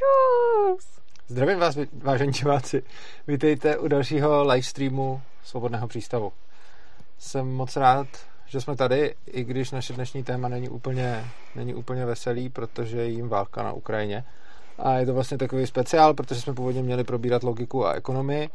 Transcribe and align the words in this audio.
Čus! 0.00 0.86
Zdravím 1.28 1.58
vás, 1.58 1.78
vážení 1.92 2.32
diváci. 2.32 2.82
Vítejte 3.28 3.78
u 3.78 3.88
dalšího 3.88 4.44
livestreamu 4.48 5.22
Svobodného 5.44 5.88
přístavu. 5.88 6.32
Jsem 7.18 7.46
moc 7.48 7.76
rád, 7.76 8.06
že 8.46 8.60
jsme 8.60 8.76
tady, 8.76 9.14
i 9.26 9.44
když 9.44 9.70
naše 9.70 9.92
dnešní 9.92 10.24
téma 10.24 10.48
není 10.48 10.68
úplně, 10.68 11.24
není 11.54 11.74
úplně 11.74 12.06
veselý, 12.06 12.48
protože 12.48 12.96
je 12.96 13.08
jim 13.08 13.28
válka 13.28 13.62
na 13.62 13.72
Ukrajině. 13.72 14.24
A 14.78 14.92
je 14.92 15.06
to 15.06 15.14
vlastně 15.14 15.38
takový 15.38 15.66
speciál, 15.66 16.14
protože 16.14 16.40
jsme 16.40 16.54
původně 16.54 16.82
měli 16.82 17.04
probírat 17.04 17.42
logiku 17.42 17.86
a 17.86 17.92
ekonomii, 17.92 18.48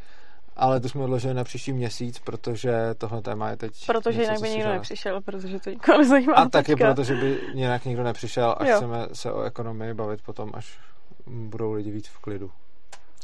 ale 0.55 0.79
to 0.79 0.89
jsme 0.89 1.03
odložili 1.03 1.33
na 1.33 1.43
příští 1.43 1.73
měsíc, 1.73 2.19
protože 2.19 2.73
tohle 2.97 3.21
téma 3.21 3.49
je 3.49 3.57
teď... 3.57 3.85
Protože 3.87 4.21
jinak 4.21 4.41
by 4.41 4.49
nikdo 4.49 4.69
nepřišel, 4.69 5.21
protože 5.21 5.59
to 5.59 5.69
nikoho 5.69 5.97
nezajímá. 5.97 6.33
A 6.33 6.49
taky 6.49 6.75
proto, 6.75 7.03
že 7.03 7.15
by 7.15 7.39
jinak 7.53 7.85
nikdo 7.85 8.03
nepřišel 8.03 8.55
a 8.57 8.65
Jo. 8.65 8.75
chceme 8.75 9.07
se 9.13 9.31
o 9.31 9.43
ekonomii 9.43 9.93
bavit 9.93 10.21
potom, 10.21 10.51
až 10.53 10.79
budou 11.27 11.71
lidi 11.73 11.91
víc 11.91 12.07
v 12.07 12.19
klidu. 12.19 12.51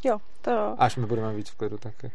Jo, 0.04 0.18
to 0.42 0.52
jo. 0.52 0.76
Až 0.78 0.96
my 0.96 1.06
budeme 1.06 1.34
víc 1.34 1.50
v 1.50 1.56
klidu 1.56 1.78
taky. 1.78 2.12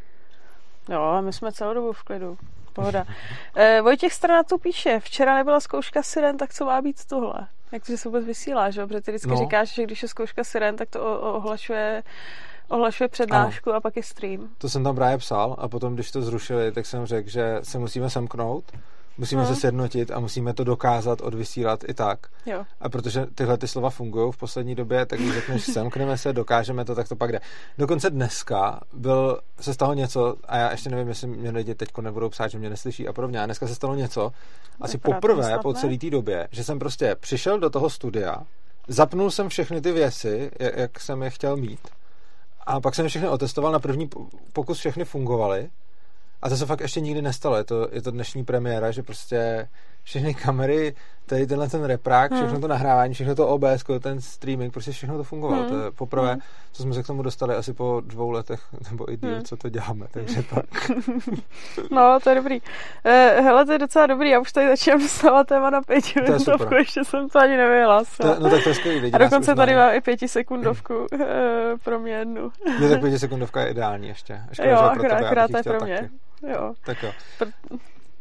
Jo, 0.89 1.23
my 1.23 1.33
jsme 1.33 1.53
celou 1.53 1.75
dobu 1.75 1.93
v 1.93 2.03
klidu. 2.03 2.39
Pohoda. 2.73 3.05
Eh, 3.57 3.81
Vojtěch 3.83 4.13
Strana 4.13 4.43
tu 4.43 4.59
píše, 4.59 5.01
včera 5.01 5.35
nebyla 5.35 5.61
zkouška 5.61 6.03
siren, 6.03 6.37
tak 6.37 6.55
co 6.55 6.65
má 6.65 6.81
být 6.83 7.05
tohle? 7.05 7.35
Jak 7.73 7.87
to, 7.87 7.93
že 7.93 7.99
se 7.99 8.09
vůbec 8.09 8.25
vysílá, 8.25 8.71
že 8.71 8.81
jo? 8.81 8.87
Protože 8.87 9.01
ty 9.01 9.11
vždycky 9.11 9.31
No. 9.31 9.37
říkáš, 9.37 9.75
že 9.75 9.83
když 9.83 10.03
je 10.03 10.09
zkouška 10.09 10.45
siren, 10.45 10.77
tak 10.77 10.89
to 10.91 11.01
o- 11.21 11.33
ohlašuje, 11.33 12.03
ohlašuje 12.69 13.09
přednášku 13.09 13.73
a 13.73 13.81
pak 13.81 13.97
je 13.97 14.03
stream. 14.03 14.49
To 14.59 14.69
jsem 14.69 14.85
tam 14.85 14.95
právě 14.95 15.19
psal 15.19 15.57
a 15.59 15.69
potom, 15.69 15.95
když 15.95 16.11
to 16.11 16.23
zrušili, 16.23 16.73
tak 16.73 16.87
jsem 16.87 17.07
řekl, 17.07 17.29
že 17.31 17.59
se 17.63 17.79
musíme 17.79 18.11
semknout, 18.11 18.65
musíme 19.19 19.43
Mhm. 19.43 19.55
se 19.55 19.61
sjednotit 19.61 20.11
a 20.11 20.21
musíme 20.21 20.55
to 20.55 20.65
dokázat 20.65 21.21
odvysílat 21.21 21.85
i 21.89 21.95
tak. 21.95 22.19
Jo. 22.47 22.65
A 22.81 22.89
protože 22.89 23.27
tyhle 23.35 23.59
ty 23.59 23.69
slova 23.69 23.91
fungují 23.91 24.33
v 24.33 24.37
poslední 24.37 24.75
době, 24.75 25.07
tak 25.07 25.19
když 25.21 25.35
řekneš 25.35 25.65
semkneme 25.73 26.19
se, 26.19 26.33
dokážeme 26.33 26.85
to, 26.85 26.95
tak 26.95 27.09
to 27.09 27.17
pak 27.17 27.33
jde. 27.33 27.41
Dokonce 27.79 28.11
dneska 28.11 28.81
byl, 28.93 29.41
se 29.61 29.75
stalo 29.75 29.95
něco, 29.95 30.37
a 30.45 30.57
já 30.57 30.71
ještě 30.71 30.91
nevím, 30.91 31.09
jestli 31.09 31.27
mě 31.29 31.51
lidi 31.51 31.75
teď 31.75 31.89
nebudou 32.01 32.29
psát, 32.29 32.49
že 32.49 32.59
mě 32.59 32.71
neslyší 32.71 33.09
a 33.09 33.13
podobně, 33.13 33.41
a 33.43 33.47
dneska 33.47 33.67
se 33.69 33.75
stalo 33.75 33.95
něco, 33.95 34.33
asi 34.81 34.97
Vypadá 34.97 35.15
poprvé 35.17 35.59
po 35.63 35.75
celé 35.75 35.99
té 35.99 36.11
době, 36.11 36.49
že 36.51 36.65
jsem 36.65 36.79
prostě 36.79 37.17
přišel 37.21 37.59
do 37.61 37.71
toho 37.71 37.91
studia, 37.91 38.37
zapnul 38.89 39.31
jsem 39.31 39.49
všechny 39.49 39.81
ty 39.81 39.93
věci, 39.93 40.51
jak, 40.75 41.01
jsem 41.01 41.23
je 41.23 41.31
chtěl 41.31 41.57
mít, 41.57 41.81
a 42.67 42.81
pak 42.81 42.95
jsem 42.95 43.05
je 43.05 43.09
všechny 43.09 43.29
otestoval, 43.29 43.73
na 43.73 43.79
první 43.79 44.09
po- 44.09 44.27
pokus 44.53 44.79
všechny 44.79 45.05
fungovaly, 45.05 45.69
a 46.43 46.49
to 46.49 46.57
se 46.57 46.67
fakt 46.67 46.81
ještě 46.81 47.01
nikdy 47.01 47.23
nestalo. 47.23 47.57
Je 47.57 47.65
to, 47.65 47.89
je 47.93 48.03
to 48.03 48.11
dnešní 48.11 48.45
premiéra, 48.45 48.91
že 48.91 49.03
prostě 49.03 49.69
všechny 50.07 50.35
kamery, 50.35 50.95
tady 51.27 51.47
tenhle 51.47 51.69
ten 51.69 51.85
reprák, 51.85 52.31
Hmm. 52.33 52.41
všechno 52.41 52.61
to 52.61 52.69
nahrávání, 52.69 53.15
všechno 53.15 53.35
to 53.35 53.49
OBS, 53.49 53.85
ten 54.01 54.21
streaming, 54.21 54.73
prostě 54.73 54.91
všechno 54.93 55.17
to 55.17 55.25
fungovalo. 55.25 55.61
Hmm. 55.63 55.71
To 55.71 55.81
je 55.81 55.91
poprvé, 55.91 56.31
Hmm. 56.33 56.41
co 56.73 56.83
jsme 56.83 56.95
se 56.95 57.03
k 57.03 57.07
tomu 57.07 57.23
dostali 57.23 57.55
asi 57.55 57.73
po 57.73 58.03
dvou 58.07 58.31
letech, 58.31 58.61
nebo 58.91 59.13
i 59.13 59.17
díl, 59.17 59.31
Hmm. 59.35 59.45
co 59.45 59.57
to 59.57 59.69
děláme. 59.69 60.07
Takže 60.11 60.43
tak. 60.43 60.65
No, 61.91 62.19
to 62.25 62.31
je 62.31 62.37
dobrý. 62.37 62.59
Eh, 63.05 63.41
hele, 63.41 63.67
to 63.67 63.73
je 63.73 63.79
docela 63.79 64.07
dobrý, 64.07 64.31
já 64.31 64.41
už 64.41 64.53
tady 64.53 64.69
začínám 64.69 65.01
dostávat 65.01 65.47
téma 65.47 65.71
na 65.71 65.81
pětiminutovku, 65.83 66.63
super. 66.63 66.79
ještě 66.79 67.05
jsem 67.05 67.29
to 67.29 67.39
ani 67.39 67.57
nevyhlásila. 67.57 68.35
To, 68.35 68.41
no 68.43 68.51
tak 68.51 68.63
to 68.63 68.69
je 68.69 68.75
skvělý. 68.75 69.13
a 69.13 69.19
dokonce 69.19 69.55
tady 69.55 69.75
mám 69.75 69.95
i 69.95 70.01
pětisekundovku 70.01 71.07
eh, 71.21 71.27
pro 71.85 71.99
mě 71.99 72.13
jednu. 72.13 72.51
Jo, 72.81 72.89
tak 72.89 73.01
pětisekundovka 73.01 73.61
je 73.61 73.71
ideální 73.71 74.09
ještě. 74.09 74.41
Škoda, 74.53 74.71
Jo, 74.71 74.79
akorát, 74.79 75.13
akorát 75.25 75.51
je 75.51 75.63
pro 75.63 75.81
mě. 75.87 75.97
taky. 75.97 76.11
Jo. 76.53 76.73
Tak 76.85 77.03
jo. 77.03 77.11
Pr- 77.41 77.79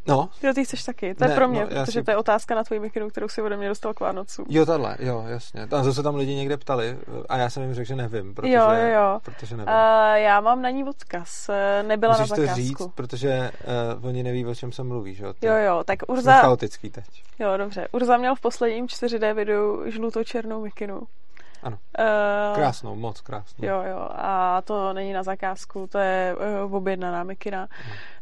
No, 0.08 0.30
Jo, 0.44 0.54
ty 0.54 0.66
chceš 0.66 0.84
taky. 0.84 1.16
To 1.16 1.24
je 1.24 1.30
Ne, 1.30 1.36
pro 1.36 1.48
mě, 1.48 1.62
no, 1.62 1.68
protože 1.68 1.92
si- 2.00 2.04
to 2.04 2.12
je 2.12 2.18
otázka 2.18 2.56
na 2.56 2.64
tvoji 2.64 2.80
mikinu, 2.80 3.10
kterou 3.10 3.28
si 3.28 3.42
ode 3.42 3.58
mě 3.58 3.68
dostal 3.68 3.94
k 3.94 4.00
Vánocům. 4.00 4.46
jo, 4.50 4.66
tahle, 4.66 4.96
jo, 5.00 5.24
jasně. 5.28 5.68
A 5.72 5.84
zase 5.84 6.04
tam 6.04 6.16
lidi 6.16 6.36
někde 6.36 6.58
ptali 6.58 6.98
a 7.30 7.38
já 7.38 7.50
jsem 7.50 7.64
jim 7.64 7.74
řekl, 7.74 7.88
že 7.88 7.96
nevím, 7.96 8.36
protože, 8.36 8.54
Jo, 8.54 8.70
jo, 8.72 8.88
jo. 8.94 9.20
protože 9.24 9.58
nevím. 9.58 9.74
Uh, 9.74 10.16
já 10.16 10.42
mám 10.42 10.62
na 10.62 10.70
ní 10.70 10.84
odkaz. 10.84 11.50
Nebyla 11.88 12.14
Musíš 12.18 12.30
na 12.30 12.36
to 12.36 12.42
zakázku. 12.42 12.62
říct, 12.62 12.88
protože 12.96 13.52
uh, 14.00 14.06
oni 14.08 14.24
neví, 14.24 14.46
o 14.46 14.56
čem 14.56 14.72
se 14.72 14.84
mluví, 14.84 15.14
že 15.16 15.24
jo? 15.24 15.34
To 15.40 15.48
Jo, 15.48 15.56
jo, 15.56 15.84
tak 15.86 16.00
Jsme 16.04 16.14
Urza, 16.16 16.38
chaotický 16.42 16.90
teď. 16.90 17.06
jo, 17.40 17.58
dobře. 17.58 17.88
Urza 17.92 18.18
měl 18.18 18.36
v 18.36 18.42
posledním 18.42 18.86
4D 18.88 19.34
videu 19.34 19.84
žluto-černou 19.86 20.62
mikinu. 20.64 21.02
Ano. 21.66 21.78
Uh, 22.00 22.56
Krásnou, 22.56 22.96
moc 22.96 23.22
krásnou. 23.22 23.68
Jo, 23.68 23.84
jo, 23.90 24.10
a 24.12 24.62
to 24.62 24.94
není 24.94 25.14
na 25.14 25.24
zakázku, 25.24 25.88
to 25.88 25.98
je 25.98 26.36
uh, 26.66 26.76
objednaná 26.76 27.24
mikina. 27.24 27.68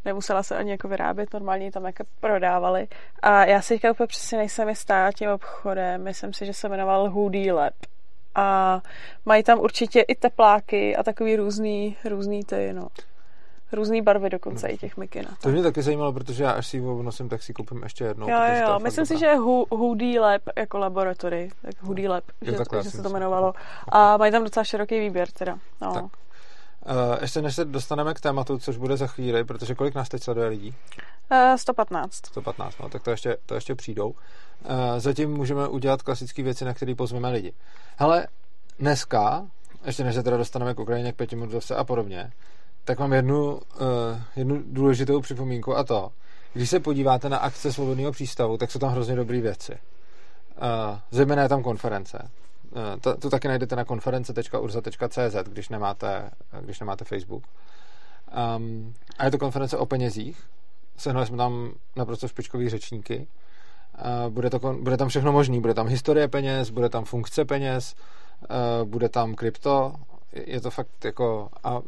Nemusela 0.06 0.44
se 0.44 0.56
ani 0.56 0.72
jako 0.72 0.88
vyrábět, 0.88 1.34
normálně 1.34 1.72
tam 1.72 1.86
jako 1.86 2.04
prodávali. 2.20 2.88
A 3.22 3.46
já 3.46 3.62
si 3.62 3.74
teďka 3.74 3.92
úplně 3.92 4.08
přesně 4.08 4.38
nejsem 4.38 4.70
jistá 4.70 5.12
tím 5.12 5.30
obchodem, 5.30 6.04
myslím 6.04 6.34
si, 6.34 6.46
že 6.46 6.54
se 6.54 6.70
jmenoval 6.70 7.10
Hoodie 7.10 7.54
Lab. 7.54 7.74
A 8.36 8.82
mají 9.26 9.44
tam 9.44 9.60
určitě 9.60 10.02
i 10.02 10.16
tepláky 10.16 10.96
a 10.96 11.04
takový 11.04 11.36
různý, 11.36 11.98
různý 12.06 12.44
ty, 12.44 12.74
no. 12.74 12.88
Různý 13.74 14.02
barvy 14.02 14.30
dokonce 14.30 14.68
i 14.68 14.78
těch 14.78 14.98
mikin. 14.98 15.26
a 15.26 15.30
To 15.30 15.36
tak. 15.42 15.54
mě 15.54 15.64
taky 15.64 15.82
zajímalo, 15.82 16.14
protože 16.14 16.44
já 16.44 16.52
až 16.52 16.68
si 16.68 16.78
ji 16.78 16.84
obnosím, 16.84 17.30
tak 17.30 17.44
si 17.44 17.54
koupím 17.54 17.84
ještě 17.84 18.04
jednou. 18.04 18.30
Jo, 18.30 18.38
jo, 18.62 18.80
myslím 18.80 19.06
si, 19.06 19.14
dobrá. 19.14 19.28
že 19.28 19.32
je 19.32 19.38
Hoodie 19.72 20.20
Lab 20.22 20.42
jako 20.58 20.78
laboratory, 20.78 21.50
tak 21.62 21.84
Hoodie 21.84 22.10
Lab, 22.10 22.24
Jo, 22.42 22.52
že, 22.52 22.58
takhle 22.58 22.84
že 22.84 22.92
se 22.92 23.02
to 23.02 23.10
jmenovalo. 23.10 23.54
A 23.90 24.18
mají 24.18 24.32
tam 24.32 24.44
docela 24.44 24.64
široký 24.64 25.00
výběr 25.00 25.28
teda. 25.32 25.58
No. 25.82 25.94
Tak. 25.94 26.04
Uh, 26.04 26.12
ještě 27.22 27.42
než 27.42 27.56
se 27.56 27.66
dostaneme 27.66 28.14
k 28.14 28.20
tématu, 28.22 28.58
což 28.60 28.78
bude 28.78 28.98
za 28.98 29.08
chvíli, 29.08 29.44
protože 29.44 29.76
kolik 29.76 29.96
nás 29.96 30.10
teď 30.10 30.24
sleduje 30.24 30.48
lidí? 30.48 30.76
Uh, 31.32 31.56
115. 31.56 32.26
115, 32.26 32.80
no, 32.80 32.90
tak 32.90 33.04
to 33.04 33.12
ještě, 33.12 33.38
to 33.46 33.56
ještě 33.56 33.76
přijdou. 33.76 34.10
Uh, 34.10 34.16
zatím 34.98 35.32
můžeme 35.32 35.68
udělat 35.68 36.02
klasické 36.02 36.44
věci, 36.44 36.66
na 36.66 36.74
které 36.74 36.96
pozveme 36.96 37.30
lidi. 37.30 37.54
Hele, 37.98 38.28
dneska, 38.80 39.46
ještě 39.86 40.04
než 40.04 40.16
se 40.16 40.24
teda 40.24 40.38
dostaneme 40.38 40.74
k 40.74 40.80
Ukrajině, 40.80 41.12
k 41.14 41.16
pětiminutovce 41.16 41.76
a 41.76 41.84
podobně, 41.84 42.32
tak 42.84 43.00
mám 43.00 43.14
jednu, 43.14 43.54
uh, 43.56 43.60
jednu 44.36 44.64
důležitou 44.66 45.22
připomínku 45.22 45.78
a 45.78 45.84
to, 45.84 46.12
když 46.54 46.70
se 46.70 46.80
podíváte 46.80 47.30
na 47.30 47.38
akce 47.38 47.74
Svobodného 47.74 48.12
přístavu, 48.12 48.58
tak 48.58 48.72
jsou 48.72 48.80
tam 48.80 48.92
hrozně 48.92 49.16
dobré 49.16 49.42
věci. 49.42 49.72
Uh, 49.72 50.98
zejména 51.12 51.44
je 51.44 51.50
tam 51.50 51.64
konference. 51.64 52.30
Uh, 52.72 53.00
to, 53.02 53.18
to 53.18 53.30
taky 53.30 53.48
najdete 53.48 53.76
na 53.76 53.86
konference.urza.cz, 53.86 55.36
když 55.50 55.70
nemáte, 55.70 56.32
když 56.62 56.80
nemáte 56.80 57.06
Facebook. 57.06 57.44
Um, 58.58 58.94
a 59.18 59.26
je 59.26 59.32
to 59.32 59.38
konference 59.38 59.78
o 59.78 59.86
penězích. 59.86 60.44
Sehnali 60.98 61.28
jsme 61.28 61.38
tam 61.38 61.74
naprosto 61.96 62.28
špičkový 62.28 62.70
řečníky. 62.70 63.28
Uh, 63.98 64.34
bude, 64.34 64.50
to, 64.50 64.60
bude 64.60 64.98
tam 64.98 65.08
všechno 65.08 65.32
možný. 65.32 65.62
Bude 65.62 65.74
tam 65.74 65.88
historie 65.88 66.28
peněz, 66.28 66.70
bude 66.70 66.90
tam 66.90 67.06
funkce 67.06 67.46
peněz, 67.46 67.96
uh, 68.42 68.90
bude 68.90 69.10
tam 69.10 69.36
krypto. 69.36 69.96
Je- 70.34 70.62
to 70.62 70.72
fakt 70.72 71.06
jako... 71.06 71.50
A 71.64 71.80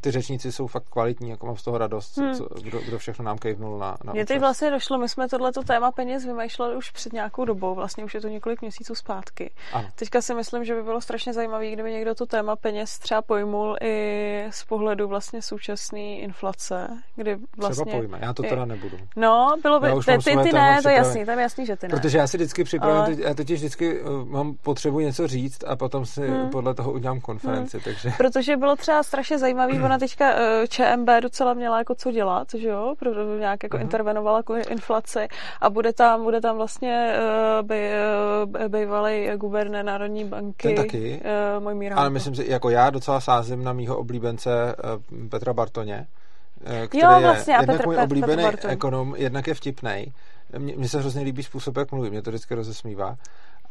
ty 0.00 0.10
řečníci 0.10 0.52
jsou 0.52 0.66
fakt 0.66 0.88
kvalitní, 0.88 1.30
jako 1.30 1.46
mám 1.46 1.56
z 1.56 1.62
toho 1.62 1.78
radost, 1.78 2.16
Hmm. 2.18 2.34
co, 2.34 2.48
kdo, 2.62 2.80
kdo 2.80 2.98
všechno 2.98 3.24
nám 3.24 3.38
kejvnul 3.38 3.78
na, 3.78 3.96
na 4.04 4.12
Mně 4.12 4.26
teď 4.26 4.40
vlastně 4.40 4.70
došlo, 4.70 4.98
my 4.98 5.08
jsme 5.08 5.28
tohleto 5.28 5.62
téma 5.62 5.90
peněz 5.92 6.24
vymýšleli 6.24 6.76
už 6.76 6.90
před 6.90 7.12
nějakou 7.12 7.44
dobou, 7.44 7.74
vlastně 7.74 8.04
už 8.04 8.14
je 8.14 8.20
to 8.20 8.28
několik 8.28 8.60
měsíců 8.60 8.94
zpátky. 8.94 9.50
Ano. 9.72 9.88
Teďka 9.94 10.22
si 10.22 10.34
myslím, 10.34 10.64
že 10.64 10.74
by 10.74 10.82
bylo 10.82 11.00
strašně 11.00 11.32
zajímavé, 11.32 11.70
kdyby 11.70 11.92
někdo 11.92 12.14
to 12.14 12.26
téma 12.26 12.56
peněz 12.56 12.98
třeba 12.98 13.22
pojmul 13.22 13.76
i 13.80 14.44
z 14.50 14.64
pohledu 14.64 15.08
vlastně 15.08 15.42
současné 15.42 16.00
inflace, 16.00 16.88
kdy 17.16 17.36
vlastně... 17.56 17.84
Třeba 17.84 17.98
pojme, 17.98 18.18
já 18.22 18.32
to 18.32 18.42
teda 18.42 18.64
nebudu. 18.64 18.96
No, 19.16 19.56
bylo 19.62 19.80
by, 19.80 19.88
ty, 20.06 20.18
ty, 20.24 20.36
ty 20.42 20.52
ne, 20.52 20.80
to 20.82 20.88
je 20.88 20.94
jasný, 20.94 21.24
tam 21.26 21.38
je 21.38 21.42
jasný, 21.42 21.66
že 21.66 21.76
ty 21.76 21.88
ne. 21.88 21.94
Protože 21.96 22.18
já 22.18 22.26
si 22.26 22.36
vždycky 22.36 22.64
připravím, 22.64 22.96
Ale- 22.96 23.28
já 23.28 23.34
totiž 23.34 23.58
vždycky 23.58 24.00
uh, 24.00 24.24
mám 24.28 24.54
potřebu 24.54 25.00
něco 25.00 25.26
říct 25.26 25.64
a 25.66 25.76
potom 25.76 26.06
si 26.06 26.20
Hmm. 26.30 26.50
podle 26.50 26.74
toho 26.74 26.92
udělám 26.92 27.20
konferenci, 27.20 27.80
takže... 27.92 28.12
Protože 28.16 28.56
bylo 28.56 28.76
třeba 28.76 29.02
strašně 29.02 29.38
zajímavý, 29.38 29.80
ona 29.80 29.98
teďka 29.98 30.32
eh, 30.34 30.66
ČMB 30.68 31.08
docela 31.22 31.54
měla 31.54 31.78
jako 31.78 31.94
co 31.94 32.12
dělat, 32.12 32.48
že 32.58 32.68
jo, 32.68 32.94
protože 32.98 33.20
nějak 33.38 33.62
jako 33.62 33.76
Mhm. 33.76 33.82
intervenovala 33.84 34.42
kvůli 34.42 34.62
inflaci 34.70 35.28
a 35.60 35.70
bude 35.70 35.92
tam, 35.92 36.22
bude 36.22 36.40
tam 36.40 36.56
vlastně 36.56 37.14
by, 37.62 37.90
uh, 38.54 38.68
bývalý 38.68 39.30
guvernér 39.36 39.84
Národní 39.84 40.24
banky. 40.24 40.68
Ten 40.68 40.76
taky. 40.76 41.20
Uh, 41.56 41.62
můj 41.62 41.74
míra. 41.74 41.96
Ale 41.96 42.10
myslím 42.10 42.34
si, 42.34 42.44
jako 42.50 42.70
já 42.70 42.90
docela 42.90 43.20
sázím 43.20 43.64
na 43.64 43.72
mýho 43.72 43.98
oblíbence 43.98 44.50
eh, 44.78 45.28
Petra 45.28 45.52
Bartoně, 45.52 46.06
eh, 46.64 46.86
který 46.86 47.02
Jo, 47.02 47.20
vlastně, 47.20 47.52
je 47.54 47.56
a 47.58 47.60
jednak 47.60 47.80
Petr- 47.80 47.86
můj 47.86 47.94
Petr 47.96 48.04
oblíbený 48.04 48.42
Bartoň. 48.42 48.70
ekonom, 48.70 49.14
jednak 49.16 49.46
je 49.46 49.54
vtipnej. 49.54 50.12
Mně 50.58 50.74
mně 50.76 50.88
se 50.88 50.98
hrozně 51.00 51.22
líbí 51.22 51.42
způsob, 51.42 51.76
jak 51.76 51.92
mluví, 51.92 52.10
mě 52.10 52.22
to 52.22 52.30
vždycky 52.30 52.54
rozesmívá. 52.54 53.16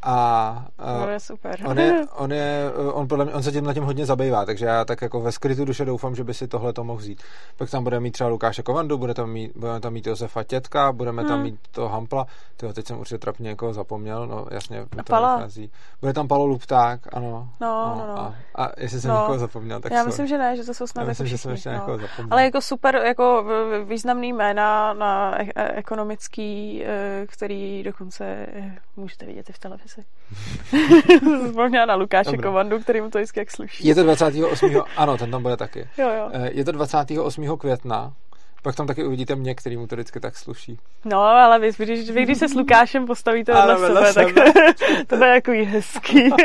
A 0.01 0.66
No, 0.98 1.04
uh, 1.04 1.10
je 1.10 1.19
super. 1.19 1.60
on, 1.66 1.80
je, 1.80 2.06
on, 2.16 2.31
je, 2.34 2.72
on, 2.94 3.07
podle 3.07 3.25
mě, 3.25 3.34
on 3.34 3.44
se 3.44 3.51
tím 3.51 3.66
na 3.66 3.74
tím 3.74 3.84
hodně 3.84 4.06
zabývá, 4.06 4.46
takže 4.46 4.66
já 4.66 4.86
tak 4.86 5.01
jako 5.01 5.22
ve 5.22 5.31
skrytu 5.31 5.66
duše 5.66 5.86
doufám, 5.86 6.16
že 6.16 6.24
by 6.24 6.34
si 6.34 6.48
tohle 6.48 6.74
to 6.74 6.84
mohl 6.84 7.00
vzít. 7.00 7.22
Pak 7.57 7.69
tam 7.69 7.84
bude 7.84 8.00
mít 8.00 8.12
třeba 8.12 8.30
Lukáše 8.30 8.63
Kovandu, 8.63 8.98
bude 8.98 9.13
tam 9.13 9.30
mít, 9.30 9.51
budeme 9.56 9.80
tam 9.80 9.94
mít 9.94 10.07
Josefa 10.07 10.44
Tětka, 10.44 10.92
budeme 10.92 11.24
tam 11.24 11.34
Hmm. 11.34 11.44
mít 11.44 11.60
toho 11.72 11.90
Hampla, 11.90 12.25
tyjo, 12.57 12.74
teď 12.74 12.88
jsem 12.88 13.00
určitě 13.00 13.18
trapně 13.18 13.44
někoho 13.50 13.74
zapomněl, 13.74 14.28
no 14.28 14.46
jasně, 14.51 14.80
mi 14.80 14.86
to 15.04 15.04
Pala. 15.04 15.36
vychází. 15.36 15.72
Bude 16.02 16.13
tam 16.13 16.28
Palo 16.28 16.45
Lupták, 16.45 17.00
ano. 17.13 17.50
No, 17.62 17.95
no, 17.98 18.07
no. 18.07 18.19
A, 18.19 18.36
a 18.66 18.69
jestli 18.78 19.02
jsem 19.02 19.12
No. 19.12 19.19
někoho 19.19 19.40
zapomněl, 19.40 19.80
tak 19.81 19.92
Já 19.92 19.98
sorry. 19.98 20.07
myslím, 20.10 20.28
že 20.28 20.38
ne, 20.38 20.57
že 20.57 20.63
to 20.63 20.74
jsou 20.74 20.88
snad 20.88 21.02
já 21.02 21.04
jako 21.04 21.10
myslím, 21.12 21.28
že 21.28 21.38
jsem 21.38 21.52
ještě 21.52 21.69
no. 21.69 21.75
někoho 21.75 21.98
zapomněl. 21.98 22.28
Ale 22.34 22.44
jako 22.44 22.62
super, 22.62 22.95
jako 22.95 23.45
významný 23.86 24.34
jména 24.34 24.94
na 24.94 25.42
e- 25.42 25.52
e- 25.56 25.72
ekonomický, 25.75 26.84
eh, 26.86 27.25
který 27.30 27.84
dokonce 27.84 28.45
můžete 28.95 29.25
vidět 29.25 29.50
i 29.50 29.54
v 29.54 29.60
televizi. 29.60 29.89
Si. 29.90 30.02
Vzpomněla 31.48 31.86
na 31.86 31.96
Lukáše 31.96 32.32
Dobré. 32.32 32.48
Kovandu, 32.48 32.80
který 32.80 33.02
mu 33.02 33.10
to 33.10 33.18
vždycky 33.18 33.40
jak 33.40 33.52
sluší. 33.52 33.88
Je 33.88 33.96
to 33.96 34.04
28. 34.04 34.82
ano, 34.98 35.18
ten 35.18 35.32
tam 35.32 35.42
bude 35.42 35.58
taky. 35.58 35.80
Jo, 35.98 36.10
jo. 36.18 36.30
Eh, 36.34 36.50
Je 36.54 36.66
to 36.66 36.72
28. 36.72 37.58
května, 37.58 38.14
pak 38.64 38.76
tam 38.76 38.88
taky 38.88 39.04
uvidíte 39.04 39.36
mě, 39.36 39.56
který 39.56 39.78
mu 39.78 39.88
to 39.88 39.96
vždycky 39.96 40.20
tak 40.20 40.38
sluší. 40.38 40.78
No, 41.06 41.20
ale 41.22 41.60
vy, 41.60 41.72
když, 41.78 42.10
vy, 42.10 42.24
když 42.24 42.38
se 42.38 42.48
s 42.50 42.54
Lukášem 42.54 43.06
postavíte 43.08 43.54
vedle, 43.54 43.78
sebe, 43.88 44.14
sebe. 44.14 44.34
tak 44.54 45.08
to 45.08 45.24
je 45.26 45.32
jako 45.34 45.52
hezký. 45.52 46.30
no, 46.30 46.36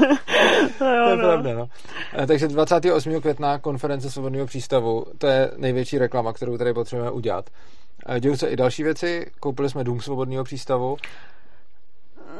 jo, 0.00 0.16
To 0.78 0.84
je 1.10 1.16
no. 1.16 1.22
pravda, 1.22 1.54
no. 1.54 1.68
Eh, 2.18 2.26
Takže 2.26 2.48
28. 2.48 3.20
května 3.20 3.58
konference 3.58 4.10
Svobodného 4.10 4.46
přístavu, 4.46 5.04
to 5.18 5.26
je 5.26 5.50
největší 5.56 5.98
reklama, 5.98 6.32
kterou 6.32 6.58
tady 6.58 6.74
potřebujeme 6.74 7.10
udělat. 7.10 7.50
Eh, 8.08 8.20
Dějou 8.20 8.36
se 8.36 8.48
i 8.48 8.56
další 8.56 8.82
věci, 8.82 9.26
koupili 9.40 9.70
jsme 9.70 9.84
dům 9.84 10.00
Svobodného 10.00 10.44
přístavu, 10.44 10.96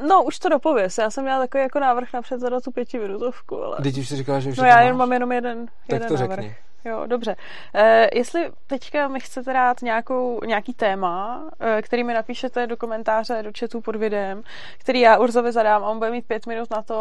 No, 0.09 0.23
už 0.23 0.39
to 0.39 0.49
dopověz. 0.49 0.99
Já 0.99 1.11
jsem 1.11 1.25
měla 1.25 1.39
takový 1.39 1.63
jako 1.63 1.81
návrh 1.81 2.13
napřed 2.13 2.41
za 2.41 2.61
tu 2.61 2.71
pětiminutovku, 2.71 3.63
ale... 3.65 3.77
Teď 3.83 3.99
už 3.99 4.09
si 4.09 4.17
říkala, 4.17 4.41
že 4.41 4.51
už 4.51 4.57
No 4.59 4.65
já 4.65 4.81
jen 4.81 4.97
mám 4.97 5.13
jenom 5.13 5.33
jeden, 5.33 5.67
Tak 5.67 5.73
jeden 5.89 6.09
to 6.09 6.15
návrh. 6.15 6.31
řekni. 6.31 6.57
Jo, 6.85 7.07
dobře. 7.07 7.37
E, 7.75 8.09
jestli 8.19 8.51
teďka 8.67 9.09
mi 9.09 9.21
chcete 9.21 9.53
dát 9.53 9.83
nějakou, 9.83 10.41
nějaký 10.47 10.75
téma, 10.75 11.45
e, 11.61 11.83
který 11.83 12.05
mi 12.05 12.15
napíšete 12.15 12.67
do 12.67 12.77
komentáře, 12.77 13.43
do 13.43 13.51
chatu 13.59 13.81
pod 13.81 13.97
videem, 13.97 14.43
který 14.79 15.01
já 15.01 15.19
Urzovi 15.19 15.53
zadám 15.53 15.85
a 15.85 15.89
on 15.89 15.99
bude 15.99 16.11
mít 16.11 16.27
pět 16.27 16.47
minut 16.47 16.71
na 16.71 16.83
to 16.83 16.95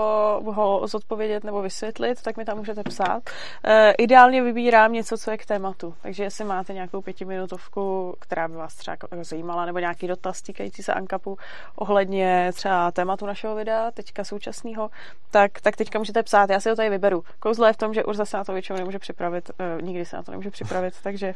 ho 0.45 0.87
zodpovědět 0.87 1.43
nebo 1.43 1.61
vysvětlit, 1.61 2.21
tak 2.21 2.37
mi 2.37 2.45
tam 2.45 2.57
můžete 2.57 2.83
psát. 2.83 3.23
E, 3.63 3.91
ideálně 3.91 4.41
vybírám 4.41 4.93
něco, 4.93 5.17
co 5.17 5.31
je 5.31 5.37
k 5.37 5.45
tématu. 5.45 5.95
Takže 6.01 6.23
jestli 6.23 6.45
máte 6.45 6.73
nějakou 6.73 7.01
pětiminutovku, 7.01 8.15
která 8.19 8.47
by 8.47 8.55
vás 8.55 8.75
třeba 8.75 8.93
jako 8.93 9.07
zajímala, 9.23 9.65
nebo 9.65 9.79
nějaký 9.79 10.07
dotaz 10.07 10.41
týkající 10.41 10.83
se 10.83 10.93
Ankapu 10.93 11.37
ohledně 11.75 12.51
třeba 12.53 12.91
tématu 12.91 13.25
našeho 13.25 13.55
videa, 13.55 13.91
teďka 13.91 14.23
současného, 14.23 14.89
tak, 15.31 15.61
tak 15.61 15.75
teďka 15.75 15.99
můžete 15.99 16.23
psát. 16.23 16.49
Já 16.49 16.59
si 16.59 16.69
ho 16.69 16.75
tady 16.75 16.89
vyberu. 16.89 17.23
Kouzlo 17.39 17.65
je 17.65 17.73
v 17.73 17.77
tom, 17.77 17.93
že 17.93 18.03
Urza 18.03 18.25
se 18.25 18.37
na 18.37 18.43
to 18.43 18.53
většinou 18.53 18.79
nemůže 18.79 18.99
připravit, 18.99 19.51
nikdy 19.81 20.05
se 20.05 20.15
na 20.15 20.23
to 20.23 20.31
nemůže 20.31 20.51
připravit, 20.51 20.93
takže 21.03 21.35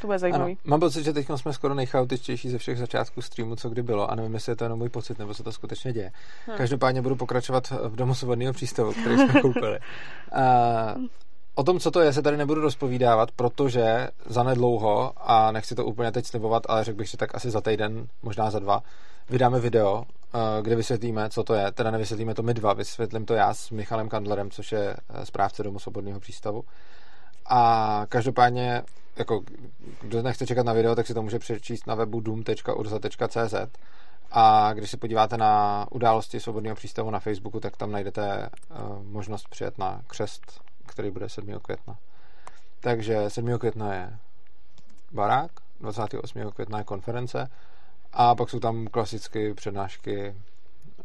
to 0.00 0.06
bude 0.06 0.14
Ano. 0.14 0.20
zajímavý. 0.20 0.58
Mám 0.64 0.80
pocit, 0.80 1.04
že 1.04 1.12
teď 1.12 1.26
jsme 1.36 1.52
skoro 1.52 1.74
nejchaotičtější 1.74 2.50
ze 2.50 2.58
všech 2.58 2.78
začátků 2.78 3.22
streamu, 3.22 3.56
co 3.56 3.68
kdy 3.68 3.82
bylo. 3.82 4.10
A 4.10 4.14
nevím, 4.14 4.34
jestli 4.34 4.52
je 4.52 4.56
to 4.56 4.64
jenom 4.64 4.78
můj 4.78 4.88
pocit, 4.88 5.18
nebo 5.18 5.34
se 5.34 5.42
to 5.42 5.52
skutečně 5.52 5.92
děje. 5.92 6.12
Hmm. 6.46 6.56
Každopádně 6.56 7.02
budu 7.02 7.16
pokračovat 7.16 7.70
v 7.70 7.96
domu 7.96 8.14
svobodného 8.14 8.52
přístavu, 8.52 8.92
který 8.92 9.16
jsme 9.16 9.40
koupili. 9.42 9.78
Uh, 10.96 11.06
o 11.54 11.62
tom, 11.64 11.80
co 11.80 11.90
to 11.90 12.00
je, 12.00 12.12
se 12.12 12.22
tady 12.22 12.36
nebudu 12.36 12.60
rozpovídávat, 12.60 13.30
protože 13.32 14.08
zanedlouho, 14.26 15.12
a 15.16 15.52
nechci 15.52 15.74
to 15.74 15.84
úplně 15.84 16.12
teď 16.12 16.26
slibovat, 16.26 16.62
ale 16.68 16.84
řekl 16.84 16.98
bych, 16.98 17.08
že 17.08 17.16
tak 17.16 17.34
asi 17.34 17.50
za 17.50 17.60
týden, 17.60 18.06
možná 18.22 18.50
za 18.50 18.58
dva, 18.58 18.82
vydáme 19.30 19.60
video, 19.60 20.04
eh, 20.34 20.38
kde 20.62 20.76
vysvětlíme, 20.76 21.30
co 21.30 21.44
to 21.44 21.54
je. 21.54 21.72
Teda 21.72 21.90
nevysvětlíme 21.90 22.34
to 22.34 22.42
my 22.42 22.54
dva, 22.54 22.72
vysvětlím 22.72 23.26
to 23.26 23.34
já 23.34 23.54
s 23.54 23.70
Michalem 23.70 24.08
Kandlerem, 24.08 24.50
což 24.50 24.72
je 24.72 24.96
eh, 25.08 25.26
správce 25.26 25.62
domu 25.62 25.78
svobodného 25.78 26.20
přístavu. 26.20 26.64
A 27.48 28.02
každopádně, 28.08 28.82
jako, 29.16 29.42
kdo 30.00 30.22
nechce 30.22 30.46
čekat 30.46 30.66
na 30.66 30.72
video, 30.72 30.94
tak 30.94 31.06
si 31.06 31.14
to 31.14 31.22
může 31.22 31.38
přečíst 31.38 31.86
na 31.86 31.94
webu 31.94 32.20
doom.urza.cz 32.20 33.54
a 34.30 34.72
když 34.72 34.90
se 34.90 34.96
podíváte 34.96 35.36
na 35.36 35.86
události 35.90 36.40
svobodného 36.40 36.76
přístavu 36.76 37.10
na 37.10 37.20
Facebooku, 37.20 37.60
tak 37.60 37.76
tam 37.76 37.92
najdete 37.92 38.50
uh, 38.70 39.04
možnost 39.04 39.48
přijet 39.48 39.78
na 39.78 40.02
křest, 40.06 40.60
který 40.86 41.10
bude 41.10 41.28
7. 41.28 41.60
května. 41.60 41.98
Takže 42.80 43.30
7. 43.30 43.58
května 43.58 43.94
je 43.94 44.18
barák, 45.12 45.50
28. 45.80 46.50
května 46.50 46.78
je 46.78 46.84
konference 46.84 47.50
a 48.12 48.34
pak 48.34 48.50
jsou 48.50 48.60
tam 48.60 48.86
klasicky 48.86 49.54
přednášky, 49.54 50.34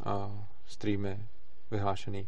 uh, 0.05 0.31
streamy 0.65 1.25
vyhlášený. 1.71 2.27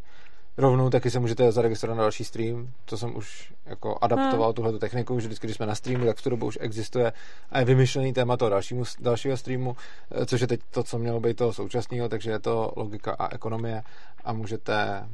Rovnou 0.56 0.90
taky 0.90 1.10
se 1.10 1.20
můžete 1.20 1.52
zaregistrovat 1.52 1.96
na 1.96 2.02
další 2.02 2.24
stream, 2.24 2.70
to 2.84 2.96
jsem 2.96 3.16
už 3.16 3.52
jako 3.66 3.98
adaptoval 4.00 4.48
hmm. 4.48 4.54
tuhle 4.54 4.78
techniku, 4.78 5.20
že 5.20 5.26
vždycky, 5.26 5.46
když 5.46 5.56
jsme 5.56 5.66
na 5.66 5.74
streamu, 5.74 6.06
tak 6.06 6.16
v 6.16 6.22
tu 6.22 6.30
dobu 6.30 6.46
už 6.46 6.58
existuje 6.60 7.12
a 7.50 7.58
je 7.58 7.64
vymyšlený 7.64 8.12
téma 8.12 8.36
toho 8.36 8.48
dalšímu, 8.48 8.84
dalšího 9.00 9.36
streamu, 9.36 9.76
eh, 10.10 10.26
což 10.26 10.40
je 10.40 10.46
teď 10.46 10.60
to, 10.70 10.82
co 10.82 10.98
mělo 10.98 11.20
být 11.20 11.36
toho 11.36 11.52
současného, 11.52 12.08
takže 12.08 12.30
je 12.30 12.38
to 12.38 12.72
logika 12.76 13.12
a 13.12 13.34
ekonomie 13.34 13.82
a 14.24 14.32
můžete 14.32 15.08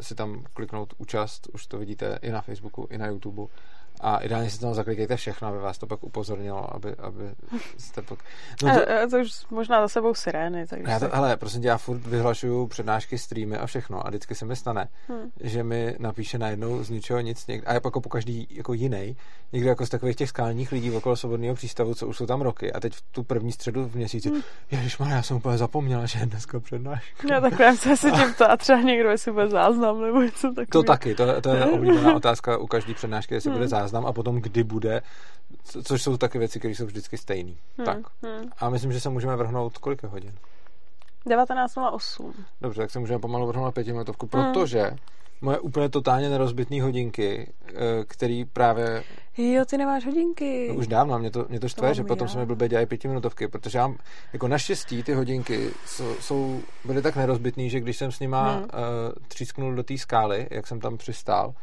si 0.00 0.14
tam 0.14 0.44
kliknout 0.52 0.94
účast, 0.98 1.48
už 1.52 1.66
to 1.66 1.78
vidíte 1.78 2.18
i 2.22 2.30
na 2.30 2.40
Facebooku, 2.40 2.86
i 2.90 2.98
na 2.98 3.06
YouTube 3.06 3.42
a 4.02 4.16
ideálně 4.16 4.50
si 4.50 4.60
tam 4.60 4.74
zaklikejte 4.74 5.16
všechno, 5.16 5.48
aby 5.48 5.58
vás 5.58 5.78
to 5.78 5.86
pak 5.86 6.04
upozornilo, 6.04 6.74
aby, 6.74 6.94
aby 6.94 7.24
jste 7.78 8.02
pak... 8.02 8.18
No 8.62 8.74
to... 8.74 8.90
A, 8.90 9.02
a 9.02 9.06
to 9.10 9.18
už 9.18 9.30
možná 9.50 9.80
za 9.80 9.88
sebou 9.88 10.14
sirény. 10.14 10.66
Takže 10.66 10.84
já 10.88 11.00
to, 11.00 11.08
hele, 11.12 11.36
prosím 11.36 11.62
tě, 11.62 11.68
já 11.68 11.78
furt 11.78 12.06
vyhlašuju 12.06 12.66
přednášky, 12.66 13.18
streamy 13.18 13.56
a 13.56 13.66
všechno 13.66 14.06
a 14.06 14.08
vždycky 14.08 14.34
se 14.34 14.44
mi 14.44 14.56
stane, 14.56 14.88
hmm. 15.08 15.30
že 15.40 15.62
mi 15.62 15.96
napíše 15.98 16.38
najednou 16.38 16.84
z 16.84 16.90
ničeho 16.90 17.20
nic 17.20 17.46
někde, 17.46 17.66
a 17.66 17.74
jako 17.74 18.00
po 18.00 18.08
každý 18.08 18.46
jako 18.50 18.72
jiný, 18.72 19.16
někdo 19.52 19.68
jako 19.68 19.86
z 19.86 19.88
takových 19.88 20.16
těch 20.16 20.28
skálních 20.28 20.72
lidí 20.72 20.90
okolo 20.90 21.16
svobodného 21.16 21.54
přístavu, 21.54 21.94
co 21.94 22.06
už 22.06 22.16
jsou 22.16 22.26
tam 22.26 22.40
roky 22.40 22.72
a 22.72 22.80
teď 22.80 22.92
v 22.92 23.02
tu 23.02 23.22
první 23.22 23.52
středu 23.52 23.88
v 23.88 23.94
měsíci, 23.94 24.28
hmm. 24.28 24.40
ježišmarja, 24.70 25.16
já 25.16 25.22
jsem 25.22 25.36
úplně 25.36 25.58
zapomněla, 25.58 26.06
že 26.06 26.18
je 26.18 26.26
dneska 26.26 26.60
přednáška. 26.60 27.34
Já 27.34 27.40
takhle 27.40 27.76
se 27.76 27.96
si 27.96 28.12
tím 28.12 28.34
a 28.48 28.56
třeba 28.56 28.80
někdo, 28.80 29.08
jestli 29.10 29.32
bude 29.32 29.48
záznam 29.48 30.02
nebo 30.02 30.22
něco 30.22 30.48
takového. 30.48 30.66
To 30.66 30.82
taky, 30.82 31.14
to, 31.14 31.40
to 31.40 31.50
je 31.50 31.66
oblíbená 31.66 32.14
otázka 32.14 32.58
u 32.58 32.66
každé 32.66 32.94
přednášky, 32.94 33.34
jestli 33.34 33.50
hmm. 33.50 33.58
bude 33.58 33.68
záznam 33.68 33.91
a 34.00 34.12
potom 34.12 34.40
kdy 34.40 34.64
bude, 34.64 35.02
co, 35.64 35.82
což 35.82 36.02
jsou 36.02 36.16
taky 36.16 36.38
věci, 36.38 36.58
které 36.58 36.74
jsou 36.74 36.86
vždycky 36.86 37.18
stejné. 37.18 37.52
Hmm. 37.76 37.86
Tak. 37.86 37.98
Hmm. 38.22 38.50
A 38.58 38.70
myslím, 38.70 38.92
že 38.92 39.00
se 39.00 39.08
můžeme 39.08 39.36
vrhnout 39.36 39.78
kolik 39.78 40.02
je 40.02 40.08
hodin? 40.08 40.32
19.08. 41.26 42.32
Dobře, 42.60 42.80
tak 42.80 42.90
se 42.90 42.98
můžeme 42.98 43.18
pomalu 43.18 43.46
vrhnout 43.46 43.64
na 43.64 43.72
pětiminutovku, 43.72 44.26
protože 44.26 44.82
hmm. 44.82 44.98
moje 45.40 45.58
úplně 45.60 45.88
totálně 45.88 46.28
nerozbitný 46.28 46.80
hodinky, 46.80 47.52
který 48.06 48.44
právě... 48.44 49.02
Jo, 49.36 49.64
ty 49.64 49.78
nemáš 49.78 50.06
hodinky. 50.06 50.68
No, 50.68 50.74
už 50.74 50.86
dávno, 50.86 51.18
mě 51.18 51.30
to, 51.30 51.46
mě 51.48 51.60
to 51.60 51.68
štve, 51.68 51.88
to 51.88 51.94
že 51.94 52.04
potom 52.04 52.26
já. 52.26 52.32
se 52.32 52.38
mi 52.38 52.46
blbě 52.46 52.68
dělají 52.68 52.86
pětiminutovky, 52.86 53.48
protože 53.48 53.78
já, 53.78 53.94
jako 54.32 54.48
naštěstí 54.48 55.02
ty 55.02 55.14
hodinky 55.14 55.70
jsou, 55.86 56.14
jsou 56.20 56.60
byly 56.84 57.02
tak 57.02 57.16
nerozbitný, 57.16 57.70
že 57.70 57.80
když 57.80 57.96
jsem 57.96 58.12
s 58.12 58.20
nima 58.20 58.52
hmm. 58.52 58.62
uh, 58.62 58.68
třísknul 59.28 59.74
do 59.74 59.82
té 59.82 59.98
skály, 59.98 60.48
jak 60.50 60.66
jsem 60.66 60.80
tam 60.80 60.96
přistál, 60.96 61.54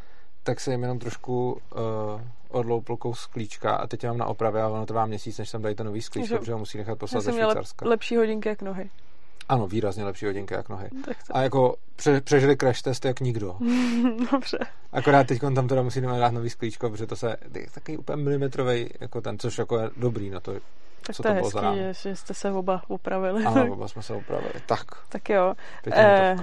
tak 0.43 0.59
se 0.59 0.71
jim 0.71 0.81
jenom 0.81 0.99
trošku 0.99 1.51
uh, 1.51 2.21
odloupl 2.49 2.97
kous 2.97 3.19
sklíčka 3.19 3.75
a 3.75 3.87
teď 3.87 4.05
mám 4.05 4.17
na 4.17 4.25
opravě 4.25 4.61
a 4.61 4.67
ono 4.67 4.85
trvá 4.85 5.05
měsíc, 5.05 5.37
než 5.37 5.49
jsem 5.49 5.61
dají 5.61 5.75
to 5.75 5.83
nový 5.83 6.01
sklíčko, 6.01 6.37
protože 6.37 6.53
ho 6.53 6.59
musí 6.59 6.77
nechat 6.77 6.99
poslat 6.99 7.21
ze 7.23 7.31
Švýcarska. 7.31 7.85
Lep, 7.85 7.89
lepší 7.89 8.15
hodinky 8.15 8.49
jak 8.49 8.61
nohy. 8.61 8.89
Ano, 9.49 9.67
výrazně 9.67 10.03
lepší 10.03 10.25
hodinky 10.25 10.53
jak 10.53 10.69
nohy. 10.69 10.89
A 11.31 11.41
jako 11.41 11.75
pře- 11.95 12.21
přežili 12.21 12.57
crash 12.57 12.81
test 12.81 13.05
jak 13.05 13.19
nikdo. 13.19 13.57
Dobře. 14.31 14.57
Akorát 14.91 15.27
teď 15.27 15.41
tam 15.55 15.67
teda 15.67 15.81
musíme 15.81 16.19
dát 16.19 16.33
nový 16.33 16.49
sklíčko, 16.49 16.89
protože 16.89 17.07
to 17.07 17.15
se 17.15 17.35
je 17.55 17.67
takový 17.73 17.97
úplně 17.97 18.23
milimetrový, 18.23 18.89
jako 18.99 19.21
ten, 19.21 19.39
což 19.39 19.57
jako 19.57 19.77
je 19.77 19.89
dobrý 19.97 20.29
na 20.29 20.39
to, 20.39 20.53
tak 21.01 21.15
co 21.15 21.23
to, 21.23 21.29
to 21.29 21.35
je 21.35 21.41
bylo 21.41 21.61
hezký, 21.61 21.77
že, 21.77 22.09
že 22.09 22.15
jste 22.15 22.33
se 22.33 22.51
oba 22.51 22.81
upravili. 22.87 23.45
Ano, 23.45 23.67
oba 23.73 23.87
jsme 23.87 24.01
se 24.01 24.13
upravili. 24.13 24.53
Tak. 24.65 24.85
Tak 25.09 25.29
jo. 25.29 25.53
Eh, 25.91 26.35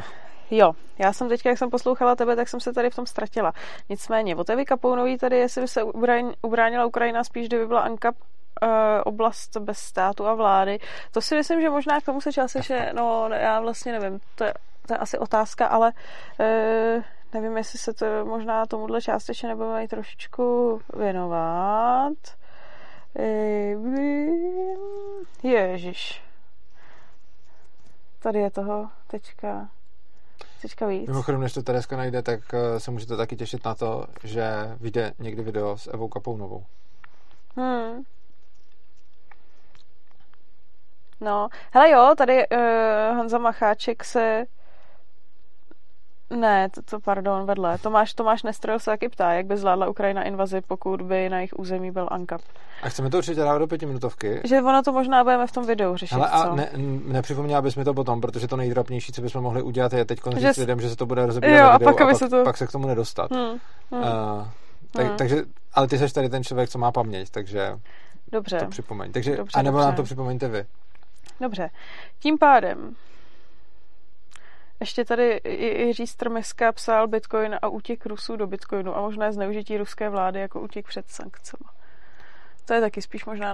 jo, 0.50 0.73
já 0.99 1.12
jsem 1.12 1.29
teďka, 1.29 1.49
jak 1.49 1.59
jsem 1.59 1.71
poslouchala 1.71 2.15
tebe, 2.15 2.37
tak 2.37 2.49
jsem 2.49 2.61
se 2.61 2.73
tady 2.73 2.91
v 2.91 2.97
tom 2.97 3.07
ztratila. 3.07 3.53
Nicméně, 3.88 4.37
o 4.37 4.45
té 4.45 4.65
Kapounový 4.65 5.19
tady, 5.19 5.38
jestli 5.38 5.61
by 5.61 5.69
se 5.69 5.83
ubránila 6.43 6.87
Ukrajina 6.87 7.25
spíš, 7.25 7.49
kdyby 7.49 7.67
byla 7.67 7.81
Ankap 7.81 8.15
uh, 8.62 8.69
oblast 9.05 9.57
bez 9.57 9.79
státu 9.79 10.26
a 10.26 10.35
vlády. 10.35 10.79
To 11.12 11.21
si 11.21 11.35
myslím, 11.35 11.61
že 11.61 11.71
možná 11.71 12.00
k 12.00 12.05
tomu 12.05 12.21
se 12.21 12.33
částečně, 12.33 12.93
no 12.93 13.29
já 13.29 13.61
vlastně 13.61 13.93
nevím, 13.93 14.21
to 14.35 14.45
je, 14.45 14.55
to 14.87 14.95
je 14.95 14.99
asi 14.99 15.19
otázka, 15.19 15.67
ale 15.67 15.93
uh, 16.41 17.03
nevím, 17.35 17.57
jestli 17.57 17.79
se 17.79 17.95
to 17.95 18.07
možná 18.25 18.67
tomuhle 18.67 19.03
částečně 19.03 19.49
nebudeme 19.49 19.85
i 19.85 19.88
trošičku 19.88 20.81
věnovat. 20.95 22.12
Uh, 23.19 23.97
ježiš. 25.43 26.23
Tady 28.19 28.38
je 28.38 28.50
toho 28.50 28.88
teďka 29.07 29.69
teďka 30.63 30.87
víc. 30.87 31.09
Mimochodem, 31.09 31.41
než 31.41 31.53
to 31.53 31.63
Tereska 31.63 31.97
najde, 31.97 32.23
tak 32.23 32.41
se 32.79 32.91
můžete 32.91 33.17
taky 33.17 33.37
těšit 33.37 33.65
na 33.65 33.75
to, 33.75 34.07
že 34.25 34.77
vyjde 34.81 35.13
někdy 35.19 35.43
video 35.43 35.79
s 35.79 35.87
Evou 35.95 36.09
Kapounovou. 36.09 36.65
Hmm. 37.57 38.03
No, 41.21 41.49
hele 41.73 41.91
jo, 41.91 42.15
tady 42.19 42.49
uh, 42.49 42.59
Honza 43.17 43.39
Macháček 43.39 44.05
se 44.05 44.45
ne, 46.30 46.68
to, 46.68 46.83
to 46.83 47.00
pardon, 47.00 47.47
vedle. 47.47 47.78
Tomáš, 47.78 48.14
Tomáš 48.14 48.42
Nestrojil 48.42 48.78
se 48.78 48.90
taky 48.90 49.09
ptá, 49.09 49.33
jak 49.33 49.47
by 49.47 49.56
zvládla 49.56 49.88
Ukrajina 49.88 50.23
invazi, 50.23 50.61
pokud 50.61 51.02
by 51.02 51.28
na 51.28 51.37
jejich 51.37 51.59
území 51.59 51.90
byl 51.90 52.09
ANKAP. 52.11 52.40
A 52.83 52.88
chceme 52.88 53.11
to 53.11 53.18
určitě 53.18 53.40
dát 53.40 53.59
do 53.59 53.66
pětiminutovky. 53.66 54.40
Že 54.45 54.62
ono 54.62 54.83
to 54.83 54.92
možná 54.92 55.25
budeme 55.25 55.47
v 55.47 55.52
tom 55.52 55.66
videu 55.66 55.97
řešit, 55.97 56.14
Ale 56.14 56.28
a 56.28 56.42
co? 56.45 56.54
ne, 56.54 56.71
nepřipomněla 57.06 57.62
bys 57.62 57.76
mi 57.76 57.85
to 57.85 57.95
potom, 57.95 58.21
protože 58.21 58.49
to 58.49 58.56
nejdrapnější, 58.56 59.12
co 59.12 59.23
bychom 59.23 59.42
mohli 59.42 59.62
udělat, 59.62 59.92
je 59.92 60.04
teď 60.04 60.21
Že 60.35 60.40
říct 60.49 60.56
lidem, 60.56 60.80
že 60.80 60.88
se 60.90 60.97
to 60.97 61.06
bude 61.06 61.26
rozebírat 61.26 61.59
Jo, 61.59 61.66
a 61.66 61.78
videu 61.78 61.85
pak, 61.92 62.00
a 62.00 62.06
pak, 62.06 62.16
se 62.16 62.28
to- 62.28 62.45
pak 62.45 62.56
se 62.56 62.66
k 62.66 62.73
tomu 62.73 62.87
nedostat. 62.87 63.30
Hmm, 63.30 63.49
hmm. 63.92 64.00
Uh, 64.02 64.47
tak, 64.92 65.06
Hmm. 65.06 65.16
Takže, 65.16 65.37
ale 65.75 65.88
ty 65.88 65.99
seš 65.99 66.12
tady 66.12 66.28
ten 66.28 66.45
člověk, 66.45 66.68
co 66.71 66.78
má 66.78 66.92
paměť, 66.92 67.30
takže 67.30 67.78
Dobře, 68.33 68.59
to 68.59 68.66
připomeň. 68.66 69.12
Takže, 69.12 69.37
Dobře, 69.37 69.59
a 69.59 69.62
nebo 69.62 69.76
dobře. 69.76 69.87
nám 69.87 69.95
to 69.97 70.02
připomeňte 70.02 70.49
vy. 70.49 70.64
dobře. 71.40 71.71
Tím 72.18 72.38
pádem 72.38 72.95
Ještě 74.80 75.04
tady 75.04 75.40
Jiří 75.87 76.06
Strmeska 76.06 76.73
psal 76.73 77.09
Bitcoin 77.09 77.59
a 77.62 77.68
útěk 77.68 78.06
Rusů 78.06 78.37
do 78.37 78.47
Bitcoinu 78.47 78.97
a 78.97 79.00
možné 79.00 79.33
zneužití 79.33 79.78
ruské 79.78 80.11
vlády 80.11 80.40
jako 80.40 80.61
útěk 80.61 80.87
před 80.87 81.11
sankcemi. 81.11 81.64
To 82.64 82.75
je 82.75 82.80
taky 82.80 83.02
spíš 83.02 83.25
možná, 83.25 83.52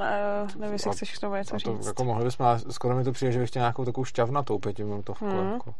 nevím, 0.56 0.72
jestli 0.72 0.90
chceš 0.92 1.18
k 1.18 1.20
tomu 1.20 1.34
něco 1.34 1.52
to, 1.52 1.58
říct. 1.58 1.86
Jako 1.86 2.04
mohli 2.04 2.24
bychom, 2.24 2.46
skoro 2.70 2.96
mi 2.96 3.04
to 3.04 3.12
přijde, 3.12 3.32
že 3.32 3.38
bych 3.38 3.48
chtěl 3.48 3.60
nějakou 3.60 3.84
takovou 3.84 4.04
šťavnatou 4.04 4.58
pětiminutovku. 4.58 5.24
Hmm. 5.24 5.52
Jako. 5.52 5.74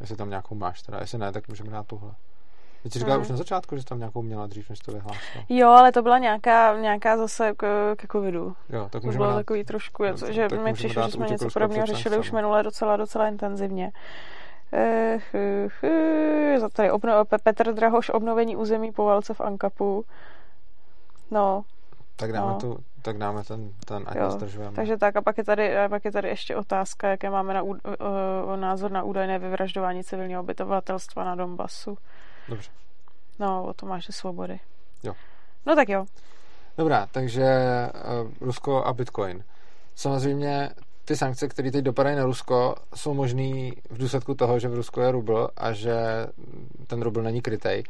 Jestli 0.00 0.16
tam 0.16 0.28
nějakou 0.28 0.54
máš 0.54 0.82
teda, 0.82 0.98
jestli 1.00 1.18
ne, 1.18 1.32
tak 1.32 1.48
můžeme 1.48 1.70
dát 1.70 1.86
tuhle. 1.86 2.14
Ty 2.82 2.90
jsi 2.90 2.98
říkala 2.98 3.14
hmm. 3.14 3.22
už 3.22 3.28
na 3.28 3.36
začátku, 3.36 3.76
že 3.76 3.84
tam 3.84 3.98
nějakou 3.98 4.22
měla 4.22 4.46
dřív, 4.46 4.70
než 4.70 4.78
to 4.78 4.92
vyhlásila. 4.92 5.44
Jo, 5.48 5.68
ale 5.68 5.92
to 5.92 6.02
byla 6.02 6.18
nějaká, 6.18 6.80
nějaká 6.80 7.16
zase 7.16 7.52
k, 7.56 7.94
ke 7.96 8.06
covidu. 8.12 8.56
Jo, 8.68 8.88
tak 8.90 9.02
to 9.02 9.08
bylo 9.08 9.26
dát, 9.26 9.34
takový 9.34 9.64
trošku, 9.64 10.04
no, 10.04 10.32
že 10.32 10.48
mi 10.62 10.72
přišlo, 10.72 11.02
že 11.02 11.12
jsme 11.12 11.26
něco 11.26 11.48
podobného 11.52 11.86
řešili 11.86 12.18
už 12.18 12.32
minule 12.32 12.62
docela, 12.62 12.96
docela 12.96 13.28
intenzivně. 13.28 13.92
Ech, 14.72 15.34
ech, 15.34 15.84
ech, 15.84 16.72
tady 16.72 16.90
obno, 16.90 17.24
Petr 17.42 17.72
Drahoš 17.72 18.10
obnovení 18.10 18.56
území 18.56 18.92
po 18.92 19.04
válce 19.04 19.34
v 19.34 19.40
Ankapu. 19.40 20.04
No. 21.30 21.64
Tak 22.16 22.32
dáme, 22.32 22.52
no. 22.52 22.58
tu, 22.58 22.78
tak 23.02 23.18
dáme 23.18 23.44
ten, 23.44 23.70
ten 23.84 24.04
ať 24.06 24.16
jo, 24.16 24.38
Takže 24.74 24.96
tak 24.96 25.16
a 25.16 25.22
pak 25.22 25.38
je, 25.38 25.44
tady, 25.44 25.78
a 25.78 25.88
pak 25.88 26.04
je 26.04 26.12
tady 26.12 26.28
ještě 26.28 26.56
otázka, 26.56 27.08
jaké 27.08 27.30
máme 27.30 27.54
na, 27.54 27.62
uh, 27.62 27.76
názor 28.56 28.90
na 28.90 29.02
údajné 29.02 29.38
vyvražďování 29.38 30.04
civilního 30.04 30.40
obyvatelstva 30.40 31.24
na 31.24 31.34
Donbasu. 31.34 31.98
Dobře. 32.48 32.70
No, 33.38 33.64
o 33.64 33.74
to 33.74 33.86
máš 33.86 34.06
svobody. 34.10 34.60
Jo. 35.02 35.14
No 35.66 35.74
tak 35.74 35.88
jo. 35.88 36.06
Dobrá, 36.78 37.06
takže 37.06 37.44
uh, 37.94 38.32
Rusko 38.40 38.84
a 38.84 38.92
Bitcoin. 38.92 39.44
Samozřejmě 39.94 40.70
ty 41.04 41.16
sankce, 41.16 41.48
které 41.48 41.70
teď 41.70 41.84
dopadají 41.84 42.16
na 42.16 42.24
Rusko, 42.24 42.74
jsou 42.94 43.14
možné 43.14 43.70
v 43.90 43.98
důsledku 43.98 44.34
toho, 44.34 44.58
že 44.58 44.68
v 44.68 44.74
Rusku 44.74 45.00
je 45.00 45.10
rubl 45.10 45.48
a 45.56 45.72
že 45.72 46.26
ten 46.86 47.02
rubl 47.02 47.22
není 47.22 47.42
krytej. 47.42 47.84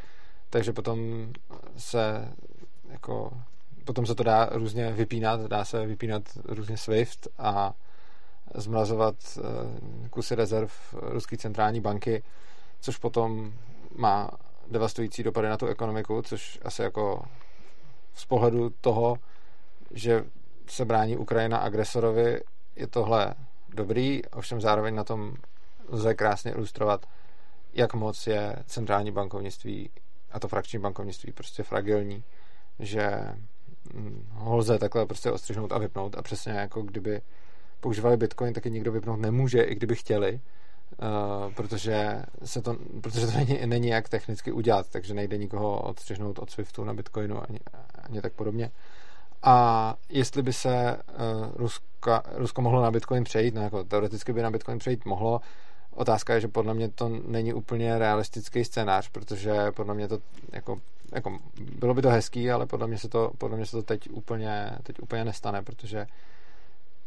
Takže 0.50 0.72
potom 0.72 1.28
se 1.76 2.32
jako 2.88 3.30
potom 3.84 4.06
se 4.06 4.14
to 4.14 4.22
dá 4.22 4.48
různě 4.52 4.92
vypínat, 4.92 5.40
dá 5.40 5.64
se 5.64 5.86
vypínat 5.86 6.22
různě 6.44 6.76
SWIFT 6.76 7.28
a 7.38 7.72
zmrazovat 8.54 9.14
uh, 9.38 10.08
kusy 10.08 10.34
rezerv 10.34 10.72
Ruské 10.92 11.36
centrální 11.36 11.80
banky, 11.80 12.22
což 12.80 12.98
potom 12.98 13.52
má 13.96 14.30
devastující 14.70 15.22
dopady 15.22 15.48
na 15.48 15.56
tu 15.56 15.66
ekonomiku, 15.66 16.22
což 16.22 16.58
asi 16.62 16.82
jako 16.82 17.22
z 18.14 18.24
pohledu 18.24 18.70
toho, 18.80 19.16
že 19.90 20.24
se 20.66 20.84
brání 20.84 21.16
Ukrajina 21.16 21.58
agresorovi, 21.58 22.40
je 22.76 22.86
tohle 22.86 23.34
dobrý, 23.68 24.24
ovšem 24.24 24.60
zároveň 24.60 24.94
na 24.94 25.04
tom 25.04 25.34
lze 25.88 26.14
krásně 26.14 26.52
ilustrovat, 26.52 27.06
jak 27.74 27.94
moc 27.94 28.26
je 28.26 28.56
centrální 28.66 29.12
bankovnictví 29.12 29.90
a 30.30 30.40
to 30.40 30.48
frakční 30.48 30.78
bankovnictví 30.78 31.32
prostě 31.32 31.62
fragilní, 31.62 32.24
že 32.78 33.20
hm, 33.94 34.28
ho 34.30 34.56
lze 34.56 34.78
takhle 34.78 35.06
prostě 35.06 35.30
ostřihnout 35.30 35.72
a 35.72 35.78
vypnout. 35.78 36.18
A 36.18 36.22
přesně 36.22 36.52
jako 36.52 36.82
kdyby 36.82 37.20
používali 37.80 38.16
Bitcoin, 38.16 38.54
taky 38.54 38.70
nikdo 38.70 38.92
vypnout 38.92 39.20
nemůže, 39.20 39.62
i 39.62 39.74
kdyby 39.74 39.94
chtěli, 39.94 40.40
Uh, 41.02 41.52
protože, 41.52 42.22
se 42.44 42.62
to, 42.62 42.76
protože 43.00 43.26
to 43.26 43.32
není, 43.32 43.66
není 43.66 43.88
jak 43.88 44.08
technicky 44.08 44.52
udělat, 44.52 44.86
takže 44.90 45.14
nejde 45.14 45.38
nikoho 45.38 45.80
odstřihnout 45.80 46.38
od 46.38 46.50
Swiftu 46.50 46.84
na 46.84 46.94
Bitcoinu 46.94 47.42
ani, 47.48 47.60
ani 48.02 48.20
tak 48.20 48.32
podobně. 48.32 48.70
A 49.42 49.96
jestli 50.08 50.42
by 50.42 50.52
se 50.52 50.96
uh, 50.96 51.50
Ruska, 51.54 52.22
Rusko 52.34 52.62
mohlo 52.62 52.82
na 52.82 52.90
Bitcoin 52.90 53.24
přejít, 53.24 53.54
no 53.54 53.62
jako 53.62 53.84
teoreticky 53.84 54.32
by 54.32 54.42
na 54.42 54.50
Bitcoin 54.50 54.78
přejít 54.78 55.04
mohlo, 55.04 55.40
otázka 55.96 56.34
je, 56.34 56.40
že 56.40 56.48
podle 56.48 56.74
mě 56.74 56.88
to 56.88 57.08
není 57.08 57.52
úplně 57.52 57.98
realistický 57.98 58.64
scénář, 58.64 59.08
protože 59.08 59.72
podle 59.72 59.94
mě 59.94 60.08
to 60.08 60.18
jako, 60.52 60.80
jako 61.12 61.38
bylo 61.78 61.94
by 61.94 62.02
to 62.02 62.10
hezký, 62.10 62.50
ale 62.50 62.66
podle 62.66 62.86
mě 62.86 62.98
se 62.98 63.08
to, 63.08 63.30
podle 63.38 63.56
mě 63.56 63.66
se 63.66 63.72
to 63.72 63.82
teď 63.82 64.10
úplně, 64.10 64.70
teď 64.82 65.00
úplně 65.02 65.24
nestane, 65.24 65.62
protože 65.62 66.06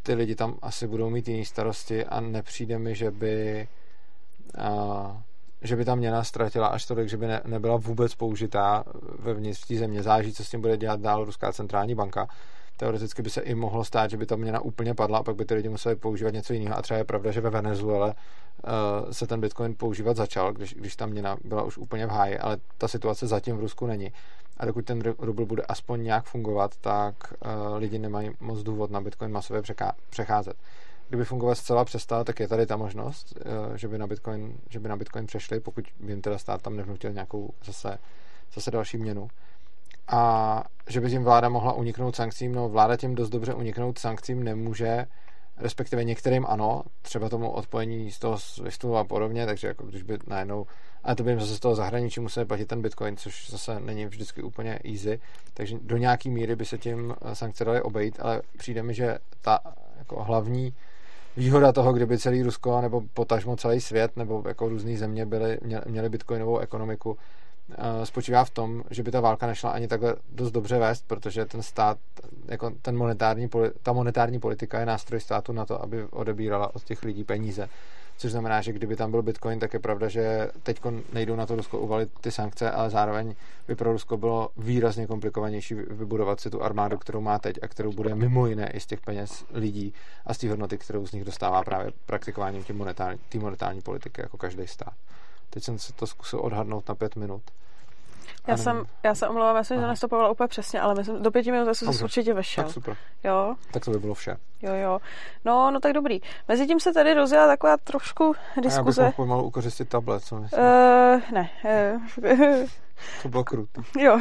ty 0.03 0.13
lidi 0.13 0.35
tam 0.35 0.57
asi 0.61 0.87
budou 0.87 1.09
mít 1.09 1.27
jiné 1.27 1.45
starosti 1.45 2.05
a 2.05 2.21
nepřijde 2.21 2.79
mi, 2.79 2.95
že 2.95 3.11
by 3.11 3.67
a, 4.57 5.23
že 5.61 5.75
by 5.75 5.85
ta 5.85 5.95
měna 5.95 6.23
ztratila 6.23 6.67
až 6.67 6.85
tolik, 6.85 7.09
že 7.09 7.17
by 7.17 7.27
ne, 7.27 7.41
nebyla 7.45 7.77
vůbec 7.77 8.15
použitá 8.15 8.83
vevnitř 9.19 9.67
té 9.67 9.75
země. 9.75 10.03
Záží, 10.03 10.33
co 10.33 10.43
s 10.43 10.49
tím 10.49 10.61
bude 10.61 10.77
dělat 10.77 10.99
dál 10.99 11.25
Ruská 11.25 11.53
centrální 11.53 11.95
banka. 11.95 12.27
Teoreticky 12.79 13.21
by 13.21 13.29
se 13.29 13.41
i 13.41 13.55
mohlo 13.55 13.83
stát, 13.83 14.11
že 14.11 14.17
by 14.17 14.25
ta 14.25 14.35
měna 14.35 14.59
úplně 14.59 14.93
padla 14.93 15.17
a 15.17 15.23
pak 15.23 15.35
by 15.35 15.45
ty 15.45 15.53
lidi 15.53 15.69
museli 15.69 15.95
používat 15.95 16.33
něco 16.33 16.53
jiného. 16.53 16.77
A 16.77 16.81
třeba 16.81 16.97
je 16.97 17.03
pravda, 17.03 17.31
že 17.31 17.41
ve 17.41 17.49
Venezuele 17.49 18.07
uh, 18.13 19.11
se 19.11 19.27
ten 19.27 19.41
bitcoin 19.41 19.75
používat 19.75 20.17
začal, 20.17 20.53
když, 20.53 20.73
když 20.73 20.95
ta 20.95 21.05
měna 21.05 21.37
byla 21.43 21.63
už 21.63 21.77
úplně 21.77 22.05
v 22.07 22.09
háji, 22.09 22.37
ale 22.37 22.57
ta 22.77 22.87
situace 22.87 23.27
zatím 23.27 23.57
v 23.57 23.59
Rusku 23.59 23.85
není. 23.85 24.11
A 24.57 24.65
dokud 24.65 24.85
ten 24.85 25.01
rubl 25.19 25.45
bude 25.45 25.63
aspoň 25.63 26.03
nějak 26.03 26.25
fungovat, 26.25 26.77
tak 26.81 27.33
uh, 27.45 27.77
lidi 27.77 27.99
nemají 27.99 28.31
moc 28.39 28.63
důvod 28.63 28.91
na 28.91 29.01
bitcoin 29.01 29.31
masově 29.31 29.61
přecházet 30.09 30.55
kdyby 31.07 31.25
fungovat 31.25 31.55
zcela 31.55 31.85
přestal, 31.85 32.23
tak 32.23 32.39
je 32.39 32.47
tady 32.47 32.65
ta 32.65 32.77
možnost, 32.77 33.33
uh, 33.45 33.75
že 33.75 33.87
by 33.87 33.97
na 33.97 34.07
Bitcoin, 34.07 34.57
že 34.69 34.79
by 34.79 34.89
na 34.89 34.95
Bitcoin 34.95 35.25
přešli, 35.25 35.59
pokud 35.59 35.85
by 35.99 36.11
jim 36.11 36.21
teda 36.21 36.37
stát 36.37 36.61
tam 36.61 36.75
nevnutil 36.75 37.13
nějakou 37.13 37.53
zase, 37.63 37.97
zase 38.53 38.71
další 38.71 38.97
měnu. 38.97 39.27
A 40.09 40.63
že 40.89 41.01
by 41.01 41.09
tím 41.09 41.23
vláda 41.23 41.49
mohla 41.49 41.73
uniknout 41.73 42.15
sankcím, 42.15 42.55
no 42.55 42.69
vláda 42.69 42.97
tím 42.97 43.15
dost 43.15 43.29
dobře 43.29 43.53
uniknout 43.53 43.99
sankcím 43.99 44.43
nemůže, 44.43 45.05
respektive 45.57 46.03
některým 46.03 46.45
ano, 46.49 46.83
třeba 47.01 47.29
tomu 47.29 47.51
odpojení 47.51 48.11
z 48.11 48.19
toho 48.19 48.37
SWIFTu 48.37 48.97
a 48.97 49.03
podobně, 49.03 49.45
takže 49.45 49.67
jako 49.67 49.85
když 49.85 50.03
by 50.03 50.17
najednou, 50.27 50.65
ale 51.03 51.15
to 51.15 51.23
by 51.23 51.31
jim 51.31 51.39
zase 51.39 51.55
z 51.55 51.59
toho 51.59 51.75
zahraničí 51.75 52.19
museli 52.19 52.45
platit 52.45 52.65
ten 52.65 52.81
bitcoin, 52.81 53.17
což 53.17 53.49
zase 53.49 53.79
není 53.79 54.05
vždycky 54.05 54.41
úplně 54.41 54.79
easy, 54.83 55.19
takže 55.53 55.77
do 55.81 55.97
nějaký 55.97 56.29
míry 56.29 56.55
by 56.55 56.65
se 56.65 56.77
tím 56.77 57.15
eh, 57.21 57.35
sankce 57.35 57.65
daly 57.65 57.81
obejít, 57.81 58.19
ale 58.21 58.41
přijde 58.57 58.83
mi, 58.83 58.93
že 58.93 59.17
ta 59.41 59.59
jako 59.97 60.23
hlavní 60.23 60.73
výhoda 61.37 61.71
toho, 61.71 61.93
kdyby 61.93 62.17
celý 62.17 62.43
Rusko 62.43 62.81
nebo 62.81 63.01
potažmo 63.13 63.55
celý 63.55 63.81
svět 63.81 64.17
nebo 64.17 64.43
jako 64.47 64.69
různé 64.69 64.97
země 64.97 65.25
byly, 65.25 65.59
měly 65.85 66.09
bitcoinovou 66.09 66.57
ekonomiku, 66.57 67.17
spočívá 68.03 68.43
v 68.43 68.49
tom, 68.49 68.83
že 68.89 69.03
by 69.03 69.11
ta 69.11 69.21
válka 69.21 69.47
nešla 69.47 69.71
ani 69.71 69.87
takhle 69.87 70.15
dost 70.31 70.51
dobře 70.51 70.79
vést, 70.79 71.07
protože 71.07 71.45
ten 71.45 71.63
stát, 71.63 71.97
jako 72.47 72.71
ten 72.81 72.97
monetární, 72.97 73.49
ta 73.83 73.93
monetární 73.93 74.39
politika 74.39 74.79
je 74.79 74.85
nástroj 74.85 75.19
státu 75.19 75.53
na 75.53 75.65
to, 75.65 75.81
aby 75.81 76.03
odebírala 76.03 76.75
od 76.75 76.83
těch 76.83 77.03
lidí 77.03 77.23
peníze. 77.23 77.69
Což 78.17 78.31
znamená, 78.31 78.61
že 78.61 78.73
kdyby 78.73 78.95
tam 78.95 79.11
byl 79.11 79.21
Bitcoin, 79.21 79.59
tak 79.59 79.73
je 79.73 79.79
pravda, 79.79 80.07
že 80.07 80.51
teď 80.63 80.81
nejdou 81.13 81.35
na 81.35 81.45
to 81.45 81.55
Rusko 81.55 81.79
uvalit 81.79 82.09
ty 82.21 82.31
sankce, 82.31 82.71
ale 82.71 82.89
zároveň 82.89 83.35
by 83.67 83.75
pro 83.75 83.91
Rusko 83.91 84.17
bylo 84.17 84.49
výrazně 84.57 85.07
komplikovanější 85.07 85.75
vybudovat 85.75 86.39
si 86.39 86.49
tu 86.49 86.63
armádu, 86.63 86.97
kterou 86.97 87.21
má 87.21 87.39
teď 87.39 87.59
a 87.61 87.67
kterou 87.67 87.93
bude 87.93 88.15
mimo 88.15 88.47
jiné 88.47 88.71
i 88.71 88.79
z 88.79 88.85
těch 88.85 89.01
peněz 89.01 89.45
lidí 89.51 89.93
a 90.25 90.33
z 90.33 90.37
té 90.37 90.49
hodnoty, 90.49 90.77
kterou 90.77 91.07
z 91.07 91.11
nich 91.11 91.25
dostává 91.25 91.63
právě 91.63 91.91
praktikováním 92.05 92.63
té 92.63 92.73
monetární, 92.73 93.19
monetární 93.39 93.81
politiky, 93.81 94.21
jako 94.21 94.37
každý 94.37 94.67
stát. 94.67 94.93
Teď 95.49 95.63
jsem 95.63 95.79
se 95.79 95.93
to 95.93 96.07
zkusil 96.07 96.39
odhadnout 96.39 96.89
na 96.89 96.95
pět 96.95 97.15
minut. 97.15 97.41
Já 98.47 98.57
jsem, 98.57 98.85
já 99.03 99.15
se 99.15 99.27
omlouvám, 99.27 99.55
já 99.55 99.63
jsem 99.63 99.81
to 99.81 99.87
nestopovala 99.87 100.29
úplně 100.29 100.47
přesně, 100.47 100.81
ale 100.81 100.95
myslím, 100.95 101.23
do 101.23 101.31
pěti 101.31 101.51
minut 101.51 101.75
jsem 101.75 101.93
se 101.93 102.03
určitě 102.03 102.33
vešel. 102.33 102.63
Tak 102.63 102.73
super. 102.73 102.97
Jo. 103.23 103.55
Tak 103.71 103.85
to 103.85 103.91
by 103.91 103.99
bylo 103.99 104.13
vše. 104.13 104.37
Jo, 104.61 104.73
jo. 104.73 104.99
No, 105.45 105.71
no 105.71 105.79
tak 105.79 105.93
dobrý. 105.93 106.19
Mezitím 106.47 106.79
se 106.79 106.93
tady 106.93 107.13
rozjela 107.13 107.47
taková 107.47 107.77
trošku 107.77 108.35
diskuze. 108.61 109.01
A 109.01 109.03
já 109.03 109.09
bych 109.09 109.15
pomalu 109.15 109.43
ukořistit 109.43 109.89
tablet, 109.89 110.23
co 110.23 110.35
myslím? 110.35 110.63
Uh, 110.63 111.21
ne. 111.31 111.49
Uh, 112.23 112.67
to 113.21 113.29
bylo 113.29 113.43
krutý. 113.43 113.81
Jo. 113.99 114.19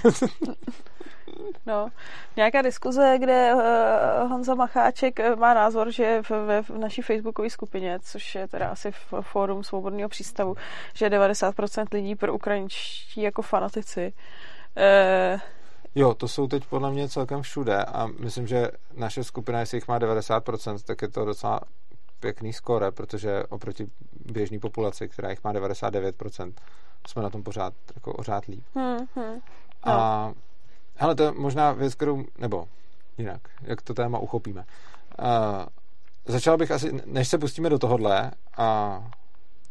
No, 1.66 1.88
nějaká 2.36 2.62
diskuze, 2.62 3.16
kde 3.18 3.54
uh, 3.54 3.60
Honza 4.30 4.54
Macháček 4.54 5.20
eh, 5.20 5.36
má 5.36 5.54
názor, 5.54 5.90
že 5.90 6.22
v, 6.22 6.30
v, 6.30 6.62
v 6.62 6.78
naší 6.78 7.02
facebookové 7.02 7.50
skupině, 7.50 7.98
což 8.02 8.34
je 8.34 8.48
teda 8.48 8.68
asi 8.68 8.92
v 8.92 9.14
fórum 9.20 9.64
Svobodného 9.64 10.08
přístavu, 10.08 10.54
že 10.94 11.08
90% 11.08 11.86
lidí 11.92 12.14
pro 12.14 12.34
ukrajinští 12.34 13.22
jako 13.22 13.42
fanatici. 13.42 14.12
Uh, 14.76 15.40
Jo, 15.98 16.14
to 16.14 16.28
jsou 16.28 16.46
teď 16.46 16.66
podle 16.66 16.90
mě 16.90 17.08
celkem 17.08 17.42
všude 17.42 17.84
a 17.84 18.06
myslím, 18.06 18.46
že 18.46 18.68
naše 18.94 19.24
skupina, 19.24 19.60
jestli 19.60 19.76
jich 19.76 19.88
má 19.88 19.98
90%, 19.98 20.78
tak 20.84 21.02
je 21.02 21.08
to 21.08 21.24
docela 21.24 21.60
pěkný 22.20 22.52
skore, 22.52 22.90
protože 22.90 23.44
oproti 23.44 23.88
běžné 24.24 24.58
populaci, 24.58 25.08
která 25.08 25.30
jich 25.30 25.44
má 25.44 25.52
99%, 25.52 26.52
jsme 27.06 27.22
na 27.22 27.30
tom 27.30 27.42
pořád 27.42 27.74
jako 27.94 28.12
ořád 28.12 28.44
líp. 28.44 28.64
Hmm, 28.74 28.98
hmm. 29.14 29.40
No. 29.86 29.92
A 29.92 30.32
ale 30.98 31.14
to 31.14 31.22
je 31.22 31.32
možná 31.32 31.72
věc, 31.72 31.94
kterou, 31.94 32.24
nebo 32.38 32.68
jinak, 33.18 33.40
jak 33.62 33.82
to 33.82 33.94
téma 33.94 34.18
uchopíme. 34.18 34.64
Uh, 35.18 35.26
začal 36.26 36.56
bych 36.56 36.70
asi, 36.70 36.92
než 37.06 37.28
se 37.28 37.38
pustíme 37.38 37.70
do 37.70 37.78
tohohle 37.78 38.30
a 38.56 39.00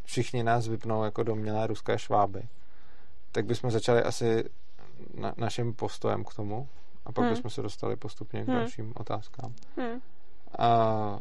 všichni 0.03 0.43
nás 0.43 0.67
vypnou 0.67 1.03
jako 1.03 1.23
domělé 1.23 1.67
ruské 1.67 1.99
šváby, 1.99 2.43
tak 3.31 3.45
bychom 3.45 3.71
začali 3.71 4.03
asi 4.03 4.49
na, 5.13 5.33
naším 5.37 5.73
postojem 5.73 6.23
k 6.23 6.33
tomu 6.33 6.67
a 7.05 7.11
pak 7.11 7.25
hmm. 7.25 7.33
bychom 7.33 7.51
se 7.51 7.61
dostali 7.61 7.95
postupně 7.95 8.43
k 8.43 8.47
hmm. 8.47 8.57
dalším 8.57 8.93
otázkám. 8.95 9.53
Hmm. 9.77 9.91
Uh, 9.91 11.19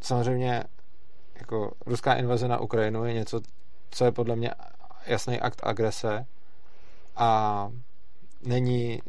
samozřejmě 0.00 0.64
jako 1.34 1.72
ruská 1.86 2.14
invaze 2.14 2.48
na 2.48 2.60
Ukrajinu 2.60 3.04
je 3.04 3.12
něco, 3.12 3.40
co 3.90 4.04
je 4.04 4.12
podle 4.12 4.36
mě 4.36 4.50
jasný 5.06 5.40
akt 5.40 5.60
agrese 5.64 6.26
a 7.16 7.70
není 8.42 9.00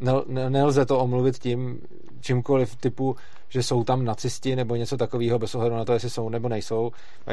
nel, 0.00 0.24
nelze 0.48 0.86
to 0.86 0.98
omluvit 0.98 1.38
tím 1.38 1.80
čímkoliv 2.20 2.76
typu, 2.76 3.16
že 3.48 3.62
jsou 3.62 3.84
tam 3.84 4.04
nacisti 4.04 4.56
nebo 4.56 4.76
něco 4.76 4.96
takového 4.96 5.38
bez 5.38 5.54
ohledu 5.54 5.76
na 5.76 5.84
to, 5.84 5.92
jestli 5.92 6.10
jsou 6.10 6.28
nebo 6.28 6.48
nejsou. 6.48 6.90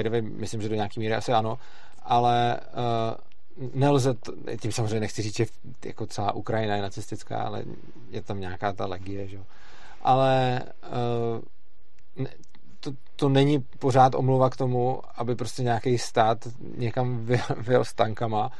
By 0.10 0.22
myslím, 0.22 0.62
že 0.62 0.70
do 0.70 0.76
nějaký 0.76 1.00
míry 1.00 1.16
asi 1.16 1.34
ano, 1.34 1.58
ale 2.04 2.60
uh, 2.60 3.70
nelze, 3.74 4.14
to, 4.14 4.34
tím 4.62 4.72
samozřejmě 4.72 5.00
nechci 5.00 5.22
říct, 5.22 5.36
že 5.36 5.46
jako 5.86 6.06
celá 6.06 6.32
Ukrajina 6.32 6.76
je 6.76 6.82
nacistická, 6.82 7.42
ale 7.42 7.64
je 8.10 8.22
tam 8.22 8.40
nějaká 8.40 8.74
ta 8.74 8.86
legie, 8.86 9.28
že 9.28 9.40
Ale 10.02 10.62
uh, 10.84 12.24
ne, 12.24 12.30
to, 12.80 12.92
to 13.16 13.30
není 13.30 13.60
pořád 13.60 14.16
omluva 14.16 14.50
k 14.50 14.58
tomu, 14.58 15.02
aby 15.16 15.36
prostě 15.36 15.64
nějaký 15.64 15.98
stát 15.98 16.48
někam 16.78 17.28
vyjel 17.58 17.86
s 17.86 17.94
tankama 17.94 18.52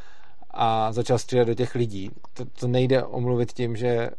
a 0.52 0.92
začal 0.92 1.18
střílet 1.18 1.46
do 1.46 1.54
těch 1.54 1.76
lidí. 1.76 2.12
To, 2.34 2.46
to 2.46 2.68
nejde 2.68 3.04
omluvit 3.04 3.54
tím, 3.54 3.76
že, 3.76 4.10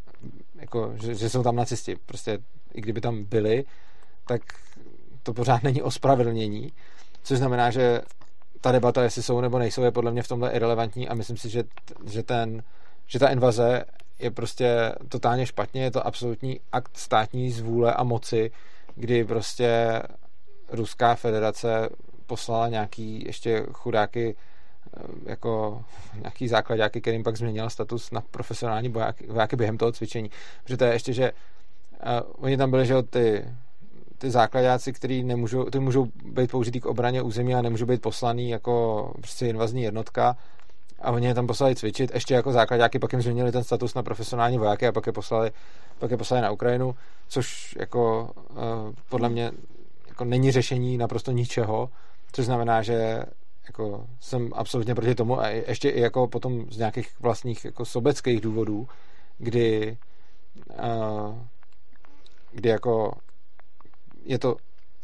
jako, 0.55 0.93
že, 1.03 1.15
že 1.15 1.29
jsou 1.29 1.43
tam 1.43 1.57
nacisti. 1.57 1.97
Prostě 2.07 2.39
i 2.75 2.81
kdyby 2.81 3.01
tam 3.01 3.25
byli, 3.25 3.65
tak 4.27 4.43
to 5.23 5.33
pořád 5.33 5.63
není 5.63 5.83
ospravedlnění, 5.83 6.73
což 7.23 7.39
znamená, 7.39 7.71
že 7.71 8.01
ta 8.61 8.73
debata, 8.73 9.03
jestli 9.03 9.23
jsou 9.23 9.41
nebo 9.41 9.59
nejsou, 9.59 9.83
je 9.83 9.91
podle 9.91 10.13
mě 10.13 10.23
v 10.23 10.29
tomhle 10.29 10.51
irrelevantní 10.51 11.09
a 11.09 11.15
myslím 11.15 11.37
si, 11.37 11.49
že, 11.49 11.65
že, 12.07 12.23
ten, 12.23 12.63
že 13.07 13.19
ta 13.19 13.29
invaze 13.29 13.85
je 14.19 14.31
prostě 14.31 14.95
totálně 15.09 15.47
špatně, 15.47 15.83
je 15.83 15.91
to 15.91 16.07
absolutní 16.07 16.61
akt 16.73 16.97
státní 16.97 17.51
zvůle 17.51 17.95
a 17.95 18.05
moci, 18.05 18.51
kdy 18.95 19.25
prostě 19.25 20.03
Ruská 20.73 21.15
federace 21.15 21.89
poslala 22.27 22.69
nějaký 22.69 23.25
ještě 23.27 23.67
chudáky 23.73 24.37
jako 25.27 25.83
nějaký 26.21 26.49
základáky, 26.49 27.01
kterým 27.01 27.23
pak 27.23 27.37
změnil 27.37 27.71
status 27.71 28.11
na 28.11 28.21
profesionální 28.21 28.89
vojáky, 28.89 29.27
vojáky 29.27 29.57
během 29.57 29.79
toho 29.79 29.93
cvičení. 29.93 30.31
Protože 30.63 30.77
to 30.77 30.85
je 30.85 30.93
ještě, 30.93 31.13
že 31.13 31.33
uh, 31.33 32.45
oni 32.45 32.57
tam 32.57 32.71
byli, 32.71 32.87
že 32.87 33.03
ty, 33.03 33.45
ty 34.19 34.31
základáci, 34.31 34.93
který 34.93 35.25
nemůžou, 35.25 35.65
ty 35.65 35.79
můžou 35.79 36.07
být 36.25 36.51
použitý 36.51 36.81
k 36.81 36.87
obraně 36.87 37.23
území 37.23 37.55
a 37.55 37.63
nemůžou 37.63 37.87
být 37.87 38.03
poslaný 38.03 38.51
jako 38.51 39.13
prostě 39.17 39.47
invazní 39.47 39.83
jednotka. 39.83 40.37
A 41.03 41.11
oni 41.11 41.27
je 41.27 41.35
tam 41.35 41.47
poslali 41.47 41.77
cvičit, 41.77 42.15
ještě 42.15 42.35
jako 42.35 42.53
základáky, 42.53 42.99
pak 42.99 43.13
jim 43.13 43.23
změnili 43.23 43.53
ten 43.53 43.65
status 43.65 43.95
na 43.95 44.03
profesionální 44.03 44.59
vojáky 44.59 44.87
a 44.87 44.93
pak 44.93 45.07
je 45.07 45.13
poslali, 45.13 45.51
pak 45.99 46.11
je 46.11 46.17
poslali 46.17 46.43
na 46.43 46.51
Ukrajinu, 46.51 46.95
což 47.29 47.77
jako 47.79 48.31
uh, 48.51 48.57
podle 49.09 49.29
mě 49.29 49.53
jako 50.09 50.25
není 50.25 50.53
řešení 50.53 50.99
naprosto 50.99 51.31
ničeho, 51.31 51.91
což 52.33 52.45
znamená, 52.45 52.83
že 52.83 53.23
jako 53.71 54.07
jsem 54.21 54.51
absolutně 54.55 54.95
proti 54.95 55.15
tomu 55.15 55.41
a 55.41 55.49
ještě 55.49 55.89
i 55.91 56.01
jako 56.01 56.27
potom 56.27 56.67
z 56.71 56.79
nějakých 56.79 57.21
vlastních 57.21 57.65
jako 57.65 57.85
sobeckých 57.85 58.41
důvodů, 58.41 58.89
kdy 59.39 59.97
uh, 60.69 61.35
kdy 62.53 62.69
jako 62.69 63.13
je 64.25 64.39
to 64.39 64.57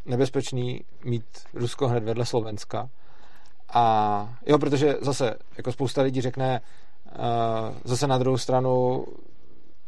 nebezpečný 0.07 0.85
mít 1.05 1.25
Rusko 1.55 1.89
hned 1.89 2.05
vedle 2.05 2.27
Slovenska. 2.27 2.89
A 3.69 4.37
jo, 4.47 4.59
protože 4.59 4.97
zase 5.01 5.35
jako 5.57 5.73
spousta 5.73 6.03
lidí 6.03 6.21
řekne 6.21 6.61
uh, 7.07 7.77
zase 7.85 8.07
na 8.07 8.19
druhou 8.19 8.39
stranu 8.39 9.05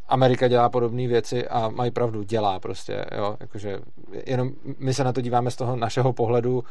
Amerika 0.09 0.49
dělá 0.49 0.69
podobné 0.69 1.07
věci 1.07 1.49
a 1.49 1.69
mají 1.69 1.91
pravdu, 1.91 2.23
dělá 2.23 2.61
prostě, 2.61 3.05
jo, 3.17 3.37
jakože 3.41 3.81
jenom 4.27 4.51
my 4.79 4.95
se 4.95 5.05
na 5.05 5.13
to 5.13 5.21
díváme 5.21 5.51
z 5.51 5.57
toho 5.57 5.77
našeho 5.77 6.13
pohledu 6.13 6.65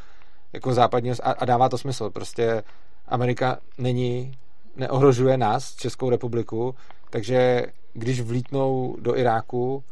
jako 0.54 0.74
západního 0.74 1.16
a, 1.24 1.32
a 1.32 1.46
dává 1.46 1.70
to 1.70 1.78
smysl, 1.78 2.10
prostě 2.10 2.64
Amerika 3.08 3.60
není, 3.78 4.32
neohrožuje 4.76 5.38
nás, 5.38 5.76
Českou 5.76 6.10
republiku, 6.10 6.76
takže 7.10 7.66
když 7.94 8.22
vlítnou 8.22 8.98
do 9.00 9.18
Iráku, 9.18 9.84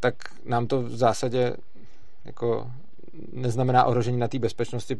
tak 0.00 0.14
nám 0.44 0.66
to 0.66 0.82
v 0.82 0.96
zásadě 0.96 1.56
jako 2.24 2.70
neznamená 3.32 3.84
ohrožení 3.84 4.18
na 4.18 4.28
té 4.28 4.38
bezpečnosti, 4.38 4.96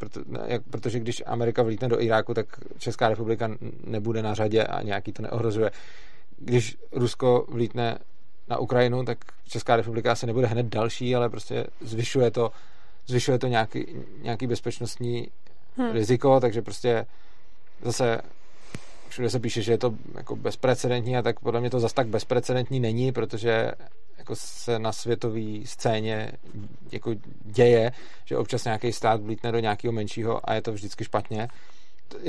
protože 0.70 0.98
když 0.98 1.22
Amerika 1.26 1.62
vlítne 1.62 1.88
do 1.88 2.00
Iráku, 2.00 2.34
tak 2.34 2.46
Česká 2.78 3.08
republika 3.08 3.50
nebude 3.84 4.22
na 4.22 4.34
řadě 4.34 4.64
a 4.64 4.82
nějaký 4.82 5.12
to 5.12 5.22
neohrožuje. 5.22 5.70
Když 6.38 6.76
Rusko 6.92 7.46
vlítne 7.48 7.98
na 8.48 8.58
Ukrajinu, 8.58 9.04
tak 9.04 9.18
Česká 9.48 9.76
republika 9.76 10.12
asi 10.12 10.26
nebude 10.26 10.46
hned 10.46 10.66
další, 10.66 11.16
ale 11.16 11.28
prostě 11.28 11.66
zvyšuje 11.80 12.30
to, 12.30 12.50
zvyšuje 13.06 13.38
to 13.38 13.46
nějaký, 13.46 13.86
nějaký 14.22 14.46
bezpečnostní 14.46 15.28
hmm. 15.76 15.92
riziko, 15.92 16.40
takže 16.40 16.62
prostě 16.62 17.06
zase 17.82 18.20
všude 19.08 19.30
se 19.30 19.40
píše, 19.40 19.62
že 19.62 19.72
je 19.72 19.78
to 19.78 19.94
jako 20.14 20.36
bezprecedentní 20.36 21.16
a 21.16 21.22
tak 21.22 21.40
podle 21.40 21.60
mě 21.60 21.70
to 21.70 21.80
zas 21.80 21.92
tak 21.92 22.08
bezprecedentní 22.08 22.80
není, 22.80 23.12
protože 23.12 23.72
jako 24.18 24.36
se 24.36 24.78
na 24.78 24.92
světové 24.92 25.40
scéně 25.64 26.32
jako 26.92 27.14
děje, 27.44 27.92
že 28.24 28.36
občas 28.36 28.64
nějaký 28.64 28.92
stát 28.92 29.20
vlítne 29.20 29.52
do 29.52 29.58
nějakého 29.58 29.92
menšího 29.92 30.50
a 30.50 30.54
je 30.54 30.62
to 30.62 30.72
vždycky 30.72 31.04
špatně 31.04 31.48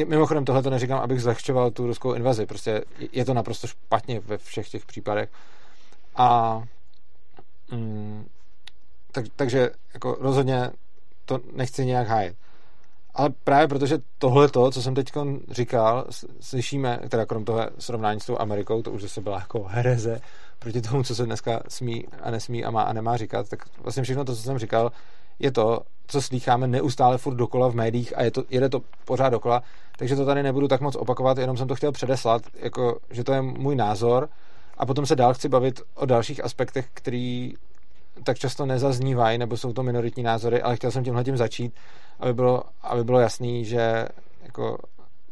mimochodem 0.05 0.45
tohle 0.45 0.63
to 0.63 0.69
neříkám, 0.69 0.99
abych 0.99 1.21
zlehčoval 1.21 1.71
tu 1.71 1.87
ruskou 1.87 2.13
invazi, 2.13 2.45
prostě 2.45 2.81
je 3.11 3.25
to 3.25 3.33
naprosto 3.33 3.67
špatně 3.67 4.19
ve 4.19 4.37
všech 4.37 4.69
těch 4.69 4.85
případech. 4.85 5.29
A 6.15 6.61
mm, 7.71 8.27
tak, 9.15 9.25
takže 9.35 9.69
jako 9.93 10.17
rozhodně 10.19 10.69
to 11.25 11.39
nechci 11.53 11.85
nějak 11.85 12.07
hájit. 12.07 12.35
Ale 13.13 13.29
právě 13.43 13.67
protože 13.67 13.97
tohle 14.17 14.49
to, 14.49 14.71
co 14.71 14.81
jsem 14.81 14.95
teď 14.95 15.11
říkal, 15.51 16.05
slyšíme, 16.39 16.99
teda 17.09 17.25
krom 17.25 17.45
toho 17.45 17.69
srovnání 17.79 18.19
s 18.19 18.25
tou 18.25 18.39
Amerikou, 18.39 18.81
to 18.81 18.91
už 18.91 19.01
zase 19.01 19.21
byla 19.21 19.39
jako 19.39 19.63
hereze 19.63 20.21
proti 20.59 20.81
tomu, 20.81 21.03
co 21.03 21.15
se 21.15 21.25
dneska 21.25 21.59
smí 21.67 22.05
a 22.21 22.31
nesmí 22.31 22.65
a 22.65 22.71
má 22.71 22.81
a 22.81 22.93
nemá 22.93 23.17
říkat, 23.17 23.49
tak 23.49 23.59
vlastně 23.83 24.03
všechno 24.03 24.25
to, 24.25 24.35
co 24.35 24.41
jsem 24.41 24.57
říkal, 24.57 24.91
je 25.39 25.51
to, 25.51 25.79
co 26.07 26.21
slýcháme 26.21 26.67
neustále 26.67 27.17
furt 27.17 27.35
dokola 27.35 27.67
v 27.67 27.75
médiích 27.75 28.17
a 28.17 28.23
je 28.23 28.31
to, 28.31 28.43
jede 28.49 28.69
to 28.69 28.81
pořád 29.05 29.29
dokola, 29.29 29.63
takže 29.97 30.15
to 30.15 30.25
tady 30.25 30.43
nebudu 30.43 30.67
tak 30.67 30.81
moc 30.81 30.95
opakovat, 30.95 31.37
jenom 31.37 31.57
jsem 31.57 31.67
to 31.67 31.75
chtěl 31.75 31.91
předeslat, 31.91 32.41
jako, 32.53 32.99
že 33.09 33.23
to 33.23 33.33
je 33.33 33.41
můj 33.41 33.75
názor 33.75 34.29
a 34.77 34.85
potom 34.85 35.05
se 35.05 35.15
dál 35.15 35.33
chci 35.33 35.49
bavit 35.49 35.81
o 35.95 36.05
dalších 36.05 36.43
aspektech, 36.43 36.87
který 36.93 37.53
tak 38.23 38.39
často 38.39 38.65
nezaznívají, 38.65 39.37
nebo 39.37 39.57
jsou 39.57 39.73
to 39.73 39.83
minoritní 39.83 40.23
názory, 40.23 40.61
ale 40.61 40.75
chtěl 40.75 40.91
jsem 40.91 41.03
tímhle 41.03 41.23
tím 41.23 41.37
začít, 41.37 41.73
aby 42.19 42.33
bylo, 42.33 42.63
aby 42.81 43.03
bylo 43.03 43.19
jasný, 43.19 43.65
že 43.65 44.07
jako 44.43 44.77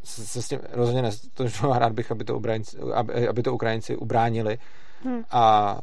se, 0.04 0.26
se 0.26 0.42
s 0.42 0.48
tím 0.48 0.60
rozhodně 0.72 1.02
nestožňuji 1.02 1.72
a 1.72 1.78
rád 1.78 1.92
bych, 1.92 2.10
aby 2.10 2.24
to, 2.24 2.36
Ukrajinci, 2.36 2.78
aby, 2.94 3.28
aby 3.28 3.42
to 3.42 3.54
Ukrajinci 3.54 3.96
ubránili. 3.96 4.58
Hmm. 5.04 5.24
A 5.30 5.78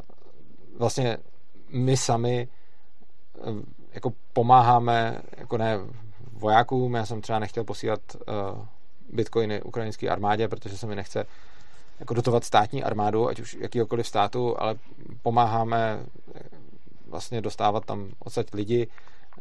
vlastně 0.78 1.18
my 1.70 1.98
sami 1.98 2.48
jako 3.94 4.14
pomáháme, 4.34 5.22
jako 5.38 5.58
ne 5.58 5.80
vojákům, 6.34 6.94
já 6.94 7.06
jsem 7.06 7.22
třeba 7.22 7.40
nechtěl 7.40 7.64
posílat 7.64 8.00
uh, 8.16 8.66
bitcoiny 9.10 9.62
ukrajinské 9.62 10.10
armádě, 10.10 10.48
protože 10.48 10.78
se 10.78 10.88
mi 10.88 10.96
nechce 10.96 11.26
jako 12.00 12.14
dotovat 12.14 12.44
státní 12.44 12.84
armádu, 12.84 13.28
ať 13.28 13.40
už 13.40 13.58
jakýkoliv 13.62 14.08
státu, 14.08 14.62
ale 14.62 14.76
pomáháme 15.22 16.00
eh, 16.36 16.40
vlastně 17.12 17.42
dostávat 17.42 17.86
tam 17.86 18.10
odsaď 18.20 18.54
lidi. 18.54 18.88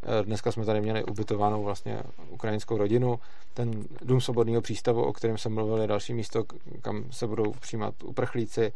Eh, 0.03 0.25
dneska 0.25 0.53
jsme 0.53 0.65
tady 0.65 0.81
měli 0.81 1.05
ubytovanou 1.05 1.65
vlastně 1.65 2.03
ukrajinskou 2.29 2.77
rodinu. 2.77 3.21
Ten 3.55 3.85
dům 4.03 4.21
svobodného 4.21 4.63
přístavu, 4.63 5.05
o 5.05 5.13
kterém 5.13 5.39
jsem 5.39 5.55
mluvil, 5.55 5.79
je 5.79 5.87
další 5.87 6.15
místo, 6.15 6.45
kam 6.83 7.05
se 7.11 7.27
budou 7.27 7.53
přijímat 7.53 8.03
uprchlíci 8.03 8.73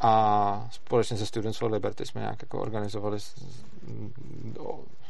a 0.00 0.68
společně 0.70 1.16
se 1.16 1.26
Students 1.26 1.58
for 1.58 1.72
Liberty 1.72 2.06
jsme 2.06 2.20
nějak 2.20 2.42
jako 2.42 2.60
organizovali 2.60 3.18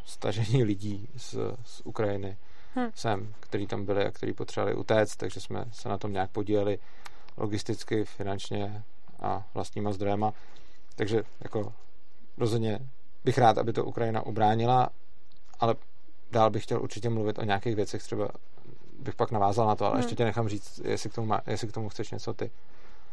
stažení 0.04 0.64
lidí 0.64 1.08
z, 1.16 1.34
z 1.64 1.82
Ukrajiny 1.84 2.36
hmm. 2.74 2.88
sem, 2.94 3.34
který 3.40 3.66
tam 3.66 3.84
byli 3.84 4.04
a 4.04 4.10
který 4.10 4.32
potřebovali 4.32 4.76
utéct, 4.76 5.16
takže 5.16 5.40
jsme 5.40 5.64
se 5.72 5.88
na 5.88 5.98
tom 5.98 6.12
nějak 6.12 6.30
podíleli 6.30 6.78
logisticky, 7.36 8.04
finančně 8.04 8.82
a 9.20 9.46
vlastníma 9.54 9.92
zdrojema. 9.92 10.32
Takže 10.96 11.22
jako 11.40 11.72
rozhodně 12.38 12.78
bych 13.24 13.38
rád, 13.38 13.58
aby 13.58 13.72
to 13.72 13.84
Ukrajina 13.84 14.26
ubránila, 14.26 14.88
ale 15.60 15.74
dál 16.30 16.50
bych 16.50 16.62
chtěl 16.62 16.82
určitě 16.82 17.10
mluvit 17.10 17.38
o 17.38 17.44
nějakých 17.44 17.76
věcech, 17.76 18.02
třeba 18.02 18.28
bych 18.98 19.14
pak 19.14 19.30
navázal 19.30 19.66
na 19.66 19.74
to, 19.74 19.84
ale 19.84 19.94
hmm. 19.94 20.02
ještě 20.02 20.14
tě 20.14 20.24
nechám 20.24 20.48
říct, 20.48 20.80
jestli 20.84 21.10
k 21.10 21.14
tomu, 21.14 21.26
má, 21.26 21.40
jestli 21.46 21.68
k 21.68 21.72
tomu 21.72 21.88
chceš 21.88 22.10
něco 22.10 22.34
ty. 22.34 22.50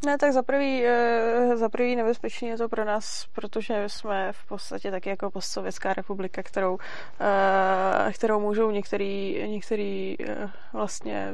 Ne, 0.06 0.18
tak 0.18 0.32
za 0.32 0.44
prvý, 0.44 0.86
eh, 0.86 1.58
za 1.58 1.70
prvý 1.70 1.96
nebezpečný 1.96 2.48
je 2.48 2.58
to 2.58 2.70
pro 2.70 2.86
nás, 2.86 3.26
protože 3.34 3.90
jsme 3.90 4.32
v 4.34 4.48
podstatě 4.48 4.92
taky 4.92 5.10
jako 5.10 5.32
postsovětská 5.32 5.94
republika, 5.94 6.44
kterou, 6.44 6.78
eh, 7.20 8.12
kterou 8.14 8.40
můžou 8.40 8.72
některý, 8.72 9.44
některý 9.48 10.16
eh, 10.20 10.50
vlastně 10.74 11.34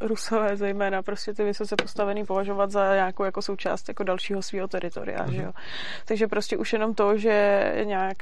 rusové 0.00 0.56
zejména 0.56 1.02
prostě 1.02 1.34
ty 1.34 1.44
vysoce 1.44 1.76
postavený 1.82 2.24
považovat 2.24 2.70
za 2.70 2.94
nějakou 2.94 3.24
jako 3.24 3.42
součást 3.42 3.88
jako 3.88 4.04
dalšího 4.04 4.42
svého 4.42 4.68
teritoria, 4.68 5.24
mm-hmm. 5.24 5.34
že 5.34 5.42
jo. 5.42 5.52
Takže 6.04 6.26
prostě 6.26 6.56
už 6.56 6.72
jenom 6.72 6.94
to, 6.94 7.16
že 7.18 7.72
nějak 7.84 8.16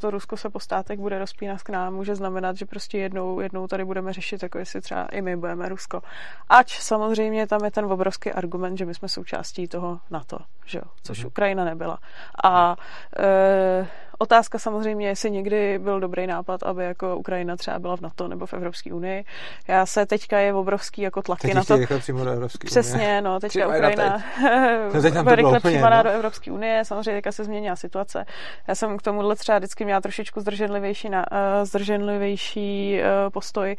to 0.00 0.10
Rusko 0.10 0.36
se 0.36 0.50
po 0.50 0.60
státek 0.60 1.00
bude 1.00 1.18
rozpínat 1.18 1.62
k 1.62 1.70
nám, 1.70 1.94
může 1.94 2.14
znamenat, 2.14 2.56
že 2.56 2.66
prostě 2.66 2.98
jednou, 2.98 3.40
jednou 3.40 3.66
tady 3.66 3.84
budeme 3.84 4.12
řešit, 4.12 4.42
jako 4.42 4.58
jestli 4.58 4.80
třeba 4.80 5.06
i 5.06 5.22
my 5.22 5.36
budeme 5.36 5.68
Rusko. 5.68 6.02
Ač 6.48 6.80
samozřejmě 6.80 7.46
tam 7.46 7.64
je 7.64 7.70
ten 7.70 7.84
obrovský 7.84 8.32
argument, 8.32 8.78
že 8.78 8.86
my 8.86 8.94
jsme 8.94 9.08
součástí 9.28 9.68
toho 9.68 10.00
NATO, 10.10 10.38
že 10.66 10.78
jo? 10.78 10.84
což 11.02 11.18
mm-hmm. 11.18 11.26
Ukrajina 11.26 11.64
nebyla. 11.64 11.98
A 12.44 12.76
e, 13.18 13.86
otázka 14.18 14.58
samozřejmě, 14.58 15.08
jestli 15.08 15.30
někdy 15.30 15.78
byl 15.78 16.00
dobrý 16.00 16.26
nápad, 16.26 16.62
aby 16.62 16.84
jako 16.84 17.16
Ukrajina 17.16 17.56
třeba 17.56 17.78
byla 17.78 17.96
v 17.96 18.00
NATO 18.00 18.28
nebo 18.28 18.46
v 18.46 18.54
Evropské 18.54 18.92
unii. 18.92 19.24
Já 19.68 19.86
se 19.86 20.06
teďka 20.06 20.38
je 20.38 20.54
obrovský 20.54 21.02
jako 21.02 21.22
tlaky 21.22 21.48
teď 21.48 21.54
na 21.54 21.64
to. 21.64 21.98
přímo 21.98 22.24
do 22.24 22.30
Evropské 22.30 22.66
Přesně, 22.66 22.98
unie. 22.98 23.22
no, 23.22 23.40
teďka 23.40 23.68
Při, 23.68 23.78
Ukrajina 23.78 24.22
no, 24.94 25.02
teď 25.02 25.14
rychle 25.34 25.60
připadá 25.60 26.02
do 26.02 26.10
Evropské 26.10 26.52
unie, 26.52 26.84
samozřejmě 26.84 27.16
teďka 27.16 27.32
se 27.32 27.44
změnila 27.44 27.76
situace. 27.76 28.24
Já 28.68 28.74
jsem 28.74 28.98
k 28.98 29.02
tomuhle 29.02 29.36
třeba 29.36 29.58
vždycky 29.58 29.84
měla 29.84 30.00
trošičku 30.00 30.40
zdrženlivější, 30.40 31.08
na, 31.08 31.24
uh, 31.32 31.38
zdrženlivější 31.64 33.00
uh, 33.00 33.30
postoj, 33.30 33.76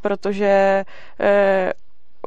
protože 0.00 0.84
uh, 1.20 1.26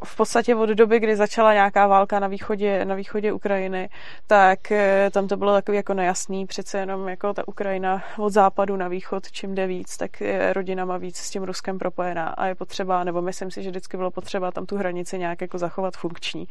v 0.04 0.16
podstatě 0.16 0.56
od 0.56 0.70
doby, 0.70 1.00
kdy 1.00 1.16
začala 1.16 1.54
nějaká 1.54 1.88
válka 1.88 2.20
na 2.20 2.28
východě, 2.28 2.86
na 2.86 2.96
východě 2.96 3.34
Ukrajiny, 3.34 3.90
tak 4.28 4.72
eh, 4.72 5.10
tam 5.12 5.28
to 5.28 5.38
bylo 5.38 5.54
takový 5.54 5.78
jako 5.78 5.94
nejasný, 5.94 6.46
přece 6.46 6.78
jenom 6.78 7.08
jako 7.08 7.34
ta 7.34 7.48
Ukrajina 7.48 8.04
od 8.18 8.30
západu 8.30 8.76
na 8.76 8.88
východ, 8.88 9.32
čím 9.32 9.56
jde 9.56 9.68
víc, 9.68 9.98
tak 9.98 10.22
je 10.22 10.54
rodinama 10.54 10.98
víc 10.98 11.18
s 11.18 11.30
tím 11.30 11.44
Ruskem 11.44 11.80
propojená 11.80 12.28
a 12.28 12.46
je 12.46 12.56
potřeba, 12.56 13.04
nebo 13.04 13.22
myslím 13.22 13.52
si, 13.52 13.64
že 13.64 13.70
vždycky 13.70 13.98
bylo 13.98 14.12
potřeba 14.12 14.52
tam 14.52 14.66
tu 14.66 14.78
hranici 14.78 15.20
nějak 15.20 15.42
jako 15.42 15.58
zachovat 15.58 15.98
funkční, 15.98 16.48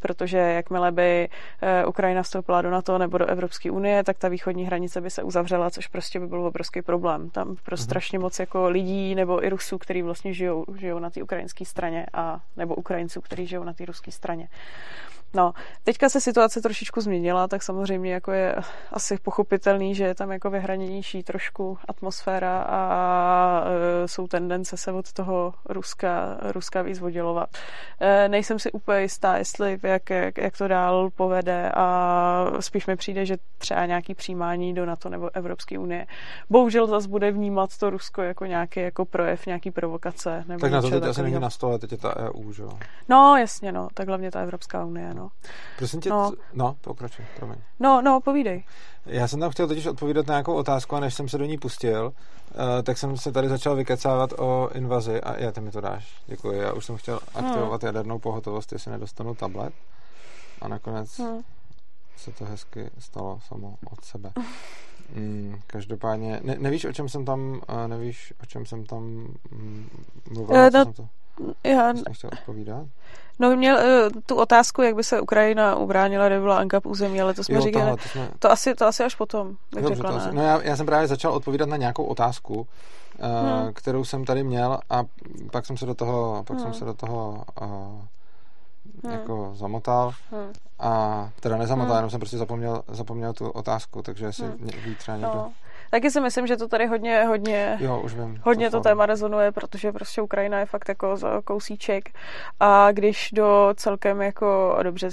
protože 0.00 0.38
jakmile 0.38 0.92
by 0.92 1.28
eh, 1.62 1.86
Ukrajina 1.86 2.22
vstoupila 2.22 2.62
do 2.62 2.70
NATO 2.70 2.98
nebo 2.98 3.18
do 3.18 3.26
Evropské 3.26 3.70
unie, 3.70 4.04
tak 4.04 4.18
ta 4.18 4.28
východní 4.28 4.66
hranice 4.66 5.00
by 5.00 5.10
se 5.10 5.22
uzavřela, 5.22 5.70
což 5.70 5.86
prostě 5.86 6.20
by 6.20 6.26
byl 6.26 6.46
obrovský 6.46 6.82
problém. 6.82 7.30
Tam 7.30 7.56
pro 7.64 7.74
mhm. 7.76 7.84
strašně 7.84 8.18
moc 8.18 8.38
jako 8.38 8.68
lidí 8.68 9.14
nebo 9.14 9.44
i 9.44 9.48
Rusů, 9.48 9.78
kteří 9.78 10.02
vlastně 10.02 10.34
žijou, 10.34 10.64
žijou 10.76 10.98
na 10.98 11.10
té 11.10 11.22
ukrajinské 11.22 11.64
straně 11.64 12.06
a 12.12 12.40
nebo 12.56 12.74
Ukrajinců, 12.94 13.20
kteří 13.20 13.46
žijou 13.46 13.64
na 13.64 13.72
té 13.72 13.84
ruské 13.84 14.12
straně. 14.12 14.48
No, 15.34 15.52
teďka 15.84 16.08
se 16.08 16.20
situace 16.20 16.60
trošičku 16.60 17.00
změnila, 17.00 17.48
tak 17.48 17.62
samozřejmě 17.62 18.12
jako 18.12 18.32
je 18.32 18.56
asi 18.92 19.18
pochopitelný, 19.18 19.94
že 19.94 20.04
je 20.04 20.14
tam 20.14 20.32
jako 20.32 20.50
vyhraněnější 20.50 21.22
trošku 21.22 21.78
atmosféra 21.88 22.62
a 22.62 23.64
e, 24.04 24.08
jsou 24.08 24.26
tendence 24.26 24.76
se 24.76 24.92
od 24.92 25.12
toho 25.12 25.54
Ruska, 25.68 26.38
Ruska 26.42 26.82
víc 26.82 27.02
oddělovat. 27.02 27.48
E, 28.00 28.28
nejsem 28.28 28.58
si 28.58 28.72
úplně 28.72 29.00
jistá, 29.00 29.36
jestli 29.36 29.78
jak, 29.82 30.10
jak, 30.10 30.38
jak 30.38 30.58
to 30.58 30.68
dál 30.68 31.10
povede 31.10 31.72
a 31.74 32.46
spíš 32.60 32.86
mi 32.86 32.96
přijde, 32.96 33.26
že 33.26 33.36
třeba 33.58 33.86
nějaký 33.86 34.14
přijímání 34.14 34.74
do 34.74 34.86
NATO 34.86 35.08
nebo 35.08 35.30
Evropské 35.34 35.78
unie. 35.78 36.06
Bohužel 36.50 36.86
zase 36.86 37.08
bude 37.08 37.30
vnímat 37.30 37.78
to 37.78 37.90
Rusko 37.90 38.22
jako 38.22 38.46
nějaký 38.46 38.80
jako 38.80 39.04
projev, 39.04 39.46
nějaký 39.46 39.70
provokace. 39.70 40.44
Nebo 40.48 40.60
tak 40.60 40.72
na 40.72 40.82
to 40.82 40.90
teď 40.90 41.04
asi 41.04 41.22
není 41.22 41.40
na 41.40 41.50
stole, 41.50 41.78
teď 41.78 41.92
je 41.92 41.98
ta 41.98 42.16
EU, 42.16 42.52
že 42.52 42.62
jo? 42.62 42.78
No, 43.08 43.36
jasně, 43.36 43.72
no, 43.72 43.88
tak 43.94 44.08
hlavně 44.08 44.30
ta 44.30 44.40
Evropská 44.40 44.84
unie, 44.84 45.14
no 45.14 45.23
no. 45.24 45.30
Prosím 45.78 46.00
tě, 46.00 46.10
no, 46.10 46.32
no 46.52 46.76
pokračuj, 46.80 47.24
promiň. 47.36 47.56
No, 47.80 48.02
no, 48.02 48.20
povídej. 48.20 48.64
Já 49.06 49.28
jsem 49.28 49.40
tam 49.40 49.50
chtěl 49.50 49.68
totiž 49.68 49.86
odpovídat 49.86 50.26
na 50.26 50.34
nějakou 50.34 50.54
otázku 50.54 50.96
a 50.96 51.00
než 51.00 51.14
jsem 51.14 51.28
se 51.28 51.38
do 51.38 51.44
ní 51.44 51.58
pustil, 51.58 52.06
uh, 52.06 52.82
tak 52.82 52.98
jsem 52.98 53.16
se 53.16 53.32
tady 53.32 53.48
začal 53.48 53.76
vykecávat 53.76 54.32
o 54.38 54.70
invazi 54.74 55.20
a 55.20 55.40
já 55.40 55.52
ty 55.52 55.60
mi 55.60 55.70
to 55.70 55.80
dáš. 55.80 56.22
Děkuji. 56.26 56.60
Já 56.60 56.72
už 56.72 56.84
jsem 56.84 56.96
chtěl 56.96 57.20
aktivovat 57.34 57.82
hmm. 57.82 57.86
jadernou 57.86 58.18
pohotovost, 58.18 58.72
jestli 58.72 58.90
nedostanu 58.90 59.34
tablet. 59.34 59.74
A 60.60 60.68
nakonec 60.68 61.18
hmm. 61.18 61.42
se 62.16 62.32
to 62.32 62.44
hezky 62.44 62.90
stalo 62.98 63.40
samo 63.48 63.76
od 63.92 64.04
sebe. 64.04 64.32
Mm, 65.14 65.60
každopádně, 65.66 66.40
ne, 66.42 66.56
nevíš, 66.58 66.84
o 66.84 66.92
čem 66.92 67.08
jsem 67.08 67.24
tam, 67.24 67.60
uh, 67.68 67.86
nevíš, 67.86 68.32
o 68.42 68.46
čem 68.46 68.66
jsem 68.66 68.86
tam 68.86 69.02
mm, 69.50 69.88
mluvil? 70.30 70.56
Uh, 70.56 70.70
no, 70.74 70.84
jsem 70.84 70.92
to, 70.92 71.08
já... 71.64 71.94
Jsem 71.94 72.30
odpovídat? 72.32 72.86
No, 73.38 73.56
měl 73.56 73.76
uh, 73.76 74.20
tu 74.26 74.34
otázku, 74.34 74.82
jak 74.82 74.94
by 74.94 75.04
se 75.04 75.20
Ukrajina 75.20 75.76
ubránila, 75.76 76.26
kdyby 76.26 76.40
byla 76.40 76.58
Ankap 76.58 76.86
území, 76.86 77.20
ale 77.20 77.34
to 77.34 77.44
jsme 77.44 77.54
jo, 77.54 77.60
říkali. 77.60 77.84
Tohle, 77.84 77.96
to, 77.96 78.08
jsme... 78.08 78.28
to, 78.38 78.50
asi, 78.50 78.74
to 78.74 78.86
asi 78.86 79.04
až 79.04 79.14
potom. 79.14 79.56
Dobře, 79.72 79.94
řekla, 79.94 80.10
to 80.10 80.16
asi... 80.16 80.28
No 80.32 80.42
já, 80.42 80.62
já 80.62 80.76
jsem 80.76 80.86
právě 80.86 81.08
začal 81.08 81.32
odpovídat 81.32 81.68
na 81.68 81.76
nějakou 81.76 82.04
otázku, 82.04 82.54
uh, 82.54 82.66
hmm. 83.62 83.72
kterou 83.72 84.04
jsem 84.04 84.24
tady 84.24 84.44
měl 84.44 84.78
a 84.90 85.04
pak 85.52 85.66
jsem 85.66 85.76
se 85.76 85.86
do 85.86 85.94
toho, 85.94 86.44
pak 86.46 86.56
hmm. 86.56 86.64
jsem 86.64 86.74
se 86.74 86.84
do 86.84 86.94
toho 86.94 87.44
uh, 87.62 87.68
hmm. 89.04 89.12
jako 89.12 89.52
zamotal 89.54 90.12
hmm. 90.30 90.52
a 90.78 91.30
teda 91.40 91.56
nezamotal, 91.56 91.92
hmm. 91.92 91.98
jenom 91.98 92.10
jsem 92.10 92.20
prostě 92.20 92.38
zapomněl, 92.38 92.82
zapomněl 92.88 93.32
tu 93.32 93.50
otázku, 93.50 94.02
takže 94.02 94.24
jestli 94.24 94.46
hmm. 94.46 94.68
ví 94.84 94.94
třeba 94.94 95.16
někdo. 95.16 95.34
No. 95.34 95.52
Taky 95.90 96.10
si 96.10 96.20
myslím, 96.20 96.46
že 96.46 96.56
to 96.56 96.68
tady 96.68 96.86
hodně, 96.86 97.24
hodně, 97.24 97.76
jo, 97.80 98.00
už 98.00 98.14
vím, 98.14 98.40
hodně 98.42 98.70
to, 98.70 98.76
to 98.76 98.82
téma 98.82 99.06
rezonuje, 99.06 99.52
protože 99.52 99.92
prostě 99.92 100.22
Ukrajina 100.22 100.58
je 100.58 100.66
fakt 100.66 100.88
jako 100.88 101.16
za 101.16 101.40
kousíček. 101.44 102.08
A 102.60 102.92
když 102.92 103.30
do 103.32 103.74
celkem 103.76 104.22
jako, 104.22 104.78
dobře, 104.82 105.08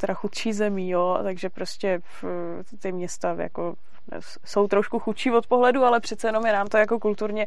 teda 0.00 0.14
chudší 0.14 0.52
zemí, 0.52 0.90
jo, 0.90 1.18
takže 1.22 1.48
prostě 1.48 2.00
v, 2.22 2.24
ty 2.82 2.92
města 2.92 3.36
jako 3.38 3.74
jsou 4.44 4.68
trošku 4.68 4.98
chudší 4.98 5.30
od 5.30 5.46
pohledu, 5.46 5.84
ale 5.84 6.00
přece 6.00 6.28
jenom 6.28 6.46
je 6.46 6.52
nám 6.52 6.66
to 6.66 6.76
jako 6.76 6.98
kulturně 6.98 7.46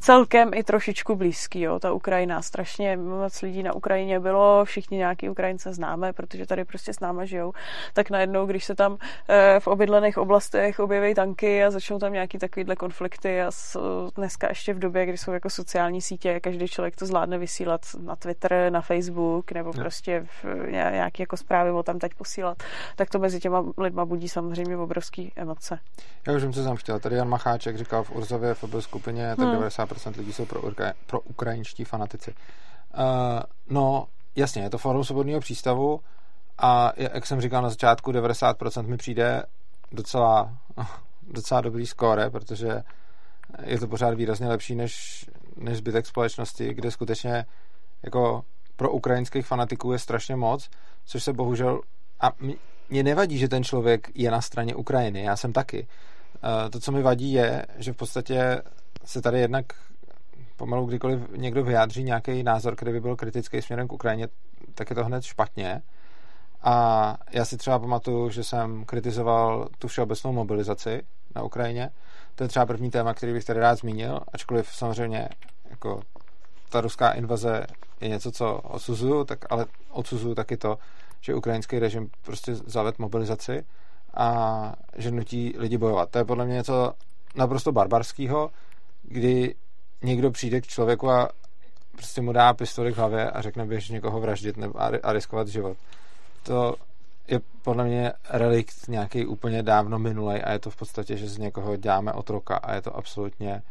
celkem 0.00 0.50
i 0.54 0.64
trošičku 0.64 1.16
blízký. 1.16 1.60
Jo. 1.60 1.78
Ta 1.78 1.92
Ukrajina, 1.92 2.42
strašně 2.42 2.96
moc 2.96 3.42
lidí 3.42 3.62
na 3.62 3.74
Ukrajině 3.74 4.20
bylo, 4.20 4.64
všichni 4.64 4.98
nějaký 4.98 5.28
Ukrajince 5.28 5.72
známe, 5.72 6.12
protože 6.12 6.46
tady 6.46 6.64
prostě 6.64 6.92
s 6.92 7.00
náma 7.00 7.24
žijou. 7.24 7.52
Tak 7.92 8.10
najednou, 8.10 8.46
když 8.46 8.64
se 8.64 8.74
tam 8.74 8.98
eh, 9.28 9.60
v 9.60 9.66
obydlených 9.66 10.18
oblastech 10.18 10.78
objeví 10.78 11.14
tanky 11.14 11.64
a 11.64 11.70
začnou 11.70 11.98
tam 11.98 12.12
nějaký 12.12 12.38
takovýhle 12.38 12.76
konflikty 12.76 13.42
a 13.42 13.50
dneska 14.16 14.48
ještě 14.48 14.74
v 14.74 14.78
době, 14.78 15.06
kdy 15.06 15.18
jsou 15.18 15.32
jako 15.32 15.50
sociální 15.50 16.00
sítě, 16.00 16.40
každý 16.40 16.68
člověk 16.68 16.96
to 16.96 17.06
zvládne 17.06 17.38
vysílat 17.38 17.80
na 18.00 18.16
Twitter, 18.16 18.72
na 18.72 18.80
Facebook 18.80 19.52
nebo 19.52 19.72
ne. 19.76 19.82
prostě 19.82 20.26
v 20.42 20.70
nějaké 20.70 21.22
jako 21.22 21.36
zprávy 21.36 21.70
o 21.70 21.82
tam 21.82 21.98
teď 21.98 22.14
posílat, 22.14 22.62
tak 22.96 23.10
to 23.10 23.18
mezi 23.18 23.40
těma 23.40 23.64
lidma 23.78 24.04
budí 24.04 24.28
samozřejmě 24.28 24.76
obrovský 24.76 25.32
emoce. 25.36 25.78
Já 26.26 26.34
už 26.34 26.42
vím, 26.42 26.52
co 26.52 26.62
jsem 26.62 26.76
chtěl. 26.76 27.00
Tady 27.00 27.16
Jan 27.16 27.28
Macháček 27.28 27.78
říkal 27.78 28.04
v 28.04 28.10
Urzově 28.10 28.54
v 28.54 28.64
obě 28.64 28.82
skupině, 28.82 29.36
tak 29.36 29.48
hmm. 29.48 29.62
90% 29.62 30.18
lidí 30.18 30.32
jsou 30.32 30.46
pro, 30.46 30.60
Urka, 30.60 30.92
pro 31.06 31.20
ukrajinští 31.20 31.84
fanatici. 31.84 32.34
Uh, 32.98 33.04
no, 33.70 34.06
jasně, 34.36 34.62
je 34.62 34.70
to 34.70 34.78
forum 34.78 35.04
svobodného 35.04 35.40
přístavu 35.40 36.00
a 36.58 36.92
jak 36.96 37.26
jsem 37.26 37.40
říkal 37.40 37.62
na 37.62 37.70
začátku, 37.70 38.12
90% 38.12 38.86
mi 38.86 38.96
přijde 38.96 39.42
docela, 39.92 40.58
docela 41.22 41.60
dobrý 41.60 41.86
skóre, 41.86 42.30
protože 42.30 42.82
je 43.62 43.78
to 43.78 43.88
pořád 43.88 44.14
výrazně 44.14 44.48
lepší 44.48 44.74
než, 44.74 45.24
než 45.56 45.78
zbytek 45.78 46.06
společnosti, 46.06 46.74
kde 46.74 46.90
skutečně 46.90 47.46
jako 48.02 48.42
pro 48.76 48.90
ukrajinských 48.90 49.46
fanatiků 49.46 49.92
je 49.92 49.98
strašně 49.98 50.36
moc, 50.36 50.70
což 51.04 51.24
se 51.24 51.32
bohužel 51.32 51.80
a 52.20 52.30
mě 52.90 53.02
nevadí, 53.02 53.38
že 53.38 53.48
ten 53.48 53.64
člověk 53.64 54.10
je 54.14 54.30
na 54.30 54.40
straně 54.40 54.74
Ukrajiny, 54.74 55.22
já 55.22 55.36
jsem 55.36 55.52
taky. 55.52 55.86
Eh, 56.36 56.70
to, 56.70 56.80
co 56.80 56.92
mi 56.92 57.02
vadí, 57.02 57.32
je, 57.32 57.66
že 57.76 57.92
v 57.92 57.96
podstatě 57.96 58.62
se 59.04 59.22
tady 59.22 59.40
jednak 59.40 59.66
pomalu 60.56 60.86
kdykoliv 60.86 61.20
někdo 61.36 61.64
vyjádří 61.64 62.04
nějaký 62.04 62.42
názor, 62.42 62.76
který 62.76 62.92
by 62.92 63.00
byl 63.00 63.16
kritický 63.16 63.62
směrem 63.62 63.88
k 63.88 63.92
Ukrajině, 63.92 64.28
tak 64.74 64.90
je 64.90 64.96
to 64.96 65.04
hned 65.04 65.24
špatně. 65.24 65.82
A 66.62 67.16
já 67.30 67.44
si 67.44 67.56
třeba 67.56 67.78
pamatuju, 67.78 68.30
že 68.30 68.44
jsem 68.44 68.84
kritizoval 68.84 69.68
tu 69.78 69.88
všeobecnou 69.88 70.32
mobilizaci 70.32 71.02
na 71.34 71.42
Ukrajině. 71.42 71.90
To 72.34 72.44
je 72.44 72.48
třeba 72.48 72.66
první 72.66 72.90
téma, 72.90 73.14
který 73.14 73.32
bych 73.32 73.44
tady 73.44 73.60
rád 73.60 73.78
zmínil, 73.78 74.20
ačkoliv 74.32 74.68
samozřejmě 74.72 75.28
jako 75.70 76.02
ta 76.68 76.80
ruská 76.80 77.10
invaze 77.10 77.66
je 78.00 78.08
něco, 78.08 78.32
co 78.32 78.54
odsuzuju, 78.54 79.24
tak 79.24 79.38
ale 79.50 79.66
odsuzuju 79.90 80.34
taky 80.34 80.56
to, 80.56 80.78
že 81.20 81.34
ukrajinský 81.34 81.78
režim 81.78 82.10
prostě 82.22 82.54
zaved 82.54 82.98
mobilizaci 82.98 83.64
a 84.14 84.72
že 84.96 85.10
nutí 85.10 85.54
lidi 85.58 85.78
bojovat. 85.78 86.10
To 86.10 86.18
je 86.18 86.24
podle 86.24 86.44
mě 86.44 86.54
něco 86.54 86.92
naprosto 87.36 87.72
barbarského, 87.72 88.50
kdy 89.02 89.54
někdo 90.02 90.30
přijde 90.30 90.60
k 90.60 90.66
člověku 90.66 91.10
a 91.10 91.28
prostě 91.92 92.22
mu 92.22 92.32
dá 92.32 92.54
pistoli 92.54 92.92
k 92.92 92.96
hlavě 92.96 93.30
a 93.30 93.42
řekne 93.42 93.66
běž 93.66 93.88
někoho 93.88 94.20
vraždit 94.20 94.56
nebo 94.56 94.82
a 95.02 95.12
riskovat 95.12 95.48
život. 95.48 95.76
To 96.42 96.74
je 97.28 97.40
podle 97.62 97.84
mě 97.84 98.12
relikt 98.30 98.88
nějaký 98.88 99.26
úplně 99.26 99.62
dávno 99.62 99.98
minulej 99.98 100.42
a 100.44 100.52
je 100.52 100.58
to 100.58 100.70
v 100.70 100.76
podstatě, 100.76 101.16
že 101.16 101.28
z 101.28 101.38
někoho 101.38 101.76
děláme 101.76 102.12
otroka 102.12 102.56
a 102.56 102.74
je 102.74 102.82
to 102.82 102.96
absolutně 102.96 103.62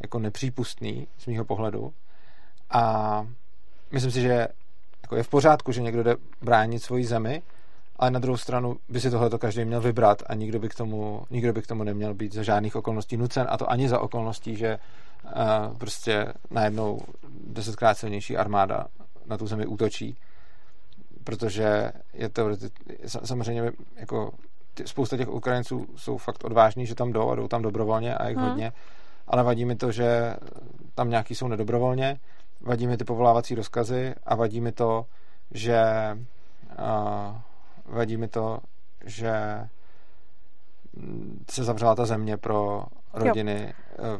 jako 0.00 0.18
nepřípustný 0.18 1.06
z 1.18 1.26
mýho 1.26 1.44
pohledu. 1.44 1.92
A 2.70 3.26
myslím 3.90 4.12
si, 4.12 4.20
že 4.20 4.48
jako 5.10 5.16
je 5.16 5.22
v 5.22 5.28
pořádku, 5.28 5.72
že 5.72 5.82
někdo 5.82 6.02
jde 6.02 6.16
bránit 6.42 6.82
svoji 6.82 7.04
zemi, 7.04 7.42
ale 7.96 8.10
na 8.10 8.20
druhou 8.20 8.36
stranu 8.36 8.76
by 8.88 9.00
si 9.00 9.10
tohle 9.10 9.30
každý 9.38 9.64
měl 9.64 9.80
vybrat 9.80 10.22
a 10.26 10.34
nikdo 10.34 10.58
by, 10.58 10.68
k 10.68 10.74
tomu, 10.74 11.22
nikdo 11.30 11.52
by 11.52 11.62
k 11.62 11.66
tomu 11.66 11.84
neměl 11.84 12.14
být 12.14 12.34
za 12.34 12.42
žádných 12.42 12.76
okolností 12.76 13.16
nucen 13.16 13.46
a 13.50 13.56
to 13.56 13.70
ani 13.70 13.88
za 13.88 13.98
okolností, 13.98 14.56
že 14.56 14.78
uh, 15.24 15.76
prostě 15.78 16.32
najednou 16.50 17.00
desetkrát 17.46 17.98
silnější 17.98 18.36
armáda 18.36 18.86
na 19.26 19.36
tu 19.36 19.46
zemi 19.46 19.66
útočí, 19.66 20.16
protože 21.24 21.92
je 22.14 22.28
to 22.28 22.48
samozřejmě 23.24 23.72
jako 23.96 24.32
spousta 24.84 25.16
těch 25.16 25.28
Ukrajinců 25.28 25.86
jsou 25.96 26.18
fakt 26.18 26.44
odvážní, 26.44 26.86
že 26.86 26.94
tam 26.94 27.12
jdou 27.12 27.30
a 27.30 27.34
jdou 27.34 27.48
tam 27.48 27.62
dobrovolně 27.62 28.14
a 28.14 28.28
jich 28.28 28.38
hmm. 28.38 28.48
hodně, 28.48 28.72
ale 29.26 29.42
vadí 29.42 29.64
mi 29.64 29.76
to, 29.76 29.92
že 29.92 30.36
tam 30.94 31.10
nějaký 31.10 31.34
jsou 31.34 31.48
nedobrovolně, 31.48 32.20
vadí 32.60 32.86
mi 32.86 32.96
ty 32.96 33.04
povolávací 33.04 33.54
rozkazy 33.54 34.14
a 34.26 34.34
vadí 34.34 34.60
mi 34.60 34.72
to, 34.72 35.06
že 35.50 35.82
uh, 36.78 37.36
vadí 37.84 38.16
mi 38.16 38.28
to, 38.28 38.58
že 39.04 39.32
se 41.50 41.64
zavřela 41.64 41.94
ta 41.94 42.06
země 42.06 42.36
pro 42.36 42.84
rodiny, 43.12 43.74
jo. 43.98 44.18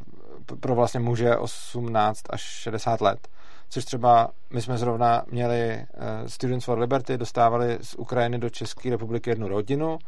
E, 0.53 0.57
pro 0.57 0.74
vlastně 0.74 1.00
muže 1.00 1.37
18 1.37 2.22
až 2.31 2.40
60 2.40 3.00
let. 3.00 3.29
Což 3.68 3.85
třeba 3.85 4.31
my 4.50 4.62
jsme 4.62 4.79
zrovna 4.79 5.22
měli 5.31 5.70
e, 5.70 5.87
Students 6.26 6.64
for 6.64 6.79
Liberty, 6.79 7.18
dostávali 7.18 7.79
z 7.83 7.94
Ukrajiny 7.94 8.38
do 8.38 8.50
České 8.50 8.90
republiky 8.90 9.31
jednu 9.31 9.48
rodinu, 9.48 9.98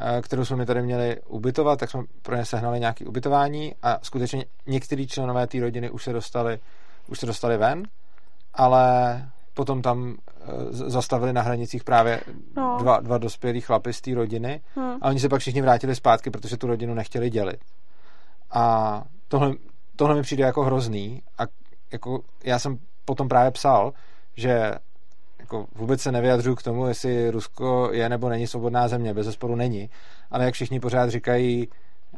e, 0.00 0.22
kterou 0.22 0.44
jsme 0.44 0.56
mi 0.56 0.66
tady 0.66 0.82
měli 0.82 1.20
ubytovat, 1.26 1.78
tak 1.78 1.90
jsme 1.90 2.02
pro 2.22 2.36
ně 2.36 2.44
sehnali 2.44 2.80
nějaké 2.80 3.06
ubytování 3.06 3.74
a 3.82 3.98
skutečně 4.02 4.44
některý 4.66 5.06
členové 5.06 5.46
té 5.46 5.60
rodiny 5.60 5.90
už 5.90 6.04
se 6.04 6.12
dostali, 6.12 6.58
už 7.08 7.18
se 7.20 7.26
dostali 7.26 7.56
ven, 7.56 7.82
ale 8.54 9.24
potom 9.54 9.82
tam 9.82 10.16
eh, 10.16 10.46
zastavili 10.72 11.32
na 11.32 11.42
hranicích 11.42 11.84
právě 11.84 12.20
no. 12.56 12.76
dva, 12.80 13.00
dva 13.00 13.18
dospělí 13.18 13.60
chlapy 13.60 13.92
z 13.92 14.00
té 14.00 14.14
rodiny 14.14 14.60
hmm. 14.74 14.98
a 15.02 15.08
oni 15.08 15.20
se 15.20 15.28
pak 15.28 15.40
všichni 15.40 15.62
vrátili 15.62 15.94
zpátky, 15.94 16.30
protože 16.30 16.56
tu 16.56 16.66
rodinu 16.66 16.94
nechtěli 16.94 17.30
dělit. 17.30 17.60
A 18.50 19.04
tohle, 19.28 19.52
tohle 19.96 20.14
mi 20.14 20.22
přijde 20.22 20.44
jako 20.44 20.62
hrozný 20.62 21.22
a 21.38 21.42
jako 21.92 22.20
já 22.44 22.58
jsem 22.58 22.78
potom 23.04 23.28
právě 23.28 23.50
psal, 23.50 23.92
že 24.36 24.74
jako 25.38 25.66
vůbec 25.74 26.00
se 26.00 26.12
nevyjadřuju 26.12 26.56
k 26.56 26.62
tomu, 26.62 26.86
jestli 26.86 27.30
Rusko 27.30 27.88
je 27.92 28.08
nebo 28.08 28.28
není 28.28 28.46
svobodná 28.46 28.88
země, 28.88 29.14
bez 29.14 29.26
zesporu 29.26 29.56
není, 29.56 29.90
ale 30.30 30.44
jak 30.44 30.54
všichni 30.54 30.80
pořád 30.80 31.10
říkají, 31.10 31.68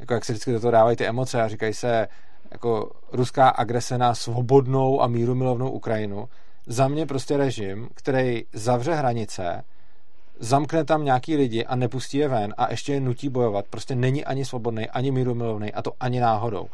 jako 0.01 0.15
jak 0.15 0.25
se 0.25 0.33
vždycky 0.33 0.53
do 0.53 0.61
toho 0.61 0.71
dávají 0.71 0.97
ty 0.97 1.07
emoce 1.07 1.43
a 1.43 1.49
říkají 1.49 1.75
se 1.75 2.09
jako 2.53 2.91
ruská 3.13 3.49
agrese 3.49 3.99
na 3.99 4.15
svobodnou 4.15 5.03
a 5.03 5.07
mírumilovnou 5.07 5.71
Ukrajinu, 5.71 6.29
za 6.67 6.89
mě 6.89 7.07
prostě 7.07 7.37
režim, 7.37 7.89
který 7.95 8.45
zavře 8.53 8.95
hranice, 8.95 9.65
zamkne 10.39 10.85
tam 10.85 11.05
nějaký 11.05 11.37
lidi 11.37 11.65
a 11.65 11.77
nepustí 11.77 12.19
je 12.19 12.29
ven 12.29 12.55
a 12.57 12.71
ještě 12.71 12.93
je 12.93 13.01
nutí 13.01 13.29
bojovat, 13.29 13.67
prostě 13.71 13.95
není 13.95 14.25
ani 14.25 14.45
svobodný, 14.45 14.91
ani 14.91 15.11
mírumilovný 15.11 15.73
a 15.73 15.83
to 15.83 15.93
ani 16.01 16.21
náhodou. 16.21 16.67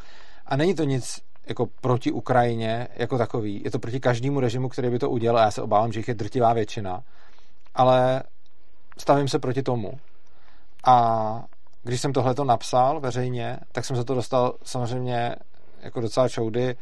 A 0.46 0.56
není 0.56 0.74
to 0.74 0.84
nic 0.84 1.20
jako 1.48 1.66
proti 1.80 2.12
Ukrajině 2.12 2.88
jako 2.96 3.18
takový, 3.18 3.62
je 3.64 3.70
to 3.70 3.78
proti 3.78 4.00
každému 4.00 4.40
režimu, 4.40 4.68
který 4.68 4.90
by 4.90 4.98
to 4.98 5.10
udělal, 5.10 5.44
já 5.44 5.50
se 5.50 5.62
obávám, 5.62 5.92
že 5.92 6.00
jich 6.00 6.08
je 6.08 6.14
drtivá 6.14 6.52
většina, 6.52 7.02
ale 7.74 8.22
stavím 8.98 9.28
se 9.28 9.38
proti 9.38 9.62
tomu. 9.62 9.92
A 10.84 11.44
když 11.82 12.00
jsem 12.00 12.12
tohleto 12.12 12.44
napsal 12.44 13.00
veřejně, 13.00 13.58
tak 13.72 13.84
jsem 13.84 13.96
za 13.96 14.04
to 14.04 14.14
dostal 14.14 14.54
samozřejmě 14.62 15.36
jako 15.82 16.00
docela 16.00 16.28
čoudy, 16.28 16.76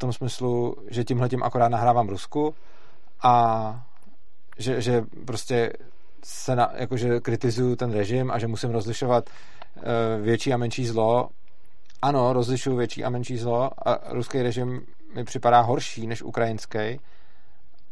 tom 0.00 0.12
smyslu, 0.12 0.76
že 0.90 1.04
tímhle 1.04 1.28
tím 1.28 1.42
akorát 1.42 1.68
nahrávám 1.68 2.08
Rusku 2.08 2.54
a 3.22 3.86
že, 4.58 4.80
že 4.80 5.04
prostě 5.26 5.72
se 6.24 6.56
na, 6.56 6.70
jakože 6.74 7.20
kritizuju 7.20 7.76
ten 7.76 7.92
režim 7.92 8.30
a 8.30 8.38
že 8.38 8.46
musím 8.46 8.70
rozlišovat 8.70 9.30
uh, 9.30 9.82
větší 10.24 10.52
a 10.52 10.56
menší 10.56 10.86
zlo. 10.86 11.28
Ano, 12.02 12.32
rozlišuju 12.32 12.76
větší 12.76 13.04
a 13.04 13.10
menší 13.10 13.38
zlo 13.38 13.70
a 13.88 13.98
ruský 14.12 14.42
režim 14.42 14.86
mi 15.14 15.24
připadá 15.24 15.60
horší 15.60 16.06
než 16.06 16.22
ukrajinský, 16.22 17.00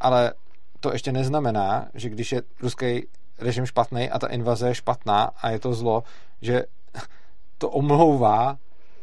ale 0.00 0.32
to 0.80 0.92
ještě 0.92 1.12
neznamená, 1.12 1.88
že 1.94 2.08
když 2.08 2.32
je 2.32 2.42
ruský 2.60 3.06
režim 3.38 3.66
špatný 3.66 4.10
a 4.10 4.18
ta 4.18 4.26
invaze 4.26 4.68
je 4.68 4.74
špatná 4.74 5.30
a 5.40 5.50
je 5.50 5.58
to 5.58 5.74
zlo, 5.74 6.02
že 6.42 6.62
to 7.58 7.70
omlouvá 7.70 8.56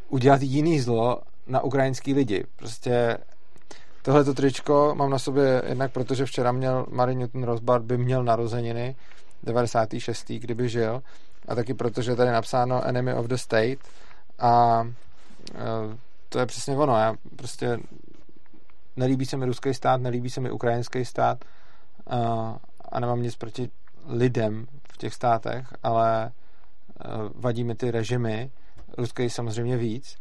udělat 0.08 0.42
jiný 0.42 0.80
zlo 0.80 1.20
na 1.46 1.60
ukrajinský 1.60 2.14
lidi. 2.14 2.44
Prostě 2.56 3.18
tohleto 4.02 4.34
tričko 4.34 4.94
mám 4.94 5.10
na 5.10 5.18
sobě 5.18 5.62
jednak 5.68 5.92
protože 5.92 6.24
včera 6.24 6.52
měl 6.52 6.86
Mary 6.90 7.14
Newton 7.14 7.42
Rosbart 7.42 7.84
by 7.84 7.98
měl 7.98 8.24
narozeniny 8.24 8.96
96. 9.42 10.28
kdyby 10.28 10.68
žil 10.68 11.02
a 11.48 11.54
taky 11.54 11.74
protože 11.74 12.16
tady 12.16 12.30
napsáno 12.30 12.84
Enemy 12.84 13.14
of 13.14 13.26
the 13.26 13.34
State 13.34 13.78
a 14.38 14.84
e, 15.54 15.96
to 16.28 16.38
je 16.38 16.46
přesně 16.46 16.76
ono. 16.76 16.96
Já 16.96 17.14
prostě 17.36 17.78
nelíbí 18.96 19.26
se 19.26 19.36
mi 19.36 19.46
ruský 19.46 19.74
stát, 19.74 20.00
nelíbí 20.00 20.30
se 20.30 20.40
mi 20.40 20.50
ukrajinský 20.50 21.04
stát 21.04 21.44
a, 22.06 22.56
a 22.88 23.00
nemám 23.00 23.22
nic 23.22 23.36
proti 23.36 23.70
lidem 24.06 24.66
v 24.92 24.96
těch 24.96 25.14
státech, 25.14 25.66
ale 25.82 26.26
e, 26.26 26.30
vadí 27.34 27.64
mi 27.64 27.74
ty 27.74 27.90
režimy, 27.90 28.50
ruský 28.98 29.30
samozřejmě 29.30 29.76
víc 29.76 30.16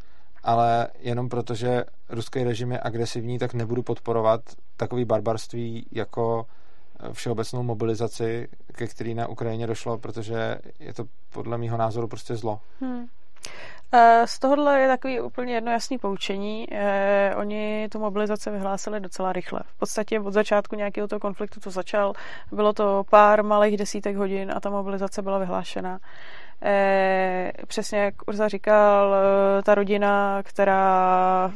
ale 0.45 0.88
jenom 0.99 1.29
proto, 1.29 1.55
že 1.55 1.84
ruský 2.10 2.43
režim 2.43 2.71
je 2.71 2.79
agresivní, 2.84 3.39
tak 3.39 3.53
nebudu 3.53 3.84
podporovat 3.84 4.41
takový 4.77 5.05
barbarství 5.05 5.86
jako 5.91 6.45
eh, 6.99 7.13
všeobecnou 7.13 7.63
mobilizaci, 7.63 8.47
ke 8.71 8.88
který 8.88 9.13
na 9.13 9.27
Ukrajině 9.27 9.67
došlo, 9.67 9.97
protože 9.97 10.58
je 10.79 10.93
to 10.93 11.05
podle 11.34 11.58
mého 11.58 11.77
názoru 11.77 12.08
prostě 12.08 12.36
zlo. 12.36 12.60
Hmm. 12.81 13.08
Eh, 13.91 14.27
z 14.27 14.39
tohohle 14.39 14.79
je 14.79 14.88
takový 14.88 15.21
úplně 15.21 15.53
jedno 15.53 15.71
jasný 15.71 15.97
poučení. 15.97 16.67
Eh, 16.71 17.34
oni 17.36 17.88
tu 17.91 17.99
mobilizaci 17.99 18.49
vyhlásili 18.49 18.99
docela 18.99 19.34
rychle. 19.34 19.60
V 19.65 19.79
podstatě 19.79 20.19
od 20.19 20.34
začátku 20.34 20.75
nějakého 20.75 21.08
toho 21.08 21.19
konfliktu 21.19 21.60
to 21.60 21.71
začal. 21.71 22.13
Bylo 22.51 22.73
to 22.73 23.03
pár 23.10 23.43
malých 23.43 23.77
desítek 23.77 24.15
hodin 24.15 24.51
a 24.55 24.60
ta 24.60 24.69
mobilizace 24.69 25.21
byla 25.21 25.38
vyhlášena. 25.38 25.99
Eh, 26.67 27.51
přesně 27.67 27.99
jak 27.99 28.13
Urza 28.28 28.47
říkal, 28.47 29.15
eh, 29.15 29.63
ta 29.63 29.75
rodina, 29.75 30.43
která 30.43 31.51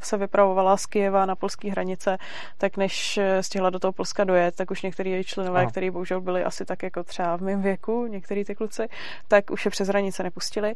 se 0.00 0.16
vypravovala 0.16 0.76
z 0.76 0.86
Kijeva 0.86 1.26
na 1.26 1.36
polské 1.36 1.70
hranice, 1.70 2.18
tak 2.58 2.76
než 2.76 3.20
stihla 3.40 3.70
do 3.70 3.78
toho 3.78 3.92
Polska 3.92 4.24
dojet, 4.24 4.56
tak 4.56 4.70
už 4.70 4.82
některý 4.82 5.10
její 5.10 5.24
členové, 5.24 5.66
kteří 5.66 5.90
bohužel 5.90 6.20
byli 6.20 6.44
asi 6.44 6.64
tak 6.64 6.82
jako 6.82 7.04
třeba 7.04 7.36
v 7.36 7.40
mém 7.40 7.62
věku, 7.62 8.06
některý 8.06 8.44
ty 8.44 8.54
kluci, 8.54 8.88
tak 9.28 9.50
už 9.50 9.64
je 9.64 9.70
přes 9.70 9.88
hranice 9.88 10.22
nepustili. 10.22 10.74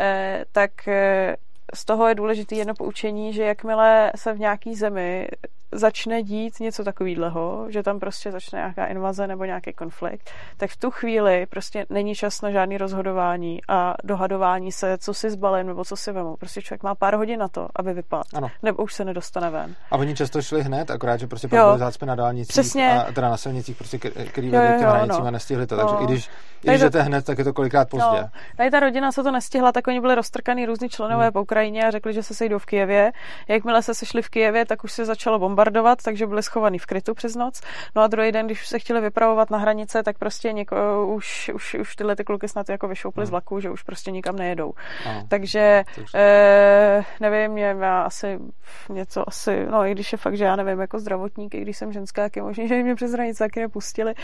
Eh, 0.00 0.44
tak 0.52 0.70
z 1.74 1.84
toho 1.84 2.08
je 2.08 2.14
důležité 2.14 2.54
jedno 2.54 2.74
poučení, 2.74 3.32
že 3.32 3.42
jakmile 3.42 4.12
se 4.16 4.32
v 4.32 4.38
nějaký 4.38 4.74
zemi 4.74 5.28
začne 5.74 6.22
dít 6.22 6.60
něco 6.60 6.84
takového, 6.84 7.66
že 7.68 7.82
tam 7.82 8.00
prostě 8.00 8.32
začne 8.32 8.58
nějaká 8.58 8.86
invaze 8.86 9.26
nebo 9.26 9.44
nějaký 9.44 9.72
konflikt, 9.72 10.30
tak 10.56 10.70
v 10.70 10.76
tu 10.76 10.90
chvíli 10.90 11.46
prostě 11.46 11.86
není 11.90 12.14
čas 12.14 12.42
na 12.42 12.50
žádný 12.50 12.78
rozhodování 12.78 13.60
a 13.68 13.94
dohadování 14.04 14.72
se, 14.72 14.98
co 14.98 15.14
si 15.14 15.30
zbalím 15.30 15.66
nebo 15.66 15.84
co 15.84 15.96
si 15.96 16.12
vemu. 16.12 16.36
Prostě 16.36 16.62
člověk 16.62 16.82
má 16.82 16.94
pár 16.94 17.14
hodin 17.14 17.40
na 17.40 17.48
to, 17.48 17.68
aby 17.76 17.92
vypadl. 17.92 18.22
Ano. 18.34 18.50
Nebo 18.62 18.82
už 18.82 18.94
se 18.94 19.04
nedostane 19.04 19.50
ven. 19.50 19.74
A 19.90 19.96
oni 19.96 20.14
často 20.14 20.42
šli 20.42 20.62
hned, 20.62 20.90
akorát, 20.90 21.16
že 21.16 21.26
prostě 21.26 21.48
byly 21.48 21.78
zácpy 21.78 22.06
na 22.06 22.14
dálnicích 22.14 22.48
Přesně. 22.48 23.02
a 23.02 23.12
teda 23.12 23.28
na 23.28 23.36
silnicích, 23.36 23.76
prostě, 23.76 23.98
který 23.98 24.50
vedli 24.50 24.76
k 24.76 24.78
těm 24.78 24.88
hranicím 24.88 25.22
no. 25.22 25.28
a 25.28 25.30
nestihli 25.30 25.66
to. 25.66 25.76
Takže 25.76 25.94
no. 25.94 26.02
i 26.02 26.06
když, 26.06 26.30
i 26.64 26.68
když 26.68 26.80
jdete 26.80 27.02
hned, 27.02 27.24
tak 27.24 27.38
je 27.38 27.44
to 27.44 27.52
kolikrát 27.52 27.88
pozdě. 27.88 28.20
No. 28.22 28.30
Tady 28.56 28.70
ta 28.70 28.80
rodina 28.80 29.12
se 29.12 29.22
to 29.22 29.30
nestihla, 29.30 29.72
tak 29.72 29.86
oni 29.86 30.00
byli 30.00 30.14
roztrkaný 30.14 30.66
různí 30.66 30.88
členové 30.88 31.24
hmm. 31.24 31.32
po 31.32 31.42
Ukrajině 31.42 31.86
a 31.86 31.90
řekli, 31.90 32.12
že 32.14 32.22
se 32.22 32.34
sejdou 32.34 32.58
v 32.58 32.66
Kijevě. 32.66 33.12
Jakmile 33.48 33.82
se 33.82 33.94
sešli 33.94 34.22
v 34.22 34.28
Kijevě, 34.28 34.66
tak 34.66 34.84
už 34.84 34.92
se 34.92 35.04
začalo 35.04 35.38
bombardovat, 35.38 35.63
takže 36.04 36.26
byli 36.26 36.42
schovaní 36.42 36.78
v 36.78 36.86
krytu 36.86 37.14
přes 37.14 37.36
noc. 37.36 37.60
No 37.94 38.02
a 38.02 38.06
druhý 38.06 38.32
den, 38.32 38.46
když 38.46 38.66
se 38.66 38.78
chtěli 38.78 39.00
vypravovat 39.00 39.50
na 39.50 39.58
hranice, 39.58 40.02
tak 40.02 40.18
prostě 40.18 40.52
něko, 40.52 41.06
už, 41.06 41.50
už, 41.54 41.74
už 41.74 41.96
tyhle 41.96 42.16
ty 42.16 42.24
kluky 42.24 42.48
snad 42.48 42.68
jako 42.68 42.88
vyšouply 42.88 43.20
hmm. 43.22 43.26
z 43.26 43.30
vlaku, 43.30 43.60
že 43.60 43.70
už 43.70 43.82
prostě 43.82 44.10
nikam 44.10 44.36
nejedou. 44.36 44.72
Ano. 45.06 45.26
Takže. 45.28 45.84
Eh, 46.14 47.04
nevím, 47.20 47.52
mě 47.52 47.64
já 47.64 48.02
asi 48.02 48.38
něco 48.88 49.28
asi, 49.28 49.66
no 49.70 49.86
i 49.86 49.92
když 49.92 50.12
je 50.12 50.18
fakt, 50.18 50.36
že 50.36 50.44
já 50.44 50.56
nevím, 50.56 50.80
jako 50.80 50.98
zdravotník, 50.98 51.54
i 51.54 51.60
když 51.60 51.76
jsem 51.76 51.92
ženská, 51.92 52.22
jak 52.22 52.36
je 52.36 52.42
možný, 52.42 52.68
že 52.68 52.82
mě 52.82 52.94
přes 52.94 53.12
hranice 53.12 53.44
taky 53.44 53.60
nepustili, 53.60 54.14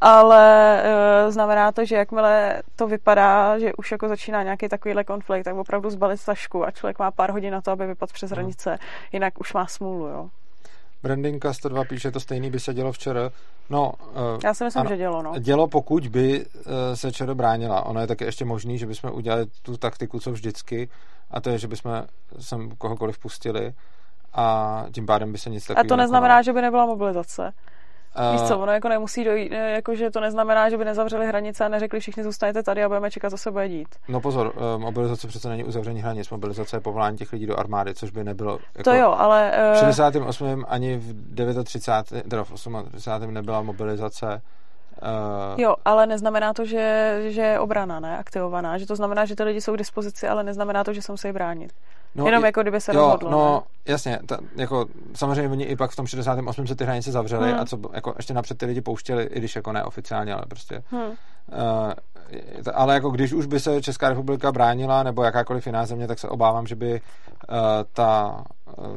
ale 0.00 0.82
eh, 0.82 1.30
znamená 1.32 1.72
to, 1.72 1.84
že 1.84 1.96
jakmile 1.96 2.62
to 2.76 2.86
vypadá, 2.86 3.58
že 3.58 3.72
už 3.74 3.92
jako 3.92 4.08
začíná 4.08 4.42
nějaký 4.42 4.68
takovýhle 4.68 5.04
konflikt, 5.04 5.44
tak 5.44 5.56
opravdu 5.56 5.90
zbalit 5.90 6.24
tašku 6.24 6.66
a 6.66 6.70
člověk 6.70 6.98
má 6.98 7.10
pár 7.10 7.30
hodin 7.30 7.52
na 7.52 7.60
to, 7.60 7.70
aby 7.70 7.86
vypadl 7.86 8.12
přes 8.12 8.30
hranice, 8.30 8.78
jinak 9.12 9.40
už 9.40 9.52
má 9.52 9.66
smůlu, 9.66 10.06
jo. 10.06 10.30
Brandinka 11.02 11.52
102 11.52 11.84
píše, 11.84 12.10
to 12.10 12.20
stejný 12.20 12.50
by 12.50 12.60
se 12.60 12.74
dělo 12.74 12.92
včera. 12.92 13.30
No, 13.70 13.92
uh, 14.12 14.40
Já 14.44 14.54
si 14.54 14.64
myslím, 14.64 14.80
ano, 14.80 14.88
že 14.90 14.96
dělo, 14.96 15.22
no. 15.22 15.32
Dělo, 15.38 15.68
pokud 15.68 16.08
by 16.08 16.44
uh, 16.46 16.62
se 16.94 17.10
včera 17.10 17.34
bránila. 17.34 17.86
Ono 17.86 18.00
je 18.00 18.06
taky 18.06 18.24
ještě 18.24 18.44
možný, 18.44 18.78
že 18.78 18.86
bychom 18.86 19.10
udělali 19.14 19.46
tu 19.62 19.76
taktiku, 19.76 20.20
co 20.20 20.32
vždycky, 20.32 20.88
a 21.30 21.40
to 21.40 21.50
je, 21.50 21.58
že 21.58 21.68
bychom 21.68 22.04
sem 22.38 22.70
kohokoliv 22.78 23.18
pustili 23.18 23.72
a 24.32 24.84
tím 24.94 25.06
pádem 25.06 25.32
by 25.32 25.38
se 25.38 25.50
nic 25.50 25.66
takového 25.66 25.86
A 25.86 25.88
to 25.88 25.96
neznamená, 25.96 26.34
nekonalo. 26.34 26.42
že 26.44 26.52
by 26.52 26.62
nebyla 26.62 26.86
mobilizace. 26.86 27.52
Víš 28.32 28.42
co, 28.42 28.58
ono 28.58 28.72
jako 28.72 28.88
nemusí 28.88 29.24
dojít, 29.24 29.52
jako 29.52 29.94
že 29.94 30.10
to 30.10 30.20
neznamená, 30.20 30.70
že 30.70 30.76
by 30.76 30.84
nezavřeli 30.84 31.26
hranice 31.26 31.64
a 31.64 31.68
neřekli 31.68 32.00
všichni 32.00 32.22
zůstaňte 32.22 32.62
tady 32.62 32.84
a 32.84 32.88
budeme 32.88 33.10
čekat, 33.10 33.30
co 33.30 33.38
se 33.38 33.50
bude 33.50 33.68
dít. 33.68 33.88
No 34.08 34.20
pozor, 34.20 34.52
mobilizace 34.76 35.28
přece 35.28 35.48
není 35.48 35.64
uzavření 35.64 36.00
hranic, 36.00 36.30
mobilizace 36.30 36.76
je 36.76 36.80
povolání 36.80 37.16
těch 37.16 37.32
lidí 37.32 37.46
do 37.46 37.58
armády, 37.58 37.94
což 37.94 38.10
by 38.10 38.24
nebylo. 38.24 38.58
Jako 38.74 38.90
to 38.90 38.96
jo, 38.96 39.14
ale. 39.18 39.52
Uh... 39.70 39.76
V 39.76 39.80
68. 39.80 40.64
ani 40.68 40.96
v 40.96 41.64
39. 41.64 42.28
teda 42.28 42.44
v 42.44 42.52
38. 42.52 43.34
nebyla 43.34 43.62
mobilizace 43.62 44.42
Uh, 45.02 45.60
jo, 45.60 45.74
ale 45.84 46.06
neznamená 46.06 46.52
to, 46.52 46.64
že, 46.64 47.16
že 47.28 47.40
je 47.40 47.58
obrana 47.58 48.00
ne, 48.00 48.18
aktivovaná, 48.18 48.78
že 48.78 48.86
to 48.86 48.96
znamená, 48.96 49.24
že 49.24 49.36
ty 49.36 49.42
lidi 49.42 49.60
jsou 49.60 49.74
k 49.74 49.78
dispozici, 49.78 50.28
ale 50.28 50.44
neznamená 50.44 50.84
to, 50.84 50.92
že 50.92 51.02
se 51.02 51.12
musí 51.12 51.32
bránit. 51.32 51.72
No, 52.14 52.26
Jenom 52.26 52.42
je, 52.42 52.48
jako 52.48 52.62
kdyby 52.62 52.80
se 52.80 52.94
jo, 52.94 53.00
rozhodlo. 53.00 53.30
No, 53.30 53.54
ne? 53.54 53.92
jasně, 53.92 54.18
ta, 54.26 54.38
jako, 54.56 54.86
samozřejmě 55.14 55.50
oni 55.50 55.64
i 55.64 55.76
pak 55.76 55.90
v 55.90 55.96
tom 55.96 56.06
68. 56.06 56.66
se 56.66 56.76
ty 56.76 56.84
hranice 56.84 57.12
zavřely 57.12 57.50
hmm. 57.50 57.60
a 57.60 57.64
co 57.64 57.78
jako 57.92 58.14
ještě 58.16 58.34
napřed 58.34 58.58
ty 58.58 58.66
lidi 58.66 58.80
pouštěli, 58.80 59.24
i 59.24 59.38
když 59.38 59.56
jako 59.56 59.72
neoficiálně, 59.72 60.34
ale 60.34 60.42
prostě. 60.48 60.82
Hmm. 60.90 61.02
Uh, 61.02 61.14
ale 62.74 62.94
jako 62.94 63.10
když 63.10 63.32
už 63.32 63.46
by 63.46 63.60
se 63.60 63.82
Česká 63.82 64.08
republika 64.08 64.52
bránila 64.52 65.02
nebo 65.02 65.24
jakákoliv 65.24 65.66
jiná 65.66 65.86
země, 65.86 66.06
tak 66.06 66.18
se 66.18 66.28
obávám, 66.28 66.66
že 66.66 66.76
by 66.76 66.92
uh, 66.92 67.56
ta 67.92 68.40
uh, 68.78 68.96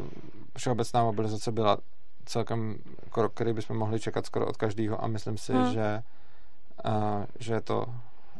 všeobecná 0.58 1.04
mobilizace 1.04 1.52
byla 1.52 1.78
celkem 2.26 2.76
krok, 3.10 3.34
který 3.34 3.54
bychom 3.54 3.78
mohli 3.78 3.99
čekat 3.99 4.26
skoro 4.26 4.47
od 4.47 4.58
každého 4.58 5.04
a 5.04 5.08
myslím 5.08 5.38
si, 5.38 5.54
hmm. 5.54 5.73
že, 5.73 6.04
uh, 6.86 7.26
že, 7.39 7.54
je 7.54 7.62
to, 7.62 7.86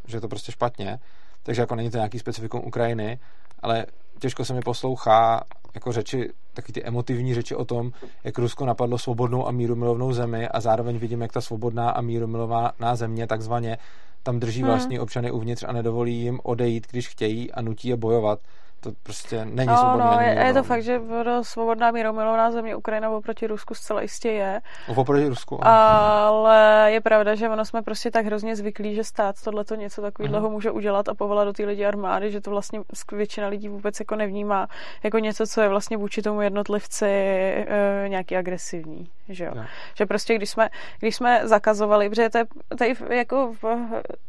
že 0.05 0.17
je 0.17 0.21
to 0.21 0.27
prostě 0.27 0.51
špatně. 0.51 0.99
Takže 1.43 1.62
jako 1.62 1.75
není 1.75 1.91
to 1.91 1.97
nějaký 1.97 2.19
specifikum 2.19 2.62
Ukrajiny, 2.65 3.19
ale 3.59 3.86
těžko 4.23 4.45
se 4.45 4.53
mi 4.53 4.62
poslouchá 4.62 5.43
jako 5.75 5.91
řeči, 5.91 6.29
taky 6.53 6.71
ty 6.73 6.83
emotivní 6.83 7.36
řeči 7.36 7.55
o 7.55 7.65
tom, 7.65 7.91
jak 8.23 8.38
Rusko 8.38 8.65
napadlo 8.65 8.97
svobodnou 8.97 9.47
a 9.47 9.51
mírumilovnou 9.51 10.13
zemi 10.13 10.47
a 10.47 10.59
zároveň 10.59 10.97
vidím, 10.97 11.21
jak 11.21 11.33
ta 11.33 11.41
svobodná 11.41 11.89
a 11.89 12.01
mírumilovná 12.01 12.95
země 12.95 13.27
takzvaně 13.27 13.77
tam 14.23 14.39
drží 14.39 14.62
hmm. 14.62 14.69
vlastní 14.69 14.99
občany 14.99 15.31
uvnitř 15.31 15.63
a 15.67 15.71
nedovolí 15.71 16.15
jim 16.15 16.39
odejít, 16.43 16.88
když 16.91 17.07
chtějí 17.07 17.51
a 17.51 17.62
nutí 17.62 17.88
je 17.88 17.95
bojovat 17.95 18.39
to 18.84 18.91
prostě 19.04 19.46
není 19.46 19.67
no, 19.67 19.78
svobodné. 19.78 20.06
No, 20.06 20.22
je, 20.22 20.48
je 20.48 20.54
to 20.54 20.63
fakt, 20.63 20.84
že 20.84 21.02
svobodná 21.41 21.91
míromilovná 21.91 22.52
země 22.52 22.76
Ukrajina 22.76 23.10
oproti 23.10 23.48
Rusku 23.48 23.76
zcela 23.76 24.02
jistě 24.02 24.32
je. 24.32 24.62
Oproti 24.96 25.28
Rusku. 25.28 25.67
Ale 25.67 26.91
je 26.91 27.02
pravda, 27.02 27.36
že 27.36 27.50
ono 27.50 27.65
jsme 27.65 27.82
prostě 27.82 28.12
tak 28.12 28.26
hrozně 28.26 28.56
zvyklí, 28.56 28.96
že 28.96 29.04
stát 29.04 29.36
tohle 29.43 29.65
to 29.65 29.76
něco 29.76 30.02
takového 30.02 30.50
může 30.50 30.72
udělat 30.72 31.10
a 31.10 31.13
povolat 31.13 31.46
do 31.48 31.54
ty 31.54 31.65
lidi 31.65 31.86
armády, 31.86 32.32
že 32.32 32.41
to 32.41 32.52
vlastně 32.52 32.82
většina 33.12 33.48
lidí 33.48 33.69
vůbec 33.69 34.00
jako 34.00 34.15
nevnímá 34.15 34.67
jako 35.04 35.19
něco, 35.19 35.48
co 35.48 35.62
je 35.62 35.69
vlastně 35.69 35.98
vůči 35.98 36.22
tomu 36.22 36.41
jednotlivci 36.41 37.06
e, 37.06 37.65
nějaký 38.08 38.38
agresivní. 38.38 39.10
Že, 39.30 39.46
jo? 39.46 39.52
No. 39.56 39.65
že 39.98 40.06
prostě 40.06 40.36
když 40.36 40.50
jsme, 40.50 40.69
když 41.00 41.15
jsme 41.15 41.41
zakazovali, 41.43 42.10
protože 42.10 42.30
to 42.30 42.38
je, 42.38 42.46
tady 42.78 42.96
jako 43.10 43.54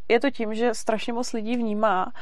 je 0.08 0.20
to 0.20 0.30
tím, 0.30 0.54
že 0.54 0.74
strašně 0.74 1.12
moc 1.12 1.32
lidí 1.32 1.56
vnímá 1.56 2.12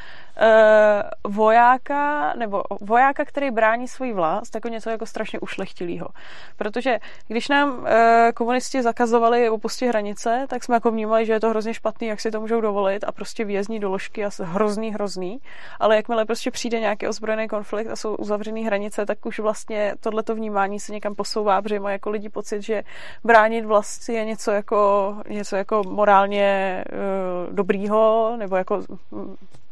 e, 0.43 1.03
vojáka 1.29 2.33
nebo 2.39 2.63
vojáka, 2.81 3.25
který 3.25 3.51
brání 3.51 3.89
svůj 3.89 4.13
vlast, 4.13 4.55
jako 4.55 4.69
něco 4.69 4.91
jako 4.91 5.07
strašně 5.07 5.41
ušlechtilýho. 5.41 6.09
Protože 6.57 6.99
když 7.29 7.49
nám 7.49 7.87
e, 7.87 8.33
komunisti 8.35 8.83
zakazovali 8.83 9.51
opustit 9.51 9.89
hranice, 9.89 10.47
tak 10.49 10.65
jsme 10.65 10.75
jako 10.75 10.91
vnímali, 10.91 11.27
že 11.27 11.33
je 11.33 11.41
to 11.41 11.51
hrozně 11.51 11.75
špatný, 11.75 12.09
jak 12.09 12.21
si 12.21 12.31
to 12.31 12.41
můžou 12.41 12.61
dovolit 12.61 13.05
a 13.05 13.13
prostě 13.13 13.45
vězní 13.45 13.81
doložky 13.81 14.25
a 14.25 14.31
hrozný, 14.43 14.93
hrozný. 14.93 15.41
Ale 15.81 15.97
jakmile 15.97 16.25
prostě 16.25 16.51
přijde 16.51 16.81
nějaký 16.81 17.09
ozbrojený 17.09 17.49
konflikt 17.49 17.89
a 17.89 17.97
jsou 17.97 18.15
uzavřené 18.15 18.61
hranice, 18.61 19.07
tak 19.07 19.27
už 19.27 19.39
vlastně 19.39 19.95
tohleto 20.01 20.35
vnímání 20.35 20.81
se 20.81 20.93
někam 20.93 21.15
posouvá, 21.15 21.63
protože 21.63 21.81
mají 21.81 21.95
jako 21.95 22.11
lidi 22.11 22.29
pocit, 22.29 22.63
že 22.63 22.83
bránit 23.25 23.65
vlast 23.65 24.09
je 24.09 24.25
něco 24.25 24.51
jako, 24.51 25.15
něco 25.29 25.57
jako 25.57 25.83
morálně 25.89 26.85
uh, 26.93 27.55
dobrýho 27.55 28.35
nebo 28.37 28.57
jako 28.57 28.81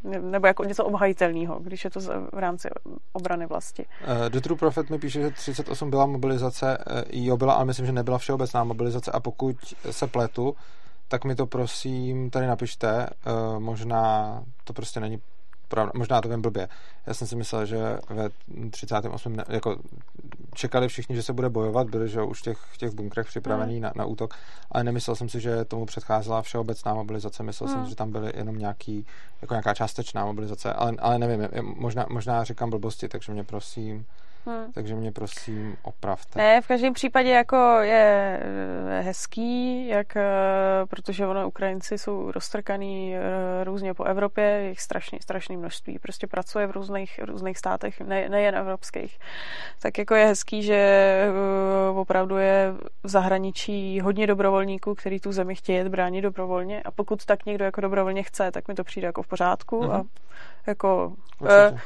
nebo 0.04 0.46
jako 0.46 0.64
něco 0.64 0.84
obhajitelného, 0.84 1.58
když 1.58 1.84
je 1.84 1.90
to 1.90 2.00
v 2.32 2.38
rámci 2.38 2.68
obrany 3.12 3.46
vlasti. 3.46 3.86
Uh, 3.86 4.28
The 4.28 4.40
True 4.40 4.58
Prophet 4.58 4.90
mi 4.90 4.98
píše, 4.98 5.20
že 5.20 5.30
38 5.30 5.90
byla 5.90 6.06
mobilizace, 6.06 6.78
uh, 6.78 7.02
jo 7.10 7.36
byla, 7.36 7.54
ale 7.54 7.64
myslím, 7.64 7.86
že 7.86 7.92
nebyla 7.92 8.18
všeobecná 8.18 8.64
mobilizace 8.64 9.10
a 9.10 9.20
pokud 9.20 9.56
se 9.90 10.06
pletu, 10.06 10.56
tak 11.08 11.24
mi 11.24 11.34
to 11.34 11.46
prosím 11.46 12.30
tady 12.30 12.46
napište, 12.46 13.06
uh, 13.26 13.60
možná 13.60 14.42
to 14.64 14.72
prostě 14.72 15.00
není 15.00 15.20
pravda, 15.70 15.92
možná 15.94 16.20
to 16.20 16.28
vím 16.28 16.42
blbě. 16.42 16.68
Já 17.06 17.14
jsem 17.14 17.26
si 17.26 17.36
myslel, 17.36 17.66
že 17.66 17.98
ve 18.10 18.30
38. 18.70 19.36
Ne, 19.36 19.44
jako 19.48 19.76
čekali 20.54 20.88
všichni, 20.88 21.16
že 21.16 21.22
se 21.22 21.32
bude 21.32 21.48
bojovat, 21.48 21.90
byli 21.90 22.08
že 22.08 22.22
už 22.22 22.40
v 22.40 22.42
těch, 22.42 22.58
v 22.58 22.76
těch 22.76 22.90
bunkrech 22.90 23.26
připravení 23.26 23.76
mm. 23.76 23.82
na, 23.82 23.92
na 23.96 24.04
útok, 24.04 24.34
ale 24.72 24.84
nemyslel 24.84 25.16
jsem 25.16 25.28
si, 25.28 25.40
že 25.40 25.64
tomu 25.64 25.86
předcházela 25.86 26.42
všeobecná 26.42 26.94
mobilizace, 26.94 27.42
myslel 27.42 27.68
mm. 27.68 27.74
jsem, 27.74 27.86
že 27.86 27.94
tam 27.94 28.12
byly 28.12 28.32
jenom 28.36 28.58
nějaký, 28.58 29.06
jako 29.42 29.54
nějaká 29.54 29.74
částečná 29.74 30.24
mobilizace, 30.24 30.72
ale, 30.72 30.92
ale 30.98 31.18
nevím, 31.18 31.48
možná, 31.62 32.06
možná 32.10 32.44
říkám 32.44 32.70
blbosti, 32.70 33.08
takže 33.08 33.32
mě 33.32 33.44
prosím 33.44 34.06
Hmm. 34.46 34.72
Takže 34.72 34.94
mě 34.94 35.12
prosím 35.12 35.76
opravte. 35.82 36.38
Ne, 36.38 36.60
v 36.60 36.66
každém 36.66 36.92
případě 36.92 37.30
jako 37.30 37.56
je 37.80 38.40
hezký, 39.00 39.86
jak, 39.88 40.16
eh, 40.16 40.22
protože 40.88 41.26
ono 41.26 41.48
Ukrajinci 41.48 41.98
jsou 41.98 42.30
roztrkaný 42.30 43.16
eh, 43.16 43.20
různě 43.64 43.94
po 43.94 44.04
Evropě, 44.04 44.66
jich 44.68 44.80
strašně, 44.80 45.18
strašné 45.22 45.56
množství, 45.56 45.98
prostě 45.98 46.26
pracuje 46.26 46.66
v 46.66 46.70
různých, 46.70 47.20
různých 47.22 47.58
státech, 47.58 48.00
ne, 48.00 48.28
nejen 48.28 48.54
evropských. 48.54 49.18
Tak 49.82 49.98
jako 49.98 50.14
je 50.14 50.26
hezký, 50.26 50.62
že 50.62 50.80
opravdu 51.94 52.36
je 52.36 52.74
v 53.02 53.08
zahraničí 53.08 54.00
hodně 54.00 54.26
dobrovolníků, 54.26 54.94
který 54.94 55.20
tu 55.20 55.32
zemi 55.32 55.54
chtějí 55.54 55.88
bránit 55.88 56.22
dobrovolně 56.22 56.82
a 56.82 56.90
pokud 56.90 57.24
tak 57.24 57.46
někdo 57.46 57.64
jako 57.64 57.80
dobrovolně 57.80 58.22
chce, 58.22 58.50
tak 58.50 58.68
mi 58.68 58.74
to 58.74 58.84
přijde 58.84 59.06
jako 59.06 59.22
v 59.22 59.26
pořádku 59.26 59.80
mm-hmm. 59.80 59.92
a 59.92 60.02
jako 60.66 61.12
určitě 61.40 61.80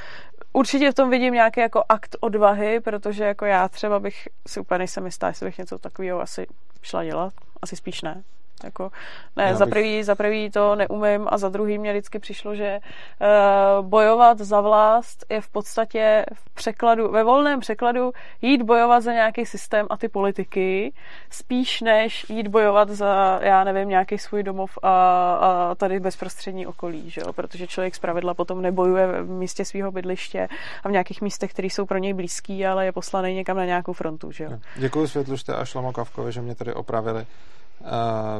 v 0.91 0.95
tom 0.95 1.11
vidím 1.11 1.35
nějaký 1.35 1.61
jako 1.61 1.85
akt 1.89 2.17
odvahy, 2.21 2.81
protože 2.81 3.25
jako 3.25 3.45
já 3.45 3.69
třeba 3.69 4.01
bych 4.01 4.29
si 4.47 4.61
úplně 4.61 4.79
nejsem 4.79 5.07
jistá, 5.07 5.29
jestli 5.29 5.47
bych 5.47 5.59
něco 5.59 5.79
takového 5.79 6.21
asi 6.21 6.47
šla 6.83 7.05
dělat. 7.05 7.33
Asi 7.63 7.77
spíš 7.77 8.03
ne. 8.03 8.23
Jako, 8.65 8.91
ne, 9.37 9.49
bych... 9.49 9.57
za, 9.57 9.67
prvý, 9.67 10.03
za 10.03 10.15
prvý 10.15 10.51
to 10.51 10.75
neumím 10.75 11.27
a 11.31 11.39
za 11.39 11.49
druhý 11.49 11.79
mě 11.79 11.93
vždycky 11.93 12.19
přišlo, 12.19 12.55
že 12.55 12.79
uh, 12.81 13.87
bojovat 13.87 14.39
za 14.39 14.61
vlast 14.61 15.25
je 15.31 15.41
v 15.41 15.49
podstatě 15.49 16.25
v 16.35 16.55
překladu, 16.55 17.11
ve 17.11 17.25
volném 17.25 17.61
překladu 17.61 18.13
jít 18.43 18.63
bojovat 18.63 19.01
za 19.01 19.13
nějaký 19.13 19.47
systém 19.47 19.87
a 19.91 19.97
ty 19.97 20.09
politiky, 20.09 20.93
spíš 21.31 21.81
než 21.81 22.31
jít 22.31 22.49
bojovat 22.49 22.91
za, 22.91 23.41
já 23.43 23.65
nevím, 23.65 23.89
nějaký 23.89 24.19
svůj 24.19 24.43
domov 24.43 24.79
a, 24.83 24.91
a 25.35 25.75
tady 25.75 26.01
bezprostřední 26.01 26.67
okolí, 26.67 27.11
že 27.11 27.21
jo? 27.21 27.33
protože 27.33 27.67
člověk 27.67 27.95
zpravidla 27.95 28.35
potom 28.35 28.63
nebojuje 28.63 29.23
v 29.23 29.31
místě 29.31 29.65
svého 29.65 29.93
bydliště 29.93 30.49
a 30.85 30.89
v 30.89 30.93
nějakých 30.93 31.23
místech, 31.23 31.51
které 31.51 31.67
jsou 31.67 31.87
pro 31.87 31.99
něj 31.99 32.13
blízký, 32.13 32.67
ale 32.67 32.85
je 32.85 32.93
poslaný 32.93 33.35
někam 33.35 33.57
na 33.57 33.65
nějakou 33.65 33.93
frontu. 33.93 34.33
Že 34.33 34.45
jo? 34.45 34.51
Děkuji 34.77 35.07
Světlušte 35.07 35.55
a 35.55 35.65
Šlamokavkovi, 35.65 36.33
že 36.33 36.41
mě 36.41 36.55
tady 36.55 36.75
opravili 36.75 37.27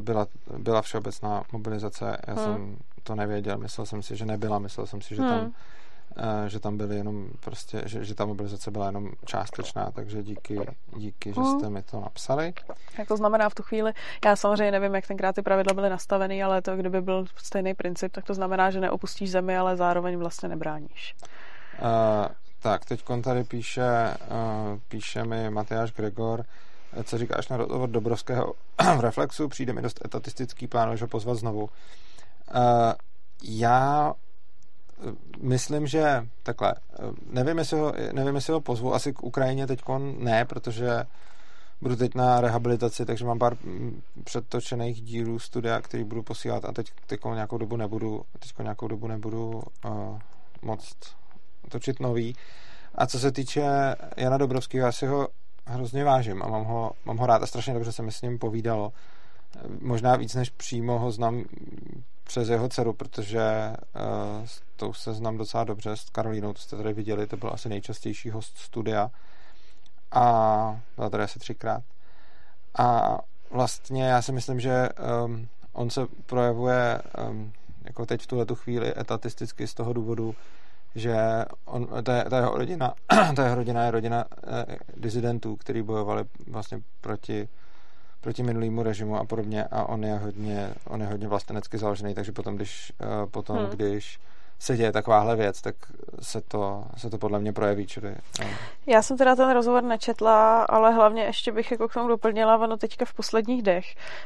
byla, 0.01 0.27
byla 0.59 0.83
všeobecná 0.83 1.43
mobilizace. 1.53 2.17
Já 2.27 2.35
hmm. 2.35 2.45
jsem 2.45 2.77
to 3.03 3.15
nevěděl, 3.15 3.59
myslel 3.59 3.87
jsem 3.87 4.03
si, 4.03 4.17
že 4.17 4.27
nebyla, 4.27 4.59
myslel 4.59 4.87
jsem 4.87 5.01
si, 5.01 5.15
že 5.15 5.23
tam 5.23 5.41
hmm. 5.41 5.53
že 6.49 6.61
tam 6.61 6.77
byly 6.77 6.97
jenom 6.97 7.29
prostě, 7.41 7.83
že, 7.87 8.05
že 8.05 8.15
ta 8.15 8.27
mobilizace 8.27 8.71
byla 8.71 8.87
jenom 8.87 9.11
částečná, 9.25 9.91
takže 9.91 10.23
díky, 10.23 10.61
díky, 10.97 11.33
že 11.33 11.41
hmm. 11.41 11.59
jste 11.59 11.71
mi 11.71 11.83
to 11.83 12.01
napsali. 12.01 12.53
Jak 12.99 13.09
to 13.09 13.17
znamená 13.17 13.49
v 13.49 13.55
tu 13.55 13.63
chvíli? 13.63 13.93
Já 14.25 14.37
samozřejmě 14.37 14.73
nevím, 14.73 14.95
jak 14.95 15.07
tenkrát 15.07 15.35
ty 15.35 15.43
pravidla 15.43 15.75
byly 15.75 15.91
nastaveny, 15.91 16.43
ale 16.43 16.63
to, 16.63 16.77
kdyby 16.77 17.01
byl 17.01 17.25
stejný 17.37 17.75
princip, 17.75 18.13
tak 18.13 18.25
to 18.25 18.35
znamená, 18.35 18.71
že 18.71 18.81
neopustíš 18.81 19.31
zemi, 19.31 19.57
ale 19.57 19.77
zároveň 19.77 20.17
vlastně 20.17 20.49
nebráníš. 20.49 21.15
Uh, 21.79 22.35
tak, 22.63 22.85
teď 22.85 23.05
tady 23.25 23.45
píše, 23.45 24.15
uh, 24.31 24.79
píše 24.89 25.25
mi 25.25 25.51
Matyáš 25.51 25.93
Gregor, 25.93 26.45
co 27.05 27.19
říkáš 27.19 27.49
na 27.49 27.57
rozhovor 27.57 27.89
Dobrovského 27.89 28.55
v 28.97 29.01
Reflexu, 29.01 29.49
přijde 29.49 29.73
mi 29.73 29.83
dost 29.83 30.01
etatistický, 30.05 30.67
plánuješ 30.67 31.03
ho 31.03 31.09
pozvat 31.09 31.37
znovu. 31.37 31.63
Uh, 31.63 31.71
já 33.43 34.13
eh, 34.13 35.13
myslím, 35.41 35.87
že 35.87 36.29
takhle, 36.43 36.75
eh, 36.75 37.03
nevím 37.31 37.59
jestli, 37.59 37.79
ho, 37.79 37.93
nevím, 38.13 38.35
jestli 38.35 38.53
ho 38.53 38.61
pozvu, 38.61 38.95
asi 38.95 39.13
k 39.13 39.23
Ukrajině 39.23 39.67
teď 39.67 39.83
ne, 40.19 40.45
protože 40.45 41.05
budu 41.81 41.97
teď 41.97 42.15
na 42.15 42.41
rehabilitaci, 42.41 43.07
takže 43.07 43.25
mám 43.25 43.39
pár 43.39 43.57
mm, 43.65 44.03
předtočených 44.25 45.03
dílů 45.03 45.39
studia, 45.39 45.81
který 45.81 46.05
budu 46.05 46.23
posílat 46.23 46.65
a 46.65 46.73
teď, 46.73 46.91
teď 47.07 47.21
nějakou 47.35 47.59
dobu 47.59 47.77
nebudu, 47.77 48.23
teď 48.39 48.53
nějakou 48.63 48.89
dobu 48.89 49.07
nebudu 49.07 49.63
uh, 49.85 50.19
moc 50.63 50.95
točit 51.69 52.01
nový. 52.01 52.37
A 52.95 53.07
co 53.07 53.19
se 53.19 53.33
týče 53.33 53.63
Jana 54.17 54.39
Dobrovského, 54.39 54.87
já 54.87 54.93
si 54.93 55.07
ho 55.07 55.29
hrozně 55.67 56.05
vážím 56.05 56.43
a 56.43 56.49
mám 56.49 56.65
ho, 56.65 56.93
mám 57.05 57.17
ho 57.17 57.27
rád 57.27 57.43
a 57.43 57.47
strašně 57.47 57.75
dobře 57.75 57.93
se 57.93 58.03
mi 58.03 58.13
s 58.13 58.23
ním 58.23 58.39
povídalo. 58.39 58.93
Možná 59.81 60.17
víc 60.17 60.35
než 60.35 60.51
přímo 60.51 60.99
ho 60.99 61.11
znám 61.11 61.45
přes 62.25 62.49
jeho 62.49 62.69
dceru, 62.69 62.93
protože 62.93 63.73
uh, 63.77 64.47
s 64.47 64.63
tou 64.77 64.93
se 64.93 65.15
znám 65.15 65.37
docela 65.37 65.65
dobře, 65.65 65.97
s 65.97 66.11
Karolínou, 66.11 66.53
to 66.53 66.59
jste 66.59 66.77
tady 66.77 66.93
viděli, 66.93 67.27
to 67.27 67.37
byl 67.37 67.51
asi 67.53 67.69
nejčastější 67.69 68.31
host 68.31 68.59
studia 68.59 69.11
a 70.13 70.81
byla 70.97 71.11
tady 71.11 71.23
asi 71.23 71.39
třikrát. 71.39 71.83
A 72.79 73.19
vlastně 73.51 74.05
já 74.05 74.23
si 74.23 74.33
myslím, 74.33 74.61
že 74.61 74.89
um, 75.25 75.49
on 75.73 75.91
se 75.91 76.07
projevuje 76.27 77.03
um, 77.31 77.53
jako 77.85 78.07
teď 78.07 78.23
v 78.23 78.27
tuhle 78.27 78.47
tu 78.47 78.55
chvíli 78.55 78.99
etatisticky 78.99 79.67
z 79.67 79.75
toho 79.75 79.93
důvodu, 79.93 80.35
že 80.95 81.45
on, 81.65 81.87
ta, 82.03 82.25
ta, 82.25 82.37
jeho 82.37 82.59
rodina, 82.59 82.95
ta 83.37 83.45
jeho 83.45 83.55
rodina 83.55 83.85
je 83.85 83.91
rodina 83.91 84.25
eh, 84.47 84.77
dizidentů, 84.97 85.57
kteří 85.57 85.83
bojovali 85.83 86.25
vlastně 86.47 86.81
proti, 87.01 87.49
proti 88.21 88.43
minulýmu 88.43 88.83
režimu 88.83 89.17
a 89.17 89.25
podobně 89.25 89.65
a 89.65 89.85
on 89.85 90.05
je 90.05 90.15
hodně, 90.15 90.75
on 90.87 91.01
je 91.01 91.07
hodně 91.07 91.29
vlastenecky 91.29 91.79
založený, 91.79 92.15
takže 92.15 92.33
potom, 92.33 92.57
když, 92.57 92.93
eh, 93.01 93.27
potom, 93.27 93.57
hmm. 93.57 93.67
když 93.67 94.21
se 94.59 94.77
děje 94.77 94.93
takováhle 94.93 95.37
věc, 95.37 95.61
tak 95.61 95.75
se 96.21 96.41
to, 96.41 96.85
se 96.97 97.11
to 97.11 97.19
podle 97.19 97.39
mě 97.39 97.53
projeví. 97.53 97.87
No. 98.41 98.47
Já 98.87 99.03
jsem 99.03 99.17
teda 99.17 99.37
ten 99.37 99.51
rozhovor 99.51 99.83
nečetla, 99.83 100.63
ale 100.63 100.93
hlavně 100.93 101.23
ještě 101.23 101.53
bych 101.53 101.71
jako 101.71 101.89
k 101.89 101.95
tomu 101.95 102.09
doplnila, 102.09 102.59
ono 102.59 102.77
teďka 102.77 103.05
v 103.05 103.15
posledních 103.15 103.63
dech, 103.63 103.85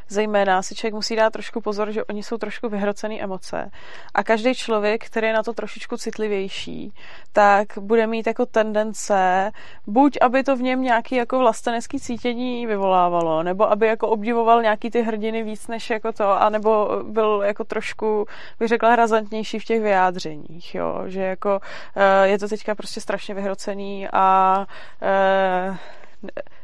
zejména 0.08 0.62
si 0.62 0.74
člověk 0.74 0.94
musí 0.94 1.16
dát 1.16 1.32
trošku 1.32 1.60
pozor, 1.60 1.92
že 1.92 2.04
oni 2.04 2.22
jsou 2.22 2.36
trošku 2.36 2.68
vyhrocený 2.68 3.22
emoce 3.22 3.70
a 4.14 4.24
každý 4.24 4.54
člověk, 4.54 5.06
který 5.06 5.26
je 5.26 5.32
na 5.32 5.42
to 5.42 5.52
trošičku 5.52 5.96
citlivější, 5.96 6.92
tak 7.32 7.68
bude 7.80 8.06
mít 8.06 8.26
jako 8.26 8.46
tendence, 8.46 9.50
buď 9.86 10.18
aby 10.20 10.44
to 10.44 10.56
v 10.56 10.62
něm 10.62 10.82
nějaký 10.82 11.14
jako 11.14 11.38
vlastenecký 11.38 12.00
cítění 12.00 12.66
vyvolávalo, 12.66 13.42
nebo 13.42 13.70
aby 13.70 13.86
jako 13.86 14.08
obdivoval 14.08 14.62
nějaký 14.62 14.90
ty 14.90 15.02
hrdiny 15.02 15.42
víc 15.42 15.68
než 15.68 15.90
jako 15.90 16.12
to, 16.12 16.42
anebo 16.42 17.02
byl 17.02 17.42
jako 17.46 17.64
trošku, 17.64 18.26
bych 18.58 18.68
řekla, 18.68 18.96
razantnější 18.96 19.58
v 19.58 19.64
těch 19.64 19.82
vyjádřeních 19.82 20.17
vyjádřeních, 20.24 20.74
jo, 20.74 21.02
že 21.06 21.20
jako 21.20 21.60
eh, 21.96 22.28
je 22.28 22.38
to 22.38 22.48
teďka 22.48 22.74
prostě 22.74 23.00
strašně 23.00 23.34
vyhrocený 23.34 24.08
a 24.12 24.66
eh, 25.02 25.78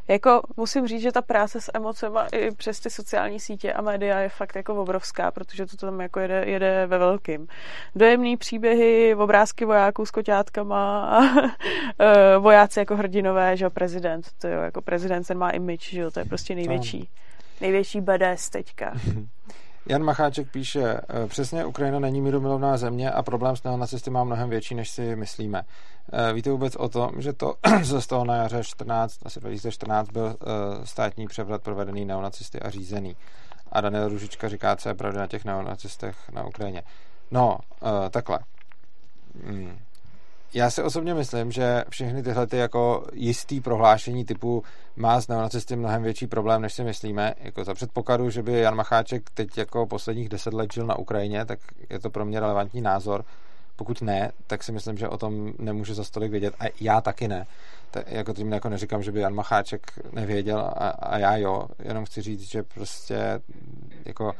jako 0.08 0.42
musím 0.56 0.86
říct, 0.86 1.02
že 1.02 1.12
ta 1.12 1.22
práce 1.22 1.60
s 1.60 1.70
emocemi 1.74 2.18
i 2.32 2.50
přes 2.50 2.80
ty 2.80 2.90
sociální 2.90 3.40
sítě 3.40 3.72
a 3.72 3.82
média 3.82 4.18
je 4.18 4.28
fakt 4.28 4.56
jako 4.56 4.74
obrovská, 4.74 5.30
protože 5.30 5.66
to 5.66 5.76
tam 5.76 6.00
jako 6.00 6.20
jede, 6.20 6.44
jede 6.46 6.86
ve 6.86 6.98
velkým. 6.98 7.46
Dojemný 7.94 8.36
příběhy, 8.36 9.14
obrázky 9.14 9.64
vojáků 9.64 10.06
s 10.06 10.10
koťátkama 10.10 11.06
a 11.06 11.22
eh, 11.98 12.38
vojáci 12.38 12.78
jako 12.78 12.96
hrdinové, 12.96 13.56
že 13.56 13.64
jo, 13.64 13.70
prezident, 13.70 14.26
to 14.38 14.48
jo, 14.48 14.60
jako 14.60 14.82
prezident 14.82 15.26
ten 15.26 15.38
má 15.38 15.50
image, 15.50 15.90
že 15.90 16.00
jo, 16.00 16.10
to 16.10 16.20
je 16.20 16.24
prostě 16.24 16.54
největší, 16.54 17.08
největší 17.60 18.00
BDS 18.00 18.50
teďka. 18.50 18.92
Jan 19.86 20.02
Macháček 20.02 20.50
píše, 20.50 20.82
e, 20.82 21.26
přesně 21.26 21.64
Ukrajina 21.64 21.98
není 21.98 22.20
mírumilovná 22.20 22.76
země 22.76 23.10
a 23.10 23.22
problém 23.22 23.56
s 23.56 23.62
neonacisty 23.62 24.10
má 24.10 24.24
mnohem 24.24 24.50
větší, 24.50 24.74
než 24.74 24.90
si 24.90 25.16
myslíme. 25.16 25.62
E, 26.12 26.32
víte 26.32 26.50
vůbec 26.50 26.76
o 26.76 26.88
tom, 26.88 27.10
že 27.18 27.32
to 27.32 27.54
z 27.82 28.06
toho 28.06 28.24
na 28.24 28.36
jaře 28.36 28.64
14, 28.64 29.18
asi 29.26 29.40
2014 29.40 30.10
byl 30.10 30.26
e, 30.26 30.86
státní 30.86 31.26
převrat 31.26 31.62
provedený 31.62 32.04
neonacisty 32.04 32.60
a 32.60 32.70
řízený. 32.70 33.16
A 33.72 33.80
Daniel 33.80 34.08
Ružička 34.08 34.48
říká, 34.48 34.76
co 34.76 34.88
je 34.88 34.94
pravda 34.94 35.20
na 35.20 35.26
těch 35.26 35.44
neonacistech 35.44 36.16
na 36.32 36.44
Ukrajině. 36.44 36.82
No, 37.30 37.58
takhle. 38.10 38.38
Hmm 39.46 39.78
já 40.54 40.70
si 40.70 40.82
osobně 40.82 41.14
myslím, 41.14 41.52
že 41.52 41.84
všechny 41.88 42.22
tyhle 42.22 42.46
ty 42.46 42.56
jako 42.56 43.06
jistý 43.12 43.60
prohlášení 43.60 44.24
typu 44.24 44.62
má 44.96 45.20
s 45.20 45.28
neonacisty 45.28 45.76
mnohem 45.76 46.02
větší 46.02 46.26
problém, 46.26 46.62
než 46.62 46.74
si 46.74 46.84
myslíme. 46.84 47.34
Jako 47.40 47.64
za 47.64 47.74
předpokladu, 47.74 48.30
že 48.30 48.42
by 48.42 48.60
Jan 48.60 48.74
Macháček 48.74 49.30
teď 49.30 49.58
jako 49.58 49.86
posledních 49.86 50.28
deset 50.28 50.54
let 50.54 50.72
žil 50.72 50.86
na 50.86 50.98
Ukrajině, 50.98 51.44
tak 51.44 51.58
je 51.90 51.98
to 51.98 52.10
pro 52.10 52.24
mě 52.24 52.40
relevantní 52.40 52.80
názor. 52.80 53.24
Pokud 53.76 54.02
ne, 54.02 54.32
tak 54.46 54.62
si 54.62 54.72
myslím, 54.72 54.96
že 54.96 55.08
o 55.08 55.18
tom 55.18 55.52
nemůže 55.58 55.94
za 55.94 56.04
stolik 56.04 56.30
vědět. 56.30 56.54
A 56.60 56.64
já 56.80 57.00
taky 57.00 57.28
ne. 57.28 57.46
Tak 57.90 58.12
jako 58.12 58.32
tím 58.32 58.52
jako 58.52 58.68
neříkám, 58.68 59.02
že 59.02 59.12
by 59.12 59.20
Jan 59.20 59.34
Macháček 59.34 59.92
nevěděl 60.12 60.58
a, 60.58 60.88
a 60.88 61.18
já 61.18 61.36
jo. 61.36 61.68
Jenom 61.78 62.04
chci 62.04 62.22
říct, 62.22 62.50
že 62.50 62.62
prostě 62.62 63.40
jako 64.04 64.32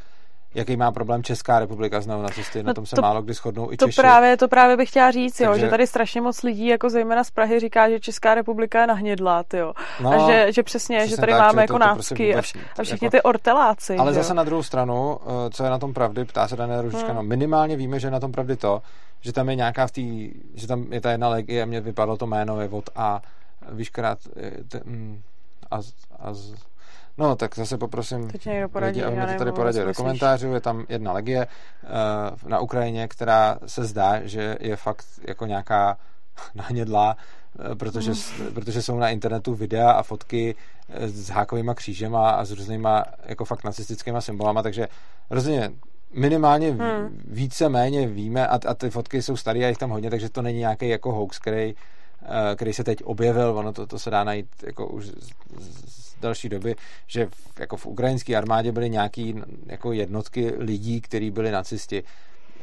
jaký 0.54 0.76
má 0.76 0.92
problém 0.92 1.22
Česká 1.22 1.58
republika 1.58 2.00
s 2.00 2.06
neonacisty, 2.06 2.62
no 2.62 2.66
na 2.66 2.74
tom 2.74 2.86
se 2.86 2.96
to, 2.96 3.02
málo 3.02 3.22
kdy 3.22 3.34
shodnou 3.34 3.72
i 3.72 3.76
to 3.76 3.86
Češi. 3.86 4.00
Právě, 4.00 4.36
to 4.36 4.48
právě 4.48 4.76
bych 4.76 4.88
chtěla 4.88 5.10
říct, 5.10 5.36
Takže... 5.36 5.44
jo, 5.44 5.58
že 5.58 5.68
tady 5.68 5.86
strašně 5.86 6.20
moc 6.20 6.42
lidí, 6.42 6.66
jako 6.66 6.90
zejména 6.90 7.24
z 7.24 7.30
Prahy, 7.30 7.60
říká, 7.60 7.90
že 7.90 8.00
Česká 8.00 8.34
republika 8.34 8.80
je 8.80 8.86
nahnědlá, 8.86 9.44
jo. 9.52 9.72
No, 10.00 10.10
a 10.12 10.30
že, 10.30 10.52
že 10.52 10.62
přesně, 10.62 10.98
přesně 10.98 11.10
že 11.10 11.20
tady 11.20 11.32
tak, 11.32 11.40
máme 11.40 11.62
jako 11.62 11.72
to, 11.72 11.78
to 11.78 11.84
nácky 11.84 12.32
prostě 12.32 12.58
a, 12.58 12.80
a 12.80 12.82
všichni 12.82 13.06
jako... 13.06 13.16
ty 13.16 13.22
orteláci. 13.22 13.96
Ale 13.96 14.12
že? 14.12 14.14
zase 14.14 14.34
na 14.34 14.44
druhou 14.44 14.62
stranu, 14.62 15.18
eh, 15.22 15.50
co 15.50 15.64
je 15.64 15.70
na 15.70 15.78
tom 15.78 15.94
pravdy, 15.94 16.24
ptá 16.24 16.48
se 16.48 16.56
Dané 16.56 16.82
Ružička, 16.82 17.06
hmm. 17.06 17.16
no 17.16 17.22
minimálně 17.22 17.76
víme, 17.76 18.00
že 18.00 18.06
je 18.06 18.10
na 18.10 18.20
tom 18.20 18.32
pravdy 18.32 18.56
to, 18.56 18.82
že 19.20 19.32
tam 19.32 19.48
je 19.48 19.56
nějaká 19.56 19.86
v 19.86 19.90
té, 19.90 20.00
že 20.54 20.66
tam 20.66 20.92
je 20.92 21.00
ta 21.00 21.10
jedna 21.10 21.28
legie, 21.28 21.62
a 21.62 21.66
mně 21.66 21.80
vypadlo 21.80 22.16
to 22.16 22.26
jméno, 22.26 22.60
je 22.60 22.68
od 22.68 22.90
A, 22.96 23.22
víš, 23.72 23.90
krát, 23.90 24.18
mm, 24.84 25.20
a, 25.70 25.76
a, 26.18 26.32
No, 27.18 27.36
tak 27.36 27.56
zase 27.56 27.78
poprosím 27.78 28.30
poradí, 28.72 29.02
lidi, 29.02 29.04
aby 29.04 29.16
mi 29.16 29.32
to 29.32 29.38
tady 29.38 29.52
poradili 29.52 29.86
do 29.86 29.94
komentářů. 29.94 30.52
Je 30.52 30.60
tam 30.60 30.86
jedna 30.88 31.12
legie 31.12 31.46
uh, 31.46 32.50
na 32.50 32.58
Ukrajině, 32.58 33.08
která 33.08 33.58
se 33.66 33.84
zdá, 33.84 34.26
že 34.26 34.56
je 34.60 34.76
fakt 34.76 35.06
jako 35.28 35.46
nějaká 35.46 35.98
nahnědlá, 36.54 37.16
uh, 37.68 37.74
protože, 37.74 38.10
mm. 38.10 38.54
protože 38.54 38.82
jsou 38.82 38.98
na 38.98 39.08
internetu 39.08 39.54
videa 39.54 39.90
a 39.90 40.02
fotky 40.02 40.54
eh, 40.88 41.08
s 41.08 41.28
hákovýma 41.28 41.74
křížema 41.74 42.30
a 42.30 42.44
s 42.44 42.50
různýma 42.50 43.04
jako 43.24 43.44
fakt 43.44 43.64
nacistickýma 43.64 44.20
symbolama, 44.20 44.62
takže 44.62 44.88
rozhodně 45.30 45.70
minimálně 46.12 46.70
hmm. 46.70 47.20
více 47.24 47.68
méně 47.68 48.06
víme 48.06 48.48
a, 48.48 48.58
a 48.68 48.74
ty 48.74 48.90
fotky 48.90 49.22
jsou 49.22 49.36
staré 49.36 49.64
a 49.64 49.68
jich 49.68 49.78
tam 49.78 49.90
hodně, 49.90 50.10
takže 50.10 50.28
to 50.28 50.42
není 50.42 50.58
nějaký 50.58 50.88
jako 50.88 51.12
hoax, 51.12 51.38
který, 51.38 51.74
který 52.56 52.72
se 52.72 52.84
teď 52.84 53.02
objevil, 53.04 53.58
ono 53.58 53.72
to, 53.72 53.86
to 53.86 53.98
se 53.98 54.10
dá 54.10 54.24
najít 54.24 54.46
jako 54.66 54.86
už 54.86 55.06
z, 55.06 55.30
z, 55.58 56.03
další 56.24 56.48
doby, 56.48 56.74
že 57.06 57.26
v, 57.26 57.60
jako 57.60 57.76
v 57.76 57.86
ukrajinské 57.86 58.36
armádě 58.36 58.72
byly 58.72 58.90
nějaký 58.90 59.42
jako 59.66 59.92
jednotky 59.92 60.52
lidí, 60.58 61.00
kteří 61.00 61.30
byli 61.30 61.50
nacisti. 61.50 62.02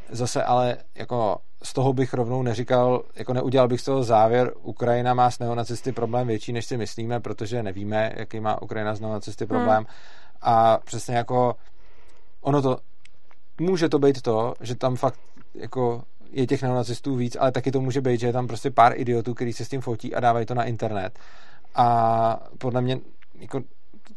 Zase 0.10 0.44
ale 0.44 0.78
jako 0.96 1.38
z 1.64 1.74
toho 1.74 1.94
bych 1.94 2.14
rovnou 2.14 2.44
neříkal, 2.44 3.04
jako 3.16 3.34
neudělal 3.34 3.68
bych 3.68 3.82
z 3.82 3.84
toho 3.84 4.04
závěr, 4.04 4.54
Ukrajina 4.62 5.14
má 5.14 5.32
s 5.32 5.40
neonacisty 5.40 5.92
problém 5.92 6.28
větší, 6.28 6.54
než 6.54 6.66
si 6.66 6.78
myslíme, 6.78 7.20
protože 7.20 7.64
nevíme, 7.64 8.14
jaký 8.18 8.40
má 8.40 8.62
Ukrajina 8.62 8.96
s 8.96 9.00
neonacisty 9.00 9.46
problém. 9.46 9.78
Hmm. 9.78 9.86
A 10.42 10.78
přesně 10.78 11.16
jako 11.16 11.56
ono 12.42 12.62
to, 12.62 12.78
může 13.60 13.90
to 13.90 14.00
být 14.00 14.22
to, 14.22 14.54
že 14.62 14.76
tam 14.76 14.96
fakt 14.96 15.20
jako 15.54 16.04
je 16.32 16.48
těch 16.48 16.64
neonacistů 16.64 17.16
víc, 17.16 17.38
ale 17.40 17.52
taky 17.52 17.72
to 17.72 17.82
může 17.82 18.02
být, 18.02 18.20
že 18.20 18.28
je 18.28 18.34
tam 18.34 18.48
prostě 18.48 18.72
pár 18.72 18.94
idiotů, 18.96 19.34
kteří 19.34 19.54
se 19.54 19.66
s 19.66 19.70
tím 19.70 19.82
fotí 19.82 20.16
a 20.16 20.20
dávají 20.20 20.46
to 20.46 20.54
na 20.54 20.64
internet. 20.64 21.20
A 21.76 22.40
podle 22.58 22.82
mě 22.82 23.00
jako 23.42 23.62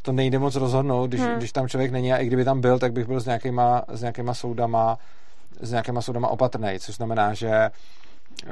to 0.02 0.12
nejde 0.12 0.38
moc 0.38 0.56
rozhodnout, 0.56 1.06
když, 1.06 1.20
hmm. 1.20 1.36
když 1.36 1.52
tam 1.52 1.68
člověk 1.68 1.92
není 1.92 2.12
a 2.12 2.16
i 2.16 2.26
kdyby 2.26 2.44
tam 2.44 2.60
byl, 2.60 2.78
tak 2.78 2.92
bych 2.92 3.06
byl 3.06 3.20
s 3.20 3.26
nějakýma, 3.26 3.82
s 3.88 4.00
nějakýma 4.00 4.34
soudama 4.34 4.98
s 5.60 5.70
nějakýma 5.70 6.02
soudama 6.02 6.28
opatrný, 6.28 6.78
což 6.78 6.94
znamená, 6.94 7.34
že 7.34 7.70
uh, 8.46 8.50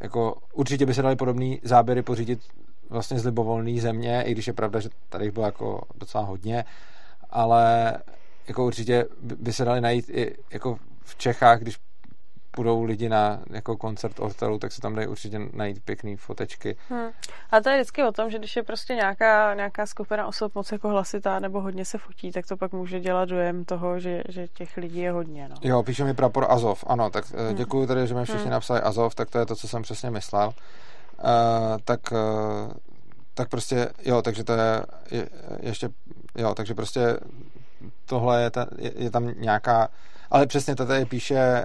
jako 0.00 0.36
určitě 0.52 0.86
by 0.86 0.94
se 0.94 1.02
dali 1.02 1.16
podobné 1.16 1.56
záběry 1.62 2.02
pořídit 2.02 2.40
vlastně 2.90 3.18
z 3.18 3.24
libovolné 3.24 3.80
země, 3.80 4.22
i 4.22 4.32
když 4.32 4.46
je 4.46 4.52
pravda, 4.52 4.80
že 4.80 4.88
tady 5.08 5.30
bylo 5.30 5.46
jako 5.46 5.80
docela 5.94 6.24
hodně, 6.24 6.64
ale 7.30 7.94
jako 8.48 8.66
určitě 8.66 9.04
by 9.20 9.52
se 9.52 9.64
dali 9.64 9.80
najít 9.80 10.10
i 10.10 10.34
jako 10.52 10.78
v 11.04 11.16
Čechách, 11.16 11.60
když 11.60 11.76
půjdou 12.54 12.82
lidi 12.82 13.08
na 13.08 13.40
jako 13.50 13.76
koncert 13.76 14.20
Ortelu, 14.20 14.58
tak 14.58 14.72
se 14.72 14.80
tam 14.80 14.94
dají 14.94 15.08
určitě 15.08 15.40
najít 15.52 15.84
pěkný 15.84 16.16
fotečky. 16.16 16.76
Hmm. 16.88 17.08
A 17.50 17.60
to 17.60 17.68
je 17.68 17.76
vždycky 17.76 18.04
o 18.04 18.12
tom, 18.12 18.30
že 18.30 18.38
když 18.38 18.56
je 18.56 18.62
prostě 18.62 18.94
nějaká, 18.94 19.54
nějaká 19.54 19.86
skupina 19.86 20.26
osob 20.26 20.54
moc 20.54 20.72
jako 20.72 20.88
hlasitá 20.88 21.38
nebo 21.38 21.60
hodně 21.60 21.84
se 21.84 21.98
fotí, 21.98 22.32
tak 22.32 22.46
to 22.46 22.56
pak 22.56 22.72
může 22.72 23.00
dělat 23.00 23.28
dojem 23.28 23.64
toho, 23.64 24.00
že, 24.00 24.22
že 24.28 24.48
těch 24.48 24.76
lidí 24.76 24.98
je 24.98 25.12
hodně. 25.12 25.48
No. 25.48 25.56
Jo, 25.62 25.82
píše 25.82 26.04
mi 26.04 26.14
prapor 26.14 26.46
Azov, 26.48 26.84
ano, 26.86 27.10
tak 27.10 27.24
eh, 27.34 27.48
hmm. 27.48 27.56
děkuji 27.56 27.86
tady, 27.86 28.06
že 28.06 28.14
mi 28.14 28.24
všichni 28.24 28.42
hmm. 28.42 28.50
napsali 28.50 28.80
Azov, 28.80 29.14
tak 29.14 29.30
to 29.30 29.38
je 29.38 29.46
to, 29.46 29.56
co 29.56 29.68
jsem 29.68 29.82
přesně 29.82 30.10
myslel. 30.10 30.52
Uh, 31.18 31.30
tak 31.84 32.00
uh, 32.12 32.72
tak 33.34 33.48
prostě, 33.48 33.88
jo, 34.04 34.22
takže 34.22 34.44
to 34.44 34.52
je, 34.52 34.82
je 35.10 35.28
ještě, 35.60 35.88
jo, 36.36 36.54
takže 36.54 36.74
prostě 36.74 37.16
tohle 38.06 38.42
je, 38.42 38.50
ta, 38.50 38.66
je, 38.78 38.92
je 38.96 39.10
tam 39.10 39.32
nějaká 39.36 39.88
ale 40.34 40.46
přesně 40.46 40.76
to 40.76 40.86
tady 40.86 41.04
píše 41.04 41.64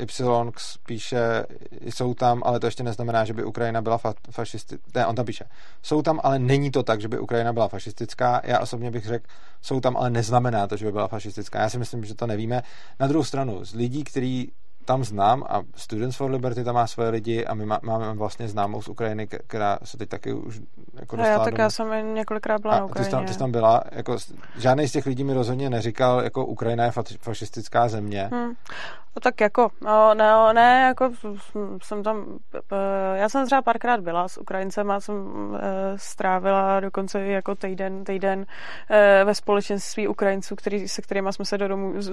Y, 0.00 0.52
píše, 0.86 1.46
jsou 1.80 2.14
tam, 2.14 2.42
ale 2.44 2.60
to 2.60 2.66
ještě 2.66 2.82
neznamená, 2.82 3.24
že 3.24 3.32
by 3.32 3.44
Ukrajina 3.44 3.82
byla 3.82 3.98
fa- 3.98 4.14
fašistická. 4.30 4.90
Ne, 4.94 5.06
on 5.06 5.14
tam 5.14 5.26
píše, 5.26 5.44
jsou 5.82 6.02
tam, 6.02 6.20
ale 6.22 6.38
není 6.38 6.70
to 6.70 6.82
tak, 6.82 7.00
že 7.00 7.08
by 7.08 7.18
Ukrajina 7.18 7.52
byla 7.52 7.68
fašistická. 7.68 8.40
Já 8.44 8.58
osobně 8.58 8.90
bych 8.90 9.06
řekl, 9.06 9.26
jsou 9.62 9.80
tam, 9.80 9.96
ale 9.96 10.10
neznamená 10.10 10.66
to, 10.66 10.76
že 10.76 10.86
by 10.86 10.92
byla 10.92 11.08
fašistická. 11.08 11.60
Já 11.60 11.68
si 11.68 11.78
myslím, 11.78 12.04
že 12.04 12.14
to 12.14 12.26
nevíme. 12.26 12.62
Na 13.00 13.06
druhou 13.06 13.24
stranu, 13.24 13.64
z 13.64 13.74
lidí, 13.74 14.04
kteří 14.04 14.52
tam 14.86 15.04
znám 15.04 15.44
a 15.48 15.62
Students 15.74 16.16
for 16.16 16.30
Liberty 16.30 16.64
tam 16.64 16.74
má 16.74 16.86
svoje 16.86 17.10
lidi 17.10 17.46
a 17.46 17.54
my 17.54 17.66
má, 17.66 17.80
máme 17.82 18.14
vlastně 18.14 18.48
známou 18.48 18.82
z 18.82 18.88
Ukrajiny, 18.88 19.26
která 19.26 19.78
se 19.84 19.96
teď 19.96 20.08
taky 20.08 20.32
už 20.32 20.60
jako 20.94 21.16
dostala 21.16 21.38
Já 21.38 21.44
tak 21.44 21.54
domů. 21.54 21.62
já 21.62 21.70
jsem 21.70 22.14
několikrát 22.14 22.60
byla 22.60 22.74
a 22.74 22.78
na 22.78 22.84
Ukrajině. 22.84 23.04
Ty 23.04 23.10
jsi, 23.10 23.10
tam, 23.10 23.26
ty 23.26 23.32
jsi 23.32 23.38
tam 23.38 23.52
byla, 23.52 23.82
jako 23.92 24.16
žádný 24.56 24.88
z 24.88 24.92
těch 24.92 25.06
lidí 25.06 25.24
mi 25.24 25.34
rozhodně 25.34 25.70
neříkal, 25.70 26.20
jako 26.20 26.46
Ukrajina 26.46 26.84
je 26.84 26.90
fašistická 27.20 27.88
země. 27.88 28.30
Hmm. 28.32 28.52
No 29.16 29.20
tak 29.20 29.40
jako, 29.40 29.68
no, 29.80 30.14
ne, 30.14 30.32
ne, 30.52 30.82
jako 30.86 31.10
jsem 31.82 32.02
tam, 32.02 32.38
já 33.14 33.28
jsem 33.28 33.46
třeba 33.46 33.62
párkrát 33.62 34.00
byla 34.00 34.28
s 34.28 34.38
Ukrajincem 34.38 34.90
a 34.90 35.00
jsem 35.00 35.14
e, 35.60 35.98
strávila 35.98 36.80
dokonce 36.80 37.20
jako 37.20 37.54
týden, 37.54 38.04
týden 38.04 38.46
e, 38.90 39.24
ve 39.24 39.34
společenství 39.34 40.08
Ukrajinců, 40.08 40.56
který, 40.56 40.88
se 40.88 41.02
kterými 41.02 41.32
jsme 41.32 41.44
se 41.44 41.58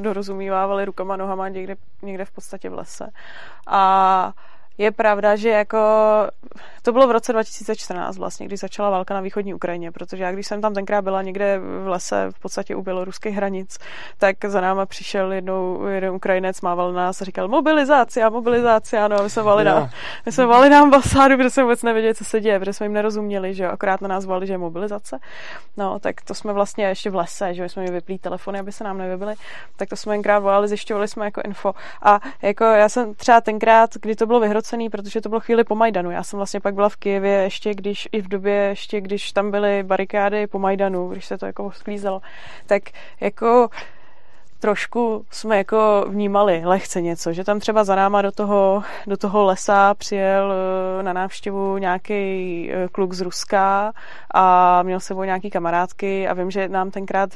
dorozumívávali 0.02 0.86
rukama, 0.86 1.16
nohama 1.16 1.50
někde, 1.50 1.76
někde 2.02 2.26
v 2.26 2.32
podstatě 2.32 2.63
v 2.70 2.76
lese. 2.76 3.12
A 3.68 4.34
je 4.78 4.92
pravda, 4.92 5.36
že 5.36 5.50
jako 5.50 5.78
to 6.82 6.92
bylo 6.92 7.08
v 7.08 7.12
roce 7.12 7.34
2014 7.34 8.18
vlastně, 8.18 8.46
když 8.46 8.60
začala 8.60 8.90
válka 8.90 9.14
na 9.14 9.22
východní 9.22 9.54
Ukrajině, 9.54 9.92
protože 9.92 10.24
já 10.24 10.32
když 10.32 10.48
jsem 10.48 10.62
tam 10.62 10.74
tenkrát 10.74 11.02
byla 11.02 11.22
někde 11.22 11.60
v 11.60 11.88
lese 11.88 12.28
v 12.36 12.40
podstatě 12.40 12.76
u 12.76 12.82
běloruských 12.82 13.36
hranic, 13.36 13.78
tak 14.18 14.46
za 14.46 14.62
náma 14.62 14.86
přišel 14.86 15.32
jednou 15.34 15.86
jeden 15.86 16.14
Ukrajinec, 16.14 16.62
mával 16.62 16.94
na 16.94 17.06
nás 17.06 17.22
a 17.22 17.26
říkal 17.26 17.48
mobilizace 17.48 18.24
a 18.24 18.30
mobilizace, 18.30 19.00
ano, 19.00 19.20
a 19.20 19.24
my 19.24 19.30
jsme 19.30 19.42
volali 19.42 19.64
na, 19.64 19.90
my 20.26 20.32
jsme 20.32 20.46
volali 20.46 20.70
na 20.70 20.82
ambasádu, 20.82 21.38
protože 21.38 21.50
jsme 21.50 21.64
vůbec 21.64 21.84
nevěděli, 21.84 22.16
co 22.16 22.26
se 22.26 22.40
děje, 22.42 22.60
protože 22.60 22.74
jsme 22.74 22.86
jim 22.86 22.94
nerozuměli, 22.94 23.54
že 23.54 23.68
akorát 23.68 24.02
na 24.02 24.08
nás 24.08 24.26
volali, 24.26 24.48
že 24.48 24.54
je 24.54 24.58
mobilizace. 24.58 25.20
No, 25.78 26.00
tak 26.00 26.22
to 26.22 26.34
jsme 26.34 26.54
vlastně 26.54 26.86
ještě 26.86 27.10
v 27.10 27.16
lese, 27.16 27.54
že 27.54 27.70
jsme 27.70 27.84
mi 27.84 27.92
vyplý 27.92 28.20
telefony, 28.20 28.60
aby 28.60 28.72
se 28.72 28.84
nám 28.84 28.98
nevybili, 28.98 29.34
tak 29.76 29.90
to 29.90 29.96
jsme 29.96 30.14
jenkrát 30.14 30.40
volali, 30.40 30.68
zjišťovali 30.68 31.08
jsme 31.08 31.26
jako 31.26 31.42
info. 31.46 31.74
A 32.02 32.20
jako 32.42 32.64
já 32.64 32.90
jsem 32.90 33.16
třeba 33.16 33.42
tenkrát, 33.42 33.90
kdy 34.02 34.16
to 34.16 34.26
bylo 34.26 34.40
vyhrocený, 34.64 34.90
protože 34.90 35.22
to 35.22 35.30
bylo 35.30 35.42
chvíli 35.42 35.64
po 35.64 35.76
Majdanu. 35.76 36.12
Já 36.12 36.24
jsem 36.24 36.38
vlastně 36.38 36.60
pak 36.60 36.76
byla 36.76 36.90
v 36.90 36.96
Kijevě 36.96 37.32
ještě, 37.32 37.74
když 37.74 38.10
i 38.12 38.22
v 38.22 38.28
době, 38.28 38.54
ještě 38.54 39.02
když 39.02 39.32
tam 39.32 39.52
byly 39.52 39.84
barikády 39.84 40.48
po 40.48 40.60
Majdanu, 40.60 41.10
když 41.10 41.26
se 41.26 41.38
to 41.38 41.46
jako 41.46 41.72
sklízelo, 41.72 42.22
tak 42.66 42.84
jako 43.22 43.70
trošku 44.64 45.26
jsme 45.32 45.58
jako 45.58 46.06
vnímali 46.08 46.62
lehce 46.66 47.02
něco, 47.02 47.34
že 47.34 47.44
tam 47.44 47.60
třeba 47.60 47.84
za 47.84 47.96
náma 47.96 48.22
do 48.22 48.32
toho, 48.32 48.84
do 49.08 49.18
toho 49.18 49.44
lesa 49.44 49.94
přijel 49.94 50.54
eh, 51.00 51.04
na 51.04 51.14
návštěvu 51.14 51.78
nějaký 51.78 52.22
eh, 52.72 52.88
kluk 52.92 53.14
z 53.14 53.22
Ruska 53.22 53.94
a 54.34 54.84
měl 54.84 55.00
sebou 55.00 55.24
nějaký 55.24 55.50
kamarádky 55.50 56.28
a 56.28 56.34
vím, 56.34 56.52
že 56.52 56.70
nám 56.70 56.92
tenkrát 56.92 57.30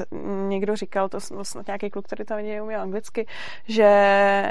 někdo 0.47 0.75
říkal, 0.75 1.09
to 1.09 1.19
snad 1.19 1.67
nějaký 1.67 1.89
kluk, 1.89 2.05
který 2.05 2.25
tam 2.25 2.39
uměl 2.61 2.81
anglicky, 2.81 3.27
že 3.67 3.89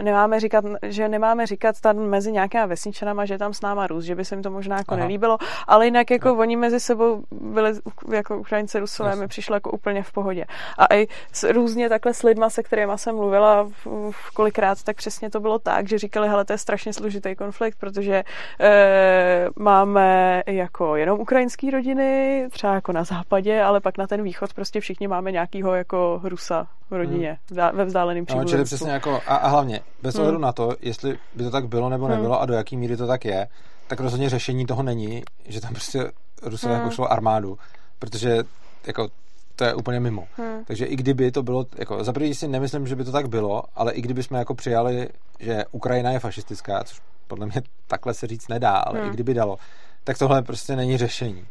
nemáme 0.02 0.40
říkat, 0.40 0.64
že 0.82 1.08
nemáme 1.08 1.46
říkat 1.46 1.80
tam 1.80 1.96
mezi 1.96 2.32
nějakýma 2.32 2.66
vesničanama, 2.66 3.24
že 3.24 3.38
tam 3.38 3.54
s 3.54 3.60
náma 3.60 3.86
Rus, 3.86 4.04
že 4.04 4.14
by 4.14 4.24
se 4.24 4.34
jim 4.34 4.42
to 4.42 4.50
možná 4.50 4.76
jako 4.76 4.94
Aha. 4.94 5.02
nelíbilo, 5.02 5.38
ale 5.66 5.84
jinak 5.84 6.10
jako 6.10 6.28
no. 6.28 6.36
oni 6.36 6.56
mezi 6.56 6.80
sebou 6.80 7.22
byli 7.30 7.72
jako 8.12 8.38
Ukrajinci 8.38 8.80
Rusové, 8.80 9.16
mi 9.16 9.28
přišlo 9.28 9.56
jako 9.56 9.70
úplně 9.70 10.02
v 10.02 10.12
pohodě. 10.12 10.44
A 10.78 10.94
i 10.94 11.06
s, 11.32 11.52
různě 11.52 11.88
takhle 11.88 12.14
s 12.14 12.22
lidma, 12.22 12.50
se 12.50 12.65
kterými 12.66 12.92
jsem 12.96 13.16
mluvila 13.16 13.62
v, 13.64 14.10
v 14.10 14.30
kolikrát, 14.30 14.82
tak 14.82 14.96
přesně 14.96 15.30
to 15.30 15.40
bylo 15.40 15.58
tak, 15.58 15.88
že 15.88 15.98
říkali, 15.98 16.28
hele, 16.28 16.44
to 16.44 16.52
je 16.52 16.58
strašně 16.58 16.92
složitý 16.92 17.34
konflikt, 17.34 17.78
protože 17.78 18.24
e, 18.60 19.48
máme 19.56 20.42
jako 20.46 20.96
jenom 20.96 21.20
ukrajinské 21.20 21.70
rodiny, 21.70 22.46
třeba 22.50 22.74
jako 22.74 22.92
na 22.92 23.04
západě, 23.04 23.62
ale 23.62 23.80
pak 23.80 23.98
na 23.98 24.06
ten 24.06 24.22
východ 24.22 24.54
prostě 24.54 24.80
všichni 24.80 25.08
máme 25.08 25.32
nějakýho 25.32 25.74
jako 25.74 26.20
Rusa 26.24 26.66
v 26.90 26.94
rodině, 26.94 27.38
hmm. 27.50 27.76
ve 27.76 27.84
vzdáleném 27.84 28.24
no, 28.36 28.44
čili 28.44 28.64
přesně 28.64 28.90
jako, 28.90 29.20
a, 29.26 29.36
a 29.36 29.48
hlavně, 29.48 29.80
bez 30.02 30.14
hmm. 30.14 30.22
ohledu 30.22 30.38
na 30.38 30.52
to, 30.52 30.76
jestli 30.80 31.18
by 31.34 31.44
to 31.44 31.50
tak 31.50 31.68
bylo 31.68 31.88
nebo 31.88 32.04
hmm. 32.04 32.14
nebylo 32.14 32.34
hmm. 32.34 32.42
a 32.42 32.46
do 32.46 32.54
jaký 32.54 32.76
míry 32.76 32.96
to 32.96 33.06
tak 33.06 33.24
je, 33.24 33.48
tak 33.86 34.00
rozhodně 34.00 34.30
řešení 34.30 34.66
toho 34.66 34.82
není, 34.82 35.22
že 35.44 35.60
tam 35.60 35.72
prostě 35.72 36.10
Rusové 36.42 36.76
hmm. 36.76 36.84
pošlou 36.84 37.06
armádu, 37.06 37.58
protože 37.98 38.44
jako 38.86 39.08
to 39.56 39.64
je 39.64 39.74
úplně 39.74 40.00
mimo. 40.00 40.28
Hmm. 40.36 40.64
Takže 40.64 40.84
i 40.84 40.96
kdyby 40.96 41.30
to 41.30 41.42
bylo, 41.42 41.66
jako 41.78 42.04
za 42.04 42.12
první 42.12 42.34
si 42.34 42.48
nemyslím, 42.48 42.86
že 42.86 42.96
by 42.96 43.04
to 43.04 43.12
tak 43.12 43.28
bylo, 43.28 43.64
ale 43.74 43.92
i 43.92 44.00
kdyby 44.00 44.22
jsme 44.22 44.38
jako 44.38 44.54
přijali, 44.54 45.08
že 45.40 45.64
Ukrajina 45.70 46.10
je 46.10 46.18
fašistická, 46.18 46.84
což 46.84 47.00
podle 47.26 47.46
mě 47.46 47.62
takhle 47.86 48.14
se 48.14 48.26
říct 48.26 48.48
nedá, 48.48 48.72
ale 48.72 49.00
hmm. 49.00 49.10
i 49.10 49.12
kdyby 49.12 49.34
dalo, 49.34 49.58
tak 50.04 50.18
tohle 50.18 50.42
prostě 50.42 50.76
není 50.76 50.98
řešení. 50.98 51.46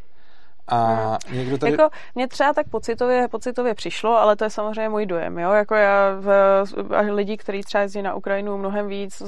A 0.68 0.78
hmm. 1.28 1.38
někdo 1.38 1.58
tady... 1.58 1.72
Jako, 1.72 1.90
mě 2.16 2.28
třeba 2.28 2.54
tak 2.54 2.70
pocitově, 2.70 3.28
pocitově 3.28 3.74
přišlo, 3.74 4.18
ale 4.18 4.36
to 4.36 4.44
je 4.44 4.50
samozřejmě 4.50 4.90
můj 4.90 5.06
dojem, 5.06 5.40
jo? 5.40 5.52
Jako 5.52 5.76
já, 5.76 6.16
v, 6.20 6.64
lidi, 7.12 7.38
kteří 7.38 7.62
třeba 7.62 7.82
jezdí 7.82 8.02
na 8.02 8.16
Ukrajinu 8.16 8.58
mnohem 8.58 8.88
víc, 8.88 9.22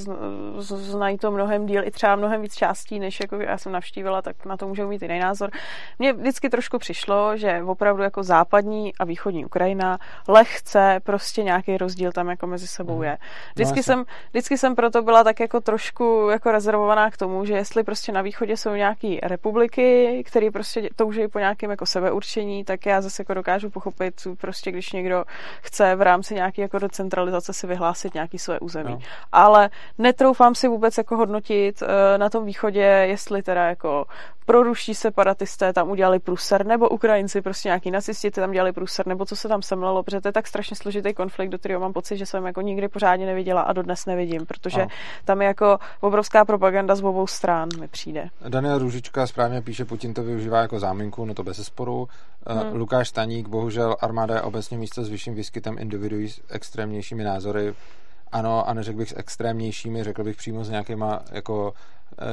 znají 0.58 1.18
to 1.18 1.32
mnohem 1.32 1.66
díl, 1.66 1.84
i 1.84 1.92
třeba 1.92 2.16
mnohem 2.16 2.42
víc 2.42 2.56
částí, 2.56 3.00
než 3.00 3.20
jako 3.20 3.36
já 3.36 3.58
jsem 3.58 3.72
navštívila, 3.72 4.22
tak 4.22 4.46
na 4.46 4.58
to 4.58 4.68
můžou 4.68 4.88
mít 4.88 5.02
jiný 5.02 5.20
názor. 5.20 5.50
Mně 6.00 6.14
vždycky 6.14 6.50
trošku 6.50 6.78
přišlo, 6.78 7.38
že 7.38 7.64
opravdu 7.64 8.04
jako 8.04 8.24
západní 8.24 8.94
a 9.00 9.06
východní 9.06 9.46
Ukrajina 9.46 9.98
lehce 10.28 11.00
prostě 11.04 11.44
nějaký 11.44 11.78
rozdíl 11.78 12.12
tam 12.12 12.30
jako 12.30 12.48
mezi 12.48 12.68
sebou 12.68 12.94
hmm. 12.94 13.04
je. 13.04 13.18
Vždycky, 13.56 13.80
no, 13.80 13.84
jsem, 13.84 14.04
vždycky 14.30 14.58
jsem 14.58 14.76
proto 14.76 15.02
byla 15.02 15.24
tak 15.24 15.40
jako 15.40 15.62
trošku 15.62 16.28
jako 16.32 16.52
rezervovaná 16.52 17.12
k 17.12 17.18
tomu, 17.18 17.46
že 17.46 17.54
jestli 17.54 17.84
prostě 17.84 18.12
na 18.12 18.22
východě 18.22 18.58
jsou 18.58 18.74
nějaké 18.74 19.18
republiky, 19.24 20.24
které 20.28 20.52
prostě 20.52 20.90
touží 20.96 21.26
po 21.28 21.39
nějakém 21.39 21.71
jako 21.71 21.86
sebeurčení, 21.86 22.63
tak 22.63 22.86
já 22.86 23.01
zase 23.01 23.21
jako 23.21 23.34
dokážu 23.34 23.69
pochopit, 23.69 24.28
prostě 24.41 24.71
když 24.71 24.91
někdo 24.91 25.23
chce 25.61 25.95
v 25.95 26.01
rámci 26.01 26.36
nějaké 26.36 26.61
jako 26.61 26.80
decentralizace 26.80 27.53
si 27.53 27.67
vyhlásit 27.67 28.13
nějaký 28.13 28.39
své 28.39 28.59
území. 28.59 28.91
No. 28.91 28.99
Ale 29.32 29.69
netroufám 29.97 30.55
si 30.55 30.67
vůbec 30.67 30.97
jako 30.97 31.17
hodnotit 31.17 31.82
uh, 31.82 31.88
na 32.17 32.30
tom 32.30 32.45
východě, 32.45 32.82
jestli 32.82 33.43
teda 33.43 33.65
jako 33.65 34.05
proruští 34.45 34.95
separatisté 34.95 35.73
tam 35.73 35.89
udělali 35.89 36.19
průser, 36.19 36.65
nebo 36.65 36.89
Ukrajinci, 36.89 37.41
prostě 37.41 37.69
nějaký 37.69 37.91
nacisti 37.91 38.32
tam 38.32 38.51
dělali 38.51 38.71
průser, 38.71 39.07
nebo 39.07 39.25
co 39.25 39.36
se 39.36 39.47
tam 39.47 39.61
semlelo, 39.61 40.03
protože 40.03 40.21
to 40.21 40.28
je 40.28 40.32
tak 40.32 40.47
strašně 40.47 40.75
složitý 40.75 41.13
konflikt, 41.13 41.49
do 41.49 41.57
kterého 41.57 41.82
mám 41.82 41.93
pocit, 41.93 42.17
že 42.17 42.25
jsem 42.25 42.45
jako 42.45 42.61
nikdy 42.61 42.88
pořádně 42.88 43.25
neviděla 43.25 43.61
a 43.61 43.73
dodnes 43.73 44.05
nevidím, 44.05 44.45
protože 44.45 44.82
no. 44.82 44.88
tam 45.25 45.41
je 45.41 45.47
jako 45.47 45.78
obrovská 45.99 46.45
propaganda 46.45 46.95
z 46.95 47.03
obou 47.03 47.28
stran 47.28 47.69
mi 47.80 47.88
přijde. 47.88 48.30
Daniel 48.49 48.80
Růžička 48.80 49.28
správně 49.28 49.61
píše, 49.61 49.86
Putin 49.86 50.13
to 50.13 50.23
využívá 50.23 50.61
jako 50.61 50.80
záminku, 50.80 51.16
no 51.26 51.34
to 51.34 51.43
bez 51.43 51.65
sporu. 51.65 52.07
Eh, 52.47 52.53
hmm. 52.53 52.80
Lukáš 52.80 53.09
Staník, 53.09 53.47
bohužel 53.47 53.95
armáda 54.01 54.36
je 54.36 54.41
obecně 54.41 54.78
místo 54.78 55.03
s 55.03 55.09
vyšším 55.09 55.36
výskytem 55.36 55.78
individuí 55.80 56.30
s 56.30 56.41
extrémnějšími 56.49 57.24
názory. 57.24 57.74
Ano, 58.32 58.70
a 58.70 58.74
neřekl 58.74 58.97
bych 58.97 59.09
s 59.09 59.18
extrémnějšími, 59.18 60.03
řekl 60.03 60.24
bych 60.24 60.38
přímo 60.38 60.63
s 60.63 60.70
nějakýma 60.70 61.22
jako 61.32 61.74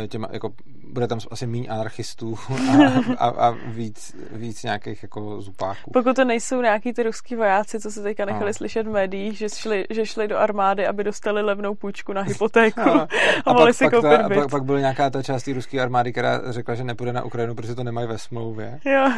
těma, 0.08 0.28
jako, 0.32 0.50
bude 0.92 1.06
tam 1.06 1.18
asi 1.30 1.46
méně 1.46 1.68
anarchistů 1.68 2.38
a, 3.18 3.28
a, 3.28 3.48
a 3.48 3.54
víc, 3.66 4.16
víc 4.32 4.62
nějakých 4.62 5.02
jako 5.02 5.40
zupáků. 5.40 5.90
Pokud 5.92 6.16
to 6.16 6.24
nejsou 6.24 6.60
nějaký 6.60 6.92
ty 6.92 7.02
ruský 7.02 7.36
vojáci, 7.36 7.80
co 7.80 7.90
se 7.90 8.02
teďka 8.02 8.24
nechali 8.24 8.46
no. 8.46 8.54
slyšet 8.54 8.86
v 8.86 8.90
médiích, 8.90 9.38
že 9.38 9.48
šli, 9.48 9.84
že 9.90 10.06
šli 10.06 10.28
do 10.28 10.38
armády, 10.38 10.86
aby 10.86 11.04
dostali 11.04 11.42
levnou 11.42 11.74
půjčku 11.74 12.12
na 12.12 12.22
hypotéku 12.28 12.80
no. 12.80 13.00
a, 13.00 13.08
a 13.46 13.52
mohli 13.52 13.66
pak, 13.66 13.74
si 13.74 13.84
pak 13.84 13.94
koupit 13.94 14.20
ta, 14.20 14.28
byt. 14.28 14.34
Pak, 14.34 14.50
pak 14.50 14.64
byl 14.64 14.80
nějaká 14.80 15.10
ta 15.10 15.22
část 15.22 15.48
ruské 15.48 15.80
armády, 15.80 16.12
která 16.12 16.52
řekla, 16.52 16.74
že 16.74 16.84
nepůjde 16.84 17.12
na 17.12 17.24
Ukrajinu, 17.24 17.54
protože 17.54 17.74
to 17.74 17.84
nemají 17.84 18.06
ve 18.06 18.18
smlouvě. 18.18 18.80
Jo. 18.84 19.10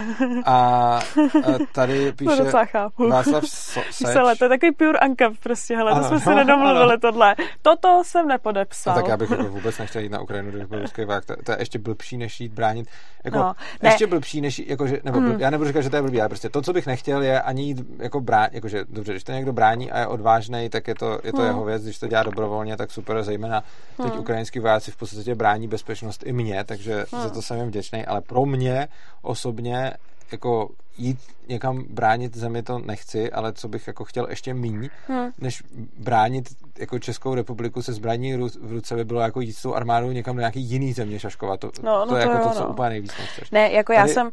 A, 0.44 0.54
a 0.54 1.00
tady 1.72 2.12
píše 2.12 2.44
to 2.44 2.58
chápu. 2.66 3.08
Václav 3.08 3.44
Seč. 3.46 4.14
to 4.38 4.44
je 4.44 4.48
takový 4.48 4.72
pure 4.72 4.98
ankap 4.98 5.32
prostě, 5.42 5.76
hele, 5.76 5.90
ano, 5.90 6.00
to 6.00 6.08
jsme 6.08 6.20
si 6.20 6.34
nedomluvili 6.34 6.92
ano. 6.92 7.00
tohle. 7.00 7.34
Toto 7.62 8.02
jsem 8.04 8.28
nepodepsal. 8.28 8.96
No, 8.96 9.02
tak 9.02 9.10
já 9.10 9.16
bych 9.16 9.30
jako 9.30 9.44
vůbec 9.44 9.78
nechtěl 9.78 10.02
jít 10.02 10.12
na 10.12 10.20
Ukrajinu, 10.20 10.50
když 10.56 10.68
byl 10.68 10.78
ruský 10.78 11.04
voják, 11.04 11.24
to, 11.24 11.34
to, 11.44 11.52
je 11.52 11.58
ještě 11.58 11.78
blbší, 11.78 12.16
než 12.16 12.40
jít 12.40 12.52
bránit. 12.52 12.88
Jako, 13.24 13.38
no, 13.38 13.54
ne. 13.82 13.88
ještě 13.88 14.06
blbší, 14.06 14.40
než 14.40 14.58
jako, 14.58 14.86
že, 14.86 15.00
nebo 15.04 15.20
mm. 15.20 15.28
blb, 15.28 15.40
já 15.40 15.50
nebudu 15.50 15.68
říkat, 15.68 15.80
že 15.80 15.90
to 15.90 15.96
je 15.96 16.02
blbý, 16.02 16.20
ale 16.20 16.28
prostě 16.28 16.48
to, 16.48 16.62
co 16.62 16.72
bych 16.72 16.86
nechtěl, 16.86 17.22
je 17.22 17.40
ani 17.40 17.62
jít 17.62 17.86
jako 17.98 18.20
bránit, 18.20 18.54
jakože 18.54 18.84
dobře, 18.88 19.12
když 19.12 19.24
to 19.24 19.32
někdo 19.32 19.52
brání 19.52 19.90
a 19.90 19.98
je 19.98 20.06
odvážný, 20.06 20.68
tak 20.68 20.88
je 20.88 20.94
to, 20.94 21.20
je 21.24 21.32
to 21.32 21.40
mm. 21.40 21.46
jeho 21.46 21.64
věc, 21.64 21.82
když 21.82 21.98
to 21.98 22.08
dělá 22.08 22.22
dobrovolně, 22.22 22.76
tak 22.76 22.90
super, 22.90 23.22
zejména 23.22 23.64
teď 24.02 24.12
mm. 24.12 24.20
ukrajinský 24.20 24.58
vojáci 24.58 24.90
v 24.90 24.96
podstatě 24.96 25.34
brání 25.34 25.68
bezpečnost 25.68 26.22
i 26.26 26.32
mě, 26.32 26.64
takže 26.64 27.06
mm. 27.12 27.22
za 27.22 27.30
to 27.30 27.42
jsem 27.42 27.56
jim 27.56 27.66
vděčný, 27.66 28.06
ale 28.06 28.20
pro 28.20 28.46
mě 28.46 28.88
osobně 29.22 29.92
jako 30.32 30.68
jít 30.98 31.18
někam 31.48 31.84
bránit 31.88 32.36
zemi 32.36 32.62
to 32.62 32.78
nechci, 32.78 33.32
ale 33.32 33.52
co 33.52 33.68
bych 33.68 33.86
jako 33.86 34.04
chtěl 34.04 34.26
ještě 34.30 34.54
míň, 34.54 34.88
hmm. 35.08 35.30
než 35.38 35.62
bránit 35.98 36.48
jako 36.78 36.98
Českou 36.98 37.34
republiku 37.34 37.82
se 37.82 37.92
zbraní 37.92 38.36
v 38.60 38.72
ruce 38.72 38.94
by 38.94 39.04
bylo 39.04 39.20
jako 39.20 39.40
jít 39.40 39.52
s 39.52 39.62
tou 39.62 39.74
armádou 39.74 40.10
někam 40.10 40.36
do 40.36 40.40
nějaký 40.40 40.60
jiný 40.60 40.92
země 40.92 41.18
šaškovat. 41.18 41.60
To, 41.60 41.70
no, 41.82 41.98
no 41.98 42.06
to, 42.06 42.16
je 42.16 42.24
to 42.24 42.30
jako 42.30 42.42
jo, 42.42 42.48
to, 42.48 42.58
co 42.58 42.64
no. 42.64 42.70
úplně 42.70 42.88
nejvíc 42.88 43.12
nechceš. 43.18 43.50
Ne, 43.50 43.72
jako 43.72 43.92
já 43.92 44.00
Tady, 44.00 44.12
jsem, 44.12 44.30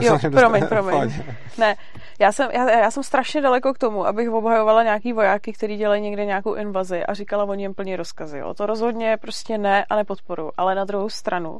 Jo, 0.00 0.18
promiň, 0.30 0.66
promiň. 0.66 1.12
Ne, 1.58 1.76
já 2.18 2.32
jsem, 2.32 2.50
já, 2.52 2.70
já 2.70 2.90
jsem 2.90 3.02
strašně 3.02 3.40
daleko 3.40 3.74
k 3.74 3.78
tomu, 3.78 4.06
abych 4.06 4.30
obhajovala 4.30 4.82
nějaký 4.82 5.12
vojáky, 5.12 5.52
který 5.52 5.76
dělají 5.76 6.02
někde 6.02 6.24
nějakou 6.24 6.54
invazi 6.54 7.06
a 7.06 7.14
říkala 7.14 7.44
oni 7.44 7.64
jim 7.64 7.74
plně 7.74 7.96
rozkazy. 7.96 8.38
Jo. 8.38 8.54
To 8.54 8.66
rozhodně 8.66 9.16
prostě 9.20 9.58
ne 9.58 9.84
a 9.84 9.96
nepodporu. 9.96 10.50
Ale 10.56 10.74
na 10.74 10.84
druhou 10.84 11.08
stranu, 11.08 11.58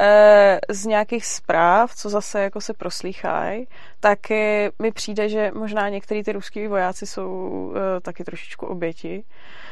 e, 0.00 0.58
z 0.70 0.86
nějakých 0.86 1.26
zpráv, 1.26 1.94
co 1.94 2.08
zase 2.08 2.42
jako 2.42 2.60
se 2.60 2.74
proslýchají, 2.74 3.66
tak 4.04 4.18
mi 4.82 4.92
přijde, 4.92 5.28
že 5.28 5.50
možná 5.54 5.88
některý 5.88 6.22
ty 6.22 6.32
ruský 6.32 6.66
vojáci 6.66 7.06
jsou 7.06 7.28
uh, 7.30 7.76
taky 8.02 8.24
trošičku 8.24 8.66
oběti. 8.66 9.24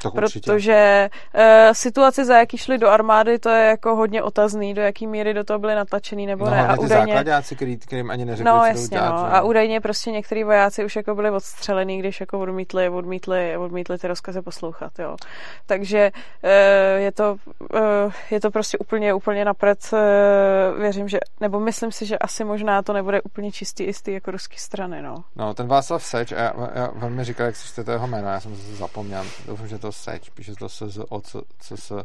Tak 0.02 0.12
protože 0.12 1.08
uh, 1.34 1.42
situace, 1.72 2.24
za 2.24 2.38
jaký 2.38 2.58
šli 2.58 2.78
do 2.78 2.88
armády, 2.88 3.38
to 3.38 3.48
je 3.48 3.66
jako 3.66 3.96
hodně 3.96 4.22
otazný, 4.22 4.74
do 4.74 4.82
jaký 4.82 5.06
míry 5.06 5.34
do 5.34 5.44
toho 5.44 5.58
byli 5.58 5.74
natlačený 5.74 6.26
nebo 6.26 6.44
no, 6.44 6.50
ne. 6.50 6.68
A 6.68 6.76
ty 6.76 6.82
údajně... 6.82 7.06
základáci, 7.06 7.56
který, 7.56 7.76
kterým 7.78 8.10
ani 8.10 8.24
neřekli, 8.24 8.52
no, 8.52 8.64
jasně, 8.64 8.88
dělat, 8.88 9.22
no. 9.22 9.28
Že? 9.28 9.32
A 9.32 9.42
údajně 9.42 9.80
prostě 9.80 10.10
některý 10.10 10.44
vojáci 10.44 10.84
už 10.84 10.96
jako 10.96 11.14
byli 11.14 11.30
odstřelený, 11.30 11.98
když 11.98 12.20
jako 12.20 12.40
odmítli, 12.40 12.88
odmítli, 12.88 13.56
odmítli 13.56 13.98
ty 13.98 14.08
rozkazy 14.08 14.42
poslouchat, 14.42 14.98
jo. 14.98 15.16
Takže 15.66 16.10
uh, 16.44 16.50
je 17.02 17.12
to, 17.12 17.36
uh, 17.74 18.12
je 18.30 18.40
to 18.40 18.50
prostě 18.50 18.78
úplně, 18.78 19.14
úplně 19.14 19.44
napřed, 19.44 19.78
uh, 19.92 19.98
věřím, 20.80 21.08
že, 21.08 21.18
nebo 21.40 21.60
myslím 21.60 21.92
si, 21.92 22.06
že 22.06 22.18
asi 22.18 22.44
možná 22.44 22.82
to 22.82 22.92
nebude 22.92 23.22
úplně 23.22 23.52
čistý 23.52 23.84
jistý 23.84 24.21
jako 24.22 24.30
ruský 24.30 24.58
strany, 24.58 25.02
no. 25.02 25.24
No, 25.36 25.54
ten 25.54 25.68
Václav 25.68 26.04
Seč, 26.04 26.30
já, 26.30 26.52
já 26.74 26.90
velmi 26.94 27.24
říkal, 27.24 27.46
jak 27.46 27.56
si 27.56 27.84
to 27.84 27.90
jeho 27.90 28.06
jméno, 28.06 28.28
já 28.28 28.40
jsem 28.40 28.56
se 28.56 28.76
zapomněl, 28.76 29.24
doufám, 29.46 29.68
že 29.68 29.78
to 29.78 29.92
Seč, 29.92 30.30
píše 30.30 30.54
to 30.54 30.68
s, 30.68 30.98
o, 31.08 31.20
c, 31.20 31.38
c, 31.58 31.76
s, 31.76 32.04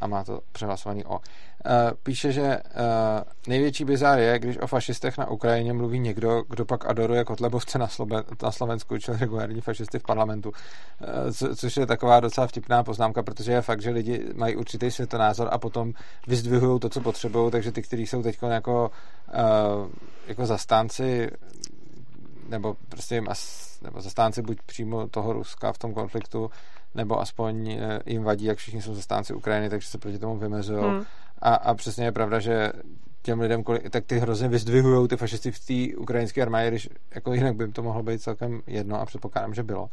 a 0.00 0.06
má 0.06 0.24
to 0.24 0.40
přehlasovaný 0.52 1.04
O. 1.04 1.20
Uh, 1.66 1.96
píše, 2.02 2.32
že 2.32 2.42
uh, 2.42 3.22
největší 3.48 3.84
bizár 3.84 4.18
je, 4.18 4.38
když 4.38 4.58
o 4.58 4.66
fašistech 4.66 5.18
na 5.18 5.30
Ukrajině 5.30 5.72
mluví 5.72 5.98
někdo, 5.98 6.42
kdo 6.48 6.64
pak 6.64 6.86
adoruje 6.90 7.24
Kotlebovce 7.24 7.78
na, 7.78 7.88
Sloven, 7.88 8.24
na 8.42 8.52
Slovensku, 8.52 8.98
čili 8.98 9.18
regulární 9.18 9.60
fašisty 9.60 9.98
v 9.98 10.02
parlamentu, 10.02 10.48
uh, 10.48 11.30
co, 11.32 11.56
což 11.56 11.76
je 11.76 11.86
taková 11.86 12.20
docela 12.20 12.46
vtipná 12.46 12.82
poznámka, 12.82 13.22
protože 13.22 13.52
je 13.52 13.62
fakt, 13.62 13.82
že 13.82 13.90
lidi 13.90 14.26
mají 14.34 14.56
určitý 14.56 14.90
světonázor 14.90 15.48
a 15.50 15.58
potom 15.58 15.92
vyzdvihují 16.26 16.80
to, 16.80 16.88
co 16.88 17.00
potřebují, 17.00 17.50
takže 17.50 17.72
ty, 17.72 17.82
kteří 17.82 18.06
jsou 18.06 18.22
teď 18.22 18.38
jako, 18.42 18.90
jako 20.26 20.46
zastánci 20.46 21.30
nebo 22.48 22.76
prostě 22.88 23.22
nebo 23.82 24.00
zastánci 24.00 24.42
buď 24.42 24.58
přímo 24.66 25.08
toho 25.08 25.32
Ruska 25.32 25.72
v 25.72 25.78
tom 25.78 25.94
konfliktu, 25.94 26.50
nebo 26.94 27.20
aspoň 27.20 27.70
eh, 27.70 28.00
jim 28.06 28.22
vadí, 28.22 28.44
jak 28.44 28.58
všichni 28.58 28.82
jsou 28.82 28.94
zastánci 28.94 29.34
Ukrajiny, 29.34 29.70
takže 29.70 29.88
se 29.88 29.98
proti 29.98 30.18
tomu 30.18 30.38
vymezují. 30.38 30.84
Hmm. 30.84 31.04
A, 31.42 31.54
a 31.54 31.74
přesně 31.74 32.04
je 32.04 32.12
pravda, 32.12 32.40
že 32.40 32.72
těm 33.22 33.40
lidem, 33.40 33.64
tak 33.90 34.04
ty 34.04 34.18
hrozně 34.18 34.48
vyzdvihují 34.48 35.08
ty 35.08 35.16
fašisty 35.16 35.50
v 35.50 35.66
té 35.66 35.96
ukrajinské 35.96 36.42
armádě, 36.42 36.68
když 36.68 36.88
jako 37.14 37.32
jinak 37.32 37.56
by 37.56 37.68
to 37.68 37.82
mohlo 37.82 38.02
být 38.02 38.22
celkem 38.22 38.62
jedno 38.66 39.00
a 39.00 39.06
předpokládám, 39.06 39.54
že 39.54 39.62
bylo. 39.62 39.88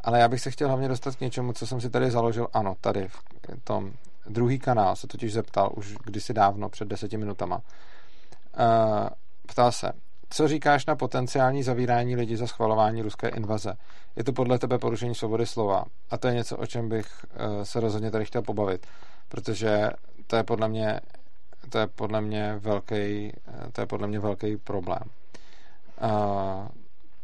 Ale 0.00 0.20
já 0.20 0.28
bych 0.28 0.40
se 0.40 0.50
chtěl 0.50 0.68
hlavně 0.68 0.88
dostat 0.88 1.16
k 1.16 1.20
něčemu, 1.20 1.52
co 1.52 1.66
jsem 1.66 1.80
si 1.80 1.90
tady 1.90 2.10
založil, 2.10 2.48
ano, 2.52 2.76
tady 2.80 3.08
v 3.08 3.20
tom 3.64 3.92
druhý 4.26 4.58
kanál 4.58 4.96
se 4.96 5.06
totiž 5.06 5.32
zeptal 5.32 5.70
už 5.76 5.94
kdysi 6.04 6.34
dávno, 6.34 6.68
před 6.68 6.88
deseti 6.88 7.16
minutama. 7.16 7.56
Uh, 7.56 7.62
ptal 9.46 9.72
se, 9.72 9.92
co 10.30 10.48
říkáš 10.48 10.86
na 10.86 10.96
potenciální 10.96 11.62
zavírání 11.62 12.16
lidí 12.16 12.36
za 12.36 12.46
schvalování 12.46 13.02
ruské 13.02 13.28
invaze? 13.28 13.74
Je 14.16 14.24
to 14.24 14.32
podle 14.32 14.58
tebe 14.58 14.78
porušení 14.78 15.14
svobody 15.14 15.46
slova? 15.46 15.84
A 16.10 16.16
to 16.16 16.28
je 16.28 16.34
něco, 16.34 16.56
o 16.56 16.66
čem 16.66 16.88
bych 16.88 17.06
uh, 17.24 17.62
se 17.62 17.80
rozhodně 17.80 18.10
tady 18.10 18.24
chtěl 18.24 18.42
pobavit, 18.42 18.86
protože 19.28 19.90
to 20.26 20.36
je 20.36 20.42
podle 20.42 20.68
mě 20.68 21.00
to 21.68 21.78
je 21.78 21.86
podle 21.86 22.20
mě 22.20 22.56
velký, 22.58 23.32
to 23.72 23.80
je 23.80 23.86
podle 23.86 24.06
mě 24.06 24.20
velký 24.20 24.56
problém. 24.56 25.02
Uh, 26.02 26.68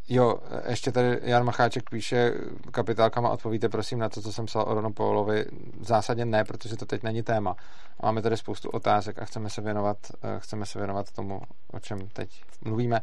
jo, 0.09 0.39
ještě 0.69 0.93
tady 0.93 1.19
Jan 1.23 1.45
Macháček 1.45 1.91
píše, 1.91 2.35
kapitálkama 2.71 3.31
odpovíte 3.31 3.69
prosím 3.69 3.99
na 3.99 4.09
to, 4.09 4.23
co 4.23 4.33
jsem 4.33 4.47
psal 4.47 4.65
o 4.69 4.75
Rono 4.75 4.93
Paulovi. 4.93 5.45
V 5.81 5.85
zásadě 5.85 6.25
ne, 6.25 6.45
protože 6.45 6.77
to 6.77 6.87
teď 6.87 7.03
není 7.03 7.23
téma. 7.23 7.57
Máme 8.03 8.23
tady 8.23 8.37
spoustu 8.37 8.71
otázek 8.71 9.23
a 9.23 9.25
chceme 9.25 9.51
se 9.51 9.61
věnovat, 9.61 9.97
chceme 10.39 10.67
se 10.67 10.79
věnovat 10.79 11.13
tomu, 11.13 11.41
o 11.73 11.81
čem 11.81 12.09
teď 12.13 12.45
mluvíme. 12.65 13.01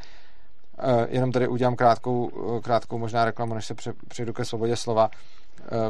Jenom 1.07 1.31
tady 1.31 1.47
udělám 1.47 1.75
krátkou, 1.75 2.29
krátkou 2.63 2.97
možná 2.97 3.25
reklamu, 3.25 3.53
než 3.53 3.65
se 3.65 3.75
přejdu 4.07 4.33
ke 4.33 4.45
svobodě 4.45 4.75
slova. 4.75 5.09
Eh, 5.13 5.38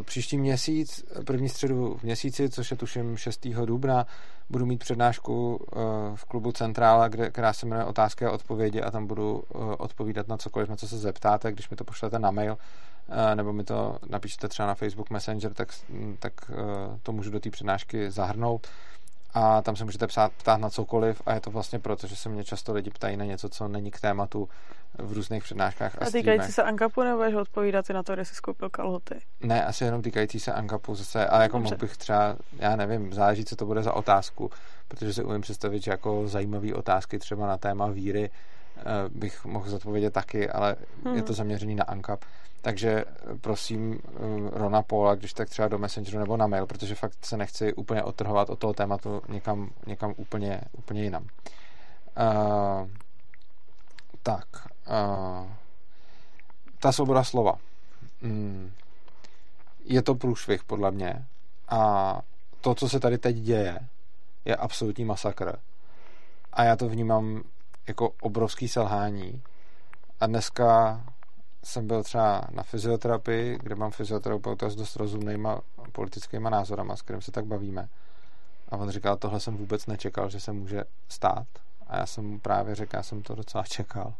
příští 0.01 0.37
měsíc, 0.37 1.05
první 1.25 1.49
středu 1.49 1.97
v 1.97 2.03
měsíci, 2.03 2.49
což 2.49 2.71
je 2.71 2.77
tuším 2.77 3.17
6. 3.17 3.47
dubna, 3.47 4.05
budu 4.49 4.65
mít 4.65 4.79
přednášku 4.79 5.59
eh, 5.61 5.75
v 6.15 6.25
klubu 6.25 6.51
Centrála, 6.51 7.07
kde, 7.07 7.29
která 7.29 7.53
se 7.53 7.65
jmenuje 7.65 7.85
Otázky 7.85 8.25
a 8.25 8.31
odpovědi 8.31 8.81
a 8.81 8.91
tam 8.91 9.07
budu 9.07 9.43
eh, 9.43 9.57
odpovídat 9.57 10.27
na 10.27 10.37
cokoliv, 10.37 10.69
na 10.69 10.75
co 10.75 10.87
se 10.87 10.97
zeptáte, 10.97 11.51
když 11.51 11.69
mi 11.69 11.77
to 11.77 11.83
pošlete 11.83 12.19
na 12.19 12.31
mail 12.31 12.57
nebo 13.35 13.53
mi 13.53 13.63
to 13.63 13.97
napíšete 14.09 14.47
třeba 14.47 14.67
na 14.67 14.75
Facebook 14.75 15.09
Messenger, 15.09 15.53
tak, 15.53 15.69
tak 16.19 16.33
to 17.03 17.11
můžu 17.11 17.31
do 17.31 17.39
té 17.39 17.49
přednášky 17.49 18.11
zahrnout 18.11 18.67
a 19.33 19.61
tam 19.61 19.75
se 19.75 19.85
můžete 19.85 20.07
psát, 20.07 20.31
ptát 20.31 20.57
na 20.57 20.69
cokoliv 20.69 21.21
a 21.25 21.33
je 21.33 21.39
to 21.39 21.51
vlastně 21.51 21.79
proto, 21.79 22.07
že 22.07 22.15
se 22.15 22.29
mě 22.29 22.43
často 22.43 22.73
lidi 22.73 22.89
ptají 22.89 23.17
na 23.17 23.25
něco, 23.25 23.49
co 23.49 23.67
není 23.67 23.91
k 23.91 23.99
tématu 23.99 24.49
v 24.97 25.13
různých 25.13 25.43
přednáškách 25.43 25.95
a, 26.01 26.05
a 26.05 26.09
týkající 26.09 26.51
se 26.51 26.63
Ankapu 26.63 27.03
nebo 27.03 27.17
budeš 27.17 27.33
odpovídat 27.33 27.89
i 27.89 27.93
na 27.93 28.03
to, 28.03 28.13
kde 28.13 28.25
jsi 28.25 28.35
skoupil 28.35 28.69
kalhoty? 28.69 29.15
Ne, 29.39 29.65
asi 29.65 29.83
jenom 29.83 30.01
týkající 30.01 30.39
se 30.39 30.53
Ankapu 30.53 30.95
zase, 30.95 31.27
ale 31.27 31.43
jako 31.43 31.59
mohl 31.59 31.77
bych 31.77 31.97
třeba, 31.97 32.35
já 32.59 32.75
nevím, 32.75 33.13
záleží, 33.13 33.45
co 33.45 33.55
to 33.55 33.65
bude 33.65 33.83
za 33.83 33.93
otázku, 33.93 34.51
protože 34.87 35.13
si 35.13 35.23
umím 35.23 35.41
představit, 35.41 35.83
že 35.83 35.91
jako 35.91 36.27
zajímavé 36.27 36.73
otázky 36.73 37.19
třeba 37.19 37.47
na 37.47 37.57
téma 37.57 37.87
víry 37.87 38.29
eh, 38.77 38.81
bych 39.09 39.45
mohl 39.45 39.69
zodpovědět 39.69 40.13
taky, 40.13 40.49
ale 40.49 40.75
hmm. 41.05 41.15
je 41.15 41.23
to 41.23 41.33
zaměřený 41.33 41.75
na 41.75 41.83
Ankap. 41.83 42.25
Takže 42.61 42.89
eh, 42.89 43.35
prosím 43.41 43.99
eh, 44.05 44.19
Rona 44.59 44.81
Paula, 44.81 45.15
když 45.15 45.33
tak 45.33 45.49
třeba 45.49 45.67
do 45.67 45.77
Messengeru 45.77 46.19
nebo 46.19 46.37
na 46.37 46.47
mail, 46.47 46.65
protože 46.65 46.95
fakt 46.95 47.25
se 47.25 47.37
nechci 47.37 47.73
úplně 47.73 48.03
odtrhovat 48.03 48.49
od 48.49 48.59
toho 48.59 48.73
tématu 48.73 49.21
někam, 49.29 49.69
někam 49.87 50.13
úplně, 50.17 50.61
úplně 50.71 51.03
jinam. 51.03 51.23
Uh, 51.23 52.89
tak. 54.23 54.45
Uh, 54.89 55.47
ta 56.79 56.91
svoboda 56.91 57.23
slova. 57.23 57.53
Mm, 58.21 58.71
je 59.85 60.01
to 60.01 60.15
průšvih, 60.15 60.63
podle 60.63 60.91
mě. 60.91 61.25
A 61.69 62.21
to, 62.61 62.75
co 62.75 62.89
se 62.89 62.99
tady 62.99 63.17
teď 63.17 63.35
děje, 63.35 63.79
je 64.45 64.55
absolutní 64.55 65.05
masakr. 65.05 65.59
A 66.53 66.63
já 66.63 66.75
to 66.75 66.89
vnímám 66.89 67.43
jako 67.87 68.09
obrovský 68.21 68.67
selhání. 68.67 69.41
A 70.19 70.27
dneska 70.27 71.01
jsem 71.63 71.87
byl 71.87 72.03
třeba 72.03 72.41
na 72.51 72.63
fyzioterapii, 72.63 73.57
kde 73.63 73.75
mám 73.75 73.91
fyzioterapeuta 73.91 74.69
s 74.69 74.75
dost 74.75 74.95
rozumnýma 74.95 75.61
politickýma 75.91 76.49
názorama, 76.49 76.95
s 76.95 77.01
kterým 77.01 77.21
se 77.21 77.31
tak 77.31 77.45
bavíme. 77.45 77.89
A 78.69 78.77
on 78.77 78.89
říkal, 78.89 79.17
tohle 79.17 79.39
jsem 79.39 79.57
vůbec 79.57 79.85
nečekal, 79.85 80.29
že 80.29 80.39
se 80.39 80.51
může 80.51 80.83
stát. 81.09 81.47
A 81.87 81.97
já 81.97 82.05
jsem 82.05 82.25
mu 82.25 82.39
právě 82.39 82.75
řekl, 82.75 82.95
já 82.95 83.03
jsem 83.03 83.21
to 83.21 83.35
docela 83.35 83.63
čekal. 83.63 84.13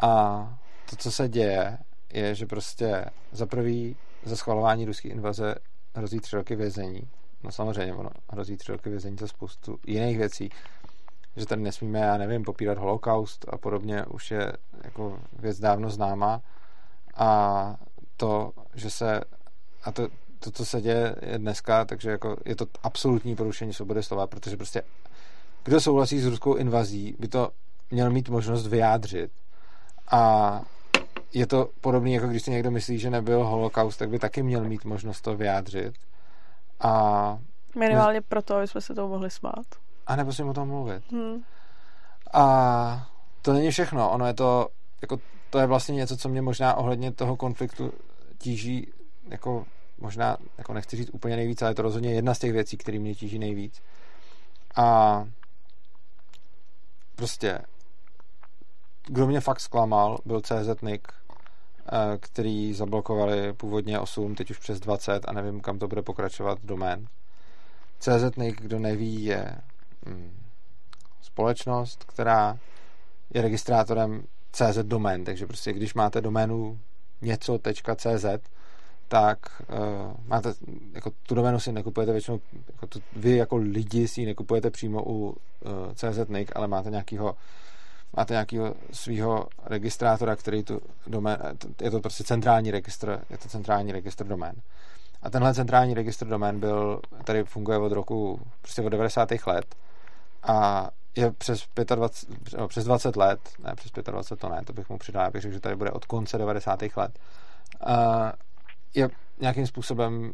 A 0.00 0.58
to, 0.90 0.96
co 0.96 1.10
se 1.10 1.28
děje, 1.28 1.78
je, 2.12 2.34
že 2.34 2.46
prostě 2.46 3.04
za 3.32 3.46
prvý 3.46 3.96
za 4.24 4.36
schvalování 4.36 4.84
ruské 4.84 5.08
invaze 5.08 5.54
hrozí 5.94 6.20
tři 6.20 6.36
roky 6.36 6.56
vězení. 6.56 7.08
No 7.42 7.52
samozřejmě, 7.52 7.94
ono 7.94 8.10
hrozí 8.28 8.56
tři 8.56 8.72
roky 8.72 8.90
vězení 8.90 9.16
za 9.20 9.26
spoustu 9.26 9.78
jiných 9.86 10.18
věcí 10.18 10.50
že 11.36 11.46
tady 11.46 11.62
nesmíme, 11.62 11.98
já 11.98 12.16
nevím, 12.18 12.44
popírat 12.44 12.78
holokaust 12.78 13.46
a 13.48 13.58
podobně, 13.58 14.04
už 14.04 14.30
je 14.30 14.52
jako 14.84 15.18
věc 15.32 15.60
dávno 15.60 15.90
známá 15.90 16.40
a 17.16 17.76
to, 18.16 18.52
že 18.74 18.90
se 18.90 19.20
a 19.84 19.92
to, 19.92 20.08
to, 20.38 20.50
co 20.50 20.64
se 20.64 20.80
děje 20.80 21.16
je 21.22 21.38
dneska, 21.38 21.84
takže 21.84 22.10
jako 22.10 22.36
je 22.44 22.56
to 22.56 22.66
absolutní 22.82 23.36
porušení 23.36 23.72
svobody 23.72 24.02
slova, 24.02 24.26
protože 24.26 24.56
prostě 24.56 24.82
kdo 25.64 25.80
souhlasí 25.80 26.20
s 26.20 26.26
ruskou 26.26 26.54
invazí, 26.54 27.16
by 27.18 27.28
to 27.28 27.50
měl 27.90 28.10
mít 28.10 28.28
možnost 28.28 28.66
vyjádřit. 28.66 29.30
A 30.10 30.62
je 31.32 31.46
to 31.46 31.70
podobné, 31.80 32.10
jako 32.10 32.26
když 32.26 32.42
si 32.42 32.50
někdo 32.50 32.70
myslí, 32.70 32.98
že 32.98 33.10
nebyl 33.10 33.44
holokaust, 33.44 33.98
tak 33.98 34.08
by 34.08 34.18
taky 34.18 34.42
měl 34.42 34.64
mít 34.64 34.84
možnost 34.84 35.20
to 35.20 35.36
vyjádřit. 35.36 35.94
A 36.80 37.38
Minimálně 37.74 38.20
proto, 38.20 38.56
aby 38.56 38.68
jsme 38.68 38.80
se 38.80 38.94
tomu 38.94 39.08
mohli 39.08 39.30
smát 39.30 39.66
a 40.06 40.16
nebo 40.16 40.32
si 40.32 40.42
o 40.42 40.52
tom 40.52 40.68
mluvit. 40.68 41.12
Hmm. 41.12 41.42
A 42.32 43.08
to 43.42 43.52
není 43.52 43.70
všechno. 43.70 44.10
Ono 44.10 44.26
je 44.26 44.34
to, 44.34 44.68
jako, 45.02 45.18
to 45.50 45.58
je 45.58 45.66
vlastně 45.66 45.94
něco, 45.94 46.16
co 46.16 46.28
mě 46.28 46.42
možná 46.42 46.74
ohledně 46.74 47.12
toho 47.12 47.36
konfliktu 47.36 47.92
tíží, 48.38 48.92
jako 49.28 49.66
možná, 49.98 50.36
jako 50.58 50.72
nechci 50.72 50.96
říct 50.96 51.10
úplně 51.12 51.36
nejvíc, 51.36 51.62
ale 51.62 51.70
je 51.70 51.74
to 51.74 51.82
rozhodně 51.82 52.14
jedna 52.14 52.34
z 52.34 52.38
těch 52.38 52.52
věcí, 52.52 52.76
které 52.76 52.98
mě 52.98 53.14
tíží 53.14 53.38
nejvíc. 53.38 53.82
A 54.76 55.24
prostě 57.16 57.58
kdo 59.06 59.26
mě 59.26 59.40
fakt 59.40 59.60
zklamal, 59.60 60.18
byl 60.24 60.40
CZ 60.40 60.82
Nick, 60.82 61.08
eh, 61.12 62.18
který 62.18 62.74
zablokovali 62.74 63.52
původně 63.52 63.98
8, 63.98 64.34
teď 64.34 64.50
už 64.50 64.58
přes 64.58 64.80
20 64.80 65.24
a 65.28 65.32
nevím, 65.32 65.60
kam 65.60 65.78
to 65.78 65.88
bude 65.88 66.02
pokračovat 66.02 66.58
domén. 66.64 67.06
CZ 67.98 68.36
Nick, 68.36 68.60
kdo 68.60 68.78
neví, 68.78 69.24
je 69.24 69.56
společnost, 71.22 72.04
která 72.04 72.58
je 73.34 73.42
registrátorem 73.42 74.22
CZ 74.52 74.78
domén, 74.82 75.24
takže 75.24 75.46
prostě 75.46 75.72
když 75.72 75.94
máte 75.94 76.20
doménu 76.20 76.78
něco.cz, 77.22 78.24
tak 79.08 79.62
uh, 79.68 80.14
máte, 80.26 80.54
jako 80.92 81.10
tu 81.22 81.34
doménu 81.34 81.60
si 81.60 81.72
nekupujete 81.72 82.12
většinou, 82.12 82.40
jako 82.72 82.86
tu, 82.86 83.02
vy 83.16 83.36
jako 83.36 83.56
lidi 83.56 84.08
si 84.08 84.20
ji 84.20 84.26
nekupujete 84.26 84.70
přímo 84.70 85.02
u 85.06 85.28
uh, 85.28 85.34
CZ 85.94 86.28
NIC, 86.28 86.48
ale 86.54 86.68
máte 86.68 86.90
nějakýho 86.90 87.36
máte 88.16 88.34
nějakého 88.34 88.74
svého 88.92 89.46
registrátora, 89.66 90.36
který 90.36 90.62
tu 90.62 90.80
domén, 91.06 91.38
je 91.80 91.90
to 91.90 92.00
prostě 92.00 92.24
centrální 92.24 92.70
registr, 92.70 93.24
je 93.30 93.38
to 93.38 93.48
centrální 93.48 93.92
registr 93.92 94.26
domén. 94.26 94.54
A 95.22 95.30
tenhle 95.30 95.54
centrální 95.54 95.94
registr 95.94 96.26
domén 96.26 96.60
byl, 96.60 97.00
tady 97.24 97.44
funguje 97.44 97.78
od 97.78 97.92
roku, 97.92 98.40
prostě 98.62 98.82
od 98.82 98.88
90. 98.88 99.28
let 99.46 99.74
a 100.42 100.88
je 101.16 101.30
přes, 101.30 101.68
25, 101.94 102.58
no, 102.58 102.68
přes 102.68 102.84
20 102.84 103.16
let, 103.16 103.40
ne 103.58 103.74
přes 103.76 103.92
25 103.92 104.40
to 104.40 104.48
ne, 104.48 104.62
to 104.64 104.72
bych 104.72 104.88
mu 104.88 104.98
přidal, 104.98 105.24
já 105.24 105.30
bych 105.30 105.42
řekl, 105.42 105.54
že 105.54 105.60
tady 105.60 105.76
bude 105.76 105.90
od 105.90 106.04
konce 106.04 106.38
90. 106.38 106.80
let, 106.96 107.18
a 107.80 108.32
je 108.94 109.08
nějakým 109.40 109.66
způsobem 109.66 110.32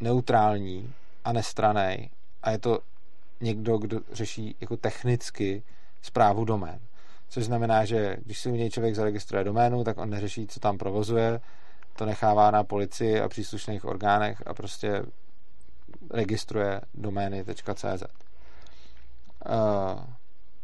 neutrální 0.00 0.94
a 1.24 1.32
nestraný 1.32 2.10
a 2.42 2.50
je 2.50 2.58
to 2.58 2.78
někdo, 3.40 3.78
kdo 3.78 4.00
řeší 4.12 4.56
jako 4.60 4.76
technicky 4.76 5.62
zprávu 6.02 6.44
domén. 6.44 6.80
Což 7.28 7.44
znamená, 7.44 7.84
že 7.84 8.16
když 8.24 8.38
si 8.38 8.50
u 8.50 8.54
něj 8.54 8.70
člověk 8.70 8.94
zaregistruje 8.94 9.44
doménu, 9.44 9.84
tak 9.84 9.98
on 9.98 10.10
neřeší, 10.10 10.46
co 10.46 10.60
tam 10.60 10.78
provozuje, 10.78 11.40
to 11.96 12.06
nechává 12.06 12.50
na 12.50 12.64
policii 12.64 13.20
a 13.20 13.28
příslušných 13.28 13.84
orgánech 13.84 14.42
a 14.46 14.54
prostě 14.54 15.02
registruje 16.10 16.80
domény.cz. 16.94 18.02
Uh, 19.48 20.00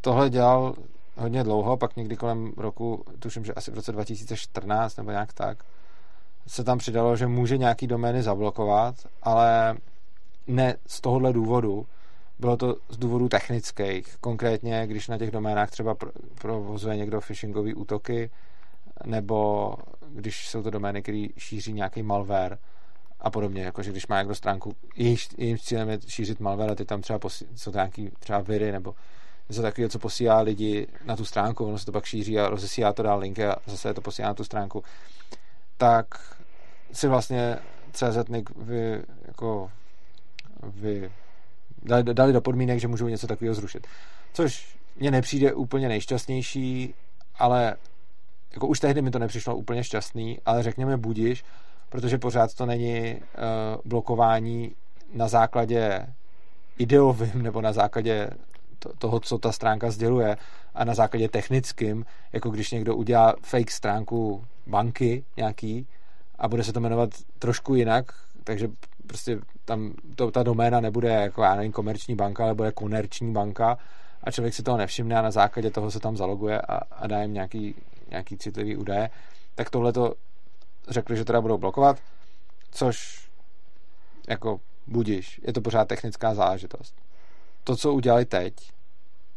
tohle 0.01 0.29
dělal 0.29 0.75
hodně 1.17 1.43
dlouho, 1.43 1.77
pak 1.77 1.95
někdy 1.95 2.15
kolem 2.15 2.53
roku, 2.57 3.03
tuším, 3.19 3.45
že 3.45 3.53
asi 3.53 3.71
v 3.71 3.75
roce 3.75 3.91
2014 3.91 4.97
nebo 4.97 5.11
nějak 5.11 5.33
tak, 5.33 5.63
se 6.47 6.63
tam 6.63 6.77
přidalo, 6.77 7.15
že 7.15 7.27
může 7.27 7.57
nějaký 7.57 7.87
domény 7.87 8.23
zablokovat, 8.23 8.95
ale 9.23 9.77
ne 10.47 10.75
z 10.87 11.01
tohohle 11.01 11.33
důvodu, 11.33 11.85
bylo 12.39 12.57
to 12.57 12.75
z 12.89 12.97
důvodů 12.97 13.29
technických. 13.29 14.17
Konkrétně, 14.21 14.87
když 14.87 15.07
na 15.07 15.17
těch 15.17 15.31
doménách 15.31 15.71
třeba 15.71 15.95
provozuje 16.41 16.97
někdo 16.97 17.21
phishingové 17.21 17.73
útoky, 17.73 18.29
nebo 19.05 19.73
když 20.09 20.49
jsou 20.49 20.63
to 20.63 20.69
domény, 20.69 21.01
které 21.01 21.27
šíří 21.37 21.73
nějaký 21.73 22.03
malware 22.03 22.57
a 23.23 23.29
podobně, 23.29 23.63
jakože 23.63 23.91
když 23.91 24.07
má 24.07 24.19
někdo 24.19 24.35
stránku, 24.35 24.75
jejím 25.37 25.57
cílem 25.57 25.89
je 25.89 25.99
šířit 26.07 26.39
malware 26.39 26.71
a 26.71 26.75
ty 26.75 26.85
tam 26.85 27.01
třeba 27.01 27.19
posí, 27.19 27.47
jsou 27.55 27.71
nějaký 27.71 28.11
třeba 28.19 28.41
viry 28.41 28.71
nebo 28.71 28.95
něco 29.49 29.61
takového, 29.61 29.89
co 29.89 29.99
posílá 29.99 30.39
lidi 30.39 30.87
na 31.05 31.15
tu 31.15 31.25
stránku, 31.25 31.65
ono 31.65 31.77
se 31.77 31.85
to 31.85 31.91
pak 31.91 32.05
šíří 32.05 32.39
a 32.39 32.49
rozesílá 32.49 32.93
to 32.93 33.03
dál 33.03 33.19
linky 33.19 33.45
a 33.45 33.55
zase 33.65 33.93
to 33.93 34.01
posílá 34.01 34.27
na 34.27 34.33
tu 34.33 34.43
stránku, 34.43 34.83
tak 35.77 36.35
si 36.91 37.07
vlastně 37.07 37.57
CZ 37.91 38.17
vy, 38.55 39.01
jako 39.27 39.71
vy 40.63 41.11
dali, 41.83 42.03
dali 42.03 42.33
do 42.33 42.41
podmínek, 42.41 42.79
že 42.79 42.87
můžou 42.87 43.07
něco 43.07 43.27
takového 43.27 43.55
zrušit. 43.55 43.87
Což 44.33 44.77
mně 44.95 45.11
nepřijde 45.11 45.53
úplně 45.53 45.87
nejšťastnější, 45.87 46.93
ale 47.35 47.75
jako 48.53 48.67
už 48.67 48.79
tehdy 48.79 49.01
mi 49.01 49.11
to 49.11 49.19
nepřišlo 49.19 49.55
úplně 49.55 49.83
šťastný, 49.83 50.39
ale 50.45 50.63
řekněme 50.63 50.97
budiš, 50.97 51.43
protože 51.93 52.17
pořád 52.17 52.53
to 52.53 52.65
není 52.65 53.15
uh, 53.15 53.21
blokování 53.85 54.75
na 55.13 55.27
základě 55.27 56.07
ideovým 56.77 57.43
nebo 57.43 57.61
na 57.61 57.73
základě 57.73 58.29
to, 58.79 58.89
toho, 58.97 59.19
co 59.19 59.37
ta 59.37 59.51
stránka 59.51 59.91
sděluje 59.91 60.37
a 60.75 60.83
na 60.83 60.93
základě 60.93 61.29
technickým, 61.29 62.05
jako 62.31 62.49
když 62.49 62.71
někdo 62.71 62.95
udělá 62.95 63.35
fake 63.41 63.71
stránku 63.71 64.45
banky 64.67 65.23
nějaký 65.37 65.87
a 66.39 66.47
bude 66.47 66.63
se 66.63 66.73
to 66.73 66.79
jmenovat 66.79 67.09
trošku 67.39 67.75
jinak, 67.75 68.05
takže 68.43 68.67
prostě 69.07 69.39
tam 69.65 69.93
to, 70.15 70.31
ta 70.31 70.43
doména 70.43 70.79
nebude 70.79 71.09
jako, 71.09 71.43
já 71.43 71.55
nevím, 71.55 71.71
komerční 71.71 72.15
banka, 72.15 72.43
ale 72.43 72.53
bude 72.53 72.71
komerční 72.71 73.33
banka 73.33 73.77
a 74.23 74.31
člověk 74.31 74.53
si 74.53 74.63
toho 74.63 74.77
nevšimne 74.77 75.15
a 75.15 75.21
na 75.21 75.31
základě 75.31 75.71
toho 75.71 75.91
se 75.91 75.99
tam 75.99 76.17
zaloguje 76.17 76.61
a, 76.61 76.75
a 76.75 77.07
dá 77.07 77.21
jim 77.21 77.33
nějaký, 77.33 77.75
nějaký 78.09 78.37
citlivý 78.37 78.77
údaje, 78.77 79.09
tak 79.55 79.69
tohle 79.69 79.93
to 79.93 80.13
řekli, 80.89 81.17
že 81.17 81.25
teda 81.25 81.41
budou 81.41 81.57
blokovat, 81.57 81.99
což 82.71 83.27
jako 84.27 84.59
budiš, 84.87 85.41
je 85.43 85.53
to 85.53 85.61
pořád 85.61 85.87
technická 85.87 86.33
záležitost. 86.33 86.95
To, 87.63 87.75
co 87.75 87.93
udělali 87.93 88.25
teď, 88.25 88.53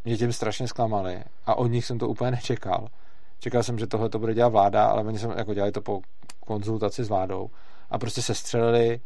mě 0.05 0.17
tím 0.17 0.33
strašně 0.33 0.67
zklamali 0.67 1.23
a 1.45 1.55
od 1.55 1.67
nich 1.67 1.85
jsem 1.85 1.99
to 1.99 2.07
úplně 2.07 2.31
nečekal. 2.31 2.87
Čekal 3.39 3.63
jsem, 3.63 3.79
že 3.79 3.87
tohle 3.87 4.09
to 4.09 4.19
bude 4.19 4.33
dělat 4.33 4.49
vláda, 4.49 4.85
ale 4.85 5.03
oni 5.03 5.19
jsem 5.19 5.31
jako 5.37 5.53
dělali 5.53 5.71
to 5.71 5.81
po 5.81 6.01
konzultaci 6.39 7.03
s 7.03 7.09
vládou 7.09 7.49
a 7.89 7.97
prostě 7.97 8.21
se 8.21 8.35
střelili 8.35 9.01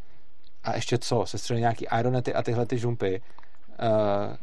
a 0.64 0.76
ještě 0.76 0.98
co, 0.98 1.26
se 1.26 1.38
střelili 1.38 1.62
nějaký 1.62 1.88
Ironety 2.00 2.34
a 2.34 2.44
tyhle 2.44 2.66
ty 2.66 2.78
žumpy, 2.78 3.22
uh, 3.70 4.36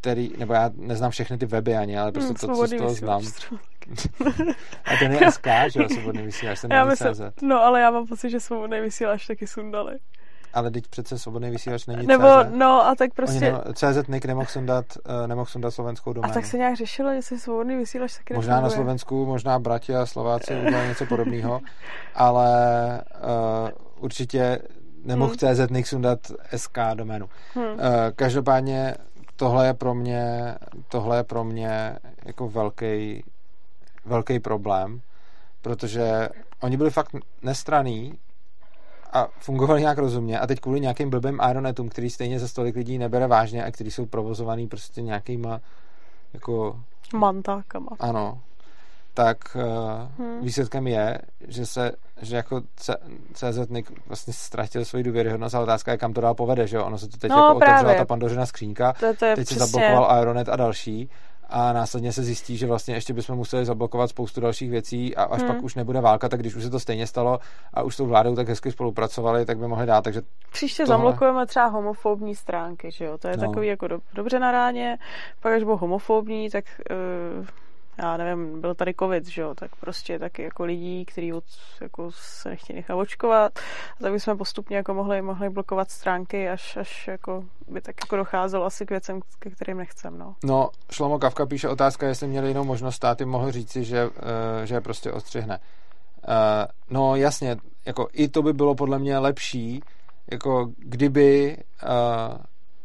který, 0.00 0.32
nebo 0.38 0.54
já 0.54 0.70
neznám 0.74 1.10
všechny 1.10 1.38
ty 1.38 1.46
weby 1.46 1.76
ani, 1.76 1.98
ale 1.98 2.12
prostě 2.12 2.28
hmm, 2.28 2.34
to, 2.34 2.46
co 2.46 2.66
z 2.66 2.76
toho 2.76 2.94
znám. 2.94 3.22
a 4.84 4.96
ten 4.98 5.12
je 5.12 5.32
SK, 5.32 5.46
že 5.72 5.82
jo, 5.82 5.88
svobodný 5.88 6.22
vysílač, 6.22 6.60
ten 6.60 6.72
já 6.72 6.84
myslím, 6.84 7.14
CZ. 7.14 7.20
No, 7.42 7.62
ale 7.62 7.80
já 7.80 7.90
mám 7.90 8.06
pocit, 8.06 8.30
že 8.30 8.40
svobodný 8.40 8.80
vysílač 8.80 9.26
taky 9.26 9.46
sundali. 9.46 9.98
Ale 10.52 10.70
teď 10.70 10.84
přece 10.88 11.18
svobodný 11.18 11.50
vysílač 11.50 11.86
není 11.86 12.06
Nebo, 12.06 12.24
CZ. 12.24 12.50
no 12.54 12.86
a 12.86 12.94
tak 12.94 13.14
prostě... 13.14 13.40
Nemo, 13.40 13.62
CZ 13.74 14.08
Nick 14.08 14.26
nemohl 14.26 14.46
sundat, 14.46 14.84
uh, 14.96 15.26
nemohl 15.26 15.46
sundat 15.46 15.70
slovenskou 15.70 16.12
doménu. 16.12 16.30
A 16.30 16.34
tak 16.34 16.46
se 16.46 16.58
nějak 16.58 16.76
řešilo, 16.76 17.14
že 17.14 17.22
se 17.22 17.38
svobodný 17.38 17.76
vysílač 17.76 18.16
taky 18.16 18.34
Možná 18.34 18.60
na 18.60 18.70
Slovensku, 18.70 19.26
možná 19.26 19.58
bratě 19.58 19.96
a 19.96 20.06
Slováci 20.06 20.54
udělali 20.66 20.88
něco 20.88 21.06
podobného, 21.06 21.60
ale 22.14 22.50
uh, 23.64 24.04
určitě 24.04 24.58
nemohl 25.04 25.34
hmm. 25.42 25.54
CZ 25.54 25.70
Nick 25.70 25.88
sundat 25.88 26.18
SK 26.56 26.78
doménu. 26.94 27.28
Hmm. 27.54 27.64
Uh, 27.64 27.78
každopádně 28.16 28.94
tohle 29.36 29.66
je 29.66 29.74
pro 29.74 29.94
mě, 29.94 30.54
tohle 30.88 31.16
je 31.16 31.24
pro 31.24 31.44
mě 31.44 31.98
jako 32.24 32.48
velký, 32.48 33.24
velký 34.04 34.40
problém, 34.40 35.00
protože 35.62 36.28
oni 36.60 36.76
byli 36.76 36.90
fakt 36.90 37.16
nestraný 37.42 38.18
a 39.12 39.28
fungovali 39.38 39.80
nějak 39.80 39.98
rozumně 39.98 40.40
a 40.40 40.46
teď 40.46 40.60
kvůli 40.60 40.80
nějakým 40.80 41.10
blbým 41.10 41.40
Ironetům, 41.50 41.88
který 41.88 42.10
stejně 42.10 42.38
za 42.38 42.48
stolik 42.48 42.76
lidí 42.76 42.98
nebere 42.98 43.26
vážně 43.26 43.64
a 43.64 43.70
který 43.70 43.90
jsou 43.90 44.06
provozovaný 44.06 44.68
prostě 44.68 45.02
nějakýma 45.02 45.60
jako... 46.32 46.80
Mantákama. 47.14 47.90
Ano, 48.00 48.40
tak 49.16 49.36
uh, 49.54 49.62
hmm. 50.18 50.40
výsledkem 50.40 50.86
je, 50.86 51.18
že 51.48 51.66
se, 51.66 51.92
že 52.22 52.36
jako 52.36 52.60
CZ 53.32 53.58
vlastně 54.06 54.32
ztratil 54.32 54.84
svoji 54.84 55.04
důvěryhodnost 55.04 55.54
a 55.54 55.60
otázka 55.60 55.92
je, 55.92 55.98
kam 55.98 56.12
to 56.12 56.20
dál 56.20 56.34
povede, 56.34 56.66
že 56.66 56.76
jo? 56.76 56.84
Ono 56.84 56.98
se 56.98 57.08
to 57.08 57.16
teď 57.16 57.30
no, 57.30 57.36
jako 57.36 57.56
otevřela 57.56 57.94
ta 57.94 58.04
pandořina 58.04 58.46
skřínka, 58.46 58.92
to, 58.92 59.06
to 59.06 59.14
teď 59.14 59.32
přesně... 59.34 59.56
se 59.56 59.66
zablokoval 59.66 60.10
Aeronet 60.10 60.48
a 60.48 60.56
další 60.56 61.10
a 61.48 61.72
následně 61.72 62.12
se 62.12 62.22
zjistí, 62.22 62.56
že 62.56 62.66
vlastně 62.66 62.94
ještě 62.94 63.12
bychom 63.12 63.36
museli 63.36 63.64
zablokovat 63.64 64.10
spoustu 64.10 64.40
dalších 64.40 64.70
věcí 64.70 65.16
a 65.16 65.22
až 65.22 65.42
hmm. 65.42 65.48
pak 65.48 65.62
už 65.62 65.74
nebude 65.74 66.00
válka, 66.00 66.28
tak 66.28 66.40
když 66.40 66.54
už 66.54 66.62
se 66.62 66.70
to 66.70 66.80
stejně 66.80 67.06
stalo 67.06 67.38
a 67.74 67.82
už 67.82 67.94
s 67.94 67.96
tou 67.96 68.06
vládou 68.06 68.34
tak 68.34 68.48
hezky 68.48 68.72
spolupracovali, 68.72 69.46
tak 69.46 69.58
by 69.58 69.68
mohli 69.68 69.86
dát. 69.86 70.04
Takže 70.04 70.22
Příště 70.52 70.84
tohle... 70.84 70.96
zablokujeme 70.96 71.46
třeba 71.46 71.66
homofobní 71.66 72.34
stránky, 72.34 72.90
že 72.90 73.04
jo? 73.04 73.18
To 73.18 73.28
je 73.28 73.36
no. 73.36 73.46
takový 73.46 73.68
jako 73.68 73.88
do, 73.88 73.98
dobře 74.14 74.38
na 74.38 74.52
ráně, 74.52 74.98
pak 75.40 75.52
až 75.52 75.62
budou 75.62 75.76
homofobní, 75.76 76.50
tak 76.50 76.64
uh 77.40 77.46
já 77.98 78.16
nevím, 78.16 78.60
byl 78.60 78.74
tady 78.74 78.94
covid, 79.00 79.26
že 79.26 79.42
jo, 79.42 79.54
tak 79.54 79.76
prostě 79.76 80.18
taky 80.18 80.42
jako 80.42 80.64
lidí, 80.64 81.04
kteří 81.04 81.32
jako 81.80 82.10
se 82.12 82.48
nechtějí 82.48 82.76
nechat 82.76 82.94
očkovat, 82.96 83.52
tak 84.00 84.12
bychom 84.12 84.38
postupně 84.38 84.76
jako 84.76 84.94
mohli, 84.94 85.22
mohli 85.22 85.50
blokovat 85.50 85.90
stránky, 85.90 86.48
až, 86.48 86.76
až 86.76 87.08
jako 87.08 87.44
by 87.68 87.80
tak 87.80 87.94
jako 88.04 88.16
docházelo 88.16 88.64
asi 88.64 88.86
k 88.86 88.90
věcem, 88.90 89.20
ke 89.38 89.50
kterým 89.50 89.76
nechcem, 89.76 90.18
no. 90.18 90.34
No, 90.44 90.70
Šlomo 90.92 91.18
Kavka 91.18 91.46
píše 91.46 91.68
otázka, 91.68 92.06
jestli 92.06 92.28
měli 92.28 92.48
jinou 92.48 92.64
možnost 92.64 92.94
státy 92.94 93.24
mohl 93.24 93.52
říci, 93.52 93.84
že, 93.84 94.06
uh, 94.06 94.12
že 94.64 94.74
je 94.74 94.80
prostě 94.80 95.12
ostřihne. 95.12 95.58
Uh, 95.58 96.34
no 96.90 97.16
jasně, 97.16 97.56
jako 97.86 98.08
i 98.12 98.28
to 98.28 98.42
by 98.42 98.52
bylo 98.52 98.74
podle 98.74 98.98
mě 98.98 99.18
lepší, 99.18 99.82
jako 100.30 100.70
kdyby, 100.76 101.56
uh, 101.82 102.36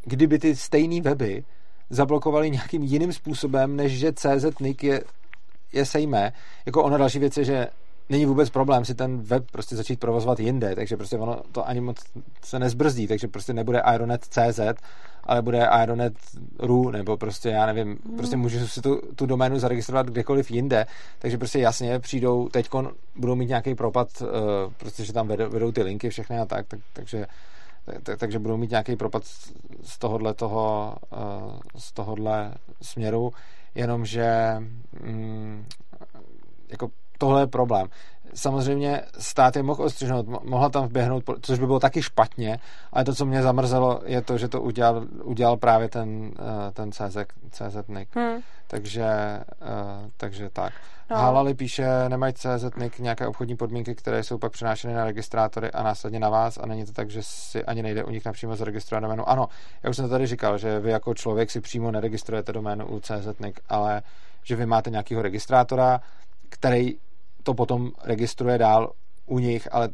kdyby 0.03 0.39
ty 0.39 0.55
stejné 0.55 1.01
weby 1.01 1.43
zablokovali 1.91 2.51
nějakým 2.51 2.83
jiným 2.83 3.13
způsobem, 3.13 3.75
než 3.75 3.99
že 3.99 4.13
CZ 4.13 4.59
Nick 4.59 4.83
je, 4.83 5.03
je 5.73 5.85
sejme. 5.85 6.33
Jako 6.65 6.83
ona 6.83 6.97
další 6.97 7.19
věc 7.19 7.37
je, 7.37 7.43
že 7.43 7.67
není 8.09 8.25
vůbec 8.25 8.49
problém 8.49 8.85
si 8.85 8.95
ten 8.95 9.21
web 9.21 9.43
prostě 9.51 9.75
začít 9.75 9.99
provozovat 9.99 10.39
jinde, 10.39 10.75
takže 10.75 10.97
prostě 10.97 11.17
ono 11.17 11.41
to 11.51 11.67
ani 11.67 11.81
moc 11.81 11.97
se 12.43 12.59
nezbrzdí, 12.59 13.07
takže 13.07 13.27
prostě 13.27 13.53
nebude 13.53 13.81
Ironet.cz, 13.95 14.59
ale 15.23 15.41
bude 15.41 15.67
Ironet.ru, 15.83 16.91
nebo 16.91 17.17
prostě 17.17 17.49
já 17.49 17.65
nevím, 17.65 17.87
mm. 17.87 18.17
prostě 18.17 18.37
můžu 18.37 18.67
si 18.67 18.81
tu, 18.81 19.01
tu 19.15 19.25
doménu 19.25 19.59
zaregistrovat 19.59 20.05
kdekoliv 20.05 20.51
jinde, 20.51 20.85
takže 21.19 21.37
prostě 21.37 21.59
jasně 21.59 21.99
přijdou, 21.99 22.49
teď 22.49 22.69
budou 23.15 23.35
mít 23.35 23.49
nějaký 23.49 23.75
propad, 23.75 24.07
uh, 24.21 24.27
prostě, 24.77 25.05
že 25.05 25.13
tam 25.13 25.27
vedou, 25.27 25.49
vedou 25.49 25.71
ty 25.71 25.83
linky 25.83 26.09
všechny 26.09 26.39
a 26.39 26.45
tak, 26.45 26.67
tak 26.67 26.79
takže 26.93 27.25
takže 28.17 28.39
budou 28.39 28.57
mít 28.57 28.71
nějaký 28.71 28.95
propad 28.95 29.23
z 29.83 29.97
tohohle 29.99 30.33
toho, 30.33 30.95
eh, 31.13 31.17
z 31.77 31.91
tohohle 31.91 32.53
směru, 32.81 33.31
jenomže 33.75 34.55
mm, 35.03 35.65
jako 36.69 36.91
tohle 37.17 37.41
je 37.41 37.47
problém. 37.47 37.87
Samozřejmě 38.33 39.01
stát 39.19 39.55
je 39.55 39.63
mohl 39.63 39.83
ostřihnout, 39.83 40.27
mohla 40.27 40.69
tam 40.69 40.85
vběhnout, 40.87 41.23
což 41.41 41.59
by 41.59 41.65
bylo 41.65 41.79
taky 41.79 42.01
špatně, 42.01 42.59
ale 42.93 43.03
to, 43.03 43.15
co 43.15 43.25
mě 43.25 43.41
zamrzelo, 43.41 44.01
je 44.05 44.21
to, 44.21 44.37
že 44.37 44.47
to 44.47 44.61
udělal, 44.61 45.05
udělal 45.23 45.57
právě 45.57 45.89
ten, 45.89 46.31
eh, 46.39 46.71
ten 46.71 46.91
CZ, 46.91 47.17
CZ 47.51 47.87
Nick. 47.87 48.15
Hmm. 48.15 48.39
Takže, 48.67 49.05
uh, 49.61 50.09
takže 50.17 50.49
tak. 50.49 50.73
No. 51.09 51.17
Halali 51.17 51.53
píše, 51.53 52.09
nemají 52.09 52.33
CZ 52.33 52.75
Nick 52.77 52.99
nějaké 52.99 53.27
obchodní 53.27 53.55
podmínky, 53.55 53.95
které 53.95 54.23
jsou 54.23 54.37
pak 54.37 54.51
přenášeny 54.51 54.93
na 54.93 55.03
registrátory 55.03 55.71
a 55.71 55.83
následně 55.83 56.19
na 56.19 56.29
vás 56.29 56.57
a 56.57 56.65
není 56.65 56.85
to 56.85 56.91
tak, 56.91 57.09
že 57.09 57.19
si 57.23 57.65
ani 57.65 57.83
nejde 57.83 58.03
u 58.03 58.09
nich 58.09 58.25
napřímo 58.25 58.55
zaregistrovat 58.55 59.03
doménu. 59.03 59.29
Ano, 59.29 59.47
já 59.83 59.89
už 59.89 59.95
jsem 59.95 60.05
to 60.05 60.09
tady 60.09 60.27
říkal, 60.27 60.57
že 60.57 60.79
vy 60.79 60.91
jako 60.91 61.13
člověk 61.13 61.51
si 61.51 61.61
přímo 61.61 61.91
neregistrujete 61.91 62.53
doménu 62.53 62.87
u 62.87 62.99
CZ 62.99 63.39
Nick, 63.39 63.59
ale 63.69 64.01
že 64.43 64.55
vy 64.55 64.65
máte 64.65 64.89
nějakého 64.89 65.21
registrátora, 65.21 66.01
který 66.49 66.97
to 67.43 67.53
potom 67.53 67.91
registruje 68.03 68.57
dál 68.57 68.91
u 69.25 69.39
nich, 69.39 69.67
ale 69.71 69.89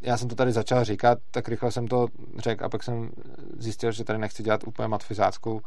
já 0.00 0.16
jsem 0.16 0.28
to 0.28 0.34
tady 0.34 0.52
začal 0.52 0.84
říkat, 0.84 1.18
tak 1.30 1.48
rychle 1.48 1.72
jsem 1.72 1.88
to 1.88 2.08
řekl 2.38 2.64
a 2.64 2.68
pak 2.68 2.82
jsem 2.82 3.10
zjistil, 3.58 3.92
že 3.92 4.04
tady 4.04 4.18
nechci 4.18 4.42
dělat 4.42 4.64
úplně 4.66 4.88
matfizáckou, 4.88 5.60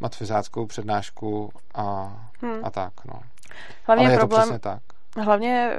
matfizáckou 0.00 0.66
přednášku 0.66 1.52
a, 1.74 2.16
hmm. 2.40 2.64
a 2.64 2.70
tak. 2.70 2.92
No. 3.04 3.20
Hlavně 3.84 4.04
ale 4.04 4.14
je 4.14 4.18
problém, 4.18 4.40
to 4.40 4.44
přesně 4.44 4.58
tak. 4.58 4.82
Hlavně 5.16 5.70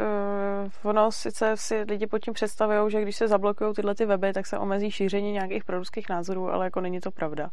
uh, 0.83 0.89
ono 0.89 1.11
sice 1.11 1.51
si 1.55 1.85
lidi 1.89 2.07
pod 2.07 2.19
tím 2.19 2.33
představují, 2.33 2.91
že 2.91 3.01
když 3.01 3.15
se 3.15 3.27
zablokují 3.27 3.73
tyhle 3.73 3.95
ty 3.95 4.05
weby, 4.05 4.33
tak 4.33 4.47
se 4.47 4.57
omezí 4.57 4.91
šíření 4.91 5.31
nějakých 5.31 5.63
proruských 5.63 6.09
názorů, 6.09 6.53
ale 6.53 6.65
jako 6.65 6.81
není 6.81 6.99
to 6.99 7.11
pravda. 7.11 7.49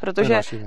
Protože 0.00 0.40
uh, 0.52 0.60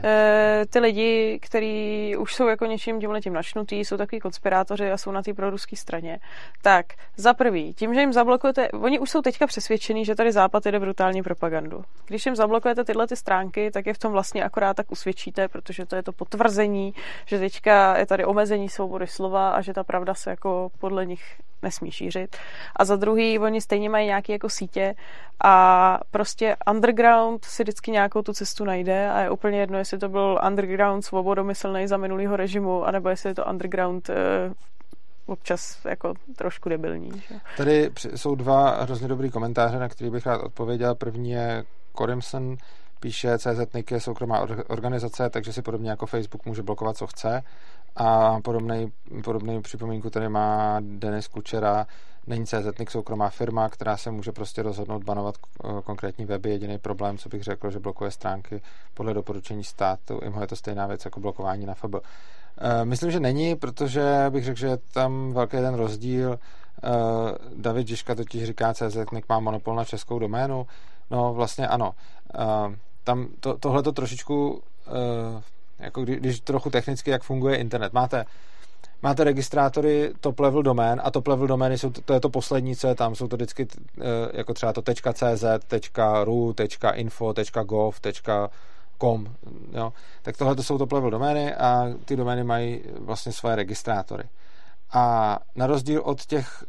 ty 0.69 0.79
lidi, 0.79 1.39
kteří 1.41 2.15
už 2.17 2.35
jsou 2.35 2.47
jako 2.47 2.65
něčím 2.65 2.99
tímhle 2.99 3.21
tím 3.21 3.33
načnutý, 3.33 3.79
jsou 3.79 3.97
takový 3.97 4.19
konspirátoři 4.19 4.91
a 4.91 4.97
jsou 4.97 5.11
na 5.11 5.21
té 5.21 5.33
proruské 5.33 5.75
straně, 5.75 6.19
tak 6.61 6.85
za 7.17 7.33
prvý, 7.33 7.73
tím, 7.73 7.93
že 7.93 7.99
jim 7.99 8.13
zablokujete, 8.13 8.71
oni 8.71 8.99
už 8.99 9.09
jsou 9.09 9.21
teďka 9.21 9.47
přesvědčení, 9.47 10.05
že 10.05 10.15
tady 10.15 10.31
Západ 10.31 10.65
jde 10.65 10.79
brutální 10.79 11.23
propagandu. 11.23 11.83
Když 12.07 12.25
jim 12.25 12.35
zablokujete 12.35 12.83
tyhle 12.83 13.07
ty 13.07 13.15
stránky, 13.15 13.71
tak 13.71 13.85
je 13.85 13.93
v 13.93 13.97
tom 13.97 14.11
vlastně 14.11 14.43
akorát 14.43 14.73
tak 14.73 14.91
usvědčíte, 14.91 15.47
protože 15.47 15.85
to 15.85 15.95
je 15.95 16.03
to 16.03 16.11
potvrzení, 16.11 16.93
že 17.25 17.39
teďka 17.39 17.97
je 17.97 18.05
tady 18.05 18.25
omezení 18.25 18.69
svobody 18.69 19.07
slova 19.07 19.49
a 19.49 19.61
že 19.61 19.73
ta 19.73 19.83
pravda 19.83 20.13
se 20.13 20.29
jako 20.29 20.42
podle 20.79 21.05
nich 21.05 21.23
nesmí 21.61 21.91
šířit. 21.91 22.37
A 22.75 22.85
za 22.85 22.95
druhý, 22.95 23.39
oni 23.39 23.61
stejně 23.61 23.89
mají 23.89 24.07
nějaké 24.07 24.33
jako 24.33 24.49
sítě 24.49 24.95
a 25.43 25.99
prostě 26.11 26.55
underground 26.71 27.45
si 27.45 27.63
vždycky 27.63 27.91
nějakou 27.91 28.21
tu 28.21 28.33
cestu 28.33 28.65
najde 28.65 29.11
a 29.11 29.19
je 29.19 29.29
úplně 29.29 29.59
jedno, 29.59 29.77
jestli 29.77 29.97
to 29.97 30.09
byl 30.09 30.39
underground 30.47 31.05
svobodomyslný 31.05 31.87
za 31.87 31.97
minulého 31.97 32.35
režimu, 32.35 32.83
anebo 32.83 33.09
jestli 33.09 33.29
je 33.29 33.35
to 33.35 33.45
underground 33.45 34.09
uh, 34.09 34.15
občas 35.25 35.85
jako 35.85 36.13
trošku 36.35 36.69
debilní. 36.69 37.11
Že? 37.27 37.35
Tady 37.57 37.91
jsou 38.15 38.35
dva 38.35 38.83
hrozně 38.83 39.07
dobrý 39.07 39.31
komentáře, 39.31 39.79
na 39.79 39.89
který 39.89 40.09
bych 40.09 40.25
rád 40.25 40.41
odpověděl. 40.41 40.95
První 40.95 41.31
je 41.31 41.63
Corimson, 41.97 42.55
píše 43.04 43.38
CZ 43.38 43.74
Nick 43.74 43.91
je 43.91 43.99
soukromá 43.99 44.39
organizace, 44.68 45.30
takže 45.30 45.54
si 45.54 45.62
podobně 45.62 45.89
jako 45.89 46.06
Facebook 46.06 46.45
může 46.45 46.64
blokovat, 46.64 46.97
co 46.97 47.08
chce. 47.08 47.43
A 47.95 48.39
podobný, 48.41 48.91
podobný 49.24 49.62
připomínku 49.62 50.10
tady 50.10 50.30
má 50.30 50.78
Denis 50.80 51.28
Kučera. 51.28 51.88
Není 52.28 52.45
CZNIC 52.45 52.89
soukromá 52.89 53.30
firma, 53.30 53.70
která 53.70 53.97
se 53.97 54.12
může 54.12 54.32
prostě 54.32 54.64
rozhodnout 54.64 55.04
banovat 55.04 55.36
konkrétní 55.84 56.26
weby. 56.26 56.49
Jediný 56.49 56.78
problém, 56.78 57.18
co 57.18 57.30
bych 57.30 57.43
řekl, 57.43 57.72
že 57.72 57.80
blokuje 57.80 58.12
stránky 58.12 58.62
podle 58.93 59.14
doporučení 59.14 59.64
státu. 59.64 60.20
IMHO 60.24 60.41
je 60.41 60.47
to 60.47 60.56
stejná 60.56 60.88
věc 60.88 61.06
jako 61.06 61.20
blokování 61.20 61.66
na 61.66 61.74
FB. 61.74 61.95
E, 61.95 62.86
myslím, 62.86 63.12
že 63.12 63.20
není, 63.20 63.56
protože 63.56 64.26
bych 64.30 64.43
řekl, 64.43 64.60
že 64.60 64.68
je 64.68 64.78
tam 64.78 65.34
velký 65.34 65.58
ten 65.58 65.74
rozdíl. 65.74 66.34
E, 66.34 66.39
David 67.56 67.88
Žižka 67.88 68.16
totiž 68.16 68.43
říká, 68.43 68.74
CZNIC 68.74 69.26
má 69.30 69.39
monopol 69.39 69.76
na 69.76 69.86
českou 69.86 70.20
doménu. 70.20 70.68
No 71.12 71.34
vlastně 71.34 71.68
ano. 71.68 71.91
Tam 73.04 73.28
to, 73.39 73.58
tohle 73.58 73.84
to 73.84 73.91
trošičku 73.91 74.62
jako 75.80 76.04
když, 76.04 76.18
když 76.18 76.39
trochu 76.39 76.70
technicky, 76.70 77.12
jak 77.12 77.24
funguje 77.24 77.56
internet. 77.58 77.93
Máte 77.93 78.26
máte 79.01 79.24
registrátory 79.24 80.14
top 80.20 80.39
level 80.39 80.64
domén 80.64 81.01
a 81.04 81.12
top 81.12 81.28
level 81.28 81.47
domény 81.47 81.78
jsou, 81.78 81.89
to 81.89 82.14
je 82.14 82.20
to 82.20 82.30
poslední, 82.30 82.76
co 82.76 82.88
je 82.88 82.95
tam, 82.95 83.16
jsou 83.16 83.28
to 83.28 83.36
vždycky 83.36 83.68
eh, 84.01 84.04
jako 84.34 84.54
třeba 84.54 84.74
to 84.74 84.82
.cz, 85.14 85.43
.ru, 86.24 86.56
.info, 86.93 87.34
.gov, 87.66 87.99
.com, 88.97 89.36
jo. 89.72 89.93
tak 90.22 90.38
tohle 90.38 90.56
to 90.56 90.64
jsou 90.64 90.78
top 90.78 90.91
level 90.91 91.10
domény 91.10 91.56
a 91.56 91.93
ty 92.06 92.16
domény 92.16 92.43
mají 92.43 92.82
vlastně 92.99 93.32
své 93.32 93.56
registrátory. 93.56 94.24
A 94.93 95.39
na 95.56 95.68
rozdíl 95.68 96.01
od 96.06 96.26
těch 96.26 96.64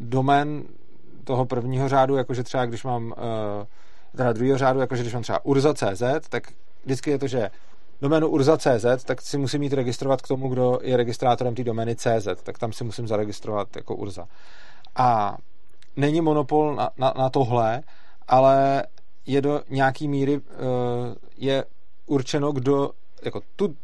domén 0.00 0.62
toho 1.24 1.46
prvního 1.46 1.88
řádu, 1.88 2.16
jakože 2.16 2.42
třeba 2.42 2.66
když 2.66 2.84
mám 2.84 3.14
eh, 3.16 3.66
teda 4.16 4.32
druhého 4.32 4.58
řádu, 4.58 4.80
jakože 4.80 5.02
když 5.02 5.14
mám 5.14 5.22
třeba 5.22 5.44
urza.cz, 5.44 6.02
tak 6.28 6.42
vždycky 6.84 7.10
je 7.10 7.18
to, 7.18 7.26
že 7.26 7.50
doménu 8.00 8.28
urza.cz, 8.28 9.04
tak 9.04 9.22
si 9.22 9.38
musím 9.38 9.60
mít 9.60 9.72
registrovat 9.72 10.22
k 10.22 10.28
tomu, 10.28 10.48
kdo 10.48 10.78
je 10.82 10.96
registrátorem 10.96 11.54
té 11.54 11.64
domény 11.64 11.96
CZ, 11.96 12.28
tak 12.42 12.58
tam 12.58 12.72
si 12.72 12.84
musím 12.84 13.08
zaregistrovat 13.08 13.76
jako 13.76 13.94
urza. 13.94 14.26
A 14.96 15.36
není 15.96 16.20
monopol 16.20 16.74
na, 16.74 16.90
na, 16.98 17.14
na 17.18 17.30
tohle, 17.30 17.82
ale 18.28 18.84
je 19.26 19.40
do 19.40 19.62
nějaký 19.68 20.08
míry 20.08 20.36
uh, 20.36 20.42
je 21.36 21.64
určeno, 22.06 22.52
kdo 22.52 22.90
jako 23.24 23.40
tu, 23.56 23.76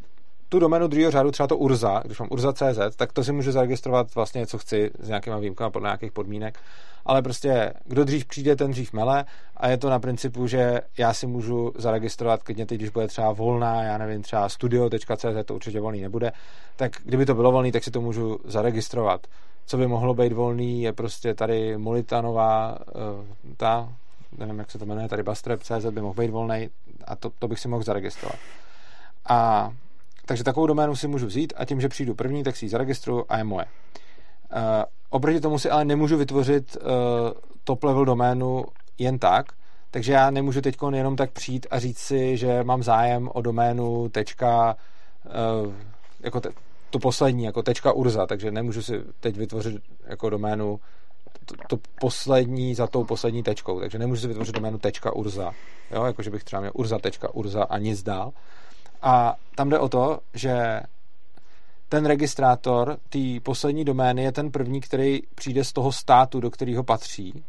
tu 0.55 0.61
doménu 0.61 0.89
druhého 0.89 1.11
řádu, 1.11 1.31
třeba 1.31 1.47
to 1.47 1.57
Urza, 1.57 2.03
když 2.05 2.19
mám 2.19 2.29
Urza.cz, 2.31 2.97
tak 2.97 3.13
to 3.13 3.25
si 3.25 3.33
můžu 3.33 3.53
zaregistrovat 3.53 4.15
vlastně, 4.15 4.47
co 4.47 4.59
chci, 4.59 4.91
s 4.99 5.09
nějakýma 5.09 5.39
výjimkami 5.39 5.71
podle 5.71 5.87
nějakých 5.87 6.13
podmínek 6.13 6.59
ale 7.07 7.23
prostě 7.23 7.73
kdo 7.85 8.05
dřív 8.05 8.25
přijde, 8.25 8.57
ten 8.57 8.71
dřív 8.71 8.93
mele 8.93 9.25
a 9.57 9.69
je 9.69 9.77
to 9.77 9.91
na 9.91 9.99
principu, 9.99 10.47
že 10.47 10.81
já 10.99 11.15
si 11.15 11.27
můžu 11.27 11.73
zaregistrovat 11.77 12.43
klidně 12.43 12.67
teď, 12.67 12.79
když 12.79 12.91
bude 12.91 13.09
třeba 13.09 13.33
volná, 13.33 13.83
já 13.83 13.99
nevím, 13.99 14.23
třeba 14.23 14.49
studio.cz, 14.49 15.25
to 15.45 15.55
určitě 15.55 15.81
volný 15.81 16.01
nebude, 16.01 16.33
tak 16.77 16.93
kdyby 17.05 17.27
to 17.27 17.35
bylo 17.35 17.53
volný, 17.53 17.73
tak 17.73 17.85
si 17.85 17.91
to 17.91 18.01
můžu 18.01 18.39
zaregistrovat. 18.45 19.27
Co 19.67 19.77
by 19.77 19.87
mohlo 19.87 20.15
být 20.15 20.33
volný, 20.33 20.83
je 20.83 20.93
prostě 20.93 21.35
tady 21.35 21.79
Molitanová, 21.79 22.79
eh, 22.79 23.55
ta, 23.57 23.89
nevím, 24.39 24.59
jak 24.59 24.71
se 24.71 24.79
to 24.79 24.87
jmenuje, 24.87 25.09
tady 25.09 25.23
Bastrep.cz 25.23 25.87
by 25.91 26.01
mohl 26.01 26.15
být 26.15 26.31
volný 26.31 26.71
a 27.05 27.17
to, 27.17 27.31
to 27.39 27.49
bych 27.49 27.59
si 27.59 27.69
mohl 27.69 27.83
zaregistrovat. 27.83 28.39
A 29.29 29.71
takže 30.27 30.45
takovou 30.45 30.67
doménu 30.67 30.97
si 30.97 31.09
můžu 31.09 31.27
vzít 31.27 31.53
a 31.57 31.65
tím, 31.65 31.81
že 31.81 31.89
přijdu 31.89 32.15
první, 32.15 32.43
tak 32.43 32.57
si 32.57 32.65
ji 32.65 32.69
zaregistruju 32.69 33.25
a 33.29 33.39
je 33.39 33.45
moje. 33.45 33.67
Uh, 33.67 34.61
oproti 35.11 35.41
tomu 35.41 35.59
si 35.59 35.71
ale 35.71 35.85
nemůžu 35.85 36.17
vytvořit 36.17 36.77
uh, 36.77 36.91
top 37.65 37.85
level 37.85 38.05
doménu 38.05 38.65
jen 38.99 39.19
tak, 39.19 39.47
takže 39.91 40.13
já 40.13 40.31
nemůžu 40.31 40.61
teď 40.61 40.77
jenom 40.93 41.17
tak 41.17 41.31
přijít 41.31 41.67
a 41.71 41.79
říct 41.79 41.99
si, 41.99 42.37
že 42.37 42.65
mám 42.65 42.83
zájem 42.83 43.31
o 43.33 43.43
doménu 43.43 44.09
tečka, 44.09 44.77
uh, 45.65 45.73
jako 46.21 46.41
te, 46.41 46.49
to 46.91 46.99
poslední, 46.99 47.45
jako 47.45 47.63
tečka 47.63 47.93
urza, 47.93 48.27
takže 48.27 48.51
nemůžu 48.51 48.83
si 48.83 49.03
teď 49.21 49.37
vytvořit 49.37 49.83
jako 50.07 50.31
doménu 50.31 50.81
to, 51.45 51.55
to 51.69 51.79
poslední 52.01 52.75
za 52.75 52.87
tou 52.87 53.05
poslední 53.05 53.43
tečkou, 53.43 53.81
takže 53.81 53.99
nemůžu 53.99 54.21
si 54.21 54.29
vytvořit 54.29 54.55
doménu 54.55 54.79
tečka 54.79 55.13
urza, 55.13 55.53
jo, 55.91 56.05
jakože 56.05 56.31
bych 56.31 56.45
třeba 56.45 56.61
měl 56.61 56.73
urza 56.75 56.99
tečka 56.99 57.35
urza 57.35 57.65
a 57.65 57.79
nic 57.79 58.03
dál. 58.03 58.33
A 59.03 59.37
tam 59.55 59.69
jde 59.69 59.79
o 59.79 59.89
to, 59.89 60.21
že 60.35 60.81
ten 61.89 62.07
registrátor 62.07 62.99
té 63.09 63.19
poslední 63.43 63.85
domény 63.85 64.23
je 64.23 64.33
ten 64.33 64.51
první, 64.51 64.81
který 64.81 65.21
přijde 65.35 65.65
z 65.65 65.73
toho 65.73 65.93
státu, 65.93 66.41
do 66.41 66.51
kterého 66.51 66.83
patří. 66.83 67.45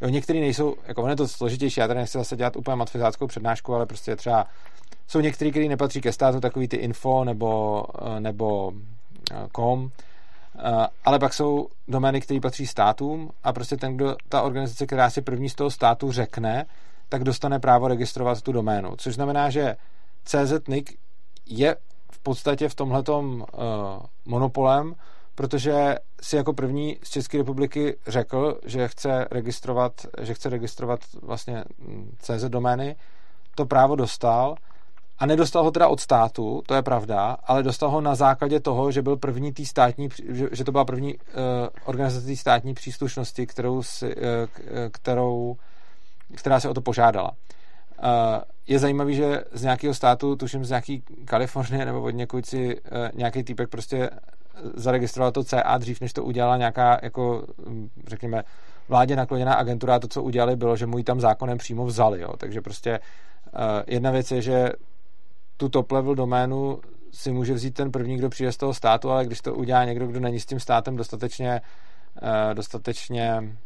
Jo, 0.00 0.08
některý 0.08 0.40
nejsou, 0.40 0.76
jako 0.88 1.02
on 1.02 1.10
je 1.10 1.16
to 1.16 1.28
složitější, 1.28 1.80
já 1.80 1.86
tady 1.86 2.00
nechci 2.00 2.18
zase 2.18 2.36
dělat 2.36 2.56
úplně 2.56 2.76
matfizáckou 2.76 3.26
přednášku, 3.26 3.74
ale 3.74 3.86
prostě 3.86 4.16
třeba 4.16 4.46
jsou 5.06 5.20
některý, 5.20 5.50
který 5.50 5.68
nepatří 5.68 6.00
ke 6.00 6.12
státu, 6.12 6.40
takový 6.40 6.68
ty 6.68 6.76
info 6.76 7.24
nebo, 7.24 7.84
eh, 8.16 8.20
nebo 8.20 8.72
com, 9.56 9.90
eh, 10.58 10.86
ale 11.04 11.18
pak 11.18 11.34
jsou 11.34 11.68
domény, 11.88 12.20
které 12.20 12.40
patří 12.40 12.66
státům 12.66 13.30
a 13.44 13.52
prostě 13.52 13.76
ten, 13.76 13.96
kdo, 13.96 14.16
ta 14.28 14.42
organizace, 14.42 14.86
která 14.86 15.10
si 15.10 15.22
první 15.22 15.48
z 15.48 15.54
toho 15.54 15.70
státu 15.70 16.12
řekne, 16.12 16.66
tak 17.08 17.24
dostane 17.24 17.60
právo 17.60 17.88
registrovat 17.88 18.42
tu 18.42 18.52
doménu. 18.52 18.96
Což 18.96 19.14
znamená, 19.14 19.50
že 19.50 19.76
CZNIC 20.24 20.86
je 21.46 21.76
v 22.12 22.18
podstatě 22.18 22.68
v 22.68 22.74
tomhletom 22.74 23.40
uh, 23.40 23.66
monopolem, 24.24 24.94
protože 25.34 25.94
si 26.22 26.36
jako 26.36 26.52
první 26.52 26.96
z 27.02 27.10
České 27.10 27.38
republiky 27.38 27.96
řekl, 28.06 28.60
že 28.64 28.88
chce 28.88 29.28
registrovat, 29.30 29.92
že 30.20 30.34
chce 30.34 30.48
registrovat 30.48 31.00
vlastně 31.22 31.64
hm, 31.78 32.16
CZ 32.18 32.44
domény, 32.44 32.96
to 33.54 33.66
právo 33.66 33.96
dostal 33.96 34.54
a 35.18 35.26
nedostal 35.26 35.64
ho 35.64 35.70
teda 35.70 35.88
od 35.88 36.00
státu, 36.00 36.62
to 36.66 36.74
je 36.74 36.82
pravda, 36.82 37.36
ale 37.44 37.62
dostal 37.62 37.90
ho 37.90 38.00
na 38.00 38.14
základě 38.14 38.60
toho, 38.60 38.92
že 38.92 39.02
byl 39.02 39.16
první 39.16 39.52
tý 39.52 39.66
státní, 39.66 40.08
že, 40.28 40.48
že 40.52 40.64
to 40.64 40.72
byla 40.72 40.84
první 40.84 41.14
uh, 41.14 41.20
organizace 41.84 42.36
státní 42.36 42.74
příslušnosti, 42.74 43.46
kterou 43.46 43.82
si, 43.82 44.16
uh, 44.16 44.22
kterou, 44.92 45.56
která 46.36 46.60
se 46.60 46.68
o 46.68 46.74
to 46.74 46.80
požádala. 46.80 47.30
Je 48.66 48.78
zajímavý, 48.78 49.14
že 49.14 49.44
z 49.52 49.62
nějakého 49.62 49.94
státu, 49.94 50.36
tuším 50.36 50.64
z 50.64 50.68
nějaký 50.68 51.02
Kalifornie 51.24 51.84
nebo 51.84 52.02
od 52.02 52.10
někud 52.10 52.46
si 52.46 52.80
uh, 52.80 53.08
nějaký 53.14 53.42
týpek 53.42 53.68
prostě 53.68 54.10
zaregistrovala 54.74 55.32
to 55.32 55.44
CA 55.44 55.78
dřív, 55.78 56.00
než 56.00 56.12
to 56.12 56.24
udělala 56.24 56.56
nějaká, 56.56 56.98
jako, 57.02 57.46
řekněme, 58.06 58.42
vládě 58.88 59.16
nakloněná 59.16 59.54
agentura 59.54 59.94
a 59.94 59.98
to, 59.98 60.08
co 60.08 60.22
udělali, 60.22 60.56
bylo, 60.56 60.76
že 60.76 60.86
mu 60.86 60.98
ji 60.98 61.04
tam 61.04 61.20
zákonem 61.20 61.58
přímo 61.58 61.86
vzali. 61.86 62.20
Jo. 62.20 62.36
Takže 62.36 62.60
prostě 62.60 62.98
uh, 62.98 63.60
jedna 63.86 64.10
věc 64.10 64.30
je, 64.30 64.42
že 64.42 64.70
tu 65.56 65.68
top 65.68 65.92
level 65.92 66.14
doménu 66.14 66.80
si 67.12 67.32
může 67.32 67.54
vzít 67.54 67.74
ten 67.74 67.92
první, 67.92 68.16
kdo 68.16 68.28
přijde 68.28 68.52
z 68.52 68.56
toho 68.56 68.74
státu, 68.74 69.10
ale 69.10 69.26
když 69.26 69.40
to 69.40 69.54
udělá 69.54 69.84
někdo, 69.84 70.06
kdo 70.06 70.20
není 70.20 70.40
s 70.40 70.46
tím 70.46 70.60
státem 70.60 70.96
dostatečně, 70.96 71.60
uh, 72.22 72.54
dostatečně 72.54 73.56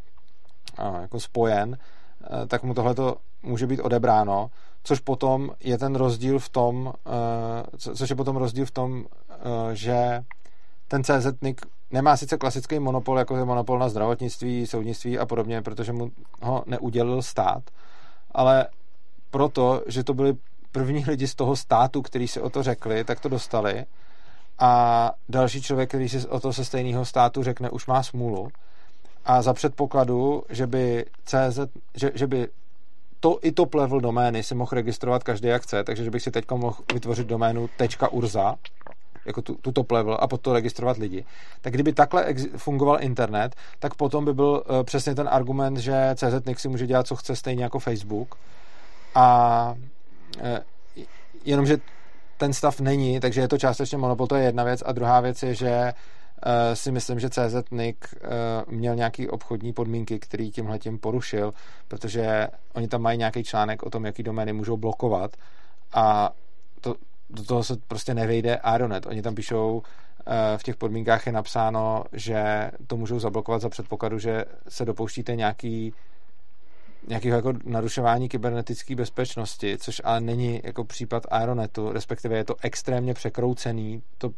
jako 1.01 1.21
spojen, 1.21 1.79
tak 2.49 2.63
mu 2.63 2.75
tohle 2.75 2.95
to 2.95 3.17
může 3.45 3.67
být 3.67 3.81
odebráno, 3.81 4.51
což 4.83 5.01
potom 5.01 5.51
je 5.61 5.79
ten 5.79 5.95
rozdíl 5.95 6.39
v 6.39 6.49
tom, 6.49 6.93
co, 7.79 7.95
což 7.95 8.11
je 8.11 8.17
potom 8.17 8.37
rozdíl 8.37 8.67
v 8.67 8.71
tom, 8.71 9.05
že 9.73 10.25
ten 10.89 11.05
CZ 11.05 11.27
NIC 11.43 11.59
nemá 11.91 12.17
sice 12.17 12.39
klasický 12.39 12.79
monopol, 12.79 13.19
jako 13.19 13.37
je 13.37 13.45
monopol 13.45 13.79
na 13.79 13.89
zdravotnictví, 13.89 14.67
soudnictví 14.67 15.19
a 15.19 15.27
podobně, 15.27 15.63
protože 15.63 15.93
mu 15.93 16.11
ho 16.43 16.65
neudělil 16.67 17.23
stát, 17.23 17.63
ale 18.33 18.67
proto, 19.31 19.83
že 19.87 20.05
to 20.05 20.15
byli 20.15 20.37
první 20.73 21.05
lidi 21.09 21.29
z 21.29 21.35
toho 21.35 21.57
státu, 21.57 22.03
kteří 22.03 22.29
si 22.29 22.41
o 22.41 22.51
to 22.51 22.63
řekli, 22.63 23.05
tak 23.05 23.21
to 23.21 23.29
dostali. 23.29 23.85
A 24.59 25.13
další 25.29 25.63
člověk, 25.63 25.89
který 25.89 26.09
si 26.09 26.29
o 26.29 26.41
to 26.41 26.53
se 26.53 26.65
stejného 26.65 27.05
státu 27.05 27.43
řekne, 27.43 27.71
už 27.71 27.87
má 27.87 28.03
smůlu. 28.03 28.49
A 29.25 29.43
za 29.43 29.53
předpokladu, 29.55 30.43
že 30.49 30.67
by 30.67 31.05
CZ, 31.25 31.59
že, 31.95 32.11
že 32.15 32.27
by 32.27 32.49
to 33.25 33.39
i 33.43 33.53
top 33.53 33.75
level 33.75 34.01
domény 34.01 34.43
si 34.43 34.55
mohl 34.55 34.71
registrovat 34.73 35.25
každý 35.25 35.49
jak 35.49 35.63
chce, 35.63 35.85
takže 35.85 36.05
že 36.05 36.11
bych 36.11 36.23
si 36.23 36.31
teď 36.31 36.45
mohl 36.51 36.77
vytvořit 36.95 37.27
doménu 37.27 37.69
.urza, 38.11 38.55
jako 39.27 39.43
tu, 39.43 39.55
tu 39.55 39.73
top 39.73 39.91
level 39.91 40.19
a 40.21 40.27
pod 40.27 40.41
to 40.41 40.53
registrovat 40.53 40.97
lidi. 40.97 41.25
Tak 41.61 41.73
kdyby 41.73 41.93
takhle 41.93 42.25
ex- 42.25 42.47
fungoval 42.57 42.99
internet, 43.01 43.55
tak 43.79 43.95
potom 43.95 44.25
by 44.25 44.35
byl 44.35 44.63
uh, 44.71 44.83
přesně 44.83 45.15
ten 45.15 45.29
argument, 45.33 45.77
že 45.77 46.15
CZ 46.15 46.61
si 46.61 46.69
může 46.69 46.87
dělat, 46.87 47.07
co 47.07 47.17
chce, 47.17 47.37
stejně 47.37 47.65
jako 47.65 47.79
Facebook. 47.79 48.37
A 49.15 49.75
uh, 50.37 51.05
jenomže 51.45 51.77
ten 52.37 52.53
stav 52.53 52.81
není, 52.81 53.21
takže 53.21 53.41
je 53.41 53.49
to 53.49 53.59
částečně 53.59 53.99
monopol, 53.99 54.27
to 54.27 54.37
je 54.37 54.45
jedna 54.45 54.65
věc. 54.65 54.83
A 54.87 54.93
druhá 54.93 55.21
věc 55.21 55.43
je, 55.43 55.55
že 55.55 55.93
si 56.75 56.93
myslím, 56.93 57.21
že 57.21 57.31
CZ 57.31 57.71
Nick 57.71 58.15
uh, 58.15 58.73
měl 58.75 58.95
nějaký 58.95 59.29
obchodní 59.29 59.73
podmínky, 59.73 60.19
který 60.19 60.51
tímhle 60.51 60.79
tím 60.79 60.99
porušil, 60.99 61.55
protože 61.89 62.49
oni 62.75 62.89
tam 62.89 63.03
mají 63.03 63.19
nějaký 63.19 63.45
článek 63.45 63.83
o 63.83 63.91
tom, 63.91 64.05
jaký 64.05 64.23
domény 64.23 64.53
můžou 64.53 64.77
blokovat 64.77 65.37
a 65.93 66.31
to, 66.81 66.95
do 67.31 67.45
toho 67.45 67.65
se 67.65 67.77
prostě 67.89 68.15
nevejde 68.15 68.57
Aeronet. 68.57 69.07
Oni 69.07 69.23
tam 69.23 69.35
píšou, 69.35 69.83
eh, 70.27 70.59
v 70.59 70.63
těch 70.63 70.77
podmínkách 70.77 71.27
je 71.27 71.33
napsáno, 71.33 72.05
že 72.13 72.71
to 72.87 72.97
můžou 72.97 73.19
zablokovat 73.19 73.63
za 73.63 73.69
předpokladu, 73.69 74.19
že 74.19 74.45
se 74.69 74.85
dopouštíte 74.85 75.37
nějaký 75.37 75.93
nějakého 77.09 77.37
jako 77.37 77.53
narušování 77.65 78.29
kybernetické 78.29 78.95
bezpečnosti, 78.95 79.79
což 79.79 80.01
ale 80.05 80.21
není 80.21 80.61
jako 80.65 80.85
případ 80.85 81.27
Aeronetu, 81.31 81.93
respektive 81.93 82.37
je 82.37 82.45
to 82.45 82.57
extrémně 82.63 83.15
překroucený, 83.15 84.03
to, 84.19 84.31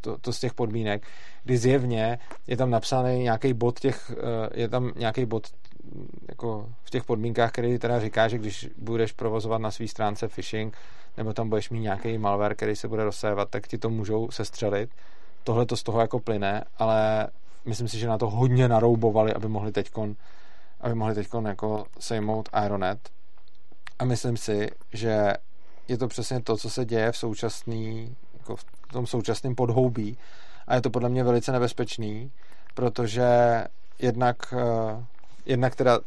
to, 0.00 0.18
to 0.18 0.32
z 0.32 0.40
těch 0.40 0.54
podmínek, 0.54 1.06
kdy 1.44 1.58
zjevně 1.58 2.18
je 2.46 2.56
tam 2.56 2.70
napsaný 2.70 3.18
nějaký 3.18 3.54
bod 3.54 3.80
těch, 3.80 4.12
eh, 4.16 4.60
je 4.60 4.68
tam 4.68 4.92
nějaký 4.96 5.26
bod 5.26 5.46
jako 6.28 6.68
v 6.82 6.90
těch 6.90 7.04
podmínkách, 7.04 7.52
který 7.52 7.78
teda 7.78 8.00
říká, 8.00 8.28
že 8.28 8.38
když 8.38 8.68
budeš 8.76 9.12
provozovat 9.12 9.60
na 9.60 9.70
své 9.70 9.88
stránce 9.88 10.28
phishing, 10.28 10.76
nebo 11.16 11.32
tam 11.32 11.48
budeš 11.48 11.70
mít 11.70 11.80
nějaký 11.80 12.18
malware, 12.18 12.54
který 12.54 12.76
se 12.76 12.88
bude 12.88 13.04
rozsévat, 13.04 13.50
tak 13.50 13.68
ti 13.68 13.78
to 13.78 13.90
můžou 13.90 14.30
sestřelit. 14.30 14.90
Tohle 15.44 15.66
to 15.66 15.76
z 15.76 15.82
toho 15.82 16.00
jako 16.00 16.20
plyne, 16.20 16.64
ale 16.78 17.28
myslím 17.64 17.88
si, 17.88 17.98
že 17.98 18.08
na 18.08 18.18
to 18.18 18.30
hodně 18.30 18.68
naroubovali, 18.68 19.34
aby 19.34 19.48
mohli 19.48 19.72
teďkon, 19.72 20.16
aby 20.80 20.94
mohli 20.94 21.14
teďkon 21.14 21.46
jako 21.46 21.84
sejmout 21.98 22.48
Aeronet. 22.52 23.10
A 23.98 24.04
myslím 24.04 24.36
si, 24.36 24.70
že 24.92 25.34
je 25.88 25.98
to 25.98 26.08
přesně 26.08 26.42
to, 26.42 26.56
co 26.56 26.70
se 26.70 26.84
děje 26.84 27.12
v 27.12 27.16
současný, 27.16 28.16
jako 28.38 28.56
v 28.56 28.64
tom 28.92 29.06
současném 29.06 29.54
podhoubí 29.54 30.16
a 30.66 30.74
je 30.74 30.80
to 30.80 30.90
podle 30.90 31.08
mě 31.08 31.24
velice 31.24 31.52
nebezpečný, 31.52 32.32
protože 32.74 33.28
jednak, 33.98 34.36
uh, 34.52 35.04
jednak 35.46 35.76
teda 35.76 36.00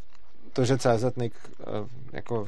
to, 0.54 0.66
že 0.66 0.78
CZ 0.78 1.04
uh, 1.04 1.30
jako 2.14 2.48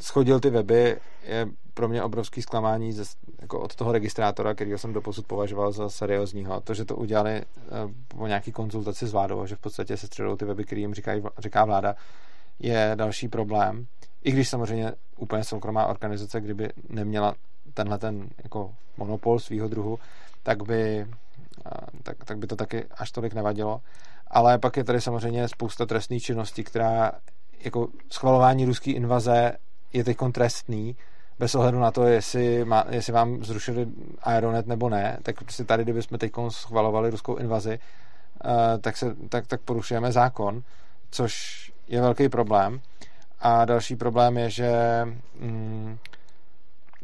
schodil 0.00 0.40
ty 0.40 0.50
weby, 0.50 0.96
je 1.24 1.48
pro 1.74 1.88
mě 1.88 2.02
obrovský 2.02 2.42
zklamání 2.42 2.92
ze, 2.92 3.04
jako 3.40 3.60
od 3.60 3.74
toho 3.74 3.92
registrátora, 3.92 4.54
který 4.54 4.72
jsem 4.78 4.92
doposud 4.92 5.26
považoval 5.26 5.72
za 5.72 5.90
seriózního. 5.90 6.60
To, 6.60 6.74
že 6.74 6.84
to 6.84 6.96
udělali 6.96 7.42
uh, 7.42 7.92
po 8.08 8.26
nějaký 8.26 8.52
konzultaci 8.52 9.06
s 9.06 9.12
vládou, 9.12 9.46
že 9.46 9.56
v 9.56 9.60
podstatě 9.60 9.96
se 9.96 10.06
středou 10.06 10.36
ty 10.36 10.44
weby, 10.44 10.64
který 10.64 10.80
jim 10.80 10.94
říkají, 10.94 11.22
říká 11.38 11.64
vláda, 11.64 11.96
je 12.58 12.92
další 12.94 13.28
problém. 13.28 13.86
I 14.24 14.32
když 14.32 14.48
samozřejmě 14.48 14.92
úplně 15.16 15.44
soukromá 15.44 15.86
organizace, 15.86 16.40
kdyby 16.40 16.72
neměla 16.88 17.34
tenhle 17.74 17.98
ten 17.98 18.28
jako 18.42 18.74
monopol 18.96 19.38
svého 19.38 19.68
druhu, 19.68 19.98
tak 20.42 20.62
by, 20.62 21.06
tak, 22.02 22.24
tak 22.24 22.38
by 22.38 22.46
to 22.46 22.56
taky 22.56 22.84
až 22.98 23.10
tolik 23.10 23.34
nevadilo. 23.34 23.80
Ale 24.26 24.58
pak 24.58 24.76
je 24.76 24.84
tady 24.84 25.00
samozřejmě 25.00 25.48
spousta 25.48 25.86
trestných 25.86 26.22
činností, 26.22 26.64
která 26.64 27.12
jako 27.64 27.88
schvalování 28.12 28.64
ruské 28.64 28.90
invaze 28.90 29.52
je 29.92 30.04
teď 30.04 30.16
trestný, 30.32 30.96
bez 31.38 31.54
ohledu 31.54 31.78
na 31.78 31.90
to, 31.90 32.04
jestli, 32.04 32.64
má, 32.64 32.84
jestli 32.90 33.12
vám 33.12 33.44
zrušili 33.44 33.86
Aeronet 34.22 34.66
nebo 34.66 34.88
ne, 34.88 35.18
tak 35.22 35.42
prostě 35.42 35.64
tady, 35.64 35.82
kdybychom 35.82 36.18
teď 36.18 36.32
schvalovali 36.48 37.10
ruskou 37.10 37.36
invazi, 37.36 37.78
uh, 38.44 38.80
tak, 38.80 38.96
se, 38.96 39.14
tak, 39.28 39.46
tak 39.46 39.60
porušujeme 39.60 40.12
zákon, 40.12 40.62
což 41.10 41.32
je 41.88 42.00
velký 42.00 42.28
problém. 42.28 42.80
A 43.40 43.64
další 43.64 43.96
problém 43.96 44.38
je, 44.38 44.50
že 44.50 44.72
mm, 45.40 45.98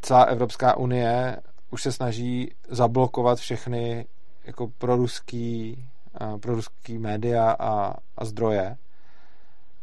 celá 0.07 0.23
Evropská 0.23 0.77
unie 0.77 1.37
už 1.71 1.83
se 1.83 1.93
snaží 1.93 2.55
zablokovat 2.69 3.39
všechny 3.39 4.07
jako 4.45 4.69
proruský, 4.79 5.85
uh, 6.21 6.39
proruský 6.39 6.99
média 6.99 7.51
a, 7.51 7.95
a 8.17 8.25
zdroje. 8.25 8.77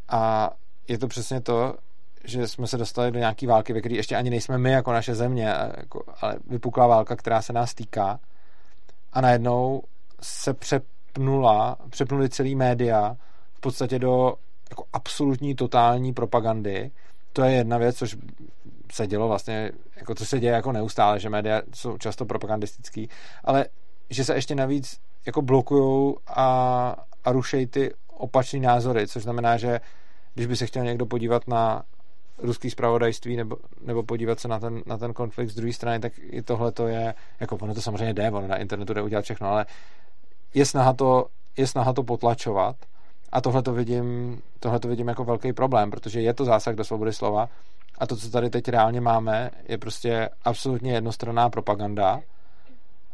A 0.09 0.51
je 0.88 0.97
to 0.97 1.07
přesně 1.07 1.41
to, 1.41 1.76
že 2.24 2.47
jsme 2.47 2.67
se 2.67 2.78
dostali 2.78 3.11
do 3.11 3.19
nějaké 3.19 3.47
války, 3.47 3.74
ve 3.74 3.80
které 3.80 3.95
ještě 3.95 4.15
ani 4.15 4.30
nejsme 4.30 4.57
my 4.57 4.71
jako 4.71 4.93
naše 4.93 5.15
země, 5.15 5.53
jako, 5.78 6.03
ale 6.21 6.36
vypukla 6.47 6.88
válka, 6.88 7.15
která 7.15 7.41
se 7.41 7.53
nás 7.53 7.74
týká 7.74 8.19
a 9.13 9.21
najednou 9.21 9.84
se 10.21 10.53
přepnula, 10.53 11.78
přepnuli 11.89 12.30
celý 12.30 12.55
média 12.55 13.17
v 13.53 13.59
podstatě 13.59 13.99
do 13.99 14.36
jako 14.69 14.84
absolutní 14.93 15.55
totální 15.55 16.13
propagandy. 16.13 16.91
To 17.34 17.43
je 17.43 17.51
jedna 17.51 17.78
věc, 17.78 17.97
což 17.97 18.17
se 18.93 19.07
dělo 19.07 19.27
vlastně, 19.27 19.71
jako 19.95 20.15
co 20.15 20.25
se 20.25 20.39
děje 20.39 20.53
jako 20.53 20.71
neustále, 20.71 21.19
že 21.19 21.29
média 21.29 21.61
jsou 21.73 21.97
často 21.97 22.25
propagandistický, 22.25 23.09
ale 23.43 23.65
že 24.09 24.25
se 24.25 24.35
ještě 24.35 24.55
navíc 24.55 24.99
jako 25.25 25.41
blokujou 25.41 26.17
a, 26.27 26.95
a 27.23 27.31
rušejí 27.31 27.67
ty 27.67 27.93
opačné 28.07 28.59
názory, 28.59 29.07
což 29.07 29.23
znamená, 29.23 29.57
že 29.57 29.79
když 30.33 30.47
by 30.47 30.55
se 30.55 30.65
chtěl 30.65 30.83
někdo 30.83 31.05
podívat 31.05 31.47
na 31.47 31.83
ruský 32.37 32.69
zpravodajství 32.69 33.35
nebo, 33.35 33.57
nebo 33.81 34.03
podívat 34.03 34.39
se 34.39 34.47
na 34.47 34.59
ten, 34.59 34.81
na 34.85 34.97
ten 34.97 35.13
konflikt 35.13 35.49
z 35.49 35.55
druhé 35.55 35.73
strany, 35.73 35.99
tak 35.99 36.13
i 36.17 36.41
tohle 36.41 36.71
to 36.71 36.87
je, 36.87 37.13
jako 37.39 37.55
ono 37.55 37.73
to 37.73 37.81
samozřejmě 37.81 38.13
jde, 38.13 38.31
ono 38.31 38.47
na 38.47 38.57
internetu 38.57 38.93
jde 38.93 39.01
udělat 39.01 39.25
všechno, 39.25 39.47
ale 39.47 39.65
je 40.53 40.65
snaha 40.65 40.93
to, 40.93 41.27
je 41.57 41.67
snaha 41.67 41.93
to 41.93 42.03
potlačovat 42.03 42.75
a 43.31 43.41
tohle 43.41 43.63
to 43.63 43.73
vidím, 43.73 44.41
tohle 44.59 44.79
to 44.79 44.87
vidím 44.87 45.07
jako 45.07 45.23
velký 45.23 45.53
problém, 45.53 45.91
protože 45.91 46.21
je 46.21 46.33
to 46.33 46.45
zásah 46.45 46.75
do 46.75 46.83
svobody 46.83 47.13
slova 47.13 47.49
a 47.97 48.07
to, 48.07 48.17
co 48.17 48.29
tady 48.29 48.49
teď 48.49 48.67
reálně 48.67 49.01
máme, 49.01 49.51
je 49.67 49.77
prostě 49.77 50.29
absolutně 50.43 50.93
jednostranná 50.93 51.49
propaganda 51.49 52.21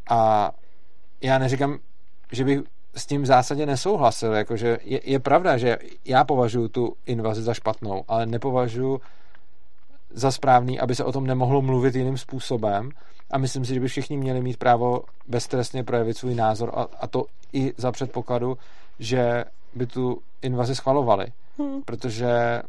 a 0.10 0.52
já 1.22 1.38
neříkám, 1.38 1.78
že 2.32 2.44
bych 2.44 2.60
s 2.96 3.06
tím 3.06 3.22
v 3.22 3.26
zásadě 3.26 3.66
nesouhlasil. 3.66 4.34
Jakože 4.34 4.78
je, 4.84 5.00
je 5.04 5.20
pravda, 5.20 5.58
že 5.58 5.78
já 6.06 6.24
považuji 6.24 6.68
tu 6.68 6.96
invazi 7.06 7.42
za 7.42 7.54
špatnou, 7.54 8.04
ale 8.08 8.26
nepovažuji 8.26 9.02
za 10.10 10.32
správný, 10.32 10.80
aby 10.80 10.96
se 10.96 11.04
o 11.04 11.12
tom 11.12 11.28
nemohlo 11.28 11.62
mluvit 11.62 11.96
jiným 11.96 12.18
způsobem 12.18 12.90
a 13.32 13.38
myslím 13.38 13.66
si, 13.66 13.74
že 13.74 13.80
by 13.80 13.88
všichni 13.88 14.18
měli 14.18 14.42
mít 14.42 14.58
právo 14.58 15.02
beztrestně 15.28 15.84
projevit 15.84 16.18
svůj 16.18 16.36
názor 16.36 16.72
a, 16.76 16.88
a 17.00 17.08
to 17.08 17.26
i 17.54 17.74
za 17.78 17.92
předpokladu, 17.92 18.58
že 19.00 19.46
by 19.76 19.86
tu 19.86 20.22
invazi 20.42 20.76
schvalovali. 20.76 21.26
Hmm. 21.58 21.82
Protože 21.82 22.62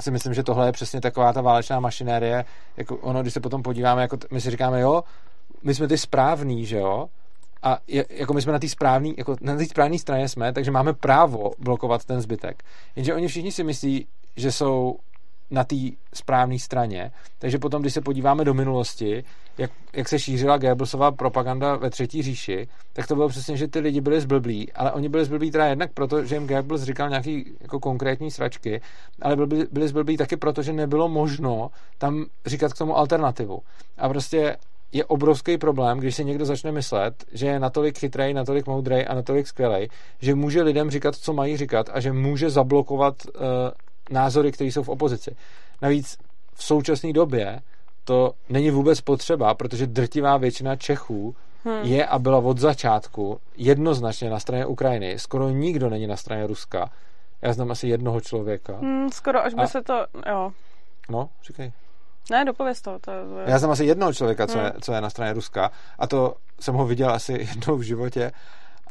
si 0.00 0.10
myslím, 0.10 0.34
že 0.34 0.42
tohle 0.42 0.68
je 0.68 0.72
přesně 0.72 1.00
taková 1.00 1.32
ta 1.32 1.40
válečná 1.40 1.80
mašinérie, 1.80 2.44
jako 2.76 2.96
ono, 2.96 3.22
když 3.22 3.34
se 3.34 3.40
potom 3.40 3.62
podíváme, 3.62 4.02
jako 4.02 4.18
my 4.30 4.40
si 4.40 4.50
říkáme, 4.50 4.80
jo, 4.80 5.04
my 5.62 5.74
jsme 5.74 5.88
ty 5.88 5.98
správní, 5.98 6.66
že 6.66 6.76
jo, 6.76 7.06
a 7.62 7.78
je, 7.86 8.06
jako 8.10 8.34
my 8.34 8.42
jsme 8.42 8.52
na 8.52 8.58
té 8.58 8.68
správné, 8.68 9.08
jako 9.16 9.36
na 9.40 9.56
té 9.56 9.66
správné 9.66 9.98
straně 9.98 10.28
jsme, 10.28 10.52
takže 10.52 10.70
máme 10.70 10.92
právo 10.92 11.50
blokovat 11.58 12.04
ten 12.04 12.20
zbytek. 12.20 12.62
Jenže 12.96 13.14
oni 13.14 13.28
všichni 13.28 13.52
si 13.52 13.64
myslí, 13.64 14.06
že 14.36 14.52
jsou 14.52 14.96
na 15.50 15.64
té 15.64 15.76
správné 16.14 16.58
straně. 16.58 17.10
Takže 17.38 17.58
potom, 17.58 17.82
když 17.82 17.94
se 17.94 18.00
podíváme 18.00 18.44
do 18.44 18.54
minulosti, 18.54 19.24
jak, 19.58 19.70
jak 19.92 20.08
se 20.08 20.18
šířila 20.18 20.58
Goebbelsová 20.58 21.12
propaganda 21.12 21.76
ve 21.76 21.90
Třetí 21.90 22.22
říši, 22.22 22.68
tak 22.92 23.06
to 23.06 23.14
bylo 23.14 23.28
přesně, 23.28 23.56
že 23.56 23.68
ty 23.68 23.78
lidi 23.78 24.00
byli 24.00 24.20
zblblí, 24.20 24.72
ale 24.72 24.92
oni 24.92 25.08
byli 25.08 25.24
zblblí 25.24 25.50
teda 25.50 25.66
jednak 25.66 25.92
proto, 25.92 26.24
že 26.24 26.36
jim 26.36 26.46
Goebbels 26.46 26.82
říkal 26.82 27.08
nějaký 27.08 27.52
jako 27.60 27.80
konkrétní 27.80 28.30
sračky, 28.30 28.80
ale 29.22 29.36
byli, 29.36 29.66
byli 29.72 29.88
zblblí 29.88 30.16
taky 30.16 30.36
proto, 30.36 30.62
že 30.62 30.72
nebylo 30.72 31.08
možno 31.08 31.70
tam 31.98 32.24
říkat 32.46 32.72
k 32.72 32.78
tomu 32.78 32.98
alternativu. 32.98 33.58
A 33.98 34.08
prostě 34.08 34.56
je 34.92 35.04
obrovský 35.04 35.58
problém, 35.58 35.98
když 35.98 36.16
si 36.16 36.24
někdo 36.24 36.44
začne 36.44 36.72
myslet, 36.72 37.24
že 37.32 37.46
je 37.46 37.60
natolik 37.60 37.98
chytrý, 37.98 38.34
natolik 38.34 38.66
moudrý 38.66 39.06
a 39.06 39.14
natolik 39.14 39.46
skvělý, 39.46 39.88
že 40.20 40.34
může 40.34 40.62
lidem 40.62 40.90
říkat, 40.90 41.14
co 41.14 41.32
mají 41.32 41.56
říkat 41.56 41.90
a 41.92 42.00
že 42.00 42.12
může 42.12 42.50
zablokovat 42.50 43.14
uh, 43.26 43.42
názory, 44.10 44.52
které 44.52 44.68
jsou 44.68 44.82
v 44.82 44.88
opozici. 44.88 45.36
Navíc 45.82 46.18
v 46.54 46.64
současné 46.64 47.12
době 47.12 47.60
to 48.04 48.32
není 48.48 48.70
vůbec 48.70 49.00
potřeba, 49.00 49.54
protože 49.54 49.86
drtivá 49.86 50.36
většina 50.36 50.76
Čechů 50.76 51.34
hmm. 51.64 51.82
je 51.82 52.06
a 52.06 52.18
byla 52.18 52.38
od 52.38 52.58
začátku 52.58 53.40
jednoznačně 53.56 54.30
na 54.30 54.40
straně 54.40 54.66
Ukrajiny. 54.66 55.18
Skoro 55.18 55.48
nikdo 55.48 55.90
není 55.90 56.06
na 56.06 56.16
straně 56.16 56.46
Ruska. 56.46 56.90
Já 57.42 57.52
znám 57.52 57.70
asi 57.70 57.88
jednoho 57.88 58.20
člověka. 58.20 58.76
Hmm, 58.76 59.10
skoro 59.10 59.44
až 59.44 59.54
by 59.54 59.62
a... 59.62 59.66
se 59.66 59.82
to, 59.82 60.06
jo. 60.28 60.52
No, 61.10 61.28
říkej. 61.46 61.72
Ne, 62.30 62.44
dopověz 62.44 62.82
to. 62.82 62.98
to 62.98 63.10
je... 63.10 63.20
Já 63.46 63.58
znám 63.58 63.70
asi 63.70 63.84
jednoho 63.84 64.12
člověka, 64.12 64.46
co, 64.46 64.58
hmm. 64.58 64.66
je, 64.66 64.72
co 64.80 64.92
je 64.92 65.00
na 65.00 65.10
straně 65.10 65.32
Ruska. 65.32 65.70
A 65.98 66.06
to 66.06 66.34
jsem 66.60 66.74
ho 66.74 66.86
viděl 66.86 67.10
asi 67.10 67.32
jednou 67.54 67.76
v 67.76 67.82
životě. 67.82 68.32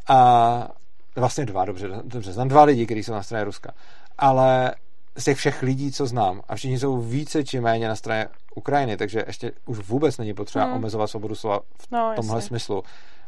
A 0.08 0.68
vlastně 1.16 1.46
dva, 1.46 1.66
dobře, 1.66 1.90
dobře. 2.04 2.34
Znám 2.34 2.48
dva 2.48 2.64
lidi, 2.64 2.86
kteří 2.86 3.04
jsou 3.04 3.14
na 3.14 3.24
straně 3.24 3.44
Ruska. 3.44 3.72
Ale 4.18 4.76
z 5.20 5.24
těch 5.24 5.38
všech 5.38 5.64
lidí, 5.64 5.92
co 5.92 6.06
znám, 6.06 6.42
a 6.48 6.56
všichni 6.56 6.80
jsou 6.80 7.02
více 7.02 7.44
či 7.44 7.60
méně 7.60 7.88
na 7.88 7.96
straně 7.96 8.28
Ukrajiny, 8.56 8.98
takže 8.98 9.24
ještě 9.28 9.52
už 9.66 9.78
vůbec 9.80 10.18
není 10.18 10.34
potřeba 10.34 10.66
hmm. 10.66 10.74
omezovat 10.74 11.10
svobodu 11.10 11.36
slova 11.36 11.60
v 11.60 11.92
no, 11.92 12.14
tomhle 12.16 12.38
jasně. 12.38 12.48
smyslu. 12.48 12.84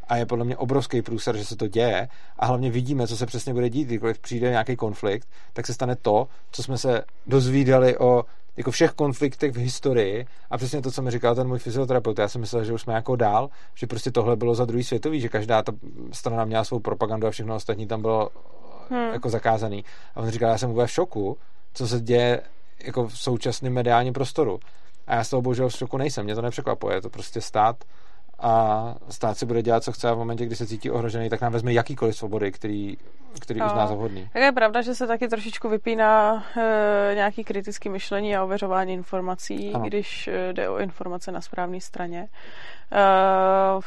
A 0.07 0.17
je 0.17 0.25
podle 0.25 0.45
mě 0.45 0.57
obrovský 0.57 1.01
průser, 1.01 1.37
že 1.37 1.45
se 1.45 1.55
to 1.55 1.67
děje 1.67 2.07
a 2.39 2.45
hlavně 2.45 2.71
vidíme, 2.71 3.07
co 3.07 3.17
se 3.17 3.25
přesně 3.25 3.53
bude 3.53 3.69
dít, 3.69 3.87
když 3.87 4.17
přijde 4.17 4.49
nějaký 4.49 4.75
konflikt, 4.75 5.27
tak 5.53 5.67
se 5.67 5.73
stane 5.73 5.95
to, 5.95 6.27
co 6.51 6.63
jsme 6.63 6.77
se 6.77 7.03
dozvídali 7.27 7.97
o 7.97 8.25
jako 8.57 8.71
všech 8.71 8.91
konfliktech 8.91 9.51
v 9.51 9.57
historii 9.57 10.25
a 10.49 10.57
přesně 10.57 10.81
to, 10.81 10.91
co 10.91 11.01
mi 11.01 11.11
říkal 11.11 11.35
ten 11.35 11.47
můj 11.47 11.59
fyzioterapeut, 11.59 12.19
já 12.19 12.27
jsem 12.27 12.41
myslel, 12.41 12.63
že 12.63 12.73
už 12.73 12.81
jsme 12.81 12.93
jako 12.93 13.15
dál, 13.15 13.49
že 13.75 13.87
prostě 13.87 14.11
tohle 14.11 14.35
bylo 14.35 14.55
za 14.55 14.65
druhý 14.65 14.83
světový, 14.83 15.21
že 15.21 15.29
každá 15.29 15.61
ta 15.61 15.71
strana 16.11 16.45
měla 16.45 16.63
svou 16.63 16.79
propagandu 16.79 17.27
a 17.27 17.31
všechno 17.31 17.55
ostatní 17.55 17.87
tam 17.87 18.01
bylo 18.01 18.29
hmm. 18.89 19.13
jako 19.13 19.29
zakázaný. 19.29 19.85
A 20.15 20.19
on 20.19 20.29
říkal, 20.29 20.49
já 20.49 20.57
jsem 20.57 20.69
vůbec 20.69 20.89
v 20.89 20.93
šoku, 20.93 21.37
co 21.73 21.87
se 21.87 21.99
děje 21.99 22.41
jako 22.83 23.07
v 23.07 23.17
současném 23.17 23.73
mediálním 23.73 24.13
prostoru. 24.13 24.59
A 25.07 25.15
já 25.15 25.23
z 25.23 25.29
toho 25.29 25.41
bohužel 25.41 25.69
v 25.69 25.73
šoku 25.73 25.97
nejsem, 25.97 26.25
mě 26.25 26.35
to 26.35 26.41
nepřekvapuje, 26.41 26.95
je 26.95 27.01
to 27.01 27.09
prostě 27.09 27.41
stát 27.41 27.83
a 28.41 28.95
stát 29.09 29.37
si 29.37 29.45
bude 29.45 29.61
dělat, 29.61 29.83
co 29.83 29.91
chce 29.91 30.09
a 30.09 30.13
v 30.13 30.17
momentě, 30.17 30.45
kdy 30.45 30.55
se 30.55 30.67
cítí 30.67 30.91
ohrožený, 30.91 31.29
tak 31.29 31.41
nám 31.41 31.53
vezme 31.53 31.73
jakýkoliv 31.73 32.15
svobody, 32.15 32.51
který, 32.51 32.97
který 33.39 33.59
no. 33.59 33.65
uzná 33.65 33.87
za 33.87 33.95
vhodný. 33.95 34.29
Tak 34.33 34.41
je 34.41 34.51
pravda, 34.51 34.81
že 34.81 34.95
se 34.95 35.07
taky 35.07 35.27
trošičku 35.27 35.69
vypíná 35.69 36.43
e, 36.57 37.15
nějaký 37.15 37.43
kritický 37.43 37.89
myšlení 37.89 38.35
a 38.35 38.43
ověřování 38.43 38.93
informací, 38.93 39.73
ano. 39.73 39.85
když 39.87 40.27
e, 40.27 40.53
jde 40.53 40.69
o 40.69 40.77
informace 40.77 41.31
na 41.31 41.41
správné 41.41 41.81
straně. 41.81 42.27
Uh, 42.91 43.83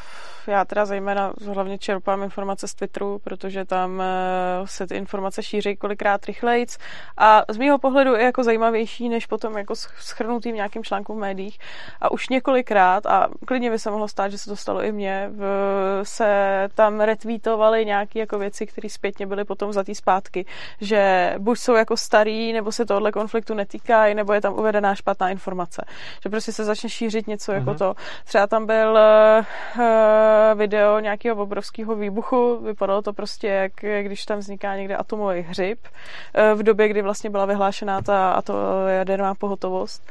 já 0.47 0.65
teda 0.65 0.87
zejména 0.87 1.33
hlavně 1.55 1.79
čerpám 1.79 2.23
informace 2.23 2.69
z 2.69 2.75
Twitteru, 2.75 3.19
protože 3.19 3.65
tam 3.65 3.93
uh, 3.99 4.67
se 4.67 4.87
ty 4.87 4.97
informace 4.97 5.43
šíří 5.43 5.77
kolikrát 5.77 6.25
rychlejc 6.25 6.79
a 7.17 7.43
z 7.49 7.57
mýho 7.57 7.79
pohledu 7.79 8.15
je 8.15 8.25
jako 8.25 8.45
zajímavější, 8.45 9.09
než 9.09 9.27
potom 9.27 9.59
jako 9.59 9.75
schrnutý 9.77 10.53
v 10.53 10.55
nějakým 10.55 10.85
článku 10.85 11.15
v 11.15 11.19
médiích. 11.19 11.59
A 12.01 12.11
už 12.11 12.29
několikrát, 12.29 13.07
a 13.07 13.29
klidně 13.47 13.71
by 13.71 13.79
se 13.79 13.91
mohlo 13.91 14.09
stát, 14.09 14.29
že 14.29 14.39
se 14.45 14.51
to 14.51 14.57
stalo 14.57 14.82
i 14.82 14.92
mně, 14.92 15.30
v, 15.32 15.42
se 16.03 16.68
tam 16.74 17.01
retweetovaly 17.01 17.86
nějaké 17.86 18.18
jako 18.18 18.38
věci, 18.38 18.66
které 18.66 18.88
zpětně 18.88 19.26
byly 19.26 19.45
potom 19.45 19.70
vzatý 19.70 19.95
zpátky, 19.95 20.47
že 20.80 21.34
buď 21.38 21.59
jsou 21.59 21.74
jako 21.74 21.97
starý, 21.97 22.53
nebo 22.53 22.72
se 22.72 22.84
tohle 22.84 23.12
konfliktu 23.12 23.55
netýkají, 23.55 24.14
nebo 24.14 24.32
je 24.32 24.40
tam 24.40 24.55
uvedená 24.55 24.95
špatná 24.95 25.30
informace. 25.30 25.84
Že 26.22 26.30
prostě 26.30 26.53
se 26.53 26.64
začne 26.64 26.88
šířit 26.88 27.26
něco 27.26 27.53
mm-hmm. 27.53 27.55
jako 27.55 27.70
mhm. 27.70 27.78
to. 27.78 27.95
Třeba 28.24 28.47
tam 28.47 28.66
byl 28.66 28.99
uh, 29.78 29.84
video 30.55 30.99
nějakého 30.99 31.42
obrovského 31.42 31.97
výbuchu. 31.97 32.59
Vypadalo 32.64 33.03
to 33.03 33.12
prostě, 33.12 33.49
jak 33.49 33.72
když 34.03 34.24
tam 34.24 34.38
vzniká 34.38 34.76
někde 34.76 34.97
atomový 34.97 35.40
hřib 35.40 35.78
uh, 35.84 36.59
v 36.59 36.62
době, 36.62 36.88
kdy 36.88 37.03
vlastně 37.03 37.30
byla 37.30 37.47
vyhlášená 37.47 38.03
ta 38.03 38.42
to 38.42 38.86
jaderná 38.88 39.34
pohotovost. 39.34 40.03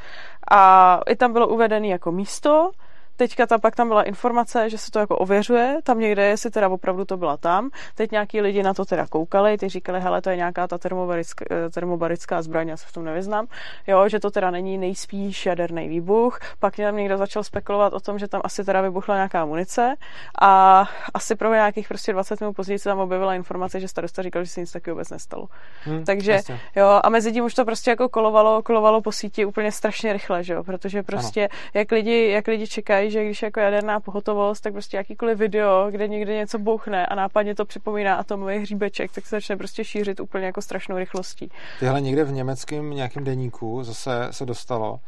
A 0.50 1.00
i 1.08 1.16
tam 1.16 1.32
bylo 1.32 1.48
uvedené 1.48 1.88
jako 1.88 2.12
místo, 2.12 2.70
Teďka 3.16 3.46
tam 3.46 3.60
pak 3.60 3.76
tam 3.76 3.88
byla 3.88 4.02
informace, 4.02 4.70
že 4.70 4.78
se 4.78 4.90
to 4.90 4.98
jako 4.98 5.16
ověřuje, 5.16 5.78
tam 5.82 5.98
někde, 5.98 6.26
jestli 6.26 6.50
teda 6.50 6.68
opravdu 6.68 7.04
to 7.04 7.16
byla 7.16 7.36
tam. 7.36 7.70
Teď 7.94 8.10
nějaký 8.10 8.40
lidi 8.40 8.62
na 8.62 8.74
to 8.74 8.84
teda 8.84 9.06
koukali, 9.06 9.58
ty 9.58 9.68
říkali, 9.68 10.00
hele, 10.00 10.22
to 10.22 10.30
je 10.30 10.36
nějaká 10.36 10.66
ta 10.66 10.78
termobarická, 10.78 11.44
termobarická 11.74 12.42
zbraň, 12.42 12.68
já 12.68 12.76
se 12.76 12.86
v 12.86 12.92
tom 12.92 13.04
nevyznám, 13.04 13.46
jo, 13.86 14.08
že 14.08 14.20
to 14.20 14.30
teda 14.30 14.50
není 14.50 14.78
nejspíš 14.78 15.46
jaderný 15.46 15.88
výbuch. 15.88 16.38
Pak 16.58 16.76
tam 16.76 16.96
někdo 16.96 17.18
začal 17.18 17.44
spekulovat 17.44 17.92
o 17.92 18.00
tom, 18.00 18.18
že 18.18 18.28
tam 18.28 18.40
asi 18.44 18.64
teda 18.64 18.80
vybuchla 18.80 19.14
nějaká 19.14 19.44
munice 19.44 19.94
a 20.40 20.84
asi 21.14 21.34
pro 21.34 21.54
nějakých 21.54 21.88
prostě 21.88 22.12
20 22.12 22.40
minut 22.40 22.52
později 22.52 22.78
se 22.78 22.88
tam 22.88 22.98
objevila 22.98 23.34
informace, 23.34 23.80
že 23.80 23.88
starosta 23.88 24.22
říkal, 24.22 24.44
že 24.44 24.50
se 24.50 24.60
nic 24.60 24.72
takového 24.72 24.94
vůbec 24.94 25.10
nestalo. 25.10 25.48
Hmm, 25.84 26.04
Takže 26.04 26.32
jasně. 26.32 26.60
jo, 26.76 27.00
a 27.02 27.08
mezi 27.08 27.32
tím 27.32 27.44
už 27.44 27.54
to 27.54 27.64
prostě 27.64 27.90
jako 27.90 28.08
kolovalo, 28.08 28.62
kolovalo 28.62 29.00
po 29.02 29.12
síti 29.12 29.44
úplně 29.44 29.72
strašně 29.72 30.12
rychle, 30.12 30.44
že 30.44 30.54
jo, 30.54 30.64
protože 30.64 31.02
prostě 31.02 31.48
jak 31.74 31.92
lidi, 31.92 32.30
jak 32.30 32.48
lidi 32.48 32.66
čekají, 32.66 33.03
říkají, 33.10 33.24
že 33.24 33.24
když 33.24 33.42
jako 33.42 33.60
jaderná 33.60 34.00
pohotovost, 34.00 34.62
tak 34.62 34.72
prostě 34.72 34.96
jakýkoliv 34.96 35.38
video, 35.38 35.90
kde 35.90 36.08
někde 36.08 36.34
něco 36.34 36.58
bouchne 36.58 37.06
a 37.06 37.14
nápadně 37.14 37.54
to 37.54 37.64
připomíná 37.64 38.16
atomový 38.16 38.58
hříbeček, 38.58 39.12
tak 39.12 39.26
se 39.26 39.36
začne 39.36 39.56
prostě 39.56 39.84
šířit 39.84 40.20
úplně 40.20 40.46
jako 40.46 40.62
strašnou 40.62 40.98
rychlostí. 40.98 41.50
Tyhle 41.78 42.00
někde 42.00 42.24
v 42.24 42.32
německém 42.32 42.90
nějakém 42.90 43.24
deníku 43.24 43.84
zase 43.84 44.28
se 44.30 44.46
dostalo, 44.46 45.00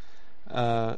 eh, 0.50 0.96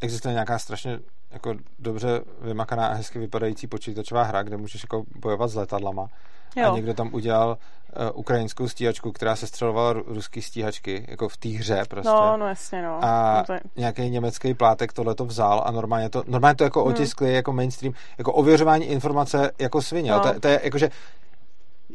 existuje 0.00 0.32
nějaká 0.32 0.58
strašně 0.58 0.98
jako 1.30 1.54
dobře 1.78 2.20
vymakaná 2.40 2.86
a 2.86 2.94
hezky 2.94 3.18
vypadající 3.18 3.66
počítačová 3.66 4.22
hra, 4.22 4.42
kde 4.42 4.56
můžeš 4.56 4.82
jako 4.82 5.04
bojovat 5.20 5.48
s 5.48 5.54
letadlama. 5.54 6.08
Jo. 6.56 6.72
A 6.72 6.76
někdo 6.76 6.94
tam 6.94 7.14
udělal 7.14 7.48
uh, 7.48 8.18
ukrajinskou 8.18 8.68
stíhačku, 8.68 9.12
která 9.12 9.36
se 9.36 9.46
střelovala 9.46 9.92
ruský 9.92 10.42
stíhačky, 10.42 11.04
jako 11.08 11.28
v 11.28 11.36
té 11.36 11.48
hře 11.48 11.82
prostě. 11.88 12.08
No, 12.08 12.36
no 12.36 12.48
jasně, 12.48 12.82
no. 12.82 12.98
A 13.04 13.44
no 13.48 13.54
je... 13.54 13.60
nějaký 13.76 14.10
německý 14.10 14.54
plátek 14.54 14.92
tohle 14.92 15.14
to 15.14 15.24
vzal 15.24 15.62
a 15.66 15.70
normálně 15.70 16.10
to, 16.10 16.22
normálně 16.26 16.54
to 16.54 16.64
jako 16.64 16.84
hmm. 16.84 16.92
otiskli 16.92 17.34
jako 17.34 17.52
mainstream, 17.52 17.94
jako 18.18 18.32
ověřování 18.32 18.86
informace 18.86 19.50
jako 19.58 19.82
svině. 19.82 20.10
No. 20.10 20.20
To, 20.20 20.40
to, 20.40 20.48
je 20.48 20.60
jakože 20.64 20.90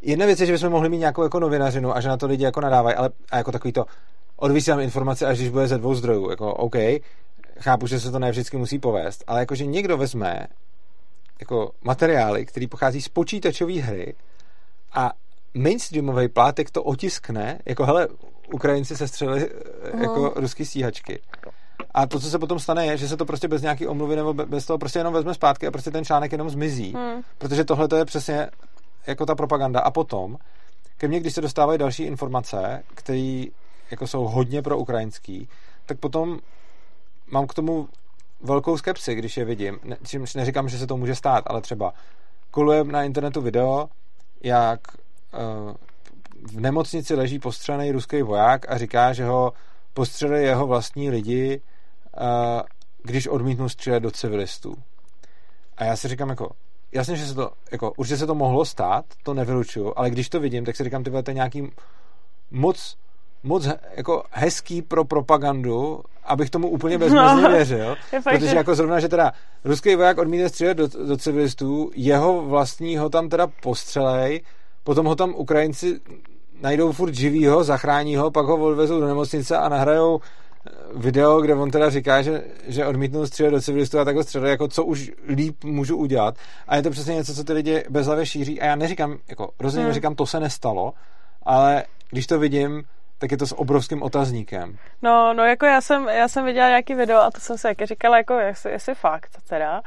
jedna 0.02 0.26
věc 0.26 0.40
je, 0.40 0.46
že 0.46 0.52
bychom 0.52 0.70
mohli 0.70 0.90
mít 0.90 0.98
nějakou 0.98 1.24
jako 1.24 1.40
novinařinu 1.40 1.96
a 1.96 2.02
že 2.02 2.10
na 2.10 2.18
to 2.18 2.28
lidi 2.28 2.44
jako 2.44 2.62
nadávají, 2.62 2.96
ale 2.96 3.10
a 3.32 3.38
jako 3.38 3.52
takový 3.52 3.72
to 3.72 3.86
odvysílám 4.36 4.80
informace, 4.80 5.26
až 5.26 5.38
když 5.38 5.50
bude 5.50 5.68
ze 5.68 5.78
dvou 5.78 5.96
zdrojů. 5.96 6.30
Jako 6.30 6.54
OK, 6.54 6.76
chápu, 7.60 7.88
že 7.88 8.00
se 8.00 8.12
to 8.12 8.20
ne 8.20 8.32
vždycky 8.32 8.58
musí 8.58 8.80
povést, 8.80 9.24
ale 9.28 9.40
jakože 9.40 9.66
někdo 9.66 9.98
vezme 9.98 10.48
jako 11.40 11.72
materiály, 11.82 12.46
které 12.46 12.68
pochází 12.68 13.02
z 13.02 13.10
počítačové 13.10 13.74
hry 13.74 14.14
a 14.96 15.12
mainstreamový 15.54 16.28
plátek 16.28 16.72
to 16.72 16.84
otiskne, 16.84 17.60
jako 17.66 17.86
hele, 17.86 18.08
Ukrajinci 18.54 18.98
se 18.98 19.08
střeli 19.08 19.42
uh-huh. 19.42 20.02
jako 20.02 20.34
ruský 20.36 20.66
stíhačky. 20.66 21.22
A 21.94 22.06
to, 22.06 22.20
co 22.20 22.30
se 22.30 22.40
potom 22.40 22.60
stane, 22.60 22.86
je, 22.86 22.98
že 22.98 23.08
se 23.08 23.18
to 23.18 23.26
prostě 23.26 23.48
bez 23.48 23.62
nějaký 23.62 23.88
omluvy 23.88 24.16
nebo 24.16 24.34
bez 24.34 24.66
toho 24.66 24.78
prostě 24.78 25.00
jenom 25.00 25.14
vezme 25.14 25.34
zpátky 25.34 25.68
a 25.68 25.72
prostě 25.72 25.92
ten 25.92 26.06
článek 26.06 26.32
jenom 26.32 26.50
zmizí. 26.50 26.94
Hmm. 26.94 27.22
Protože 27.38 27.64
tohle 27.64 27.88
to 27.88 27.96
je 27.96 28.06
přesně 28.06 28.50
jako 29.08 29.26
ta 29.26 29.36
propaganda. 29.36 29.80
A 29.80 29.92
potom, 29.92 30.38
ke 30.98 31.08
mně, 31.08 31.20
když 31.20 31.34
se 31.34 31.42
dostávají 31.42 31.80
další 31.80 32.04
informace, 32.04 32.84
které 32.96 33.44
jako 33.92 34.08
jsou 34.08 34.24
hodně 34.28 34.62
pro 34.62 34.78
ukrajinský, 34.78 35.50
tak 35.86 36.00
potom 36.00 36.40
mám 37.32 37.48
k 37.48 37.54
tomu 37.54 37.88
velkou 38.42 38.78
skepsi, 38.78 39.16
když 39.16 39.38
je 39.38 39.46
vidím. 39.46 39.80
Ne, 39.84 39.98
čímž 40.04 40.36
neříkám, 40.36 40.70
že 40.70 40.78
se 40.78 40.88
to 40.88 40.98
může 40.98 41.16
stát, 41.16 41.44
ale 41.48 41.62
třeba 41.62 41.94
koluje 42.52 42.84
na 42.84 43.04
internetu 43.04 43.42
video, 43.42 43.90
jak 44.44 44.80
uh, 45.34 45.74
v 46.52 46.60
nemocnici 46.60 47.16
leží 47.16 47.40
postřelený 47.40 47.92
ruský 47.92 48.22
voják 48.22 48.72
a 48.72 48.78
říká, 48.78 49.14
že 49.14 49.26
ho 49.26 49.54
postřelili 49.94 50.44
jeho 50.44 50.68
vlastní 50.68 51.10
lidi, 51.10 51.62
uh, 52.22 52.62
když 53.04 53.28
odmítnul 53.28 53.70
střílet 53.70 54.00
do 54.00 54.12
civilistů. 54.12 54.76
A 55.78 55.84
já 55.84 55.96
si 55.96 56.08
říkám 56.08 56.30
jako, 56.30 56.52
jasně, 56.92 57.16
že 57.16 57.26
se 57.26 57.36
to, 57.36 57.52
jako, 57.72 57.94
určitě 57.98 58.18
se 58.18 58.28
to 58.28 58.36
mohlo 58.36 58.66
stát, 58.66 59.06
to 59.24 59.34
nevylučuju, 59.34 59.94
ale 59.96 60.10
když 60.10 60.30
to 60.30 60.40
vidím, 60.40 60.66
tak 60.66 60.76
si 60.76 60.84
říkám, 60.84 61.04
ty 61.04 61.12
to 61.12 61.32
je 61.32 61.34
nějaký 61.34 61.72
moc 62.52 62.98
moc 63.46 63.68
jako 63.96 64.24
hezký 64.32 64.82
pro 64.82 65.06
propagandu, 65.06 66.02
abych 66.24 66.50
tomu 66.50 66.70
úplně 66.70 66.98
bezmezně 66.98 67.42
no, 67.42 67.50
věřil. 67.50 67.96
protože 68.24 68.56
jako 68.56 68.76
zrovna, 68.76 69.00
že 69.00 69.10
teda 69.10 69.32
ruský 69.66 69.96
voják 69.96 70.18
odmítne 70.18 70.50
střílet 70.50 70.74
do, 70.74 70.88
do 70.88 71.18
civilistů, 71.18 71.92
jeho 71.96 72.42
vlastního 72.42 73.10
tam 73.10 73.30
teda 73.30 73.48
postřelej, 73.48 74.42
potom 74.84 75.06
ho 75.06 75.16
tam 75.16 75.34
Ukrajinci 75.36 76.00
najdou 76.62 76.92
furt 76.92 77.14
živýho, 77.14 77.64
zachrání 77.64 78.16
ho, 78.16 78.32
pak 78.32 78.46
ho 78.46 78.58
odvezou 78.58 79.00
do 79.00 79.08
nemocnice 79.08 79.58
a 79.58 79.70
nahrajou 79.70 80.20
video, 80.96 81.42
kde 81.42 81.56
on 81.56 81.72
teda 81.72 81.90
říká, 81.90 82.22
že, 82.22 82.44
že 82.68 82.86
odmítnul 82.86 83.28
střílet 83.28 83.52
do 83.52 83.62
civilistů 83.62 84.00
a 84.00 84.06
takhle 84.06 84.24
střílet, 84.24 84.50
jako 84.50 84.68
co 84.68 84.86
už 84.86 85.12
líp 85.28 85.64
můžu 85.64 85.98
udělat. 85.98 86.36
A 86.68 86.76
je 86.76 86.84
to 86.84 86.90
přesně 86.90 87.16
něco, 87.16 87.34
co 87.34 87.44
ty 87.44 87.54
lidi 87.54 87.84
bezhlavě 87.90 88.26
šíří. 88.26 88.62
A 88.62 88.66
já 88.66 88.76
neříkám, 88.76 89.18
jako 89.28 89.50
rozhodně 89.60 89.86
hmm. 89.86 89.94
říkám, 89.94 90.16
to 90.16 90.26
se 90.26 90.40
nestalo, 90.40 90.94
ale 91.44 91.84
když 92.10 92.28
to 92.28 92.40
vidím, 92.40 92.84
tak 93.18 93.32
je 93.32 93.38
to 93.38 93.48
s 93.48 93.60
obrovským 93.60 94.04
otazníkem. 94.04 94.78
No, 95.02 95.34
no 95.34 95.44
jako 95.44 95.66
já 95.66 95.82
jsem, 95.82 96.08
já 96.08 96.28
jsem 96.28 96.46
viděla 96.46 96.68
nějaký 96.68 96.96
video 96.96 97.20
a 97.20 97.32
to 97.32 97.40
jsem 97.42 97.58
se 97.58 97.68
jak 97.68 97.82
říkala, 97.82 98.18
jako 98.18 98.34
jestli, 98.34 98.72
jestli 98.72 98.96
fakt 98.96 99.32
teda. 99.50 99.82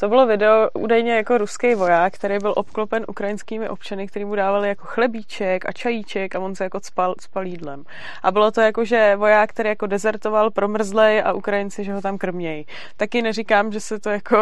To 0.00 0.08
bylo 0.08 0.26
video 0.26 0.70
údajně 0.74 1.16
jako 1.16 1.38
ruský 1.38 1.74
voják, 1.74 2.12
který 2.12 2.38
byl 2.38 2.52
obklopen 2.56 3.04
ukrajinskými 3.08 3.68
občany, 3.68 4.06
který 4.06 4.24
mu 4.24 4.34
dávali 4.34 4.68
jako 4.68 4.86
chlebíček 4.86 5.68
a 5.68 5.72
čajíček 5.72 6.34
a 6.34 6.38
on 6.38 6.54
se 6.54 6.64
jako 6.64 6.80
spal, 6.82 7.14
spal 7.20 7.46
jídlem. 7.46 7.84
A 8.22 8.32
bylo 8.32 8.50
to 8.50 8.60
jako, 8.60 8.84
že 8.84 9.16
voják, 9.16 9.50
který 9.50 9.68
jako 9.68 9.86
dezertoval, 9.86 10.50
promrzlej 10.50 11.22
a 11.24 11.32
Ukrajinci, 11.32 11.84
že 11.84 11.92
ho 11.92 12.00
tam 12.00 12.18
krmějí. 12.18 12.66
Taky 12.96 13.22
neříkám, 13.22 13.72
že 13.72 13.80
se 13.80 13.98
to 13.98 14.10
jako, 14.10 14.36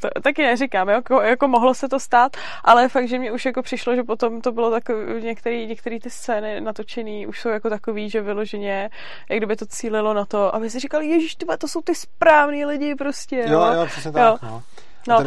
to, 0.00 0.08
taky 0.22 0.42
neříkám, 0.42 0.88
jako, 0.88 1.20
jako 1.20 1.48
mohlo 1.48 1.74
se 1.74 1.88
to 1.88 2.00
stát, 2.00 2.36
ale 2.64 2.88
fakt, 2.88 3.08
že 3.08 3.18
mi 3.18 3.30
už 3.30 3.44
jako 3.44 3.62
přišlo, 3.62 3.96
že 3.96 4.02
potom 4.02 4.40
to 4.40 4.52
bylo 4.52 4.70
takový, 4.70 5.22
některé 5.66 6.00
ty 6.00 6.10
scény 6.10 6.60
natočené 6.60 7.26
už 7.26 7.40
jsou 7.40 7.48
jako 7.48 7.70
takový, 7.76 8.10
že 8.10 8.20
vyloženě, 8.20 8.90
jak 9.30 9.38
kdyby 9.38 9.56
to 9.56 9.66
cílilo 9.66 10.14
na 10.14 10.24
to, 10.24 10.54
aby 10.54 10.70
si 10.70 10.78
říkali, 10.78 11.06
ježíš, 11.06 11.36
to 11.58 11.68
jsou 11.68 11.80
ty 11.80 11.94
správní 11.94 12.64
lidi 12.64 12.94
prostě. 12.94 13.36
Jo, 13.36 13.60
jo, 13.60 13.72
jo 13.72 13.86
přesně 13.86 14.12
tak, 14.12 14.42
jo. 14.42 14.48
no. 14.48 14.62
No, 15.08 15.24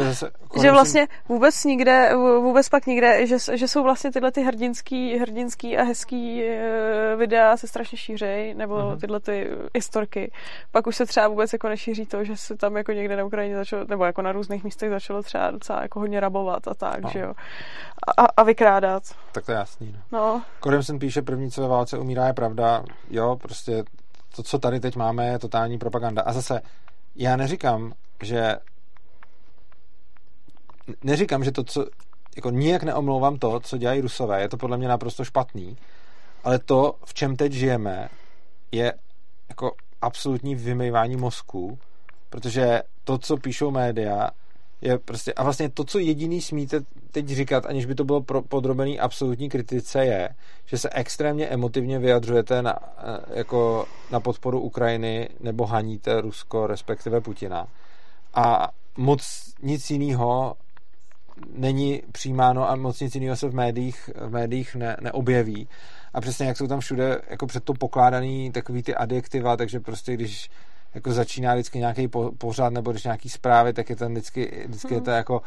že 0.62 0.72
vlastně 0.72 1.06
vůbec 1.28 1.64
nikde, 1.64 2.10
vůbec 2.16 2.68
pak 2.68 2.86
nikde, 2.86 3.26
že, 3.26 3.36
že 3.54 3.68
jsou 3.68 3.82
vlastně 3.82 4.12
tyhle 4.12 4.32
ty 4.32 4.42
hrdinský, 4.42 5.18
hrdinský 5.18 5.78
a 5.78 5.82
hezký 5.82 6.42
uh, 6.42 7.18
videa 7.18 7.56
se 7.56 7.68
strašně 7.68 7.98
šířej, 7.98 8.54
nebo 8.54 8.74
uh-huh. 8.74 9.00
tyhle 9.00 9.20
ty 9.20 9.50
historky. 9.74 10.32
Pak 10.72 10.86
už 10.86 10.96
se 10.96 11.06
třeba 11.06 11.28
vůbec 11.28 11.52
jako 11.52 11.68
nešíří 11.68 12.06
to, 12.06 12.24
že 12.24 12.36
se 12.36 12.56
tam 12.56 12.76
jako 12.76 12.92
někde 12.92 13.16
na 13.16 13.24
Ukrajině 13.24 13.56
začalo, 13.56 13.84
nebo 13.88 14.04
jako 14.04 14.22
na 14.22 14.32
různých 14.32 14.64
místech 14.64 14.90
začalo 14.90 15.22
třeba 15.22 15.50
docela 15.50 15.82
jako 15.82 16.00
hodně 16.00 16.20
rabovat 16.20 16.68
a 16.68 16.74
tak, 16.74 17.00
no. 17.00 17.10
že 17.10 17.18
jo. 17.18 17.32
A, 18.16 18.24
a 18.36 18.42
vykrádat. 18.42 19.02
Tak 19.32 19.44
to 19.44 19.52
je 19.52 19.58
jasný. 19.58 19.96
No. 20.12 20.18
no. 20.18 20.42
Koremsen 20.60 20.98
píše, 20.98 21.22
první, 21.22 21.50
co 21.50 21.62
ve 21.62 21.68
válce 21.68 21.98
umírá, 21.98 22.26
je 22.26 22.32
pravda. 22.32 22.84
Jo, 23.10 23.36
prostě 23.42 23.84
to, 24.36 24.42
co 24.42 24.58
tady 24.58 24.80
teď 24.80 24.96
máme, 24.96 25.26
je 25.26 25.38
totální 25.38 25.78
propaganda. 25.78 26.22
A 26.22 26.32
zase, 26.32 26.60
já 27.16 27.36
neříkám, 27.36 27.92
že 28.22 28.56
neříkám, 31.04 31.44
že 31.44 31.52
to, 31.52 31.64
co, 31.64 31.86
jako 32.36 32.50
nijak 32.50 32.82
neomlouvám 32.82 33.38
to, 33.38 33.60
co 33.60 33.78
dělají 33.78 34.00
Rusové, 34.00 34.40
je 34.40 34.48
to 34.48 34.56
podle 34.56 34.76
mě 34.76 34.88
naprosto 34.88 35.24
špatný, 35.24 35.76
ale 36.44 36.58
to, 36.58 36.94
v 37.04 37.14
čem 37.14 37.36
teď 37.36 37.52
žijeme, 37.52 38.08
je 38.72 38.94
jako 39.48 39.72
absolutní 40.00 40.54
vymývání 40.54 41.16
mozku, 41.16 41.78
protože 42.30 42.82
to, 43.04 43.18
co 43.18 43.36
píšou 43.36 43.70
média, 43.70 44.30
je 44.80 44.98
prostě, 44.98 45.32
a 45.32 45.42
vlastně 45.42 45.68
to, 45.68 45.84
co 45.84 45.98
jediný 45.98 46.40
smíte 46.40 46.80
teď 47.10 47.28
říkat, 47.28 47.66
aniž 47.66 47.86
by 47.86 47.94
to 47.94 48.04
bylo 48.04 48.22
podrobený 48.48 49.00
absolutní 49.00 49.48
kritice, 49.48 50.04
je, 50.04 50.28
že 50.66 50.78
se 50.78 50.90
extrémně 50.92 51.46
emotivně 51.46 51.98
vyjadřujete 51.98 52.62
na, 52.62 52.78
eh, 52.98 53.38
jako 53.38 53.86
na 54.10 54.20
podporu 54.20 54.60
Ukrajiny 54.60 55.28
nebo 55.40 55.66
haníte 55.66 56.20
Rusko, 56.20 56.66
respektive 56.66 57.20
Putina. 57.20 57.66
A 58.34 58.68
moc 58.96 59.52
nic 59.62 59.90
jiného 59.90 60.54
není 61.54 62.02
přijímáno 62.12 62.70
a 62.70 62.76
moc 62.76 63.00
nic 63.00 63.14
jiného 63.14 63.36
se 63.36 63.48
v 63.48 63.54
médiích, 63.54 64.10
v 64.14 64.30
médiích 64.30 64.74
ne, 64.74 64.96
neobjeví. 65.00 65.68
A 66.14 66.20
přesně 66.20 66.46
jak 66.46 66.56
jsou 66.56 66.66
tam 66.66 66.80
všude 66.80 67.20
jako 67.30 67.46
před 67.46 67.64
to 67.64 67.74
pokládaný 67.74 68.52
takový 68.52 68.82
ty 68.82 68.94
adjektiva, 68.94 69.56
takže 69.56 69.80
prostě 69.80 70.14
když 70.14 70.50
jako 70.94 71.12
začíná 71.12 71.54
vždycky 71.54 71.78
nějaký 71.78 72.08
po, 72.08 72.32
pořad 72.38 72.72
nebo 72.72 72.90
když 72.90 73.04
nějaký 73.04 73.28
zprávy, 73.28 73.72
tak 73.72 73.90
je 73.90 73.96
tam 73.96 74.12
vždycky, 74.12 74.64
vždycky 74.68 74.88
hmm. 74.88 74.96
je 74.96 75.00
to 75.00 75.10
jako 75.10 75.42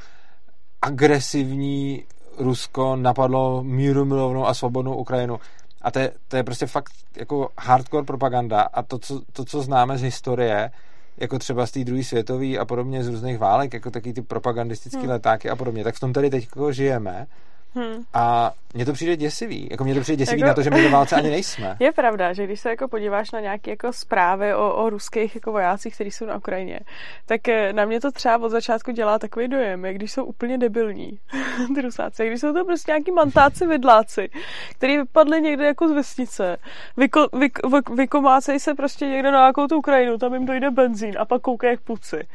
agresivní 0.82 2.04
Rusko 2.38 2.96
napadlo 2.96 3.64
míru 3.64 4.06
milovnou 4.06 4.48
a 4.48 4.54
svobodnou 4.54 4.96
Ukrajinu. 4.96 5.40
A 5.82 5.92
to 5.92 6.00
je, 6.00 6.12
to 6.28 6.38
je 6.38 6.44
prostě 6.44 6.66
fakt 6.66 6.94
jako 7.18 7.50
hardcore 7.60 8.06
propaganda 8.06 8.62
a 8.62 8.84
to 8.84 9.00
co, 9.00 9.22
to, 9.34 9.46
co 9.46 9.62
známe 9.62 9.98
z 9.98 10.02
historie, 10.02 10.72
jako 11.18 11.40
třeba 11.40 11.68
z 11.68 11.72
té 11.72 11.84
druhé 11.84 12.04
světové 12.04 12.58
a 12.58 12.66
podobně 12.66 13.04
z 13.04 13.08
různých 13.08 13.38
válek, 13.38 13.74
jako 13.74 13.92
taky 13.92 14.14
ty 14.14 14.22
propagandistické 14.22 15.00
hmm. 15.00 15.10
letáky 15.10 15.50
a 15.50 15.56
podobně, 15.56 15.84
tak 15.84 15.96
v 15.96 16.00
tom 16.00 16.14
tady 16.14 16.30
teď 16.30 16.44
jako 16.44 16.72
žijeme 16.72 17.28
Hmm. 17.76 18.04
A 18.14 18.52
mně 18.74 18.86
to 18.86 18.94
přijde 18.94 19.18
děsivý. 19.18 19.68
Jako 19.72 19.84
mně 19.84 19.94
to 19.94 20.02
přijde 20.02 20.18
děsivý 20.18 20.42
jako... 20.42 20.48
na 20.48 20.54
to, 20.54 20.62
že 20.62 20.70
my 20.70 20.82
ve 20.82 20.90
válce 20.90 21.16
ani 21.16 21.30
nejsme. 21.30 21.78
Je 21.80 21.92
pravda, 21.92 22.34
že 22.34 22.44
když 22.44 22.60
se 22.60 22.70
jako 22.70 22.88
podíváš 22.88 23.32
na 23.32 23.40
nějaké 23.40 23.72
jako 23.72 23.94
zprávy 23.94 24.54
o, 24.54 24.74
o 24.74 24.90
ruských 24.90 25.36
jako 25.36 25.52
vojácích, 25.52 25.96
kteří 25.96 26.12
jsou 26.12 26.26
na 26.26 26.38
Ukrajině, 26.38 26.80
tak 27.26 27.48
eh, 27.48 27.74
na 27.74 27.86
mě 27.86 28.00
to 28.00 28.12
třeba 28.12 28.38
od 28.38 28.50
začátku 28.50 28.92
dělá 28.92 29.20
takový 29.20 29.48
dojem, 29.48 29.86
jak 29.86 29.96
když 29.96 30.12
jsou 30.12 30.24
úplně 30.24 30.58
debilní 30.58 31.20
ty 31.76 31.82
rusáci. 31.82 32.28
Když 32.28 32.42
jsou 32.42 32.54
to 32.54 32.66
prostě 32.66 32.92
nějaký 32.92 33.12
mantáci 33.12 33.68
vidláci, 33.68 34.30
který 34.72 34.98
vypadli 34.98 35.42
někde 35.42 35.66
jako 35.66 35.88
z 35.88 35.92
vesnice, 35.92 36.58
vyko, 36.98 37.28
vy, 37.34 37.48
vy, 37.72 37.96
vykomácejí 37.96 38.60
se 38.60 38.74
prostě 38.74 39.06
někde 39.06 39.32
na 39.32 39.40
nějakou 39.40 39.68
tu 39.68 39.78
Ukrajinu, 39.78 40.18
tam 40.18 40.34
jim 40.34 40.46
dojde 40.46 40.72
benzín 40.72 41.16
a 41.20 41.26
pak 41.26 41.42
koukají 41.42 41.74
jak 41.74 41.82
puci. 41.82 42.28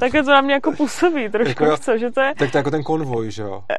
tak 0.00 0.14
je 0.14 0.22
to 0.22 0.30
na 0.30 0.40
mě 0.40 0.54
jako 0.54 0.72
působí 0.72 1.28
trošku, 1.28 1.64
jako, 1.64 1.76
co, 1.76 1.98
že 1.98 2.10
to 2.10 2.20
je... 2.20 2.34
Tak 2.38 2.50
to 2.50 2.56
je 2.56 2.60
jako 2.60 2.70
ten 2.70 2.82
konvoj, 2.82 3.30
že 3.30 3.42
jo? 3.42 3.64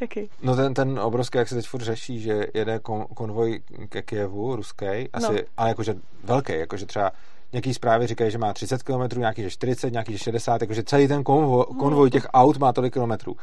Jaký? 0.00 0.30
No 0.42 0.56
ten, 0.56 0.74
ten 0.74 0.98
obrovský, 0.98 1.38
jak 1.38 1.48
se 1.48 1.54
teď 1.54 1.68
furt 1.68 1.82
řeší, 1.82 2.20
že 2.20 2.46
jede 2.54 2.78
kon, 2.78 3.06
konvoj 3.14 3.62
ke 3.88 4.02
Kijevu, 4.02 4.56
ruský, 4.56 4.86
asi, 5.12 5.32
no. 5.32 5.38
ale 5.56 5.68
jakože 5.68 5.94
velký, 6.24 6.52
jakože 6.52 6.86
třeba 6.86 7.12
nějaký 7.52 7.74
zprávy 7.74 8.06
říkají, 8.06 8.30
že 8.30 8.38
má 8.38 8.52
30 8.52 8.82
km, 8.82 9.18
nějaký 9.18 9.42
že 9.42 9.50
40, 9.50 9.90
nějaký 9.90 10.12
že 10.12 10.18
60, 10.18 10.60
jakože 10.60 10.82
celý 10.82 11.08
ten 11.08 11.24
konvoj, 11.24 11.64
no. 11.70 11.78
konvoj 11.78 12.10
těch 12.10 12.26
aut 12.34 12.56
má 12.56 12.72
tolik 12.72 12.92
kilometrů. 12.92 13.36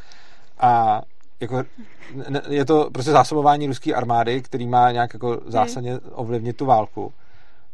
A 0.59 1.01
jako, 1.39 1.63
je 2.49 2.65
to 2.65 2.89
prostě 2.91 3.11
zásobování 3.11 3.67
ruské 3.67 3.93
armády, 3.93 4.41
který 4.41 4.67
má 4.67 4.91
nějak 4.91 5.13
jako 5.13 5.41
zásadně 5.45 5.99
ovlivnit 5.99 6.57
tu 6.57 6.65
válku. 6.65 7.13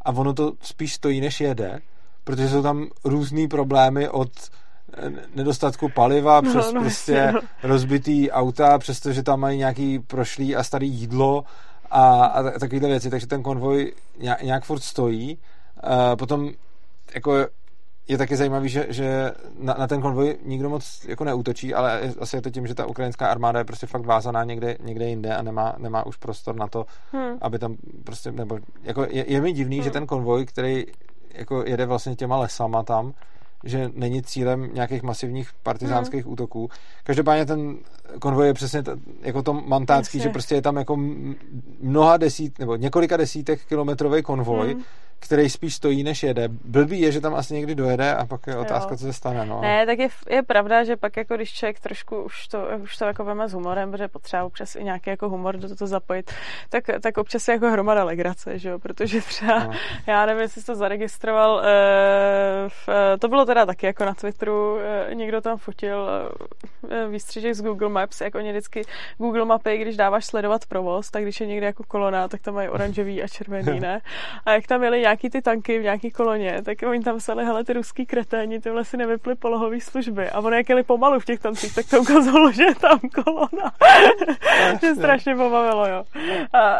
A 0.01 0.11
ono 0.11 0.33
to 0.33 0.53
spíš 0.61 0.93
stojí, 0.93 1.21
než 1.21 1.41
jede, 1.41 1.79
protože 2.23 2.49
jsou 2.49 2.61
tam 2.61 2.87
různý 3.03 3.47
problémy 3.47 4.09
od 4.09 4.29
nedostatku 5.35 5.89
paliva, 5.89 6.41
no, 6.41 6.49
přes 6.49 6.73
no, 6.73 6.81
prostě 6.81 7.31
no. 7.33 7.39
rozbitý 7.63 8.31
auta, 8.31 8.77
přestože 8.77 9.23
tam 9.23 9.39
mají 9.39 9.57
nějaký 9.57 9.99
prošlý 9.99 10.55
a 10.55 10.63
starý 10.63 10.89
jídlo 10.89 11.43
a, 11.91 12.25
a 12.25 12.43
takovéhle 12.43 12.89
věci, 12.89 13.09
takže 13.09 13.27
ten 13.27 13.43
konvoj 13.43 13.93
nějak, 14.17 14.41
nějak 14.41 14.63
furt 14.63 14.79
stojí. 14.79 15.37
Uh, 15.83 16.15
potom 16.15 16.51
jako 17.15 17.47
je 18.07 18.17
taky 18.17 18.35
zajímavý, 18.35 18.69
že, 18.69 18.85
že 18.89 19.31
na, 19.59 19.73
na 19.73 19.87
ten 19.87 20.01
konvoj 20.01 20.37
nikdo 20.45 20.69
moc 20.69 21.05
jako 21.07 21.23
neútočí, 21.23 21.73
ale 21.73 22.01
asi 22.19 22.35
je 22.35 22.41
to 22.41 22.49
tím, 22.49 22.67
že 22.67 22.75
ta 22.75 22.85
ukrajinská 22.85 23.27
armáda 23.27 23.59
je 23.59 23.65
prostě 23.65 23.87
fakt 23.87 24.05
vázaná 24.05 24.43
někde, 24.43 24.77
někde 24.79 25.05
jinde 25.05 25.35
a 25.35 25.41
nemá, 25.41 25.75
nemá 25.77 26.05
už 26.05 26.17
prostor 26.17 26.55
na 26.55 26.67
to, 26.67 26.85
hmm. 27.11 27.37
aby 27.41 27.59
tam 27.59 27.75
prostě, 28.03 28.31
nebo 28.31 28.59
jako 28.83 29.03
je, 29.09 29.31
je 29.31 29.41
mi 29.41 29.53
divný, 29.53 29.75
hmm. 29.75 29.83
že 29.83 29.91
ten 29.91 30.05
konvoj, 30.05 30.45
který 30.45 30.85
jako 31.33 31.63
jede 31.65 31.85
vlastně 31.85 32.15
těma 32.15 32.37
lesama 32.37 32.83
tam, 32.83 33.13
že 33.63 33.89
není 33.93 34.23
cílem 34.23 34.73
nějakých 34.73 35.03
masivních 35.03 35.49
partizánských 35.63 36.25
mm. 36.25 36.31
útoků. 36.31 36.69
Každopádně 37.03 37.45
ten 37.45 37.77
konvoj 38.19 38.47
je 38.47 38.53
přesně 38.53 38.83
t- 38.83 38.97
jako 39.21 39.43
to 39.43 39.53
mantácký, 39.53 40.17
Jasně. 40.17 40.29
že 40.29 40.33
prostě 40.33 40.55
je 40.55 40.61
tam 40.61 40.75
jako 40.75 40.97
mnoha 41.81 42.17
desít, 42.17 42.59
nebo 42.59 42.75
několika 42.75 43.17
desítek 43.17 43.65
kilometrový 43.65 44.23
konvoj, 44.23 44.75
mm 44.75 44.83
který 45.19 45.49
spíš 45.49 45.75
stojí, 45.75 46.03
než 46.03 46.23
jede. 46.23 46.47
Blbý 46.47 47.01
je, 47.01 47.11
že 47.11 47.21
tam 47.21 47.35
asi 47.35 47.53
někdy 47.53 47.75
dojede 47.75 48.15
a 48.15 48.25
pak 48.25 48.47
je 48.47 48.57
otázka, 48.57 48.91
jo. 48.91 48.97
co 48.97 49.05
se 49.05 49.13
stane. 49.13 49.45
No. 49.45 49.61
Ne, 49.61 49.85
tak 49.85 49.99
je, 49.99 50.07
je 50.29 50.43
pravda, 50.43 50.83
že 50.83 50.97
pak 50.97 51.17
jako 51.17 51.35
když 51.35 51.53
člověk 51.53 51.79
trošku 51.79 52.23
už 52.23 52.47
to, 52.47 52.67
už 52.83 52.97
to 52.97 53.05
jako 53.05 53.23
veme 53.23 53.49
s 53.49 53.53
humorem, 53.53 53.91
protože 53.91 54.07
potřeba 54.07 54.43
občas 54.43 54.75
i 54.75 54.83
nějaký 54.83 55.09
jako 55.09 55.29
humor 55.29 55.57
do 55.57 55.75
toho 55.75 55.87
zapojit, 55.87 56.31
tak, 56.69 56.83
tak 57.01 57.17
občas 57.17 57.47
je 57.47 57.53
jako 57.53 57.71
hromada 57.71 58.03
legrace, 58.03 58.59
že 58.59 58.69
jo? 58.69 58.79
protože 58.79 59.21
třeba, 59.21 59.63
no. 59.63 59.71
já 60.07 60.25
nevím, 60.25 60.41
jestli 60.41 60.61
jsi 60.61 60.67
to 60.67 60.75
zaregistroval, 60.75 61.59
e, 61.59 61.63
v, 62.69 62.89
e, 62.89 63.17
to 63.17 63.27
bylo 63.27 63.45
teda 63.45 63.65
taky 63.65 63.85
jako 63.85 64.05
na 64.05 64.13
Twitteru, 64.13 64.79
e, 64.79 65.15
někdo 65.15 65.41
tam 65.41 65.57
fotil 65.57 66.09
e, 66.89 67.07
výstřižek 67.07 67.55
z 67.55 67.61
Google 67.61 67.89
Maps, 67.97 68.21
jako 68.21 68.37
oni 68.37 68.49
vždycky 68.51 68.81
Google 69.17 69.45
mapy, 69.45 69.77
když 69.77 69.97
dáváš 69.97 70.25
sledovat 70.25 70.65
provoz, 70.65 71.11
tak 71.11 71.23
když 71.23 71.41
je 71.41 71.47
někde 71.47 71.65
jako 71.65 71.83
kolona, 71.83 72.27
tak 72.27 72.41
tam 72.41 72.53
mají 72.53 72.69
oranžový 72.69 73.23
a 73.23 73.27
červený, 73.27 73.79
ne? 73.87 74.01
A 74.45 74.51
jak 74.51 74.67
tam 74.67 74.83
jeli 74.83 75.01
nějaký 75.01 75.29
ty 75.29 75.41
tanky 75.41 75.79
v 75.79 75.83
nějaký 75.83 76.11
koloně, 76.11 76.61
tak 76.61 76.77
oni 76.83 77.03
tam 77.03 77.17
psali, 77.17 77.45
hele, 77.45 77.63
ty 77.63 77.73
ruský 77.73 78.05
kreténi, 78.05 78.59
tyhle 78.59 78.85
si 78.85 78.97
nevyply 78.97 79.35
polohové 79.35 79.81
služby. 79.81 80.29
A 80.29 80.39
ono 80.39 80.55
jak 80.55 80.69
jeli 80.69 80.83
pomalu 80.83 81.19
v 81.19 81.25
těch 81.25 81.39
tancích, 81.39 81.75
tak 81.75 81.85
to 81.89 82.01
ukázalo, 82.01 82.51
že 82.51 82.63
je 82.63 82.75
tam 82.75 82.99
kolona. 82.99 83.71
mě 84.81 84.95
strašně 84.95 85.35
pobavilo, 85.35 85.87
jo. 85.87 86.03
A, 86.53 86.79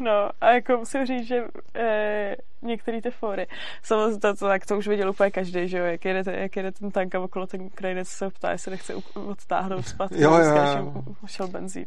no, 0.00 0.30
a 0.40 0.50
jako 0.50 0.76
musím 0.76 1.06
říct, 1.06 1.26
že 1.26 1.44
e, 1.74 2.36
některé 2.62 3.02
ty 3.02 3.10
fóry. 3.10 3.46
Samozřejmě 3.82 4.20
to, 4.20 4.34
to, 4.34 4.46
tak 4.46 4.66
to 4.66 4.78
už 4.78 4.88
viděl 4.88 5.10
úplně 5.10 5.30
každý, 5.30 5.68
že 5.68 5.78
jo, 5.78 5.84
jak 5.84 6.04
jede, 6.04 6.40
jak 6.40 6.56
jede 6.56 6.72
ten 6.72 6.90
tank 6.90 7.14
a 7.14 7.20
okolo 7.20 7.46
ten 7.46 7.70
krajinec 7.70 8.08
se 8.08 8.30
ptá, 8.30 8.50
jestli 8.50 8.70
nechce 8.70 8.94
odtáhnout 9.14 9.86
zpátky, 9.86 10.22
jo, 10.22 10.38
jo, 10.38 10.54
jo. 10.54 11.02
šel 11.26 11.48
benzín. 11.48 11.86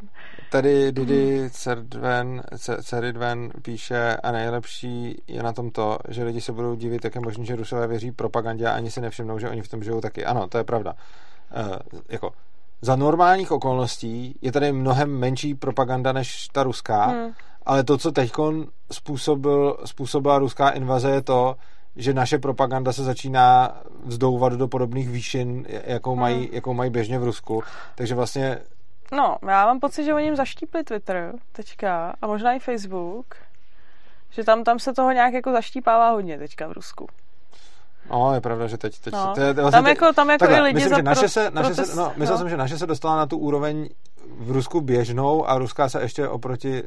Tady 0.51 0.91
Didi 0.91 1.49
Cerdven, 1.49 2.43
Ceridven 2.81 3.51
píše 3.61 4.17
a 4.23 4.31
nejlepší 4.31 5.21
je 5.27 5.43
na 5.43 5.53
tom 5.53 5.71
to, 5.71 5.97
že 6.09 6.23
lidi 6.23 6.41
se 6.41 6.51
budou 6.51 6.75
divit, 6.75 7.03
jak 7.03 7.15
je 7.15 7.21
možné, 7.21 7.45
že 7.45 7.55
Rusové 7.55 7.87
věří 7.87 8.11
propagandě 8.11 8.67
a 8.67 8.75
ani 8.75 8.91
si 8.91 9.01
nevšimnou, 9.01 9.39
že 9.39 9.49
oni 9.49 9.61
v 9.61 9.67
tom 9.67 9.83
žijou 9.83 10.01
taky. 10.01 10.25
Ano, 10.25 10.47
to 10.47 10.57
je 10.57 10.63
pravda. 10.63 10.93
Uh, 11.57 11.99
jako 12.09 12.31
za 12.81 12.95
normálních 12.95 13.51
okolností 13.51 14.35
je 14.41 14.51
tady 14.51 14.71
mnohem 14.71 15.19
menší 15.19 15.55
propaganda 15.55 16.11
než 16.11 16.47
ta 16.47 16.63
ruská, 16.63 17.05
hmm. 17.05 17.33
Ale 17.65 17.83
to, 17.83 17.97
co 17.97 18.11
teď 18.11 18.31
způsobil, 18.91 19.77
způsobila 19.85 20.39
ruská 20.39 20.69
invaze, 20.69 21.09
je 21.09 21.21
to, 21.21 21.55
že 21.95 22.13
naše 22.13 22.37
propaganda 22.37 22.93
se 22.93 23.03
začíná 23.03 23.77
vzdouvat 24.03 24.53
do 24.53 24.67
podobných 24.67 25.09
výšin, 25.09 25.65
jakou 25.83 26.15
mají, 26.15 26.37
hmm. 26.37 26.49
jakou 26.51 26.73
mají 26.73 26.91
běžně 26.91 27.19
v 27.19 27.23
Rusku. 27.23 27.63
Takže 27.95 28.15
vlastně... 28.15 28.59
No, 29.11 29.37
já 29.47 29.65
mám 29.65 29.79
pocit, 29.79 30.03
že 30.03 30.13
oni 30.13 30.25
jim 30.25 30.35
zaštípli 30.35 30.83
Twitter 30.83 31.33
teďka 31.51 32.13
a 32.21 32.27
možná 32.27 32.53
i 32.53 32.59
Facebook, 32.59 33.35
že 34.29 34.43
tam, 34.43 34.63
tam 34.63 34.79
se 34.79 34.93
toho 34.93 35.11
nějak 35.11 35.33
jako 35.33 35.51
zaštípává 35.51 36.11
hodně 36.11 36.37
teďka 36.37 36.67
v 36.67 36.71
Rusku. 36.71 37.07
No, 38.11 38.33
je 38.33 38.41
pravda, 38.41 38.67
že 38.67 38.77
teď... 38.77 38.99
teď 38.99 39.13
no. 39.13 39.33
to 39.35 39.41
je, 39.41 39.53
vlastně 39.53 39.77
tam, 39.77 39.87
jako, 39.87 40.13
tam 40.13 40.29
jako 40.29 40.39
takhle, 40.39 40.59
i 40.59 40.61
lidi 40.61 40.75
myslím, 40.75 40.89
za 40.89 40.95
že 40.95 41.03
naše 41.03 41.29
se, 41.29 41.51
naše 41.51 41.75
se, 41.75 41.95
no, 41.95 42.13
myslel 42.15 42.37
no. 42.37 42.37
jsem, 42.37 42.49
že 42.49 42.57
naše 42.57 42.77
se 42.77 42.87
dostala 42.87 43.15
na 43.15 43.25
tu 43.25 43.37
úroveň 43.37 43.89
v 44.39 44.51
Rusku 44.51 44.81
běžnou 44.81 45.49
a 45.49 45.57
ruská 45.57 45.89
se 45.89 46.01
ještě 46.01 46.27
oproti 46.27 46.83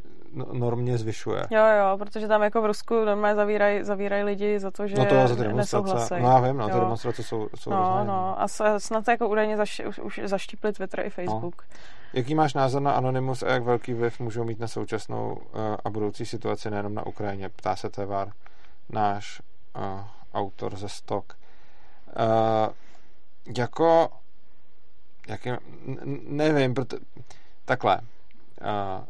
normě 0.53 0.99
zvyšuje. 0.99 1.47
Jo, 1.51 1.67
jo, 1.79 1.99
protože 1.99 2.29
tam 2.29 2.43
jako 2.43 2.63
v 2.63 2.67
Rusku 2.67 3.05
normálně 3.05 3.37
zavírají 3.37 3.85
zavíraj 3.85 4.25
lidi 4.25 4.61
za 4.61 4.71
to, 4.71 4.87
že 4.87 4.97
No 4.99 5.05
to 5.05 5.29
za 5.29 5.37
ty 5.37 5.43
demonstrace. 5.43 6.21
No 6.21 6.29
já 6.29 6.41
vím, 6.41 6.57
no, 6.57 6.69
ty 6.69 6.75
demonstrace 6.75 7.23
jsou, 7.23 7.49
jsou 7.55 7.71
No, 7.71 7.77
rozhodně. 7.77 8.05
no, 8.09 8.43
a 8.43 8.49
snad 8.79 9.09
jako 9.09 9.29
údajně 9.29 9.57
zaš, 9.57 9.83
už, 9.89 9.99
už 9.99 10.21
zaštípli 10.25 10.73
Twitter 10.73 11.01
i 11.07 11.11
Facebook. 11.11 11.63
No. 11.63 11.79
Jaký 12.13 12.35
máš 12.35 12.55
názor 12.55 12.83
na 12.83 12.93
Anonymous 12.93 13.43
a 13.43 13.49
jak 13.49 13.63
velký 13.63 13.95
vliv 13.95 14.21
můžou 14.21 14.45
mít 14.45 14.61
na 14.61 14.69
současnou 14.69 15.33
uh, 15.33 15.61
a 15.85 15.91
budoucí 15.91 16.27
situaci 16.27 16.71
nejenom 16.71 16.95
na 16.95 17.07
Ukrajině? 17.07 17.49
Ptá 17.49 17.77
se 17.77 17.91
Tevar, 17.91 18.29
náš 18.89 19.43
uh, 19.77 20.01
autor 20.35 20.77
ze 20.77 20.89
Stok. 20.89 21.37
Uh, 22.17 22.73
jako 23.57 24.09
jak 25.29 25.47
je, 25.47 25.59
nevím, 26.29 26.75
proto, 26.75 26.97
takhle. 27.65 28.01
Uh, 28.61 29.05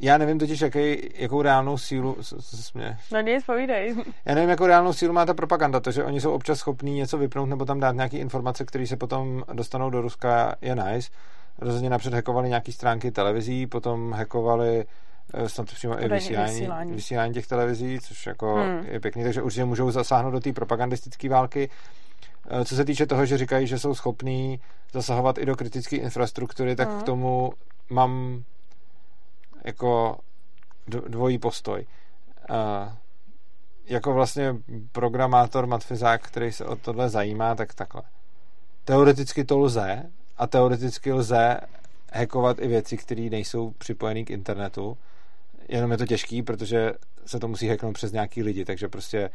já 0.00 0.18
nevím 0.18 0.38
totiž, 0.38 0.60
jaký, 0.60 1.10
jakou 1.14 1.42
reálnou 1.42 1.78
sílu 1.78 2.16
smě. 2.40 2.98
No 3.12 3.20
nic, 3.20 3.44
povídej. 3.44 3.94
Já 4.24 4.34
nevím, 4.34 4.50
jakou 4.50 4.66
reálnou 4.66 4.92
sílu 4.92 5.12
má 5.12 5.26
ta 5.26 5.34
propaganda. 5.34 5.80
To, 5.80 5.90
že 5.90 6.04
oni 6.04 6.20
jsou 6.20 6.32
občas 6.32 6.58
schopní 6.58 6.94
něco 6.94 7.18
vypnout 7.18 7.48
nebo 7.48 7.64
tam 7.64 7.80
dát 7.80 7.94
nějaké 7.94 8.18
informace, 8.18 8.64
které 8.64 8.86
se 8.86 8.96
potom 8.96 9.44
dostanou 9.52 9.90
do 9.90 10.00
Ruska, 10.00 10.54
je 10.62 10.76
nice. 10.76 11.10
Rozhodně 11.58 11.90
napřed 11.90 12.14
hackovali 12.14 12.48
nějaké 12.48 12.72
stránky 12.72 13.10
televizí, 13.10 13.66
potom 13.66 14.12
hackovali 14.12 14.84
eh, 15.34 15.48
snad 15.48 15.66
přímo 15.66 16.02
i 16.02 16.08
vysílání, 16.08 16.52
vysílání. 16.52 16.92
vysílání 16.92 17.34
těch 17.34 17.46
televizí, 17.46 17.98
což 18.00 18.26
jako 18.26 18.54
hmm. 18.54 18.84
je 18.88 19.00
pěkný, 19.00 19.24
takže 19.24 19.42
určitě 19.42 19.64
můžou 19.64 19.90
zasáhnout 19.90 20.30
do 20.30 20.40
té 20.40 20.52
propagandistické 20.52 21.28
války. 21.28 21.70
Eh, 22.48 22.64
co 22.64 22.76
se 22.76 22.84
týče 22.84 23.06
toho, 23.06 23.26
že 23.26 23.38
říkají, 23.38 23.66
že 23.66 23.78
jsou 23.78 23.94
schopní 23.94 24.60
zasahovat 24.92 25.38
i 25.38 25.46
do 25.46 25.56
kritické 25.56 25.96
infrastruktury, 25.96 26.76
tak 26.76 26.88
hmm. 26.88 27.00
k 27.00 27.02
tomu 27.02 27.52
mám 27.90 28.42
jako 29.66 30.18
dvojí 30.86 31.38
postoj. 31.38 31.86
Jako 33.84 34.14
vlastně 34.14 34.54
programátor, 34.92 35.66
matfizák, 35.66 36.22
který 36.22 36.52
se 36.52 36.64
o 36.64 36.76
tohle 36.76 37.08
zajímá, 37.08 37.54
tak 37.54 37.74
takhle. 37.74 38.02
Teoreticky 38.84 39.44
to 39.44 39.58
lze 39.58 40.02
a 40.36 40.46
teoreticky 40.46 41.12
lze 41.12 41.60
hackovat 42.12 42.58
i 42.58 42.68
věci, 42.68 42.96
které 42.96 43.22
nejsou 43.22 43.70
připojené 43.70 44.24
k 44.24 44.30
internetu. 44.30 44.98
Jenom 45.68 45.90
je 45.92 45.98
to 45.98 46.06
těžký, 46.06 46.42
protože 46.42 46.92
se 47.26 47.40
to 47.40 47.48
musí 47.48 47.68
hacknout 47.68 47.94
přes 47.94 48.12
nějaký 48.12 48.42
lidi, 48.42 48.64
takže 48.64 48.88
prostě 48.88 49.30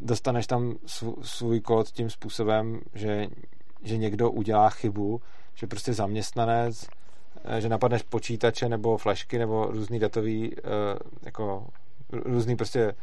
dostaneš 0.00 0.46
tam 0.46 0.76
svůj 1.22 1.60
kód 1.60 1.90
tím 1.90 2.10
způsobem, 2.10 2.80
že, 2.94 3.26
že 3.82 3.96
někdo 3.96 4.30
udělá 4.30 4.70
chybu, 4.70 5.20
že 5.54 5.66
prostě 5.66 5.92
zaměstnanec, 5.92 6.86
že 7.58 7.68
napadneš 7.68 8.02
počítače 8.02 8.68
nebo 8.68 8.98
flashky 8.98 9.38
nebo 9.38 9.66
různý 9.66 9.98
datový, 9.98 10.52
eh, 10.56 10.60
jako 11.22 11.66
různý 12.12 12.56
prostě 12.56 12.94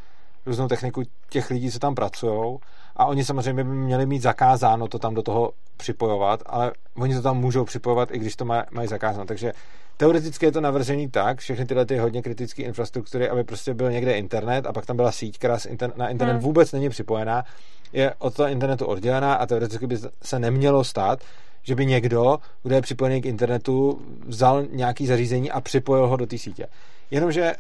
různou 0.46 0.68
techniku 0.68 1.04
těch 1.30 1.50
lidí, 1.50 1.72
co 1.72 1.80
tam 1.80 1.96
pracují 1.96 2.58
a 2.96 3.06
oni 3.06 3.26
samozřejmě 3.26 3.64
by 3.64 3.70
měli 3.70 4.06
mít 4.06 4.22
zakázáno 4.22 4.88
to 4.88 5.00
tam 5.00 5.14
do 5.14 5.22
toho 5.22 5.52
připojovat, 5.78 6.44
ale 6.46 6.72
oni 6.96 7.16
to 7.16 7.22
tam 7.22 7.38
můžou 7.38 7.66
připojovat, 7.66 8.12
i 8.12 8.20
když 8.20 8.36
to 8.36 8.46
maj, 8.46 8.64
mají 8.72 8.88
zakázáno. 8.88 9.26
Takže 9.26 9.52
teoreticky 9.98 10.46
je 10.46 10.52
to 10.52 10.62
navržený 10.62 11.10
tak, 11.10 11.40
všechny 11.40 11.66
tyhle 11.66 11.86
ty 11.86 11.98
hodně 11.98 12.22
kritické 12.22 12.64
infrastruktury, 12.64 13.30
aby 13.30 13.44
prostě 13.44 13.74
byl 13.74 13.92
někde 13.92 14.18
internet 14.18 14.66
a 14.66 14.74
pak 14.74 14.86
tam 14.86 14.96
byla 14.96 15.12
síť, 15.12 15.38
která 15.38 15.58
na 15.96 16.10
internet 16.10 16.34
hmm. 16.34 16.42
vůbec 16.42 16.72
není 16.72 16.90
připojená, 16.90 17.44
je 17.94 18.14
od 18.20 18.34
toho 18.34 18.50
internetu 18.50 18.86
oddělená 18.86 19.34
a 19.34 19.46
teoreticky 19.46 19.88
by 19.88 19.98
se 20.22 20.40
nemělo 20.40 20.84
stát, 20.84 21.20
že 21.66 21.76
by 21.76 21.86
někdo, 21.86 22.38
kdo 22.64 22.76
je 22.76 22.82
připojený 22.82 23.22
k 23.22 23.26
internetu, 23.26 24.02
vzal 24.28 24.66
nějaký 24.72 25.08
zařízení 25.08 25.52
a 25.52 25.62
připojil 25.62 26.08
ho 26.08 26.18
do 26.18 26.28
té 26.28 26.38
sítě. 26.38 26.68
Jenomže 27.12 27.54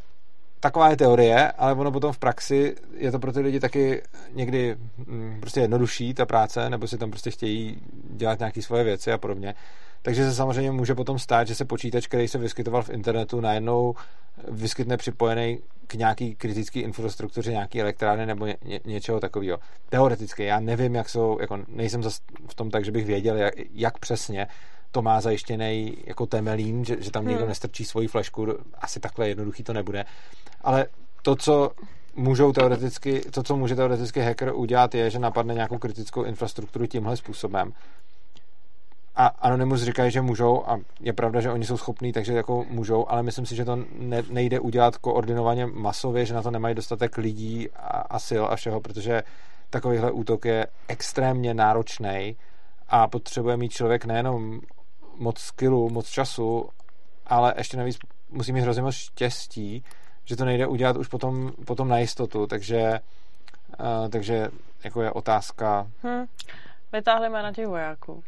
taková 0.60 0.90
je 0.90 0.98
teorie, 0.98 1.52
ale 1.52 1.74
ono 1.74 1.92
potom 1.92 2.14
v 2.14 2.18
praxi 2.18 2.76
je 2.98 3.12
to 3.12 3.20
pro 3.20 3.34
ty 3.34 3.40
lidi 3.40 3.60
taky 3.60 4.02
někdy 4.34 4.76
mm, 4.98 5.38
prostě 5.40 5.60
jednodušší 5.60 6.14
ta 6.14 6.26
práce, 6.26 6.70
nebo 6.70 6.88
si 6.88 6.98
tam 6.98 7.10
prostě 7.10 7.32
chtějí 7.32 7.78
dělat 8.10 8.40
nějaké 8.40 8.62
svoje 8.62 8.84
věci 8.84 9.12
a 9.12 9.18
podobně. 9.18 9.56
Takže 10.06 10.26
se 10.26 10.36
samozřejmě 10.36 10.72
může 10.72 10.96
potom 10.96 11.20
stát, 11.20 11.48
že 11.48 11.56
se 11.56 11.66
počítač, 11.66 12.08
který 12.08 12.28
se 12.28 12.38
vyskytoval 12.38 12.84
v 12.84 12.90
internetu, 12.90 13.42
najednou 13.42 13.96
vyskytne 14.52 14.98
připojený 14.98 15.60
k 15.88 15.94
nějaký 15.94 16.36
kritické 16.36 16.80
infrastruktuře, 16.80 17.52
nějaký 17.52 17.82
elektrárny 17.82 18.26
nebo 18.26 18.46
ně, 18.46 18.58
ně, 18.66 18.80
něčeho 18.86 19.20
takového. 19.20 19.58
Teoreticky, 19.90 20.44
já 20.44 20.60
nevím, 20.60 20.96
jak 20.96 21.10
jsou, 21.10 21.38
jako 21.42 21.60
nejsem 21.68 22.04
zas 22.04 22.20
v 22.50 22.56
tom 22.56 22.70
tak, 22.70 22.86
že 22.86 22.92
bych 22.92 23.06
věděl, 23.06 23.38
jak, 23.38 23.54
jak 23.74 23.98
přesně, 23.98 24.48
to 24.92 25.02
má 25.02 25.22
zajištěný 25.22 25.98
jako 26.06 26.26
temelín, 26.26 26.86
že, 26.86 26.98
že 27.00 27.12
tam 27.12 27.26
někdo 27.28 27.42
hmm. 27.42 27.50
nestrčí 27.50 27.86
svoji 27.86 28.08
flešku, 28.08 28.48
asi 28.74 29.00
takhle 29.00 29.28
jednoduchý 29.28 29.64
to 29.64 29.74
nebude. 29.74 30.06
Ale 30.62 30.86
to, 31.22 31.36
co 31.36 31.72
můžou 32.16 32.52
teoreticky, 32.52 33.22
to, 33.32 33.44
co 33.44 33.58
může 33.58 33.76
teoreticky 33.76 34.22
hacker 34.22 34.52
udělat, 34.56 34.96
je, 34.96 35.10
že 35.10 35.20
napadne 35.20 35.54
nějakou 35.54 35.78
kritickou 35.78 36.24
infrastrukturu 36.24 36.86
tímhle 36.86 37.18
způsobem. 37.18 37.74
A 39.16 39.28
Anonymous 39.28 39.82
říkají, 39.82 40.12
že 40.12 40.22
můžou 40.22 40.70
a 40.70 40.80
je 41.00 41.14
pravda, 41.14 41.42
že 41.42 41.52
oni 41.52 41.66
jsou 41.66 41.78
schopní, 41.78 42.14
takže 42.14 42.34
jako 42.34 42.66
můžou, 42.70 43.10
ale 43.10 43.24
myslím 43.24 43.46
si, 43.46 43.56
že 43.56 43.66
to 43.66 43.76
ne, 44.00 44.24
nejde 44.30 44.60
udělat 44.60 44.98
koordinovaně 44.98 45.66
masově, 45.66 46.26
že 46.26 46.34
na 46.34 46.42
to 46.42 46.52
nemají 46.52 46.76
dostatek 46.76 47.18
lidí 47.18 47.70
a, 47.70 47.88
a 47.88 48.20
sil 48.28 48.44
a 48.50 48.56
všeho, 48.56 48.82
protože 48.82 49.24
takovýhle 49.70 50.12
útok 50.12 50.46
je 50.46 50.68
extrémně 50.88 51.54
náročný 51.54 52.36
a 52.88 53.08
potřebuje 53.08 53.58
mít 53.58 53.72
člověk 53.72 54.06
nejenom 54.06 54.60
moc 55.18 55.40
skillu, 55.40 55.90
moc 55.90 56.10
času, 56.10 56.70
ale 57.28 57.54
ještě 57.58 57.78
navíc 57.78 57.98
musí 58.30 58.54
mít 58.54 58.62
hrozně 58.62 58.82
moc 58.82 58.96
štěstí, 58.96 59.84
že 60.26 60.36
to 60.36 60.46
nejde 60.46 60.68
udělat 60.68 60.98
už 60.98 61.08
potom, 61.08 61.52
potom 61.66 61.88
na 61.88 61.98
jistotu, 62.00 62.48
takže, 62.48 63.00
uh, 63.80 64.10
takže 64.10 64.48
jako 64.84 65.02
je 65.02 65.12
otázka... 65.12 65.88
Hmm. 66.04 66.26
Vytáhli 66.94 67.30
na 67.30 67.54
těch 67.54 67.68
vojáků. 67.68 68.24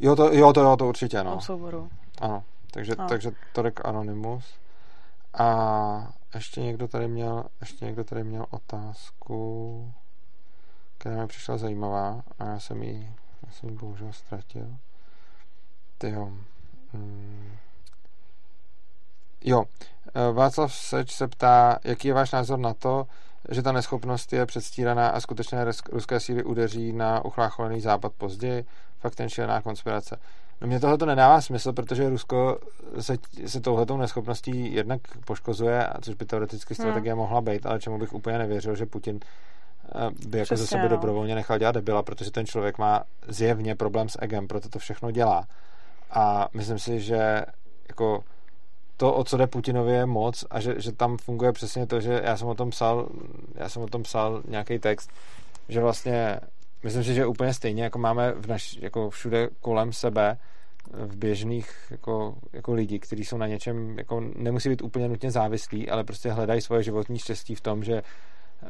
Jo, 0.00 0.16
to, 0.16 0.32
jo, 0.32 0.52
to, 0.52 0.60
jo, 0.60 0.76
to 0.76 0.88
určitě, 0.88 1.24
no. 1.24 1.40
souboru. 1.40 1.90
Ano, 2.20 2.44
takže, 2.70 2.94
no. 2.98 3.08
takže 3.08 3.30
Torek 3.52 3.86
Anonymous. 3.86 4.58
A 5.34 6.12
ještě 6.34 6.60
někdo 6.60 6.88
tady 6.88 7.08
měl, 7.08 7.44
ještě 7.60 7.84
někdo 7.84 8.04
tady 8.04 8.24
měl 8.24 8.46
otázku, 8.50 9.92
která 10.98 11.16
mi 11.16 11.26
přišla 11.26 11.58
zajímavá 11.58 12.22
a 12.38 12.44
já 12.44 12.60
jsem 12.60 12.82
ji, 12.82 13.12
já 13.46 13.52
jsem 13.52 13.68
ji 13.68 13.76
bohužel 13.76 14.12
ztratil. 14.12 14.76
Tyjo. 15.98 16.32
Hmm. 16.92 17.56
Jo, 19.44 19.64
e, 20.14 20.32
Václav 20.32 20.74
Seč 20.74 21.12
se 21.12 21.28
ptá, 21.28 21.78
jaký 21.84 22.08
je 22.08 22.14
váš 22.14 22.32
názor 22.32 22.58
na 22.58 22.74
to, 22.74 23.06
že 23.50 23.62
ta 23.62 23.72
neschopnost 23.72 24.32
je 24.32 24.46
předstíraná 24.46 25.08
a 25.08 25.20
skutečné 25.20 25.64
ruské 25.92 26.20
síly 26.20 26.44
udeří 26.44 26.92
na 26.92 27.24
uchlácholený 27.24 27.80
západ 27.80 28.12
později, 28.12 28.64
fakt 29.04 29.14
ten 29.14 29.28
šílená 29.28 29.62
konspirace. 29.62 30.16
No 30.60 30.66
mě 30.66 30.80
tohle 30.80 30.98
to 30.98 31.06
nedává 31.06 31.40
smysl, 31.40 31.72
protože 31.72 32.08
Rusko 32.08 32.58
se, 33.00 33.16
se 33.46 33.60
touhletou 33.60 33.96
neschopností 33.96 34.74
jednak 34.74 35.00
poškozuje, 35.26 35.88
což 36.00 36.14
by 36.14 36.24
teoreticky 36.24 36.74
strategie 36.74 37.12
hmm. 37.12 37.18
mohla 37.18 37.40
být, 37.40 37.66
ale 37.66 37.80
čemu 37.80 37.98
bych 37.98 38.12
úplně 38.12 38.38
nevěřil, 38.38 38.76
že 38.76 38.86
Putin 38.86 39.16
e, 39.16 40.28
by 40.28 40.38
jako 40.38 40.44
Přesně, 40.44 40.56
ze 40.56 40.66
sebe 40.66 40.82
no. 40.82 40.88
dobrovolně 40.88 41.34
nechal 41.34 41.58
dělat 41.58 41.74
debila, 41.74 42.02
protože 42.02 42.30
ten 42.30 42.46
člověk 42.46 42.78
má 42.78 43.04
zjevně 43.28 43.74
problém 43.76 44.08
s 44.08 44.18
egem, 44.22 44.48
proto 44.48 44.68
to 44.68 44.78
všechno 44.78 45.10
dělá. 45.10 45.44
A 46.10 46.48
myslím 46.54 46.78
si, 46.78 47.00
že 47.00 47.44
jako 47.88 48.24
to, 48.96 49.14
o 49.14 49.24
co 49.24 49.36
jde 49.36 49.46
Putinovi 49.46 49.92
je 49.92 50.06
moc 50.06 50.44
a 50.50 50.60
že, 50.60 50.80
že 50.80 50.92
tam 50.92 51.16
funguje 51.16 51.52
přesně 51.52 51.86
to, 51.86 52.00
že 52.00 52.20
já 52.24 52.36
jsem 52.36 52.48
o 52.48 52.54
tom 52.54 52.70
psal, 52.70 53.08
já 53.54 53.68
jsem 53.68 53.82
o 53.82 53.86
tom 53.86 54.02
psal 54.02 54.42
nějaký 54.48 54.78
text, 54.78 55.10
že 55.68 55.80
vlastně 55.80 56.40
myslím 56.84 57.04
si, 57.04 57.14
že 57.14 57.26
úplně 57.26 57.54
stejně, 57.54 57.82
jako 57.82 57.98
máme 57.98 58.32
v 58.32 58.46
naš, 58.46 58.78
jako 58.80 59.10
všude 59.10 59.48
kolem 59.60 59.92
sebe 59.92 60.38
v 60.92 61.16
běžných 61.16 61.70
jako, 61.90 62.34
jako 62.52 62.74
lidi, 62.74 62.98
kteří 62.98 63.24
jsou 63.24 63.38
na 63.38 63.46
něčem, 63.46 63.98
jako 63.98 64.20
nemusí 64.36 64.68
být 64.68 64.82
úplně 64.82 65.08
nutně 65.08 65.30
závislí, 65.30 65.90
ale 65.90 66.04
prostě 66.04 66.30
hledají 66.30 66.60
svoje 66.60 66.82
životní 66.82 67.18
štěstí 67.18 67.54
v 67.54 67.60
tom, 67.60 67.84
že 67.84 68.02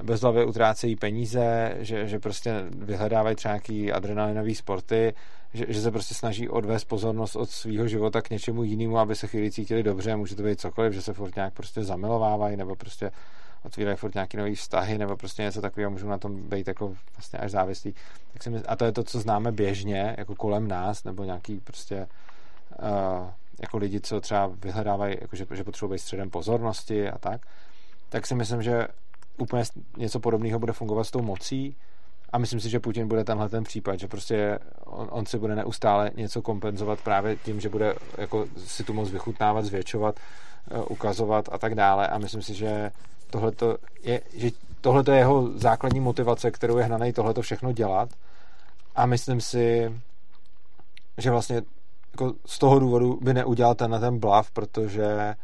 bezhlavě 0.02 0.44
utrácejí 0.44 0.96
peníze, 0.96 1.76
že, 1.78 2.06
že 2.06 2.18
prostě 2.18 2.64
vyhledávají 2.70 3.36
třeba 3.36 3.54
nějaký 3.54 3.92
adrenalinové 3.92 4.54
sporty, 4.54 5.14
že, 5.54 5.66
že 5.68 5.80
se 5.80 5.90
prostě 5.90 6.14
snaží 6.14 6.48
odvést 6.48 6.84
pozornost 6.84 7.36
od 7.36 7.50
svého 7.50 7.88
života 7.88 8.22
k 8.22 8.30
něčemu 8.30 8.62
jinému, 8.62 8.98
aby 8.98 9.14
se 9.14 9.26
chvíli 9.26 9.50
cítili 9.50 9.82
dobře, 9.82 10.16
může 10.16 10.36
to 10.36 10.42
být 10.42 10.60
cokoliv, 10.60 10.92
že 10.92 11.02
se 11.02 11.12
furt 11.12 11.36
nějak 11.36 11.54
prostě 11.54 11.84
zamilovávají, 11.84 12.56
nebo 12.56 12.76
prostě 12.76 13.10
otvírají 13.64 13.96
furt 13.96 14.14
nějaký 14.14 14.36
nový 14.36 14.54
vztahy, 14.54 14.98
nebo 14.98 15.16
prostě 15.16 15.42
něco 15.42 15.60
takového, 15.60 15.90
můžou 15.90 16.08
na 16.08 16.18
tom 16.18 16.36
být 16.36 16.68
jako 16.68 16.94
vlastně 17.16 17.38
až 17.38 17.50
závislí. 17.50 17.94
Tak 18.32 18.42
si 18.42 18.50
mysl, 18.50 18.64
a 18.68 18.76
to 18.76 18.84
je 18.84 18.92
to, 18.92 19.04
co 19.04 19.20
známe 19.20 19.52
běžně, 19.52 20.14
jako 20.18 20.34
kolem 20.34 20.68
nás, 20.68 21.04
nebo 21.04 21.24
nějaký 21.24 21.60
prostě 21.60 22.06
uh, 22.82 23.30
jako 23.60 23.78
lidi, 23.78 24.00
co 24.00 24.20
třeba 24.20 24.46
vyhledávají, 24.46 25.16
jako 25.20 25.36
že, 25.36 25.46
že 25.54 25.64
potřebují 25.64 25.98
středem 25.98 26.30
pozornosti 26.30 27.08
a 27.10 27.18
tak, 27.18 27.40
tak 28.08 28.26
si 28.26 28.34
myslím, 28.34 28.62
že 28.62 28.88
úplně 29.38 29.64
něco 29.96 30.20
podobného 30.20 30.58
bude 30.58 30.72
fungovat 30.72 31.04
s 31.04 31.10
tou 31.10 31.22
mocí 31.22 31.76
a 32.32 32.38
myslím 32.38 32.60
si, 32.60 32.70
že 32.70 32.80
Putin 32.80 33.08
bude 33.08 33.24
tenhle 33.24 33.48
ten 33.48 33.64
případ, 33.64 34.00
že 34.00 34.08
prostě 34.08 34.58
on, 34.84 35.08
on 35.10 35.26
si 35.26 35.38
bude 35.38 35.54
neustále 35.54 36.10
něco 36.16 36.42
kompenzovat 36.42 37.00
právě 37.00 37.36
tím, 37.36 37.60
že 37.60 37.68
bude 37.68 37.94
jako 38.18 38.46
si 38.66 38.84
tu 38.84 38.92
moc 38.92 39.10
vychutnávat, 39.10 39.64
zvětšovat, 39.64 40.20
eh, 40.70 40.78
ukazovat 40.78 41.48
a 41.52 41.58
tak 41.58 41.74
dále 41.74 42.08
a 42.08 42.18
myslím 42.18 42.42
si, 42.42 42.54
že 42.54 42.90
tohle 43.34 43.52
je, 44.02 44.20
že 44.34 44.50
tohle 44.80 45.02
je 45.10 45.18
jeho 45.18 45.58
základní 45.58 46.00
motivace, 46.00 46.50
kterou 46.50 46.78
je 46.78 46.84
hnaný 46.84 47.12
tohle 47.12 47.34
všechno 47.40 47.72
dělat 47.72 48.08
a 48.94 49.06
myslím 49.06 49.40
si, 49.40 50.00
že 51.18 51.30
vlastně 51.30 51.62
jako 52.12 52.32
z 52.46 52.58
toho 52.58 52.78
důvodu 52.78 53.18
by 53.22 53.34
neudělal 53.34 53.74
ten 53.74 53.90
na 53.90 53.98
ten 53.98 54.18
blav, 54.18 54.50
protože 54.50 55.34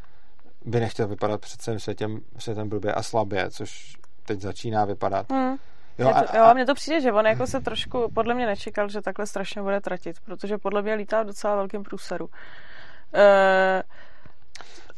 by 0.64 0.80
nechtěl 0.80 1.08
vypadat 1.08 1.40
před 1.40 1.60
celým 1.60 1.80
světem, 1.80 2.20
světem 2.38 2.68
blbě 2.68 2.94
a 2.94 3.02
slabě, 3.02 3.50
což 3.50 3.96
teď 4.26 4.40
začíná 4.40 4.84
vypadat. 4.84 5.32
Hmm. 5.32 5.56
Jo, 5.98 6.08
a, 6.08 6.22
to, 6.22 6.36
jo, 6.36 6.54
mně 6.54 6.66
to 6.66 6.74
přijde, 6.74 7.00
že 7.00 7.12
on 7.12 7.26
jako 7.26 7.46
se 7.46 7.60
trošku, 7.60 8.10
podle 8.14 8.34
mě 8.34 8.46
nečekal, 8.46 8.88
že 8.88 9.00
takhle 9.00 9.26
strašně 9.26 9.62
bude 9.62 9.80
tratit, 9.80 10.16
protože 10.24 10.58
podle 10.58 10.82
mě 10.82 10.94
lítá 10.94 11.22
v 11.22 11.26
docela 11.26 11.54
velkým 11.54 11.82
průseru. 11.82 12.24
Uh, 12.24 12.30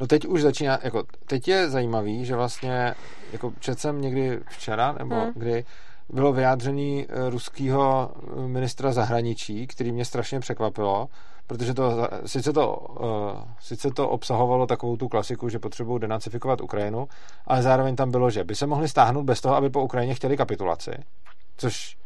No 0.02 0.08
teď 0.08 0.26
už 0.26 0.42
začíná, 0.42 0.78
jako 0.82 1.02
teď 1.26 1.48
je 1.48 1.70
zajímavý, 1.70 2.24
že 2.24 2.36
vlastně, 2.36 2.94
jako 3.32 3.52
četl 3.60 3.80
jsem 3.80 4.00
někdy 4.00 4.40
včera, 4.50 4.92
nebo 4.92 5.14
hmm. 5.14 5.32
kdy 5.36 5.64
bylo 6.08 6.32
vyjádření 6.32 7.06
eh, 7.08 7.30
ruského 7.30 8.10
eh, 8.14 8.48
ministra 8.48 8.92
zahraničí, 8.92 9.66
který 9.66 9.92
mě 9.92 10.04
strašně 10.04 10.40
překvapilo, 10.40 11.08
protože 11.46 11.74
to, 11.74 12.08
sice 12.26 12.52
to, 12.52 12.76
uh, 12.76 13.42
sice 13.60 13.90
to 13.90 14.08
obsahovalo 14.08 14.66
takovou 14.66 14.96
tu 14.96 15.08
klasiku, 15.08 15.48
že 15.48 15.58
potřebují 15.58 16.00
denacifikovat 16.00 16.60
Ukrajinu, 16.60 17.08
ale 17.46 17.62
zároveň 17.62 17.96
tam 17.96 18.10
bylo, 18.10 18.30
že 18.30 18.44
by 18.44 18.54
se 18.54 18.66
mohli 18.66 18.88
stáhnout 18.88 19.22
bez 19.22 19.40
toho, 19.40 19.56
aby 19.56 19.70
po 19.70 19.82
Ukrajině 19.82 20.14
chtěli 20.14 20.36
kapitulaci, 20.36 20.90
což 21.56 21.96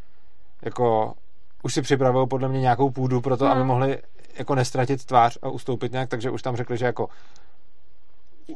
jako 0.63 1.15
už 1.63 1.75
si 1.75 1.83
připravují 1.83 2.29
podle 2.29 2.49
mě 2.49 2.61
nějakou 2.61 2.91
půdu 2.91 3.21
pro 3.21 3.37
to, 3.37 3.45
hmm. 3.45 3.53
aby 3.53 3.65
mohli 3.65 3.99
jako 4.39 4.55
nestratit 4.55 5.05
tvář 5.05 5.39
a 5.43 5.49
ustoupit 5.49 5.93
nějak, 5.93 6.09
takže 6.09 6.31
už 6.31 6.43
tam 6.43 6.57
řekli, 6.57 6.77
že 6.77 6.87
jako 6.87 7.09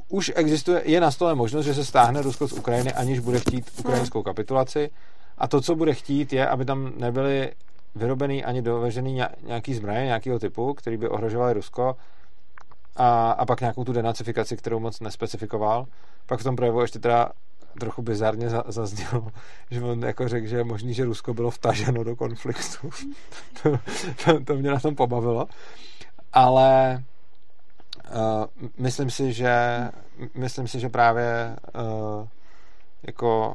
už 0.08 0.32
existuje, 0.34 0.82
je 0.84 1.00
na 1.00 1.10
stole 1.10 1.34
možnost, 1.34 1.64
že 1.64 1.74
se 1.74 1.84
stáhne 1.84 2.22
Rusko 2.22 2.48
z 2.48 2.52
Ukrajiny, 2.52 2.92
aniž 2.92 3.18
bude 3.18 3.40
chtít 3.40 3.70
ukrajinskou 3.78 4.22
kapitulaci 4.22 4.90
a 5.38 5.48
to, 5.48 5.60
co 5.60 5.74
bude 5.74 5.94
chtít, 5.94 6.32
je, 6.32 6.48
aby 6.48 6.64
tam 6.64 6.92
nebyly 6.96 7.52
vyrobený 7.94 8.44
ani 8.44 8.62
dovežený 8.62 9.22
nějaký 9.42 9.74
zbraně 9.74 10.04
nějakého 10.04 10.38
typu, 10.38 10.74
který 10.74 10.96
by 10.96 11.08
ohrožoval 11.08 11.52
Rusko 11.52 11.96
a, 12.96 13.30
a 13.30 13.46
pak 13.46 13.60
nějakou 13.60 13.84
tu 13.84 13.92
denacifikaci, 13.92 14.56
kterou 14.56 14.80
moc 14.80 15.00
nespecifikoval. 15.00 15.86
Pak 16.26 16.40
v 16.40 16.44
tom 16.44 16.56
projevu 16.56 16.80
ještě 16.80 16.98
teda 16.98 17.28
trochu 17.80 18.02
bizarně 18.02 18.50
zaznělo, 18.68 19.26
že 19.70 19.82
on 19.82 20.02
jako 20.02 20.28
řekl, 20.28 20.46
že 20.46 20.56
je 20.56 20.64
možný, 20.64 20.94
že 20.94 21.04
Rusko 21.04 21.34
bylo 21.34 21.50
vtaženo 21.50 22.04
do 22.04 22.16
konfliktu. 22.16 22.90
to, 23.62 23.78
to, 24.24 24.44
to 24.44 24.54
mě 24.54 24.70
na 24.70 24.80
tom 24.80 24.94
pobavilo. 24.94 25.46
Ale 26.32 27.02
uh, 28.10 28.68
myslím 28.78 29.10
si, 29.10 29.32
že 29.32 29.80
myslím 30.34 30.68
si, 30.68 30.80
že 30.80 30.88
právě 30.88 31.56
uh, 31.74 32.26
jako 33.02 33.54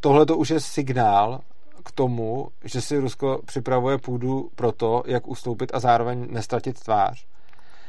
tohle 0.00 0.26
to 0.26 0.36
už 0.36 0.50
je 0.50 0.60
signál 0.60 1.40
k 1.84 1.92
tomu, 1.92 2.48
že 2.64 2.80
si 2.80 2.98
Rusko 2.98 3.40
připravuje 3.46 3.98
půdu 3.98 4.50
pro 4.54 4.72
to, 4.72 5.02
jak 5.06 5.28
ustoupit 5.28 5.70
a 5.74 5.80
zároveň 5.80 6.26
nestratit 6.30 6.80
tvář. 6.80 7.26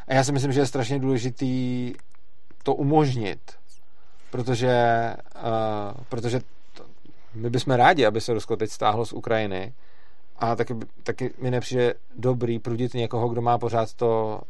A 0.08 0.14
já 0.14 0.24
si 0.24 0.32
myslím, 0.32 0.52
že 0.52 0.60
je 0.60 0.66
strašně 0.66 1.00
důležitý 1.00 1.94
to 2.64 2.76
umožnit, 2.76 3.52
protože, 4.32 4.78
uh, 5.36 6.04
protože 6.10 6.40
to, 6.74 6.86
my 7.34 7.50
bychom 7.50 7.74
rádi, 7.74 8.06
aby 8.06 8.22
se 8.22 8.34
Rusko 8.34 8.56
teď 8.56 8.70
stáhlo 8.70 9.06
z 9.06 9.14
Ukrajiny 9.14 9.74
a 10.44 10.56
taky, 10.56 10.76
taky 11.04 11.34
mi 11.42 11.52
nepřijde 11.52 11.94
dobrý 12.16 12.60
prudit 12.60 12.94
někoho, 12.94 13.30
kdo 13.30 13.42
má 13.42 13.58
pořád 13.58 13.94
to, 13.94 14.42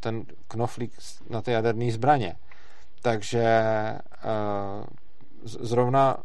ten 0.00 0.24
knoflík 0.48 0.92
na 1.30 1.42
ty 1.42 1.50
jaderné 1.50 1.92
zbraně. 1.92 2.36
Takže 3.02 3.62
uh, 4.24 4.84
zrovna 5.44 6.16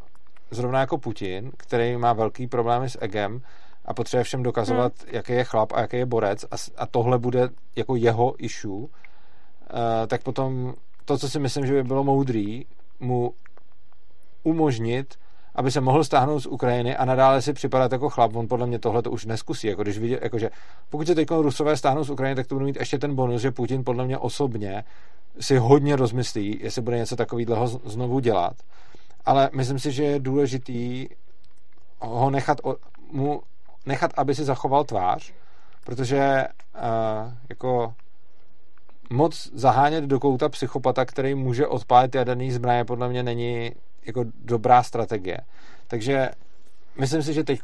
zrovna 0.51 0.79
jako 0.79 0.97
Putin, 0.97 1.51
který 1.57 1.97
má 1.97 2.13
velký 2.13 2.47
problémy 2.47 2.89
s 2.89 2.97
egem 3.01 3.41
a 3.85 3.93
potřebuje 3.93 4.23
všem 4.23 4.43
dokazovat, 4.43 4.93
hmm. 5.03 5.15
jaký 5.15 5.33
je 5.33 5.43
chlap 5.43 5.71
a 5.73 5.81
jaký 5.81 5.97
je 5.97 6.05
borec 6.05 6.43
a, 6.43 6.55
a 6.77 6.85
tohle 6.85 7.19
bude 7.19 7.49
jako 7.75 7.95
jeho 7.95 8.35
issue, 8.37 8.77
uh, 8.77 8.87
tak 10.07 10.23
potom 10.23 10.73
to, 11.05 11.17
co 11.17 11.29
si 11.29 11.39
myslím, 11.39 11.65
že 11.65 11.73
by 11.73 11.83
bylo 11.83 12.03
moudrý, 12.03 12.65
mu 12.99 13.33
umožnit, 14.43 15.15
aby 15.55 15.71
se 15.71 15.81
mohl 15.81 16.03
stáhnout 16.03 16.39
z 16.39 16.45
Ukrajiny 16.45 16.95
a 16.95 17.05
nadále 17.05 17.41
si 17.41 17.53
připadat 17.53 17.91
jako 17.91 18.09
chlap. 18.09 18.35
On 18.35 18.47
podle 18.47 18.67
mě 18.67 18.79
tohle 18.79 19.01
to 19.01 19.11
už 19.11 19.25
neskusí. 19.25 19.67
Jako 19.67 19.83
když 19.83 19.97
vidí, 19.97 20.17
jakože, 20.21 20.49
pokud 20.89 21.07
se 21.07 21.15
teď 21.15 21.27
Rusové 21.31 21.77
stáhnou 21.77 22.03
z 22.03 22.09
Ukrajiny, 22.09 22.35
tak 22.35 22.47
to 22.47 22.55
bude 22.55 22.65
mít 22.65 22.77
ještě 22.79 22.97
ten 22.97 23.15
bonus, 23.15 23.41
že 23.41 23.51
Putin 23.51 23.83
podle 23.83 24.05
mě 24.05 24.17
osobně 24.17 24.83
si 25.39 25.57
hodně 25.57 25.95
rozmyslí, 25.95 26.59
jestli 26.61 26.81
bude 26.81 26.97
něco 26.97 27.15
takového 27.15 27.67
znovu 27.67 28.19
dělat 28.19 28.53
ale 29.25 29.49
myslím 29.53 29.79
si, 29.79 29.91
že 29.91 30.03
je 30.03 30.19
důležitý 30.19 31.07
ho 31.99 32.29
nechat, 32.29 32.57
mu 33.11 33.41
nechat, 33.85 34.11
aby 34.17 34.35
si 34.35 34.43
zachoval 34.43 34.83
tvář, 34.83 35.33
protože 35.85 36.47
uh, 36.75 37.33
jako 37.49 37.93
moc 39.09 39.51
zahánět 39.53 40.03
do 40.03 40.19
kouta 40.19 40.49
psychopata, 40.49 41.05
který 41.05 41.35
může 41.35 41.67
odpálit 41.67 42.15
jaderný 42.15 42.51
zbraně, 42.51 42.85
podle 42.85 43.09
mě 43.09 43.23
není 43.23 43.71
jako 44.05 44.23
dobrá 44.45 44.83
strategie. 44.83 45.37
Takže 45.87 46.29
myslím 46.99 47.23
si, 47.23 47.33
že 47.33 47.43
teď 47.43 47.61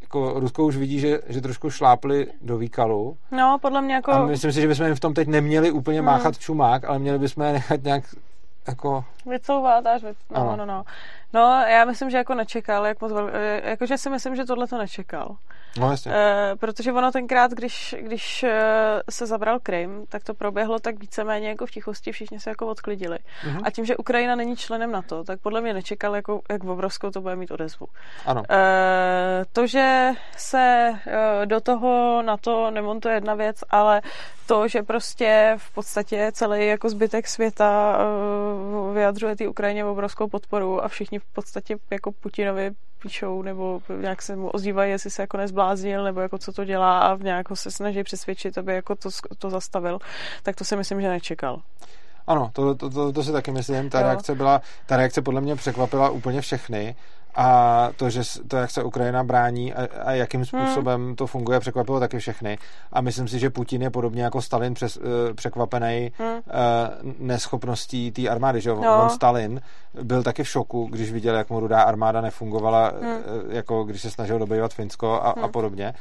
jako 0.00 0.40
Rusko 0.40 0.64
už 0.64 0.76
vidí, 0.76 1.00
že, 1.00 1.20
že 1.26 1.40
trošku 1.40 1.70
šlápli 1.70 2.26
do 2.40 2.58
výkalu. 2.58 3.16
No, 3.30 3.58
podle 3.62 3.82
mě 3.82 3.94
jako... 3.94 4.12
A 4.12 4.26
myslím 4.26 4.52
si, 4.52 4.60
že 4.60 4.68
bychom 4.68 4.86
jim 4.86 4.94
v 4.94 5.00
tom 5.00 5.14
teď 5.14 5.28
neměli 5.28 5.70
úplně 5.70 5.98
hmm. 5.98 6.06
máchat 6.06 6.38
čumák, 6.38 6.84
ale 6.84 6.98
měli 6.98 7.18
bychom 7.18 7.44
je 7.44 7.52
nechat 7.52 7.82
nějak 7.82 8.04
jako... 8.68 9.04
Vycouvat 9.26 9.86
až, 9.86 10.02
vy... 10.02 10.14
no, 10.34 10.56
no, 10.56 10.66
no. 10.66 10.84
No, 11.32 11.40
já 11.68 11.84
myslím, 11.84 12.10
že 12.10 12.16
jako 12.16 12.34
nečekal, 12.34 12.86
jak 12.86 13.00
moc, 13.00 13.12
eh, 13.32 13.70
jakože 13.70 13.98
si 13.98 14.10
myslím, 14.10 14.36
že 14.36 14.44
tohle 14.44 14.66
to 14.66 14.78
nečekal. 14.78 15.36
No, 15.78 15.90
jasně. 15.90 16.12
E, 16.14 16.56
protože 16.56 16.92
ono 16.92 17.12
tenkrát, 17.12 17.50
když, 17.50 17.94
když 18.00 18.42
eh, 18.42 19.00
se 19.10 19.26
zabral 19.26 19.60
Krym, 19.60 20.04
tak 20.08 20.24
to 20.24 20.34
proběhlo 20.34 20.78
tak 20.78 20.98
víceméně 20.98 21.48
jako 21.48 21.66
v 21.66 21.70
tichosti, 21.70 22.12
všichni 22.12 22.40
se 22.40 22.50
jako 22.50 22.66
odklidili. 22.66 23.18
Mm-hmm. 23.18 23.60
A 23.64 23.70
tím, 23.70 23.84
že 23.84 23.96
Ukrajina 23.96 24.34
není 24.34 24.56
členem 24.56 24.92
NATO, 24.92 25.24
tak 25.24 25.40
podle 25.40 25.60
mě 25.60 25.74
nečekal, 25.74 26.16
jako, 26.16 26.40
jak 26.50 26.64
obrovskou 26.64 27.10
to 27.10 27.20
bude 27.20 27.36
mít 27.36 27.50
odezvu. 27.50 27.86
Ano. 28.26 28.42
E, 28.50 29.44
to, 29.52 29.66
že 29.66 30.10
se 30.36 30.92
do 31.44 31.60
toho 31.60 32.22
NATO 32.22 32.70
nemontuje 32.70 33.14
jedna 33.14 33.34
věc, 33.34 33.56
ale 33.70 34.02
to, 34.46 34.68
že 34.68 34.82
prostě 34.82 35.54
v 35.58 35.74
podstatě 35.74 36.30
celý 36.32 36.66
jako 36.66 36.88
zbytek 36.88 37.28
světa 37.28 37.98
vyjadřuje 38.94 39.36
té 39.36 39.48
Ukrajině 39.48 39.84
obrovskou 39.84 40.28
podporu 40.28 40.84
a 40.84 40.88
všichni 40.88 41.18
v 41.18 41.24
podstatě 41.24 41.76
jako 41.90 42.12
Putinovi 42.12 42.70
píšou 43.02 43.42
nebo 43.42 43.80
nějak 44.00 44.22
se 44.22 44.36
mu 44.36 44.48
ozývají, 44.48 44.90
jestli 44.90 45.10
se 45.10 45.22
jako 45.22 45.36
nezbláznil 45.36 46.04
nebo 46.04 46.20
jako 46.20 46.38
co 46.38 46.52
to 46.52 46.64
dělá 46.64 46.98
a 47.00 47.16
nějak 47.16 47.50
ho 47.50 47.56
se 47.56 47.70
snaží 47.70 48.02
přesvědčit, 48.02 48.58
aby 48.58 48.74
jako 48.74 48.94
to, 48.94 49.08
to 49.38 49.50
zastavil, 49.50 49.98
tak 50.42 50.56
to 50.56 50.64
si 50.64 50.76
myslím, 50.76 51.00
že 51.00 51.08
nečekal. 51.08 51.62
Ano, 52.26 52.50
to, 52.52 52.74
to, 52.74 52.90
to, 52.90 53.12
to 53.12 53.22
si 53.22 53.32
taky 53.32 53.50
myslím. 53.50 53.90
Ta 53.90 54.02
reakce, 54.02 54.34
byla, 54.34 54.60
ta 54.86 54.96
reakce 54.96 55.22
podle 55.22 55.40
mě 55.40 55.56
překvapila 55.56 56.10
úplně 56.10 56.40
všechny 56.40 56.96
a 57.34 57.88
to, 57.96 58.10
že 58.10 58.22
to, 58.48 58.56
jak 58.56 58.70
se 58.70 58.82
Ukrajina 58.82 59.24
brání 59.24 59.74
a, 59.74 59.88
a 60.04 60.12
jakým 60.12 60.44
způsobem 60.44 61.06
hmm. 61.06 61.16
to 61.16 61.26
funguje, 61.26 61.60
překvapilo 61.60 62.00
taky 62.00 62.18
všechny. 62.18 62.58
A 62.92 63.00
myslím 63.00 63.28
si, 63.28 63.38
že 63.38 63.50
Putin 63.50 63.82
je 63.82 63.90
podobně 63.90 64.22
jako 64.22 64.42
Stalin 64.42 64.74
přes, 64.74 64.96
uh, 64.96 65.02
překvapený 65.34 66.12
hmm. 66.18 66.28
uh, 66.28 66.40
neschopností 67.18 68.10
té 68.10 68.28
armády. 68.28 68.60
Že? 68.60 68.70
No. 68.70 69.02
On 69.02 69.10
Stalin 69.10 69.60
byl 70.02 70.22
taky 70.22 70.44
v 70.44 70.48
šoku, 70.48 70.86
když 70.86 71.12
viděl, 71.12 71.34
jak 71.34 71.50
mu 71.50 71.60
rudá 71.60 71.82
armáda 71.82 72.20
nefungovala, 72.20 72.92
hmm. 73.00 73.12
uh, 73.12 73.20
jako 73.48 73.84
když 73.84 74.02
se 74.02 74.10
snažil 74.10 74.38
dobývat 74.38 74.74
Finsko 74.74 75.20
a, 75.22 75.32
hmm. 75.36 75.44
a 75.44 75.48
podobně. 75.48 75.94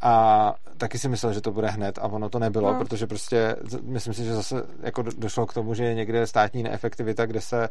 A 0.00 0.54
taky 0.76 0.98
si 0.98 1.08
myslel, 1.08 1.32
že 1.32 1.40
to 1.40 1.52
bude 1.52 1.68
hned 1.68 1.98
a 1.98 2.02
ono 2.02 2.28
to 2.28 2.38
nebylo, 2.38 2.68
hmm. 2.68 2.78
protože 2.78 3.06
prostě 3.06 3.56
myslím 3.82 4.14
si, 4.14 4.24
že 4.24 4.34
zase 4.34 4.56
jako 4.82 5.02
došlo 5.02 5.46
k 5.46 5.54
tomu, 5.54 5.74
že 5.74 5.84
je 5.84 5.94
někde 5.94 6.26
státní 6.26 6.62
neefektivita, 6.62 7.26
kde 7.26 7.40
se 7.40 7.68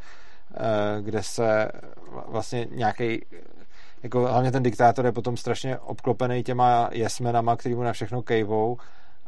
Eh, 0.57 1.01
kde 1.01 1.23
se 1.23 1.67
vlastně 2.27 2.67
nějaký 2.71 3.25
jako 4.03 4.19
hlavně 4.19 4.51
ten 4.51 4.63
diktátor 4.63 5.05
je 5.05 5.11
potom 5.11 5.37
strašně 5.37 5.77
obklopený 5.77 6.43
těma 6.43 6.89
jesmenama, 6.91 7.55
který 7.55 7.75
mu 7.75 7.83
na 7.83 7.93
všechno 7.93 8.21
kejvou 8.21 8.77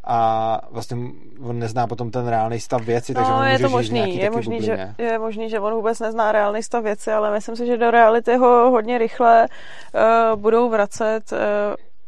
a 0.03 0.61
vlastně 0.71 0.97
on 1.43 1.59
nezná 1.59 1.87
potom 1.87 2.11
ten 2.11 2.27
reálný 2.27 2.59
stav 2.59 2.81
věci, 2.81 3.13
takže 3.13 3.31
no, 3.31 3.37
on 3.37 3.47
je 3.47 3.59
to 3.59 3.69
možný, 3.69 4.17
je 4.17 4.29
možný, 4.29 4.61
že, 4.61 4.93
je 4.97 5.19
možný, 5.19 5.49
že 5.49 5.59
on 5.59 5.73
vůbec 5.73 5.99
nezná 5.99 6.31
reálný 6.31 6.63
stav 6.63 6.83
věci, 6.83 7.11
ale 7.11 7.31
myslím 7.31 7.55
si, 7.55 7.65
že 7.65 7.77
do 7.77 7.91
reality 7.91 8.35
ho 8.35 8.71
hodně 8.71 8.97
rychle 8.97 9.47
uh, 9.47 10.41
budou 10.41 10.69
vracet 10.69 11.31
uh, 11.31 11.37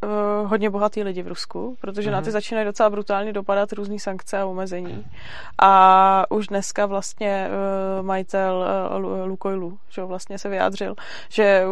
uh, 0.04 0.50
hodně 0.50 0.70
bohatý 0.70 1.04
lidi 1.04 1.22
v 1.22 1.28
Rusku, 1.28 1.78
protože 1.82 2.10
mm-hmm. 2.10 2.14
na 2.14 2.22
ty 2.22 2.26
mhm. 2.26 2.32
začínají 2.32 2.66
docela 2.66 2.90
brutálně 2.90 3.34
dopadat 3.34 3.74
různé 3.74 4.00
sankce 4.00 4.38
a 4.38 4.46
omezení. 4.46 5.06
A 5.62 6.24
už 6.30 6.48
dneska 6.48 6.86
vlastně 6.86 7.48
uh, 8.00 8.06
majitel 8.06 8.66
uh, 9.00 9.28
Lukoilu, 9.28 9.78
že 9.90 10.04
vlastně 10.04 10.40
se 10.40 10.50
vyjádřil, 10.50 10.96
že 11.30 11.64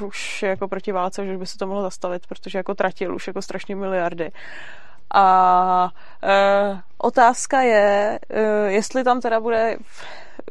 už 0.00 0.42
jako 0.42 0.68
proti 0.68 0.92
válce, 0.92 1.26
že 1.26 1.38
by 1.38 1.46
se 1.46 1.58
to 1.58 1.66
mohlo 1.66 1.82
zastavit, 1.82 2.26
protože 2.26 2.58
jako 2.58 2.74
tratil 2.74 3.14
už 3.14 3.26
jako 3.26 3.42
strašně 3.42 3.76
miliardy. 3.76 4.30
A 5.14 5.90
uh, 6.22 6.78
otázka 6.98 7.60
je, 7.60 8.18
uh, 8.30 8.66
jestli 8.66 9.04
tam 9.04 9.20
teda 9.20 9.40
bude 9.40 9.76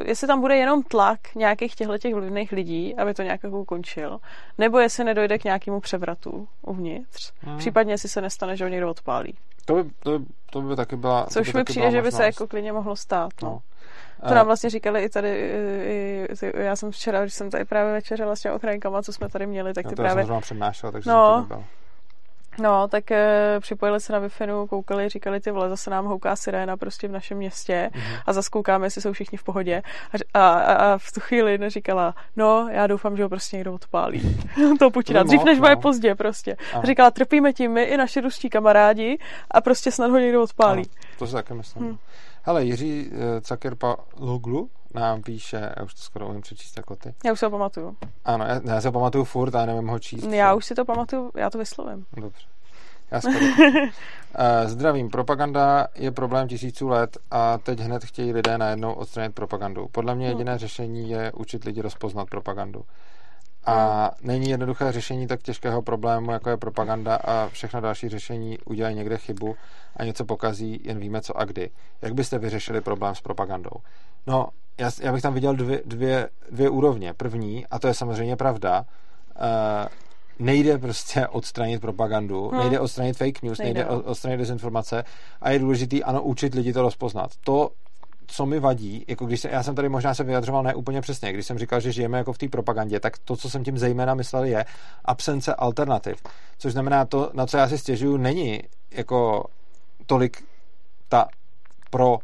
jestli 0.05 0.27
tam 0.27 0.41
bude 0.41 0.57
jenom 0.57 0.84
tlak 0.84 1.19
nějakých 1.35 1.76
těchto 1.76 1.97
těch 1.97 2.13
vlivných 2.13 2.51
lidí, 2.51 2.95
aby 2.95 3.13
to 3.13 3.23
nějak 3.23 3.43
jako 3.43 3.59
ukončil, 3.59 4.19
nebo 4.57 4.80
jestli 4.80 5.03
nedojde 5.03 5.38
k 5.38 5.43
nějakému 5.43 5.80
převratu 5.80 6.47
uvnitř, 6.61 7.34
hmm. 7.41 7.57
případně 7.57 7.93
jestli 7.93 8.09
se 8.09 8.21
nestane, 8.21 8.57
že 8.57 8.63
ho 8.63 8.69
někdo 8.69 8.89
odpálí. 8.89 9.38
To 9.65 9.76
by, 9.76 9.89
to 9.99 10.19
by, 10.19 10.26
to 10.51 10.61
by 10.61 10.76
taky 10.76 10.95
byla 10.95 11.26
Což 11.26 11.51
by 11.51 11.59
mi 11.59 11.63
přijde, 11.63 11.91
že 11.91 12.01
by 12.01 12.11
se 12.11 12.23
jako 12.23 12.47
klidně 12.47 12.73
mohlo 12.73 12.95
stát. 12.95 13.31
No. 13.43 13.49
no. 13.49 14.30
To 14.30 14.35
nám 14.35 14.45
vlastně 14.45 14.69
říkali 14.69 15.03
i 15.03 15.09
tady, 15.09 15.30
i, 15.30 16.27
i, 16.45 16.63
já 16.63 16.76
jsem 16.76 16.91
včera, 16.91 17.21
když 17.21 17.34
jsem 17.34 17.49
tady 17.49 17.65
právě 17.65 17.93
večeřela 17.93 18.35
s 18.35 18.41
těmi 18.41 18.55
ochrankama, 18.55 19.01
co 19.01 19.13
jsme 19.13 19.30
tady 19.30 19.47
měli, 19.47 19.73
tak 19.73 19.85
ty 19.85 19.95
to 19.95 20.01
právě... 20.01 20.26
Jsem 20.26 20.41
přednášela, 20.41 20.91
takže 20.91 21.09
no, 21.09 21.45
jsem 21.49 21.57
to 21.57 21.63
No, 22.60 22.88
tak 22.88 23.11
e, 23.11 23.60
připojili 23.60 23.99
se 23.99 24.14
na 24.14 24.19
wi 24.19 24.30
koukali, 24.69 25.10
říkali, 25.10 25.40
ty 25.40 25.52
vole, 25.52 25.69
zase 25.69 25.90
nám 25.90 26.06
houká 26.06 26.36
siréna 26.36 26.77
prostě 26.77 27.07
v 27.07 27.11
našem 27.11 27.38
městě 27.38 27.90
mm-hmm. 27.94 28.22
a 28.26 28.34
zase 28.34 28.49
koukáme, 28.49 28.86
jestli 28.86 29.02
jsou 29.02 29.14
všichni 29.14 29.38
v 29.38 29.44
pohodě. 29.44 29.81
A, 30.34 30.40
a, 30.40 30.73
a 30.73 30.98
v 30.98 31.11
tu 31.11 31.19
chvíli 31.19 31.52
jedna 31.52 31.69
říkala, 31.69 32.15
no, 32.36 32.68
já 32.72 32.88
doufám, 32.88 33.18
že 33.18 33.23
ho 33.23 33.30
prostě 33.30 33.57
někdo 33.57 33.73
odpálí. 33.73 34.38
to 34.80 34.91
Putina, 34.91 35.23
dřív 35.23 35.44
než 35.44 35.60
bude 35.60 35.76
no. 35.76 35.81
pozdě 35.81 36.15
prostě. 36.15 36.57
A 36.73 36.86
říkala, 36.86 37.11
trpíme 37.11 37.53
tím 37.53 37.72
my 37.72 37.84
i 37.84 37.98
naši 37.98 38.22
ruští 38.22 38.49
kamarádi 38.49 39.18
a 39.52 39.61
prostě 39.61 39.91
snad 39.91 40.11
ho 40.11 40.18
někdo 40.18 40.44
odpálí. 40.44 40.81
Ano, 40.81 41.15
to 41.19 41.27
si 41.27 41.34
taky 41.34 41.53
myslím. 41.53 41.86
Hmm. 41.86 41.98
Hele, 42.44 42.64
Jiří 42.64 43.11
eh, 43.11 43.41
Cakerpaloglu 43.41 44.69
nám 44.93 45.21
píše, 45.21 45.73
já 45.77 45.83
už 45.83 45.93
to 45.93 46.01
skoro 46.01 46.27
umím 46.27 46.41
přečíst 46.41 46.77
jako 46.77 46.95
ty. 46.95 47.13
Já 47.25 47.33
už 47.33 47.39
se 47.39 47.45
ho 47.45 47.51
pamatuju. 47.51 47.97
Ano, 48.25 48.45
já, 48.45 48.61
já 48.65 48.81
se 48.81 48.87
ho 48.87 48.91
pamatuju 48.91 49.23
furt, 49.23 49.55
ale 49.55 49.65
nevím 49.65 49.87
ho 49.87 49.99
číst. 49.99 50.23
Já 50.23 50.53
už 50.53 50.65
si 50.65 50.75
to 50.75 50.85
pamatuju, 50.85 51.31
já 51.35 51.49
to 51.49 51.57
vyslovím. 51.57 52.05
Dobře. 52.13 52.47
Já 53.11 53.21
eh, 54.35 54.67
Zdravím. 54.67 55.09
Propaganda 55.09 55.87
je 55.95 56.11
problém 56.11 56.47
tisíců 56.47 56.87
let 56.87 57.17
a 57.31 57.57
teď 57.57 57.79
hned 57.79 58.05
chtějí 58.05 58.33
lidé 58.33 58.57
najednou 58.57 58.93
odstranit 58.93 59.35
propagandu. 59.35 59.87
Podle 59.91 60.15
mě 60.15 60.27
jediné 60.27 60.57
řešení 60.57 61.09
je 61.09 61.31
učit 61.31 61.63
lidi 61.63 61.81
rozpoznat 61.81 62.29
propagandu. 62.29 62.85
A 63.65 64.11
není 64.21 64.49
jednoduché 64.49 64.91
řešení 64.91 65.27
tak 65.27 65.43
těžkého 65.43 65.81
problému, 65.81 66.31
jako 66.31 66.49
je 66.49 66.57
propaganda 66.57 67.15
a 67.15 67.47
všechno 67.47 67.81
další 67.81 68.09
řešení 68.09 68.59
udělají 68.65 68.95
někde 68.95 69.17
chybu 69.17 69.55
a 69.97 70.03
něco 70.03 70.25
pokazí, 70.25 70.81
jen 70.83 70.99
víme 70.99 71.21
co 71.21 71.37
a 71.37 71.45
kdy. 71.45 71.69
Jak 72.01 72.13
byste 72.13 72.39
vyřešili 72.39 72.81
problém 72.81 73.15
s 73.15 73.21
propagandou? 73.21 73.71
No, 74.27 74.47
já, 74.80 74.91
já 75.01 75.14
bych 75.14 75.22
tam 75.22 75.34
viděl 75.34 75.56
dvě, 75.56 75.81
dvě, 75.85 76.30
dvě 76.51 76.69
úrovně. 76.69 77.14
První, 77.14 77.68
a 77.68 77.80
to 77.80 77.88
je 77.88 77.93
samozřejmě 77.93 78.35
pravda, 78.35 78.85
uh, 79.35 79.88
nejde 80.39 80.77
prostě 80.77 81.27
odstranit 81.27 81.81
propagandu, 81.81 82.49
hmm. 82.49 82.60
nejde 82.60 82.80
odstranit 82.80 83.18
fake 83.18 83.41
news, 83.41 83.57
nejde, 83.57 83.73
nejde 83.73 83.95
no. 83.95 84.01
odstranit 84.01 84.38
dezinformace 84.38 85.03
a 85.41 85.49
je 85.49 85.60
důležitý, 85.60 86.03
ano, 86.03 86.23
učit 86.23 86.53
lidi 86.53 86.73
to 86.73 86.81
rozpoznat. 86.81 87.31
To, 87.43 87.69
co 88.27 88.45
mi 88.45 88.60
vadí, 88.60 89.06
jako 89.07 89.26
když 89.26 89.39
se, 89.39 89.49
já 89.49 89.64
jsem 89.64 89.76
tady 89.76 89.89
možná 89.89 90.14
se 90.14 90.23
vyjadřoval 90.23 90.64
ne 90.64 90.76
úplně 90.76 91.01
přesně, 91.01 91.34
když 91.34 91.45
jsem 91.45 91.60
říkal, 91.60 91.80
že 91.80 91.91
žijeme 91.91 92.18
jako 92.18 92.34
v 92.34 92.38
té 92.38 92.47
propagandě, 92.47 92.99
tak 92.99 93.18
to, 93.18 93.35
co 93.35 93.49
jsem 93.49 93.64
tím 93.64 93.77
zejména 93.77 94.14
myslel, 94.14 94.43
je 94.43 94.65
absence 95.06 95.56
alternativ. 95.56 96.23
Což 96.57 96.73
znamená, 96.73 97.06
to, 97.06 97.31
na 97.34 97.45
co 97.45 97.57
já 97.57 97.68
si 97.68 97.77
stěžuju, 97.77 98.18
není 98.18 98.61
jako 98.91 99.45
tolik 100.06 100.43
ta 101.10 101.27
pro 101.89 102.19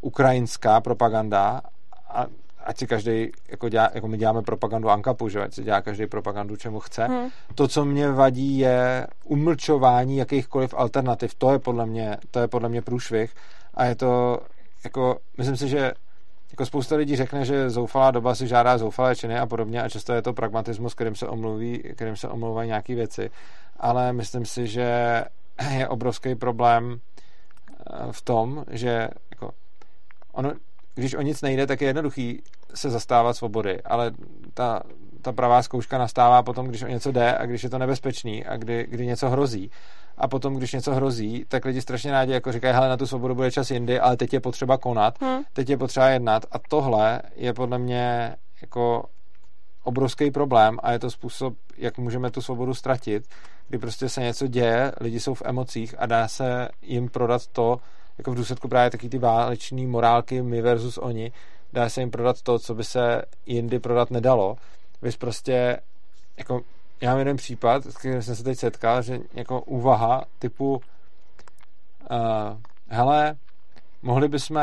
ukrajinská 0.00 0.80
propaganda, 0.80 1.60
a 2.08 2.26
ať 2.64 2.78
si 2.78 2.86
každý, 2.86 3.30
jako, 3.48 3.68
dělá, 3.68 3.90
jako 3.94 4.08
my 4.08 4.18
děláme 4.18 4.42
propagandu 4.42 4.90
Ankapu, 4.90 5.28
že 5.28 5.42
ať 5.42 5.54
si 5.54 5.62
dělá 5.62 5.80
každý 5.80 6.06
propagandu, 6.06 6.56
čemu 6.56 6.80
chce. 6.80 7.04
Hmm. 7.04 7.28
To, 7.54 7.68
co 7.68 7.84
mě 7.84 8.10
vadí, 8.10 8.58
je 8.58 9.06
umlčování 9.24 10.16
jakýchkoliv 10.16 10.74
alternativ. 10.76 11.34
To 11.34 11.52
je 11.52 11.58
podle 11.58 11.86
mě, 11.86 12.16
to 12.30 12.40
je 12.40 12.48
podle 12.48 12.68
mě 12.68 12.82
průšvih 12.82 13.34
a 13.74 13.84
je 13.84 13.94
to, 13.94 14.40
jako, 14.84 15.18
myslím 15.38 15.56
si, 15.56 15.68
že 15.68 15.92
jako 16.50 16.66
spousta 16.66 16.96
lidí 16.96 17.16
řekne, 17.16 17.44
že 17.44 17.70
zoufalá 17.70 18.10
doba 18.10 18.34
si 18.34 18.46
žádá 18.46 18.78
zoufalé 18.78 19.16
činy 19.16 19.38
a 19.38 19.46
podobně 19.46 19.82
a 19.82 19.88
často 19.88 20.12
je 20.12 20.22
to 20.22 20.32
pragmatismus, 20.32 20.94
kterým 20.94 21.14
se 21.14 21.28
omluví, 21.28 21.82
kterým 21.94 22.16
se 22.16 22.28
omlouvají 22.28 22.68
nějaké 22.68 22.94
věci. 22.94 23.30
Ale 23.76 24.12
myslím 24.12 24.44
si, 24.44 24.66
že 24.66 25.24
je 25.78 25.88
obrovský 25.88 26.34
problém 26.34 26.96
eh, 26.96 28.12
v 28.12 28.22
tom, 28.22 28.64
že 28.70 29.08
jako, 29.30 29.50
ono, 30.32 30.52
když 30.94 31.14
o 31.14 31.22
nic 31.22 31.42
nejde, 31.42 31.66
tak 31.66 31.80
je 31.80 31.86
jednoduchý 31.86 32.42
se 32.74 32.90
zastávat 32.90 33.36
svobody, 33.36 33.82
ale 33.82 34.12
ta, 34.54 34.80
ta 35.22 35.32
pravá 35.32 35.62
zkouška 35.62 35.98
nastává 35.98 36.42
potom, 36.42 36.66
když 36.66 36.82
o 36.82 36.86
něco 36.86 37.12
jde 37.12 37.34
a 37.34 37.46
když 37.46 37.64
je 37.64 37.70
to 37.70 37.78
nebezpečný 37.78 38.44
a 38.44 38.56
kdy, 38.56 38.86
kdy 38.90 39.06
něco 39.06 39.30
hrozí. 39.30 39.70
A 40.18 40.28
potom, 40.28 40.54
když 40.54 40.72
něco 40.72 40.94
hrozí, 40.94 41.44
tak 41.48 41.64
lidi 41.64 41.82
strašně 41.82 42.12
rádi 42.12 42.32
jako 42.32 42.52
říkají, 42.52 42.74
hele, 42.74 42.88
na 42.88 42.96
tu 42.96 43.06
svobodu 43.06 43.34
bude 43.34 43.50
čas 43.50 43.70
jindy, 43.70 44.00
ale 44.00 44.16
teď 44.16 44.32
je 44.32 44.40
potřeba 44.40 44.78
konat, 44.78 45.22
hmm. 45.22 45.42
teď 45.52 45.70
je 45.70 45.78
potřeba 45.78 46.08
jednat. 46.08 46.46
A 46.52 46.58
tohle 46.68 47.22
je 47.34 47.52
podle 47.54 47.78
mě 47.78 48.36
jako 48.62 49.04
obrovský 49.82 50.30
problém 50.30 50.78
a 50.82 50.92
je 50.92 50.98
to 50.98 51.10
způsob, 51.10 51.54
jak 51.76 51.98
můžeme 51.98 52.30
tu 52.30 52.42
svobodu 52.42 52.74
ztratit, 52.74 53.24
kdy 53.68 53.78
prostě 53.78 54.08
se 54.08 54.20
něco 54.20 54.46
děje, 54.46 54.92
lidi 55.00 55.20
jsou 55.20 55.34
v 55.34 55.42
emocích 55.44 55.94
a 55.98 56.06
dá 56.06 56.28
se 56.28 56.68
jim 56.82 57.08
prodat 57.08 57.46
to, 57.46 57.80
jako 58.20 58.30
v 58.30 58.34
důsledku 58.34 58.68
právě 58.68 58.90
taky 58.90 59.08
ty 59.08 59.18
váleční 59.18 59.86
morálky 59.86 60.42
my 60.42 60.62
versus 60.62 60.98
oni, 60.98 61.32
dá 61.72 61.88
se 61.88 62.00
jim 62.00 62.10
prodat 62.10 62.42
to, 62.42 62.58
co 62.58 62.74
by 62.74 62.84
se 62.84 63.22
jindy 63.46 63.78
prodat 63.78 64.10
nedalo. 64.10 64.56
Vy 65.02 65.10
prostě, 65.18 65.80
jako, 66.36 66.60
já 67.00 67.10
mám 67.10 67.18
jeden 67.18 67.36
případ, 67.36 67.84
s 67.84 67.96
kterým 67.96 68.22
jsem 68.22 68.36
se 68.36 68.44
teď 68.44 68.58
setkal, 68.58 69.02
že 69.02 69.18
jako 69.34 69.60
úvaha 69.60 70.24
typu 70.38 70.74
uh, 70.74 70.80
hele, 72.88 73.36
mohli 74.02 74.28
bychom, 74.28 74.56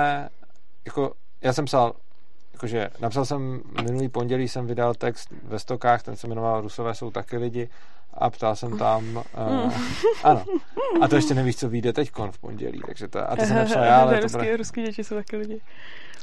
jako, 0.85 1.13
já 1.41 1.53
jsem 1.53 1.65
psal, 1.65 1.93
jakože 2.57 2.89
napsal 2.99 3.25
jsem 3.25 3.61
minulý 3.81 4.09
pondělí, 4.09 4.47
jsem 4.47 4.67
vydal 4.67 4.93
text 4.93 5.29
ve 5.43 5.59
stokách, 5.59 6.03
ten 6.03 6.15
se 6.15 6.27
jmenoval 6.27 6.61
Rusové 6.61 6.95
jsou 6.95 7.11
taky 7.11 7.38
lidi 7.38 7.69
a 8.13 8.29
ptal 8.29 8.55
jsem 8.55 8.77
tam, 8.77 9.15
uh, 9.15 9.73
ano, 10.23 10.45
a 11.01 11.07
to 11.07 11.15
ještě 11.15 11.34
nevíš, 11.34 11.55
co 11.55 11.69
vyjde 11.69 11.93
teď 11.93 12.11
v 12.31 12.39
pondělí, 12.39 12.81
takže 12.85 13.07
to, 13.07 13.31
a 13.31 13.35
to 13.35 13.45
jsem 13.45 13.55
napsal 13.55 13.84
já, 13.84 14.01
ale 14.01 14.19
to 14.19 14.27
bude... 14.27 14.57
Ruský 14.57 14.84
děti 14.84 15.03
jsou 15.03 15.15
taky 15.15 15.38
lidi. 15.38 15.61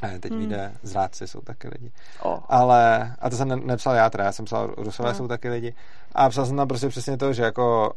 A 0.01 0.07
teď 0.19 0.31
hmm. 0.31 0.39
vyjde 0.39 0.73
zrádci 0.83 1.27
jsou 1.27 1.41
taky 1.41 1.67
lidi. 1.67 1.91
Oh. 2.21 2.39
Ale, 2.49 3.13
a 3.19 3.29
to 3.29 3.35
jsem 3.35 3.47
ne, 3.47 3.55
nepsal 3.55 3.95
já 3.95 4.09
teda, 4.09 4.23
já 4.23 4.31
jsem 4.31 4.45
psal 4.45 4.73
Rusové 4.77 5.09
hmm. 5.09 5.17
jsou 5.17 5.27
taky 5.27 5.49
lidi. 5.49 5.73
A 6.15 6.29
psal 6.29 6.45
jsem 6.45 6.57
tam 6.57 6.67
prostě 6.67 6.87
přesně 6.87 7.17
to, 7.17 7.33
že 7.33 7.43
jako 7.43 7.93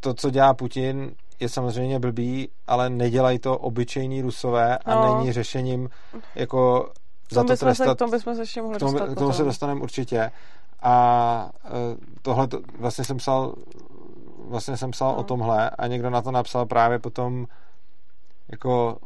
to, 0.00 0.14
co 0.14 0.30
dělá 0.30 0.54
Putin, 0.54 1.14
je 1.40 1.48
samozřejmě 1.48 1.98
blbý, 1.98 2.48
ale 2.66 2.90
nedělají 2.90 3.38
to 3.38 3.58
obyčejní 3.58 4.22
Rusové 4.22 4.78
a 4.78 4.94
no. 4.94 5.14
není 5.14 5.32
řešením 5.32 5.88
jako 6.34 6.92
za 7.34 7.44
to 7.44 7.56
trestat. 7.56 7.88
Se, 7.88 7.94
k 7.94 7.98
tomu 7.98 8.10
bychom 8.10 8.34
se 8.34 8.42
ještě 8.42 8.62
mohli 8.62 8.78
dostat. 8.78 9.08
K 9.08 9.18
tomu 9.18 9.32
se 9.32 9.44
dostaneme 9.44 9.80
určitě. 9.80 10.30
A 10.82 11.50
e, 11.64 11.70
tohle 12.22 12.48
to, 12.48 12.60
vlastně 12.78 13.04
jsem 13.04 13.16
psal 13.16 13.54
vlastně 14.48 14.76
jsem 14.76 14.90
psal 14.90 15.12
no. 15.12 15.18
o 15.18 15.22
tomhle 15.22 15.70
a 15.70 15.86
někdo 15.86 16.10
na 16.10 16.22
to 16.22 16.30
napsal 16.30 16.66
právě 16.66 16.98
potom 16.98 17.46
jako 18.48 18.96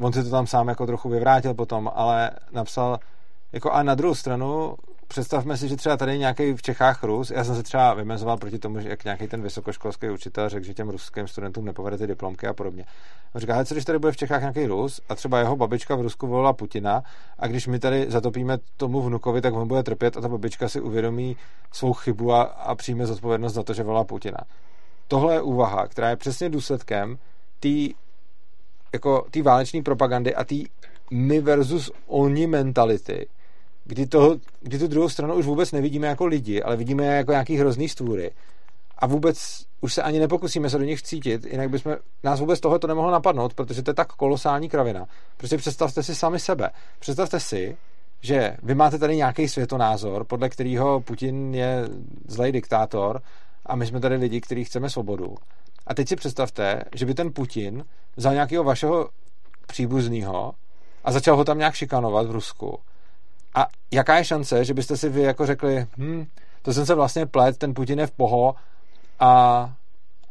on 0.00 0.12
si 0.12 0.24
to 0.24 0.30
tam 0.30 0.46
sám 0.46 0.68
jako 0.68 0.86
trochu 0.86 1.08
vyvrátil 1.08 1.54
potom, 1.54 1.90
ale 1.94 2.30
napsal 2.52 2.98
jako 3.52 3.70
a 3.70 3.82
na 3.82 3.94
druhou 3.94 4.14
stranu 4.14 4.76
představme 5.10 5.56
si, 5.56 5.68
že 5.68 5.76
třeba 5.76 5.96
tady 5.96 6.18
nějaký 6.18 6.52
v 6.52 6.62
Čechách 6.62 7.02
Rus, 7.02 7.30
já 7.30 7.44
jsem 7.44 7.54
se 7.54 7.62
třeba 7.62 7.94
vymezoval 7.94 8.36
proti 8.36 8.58
tomu, 8.58 8.80
že 8.80 8.88
jak 8.88 9.04
nějaký 9.04 9.28
ten 9.28 9.42
vysokoškolský 9.42 10.08
učitel 10.08 10.48
řekl, 10.48 10.66
že 10.66 10.74
těm 10.74 10.88
ruským 10.88 11.28
studentům 11.28 11.64
nepovede 11.64 11.98
ty 11.98 12.06
diplomky 12.06 12.46
a 12.46 12.52
podobně. 12.52 12.84
On 13.34 13.40
říká, 13.40 13.64
co 13.64 13.74
když 13.74 13.84
tady 13.84 13.98
bude 13.98 14.12
v 14.12 14.16
Čechách 14.16 14.40
nějaký 14.40 14.66
Rus 14.66 15.00
a 15.08 15.14
třeba 15.14 15.38
jeho 15.38 15.56
babička 15.56 15.96
v 15.96 16.00
Rusku 16.00 16.26
volila 16.26 16.52
Putina 16.52 17.02
a 17.38 17.46
když 17.46 17.66
my 17.66 17.78
tady 17.78 18.06
zatopíme 18.08 18.58
tomu 18.76 19.02
vnukovi, 19.02 19.40
tak 19.40 19.54
on 19.54 19.68
bude 19.68 19.82
trpět 19.82 20.16
a 20.16 20.20
ta 20.20 20.28
babička 20.28 20.68
si 20.68 20.80
uvědomí 20.80 21.36
svou 21.72 21.92
chybu 21.92 22.32
a, 22.32 22.42
a 22.42 22.74
přijme 22.74 23.06
zodpovědnost 23.06 23.54
za 23.54 23.62
to, 23.62 23.74
že 23.74 23.82
volá 23.82 24.04
Putina. 24.04 24.38
Tohle 25.08 25.34
je 25.34 25.40
úvaha, 25.40 25.86
která 25.88 26.10
je 26.10 26.16
přesně 26.16 26.48
důsledkem 26.48 27.18
té 27.60 27.68
jako 28.92 29.26
válečné 29.42 29.82
propagandy 29.82 30.34
a 30.34 30.44
té 30.44 30.56
my 31.10 31.40
versus 31.40 31.90
oni 32.06 32.46
mentality, 32.46 33.26
kdy, 33.84 34.06
to, 34.06 34.36
kdy 34.60 34.78
tu 34.78 34.86
druhou 34.86 35.08
stranu 35.08 35.34
už 35.34 35.46
vůbec 35.46 35.72
nevidíme 35.72 36.06
jako 36.06 36.26
lidi, 36.26 36.62
ale 36.62 36.76
vidíme 36.76 37.06
jako 37.06 37.30
nějaký 37.30 37.56
hrozný 37.56 37.88
stvůry. 37.88 38.30
A 38.98 39.06
vůbec 39.06 39.64
už 39.80 39.94
se 39.94 40.02
ani 40.02 40.18
nepokusíme 40.18 40.70
se 40.70 40.78
do 40.78 40.84
nich 40.84 40.98
vcítit, 40.98 41.44
jinak 41.44 41.70
bychom, 41.70 41.96
nás 42.24 42.40
vůbec 42.40 42.60
tohle 42.60 42.78
to 42.78 42.86
nemohlo 42.86 43.10
napadnout, 43.10 43.54
protože 43.54 43.82
to 43.82 43.90
je 43.90 43.94
tak 43.94 44.12
kolosální 44.12 44.68
kravina. 44.68 45.06
Prostě 45.36 45.56
představte 45.56 46.02
si 46.02 46.14
sami 46.14 46.38
sebe. 46.38 46.70
Představte 46.98 47.40
si, 47.40 47.76
že 48.20 48.56
vy 48.62 48.74
máte 48.74 48.98
tady 48.98 49.16
nějaký 49.16 49.48
světonázor, 49.48 50.24
podle 50.24 50.48
kterého 50.48 51.00
Putin 51.00 51.54
je 51.54 51.88
zlej 52.28 52.52
diktátor 52.52 53.22
a 53.66 53.76
my 53.76 53.86
jsme 53.86 54.00
tady 54.00 54.16
lidi, 54.16 54.40
kteří 54.40 54.64
chceme 54.64 54.90
svobodu. 54.90 55.34
A 55.86 55.94
teď 55.94 56.08
si 56.08 56.16
představte, 56.16 56.84
že 56.94 57.06
by 57.06 57.14
ten 57.14 57.32
Putin 57.32 57.84
vzal 58.16 58.32
nějakého 58.32 58.64
vašeho 58.64 59.08
příbuzného 59.66 60.54
a 61.04 61.12
začal 61.12 61.36
ho 61.36 61.44
tam 61.44 61.58
nějak 61.58 61.74
šikanovat 61.74 62.26
v 62.26 62.30
Rusku. 62.30 62.78
A 63.54 63.66
jaká 63.90 64.16
je 64.16 64.24
šance, 64.24 64.64
že 64.64 64.74
byste 64.74 64.96
si 64.96 65.08
vy 65.08 65.22
jako 65.22 65.46
řekli, 65.46 65.86
hm, 65.96 66.26
to 66.62 66.72
jsem 66.72 66.86
se 66.86 66.94
vlastně 66.94 67.26
plet, 67.26 67.58
ten 67.58 67.74
Putin 67.74 67.98
je 67.98 68.06
v 68.06 68.10
poho 68.10 68.54
a, 69.20 69.30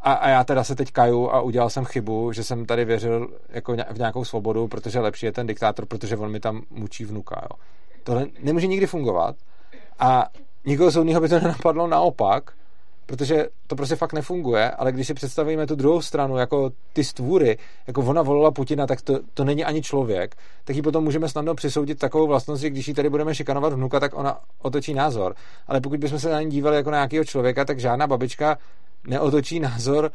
a, 0.01 0.13
a 0.13 0.29
já 0.29 0.43
teda 0.43 0.63
se 0.63 0.75
teď 0.75 0.91
kaju 0.91 1.29
a 1.29 1.41
udělal 1.41 1.69
jsem 1.69 1.85
chybu, 1.85 2.31
že 2.31 2.43
jsem 2.43 2.65
tady 2.65 2.85
věřil 2.85 3.27
jako 3.49 3.75
v 3.91 3.97
nějakou 3.97 4.25
svobodu, 4.25 4.67
protože 4.67 4.99
lepší 4.99 5.25
je 5.25 5.31
ten 5.31 5.47
diktátor, 5.47 5.85
protože 5.85 6.17
on 6.17 6.31
mi 6.31 6.39
tam 6.39 6.61
mučí 6.69 7.05
vnuka. 7.05 7.41
Jo. 7.43 7.59
Tohle 8.03 8.27
nemůže 8.39 8.67
nikdy 8.67 8.87
fungovat 8.87 9.35
a 9.99 10.25
nikoho 10.65 10.91
soudního 10.91 11.21
by 11.21 11.29
to 11.29 11.39
nenapadlo 11.39 11.87
naopak, 11.87 12.53
protože 13.09 13.47
to 13.67 13.75
prostě 13.75 13.95
fakt 13.95 14.13
nefunguje, 14.13 14.71
ale 14.71 14.91
když 14.91 15.07
si 15.07 15.13
představíme 15.13 15.67
tu 15.67 15.75
druhou 15.75 16.01
stranu, 16.01 16.37
jako 16.37 16.71
ty 16.93 17.03
stvůry, 17.03 17.57
jako 17.87 18.01
ona 18.01 18.21
volila 18.21 18.51
Putina, 18.51 18.87
tak 18.87 19.01
to, 19.01 19.19
to 19.33 19.43
není 19.43 19.65
ani 19.65 19.81
člověk, 19.81 20.35
tak 20.63 20.75
ji 20.75 20.81
potom 20.81 21.03
můžeme 21.03 21.29
snadno 21.29 21.55
přisoudit 21.55 21.99
takovou 21.99 22.27
vlastnost, 22.27 22.61
že 22.61 22.69
když 22.69 22.87
ji 22.87 22.93
tady 22.93 23.09
budeme 23.09 23.35
šikanovat 23.35 23.73
vnuka, 23.73 23.99
tak 23.99 24.17
ona 24.17 24.39
otočí 24.61 24.93
názor. 24.93 25.35
Ale 25.67 25.81
pokud 25.81 25.99
bychom 25.99 26.19
se 26.19 26.29
na 26.29 26.41
ní 26.41 26.49
dívali 26.49 26.75
jako 26.75 26.91
na 26.91 26.97
nějakého 26.97 27.25
člověka, 27.25 27.65
tak 27.65 27.79
žádná 27.79 28.07
babička 28.07 28.57
neotočí 29.07 29.59
názor, 29.59 30.11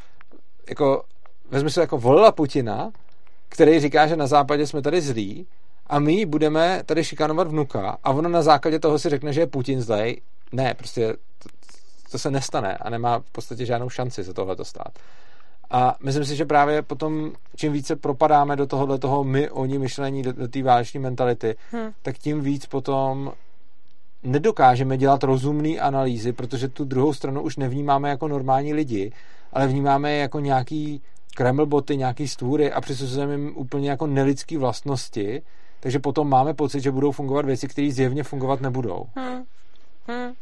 jako 0.68 1.02
vezmi 1.50 1.70
se 1.70 1.80
jako 1.80 1.98
volila 1.98 2.32
Putina, 2.32 2.90
který 3.48 3.80
říká, 3.80 4.06
že 4.06 4.16
na 4.16 4.26
západě 4.26 4.66
jsme 4.66 4.82
tady 4.82 5.00
zlí, 5.00 5.46
a 5.86 5.98
my 5.98 6.26
budeme 6.26 6.82
tady 6.86 7.04
šikanovat 7.04 7.48
vnuka 7.48 7.98
a 8.04 8.10
ona 8.10 8.28
na 8.28 8.42
základě 8.42 8.78
toho 8.78 8.98
si 8.98 9.08
řekne, 9.08 9.32
že 9.32 9.40
je 9.40 9.46
Putin 9.46 9.82
zlej. 9.82 10.20
Ne, 10.52 10.74
prostě 10.74 11.16
to 12.10 12.18
se 12.18 12.30
nestane 12.30 12.76
a 12.76 12.90
nemá 12.90 13.18
v 13.18 13.30
podstatě 13.32 13.66
žádnou 13.66 13.88
šanci 13.88 14.24
se 14.24 14.34
tohle 14.34 14.56
stát. 14.62 14.98
A 15.70 15.96
myslím 16.02 16.24
si, 16.24 16.36
že 16.36 16.44
právě 16.44 16.82
potom, 16.82 17.32
čím 17.56 17.72
více 17.72 17.96
propadáme 17.96 18.56
do 18.56 18.66
tohohle 18.66 18.98
toho 18.98 19.24
my, 19.24 19.50
oni 19.50 19.78
myšlení, 19.78 20.22
do, 20.22 20.32
do 20.32 20.48
té 20.48 20.62
váleční 20.62 21.00
mentality, 21.00 21.56
hmm. 21.70 21.92
tak 22.02 22.18
tím 22.18 22.40
víc 22.40 22.66
potom 22.66 23.32
nedokážeme 24.22 24.96
dělat 24.96 25.24
rozumné 25.24 25.78
analýzy, 25.78 26.32
protože 26.32 26.68
tu 26.68 26.84
druhou 26.84 27.12
stranu 27.12 27.42
už 27.42 27.56
nevnímáme 27.56 28.08
jako 28.08 28.28
normální 28.28 28.74
lidi, 28.74 29.12
ale 29.52 29.66
vnímáme 29.66 30.12
je 30.12 30.18
jako 30.18 30.40
nějaký 30.40 31.02
kremlboty, 31.34 31.96
nějaký 31.96 32.28
stvůry 32.28 32.72
a 32.72 32.80
přisuzujeme 32.80 33.32
jim 33.32 33.52
úplně 33.56 33.90
jako 33.90 34.06
nelidský 34.06 34.56
vlastnosti, 34.56 35.42
takže 35.80 35.98
potom 35.98 36.28
máme 36.28 36.54
pocit, 36.54 36.80
že 36.80 36.90
budou 36.90 37.12
fungovat 37.12 37.44
věci, 37.44 37.68
které 37.68 37.90
zjevně 37.92 38.22
fungovat 38.22 38.60
nebudou. 38.60 39.06
Hmm. 39.16 39.44
Hmm. 40.08 40.32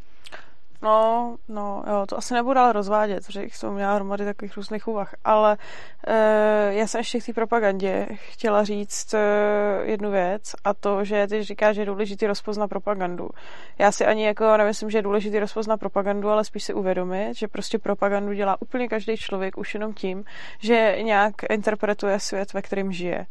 No, 0.83 1.37
no, 1.49 1.85
jo, 1.87 2.07
to 2.09 2.19
asi 2.19 2.35
nebudu 2.35 2.61
ale 2.61 2.73
rozvádět, 2.73 3.27
protože 3.27 3.43
jsem 3.43 3.75
měla 3.75 3.95
hromady 3.95 4.25
takových 4.25 4.57
různých 4.57 4.89
úvah, 4.89 5.15
ale 5.25 5.57
e, 6.07 6.75
já 6.75 6.87
jsem 6.87 6.99
ještě 6.99 7.21
k 7.21 7.27
té 7.27 7.33
propagandě 7.33 8.09
chtěla 8.15 8.65
říct 8.65 9.15
e, 9.15 9.19
jednu 9.83 10.11
věc 10.11 10.53
a 10.65 10.75
to, 10.75 11.05
že 11.05 11.27
ty 11.27 11.43
říká, 11.43 11.73
že 11.73 11.81
je 11.81 11.87
důležitý 11.87 12.27
rozpoznat 12.27 12.69
propagandu. 12.69 13.29
Já 13.79 13.93
si 13.93 14.07
ani 14.07 14.27
jako 14.27 14.57
nemyslím, 14.57 14.91
že 14.91 14.99
je 14.99 15.03
důležitý 15.03 15.39
rozpoznat 15.39 15.81
propagandu, 15.81 16.31
ale 16.31 16.45
spíš 16.45 16.65
si 16.65 16.75
uvědomit, 16.75 17.35
že 17.35 17.49
prostě 17.49 17.79
propagandu 17.79 18.33
dělá 18.33 18.63
úplně 18.63 18.89
každý 18.89 19.17
člověk 19.17 19.59
už 19.59 19.75
jenom 19.75 19.95
tím, 19.95 20.25
že 20.59 20.97
nějak 21.03 21.35
interpretuje 21.51 22.21
svět, 22.21 22.53
ve 22.53 22.63
kterém 22.63 22.93
žije 22.93 23.27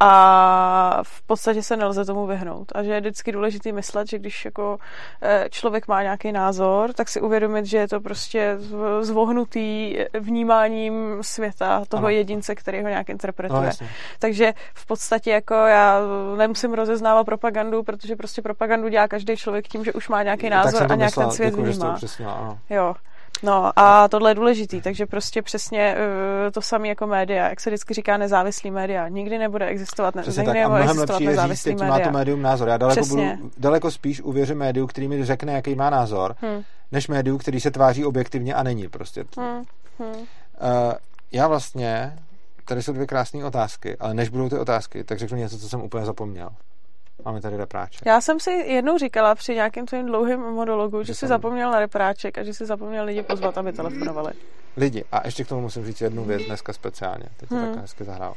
a 0.00 1.00
v 1.02 1.22
podstatě 1.22 1.62
se 1.62 1.76
nelze 1.76 2.04
tomu 2.04 2.26
vyhnout. 2.26 2.72
A 2.74 2.82
že 2.82 2.92
je 2.92 3.00
vždycky 3.00 3.32
důležité 3.32 3.72
myslet, 3.72 4.08
že 4.08 4.18
když 4.18 4.44
jako 4.44 4.78
eh, 5.22 5.46
člověk 5.50 5.88
má 5.88 6.02
nějaký 6.02 6.32
názor, 6.32 6.92
tak 6.92 7.08
si 7.08 7.20
uvědomit, 7.20 7.66
že 7.66 7.78
je 7.78 7.88
to 7.88 8.00
prostě 8.00 8.58
zvohnutý 9.00 9.96
vnímáním 10.20 11.18
světa 11.20 11.84
toho 11.88 12.06
ano. 12.06 12.08
jedince, 12.08 12.54
který 12.54 12.82
ho 12.82 12.88
nějak 12.88 13.08
interpretuje. 13.08 13.70
No, 13.80 13.86
Takže 14.18 14.52
v 14.74 14.86
podstatě 14.86 15.30
jako 15.30 15.54
já 15.54 16.00
nemusím 16.36 16.74
rozeznávat 16.74 17.26
propagandu, 17.26 17.82
protože 17.82 18.16
prostě 18.16 18.42
propagandu 18.42 18.88
dělá 18.88 19.08
každý 19.08 19.36
člověk 19.36 19.68
tím, 19.68 19.84
že 19.84 19.92
už 19.92 20.08
má 20.08 20.22
nějaký 20.22 20.50
názor 20.50 20.92
a 20.92 20.94
nějak 20.94 21.14
ten 21.14 21.30
svět 21.30 21.50
Děkuji, 21.50 21.72
vnímá. 21.72 21.98
Jo. 22.70 22.94
No 23.42 23.72
a 23.76 24.08
tohle 24.08 24.30
je 24.30 24.34
důležitý, 24.34 24.80
takže 24.80 25.06
prostě 25.06 25.42
přesně 25.42 25.96
uh, 25.96 26.50
to 26.50 26.62
samé 26.62 26.88
jako 26.88 27.06
média, 27.06 27.48
jak 27.48 27.60
se 27.60 27.70
vždycky 27.70 27.94
říká 27.94 28.16
nezávislý 28.16 28.70
média. 28.70 29.08
Nikdy 29.08 29.38
nebude 29.38 29.66
existovat, 29.66 30.14
ne, 30.14 30.22
Přesně 30.22 30.40
nikdy 30.40 30.52
tak. 30.52 30.62
nebude 30.62 30.82
existovat 30.82 31.20
nezávislý 31.20 31.70
říct, 31.72 31.80
média. 31.80 31.98
má 31.98 32.04
to 32.04 32.10
médium 32.10 32.42
názor. 32.42 32.68
Já 32.68 32.76
daleko, 32.76 33.06
budu, 33.06 33.22
daleko 33.58 33.90
spíš 33.90 34.20
uvěřím 34.20 34.58
médiu, 34.58 34.86
který 34.86 35.08
mi 35.08 35.24
řekne, 35.24 35.52
jaký 35.52 35.74
má 35.74 35.90
názor, 35.90 36.36
hmm. 36.40 36.62
než 36.92 37.08
médiu, 37.08 37.38
který 37.38 37.60
se 37.60 37.70
tváří 37.70 38.04
objektivně 38.04 38.54
a 38.54 38.62
není 38.62 38.88
prostě. 38.88 39.24
Hmm. 39.38 39.62
Hmm. 39.98 40.10
Uh, 40.10 40.24
já 41.32 41.48
vlastně, 41.48 42.18
tady 42.64 42.82
jsou 42.82 42.92
dvě 42.92 43.06
krásné 43.06 43.44
otázky, 43.44 43.96
ale 44.00 44.14
než 44.14 44.28
budou 44.28 44.48
ty 44.48 44.58
otázky, 44.58 45.04
tak 45.04 45.18
řeknu 45.18 45.38
něco, 45.38 45.58
co 45.58 45.68
jsem 45.68 45.80
úplně 45.80 46.06
zapomněl. 46.06 46.50
Máme 47.24 47.40
tady 47.40 47.56
repráček. 47.56 48.06
Já 48.06 48.20
jsem 48.20 48.40
si 48.40 48.50
jednou 48.50 48.98
říkala 48.98 49.34
při 49.34 49.54
nějakém 49.54 49.86
tvém 49.86 50.06
dlouhém 50.06 50.40
monologu, 50.40 51.02
že, 51.02 51.06
že 51.06 51.14
jsi 51.14 51.26
zapomněl 51.26 51.70
na 51.70 51.78
repráček 51.78 52.38
a 52.38 52.42
že 52.42 52.54
jsi 52.54 52.66
zapomněl 52.66 53.04
lidi 53.04 53.22
pozvat, 53.22 53.58
aby 53.58 53.72
telefonovali. 53.72 54.32
Lidi. 54.76 55.04
A 55.12 55.26
ještě 55.26 55.44
k 55.44 55.48
tomu 55.48 55.60
musím 55.60 55.86
říct 55.86 56.00
jednu 56.00 56.24
věc 56.24 56.42
dneska 56.42 56.72
speciálně. 56.72 57.24
Teď 57.36 57.50
hmm. 57.50 57.60
to 57.60 57.66
takhle 57.66 57.82
hezky 57.82 58.04
zahrál. 58.04 58.34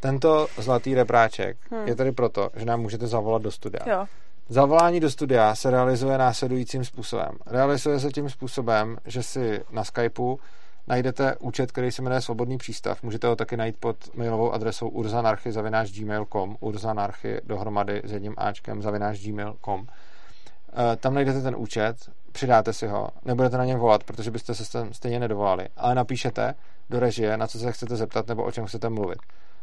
Tento 0.00 0.46
zlatý 0.58 0.94
repráček 0.94 1.56
hmm. 1.70 1.88
je 1.88 1.94
tady 1.94 2.12
proto, 2.12 2.50
že 2.56 2.64
nám 2.64 2.80
můžete 2.80 3.06
zavolat 3.06 3.42
do 3.42 3.50
studia. 3.50 3.82
Jo. 3.86 4.06
Zavolání 4.48 5.00
do 5.00 5.10
studia 5.10 5.54
se 5.54 5.70
realizuje 5.70 6.18
následujícím 6.18 6.84
způsobem. 6.84 7.30
Realizuje 7.46 8.00
se 8.00 8.10
tím 8.10 8.30
způsobem, 8.30 8.96
že 9.04 9.22
si 9.22 9.64
na 9.70 9.84
Skypeu 9.84 10.38
najdete 10.86 11.36
účet, 11.36 11.72
který 11.72 11.92
se 11.92 12.02
jmenuje 12.02 12.20
Svobodný 12.20 12.58
přístav. 12.58 13.02
Můžete 13.02 13.26
ho 13.26 13.36
taky 13.36 13.56
najít 13.56 13.76
pod 13.80 13.96
mailovou 14.16 14.52
adresou 14.52 14.88
urzanarchy.gmail.com 14.88 16.56
urzanarchy 16.60 17.40
dohromady 17.44 18.02
s 18.04 18.12
jedním 18.12 18.34
áčkem 18.36 18.80
gmail.com 19.24 19.86
eh, 19.86 20.96
Tam 20.96 21.14
najdete 21.14 21.42
ten 21.42 21.56
účet, 21.58 21.96
přidáte 22.32 22.72
si 22.72 22.86
ho, 22.86 23.08
nebudete 23.24 23.58
na 23.58 23.64
něm 23.64 23.78
volat, 23.78 24.04
protože 24.04 24.30
byste 24.30 24.54
se 24.54 24.88
stejně 24.92 25.20
nedovolali, 25.20 25.68
ale 25.76 25.94
napíšete 25.94 26.54
do 26.90 27.00
režie, 27.00 27.36
na 27.36 27.46
co 27.46 27.58
se 27.58 27.72
chcete 27.72 27.96
zeptat 27.96 28.28
nebo 28.28 28.44
o 28.44 28.52
čem 28.52 28.66
chcete 28.66 28.88
mluvit. 28.88 29.18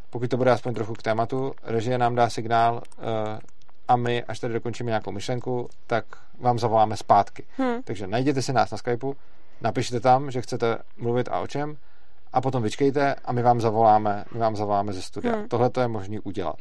Pokud 0.09 0.29
to 0.29 0.37
bude 0.37 0.51
aspoň 0.51 0.73
trochu 0.73 0.93
k 0.93 1.01
tématu, 1.01 1.53
režie 1.63 1.97
nám 1.97 2.15
dá 2.15 2.29
signál 2.29 2.81
eh, 2.85 3.39
a 3.87 3.95
my, 3.95 4.23
až 4.23 4.39
tady 4.39 4.53
dokončíme 4.53 4.89
nějakou 4.89 5.11
myšlenku, 5.11 5.69
tak 5.87 6.05
vám 6.39 6.59
zavoláme 6.59 6.97
zpátky. 6.97 7.45
Hmm. 7.57 7.83
Takže 7.83 8.07
najděte 8.07 8.41
si 8.41 8.53
nás 8.53 8.71
na 8.71 8.77
Skypeu, 8.77 9.13
napište 9.61 9.99
tam, 9.99 10.31
že 10.31 10.41
chcete 10.41 10.77
mluvit 10.97 11.29
a 11.29 11.39
o 11.39 11.47
čem 11.47 11.77
a 12.33 12.41
potom 12.41 12.63
vyčkejte 12.63 13.15
a 13.15 13.31
my 13.31 13.41
vám 13.41 13.61
zavoláme, 13.61 14.25
my 14.33 14.39
vám 14.39 14.55
zavoláme 14.55 14.93
ze 14.93 15.01
studia. 15.01 15.35
Hmm. 15.35 15.47
Tohle 15.47 15.69
to 15.69 15.81
je 15.81 15.87
možné 15.87 16.19
udělat. 16.23 16.59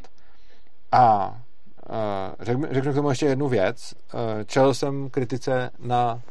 A 0.92 1.28
uh, 1.30 1.94
řeknu, 2.40 2.66
řeknu 2.70 2.92
k 2.92 2.94
tomu 2.94 3.08
ještě 3.08 3.26
jednu 3.26 3.48
věc. 3.48 3.94
Uh, 4.14 4.20
čel 4.46 4.74
jsem 4.74 5.10
kritice 5.10 5.70
na 5.78 6.22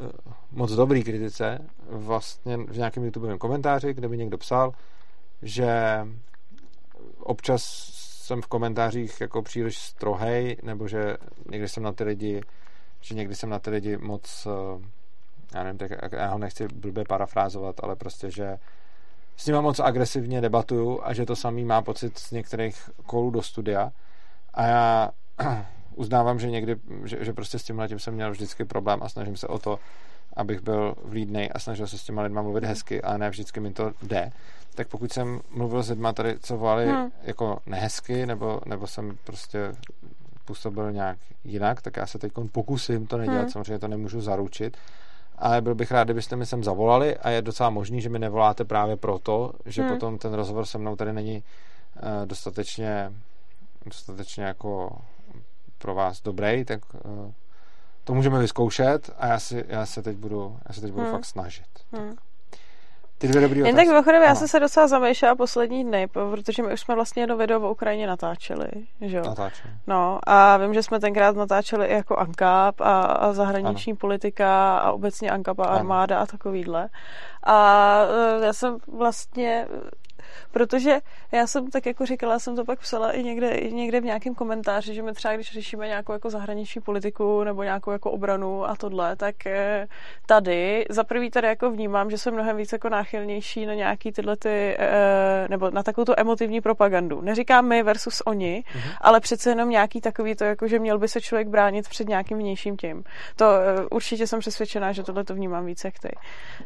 uh, 0.00 0.06
moc 0.50 0.72
dobrý 0.72 1.04
kritice 1.04 1.58
vlastně 1.88 2.56
v 2.56 2.76
nějakém 2.76 3.04
YouTubeovém 3.04 3.38
komentáři, 3.38 3.94
kde 3.94 4.08
mi 4.08 4.16
někdo 4.16 4.38
psal, 4.38 4.72
že 5.42 6.00
občas 7.18 7.62
jsem 8.22 8.42
v 8.42 8.46
komentářích 8.46 9.20
jako 9.20 9.42
příliš 9.42 9.78
strohej, 9.78 10.56
nebo 10.62 10.88
že 10.88 11.16
někdy 11.50 11.68
jsem 11.68 11.82
na 11.82 11.92
ty 11.92 12.04
lidi, 12.04 12.40
že 13.00 13.14
někdy 13.14 13.34
jsem 13.34 13.50
na 13.50 13.58
ty 13.58 13.70
lidi 13.70 13.96
moc 13.96 14.46
uh, 14.46 14.82
já 15.54 15.62
nevím, 15.62 15.78
tak 15.78 16.12
já 16.12 16.26
ho 16.26 16.38
nechci 16.38 16.68
blbě 16.68 17.04
parafrázovat, 17.08 17.76
ale 17.82 17.96
prostě, 17.96 18.30
že 18.30 18.58
s 19.36 19.46
ním 19.46 19.56
moc 19.56 19.80
agresivně 19.80 20.40
debatuju 20.40 21.00
a 21.02 21.12
že 21.12 21.26
to 21.26 21.36
samý 21.36 21.64
má 21.64 21.82
pocit 21.82 22.18
z 22.18 22.30
některých 22.30 22.90
kolů 23.06 23.30
do 23.30 23.42
studia. 23.42 23.92
A 24.54 24.66
já 24.66 25.10
uznávám, 25.94 26.38
že 26.38 26.50
někdy, 26.50 26.76
že, 27.04 27.24
že 27.24 27.32
prostě 27.32 27.58
s 27.58 27.64
tímhle 27.64 27.88
tím 27.88 27.98
jsem 27.98 28.14
měl 28.14 28.30
vždycky 28.30 28.64
problém 28.64 29.02
a 29.02 29.08
snažím 29.08 29.36
se 29.36 29.46
o 29.46 29.58
to, 29.58 29.78
abych 30.36 30.60
byl 30.60 30.94
vlídnej 31.04 31.50
a 31.54 31.58
snažil 31.58 31.86
se 31.86 31.98
s 31.98 32.04
těma 32.04 32.22
lidma 32.22 32.42
mluvit 32.42 32.64
hezky, 32.64 33.02
ale 33.02 33.18
ne 33.18 33.30
vždycky 33.30 33.60
mi 33.60 33.72
to 33.72 33.92
jde. 34.02 34.30
Tak 34.74 34.88
pokud 34.88 35.12
jsem 35.12 35.40
mluvil 35.50 35.82
s 35.82 35.90
lidma 35.90 36.12
tady, 36.12 36.38
co 36.38 36.56
volali 36.56 36.86
hmm. 36.86 37.10
jako 37.22 37.58
nehezky, 37.66 38.26
nebo, 38.26 38.60
nebo 38.66 38.86
jsem 38.86 39.16
prostě 39.24 39.72
působil 40.44 40.92
nějak 40.92 41.18
jinak, 41.44 41.82
tak 41.82 41.96
já 41.96 42.06
se 42.06 42.18
teď 42.18 42.32
pokusím 42.52 43.06
to 43.06 43.18
nedělat, 43.18 43.40
hmm. 43.40 43.50
samozřejmě 43.50 43.78
to 43.78 43.88
nemůžu 43.88 44.20
zaručit, 44.20 44.76
ale 45.42 45.60
byl 45.60 45.74
bych 45.74 45.90
rád, 45.90 46.04
kdybyste 46.04 46.36
mi 46.36 46.46
sem 46.46 46.64
zavolali 46.64 47.16
a 47.16 47.30
je 47.30 47.42
docela 47.42 47.70
možný, 47.70 48.00
že 48.00 48.08
mi 48.08 48.18
nevoláte 48.18 48.64
právě 48.64 48.96
proto, 48.96 49.52
že 49.66 49.82
hmm. 49.82 49.90
potom 49.90 50.18
ten 50.18 50.34
rozhovor 50.34 50.66
se 50.66 50.78
mnou 50.78 50.96
tady 50.96 51.12
není 51.12 51.36
uh, 51.36 52.26
dostatečně 52.26 53.12
dostatečně 53.84 54.44
jako 54.44 54.98
pro 55.78 55.94
vás 55.94 56.22
dobrý, 56.22 56.64
tak 56.64 56.80
uh, 56.94 57.32
to 58.04 58.14
můžeme 58.14 58.38
vyzkoušet 58.38 59.10
a 59.18 59.26
já, 59.26 59.38
si, 59.38 59.64
já 59.68 59.86
se 59.86 60.02
teď 60.02 60.16
budu, 60.16 60.58
já 60.68 60.74
se 60.74 60.80
teď 60.80 60.92
budu 60.92 61.02
hmm. 61.04 61.12
fakt 61.12 61.24
snažit. 61.24 61.68
Hmm. 61.92 62.08
Tak. 62.08 62.31
Ty 63.22 63.28
dvě 63.28 63.40
dobrý 63.40 63.60
Jen 63.60 63.76
tak 63.76 63.86
mimochodem, 63.86 64.22
já 64.22 64.34
jsem 64.34 64.48
se 64.48 64.60
docela 64.60 64.86
zamýšlela 64.86 65.34
poslední 65.34 65.84
dny, 65.84 66.06
protože 66.06 66.62
my 66.62 66.72
už 66.72 66.80
jsme 66.80 66.94
vlastně 66.94 67.22
jedno 67.22 67.36
video 67.36 67.60
o 67.60 67.70
Ukrajině 67.70 68.06
natáčeli, 68.06 68.68
že 69.00 69.16
jo? 69.16 69.22
Natáčeli. 69.26 69.74
No 69.86 70.18
a 70.26 70.56
vím, 70.56 70.74
že 70.74 70.82
jsme 70.82 71.00
tenkrát 71.00 71.36
natáčeli 71.36 71.86
i 71.86 71.92
jako 71.92 72.16
ANKAP 72.16 72.80
a, 72.80 73.00
a 73.00 73.32
zahraniční 73.32 73.92
ano. 73.92 73.98
politika 74.00 74.78
a 74.78 74.92
obecně 74.92 75.30
ANKAP 75.30 75.58
a 75.58 75.64
armáda 75.64 76.16
ano. 76.16 76.22
a 76.22 76.26
takovýhle. 76.26 76.88
A 77.42 77.98
e, 78.40 78.46
já 78.46 78.52
jsem 78.52 78.76
vlastně 78.92 79.66
protože 80.50 80.98
já 81.32 81.46
jsem 81.46 81.70
tak 81.70 81.86
jako 81.86 82.06
říkala, 82.06 82.38
jsem 82.38 82.56
to 82.56 82.64
pak 82.64 82.78
psala 82.78 83.12
i 83.12 83.22
někde, 83.22 83.50
i 83.50 83.72
někde 83.72 84.00
v 84.00 84.04
nějakém 84.04 84.34
komentáři, 84.34 84.94
že 84.94 85.02
my 85.02 85.12
třeba, 85.12 85.34
když 85.34 85.52
řešíme 85.52 85.86
nějakou 85.86 86.12
jako 86.12 86.30
zahraniční 86.30 86.80
politiku 86.80 87.44
nebo 87.44 87.62
nějakou 87.62 87.90
jako 87.90 88.10
obranu 88.10 88.64
a 88.64 88.76
tohle, 88.76 89.16
tak 89.16 89.46
eh, 89.46 89.88
tady, 90.26 90.84
za 90.88 91.04
prvý 91.04 91.30
tady 91.30 91.46
jako 91.46 91.70
vnímám, 91.70 92.10
že 92.10 92.18
jsem 92.18 92.34
mnohem 92.34 92.56
víc 92.56 92.72
jako 92.72 92.88
náchylnější 92.88 93.66
na 93.66 93.74
nějaký 93.74 94.12
tyhle 94.12 94.36
ty, 94.36 94.76
eh, 94.78 95.46
nebo 95.50 95.70
na 95.70 95.82
takovou 95.82 96.04
tu 96.04 96.12
emotivní 96.16 96.60
propagandu. 96.60 97.20
Neříkám 97.20 97.66
my 97.66 97.82
versus 97.82 98.22
oni, 98.26 98.64
mm-hmm. 98.66 98.92
ale 99.00 99.20
přece 99.20 99.50
jenom 99.50 99.70
nějaký 99.70 100.00
takový 100.00 100.34
to, 100.34 100.44
jako 100.44 100.68
že 100.68 100.78
měl 100.78 100.98
by 100.98 101.08
se 101.08 101.20
člověk 101.20 101.48
bránit 101.48 101.88
před 101.88 102.08
nějakým 102.08 102.38
vnějším 102.38 102.76
tím. 102.76 103.04
To 103.36 103.44
eh, 103.44 103.86
určitě 103.90 104.26
jsem 104.26 104.40
přesvědčená, 104.40 104.92
že 104.92 105.02
tohle 105.02 105.24
to 105.24 105.34
vnímám 105.34 105.66
víc 105.66 105.84
jak 105.84 105.98
ty. 105.98 106.08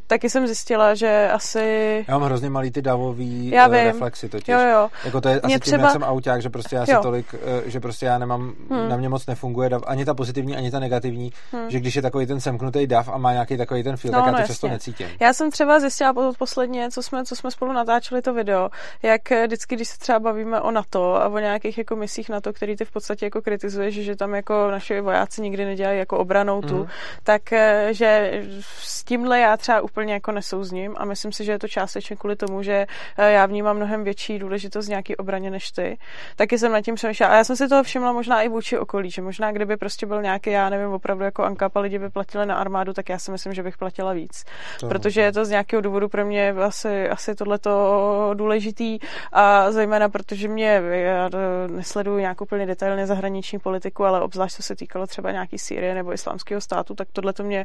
Taky 0.06 0.30
jsem 0.30 0.46
zjistila, 0.46 0.94
že 0.94 1.30
asi... 1.32 2.04
Já 2.08 2.18
mám 2.18 2.28
hrozně 2.28 2.50
malý 2.50 2.70
ty 2.70 2.82
davový 2.82 3.55
já 3.56 3.68
vím. 3.68 3.84
reflexy 3.84 4.28
totiž. 4.28 4.48
Jo, 4.48 4.60
jo. 4.60 4.88
Jako 5.04 5.20
to 5.20 5.28
je 5.28 5.40
mě 5.44 5.54
asi 5.54 5.60
třeba... 5.60 5.76
tím, 5.76 5.84
jak 5.84 5.92
jsem 5.92 6.02
auták, 6.02 6.42
že 6.42 6.50
prostě 6.50 6.76
já 6.76 6.86
si 6.86 6.92
jo. 6.92 7.02
tolik, 7.02 7.34
eh, 7.34 7.70
že 7.70 7.80
prostě 7.80 8.06
já 8.06 8.18
nemám, 8.18 8.52
hmm. 8.70 8.88
na 8.88 8.96
mě 8.96 9.08
moc 9.08 9.26
nefunguje 9.26 9.68
dav, 9.68 9.82
ani 9.86 10.04
ta 10.04 10.14
pozitivní, 10.14 10.56
ani 10.56 10.70
ta 10.70 10.78
negativní, 10.78 11.32
hmm. 11.52 11.70
že 11.70 11.80
když 11.80 11.96
je 11.96 12.02
takový 12.02 12.26
ten 12.26 12.40
semknutý 12.40 12.86
dav 12.86 13.08
a 13.08 13.18
má 13.18 13.32
nějaký 13.32 13.56
takový 13.56 13.82
ten 13.82 13.96
feel, 13.96 14.12
no, 14.12 14.18
tak 14.18 14.26
já 14.26 14.32
to 14.32 14.40
no, 14.40 14.46
často 14.46 14.68
necítím. 14.68 15.08
Já 15.20 15.32
jsem 15.32 15.50
třeba 15.50 15.80
zjistila 15.80 16.14
posledně, 16.38 16.90
co 16.90 17.02
jsme, 17.02 17.24
co 17.24 17.36
jsme 17.36 17.50
spolu 17.50 17.72
natáčeli 17.72 18.22
to 18.22 18.34
video, 18.34 18.68
jak 19.02 19.32
eh, 19.32 19.46
vždycky, 19.46 19.76
když 19.76 19.88
se 19.88 19.98
třeba 19.98 20.18
bavíme 20.18 20.60
o 20.60 20.70
NATO 20.70 21.14
a 21.14 21.28
o 21.28 21.38
nějakých 21.38 21.78
jako 21.78 21.96
misích 21.96 22.28
NATO, 22.28 22.52
který 22.52 22.76
ty 22.76 22.84
v 22.84 22.90
podstatě 22.90 23.26
jako 23.26 23.42
kritizuješ, 23.42 23.94
že 23.94 24.16
tam 24.16 24.34
jako 24.34 24.70
naši 24.70 25.00
vojáci 25.00 25.42
nikdy 25.42 25.64
nedělají 25.64 25.98
jako 25.98 26.18
obranou 26.18 26.62
tu, 26.62 26.76
hmm. 26.76 26.86
tak 27.22 27.52
eh, 27.52 27.88
že 27.90 28.42
s 28.82 29.04
tímhle 29.04 29.40
já 29.40 29.56
třeba 29.56 29.80
úplně 29.80 30.12
jako 30.12 30.32
nesouzním 30.32 30.94
a 30.98 31.04
myslím 31.04 31.32
si, 31.32 31.44
že 31.44 31.52
je 31.52 31.58
to 31.58 31.68
částečně 31.68 32.16
kvůli 32.16 32.36
tomu, 32.36 32.62
že 32.62 32.86
já 33.18 33.45
vnímám 33.46 33.76
mnohem 33.76 34.04
větší 34.04 34.38
důležitost 34.38 34.88
nějaký 34.88 35.16
obraně 35.16 35.50
než 35.50 35.70
ty. 35.70 35.98
Taky 36.36 36.58
jsem 36.58 36.72
nad 36.72 36.80
tím 36.80 36.94
přemýšlela. 36.94 37.32
A 37.32 37.36
já 37.36 37.44
jsem 37.44 37.56
si 37.56 37.68
toho 37.68 37.82
všimla 37.82 38.12
možná 38.12 38.42
i 38.42 38.48
vůči 38.48 38.78
okolí, 38.78 39.10
že 39.10 39.22
možná 39.22 39.52
kdyby 39.52 39.76
prostě 39.76 40.06
byl 40.06 40.22
nějaký, 40.22 40.50
já 40.50 40.68
nevím, 40.68 40.88
opravdu 40.88 41.24
jako 41.24 41.44
Ankapa 41.44 41.80
lidi 41.80 41.98
by 41.98 42.10
platili 42.10 42.46
na 42.46 42.56
armádu, 42.56 42.92
tak 42.92 43.08
já 43.08 43.18
si 43.18 43.30
myslím, 43.30 43.54
že 43.54 43.62
bych 43.62 43.78
platila 43.78 44.12
víc. 44.12 44.44
To 44.80 44.88
Protože 44.88 45.20
je 45.20 45.32
to 45.32 45.44
z 45.44 45.50
nějakého 45.50 45.80
důvodu 45.80 46.08
pro 46.08 46.26
mě 46.26 46.50
asi, 46.50 47.08
asi 47.08 47.34
tohleto 47.34 48.30
důležitý 48.34 48.98
a 49.32 49.72
zejména 49.72 50.08
protože 50.08 50.48
mě, 50.48 50.82
já 50.90 51.30
nesleduju 51.66 52.18
nějakou 52.18 52.44
úplně 52.44 52.66
detailně 52.66 53.06
zahraniční 53.06 53.58
politiku, 53.58 54.04
ale 54.04 54.20
obzvlášť 54.20 54.56
co 54.56 54.62
se 54.62 54.76
týkalo 54.76 55.06
třeba 55.06 55.30
nějaký 55.30 55.58
Sýrie 55.58 55.94
nebo 55.94 56.12
islámského 56.12 56.60
státu, 56.60 56.94
tak 56.94 57.08
tohle 57.12 57.32
to 57.32 57.42
mě 57.42 57.64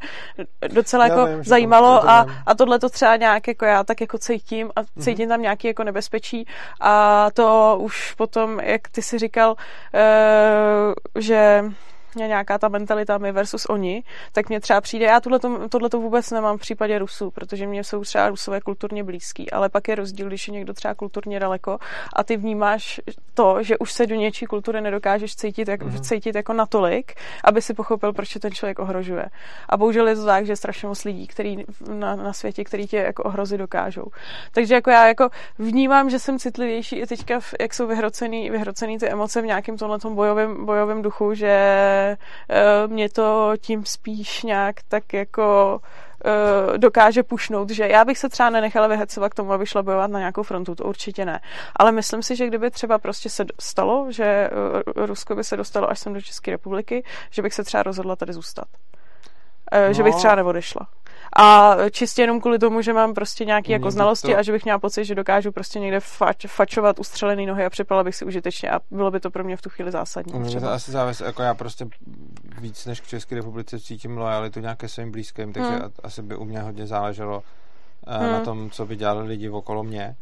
docela 0.67 1.07
já 1.07 1.13
jako 1.13 1.25
vím, 1.25 1.43
zajímalo 1.43 1.95
to, 1.95 2.01
to 2.01 2.09
a, 2.09 2.25
a 2.45 2.55
tohle 2.55 2.79
to 2.79 2.89
třeba 2.89 3.15
nějak 3.15 3.47
jako 3.47 3.65
já 3.65 3.83
tak 3.83 4.01
jako 4.01 4.17
cítím 4.17 4.69
a 4.75 4.83
cítím 4.99 5.25
mm-hmm. 5.25 5.29
tam 5.29 5.41
nějaký 5.41 5.60
jako 5.67 5.83
nebezpečí. 5.83 6.45
A 6.81 7.27
to 7.33 7.77
už 7.79 8.13
potom, 8.13 8.59
jak 8.59 8.87
ty 8.87 9.01
si 9.01 9.19
říkal, 9.19 9.55
eh, 9.93 11.19
že 11.19 11.63
nějaká 12.15 12.57
ta 12.57 12.67
mentalita 12.67 13.17
my 13.17 13.31
versus 13.31 13.65
oni, 13.65 14.03
tak 14.31 14.49
mně 14.49 14.59
třeba 14.59 14.81
přijde, 14.81 15.05
já 15.05 15.19
tohle 15.69 15.89
to 15.89 15.99
vůbec 15.99 16.31
nemám 16.31 16.57
v 16.57 16.61
případě 16.61 16.99
Rusů, 16.99 17.31
protože 17.31 17.67
mě 17.67 17.83
jsou 17.83 18.01
třeba 18.03 18.29
Rusové 18.29 18.61
kulturně 18.61 19.03
blízký, 19.03 19.51
ale 19.51 19.69
pak 19.69 19.87
je 19.87 19.95
rozdíl, 19.95 20.27
když 20.27 20.47
je 20.47 20.53
někdo 20.53 20.73
třeba 20.73 20.95
kulturně 20.95 21.39
daleko 21.39 21.77
a 22.13 22.23
ty 22.23 22.37
vnímáš 22.37 23.01
to, 23.33 23.63
že 23.63 23.77
už 23.77 23.91
se 23.91 24.07
do 24.07 24.15
něčí 24.15 24.45
kultury 24.45 24.81
nedokážeš 24.81 25.35
cítit, 25.35 25.67
jak, 25.67 25.81
mm-hmm. 25.81 26.01
cítit 26.01 26.35
jako 26.35 26.53
natolik, 26.53 27.13
aby 27.43 27.61
si 27.61 27.73
pochopil, 27.73 28.13
proč 28.13 28.33
ten 28.33 28.51
člověk 28.51 28.79
ohrožuje. 28.79 29.25
A 29.69 29.77
bohužel 29.77 30.07
je 30.07 30.15
to 30.15 30.25
tak, 30.25 30.45
že 30.45 30.51
je 30.51 30.55
strašně 30.55 30.87
moc 30.87 31.03
lidí, 31.03 31.27
který 31.27 31.57
na, 31.93 32.15
na 32.15 32.33
světě, 32.33 32.63
který 32.63 32.87
tě 32.87 32.97
jako 32.97 33.23
ohrozit 33.23 33.59
dokážou. 33.59 34.05
Takže 34.51 34.73
jako 34.73 34.89
já 34.89 35.07
jako 35.07 35.29
vnímám, 35.59 36.09
že 36.09 36.19
jsem 36.19 36.39
citlivější 36.39 36.99
i 36.99 37.07
teďka, 37.07 37.39
jak 37.61 37.73
jsou 37.73 37.87
vyhrocený, 37.87 38.49
vyhrocený 38.49 38.99
ty 38.99 39.09
emoce 39.09 39.41
v 39.41 39.45
nějakém 39.45 39.77
tomhle 39.77 39.97
bojovém, 40.09 40.65
bojovém 40.65 41.01
duchu, 41.01 41.33
že 41.33 41.51
Eh, 42.49 42.87
mě 42.87 43.09
to 43.09 43.53
tím 43.61 43.85
spíš 43.85 44.43
nějak 44.43 44.75
tak 44.87 45.13
jako 45.13 45.79
eh, 46.25 46.77
dokáže 46.77 47.23
pušnout, 47.23 47.69
že 47.69 47.87
já 47.87 48.05
bych 48.05 48.17
se 48.17 48.29
třeba 48.29 48.49
nenechala 48.49 48.87
vyhecovat 48.87 49.29
k 49.29 49.35
tomu, 49.35 49.53
aby 49.53 49.65
šla 49.65 49.83
bojovat 49.83 50.11
na 50.11 50.19
nějakou 50.19 50.43
frontu, 50.43 50.75
to 50.75 50.83
určitě 50.83 51.25
ne. 51.25 51.39
Ale 51.75 51.91
myslím 51.91 52.23
si, 52.23 52.35
že 52.35 52.47
kdyby 52.47 52.71
třeba 52.71 52.97
prostě 52.97 53.29
se 53.29 53.45
stalo, 53.59 54.07
že 54.09 54.23
eh, 54.23 55.05
Rusko 55.05 55.35
by 55.35 55.43
se 55.43 55.57
dostalo 55.57 55.89
až 55.89 55.99
sem 55.99 56.13
do 56.13 56.21
České 56.21 56.51
republiky, 56.51 57.03
že 57.29 57.41
bych 57.41 57.53
se 57.53 57.63
třeba 57.63 57.83
rozhodla 57.83 58.15
tady 58.15 58.33
zůstat. 58.33 58.65
No. 59.87 59.93
Že 59.93 60.03
bych 60.03 60.13
no. 60.13 60.19
třeba 60.19 60.35
neodešla 60.35 60.87
a 61.37 61.75
čistě 61.91 62.21
jenom 62.21 62.41
kvůli 62.41 62.59
tomu, 62.59 62.81
že 62.81 62.93
mám 62.93 63.13
prostě 63.13 63.45
nějaké 63.45 63.71
jako 63.71 63.91
znalosti 63.91 64.31
to... 64.31 64.37
a 64.37 64.41
že 64.41 64.51
bych 64.51 64.63
měla 64.63 64.79
pocit, 64.79 65.05
že 65.05 65.15
dokážu 65.15 65.51
prostě 65.51 65.79
někde 65.79 65.99
fač, 65.99 66.45
fačovat 66.47 66.99
ustřelený 66.99 67.45
nohy 67.45 67.65
a 67.65 67.69
připadala 67.69 68.03
bych 68.03 68.15
si 68.15 68.25
užitečně 68.25 68.69
a 68.69 68.79
bylo 68.91 69.11
by 69.11 69.19
to 69.19 69.31
pro 69.31 69.43
mě 69.43 69.57
v 69.57 69.61
tu 69.61 69.69
chvíli 69.69 69.91
zásadní. 69.91 70.39
Mně 70.39 70.61
to 70.61 70.71
asi 70.71 70.91
závisí, 70.91 71.23
jako 71.23 71.41
já 71.41 71.53
prostě 71.53 71.87
víc 72.59 72.85
než 72.85 73.01
k 73.01 73.07
České 73.07 73.35
republice 73.35 73.79
cítím 73.79 74.17
lojalitu 74.17 74.59
nějaké 74.59 74.87
svým 74.87 75.11
blízkým, 75.11 75.53
takže 75.53 75.71
hmm. 75.71 75.91
asi 76.03 76.21
by 76.21 76.35
u 76.35 76.45
mě 76.45 76.61
hodně 76.61 76.87
záleželo 76.87 77.43
uh, 78.07 78.13
hmm. 78.13 78.31
na 78.31 78.39
tom, 78.39 78.69
co 78.69 78.85
by 78.85 78.95
dělali 78.95 79.27
lidi 79.27 79.49
okolo 79.49 79.83
mě. 79.83 80.15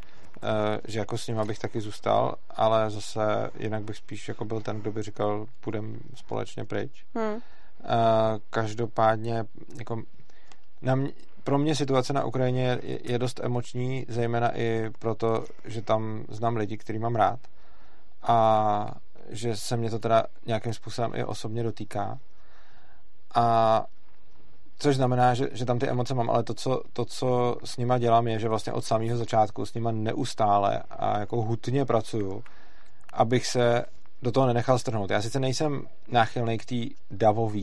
Uh, 0.44 0.50
že 0.88 1.00
jako 1.00 1.18
s 1.18 1.28
ním 1.28 1.48
bych 1.48 1.60
taky 1.60 1.82
zůstal, 1.82 2.36
ale 2.56 2.90
zase 2.90 3.22
jinak 3.60 3.84
bych 3.84 3.98
spíš 3.98 4.28
jako 4.28 4.46
byl 4.46 4.62
ten, 4.62 4.82
kdo 4.82 4.92
by 4.92 5.04
říkal, 5.04 5.46
půjdem 5.60 6.00
společně 6.16 6.66
pryč. 6.66 7.06
Hmm. 7.16 7.34
Uh, 7.34 7.40
každopádně 8.50 9.46
jako 9.80 10.02
na 10.82 10.96
mě, 10.96 11.12
pro 11.44 11.58
mě 11.58 11.76
situace 11.76 12.14
na 12.14 12.24
Ukrajině 12.24 12.80
je, 12.84 13.00
je 13.12 13.20
dost 13.20 13.40
emoční, 13.44 14.06
zejména 14.08 14.58
i 14.58 14.90
proto, 15.00 15.46
že 15.66 15.82
tam 15.82 16.24
znám 16.30 16.56
lidi, 16.56 16.78
který 16.78 17.00
mám 17.00 17.16
rád 17.16 17.40
a 18.22 18.92
že 19.30 19.56
se 19.56 19.78
mě 19.78 19.90
to 19.90 20.00
teda 20.00 20.24
nějakým 20.46 20.74
způsobem 20.74 21.12
i 21.16 21.24
osobně 21.24 21.64
dotýká. 21.64 22.20
A 23.36 23.86
což 24.80 24.96
znamená, 24.96 25.34
že, 25.34 25.50
že 25.52 25.66
tam 25.66 25.80
ty 25.80 25.88
emoce 25.88 26.14
mám, 26.14 26.30
ale 26.30 26.44
to 26.44 26.54
co, 26.54 26.82
to, 26.94 27.06
co 27.06 27.58
s 27.64 27.78
nima 27.78 27.98
dělám, 27.98 28.28
je, 28.28 28.40
že 28.40 28.50
vlastně 28.50 28.74
od 28.74 28.86
samého 28.86 29.18
začátku 29.18 29.66
s 29.66 29.74
nima 29.74 29.92
neustále 29.92 30.84
a 30.90 31.20
jako 31.20 31.42
hutně 31.42 31.86
pracuju, 31.86 32.44
abych 33.14 33.48
se 33.48 33.86
do 34.22 34.32
toho 34.32 34.48
nenechal 34.48 34.80
strhnout. 34.80 35.10
Já 35.10 35.22
sice 35.22 35.40
nejsem 35.40 35.82
náchylný 36.08 36.58
k 36.58 36.66
té 36.66 36.76
davové 37.12 37.60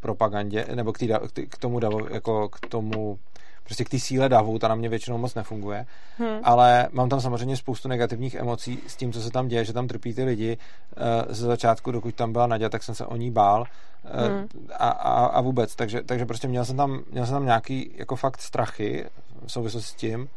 propagandě, 0.00 0.66
nebo 0.74 0.92
k, 0.92 0.98
tý, 0.98 1.08
k 1.48 1.58
tomu 1.58 1.80
davu, 1.80 2.14
jako 2.14 2.48
k 2.48 2.60
tomu 2.60 3.18
prostě 3.64 3.84
k 3.84 3.88
té 3.88 3.98
síle 3.98 4.28
davu, 4.28 4.58
ta 4.58 4.68
na 4.68 4.74
mě 4.74 4.88
většinou 4.88 5.18
moc 5.18 5.34
nefunguje, 5.34 5.86
hmm. 6.18 6.38
ale 6.42 6.88
mám 6.92 7.08
tam 7.08 7.20
samozřejmě 7.20 7.56
spoustu 7.56 7.88
negativních 7.88 8.34
emocí 8.34 8.78
s 8.86 8.96
tím, 8.96 9.12
co 9.12 9.22
se 9.22 9.30
tam 9.30 9.48
děje, 9.48 9.64
že 9.64 9.72
tam 9.72 9.88
trpí 9.88 10.14
ty 10.14 10.24
lidi. 10.24 10.58
Eh, 10.96 11.34
ze 11.34 11.46
začátku, 11.46 11.92
dokud 11.92 12.14
tam 12.14 12.32
byla 12.32 12.46
Nadia, 12.46 12.68
tak 12.68 12.82
jsem 12.82 12.94
se 12.94 13.06
o 13.06 13.16
ní 13.16 13.30
bál 13.30 13.64
eh, 14.04 14.28
hmm. 14.28 14.48
a, 14.78 14.88
a, 14.88 15.26
a 15.26 15.40
vůbec, 15.40 15.76
takže, 15.76 16.02
takže 16.02 16.26
prostě 16.26 16.48
měl 16.48 16.64
jsem, 16.64 16.76
tam, 16.76 17.02
měl 17.10 17.26
jsem 17.26 17.34
tam 17.34 17.44
nějaký 17.44 17.90
jako 17.96 18.16
fakt 18.16 18.40
strachy 18.40 19.04
v 19.46 19.52
souvislosti 19.52 19.90
s 19.90 19.94
tím, 19.94 20.28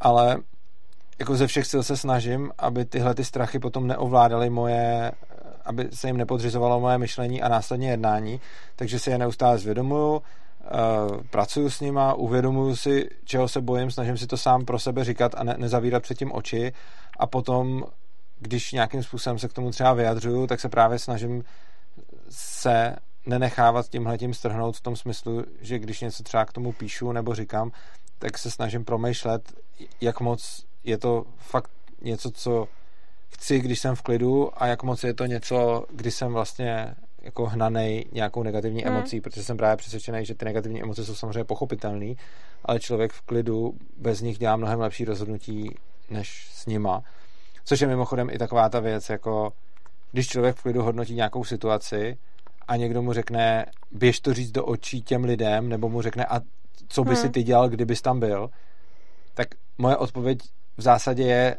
ale 0.00 0.38
jako 1.18 1.36
ze 1.36 1.46
všech 1.46 1.66
sil 1.72 1.82
se 1.82 1.96
snažím, 1.96 2.52
aby 2.58 2.84
tyhle 2.84 3.14
ty 3.14 3.24
strachy 3.24 3.58
potom 3.58 3.86
neovládaly 3.86 4.50
moje, 4.50 5.12
aby 5.70 5.88
se 5.92 6.06
jim 6.06 6.16
nepodřizovalo 6.16 6.80
moje 6.80 6.98
myšlení 6.98 7.42
a 7.42 7.48
následně 7.48 7.90
jednání, 7.90 8.40
takže 8.76 8.98
si 8.98 9.10
je 9.10 9.18
neustále 9.18 9.58
zvědomuju, 9.58 10.14
uh, 10.14 10.22
pracuju 11.30 11.70
s 11.70 11.80
nima, 11.80 12.14
uvědomuju 12.14 12.76
si, 12.76 13.08
čeho 13.24 13.48
se 13.48 13.60
bojím, 13.60 13.90
snažím 13.90 14.18
si 14.18 14.26
to 14.26 14.36
sám 14.36 14.64
pro 14.64 14.78
sebe 14.78 15.04
říkat 15.04 15.34
a 15.36 15.44
ne, 15.44 15.54
nezavírat 15.58 16.02
před 16.02 16.18
tím 16.18 16.32
oči. 16.32 16.72
A 17.18 17.26
potom, 17.26 17.84
když 18.38 18.72
nějakým 18.72 19.02
způsobem 19.02 19.38
se 19.38 19.48
k 19.48 19.52
tomu 19.52 19.70
třeba 19.70 19.92
vyjadřuju, 19.92 20.46
tak 20.46 20.60
se 20.60 20.68
právě 20.68 20.98
snažím 20.98 21.44
se 22.30 22.96
nenechávat 23.26 23.88
tímhletím 23.88 24.34
strhnout 24.34 24.76
v 24.76 24.80
tom 24.80 24.96
smyslu, 24.96 25.44
že 25.60 25.78
když 25.78 26.00
něco 26.00 26.22
třeba 26.22 26.44
k 26.44 26.52
tomu 26.52 26.72
píšu 26.72 27.12
nebo 27.12 27.34
říkám, 27.34 27.72
tak 28.18 28.38
se 28.38 28.50
snažím 28.50 28.84
promýšlet, 28.84 29.52
jak 30.00 30.20
moc 30.20 30.64
je 30.84 30.98
to 30.98 31.24
fakt 31.38 31.70
něco, 32.02 32.30
co 32.30 32.68
chci, 33.30 33.60
když 33.60 33.80
jsem 33.80 33.94
v 33.94 34.02
klidu 34.02 34.62
a 34.62 34.66
jak 34.66 34.82
moc 34.82 35.04
je 35.04 35.14
to 35.14 35.26
něco, 35.26 35.86
kdy 35.90 36.10
jsem 36.10 36.32
vlastně 36.32 36.94
jako 37.22 37.46
hnanej 37.46 38.04
nějakou 38.12 38.42
negativní 38.42 38.82
hmm. 38.82 38.96
emocí, 38.96 39.20
protože 39.20 39.44
jsem 39.44 39.56
právě 39.56 39.76
přesvědčený, 39.76 40.24
že 40.24 40.34
ty 40.34 40.44
negativní 40.44 40.82
emoce 40.82 41.04
jsou 41.04 41.14
samozřejmě 41.14 41.44
pochopitelné, 41.44 42.14
ale 42.64 42.80
člověk 42.80 43.12
v 43.12 43.22
klidu 43.22 43.74
bez 43.96 44.20
nich 44.20 44.38
dělá 44.38 44.56
mnohem 44.56 44.80
lepší 44.80 45.04
rozhodnutí 45.04 45.74
než 46.10 46.50
s 46.52 46.66
nima. 46.66 47.02
Což 47.64 47.80
je 47.80 47.86
mimochodem 47.86 48.30
i 48.30 48.38
taková 48.38 48.68
ta 48.68 48.80
věc, 48.80 49.10
jako 49.10 49.52
když 50.12 50.28
člověk 50.28 50.56
v 50.56 50.62
klidu 50.62 50.82
hodnotí 50.82 51.14
nějakou 51.14 51.44
situaci 51.44 52.18
a 52.68 52.76
někdo 52.76 53.02
mu 53.02 53.12
řekne, 53.12 53.66
běž 53.90 54.20
to 54.20 54.34
říct 54.34 54.50
do 54.50 54.64
očí 54.64 55.02
těm 55.02 55.24
lidem, 55.24 55.68
nebo 55.68 55.88
mu 55.88 56.02
řekne, 56.02 56.26
a 56.26 56.40
co 56.88 57.04
by 57.04 57.14
hmm. 57.14 57.22
si 57.22 57.30
ty 57.30 57.42
dělal, 57.42 57.68
kdybys 57.68 58.02
tam 58.02 58.20
byl, 58.20 58.50
tak 59.34 59.48
moje 59.78 59.96
odpověď 59.96 60.38
v 60.76 60.82
zásadě 60.82 61.22
je, 61.22 61.56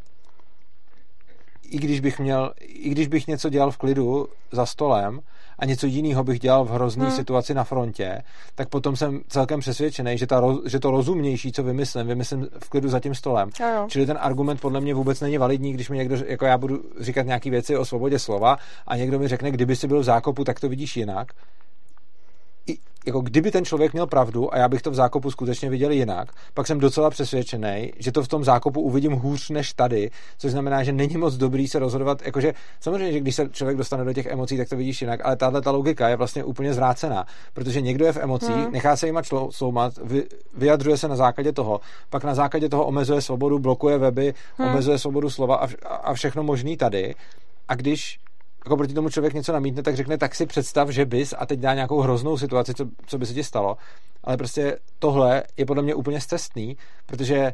i 1.72 1.78
když 1.78 2.00
bych 2.00 2.20
měl, 2.20 2.52
i 2.60 2.90
když 2.90 3.08
bych 3.08 3.28
něco 3.28 3.50
dělal 3.50 3.72
v 3.72 3.78
klidu 3.78 4.28
za 4.52 4.66
stolem 4.66 5.20
a 5.60 5.66
něco 5.66 5.88
jiného 5.88 6.24
bych 6.24 6.40
dělal 6.40 6.66
v 6.66 6.70
hrozný 6.70 7.06
hmm. 7.06 7.16
situaci 7.16 7.54
na 7.54 7.64
frontě, 7.64 8.22
tak 8.56 8.70
potom 8.70 8.96
jsem 8.96 9.22
celkem 9.28 9.60
přesvědčený, 9.60 10.18
že, 10.18 10.28
ta, 10.28 10.42
že 10.66 10.80
to 10.80 10.92
rozumnější, 10.92 11.52
co 11.52 11.64
vymyslím, 11.64 12.08
vymyslím 12.08 12.48
v 12.60 12.70
klidu 12.70 12.90
za 12.90 13.00
tím 13.00 13.16
stolem. 13.16 13.50
Jo. 13.60 13.86
Čili 13.88 14.06
ten 14.06 14.18
argument 14.22 14.62
podle 14.62 14.82
mě 14.82 14.94
vůbec 14.94 15.22
není 15.22 15.38
validní, 15.38 15.74
když 15.74 15.90
mi 15.90 15.98
někdo, 15.98 16.18
jako 16.26 16.46
já 16.46 16.58
budu 16.58 16.84
říkat 17.00 17.26
nějaké 17.26 17.50
věci 17.50 17.78
o 17.78 17.86
svobodě 17.86 18.20
slova 18.20 18.58
a 18.88 18.96
někdo 18.96 19.20
mi 19.20 19.28
řekne, 19.28 19.52
kdyby 19.52 19.76
si 19.76 19.88
byl 19.88 20.00
v 20.00 20.04
zákopu, 20.04 20.44
tak 20.44 20.60
to 20.60 20.70
vidíš 20.70 20.98
jinak 20.98 21.28
jako 23.06 23.22
kdyby 23.22 23.52
ten 23.52 23.66
člověk 23.66 23.94
měl 23.94 24.08
pravdu 24.08 24.54
a 24.54 24.58
já 24.58 24.68
bych 24.68 24.82
to 24.82 24.92
v 24.92 24.96
zákopu 24.96 25.32
skutečně 25.32 25.70
viděl 25.70 25.92
jinak, 25.92 26.32
pak 26.54 26.68
jsem 26.68 26.80
docela 26.80 27.10
přesvědčený, 27.10 27.94
že 28.00 28.12
to 28.12 28.24
v 28.24 28.28
tom 28.28 28.44
zákopu 28.44 28.82
uvidím 28.82 29.12
hůř 29.12 29.50
než 29.50 29.74
tady, 29.74 30.12
což 30.38 30.52
znamená, 30.52 30.84
že 30.84 30.92
není 30.92 31.18
moc 31.18 31.36
dobrý 31.36 31.68
se 31.68 31.80
rozhodovat, 31.80 32.22
jakože 32.26 32.54
samozřejmě, 32.80 33.12
že 33.12 33.20
když 33.20 33.36
se 33.36 33.50
člověk 33.50 33.78
dostane 33.78 34.04
do 34.06 34.14
těch 34.14 34.26
emocí, 34.26 34.58
tak 34.58 34.70
to 34.70 34.76
vidíš 34.76 35.02
jinak, 35.02 35.20
ale 35.24 35.36
tahle 35.36 35.62
ta 35.62 35.72
logika 35.72 36.10
je 36.10 36.16
vlastně 36.16 36.44
úplně 36.44 36.74
zvrácená, 36.74 37.26
protože 37.54 37.82
někdo 37.82 38.06
je 38.06 38.14
v 38.14 38.18
emocích, 38.18 38.56
hmm. 38.56 38.72
nechá 38.72 38.96
se 38.96 39.06
jima 39.06 39.22
člo, 39.22 39.52
sloumat, 39.52 39.94
vy, 40.04 40.24
vyjadřuje 40.58 40.98
se 40.98 41.08
na 41.08 41.16
základě 41.16 41.52
toho, 41.52 41.80
pak 42.10 42.24
na 42.24 42.36
základě 42.36 42.70
toho 42.70 42.86
omezuje 42.86 43.22
svobodu, 43.22 43.60
blokuje 43.60 43.98
weby, 43.98 44.34
hmm. 44.58 44.70
omezuje 44.70 44.98
svobodu 44.98 45.30
slova 45.30 45.56
a, 45.56 45.68
a 45.96 46.14
všechno 46.14 46.44
možný 46.44 46.78
tady. 46.78 47.16
A 47.68 47.76
když 47.76 48.20
jako 48.66 48.78
proti 48.78 48.94
tomu 48.94 49.10
člověk 49.10 49.34
něco 49.34 49.54
namítne, 49.54 49.84
tak 49.84 49.96
řekne, 49.96 50.18
tak 50.18 50.36
si 50.36 50.46
představ, 50.46 50.90
že 50.90 51.06
bys 51.06 51.34
a 51.38 51.46
teď 51.46 51.60
dá 51.60 51.74
nějakou 51.74 52.00
hroznou 52.00 52.38
situaci, 52.38 52.74
co, 52.74 52.86
co 53.06 53.18
by 53.18 53.26
se 53.26 53.34
ti 53.34 53.44
stalo. 53.44 53.78
Ale 54.24 54.38
prostě 54.38 54.78
tohle 55.00 55.44
je 55.58 55.66
podle 55.66 55.84
mě 55.84 55.96
úplně 55.96 56.22
zcestný, 56.22 56.78
protože 57.06 57.54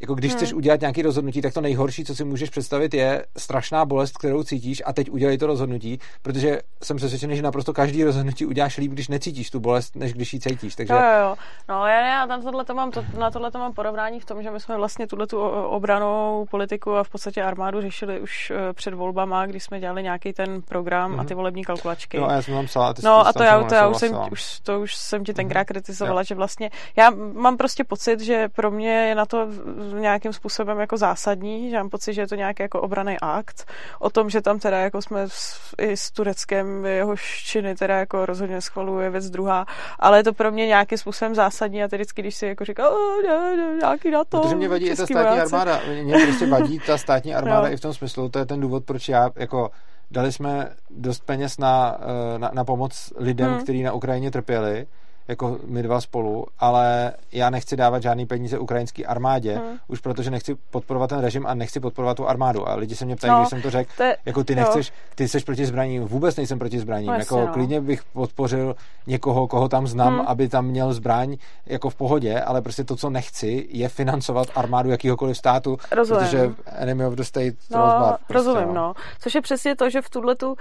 jako 0.00 0.14
když 0.14 0.30
hmm. 0.30 0.36
chceš 0.36 0.52
udělat 0.52 0.80
nějaký 0.80 1.02
rozhodnutí, 1.02 1.42
tak 1.42 1.54
to 1.54 1.60
nejhorší, 1.60 2.04
co 2.04 2.14
si 2.14 2.24
můžeš 2.24 2.50
představit, 2.50 2.94
je 2.94 3.26
strašná 3.36 3.84
bolest, 3.84 4.18
kterou 4.18 4.42
cítíš 4.42 4.82
a 4.86 4.92
teď 4.92 5.10
udělej 5.10 5.38
to 5.38 5.46
rozhodnutí, 5.46 5.98
protože 6.22 6.60
jsem 6.82 6.96
přesvědčený, 6.96 7.36
že 7.36 7.42
naprosto 7.42 7.72
každý 7.72 8.04
rozhodnutí 8.04 8.46
uděláš 8.46 8.76
líp, 8.76 8.92
když 8.92 9.08
necítíš 9.08 9.50
tu 9.50 9.60
bolest, 9.60 9.96
než 9.96 10.14
když 10.14 10.34
ji 10.34 10.40
cítíš. 10.40 10.74
Takže... 10.74 10.94
Jo, 10.94 11.00
jo. 11.20 11.34
No 11.68 11.86
já, 11.86 12.06
já 12.06 12.26
tam 12.26 12.42
tohle 12.42 12.64
to 12.64 12.74
mám, 12.74 12.90
to, 12.90 13.04
na 13.18 13.30
tohle 13.30 13.50
to 13.50 13.58
mám 13.58 13.72
porovnání 13.72 14.20
v 14.20 14.24
tom, 14.24 14.42
že 14.42 14.50
my 14.50 14.60
jsme 14.60 14.76
vlastně 14.76 15.06
tuhle 15.06 15.26
tu 15.26 15.40
obranou 15.48 16.46
politiku 16.50 16.96
a 16.96 17.04
v 17.04 17.08
podstatě 17.08 17.42
armádu 17.42 17.80
řešili 17.80 18.20
už 18.20 18.50
eh, 18.50 18.72
před 18.72 18.94
volbama, 18.94 19.46
když 19.46 19.62
jsme 19.62 19.80
dělali 19.80 20.02
nějaký 20.02 20.32
ten 20.32 20.62
program 20.62 21.10
hmm. 21.10 21.20
a 21.20 21.24
ty 21.24 21.34
mhm. 21.34 21.36
volební 21.36 21.64
kalkulačky. 21.64 22.18
No 22.18 22.28
a 22.28 22.32
já 22.32 22.42
jsem 22.42 22.54
tam 22.54 22.66
psala, 22.66 22.94
ty 22.94 23.02
No 23.04 23.26
a 23.26 23.32
to 23.32 23.42
já, 23.42 23.62
to 23.62 23.74
já 23.74 23.88
už, 23.88 23.96
jsem, 23.96 24.18
už, 24.30 24.60
to 24.60 24.80
už 24.80 24.96
jsem 24.96 25.24
ti 25.24 25.34
tenkrát 25.34 25.60
hmm. 25.60 25.66
kritizovala, 25.66 26.20
jo. 26.20 26.24
že 26.24 26.34
vlastně 26.34 26.70
já 26.96 27.10
mám 27.32 27.56
prostě 27.56 27.84
pocit, 27.84 28.20
že 28.20 28.48
pro 28.48 28.70
mě 28.70 28.90
je 28.90 29.14
na 29.14 29.26
to 29.26 29.48
nějakým 29.92 30.32
způsobem 30.32 30.80
jako 30.80 30.96
zásadní, 30.96 31.70
že 31.70 31.76
mám 31.76 31.90
pocit, 31.90 32.14
že 32.14 32.20
je 32.20 32.26
to 32.26 32.34
nějaký 32.34 32.62
jako 32.62 32.80
obraný 32.80 33.16
akt 33.22 33.68
o 33.98 34.10
tom, 34.10 34.30
že 34.30 34.40
tam 34.42 34.58
teda 34.58 34.78
jako 34.78 35.02
jsme 35.02 35.22
s, 35.28 35.60
i 35.78 35.96
s 35.96 36.10
Tureckem 36.10 36.86
jeho 36.86 37.16
činy 37.44 37.74
teda 37.74 37.98
jako 37.98 38.26
rozhodně 38.26 38.60
schvaluje 38.60 39.10
věc 39.10 39.30
druhá, 39.30 39.66
ale 39.98 40.18
je 40.18 40.24
to 40.24 40.32
pro 40.32 40.50
mě 40.50 40.66
nějakým 40.66 40.98
způsobem 40.98 41.34
zásadní 41.34 41.84
a 41.84 41.88
teď 41.88 41.98
vždycky, 42.00 42.22
když 42.22 42.34
si 42.34 42.46
jako 42.46 42.64
říká, 42.64 42.84
ne, 43.26 43.56
ne, 43.56 43.76
nějaký 43.76 44.10
na 44.10 44.24
to. 44.24 44.40
Protože 44.40 44.56
mě 44.56 44.68
vadí 44.68 44.86
i 44.86 44.96
ta 44.96 45.06
státní 45.06 45.14
vojáci. 45.14 45.54
armáda, 45.54 45.80
mě 46.02 46.14
prostě 46.26 46.46
vadí 46.46 46.80
ta 46.86 46.98
státní 46.98 47.34
armáda 47.34 47.68
i 47.68 47.76
v 47.76 47.80
tom 47.80 47.94
smyslu, 47.94 48.28
to 48.28 48.38
je 48.38 48.46
ten 48.46 48.60
důvod, 48.60 48.84
proč 48.84 49.08
já 49.08 49.30
jako 49.36 49.70
dali 50.10 50.32
jsme 50.32 50.70
dost 50.90 51.22
peněz 51.24 51.58
na, 51.58 51.98
eh, 52.00 52.38
na, 52.38 52.50
na 52.54 52.64
pomoc 52.64 53.12
lidem, 53.16 53.50
hmm. 53.50 53.62
kteří 53.62 53.82
na 53.82 53.92
Ukrajině 53.92 54.30
trpěli 54.30 54.86
jako 55.28 55.58
my 55.66 55.82
dva 55.82 56.00
spolu, 56.00 56.46
ale 56.58 57.12
já 57.32 57.50
nechci 57.50 57.76
dávat 57.76 58.02
žádný 58.02 58.26
peníze 58.26 58.58
ukrajinské 58.58 59.04
armádě, 59.04 59.54
hmm. 59.54 59.76
už 59.88 60.00
protože 60.00 60.30
nechci 60.30 60.54
podporovat 60.70 61.06
ten 61.06 61.18
režim 61.18 61.46
a 61.46 61.54
nechci 61.54 61.80
podporovat 61.80 62.16
tu 62.16 62.28
armádu. 62.28 62.68
A 62.68 62.74
lidi 62.74 62.96
se 62.96 63.04
mě 63.04 63.16
ptají, 63.16 63.30
no, 63.30 63.38
když 63.38 63.48
jsem 63.48 63.62
to 63.62 63.70
řekl, 63.70 63.90
te, 63.96 64.16
jako 64.24 64.44
ty 64.44 64.54
nechceš, 64.54 64.92
ty 65.14 65.28
jsi 65.28 65.40
proti 65.40 65.66
zbraním, 65.66 66.02
vůbec 66.02 66.36
nejsem 66.36 66.58
proti 66.58 66.78
zbraním. 66.78 67.06
Vlastně, 67.06 67.38
jako 67.38 67.46
no. 67.46 67.52
klidně 67.52 67.80
bych 67.80 68.04
podpořil 68.04 68.76
někoho, 69.06 69.46
koho 69.46 69.68
tam 69.68 69.86
znám, 69.86 70.12
hmm. 70.12 70.26
aby 70.28 70.48
tam 70.48 70.66
měl 70.66 70.92
zbraň 70.92 71.36
jako 71.66 71.90
v 71.90 71.94
pohodě, 71.94 72.40
ale 72.40 72.62
prostě 72.62 72.84
to, 72.84 72.96
co 72.96 73.10
nechci, 73.10 73.66
je 73.70 73.88
financovat 73.88 74.48
armádu 74.54 74.90
jakýhokoliv 74.90 75.36
státu, 75.36 75.76
rozumím. 75.90 76.24
protože 76.24 76.50
enemy 76.66 77.06
of 77.06 77.14
the 77.14 77.22
state 77.22 77.54
no, 77.70 77.78
bar, 77.78 78.16
prostě, 78.26 78.32
rozumím, 78.32 78.68
no. 78.68 78.74
no. 78.74 78.94
Což 79.20 79.34
je 79.34 79.40
přesně 79.40 79.76
to, 79.76 79.90
že 79.90 80.02
v 80.02 80.10
tuhle 80.10 80.34
tu 80.34 80.48
uh, 80.48 80.56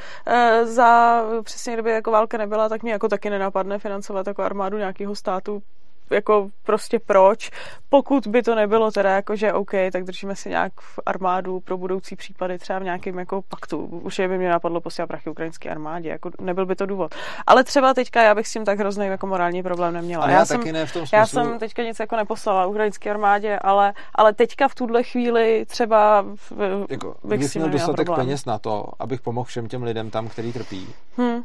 za 0.63 1.21
přesně 1.43 1.73
kdyby 1.73 1.91
jako 1.91 2.11
válka 2.11 2.37
nebyla, 2.37 2.69
tak 2.69 2.83
mě 2.83 2.91
jako 2.91 3.07
taky 3.07 3.29
nenapadne 3.29 3.79
financovat 3.79 4.27
jako 4.27 4.43
armádu 4.43 4.56
armádu 4.57 4.77
nějakého 4.77 5.15
státu 5.15 5.63
jako 6.09 6.49
prostě 6.63 6.99
proč, 6.99 7.51
pokud 7.89 8.27
by 8.27 8.43
to 8.43 8.55
nebylo 8.55 8.91
teda 8.91 9.09
jako, 9.09 9.35
že 9.35 9.53
OK, 9.53 9.71
tak 9.91 10.03
držíme 10.03 10.35
si 10.35 10.49
nějak 10.49 10.73
v 10.81 10.99
armádu 11.05 11.59
pro 11.59 11.77
budoucí 11.77 12.15
případy 12.15 12.57
třeba 12.57 12.79
v 12.79 12.83
nějakém 12.83 13.19
jako 13.19 13.41
paktu. 13.41 13.85
Už 13.85 14.19
je 14.19 14.27
by 14.27 14.37
mě 14.37 14.49
napadlo 14.49 14.81
posílat 14.81 15.07
prachy 15.07 15.29
ukrajinské 15.29 15.69
armádě, 15.69 16.09
jako 16.09 16.31
nebyl 16.41 16.65
by 16.65 16.75
to 16.75 16.85
důvod. 16.85 17.15
Ale 17.47 17.63
třeba 17.63 17.93
teďka 17.93 18.23
já 18.23 18.35
bych 18.35 18.47
s 18.47 18.53
tím 18.53 18.65
tak 18.65 18.79
hrozný 18.79 19.05
jako 19.05 19.27
morální 19.27 19.63
problém 19.63 19.93
neměla. 19.93 20.23
Ale 20.23 20.33
já, 20.33 20.39
já 20.39 20.45
jsem, 20.45 20.57
taky 20.57 20.71
ne 20.71 20.85
v 20.85 20.93
tom 20.93 21.01
smyslu... 21.01 21.17
Já 21.17 21.25
jsem 21.25 21.59
teďka 21.59 21.83
nic 21.83 21.99
jako 21.99 22.15
neposlala 22.15 22.65
ukrajinské 22.65 23.09
armádě, 23.09 23.59
ale, 23.61 23.93
ale 24.15 24.33
teďka 24.33 24.67
v 24.67 24.75
tuhle 24.75 25.03
chvíli 25.03 25.65
třeba 25.65 26.25
v, 26.35 26.51
jako, 26.89 27.15
bych 27.23 27.55
měl 27.55 27.69
dostatek 27.69 28.07
peněz 28.15 28.45
na 28.45 28.59
to, 28.59 28.85
abych 28.99 29.21
pomohl 29.21 29.45
všem 29.45 29.67
těm 29.67 29.83
lidem 29.83 30.09
tam, 30.09 30.27
který 30.27 30.53
trpí. 30.53 30.87
Hmm 31.17 31.43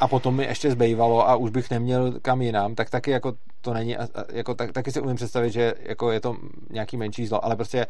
a 0.00 0.08
potom 0.08 0.36
mi 0.36 0.44
ještě 0.44 0.70
zbývalo 0.70 1.28
a 1.28 1.36
už 1.36 1.50
bych 1.50 1.70
neměl 1.70 2.20
kam 2.22 2.42
jinam, 2.42 2.74
tak 2.74 2.90
taky 2.90 3.10
jako 3.10 3.32
to 3.60 3.74
není, 3.74 3.96
jako 4.32 4.54
tak, 4.54 4.72
taky 4.72 4.92
si 4.92 5.00
umím 5.00 5.16
představit, 5.16 5.50
že 5.50 5.74
jako 5.80 6.10
je 6.10 6.20
to 6.20 6.36
nějaký 6.70 6.96
menší 6.96 7.26
zlo, 7.26 7.44
ale 7.44 7.56
prostě 7.56 7.86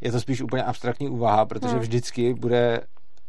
je 0.00 0.12
to 0.12 0.20
spíš 0.20 0.42
úplně 0.42 0.62
abstraktní 0.62 1.08
úvaha, 1.08 1.44
protože 1.44 1.72
hmm. 1.72 1.80
vždycky 1.80 2.34
bude 2.34 2.80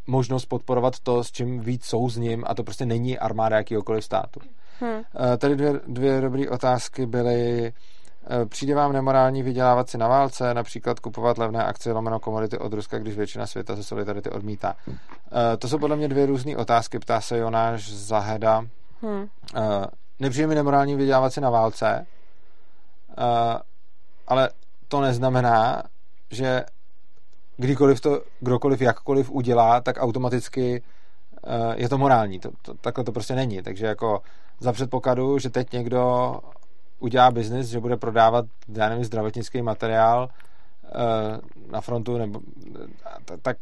možnost 0.08 0.46
podporovat 0.46 1.00
to, 1.00 1.24
s 1.24 1.32
čím 1.32 1.60
víc 1.60 1.86
souzním 1.86 2.44
a 2.48 2.56
to 2.56 2.64
prostě 2.64 2.86
není 2.86 3.20
armáda 3.20 3.58
jakýhokoliv 3.58 4.04
státu. 4.04 4.40
Hmm. 4.80 5.02
Tady 5.38 5.56
dvě, 5.56 5.74
dvě 5.88 6.22
dobré 6.22 6.50
otázky 6.50 7.06
byly 7.06 7.74
Eh, 7.74 8.03
přijde 8.50 8.76
vám 8.76 8.94
nemorální 8.94 9.44
vydělávat 9.44 9.90
si 9.90 9.98
na 9.98 10.08
válce, 10.08 10.54
například 10.54 11.00
kupovat 11.00 11.38
levné 11.38 11.64
akcie 11.64 11.94
lomeno 11.94 12.20
komodity 12.20 12.58
od 12.58 12.74
Ruska, 12.74 13.00
když 13.00 13.16
většina 13.16 13.48
světa 13.48 13.76
ze 13.76 13.84
solidarity 13.84 14.30
odmítá? 14.30 14.76
Eh, 14.88 15.58
to 15.58 15.68
jsou 15.68 15.78
podle 15.78 15.96
mě 15.96 16.08
dvě 16.08 16.26
různé 16.26 16.58
otázky, 16.58 17.00
ptá 17.00 17.22
se 17.22 17.38
Jonáš 17.38 17.92
Zaheda. 17.92 18.66
Hmm. 19.02 19.28
Eh, 19.56 19.86
nepřijde 20.20 20.48
mi 20.48 20.56
nemorální 20.56 20.96
vydělávat 20.96 21.34
si 21.34 21.42
na 21.42 21.50
válce, 21.50 22.06
ale 24.28 24.50
to 24.88 25.02
neznamená, 25.02 25.84
že 26.32 26.64
kdykoliv 27.58 28.02
to 28.02 28.22
kdokoliv 28.40 28.82
jakkoliv 28.82 29.32
udělá, 29.32 29.82
tak 29.82 29.96
automaticky 30.00 30.84
je 31.76 31.90
to 31.90 31.98
morální. 31.98 32.40
To, 32.40 32.50
to, 32.62 32.74
takhle 32.74 33.04
to 33.04 33.12
prostě 33.12 33.36
není. 33.36 33.62
Takže 33.62 33.86
jako 33.86 34.22
za 34.60 34.72
předpokladu, 34.72 35.40
že 35.40 35.50
teď 35.50 35.72
někdo 35.72 36.36
udělá 37.04 37.32
biznis, 37.32 37.68
že 37.68 37.80
bude 37.80 37.98
prodávat, 37.98 38.46
já 38.68 38.90
nevím, 38.90 39.06
zdravotnický 39.06 39.62
materiál 39.62 40.30
uh, 40.84 41.72
na 41.72 41.82
frontu, 41.82 42.18
nebo 42.18 42.40
tak 43.42 43.58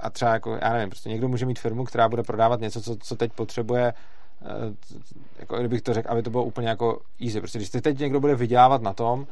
a 0.00 0.10
třeba 0.10 0.32
jako, 0.32 0.58
já 0.62 0.72
nevím, 0.72 0.90
prostě 0.90 1.08
někdo 1.08 1.28
může 1.28 1.46
mít 1.46 1.58
firmu, 1.58 1.84
která 1.84 2.08
bude 2.08 2.22
prodávat 2.22 2.60
něco, 2.60 2.82
co, 2.82 2.96
co 2.96 3.16
teď 3.16 3.32
potřebuje 3.32 3.92
uh, 4.40 4.48
jako 5.38 5.58
kdybych 5.58 5.82
to 5.82 5.94
řekl, 5.94 6.10
aby 6.10 6.22
to 6.22 6.30
bylo 6.30 6.44
úplně 6.44 6.68
jako 6.68 7.00
easy. 7.20 7.40
Prostě 7.40 7.58
když 7.58 7.70
teď 7.70 7.98
někdo 7.98 8.20
bude 8.20 8.34
vydělávat 8.34 8.82
na 8.82 8.92
tom, 8.92 9.26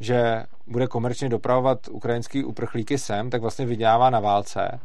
že 0.00 0.44
bude 0.66 0.86
komerčně 0.86 1.28
dopravovat 1.28 1.88
ukrajinský 1.88 2.44
uprchlíky 2.44 2.98
sem, 2.98 3.30
tak 3.30 3.40
vlastně 3.40 3.66
vydělává 3.66 4.10
na 4.10 4.20
válce, 4.20 4.80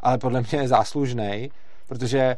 ale 0.00 0.18
podle 0.18 0.40
mě 0.40 0.58
je 0.58 0.68
záslužný, 0.68 1.50
protože 1.88 2.36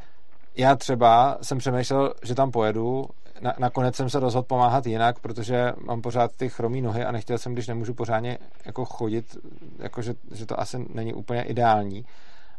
já 0.57 0.77
třeba 0.77 1.39
jsem 1.43 1.59
přemýšlel, 1.59 2.15
že 2.23 2.35
tam 2.35 2.51
pojedu 2.51 3.05
na, 3.41 3.55
nakonec 3.59 3.97
jsem 3.97 4.11
se 4.11 4.21
rozhodl 4.21 4.47
pomáhat 4.47 4.87
jinak, 4.87 5.19
protože 5.19 5.73
mám 5.87 6.03
pořád 6.03 6.37
ty 6.37 6.49
chromý 6.49 6.83
nohy 6.83 7.05
a 7.05 7.13
nechtěl 7.13 7.39
jsem, 7.39 7.53
když 7.53 7.69
nemůžu 7.69 7.95
pořádně 7.95 8.39
jako 8.67 8.85
chodit, 8.85 9.37
jako 9.79 10.03
že, 10.03 10.15
že 10.35 10.47
to 10.47 10.61
asi 10.61 10.87
není 10.95 11.15
úplně 11.15 11.43
ideální. 11.43 12.05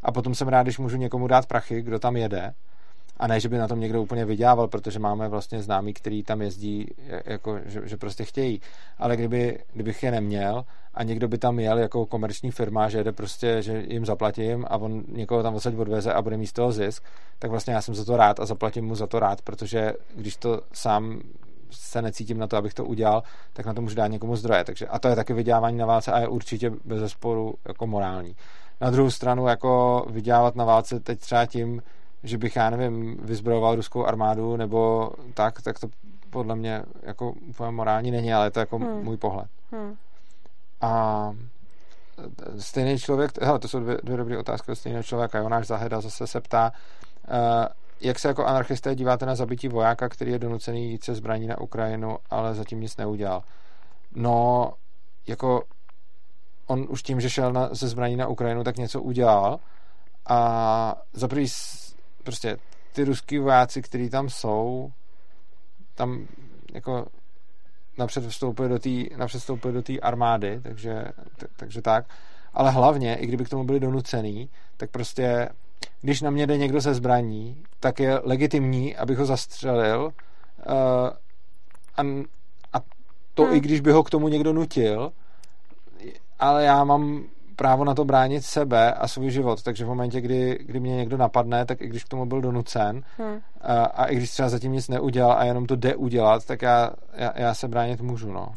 A 0.04 0.12
potom 0.12 0.36
jsem 0.36 0.48
rád, 0.48 0.64
když 0.64 0.78
můžu 0.78 0.98
někomu 0.98 1.28
dát 1.28 1.46
prachy, 1.46 1.82
kdo 1.82 2.00
tam 2.00 2.18
jede. 2.18 2.54
A 3.18 3.28
ne, 3.28 3.40
že 3.40 3.50
by 3.50 3.58
na 3.58 3.68
tom 3.68 3.80
někdo 3.80 4.02
úplně 4.02 4.26
vydělával, 4.26 4.68
protože 4.68 5.00
máme 5.00 5.28
vlastně 5.28 5.62
známí, 5.62 5.94
který 5.94 6.24
tam 6.24 6.42
jezdí, 6.42 6.88
jako, 7.26 7.60
že, 7.66 7.82
že 7.84 7.98
prostě 7.98 8.24
chtějí. 8.24 8.62
Ale 8.98 9.18
kdyby, 9.18 9.60
kdybych 9.74 10.04
je 10.04 10.12
neměl 10.12 10.66
a 10.98 11.04
někdo 11.04 11.28
by 11.28 11.38
tam 11.38 11.60
jel 11.60 11.78
jako 11.78 12.06
komerční 12.06 12.52
firma, 12.52 12.90
že 12.90 13.04
jde 13.04 13.12
prostě, 13.12 13.62
že 13.62 13.84
jim 13.88 14.06
zaplatím 14.06 14.66
a 14.70 14.78
on 14.78 15.04
někoho 15.08 15.44
tam 15.44 15.56
odsaď 15.56 15.76
odveze 15.76 16.14
a 16.14 16.22
bude 16.22 16.38
mít 16.38 16.48
z 16.48 16.54
toho 16.54 16.72
zisk, 16.72 17.04
tak 17.40 17.52
vlastně 17.52 17.74
já 17.74 17.82
jsem 17.82 17.96
za 17.96 18.06
to 18.06 18.18
rád 18.18 18.40
a 18.40 18.46
zaplatím 18.46 18.86
mu 18.86 18.96
za 18.96 19.08
to 19.08 19.20
rád, 19.20 19.42
protože 19.42 19.94
když 20.16 20.38
to 20.38 20.62
sám 20.74 21.22
se 21.72 22.02
necítím 22.02 22.38
na 22.38 22.48
to, 22.48 22.58
abych 22.58 22.74
to 22.74 22.86
udělal, 22.86 23.24
tak 23.54 23.66
na 23.66 23.74
to 23.74 23.82
můžu 23.82 23.96
dát 23.96 24.08
někomu 24.08 24.36
zdroje. 24.36 24.64
Takže, 24.64 24.88
a 24.88 25.00
to 25.00 25.08
je 25.08 25.16
taky 25.16 25.34
vydělávání 25.34 25.78
na 25.78 25.86
válce 25.86 26.12
a 26.12 26.20
je 26.20 26.28
určitě 26.28 26.72
bez 26.86 27.12
sporu 27.12 27.54
jako 27.68 27.88
morální. 27.88 28.36
Na 28.82 28.90
druhou 28.90 29.12
stranu 29.12 29.48
jako 29.48 30.06
vydělávat 30.10 30.56
na 30.56 30.66
válce 30.66 31.00
teď 31.00 31.20
třeba 31.20 31.46
tím, 31.46 31.84
že 32.24 32.38
bych, 32.38 32.56
já 32.56 32.70
nevím, 32.70 33.18
vyzbrojoval 33.22 33.76
ruskou 33.76 34.06
armádu 34.06 34.58
nebo 34.58 35.12
tak, 35.34 35.62
tak 35.62 35.80
to 35.80 35.88
podle 36.30 36.56
mě 36.56 36.84
jako 37.04 37.32
úplně 37.32 37.72
morální 37.72 38.12
není, 38.12 38.34
ale 38.34 38.52
to 38.52 38.60
je 38.60 38.62
jako 38.62 38.78
hmm. 38.78 39.04
můj 39.04 39.18
pohled. 39.18 39.48
Hmm. 39.72 39.96
A 40.82 41.32
stejný 42.60 43.00
člověk, 43.00 43.42
hele, 43.42 43.60
to 43.60 43.68
jsou 43.68 43.80
dvě, 43.80 43.98
dvě 44.04 44.18
dobré 44.18 44.38
otázky 44.38 44.72
od 44.72 44.76
stejného 44.76 45.04
člověka. 45.04 45.40
Jonáš 45.40 45.68
Zaheda 45.68 46.02
zase 46.02 46.28
se 46.28 46.42
ptá, 46.42 46.72
uh, 47.28 47.66
jak 48.02 48.20
se 48.20 48.28
jako 48.28 48.46
anarchisté 48.46 48.96
díváte 48.96 49.26
na 49.26 49.36
zabití 49.36 49.68
vojáka, 49.68 50.10
který 50.10 50.32
je 50.32 50.40
donucený 50.40 50.92
jít 50.92 51.04
se 51.04 51.16
zbraní 51.16 51.48
na 51.48 51.62
Ukrajinu, 51.62 52.18
ale 52.30 52.56
zatím 52.56 52.82
nic 52.82 52.98
neudělal? 52.98 53.44
No, 54.16 54.74
jako 55.28 55.64
on 56.68 56.86
už 56.90 57.04
tím, 57.04 57.22
že 57.22 57.30
šel 57.30 57.54
na, 57.54 57.70
ze 57.72 57.88
zbraní 57.88 58.16
na 58.16 58.28
Ukrajinu, 58.28 58.64
tak 58.64 58.78
něco 58.78 59.02
udělal 59.02 59.60
a 60.30 60.96
za 61.14 61.28
prvý 61.28 61.48
prostě 62.24 62.58
ty 62.94 63.04
ruský 63.04 63.40
vojáci, 63.40 63.82
kteří 63.82 64.10
tam 64.10 64.30
jsou, 64.30 64.92
tam 65.96 66.28
jako 66.74 67.06
napřed 67.98 68.28
vstoupili 68.28 68.70
do 68.70 68.80
té 68.80 69.18
napřed 69.18 69.40
vstoupili 69.40 69.74
do 69.74 69.82
té 69.82 70.00
armády, 70.00 70.60
takže, 70.64 71.06
t- 71.38 71.48
takže 71.56 71.82
tak. 71.82 72.06
Ale 72.54 72.72
hlavně, 72.72 73.16
i 73.16 73.28
kdyby 73.28 73.46
k 73.46 73.50
tomu 73.50 73.64
byli 73.64 73.80
donucený, 73.80 74.50
tak 74.78 74.90
prostě 74.90 75.50
když 76.02 76.22
na 76.22 76.30
mě 76.30 76.48
jde 76.48 76.58
někdo 76.58 76.82
se 76.82 76.94
zbraní, 76.94 77.64
tak 77.80 78.00
je 78.00 78.20
legitimní, 78.24 78.96
abych 78.96 79.18
ho 79.18 79.26
zastřelil 79.26 80.04
uh, 80.04 80.74
a, 81.98 82.02
a 82.74 82.82
to 83.34 83.44
hmm. 83.44 83.54
i 83.56 83.60
když 83.60 83.80
by 83.80 83.92
ho 83.92 84.04
k 84.04 84.10
tomu 84.10 84.28
někdo 84.28 84.54
nutil, 84.54 85.12
ale 86.40 86.64
já 86.64 86.84
mám 86.84 87.24
právo 87.58 87.84
na 87.84 87.94
to 87.94 88.06
bránit 88.06 88.46
sebe 88.46 88.94
a 88.94 89.08
svůj 89.08 89.30
život. 89.30 89.64
Takže 89.64 89.86
v 89.86 89.88
momentě, 89.88 90.22
kdy, 90.22 90.60
kdy 90.66 90.80
mě 90.80 90.96
někdo 90.96 91.18
napadne, 91.18 91.66
tak 91.66 91.82
i 91.82 91.88
když 91.88 92.04
k 92.04 92.10
tomu 92.10 92.26
byl 92.26 92.42
donucen 92.42 93.04
hmm. 93.18 93.40
a, 93.62 93.84
a 93.84 94.06
i 94.06 94.16
když 94.16 94.32
třeba 94.32 94.50
zatím 94.50 94.72
nic 94.72 94.88
neudělal 94.88 95.38
a 95.38 95.44
jenom 95.44 95.66
to 95.66 95.76
jde 95.76 95.96
udělat, 95.96 96.46
tak 96.46 96.62
já, 96.62 96.92
já, 97.14 97.34
já 97.36 97.54
se 97.54 97.68
bránit 97.68 98.02
můžu. 98.02 98.32
No. 98.32 98.48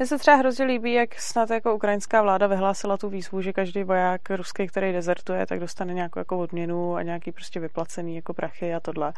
Mně 0.00 0.06
se 0.06 0.18
třeba 0.18 0.36
hrozně 0.36 0.64
líbí, 0.64 0.92
jak 0.92 1.20
snad 1.20 1.50
jako 1.50 1.74
ukrajinská 1.74 2.22
vláda 2.22 2.46
vyhlásila 2.46 2.96
tu 2.96 3.08
výzvu, 3.08 3.42
že 3.42 3.52
každý 3.52 3.84
voják 3.84 4.30
ruský, 4.30 4.66
který 4.66 4.92
dezertuje, 4.92 5.46
tak 5.46 5.60
dostane 5.60 5.94
nějakou 5.94 6.18
jako 6.18 6.38
odměnu 6.38 6.94
a 6.94 7.02
nějaký 7.02 7.32
prostě 7.32 7.60
vyplacený 7.60 8.16
jako 8.16 8.34
prachy 8.34 8.74
a 8.74 8.80
tohle. 8.80 9.12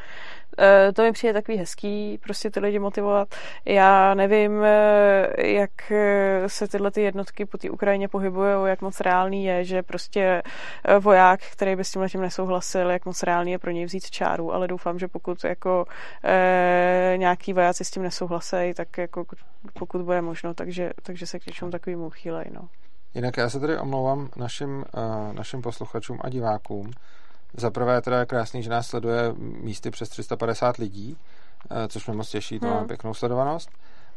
E, 0.59 0.93
to 0.93 1.03
mi 1.03 1.13
přijde 1.13 1.33
takový 1.33 1.59
hezký, 1.59 2.19
prostě 2.23 2.51
ty 2.51 2.61
lidi 2.61 2.79
motivovat. 2.79 3.35
Já 3.65 4.15
nevím, 4.15 4.65
e, 4.65 5.29
jak 5.37 5.93
e, 5.93 6.43
se 6.47 6.69
tyhle 6.69 6.91
ty 6.91 7.03
jednotky 7.03 7.45
po 7.45 7.59
té 7.59 7.71
Ukrajině 7.71 8.09
pohybují, 8.09 8.51
jak 8.65 8.81
moc 8.83 9.01
reálný 9.01 9.45
je, 9.45 9.65
že 9.65 9.83
prostě 9.83 10.43
voják, 11.01 11.41
který 11.53 11.77
by 11.77 11.85
s 11.85 11.91
tím 11.91 12.21
nesouhlasil, 12.21 12.91
jak 12.91 13.07
moc 13.07 13.23
reálný 13.23 13.53
je 13.53 13.59
pro 13.59 13.71
něj 13.71 13.85
vzít 13.85 14.11
čáru, 14.11 14.55
ale 14.55 14.69
doufám, 14.69 14.99
že 14.99 15.09
pokud 15.09 15.45
jako 15.45 15.85
e, 16.25 17.15
nějaký 17.17 17.53
vojáci 17.53 17.85
s 17.85 17.91
tím 17.91 18.03
nesouhlasí, 18.03 18.75
tak 18.75 18.99
jako 18.99 19.25
pokud 19.73 20.03
bude 20.03 20.23
možno, 20.23 20.55
tak 20.55 20.72
takže, 20.73 20.91
takže 21.03 21.27
se 21.27 21.39
k 21.39 21.47
něčemu 21.47 21.71
takovým 21.71 22.01
uchýlej. 22.01 22.45
No. 22.51 22.69
Jinak 23.15 23.37
já 23.37 23.51
se 23.51 23.61
tady 23.61 23.79
omlouvám 23.79 24.29
našim, 24.37 24.71
uh, 24.77 25.35
našim 25.35 25.63
posluchačům 25.63 26.19
a 26.21 26.29
divákům. 26.29 26.91
Za 27.57 27.71
prvé 27.71 28.03
teda 28.03 28.21
je 28.21 28.27
krásný, 28.27 28.63
že 28.63 28.71
nás 28.71 28.87
sleduje 28.87 29.33
místy 29.37 29.91
přes 29.91 30.09
350 30.09 30.77
lidí, 30.77 31.17
uh, 31.71 31.77
což 31.89 32.07
mě 32.07 32.17
moc 32.17 32.29
těší, 32.29 32.61
to 32.61 32.67
hmm. 32.67 32.75
mám 32.75 32.87
pěknou 32.87 33.15
sledovanost. 33.15 33.71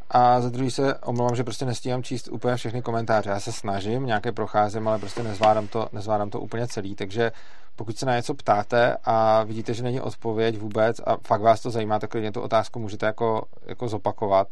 A 0.09 0.41
za 0.41 0.49
druhý 0.49 0.71
se 0.71 0.95
omlouvám, 0.95 1.35
že 1.35 1.43
prostě 1.43 1.65
nestíhám 1.65 2.03
číst 2.03 2.27
úplně 2.27 2.55
všechny 2.55 2.81
komentáře. 2.81 3.29
Já 3.29 3.39
se 3.39 3.51
snažím, 3.51 4.05
nějaké 4.05 4.31
procházím, 4.31 4.87
ale 4.87 4.99
prostě 4.99 5.23
nezvládám 5.23 5.67
to, 5.67 5.89
nezvládám 5.91 6.29
to 6.29 6.39
úplně 6.39 6.67
celý. 6.67 6.95
Takže 6.95 7.31
pokud 7.75 7.97
se 7.97 8.05
na 8.05 8.15
něco 8.15 8.33
ptáte 8.33 8.97
a 9.03 9.43
vidíte, 9.43 9.73
že 9.73 9.83
není 9.83 10.01
odpověď 10.01 10.57
vůbec 10.57 10.99
a 11.05 11.17
fakt 11.27 11.41
vás 11.41 11.61
to 11.61 11.71
zajímá, 11.71 11.99
tak 11.99 12.09
klidně 12.09 12.31
tu 12.31 12.41
otázku 12.41 12.79
můžete 12.79 13.05
jako, 13.05 13.43
jako 13.65 13.87
zopakovat 13.87 14.47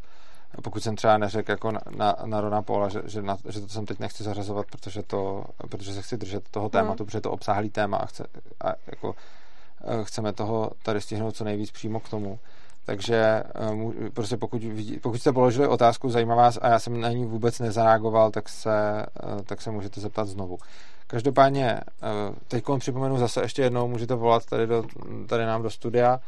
pokud 0.62 0.84
jsem 0.84 0.96
třeba 0.96 1.18
neřekl 1.18 1.52
jako 1.52 1.72
na, 1.72 1.80
na, 1.96 2.16
na 2.26 2.42
Rona 2.42 2.62
Paula, 2.62 2.90
že, 2.90 3.02
že, 3.06 3.22
na, 3.22 3.38
že 3.50 3.62
to 3.62 3.68
sem 3.68 3.86
teď 3.86 4.00
nechci 4.00 4.24
zařazovat, 4.24 4.66
protože, 4.72 5.04
to, 5.04 5.44
protože 5.70 5.94
se 5.94 6.02
chci 6.02 6.18
držet 6.18 6.50
toho 6.50 6.70
tématu, 6.70 7.04
hmm. 7.04 7.06
protože 7.06 7.18
je 7.18 7.22
to 7.22 7.32
obsáhlý 7.32 7.70
téma 7.70 7.98
a, 7.98 8.06
chce, 8.06 8.26
a 8.64 8.74
jako, 8.88 9.16
eh, 9.84 10.04
chceme 10.04 10.34
toho 10.34 10.72
tady 10.84 11.02
stihnout 11.02 11.36
co 11.36 11.44
nejvíc 11.44 11.72
přímo 11.72 12.00
k 12.00 12.10
tomu. 12.10 12.40
Takže 12.86 13.16
eh, 13.26 14.10
prostě 14.14 14.38
pokud, 14.38 14.64
vidí, 14.64 15.00
pokud 15.00 15.18
jste 15.18 15.34
položili 15.34 15.68
otázku, 15.68 16.10
zajímá 16.10 16.36
vás 16.36 16.60
a 16.62 16.68
já 16.68 16.80
jsem 16.80 17.02
na 17.02 17.10
ní 17.10 17.26
vůbec 17.26 17.60
nezareagoval, 17.60 18.32
tak 18.32 18.50
se, 18.50 19.06
eh, 19.06 19.44
tak 19.44 19.62
se 19.62 19.72
můžete 19.72 20.02
zeptat 20.02 20.28
znovu. 20.28 20.58
Každopádně 21.08 21.80
teď 22.48 22.64
připomenu 22.80 23.18
zase 23.18 23.42
ještě 23.42 23.62
jednou, 23.62 23.88
můžete 23.88 24.16
volat 24.16 24.46
tady, 24.46 24.68
do, 24.68 24.84
tady 25.28 25.46
nám 25.46 25.64
do 25.64 25.70
studia 25.70 26.20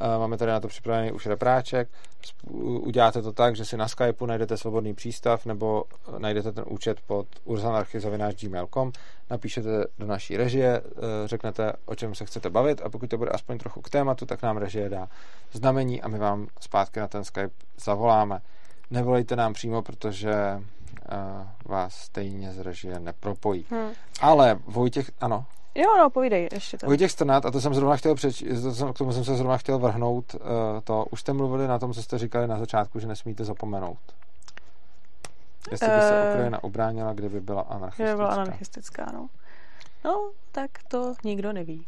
Máme 0.00 0.36
tady 0.36 0.50
na 0.50 0.60
to 0.60 0.68
připravený 0.68 1.12
už 1.12 1.26
repráček. 1.26 1.88
Uděláte 2.60 3.22
to 3.22 3.32
tak, 3.32 3.56
že 3.56 3.64
si 3.64 3.76
na 3.76 3.88
Skypeu 3.88 4.26
najdete 4.26 4.56
svobodný 4.56 4.94
přístav 4.94 5.46
nebo 5.46 5.84
najdete 6.18 6.52
ten 6.52 6.64
účet 6.68 7.00
pod 7.06 7.26
urzanarchy.gmail.com, 7.44 8.92
napíšete 9.30 9.84
do 9.98 10.06
naší 10.06 10.36
režie, 10.36 10.68
e, 10.76 10.82
řeknete, 11.28 11.72
o 11.84 11.94
čem 11.94 12.14
se 12.14 12.24
chcete 12.24 12.50
bavit 12.50 12.80
a 12.84 12.88
pokud 12.88 13.10
to 13.10 13.18
bude 13.18 13.30
aspoň 13.30 13.58
trochu 13.58 13.80
k 13.80 13.90
tématu, 13.90 14.26
tak 14.26 14.42
nám 14.42 14.56
režie 14.56 14.88
dá 14.88 15.08
znamení 15.52 16.02
a 16.02 16.08
my 16.08 16.18
vám 16.18 16.48
zpátky 16.60 17.00
na 17.00 17.08
ten 17.08 17.24
Skype 17.24 17.54
zavoláme. 17.78 18.40
Nevolejte 18.90 19.36
nám 19.36 19.52
přímo, 19.52 19.82
protože 19.82 20.34
vás 21.64 21.94
stejně 21.94 22.52
z 22.52 22.58
režie 22.58 23.00
nepropojí. 23.00 23.66
Hmm. 23.70 23.90
Ale 24.20 24.58
Vojtěch, 24.66 25.10
ano. 25.20 25.46
Jo, 25.74 25.96
no, 25.98 26.10
povídej 26.10 26.48
ještě 26.52 26.78
to. 26.78 26.86
Vojtěch 26.86 27.10
Strnat, 27.10 27.46
a 27.46 27.50
to 27.50 27.60
jsem 27.60 27.74
zrovna 27.74 27.96
chtěl 27.96 28.14
přeč, 28.14 28.44
to 28.78 28.92
k 28.92 28.98
tomu 28.98 29.12
jsem 29.12 29.24
se 29.24 29.36
zrovna 29.36 29.56
chtěl 29.56 29.78
vrhnout, 29.78 30.34
uh, 30.34 30.40
to, 30.84 31.06
už 31.10 31.20
jste 31.20 31.32
mluvili 31.32 31.68
na 31.68 31.78
tom, 31.78 31.92
co 31.92 32.02
jste 32.02 32.18
říkali 32.18 32.46
na 32.48 32.58
začátku, 32.58 32.98
že 32.98 33.06
nesmíte 33.06 33.44
zapomenout. 33.44 33.98
Jestli 35.70 35.86
by 35.86 36.00
se 36.00 36.22
uh, 36.22 36.30
Ukrajina 36.30 36.64
ubránila, 36.64 37.12
kdyby 37.12 37.40
byla 37.40 37.62
anarchistická. 37.62 38.04
Kdyby 38.04 38.16
byla 38.16 38.28
anarchistická, 38.28 39.06
no. 39.12 39.28
No, 40.04 40.30
tak 40.52 40.70
to 40.88 41.14
nikdo 41.24 41.52
neví. 41.52 41.86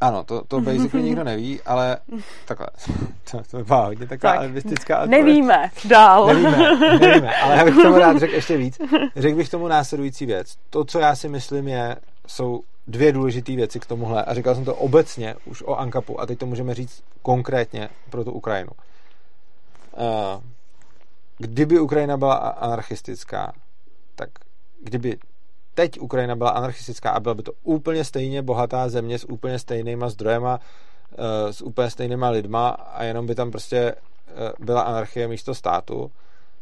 Ano, 0.00 0.24
to, 0.24 0.44
to 0.48 0.60
basically 0.60 1.02
nikdo 1.02 1.24
neví, 1.32 1.60
ale 1.62 1.98
takhle, 2.44 2.66
to, 3.30 3.42
to 3.50 3.64
byla 3.64 3.84
hodně 3.84 4.06
taková 4.06 4.32
tak, 4.32 4.40
anarchistická 4.40 4.98
odpověď. 4.98 5.24
Nevíme, 5.24 5.70
dál. 5.84 6.26
Nevíme, 6.26 6.76
nevíme, 6.98 7.36
ale 7.36 7.56
já 7.56 7.64
bych 7.64 7.74
tomu 7.74 7.98
rád 7.98 8.18
řekl 8.18 8.34
ještě 8.34 8.56
víc. 8.56 8.78
Řekl 9.16 9.36
bych 9.36 9.48
tomu 9.48 9.68
následující 9.68 10.26
věc. 10.26 10.54
To, 10.70 10.84
co 10.84 10.98
já 10.98 11.14
si 11.14 11.28
myslím, 11.28 11.68
je, 11.68 11.96
jsou 12.26 12.62
dvě 12.86 13.12
důležité 13.12 13.56
věci 13.56 13.80
k 13.80 13.86
tomuhle. 13.86 14.24
A 14.24 14.34
říkal 14.34 14.54
jsem 14.54 14.64
to 14.64 14.74
obecně 14.74 15.34
už 15.44 15.62
o 15.62 15.74
Ankapu 15.74 16.20
a 16.20 16.26
teď 16.26 16.38
to 16.38 16.46
můžeme 16.46 16.74
říct 16.74 17.02
konkrétně 17.22 17.88
pro 18.10 18.24
tu 18.24 18.32
Ukrajinu. 18.32 18.70
Uh, 19.96 20.42
kdyby 21.38 21.80
Ukrajina 21.80 22.16
byla 22.16 22.34
anarchistická, 22.34 23.52
tak 24.14 24.28
kdyby 24.82 25.18
teď 25.76 26.00
Ukrajina 26.00 26.36
byla 26.36 26.50
anarchistická 26.50 27.10
a 27.10 27.20
byla 27.20 27.34
by 27.34 27.42
to 27.42 27.52
úplně 27.62 28.04
stejně 28.04 28.42
bohatá 28.42 28.88
země 28.88 29.18
s 29.18 29.24
úplně 29.28 29.58
stejnýma 29.58 30.08
zdrojema, 30.08 30.60
uh, 31.18 31.50
s 31.50 31.62
úplně 31.62 31.90
stejnýma 31.90 32.28
lidma 32.28 32.68
a 32.68 33.04
jenom 33.04 33.26
by 33.26 33.34
tam 33.34 33.50
prostě 33.50 33.94
uh, 33.94 34.66
byla 34.66 34.82
anarchie 34.82 35.28
místo 35.28 35.54
státu, 35.54 36.10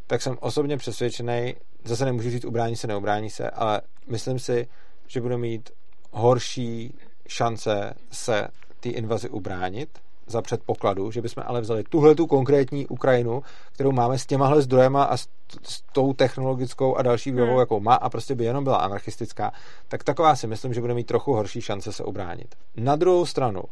tak 0.06 0.22
jsem 0.22 0.36
osobně 0.40 0.76
přesvědčený, 0.76 1.54
zase 1.84 2.04
nemůžu 2.04 2.30
říct 2.30 2.44
ubrání 2.44 2.76
se, 2.76 2.86
neubrání 2.86 3.30
se, 3.30 3.50
ale 3.50 3.80
myslím 4.06 4.38
si, 4.38 4.68
že 5.06 5.20
budu 5.20 5.38
mít 5.38 5.70
horší 6.10 6.94
šance 7.28 7.94
se 8.10 8.48
ty 8.80 8.88
invazi 8.88 9.28
ubránit 9.28 9.98
za 10.26 10.42
předpokladu, 10.42 11.10
že 11.10 11.22
bychom 11.22 11.42
ale 11.46 11.60
vzali 11.60 11.84
tuhle 11.88 12.14
tu 12.14 12.26
konkrétní 12.26 12.86
Ukrajinu, 12.86 13.42
kterou 13.72 13.92
máme 13.92 14.18
s 14.18 14.26
těmahle 14.26 14.62
zdrojema 14.62 15.05
a 15.05 15.16
s, 15.16 15.28
s 15.62 15.82
tou 15.92 16.12
technologickou 16.12 16.96
a 16.96 17.02
další 17.02 17.30
výbavou, 17.30 17.51
hmm. 17.51 17.60
jakou 17.60 17.80
má 17.80 17.94
a 17.94 18.09
prostě 18.09 18.34
by 18.34 18.44
jenom 18.44 18.64
byla 18.64 18.76
anarchistická, 18.76 19.52
tak 19.88 20.05
taková 20.05 20.36
si 20.36 20.46
myslím, 20.46 20.74
že 20.74 20.80
bude 20.80 20.94
mít 20.94 21.06
trochu 21.06 21.32
horší 21.32 21.60
šance 21.60 21.92
se 21.92 22.05
ubránit. 22.05 22.55
Na 22.76 22.96
druhou 22.96 23.26
stranu, 23.26 23.62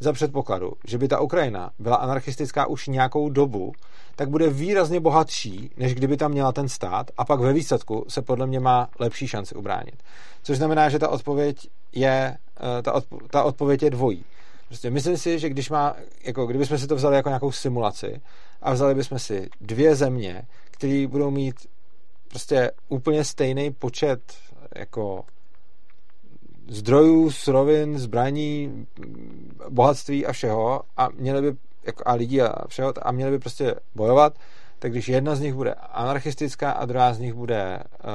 za 0.00 0.12
předpokladu, 0.12 0.72
že 0.86 0.98
by 0.98 1.08
ta 1.08 1.20
Ukrajina 1.20 1.70
byla 1.78 1.96
anarchistická 1.96 2.66
už 2.66 2.86
nějakou 2.88 3.28
dobu, 3.28 3.72
tak 4.16 4.28
bude 4.28 4.50
výrazně 4.50 5.00
bohatší, 5.00 5.70
než 5.76 5.94
kdyby 5.94 6.16
tam 6.16 6.30
měla 6.30 6.52
ten 6.52 6.68
stát 6.68 7.10
a 7.16 7.24
pak 7.24 7.40
ve 7.40 7.52
výsledku 7.52 8.04
se 8.08 8.22
podle 8.22 8.46
mě 8.46 8.60
má 8.60 8.88
lepší 8.98 9.28
šanci 9.28 9.54
ubránit. 9.54 10.02
Což 10.42 10.56
znamená, 10.56 10.88
že 10.88 10.98
ta 10.98 11.08
odpověď 11.08 11.56
je, 11.92 12.36
eh, 12.78 12.82
ta, 12.82 12.94
odpo- 12.94 13.20
ta 13.30 13.42
odpověď 13.42 13.82
je 13.82 13.90
dvojí. 13.90 14.24
Prostě 14.68 14.90
myslím 14.90 15.16
si, 15.16 15.38
že 15.38 15.48
když 15.48 15.70
má, 15.70 15.96
jako 16.24 16.46
kdybychom 16.46 16.78
si 16.78 16.86
to 16.86 16.96
vzali 16.96 17.16
jako 17.16 17.28
nějakou 17.28 17.52
simulaci 17.52 18.20
a 18.62 18.72
vzali 18.72 18.94
bychom 18.94 19.18
si 19.18 19.48
dvě 19.60 19.94
země, 19.96 20.42
které 20.70 21.06
budou 21.06 21.30
mít 21.30 21.54
prostě 22.28 22.70
úplně 22.88 23.24
stejný 23.24 23.70
počet 23.70 24.20
jako 24.76 25.24
zdrojů, 26.68 27.30
surovin, 27.30 27.98
zbraní, 27.98 28.86
bohatství 29.68 30.26
a 30.26 30.32
všeho 30.32 30.82
a 30.96 31.08
měli 31.08 31.42
by 31.42 31.58
jako, 31.86 32.02
a 32.06 32.12
lidí 32.12 32.42
a 32.42 32.68
všeho 32.68 32.94
a 33.02 33.12
měli 33.12 33.30
by 33.30 33.38
prostě 33.38 33.74
bojovat, 33.94 34.38
tak 34.78 34.92
když 34.92 35.08
jedna 35.08 35.34
z 35.34 35.40
nich 35.40 35.54
bude 35.54 35.74
anarchistická 35.74 36.70
a 36.70 36.84
druhá 36.84 37.14
z 37.14 37.18
nich 37.18 37.34
bude 37.34 37.78
uh, 37.78 38.10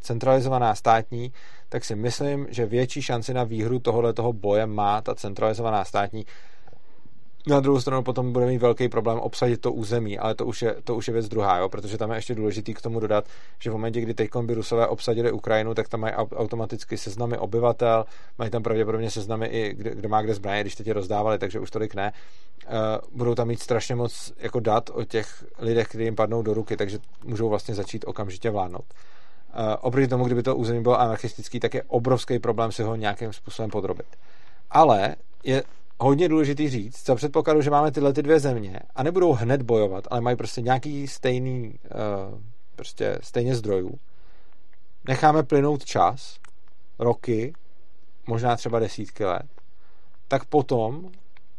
centralizovaná 0.00 0.74
státní, 0.74 1.32
tak 1.68 1.84
si 1.84 1.96
myslím, 1.96 2.46
že 2.50 2.66
větší 2.66 3.02
šanci 3.02 3.34
na 3.34 3.44
výhru 3.44 3.78
tohohle 3.78 4.12
toho 4.12 4.32
boje 4.32 4.66
má 4.66 5.00
ta 5.00 5.14
centralizovaná 5.14 5.84
státní, 5.84 6.24
na 7.48 7.60
druhou 7.60 7.80
stranu 7.80 8.02
potom 8.02 8.32
bude 8.32 8.46
mít 8.46 8.58
velký 8.58 8.88
problém 8.88 9.18
obsadit 9.18 9.60
to 9.60 9.72
území, 9.72 10.18
ale 10.18 10.34
to 10.34 10.46
už 10.46 10.62
je, 10.62 10.76
to 10.84 10.96
už 10.96 11.08
je 11.08 11.12
věc 11.12 11.28
druhá, 11.28 11.58
jo? 11.58 11.68
protože 11.68 11.98
tam 11.98 12.10
je 12.10 12.16
ještě 12.16 12.34
důležitý 12.34 12.74
k 12.74 12.80
tomu 12.80 13.00
dodat, 13.00 13.24
že 13.58 13.70
v 13.70 13.72
momentě, 13.72 14.00
kdy 14.00 14.14
teď 14.14 14.30
by 14.42 14.54
Rusové 14.54 14.86
obsadili 14.86 15.32
Ukrajinu, 15.32 15.74
tak 15.74 15.88
tam 15.88 16.00
mají 16.00 16.14
automaticky 16.14 16.96
seznamy 16.96 17.38
obyvatel, 17.38 18.04
mají 18.38 18.50
tam 18.50 18.62
pravděpodobně 18.62 19.10
seznamy 19.10 19.46
i, 19.46 19.74
kde, 19.74 19.94
kde 19.94 20.08
má 20.08 20.22
kde 20.22 20.34
zbraně, 20.34 20.60
když 20.60 20.74
teď 20.74 20.86
je 20.86 20.92
rozdávali, 20.92 21.38
takže 21.38 21.60
už 21.60 21.70
tolik 21.70 21.94
ne. 21.94 22.12
Uh, 22.66 22.72
budou 23.18 23.34
tam 23.34 23.48
mít 23.48 23.62
strašně 23.62 23.94
moc 23.94 24.32
jako 24.38 24.60
dat 24.60 24.90
o 24.94 25.04
těch 25.04 25.44
lidech, 25.58 25.88
kteří 25.88 26.04
jim 26.04 26.16
padnou 26.16 26.42
do 26.42 26.54
ruky, 26.54 26.76
takže 26.76 26.98
můžou 27.24 27.48
vlastně 27.48 27.74
začít 27.74 28.04
okamžitě 28.08 28.50
vládnout. 28.50 28.84
Oproti 29.80 30.08
tomu, 30.08 30.24
kdyby 30.24 30.42
to 30.42 30.56
území 30.56 30.82
bylo 30.82 31.00
anarchistický, 31.00 31.60
tak 31.60 31.74
je 31.74 31.82
obrovský 31.82 32.38
problém 32.38 32.72
si 32.72 32.82
ho 32.82 32.96
nějakým 32.96 33.32
způsobem 33.32 33.70
podrobit. 33.70 34.06
Ale 34.70 35.16
je 35.44 35.62
hodně 36.00 36.28
důležitý 36.28 36.68
říct, 36.68 37.06
za 37.06 37.14
předpokladu, 37.14 37.62
že 37.62 37.70
máme 37.70 37.90
tyhle 37.90 38.12
ty 38.12 38.22
dvě 38.22 38.40
země 38.40 38.80
a 38.94 39.02
nebudou 39.02 39.32
hned 39.32 39.62
bojovat, 39.62 40.04
ale 40.10 40.20
mají 40.20 40.36
prostě 40.36 40.60
nějaký 40.60 41.08
stejný, 41.08 41.78
uh, 41.84 42.40
prostě 42.76 43.18
stejně 43.22 43.54
zdrojů, 43.54 43.98
necháme 45.08 45.42
plynout 45.42 45.84
čas, 45.84 46.38
roky, 46.98 47.52
možná 48.26 48.56
třeba 48.56 48.78
desítky 48.78 49.24
let, 49.24 49.46
tak 50.28 50.44
potom 50.44 51.10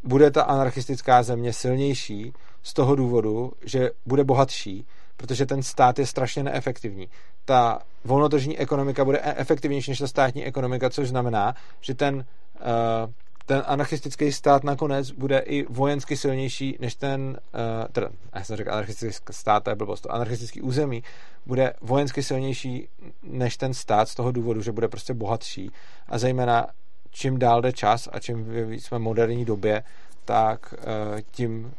bude 0.03 0.32
ta 0.32 0.44
anarchistická 0.44 1.24
země 1.24 1.53
silnější 1.53 2.34
z 2.64 2.74
toho 2.74 2.95
důvodu, 2.95 3.52
že 3.66 3.91
bude 4.06 4.24
bohatší, 4.24 4.86
protože 5.18 5.45
ten 5.45 5.64
stát 5.64 5.99
je 5.99 6.06
strašně 6.06 6.44
neefektivní. 6.44 7.10
Ta 7.50 7.80
volnotržní 8.06 8.60
ekonomika 8.60 9.06
bude 9.06 9.18
e- 9.18 9.34
efektivnější 9.38 9.92
než 9.92 10.00
ta 10.00 10.08
státní 10.08 10.46
ekonomika, 10.46 10.90
což 10.90 11.10
znamená, 11.10 11.56
že 11.82 11.96
ten 11.96 12.16
uh, 12.16 13.12
ten 13.46 13.64
anarchistický 13.66 14.32
stát 14.32 14.64
nakonec 14.64 15.12
bude 15.12 15.40
i 15.40 15.66
vojensky 15.70 16.18
silnější 16.18 16.78
než 16.80 16.96
ten, 16.96 17.40
uh, 17.54 17.88
teda, 17.92 18.10
já 18.36 18.44
jsem 18.44 18.56
řekl 18.56 18.72
anarchistický 18.72 19.34
stát, 19.34 19.64
to 19.64 19.70
je 19.70 19.76
blbost, 19.76 20.02
to 20.02 20.12
anarchistický 20.12 20.62
území 20.62 21.04
bude 21.46 21.74
vojensky 21.82 22.24
silnější 22.24 22.88
než 23.24 23.58
ten 23.58 23.74
stát 23.74 24.10
z 24.10 24.16
toho 24.16 24.32
důvodu, 24.32 24.62
že 24.62 24.72
bude 24.72 24.88
prostě 24.88 25.14
bohatší. 25.14 25.72
A 26.08 26.18
zejména 26.18 26.68
čím 27.12 27.40
dál 27.40 27.62
jde 27.62 27.72
čas 27.72 28.10
a 28.12 28.20
čím 28.20 28.46
jsme 28.70 28.98
v 28.98 29.02
moderní 29.02 29.46
době, 29.46 29.84
tak 30.26 30.74
uh, 30.74 31.20
tím 31.32 31.74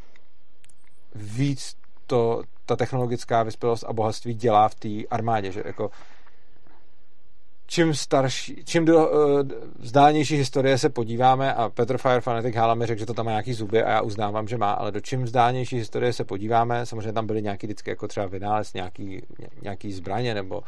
víc 1.15 1.77
to, 2.07 2.43
ta 2.71 2.77
technologická 2.77 3.43
vyspělost 3.43 3.85
a 3.89 3.93
bohatství 3.93 4.35
dělá 4.35 4.69
v 4.69 4.75
té 4.75 4.89
armádě, 5.11 5.53
že 5.53 5.63
jako 5.67 5.91
čím 7.67 7.95
starší, 7.95 8.65
čím 8.65 8.85
do 8.85 9.11
uh, 9.11 9.41
vzdálenější 9.79 10.37
historie 10.37 10.79
se 10.79 10.89
podíváme 10.89 11.55
a 11.55 11.69
Petr 11.69 11.99
Fire 11.99 12.21
Fanatic 12.21 12.57
Hala 12.57 12.75
mi 12.75 12.87
řekl, 12.87 12.99
že 12.99 13.07
to 13.07 13.15
tam 13.15 13.27
má 13.27 13.31
nějaký 13.31 13.53
zuby 13.53 13.83
a 13.83 13.91
já 13.91 14.01
uznávám, 14.01 14.49
že 14.49 14.59
má, 14.59 14.73
ale 14.73 14.93
do 14.93 15.01
čím 15.01 15.23
vzdálenější 15.23 15.77
historie 15.77 16.13
se 16.13 16.25
podíváme, 16.25 16.87
samozřejmě 16.87 17.13
tam 17.13 17.27
byly 17.27 17.43
nějaký 17.43 17.67
vždycky 17.67 17.91
jako 17.91 18.09
třeba 18.09 18.27
vynález 18.27 18.75
nějaký, 18.75 19.23
nějaký 19.63 19.93
zbraně 19.93 20.35
nebo 20.35 20.63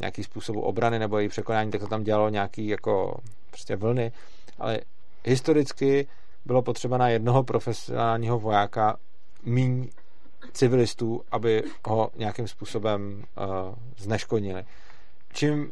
nějaký 0.00 0.24
způsobu 0.24 0.60
obrany 0.60 0.98
nebo 0.98 1.18
její 1.18 1.28
překonání, 1.28 1.70
tak 1.70 1.80
to 1.80 1.86
tam 1.86 2.04
dělalo 2.04 2.28
nějaký 2.28 2.68
jako 2.68 3.20
prostě 3.50 3.76
vlny, 3.76 4.12
ale 4.58 4.80
historicky 5.24 6.06
bylo 6.44 6.62
potřeba 6.62 6.98
na 6.98 7.08
jednoho 7.08 7.42
profesionálního 7.42 8.38
vojáka 8.38 8.96
míň 9.44 9.88
civilistů, 10.52 11.22
aby 11.30 11.62
ho 11.86 12.10
nějakým 12.16 12.48
způsobem 12.48 13.24
uh, 13.36 13.74
zneškodnili. 13.96 14.64
Čím 15.32 15.70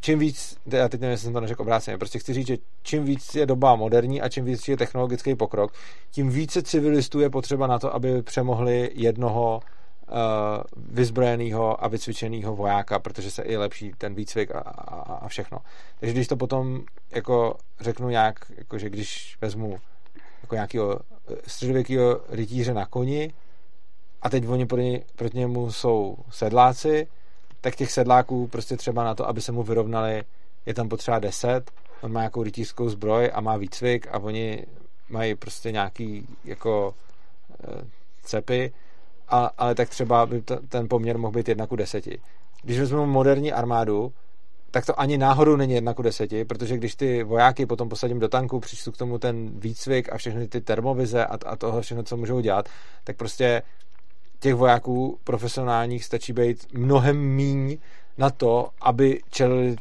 čím 0.00 0.18
víc, 0.18 0.58
já 0.66 0.88
teď 0.88 1.00
nevím, 1.00 1.10
jestli 1.10 1.24
jsem 1.24 1.32
to 1.32 1.40
neřekl 1.40 1.62
obráceně, 1.62 1.98
prostě 1.98 2.18
chci 2.18 2.34
říct, 2.34 2.46
že 2.46 2.56
čím 2.82 3.04
víc 3.04 3.34
je 3.34 3.46
doba 3.46 3.76
moderní 3.76 4.22
a 4.22 4.28
čím 4.28 4.44
víc 4.44 4.68
je 4.68 4.76
technologický 4.76 5.34
pokrok, 5.34 5.72
tím 6.10 6.30
více 6.30 6.62
civilistů 6.62 7.20
je 7.20 7.30
potřeba 7.30 7.66
na 7.66 7.78
to, 7.78 7.94
aby 7.94 8.22
přemohli 8.22 8.90
jednoho 8.94 9.60
uh, 10.08 10.16
vyzbrojeného 10.76 11.84
a 11.84 11.88
vycvičeného 11.88 12.56
vojáka, 12.56 12.98
protože 12.98 13.30
se 13.30 13.42
i 13.42 13.56
lepší 13.56 13.92
ten 13.98 14.14
výcvik 14.14 14.50
a, 14.50 14.58
a, 14.58 15.14
a 15.14 15.28
všechno. 15.28 15.58
Takže 16.00 16.12
když 16.12 16.28
to 16.28 16.36
potom 16.36 16.80
jako 17.10 17.56
řeknu 17.80 18.08
nějak, 18.08 18.34
jako 18.56 18.78
že 18.78 18.90
když 18.90 19.36
vezmu 19.40 19.80
jako 20.42 20.54
nějakého 20.54 21.00
středověkého 21.46 22.20
rytíře 22.28 22.74
na 22.74 22.86
koni 22.86 23.32
a 24.22 24.30
teď 24.30 24.48
oni 24.48 24.66
proti, 24.66 25.04
proti 25.16 25.38
němu 25.38 25.72
jsou 25.72 26.16
sedláci, 26.30 27.06
tak 27.60 27.76
těch 27.76 27.92
sedláků 27.92 28.46
prostě 28.46 28.76
třeba 28.76 29.04
na 29.04 29.14
to, 29.14 29.28
aby 29.28 29.40
se 29.40 29.52
mu 29.52 29.62
vyrovnali, 29.62 30.22
je 30.66 30.74
tam 30.74 30.88
potřeba 30.88 31.18
10, 31.18 31.70
on 32.00 32.12
má 32.12 32.20
nějakou 32.20 32.42
rytířskou 32.42 32.88
zbroj 32.88 33.30
a 33.34 33.40
má 33.40 33.56
výcvik 33.56 34.06
a 34.10 34.18
oni 34.18 34.66
mají 35.08 35.34
prostě 35.34 35.72
nějaký 35.72 36.26
jako 36.44 36.94
e, 37.64 37.84
cepy, 38.22 38.72
a, 39.28 39.50
ale 39.58 39.74
tak 39.74 39.88
třeba 39.88 40.26
by 40.26 40.42
ten 40.68 40.88
poměr 40.88 41.18
mohl 41.18 41.32
být 41.32 41.48
jedna 41.48 41.66
ku 41.66 41.76
deseti. 41.76 42.20
Když 42.62 42.78
vezmeme 42.78 43.06
moderní 43.06 43.52
armádu, 43.52 44.12
tak 44.70 44.86
to 44.86 45.00
ani 45.00 45.18
náhodou 45.18 45.56
není 45.56 45.74
jedna 45.74 45.94
ku 45.94 46.02
deseti, 46.02 46.44
protože 46.44 46.76
když 46.76 46.94
ty 46.94 47.22
vojáky 47.22 47.66
potom 47.66 47.88
posadím 47.88 48.18
do 48.18 48.28
tanku, 48.28 48.60
přištu 48.60 48.92
k 48.92 48.96
tomu 48.96 49.18
ten 49.18 49.50
výcvik 49.54 50.12
a 50.12 50.18
všechny 50.18 50.48
ty 50.48 50.60
termovize 50.60 51.26
a, 51.26 51.38
a 51.46 51.56
toho 51.56 51.80
všechno, 51.80 52.02
co 52.02 52.16
můžou 52.16 52.40
dělat, 52.40 52.68
tak 53.04 53.16
prostě 53.16 53.62
těch 54.40 54.54
vojáků 54.54 55.18
profesionálních 55.24 56.04
stačí 56.04 56.32
být 56.32 56.66
mnohem 56.72 57.16
míň 57.16 57.78
na 58.18 58.30
to, 58.30 58.68
aby 58.80 59.20
čelili 59.30 59.76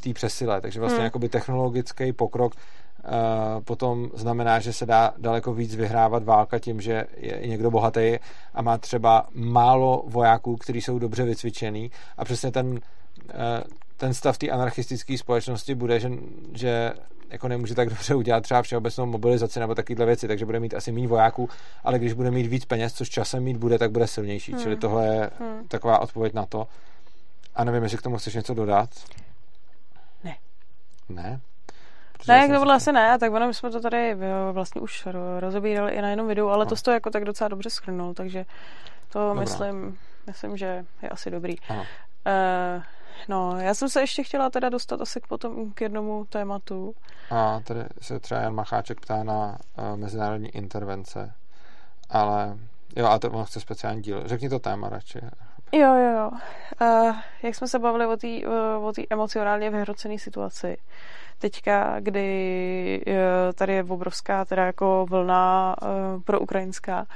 té 0.00 0.12
přesile. 0.12 0.60
Takže 0.60 0.80
vlastně 0.80 0.98
hmm. 0.98 1.04
jakoby 1.04 1.28
technologický 1.28 2.12
pokrok 2.12 2.54
uh, 2.54 3.10
potom 3.64 4.10
znamená, 4.14 4.58
že 4.60 4.72
se 4.72 4.86
dá 4.86 5.14
daleko 5.18 5.54
víc 5.54 5.74
vyhrávat 5.74 6.24
válka 6.24 6.58
tím, 6.58 6.80
že 6.80 7.04
je 7.16 7.46
někdo 7.46 7.70
bohatý 7.70 8.18
a 8.54 8.62
má 8.62 8.78
třeba 8.78 9.26
málo 9.34 10.04
vojáků, 10.06 10.56
kteří 10.56 10.80
jsou 10.80 10.98
dobře 10.98 11.24
vycvičený 11.24 11.90
a 12.16 12.24
přesně 12.24 12.50
ten, 12.52 12.66
uh, 12.70 12.80
ten 13.96 14.14
stav 14.14 14.38
té 14.38 14.48
anarchistické 14.48 15.18
společnosti 15.18 15.74
bude, 15.74 16.00
že, 16.00 16.10
že 16.54 16.92
jako 17.30 17.48
nemůže 17.48 17.74
tak 17.74 17.88
dobře 17.88 18.14
udělat 18.14 18.42
třeba 18.42 18.62
všeobecnou 18.62 19.06
mobilizaci 19.06 19.60
nebo 19.60 19.74
takovéhle 19.74 20.06
věci, 20.06 20.28
takže 20.28 20.46
bude 20.46 20.60
mít 20.60 20.74
asi 20.74 20.92
méně 20.92 21.08
vojáků, 21.08 21.48
ale 21.84 21.98
když 21.98 22.12
bude 22.12 22.30
mít 22.30 22.46
víc 22.46 22.64
peněz, 22.64 22.92
což 22.92 23.08
časem 23.08 23.42
mít 23.42 23.56
bude, 23.56 23.78
tak 23.78 23.90
bude 23.90 24.06
silnější. 24.06 24.52
Hmm. 24.52 24.62
Čili 24.62 24.76
tohle 24.76 25.06
je 25.06 25.30
hmm. 25.40 25.68
taková 25.68 25.98
odpověď 25.98 26.34
na 26.34 26.46
to. 26.46 26.68
A 27.54 27.64
nevím, 27.64 27.82
jestli 27.82 27.98
k 27.98 28.02
tomu 28.02 28.18
chceš 28.18 28.34
něco 28.34 28.54
dodat. 28.54 28.90
Ne. 30.24 30.36
Ne? 31.08 31.40
Protože 32.12 32.32
ne, 32.32 32.38
jak 32.38 32.50
to 32.50 32.58
bylo 32.58 32.72
asi 32.72 32.92
ne, 32.92 33.18
tak 33.18 33.32
ono, 33.32 33.46
my 33.46 33.54
jsme 33.54 33.70
to 33.70 33.80
tady 33.80 34.10
eh, 34.12 34.16
vlastně 34.52 34.80
už 34.80 35.08
rozobírali 35.38 35.92
i 35.92 36.02
na 36.02 36.08
jednom 36.08 36.28
videu, 36.28 36.48
ale 36.48 36.64
no. 36.64 36.68
to 36.68 36.76
jsi 36.76 36.82
to 36.82 36.90
jako 36.90 37.10
tak 37.10 37.24
docela 37.24 37.48
dobře 37.48 37.70
schrnul, 37.70 38.14
takže 38.14 38.44
to 39.08 39.28
Dobrá. 39.28 39.40
myslím, 39.40 39.98
myslím, 40.26 40.56
že 40.56 40.84
je 41.02 41.08
asi 41.08 41.30
dobrý. 41.30 41.54
Ano. 41.68 41.80
Uh, 41.80 42.82
No, 43.28 43.60
já 43.60 43.74
jsem 43.74 43.88
se 43.88 44.00
ještě 44.00 44.22
chtěla 44.22 44.50
teda 44.50 44.68
dostat 44.68 45.00
asi 45.00 45.20
k 45.20 45.26
potom 45.26 45.72
k 45.72 45.80
jednomu 45.80 46.24
tématu. 46.24 46.94
A 47.30 47.60
tady 47.60 47.80
se 48.00 48.20
třeba 48.20 48.40
Jan 48.40 48.54
Macháček 48.54 49.00
ptá 49.00 49.24
na 49.24 49.58
uh, 49.78 49.96
mezinárodní 49.96 50.48
intervence, 50.48 51.32
ale 52.10 52.58
jo, 52.96 53.06
a 53.06 53.18
to 53.18 53.30
on 53.30 53.44
chce 53.44 53.60
speciální 53.60 54.02
díl. 54.02 54.22
Řekni 54.28 54.48
to 54.48 54.58
téma 54.58 54.88
radši. 54.88 55.18
Jo, 55.72 55.94
jo, 55.94 56.10
jo. 56.10 56.30
Uh, 56.80 57.16
jak 57.42 57.54
jsme 57.54 57.68
se 57.68 57.78
bavili 57.78 58.06
o 58.06 58.16
té 58.16 58.48
o 58.78 58.92
emocionálně 59.10 59.70
vyhrocené 59.70 60.18
situaci, 60.18 60.76
teďka, 61.38 62.00
kdy 62.00 63.04
uh, 63.06 63.14
tady 63.54 63.72
je 63.72 63.84
obrovská 63.84 64.44
teda 64.44 64.66
jako 64.66 65.06
vlna 65.10 65.76
uh, 65.82 66.22
pro 66.22 66.40
ukrajinská, 66.40 67.06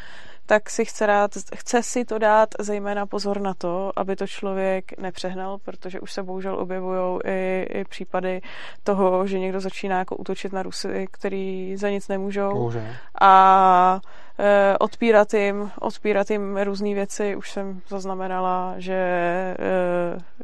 tak 0.51 0.71
si 0.71 0.85
chce, 0.85 1.07
dát, 1.07 1.31
chce 1.55 1.83
si 1.83 2.05
to 2.05 2.19
dát 2.19 2.49
zejména 2.59 3.07
pozor 3.07 3.41
na 3.41 3.55
to, 3.55 3.93
aby 3.97 4.17
to 4.17 4.27
člověk 4.27 4.99
nepřehnal, 4.99 5.59
protože 5.59 6.01
už 6.01 6.13
se 6.13 6.23
bohužel 6.23 6.59
objevují 6.59 7.19
i, 7.25 7.67
i 7.71 7.85
případy 7.85 8.41
toho, 8.83 9.27
že 9.27 9.39
někdo 9.39 9.61
začíná 9.61 9.99
jako 9.99 10.17
útočit 10.17 10.53
na 10.53 10.63
Rusy, 10.63 11.07
který 11.11 11.77
za 11.77 11.91
nic 11.91 12.09
nemůžou. 12.09 12.53
Bohužel. 12.53 12.83
A 13.21 14.01
e, 14.39 14.79
odpírat 14.79 15.35
jim, 15.35 15.71
odpírat 15.81 16.31
jim 16.31 16.57
různé 16.57 16.95
věci. 16.95 17.37
Už 17.37 17.51
jsem 17.51 17.81
zaznamenala, 17.89 18.75
že 18.77 18.95
e, 18.95 19.57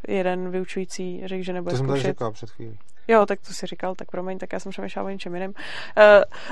jeden 0.08 0.50
vyučující 0.50 1.22
řekl, 1.24 1.42
že 1.42 1.52
nebude 1.52 1.70
to 1.70 1.84
zkoušet. 1.84 2.02
To 2.02 2.06
jsem 2.06 2.14
tady 2.14 2.32
před 2.32 2.50
chvílí. 2.50 2.78
Jo, 3.08 3.26
tak 3.26 3.38
to 3.48 3.54
si 3.54 3.66
říkal, 3.66 3.94
tak 3.94 4.10
promiň, 4.10 4.38
tak 4.38 4.52
já 4.52 4.60
jsem 4.60 4.72
přemýšlela 4.72 5.06
o 5.06 5.10
něčem 5.10 5.34
jiném. 5.34 5.52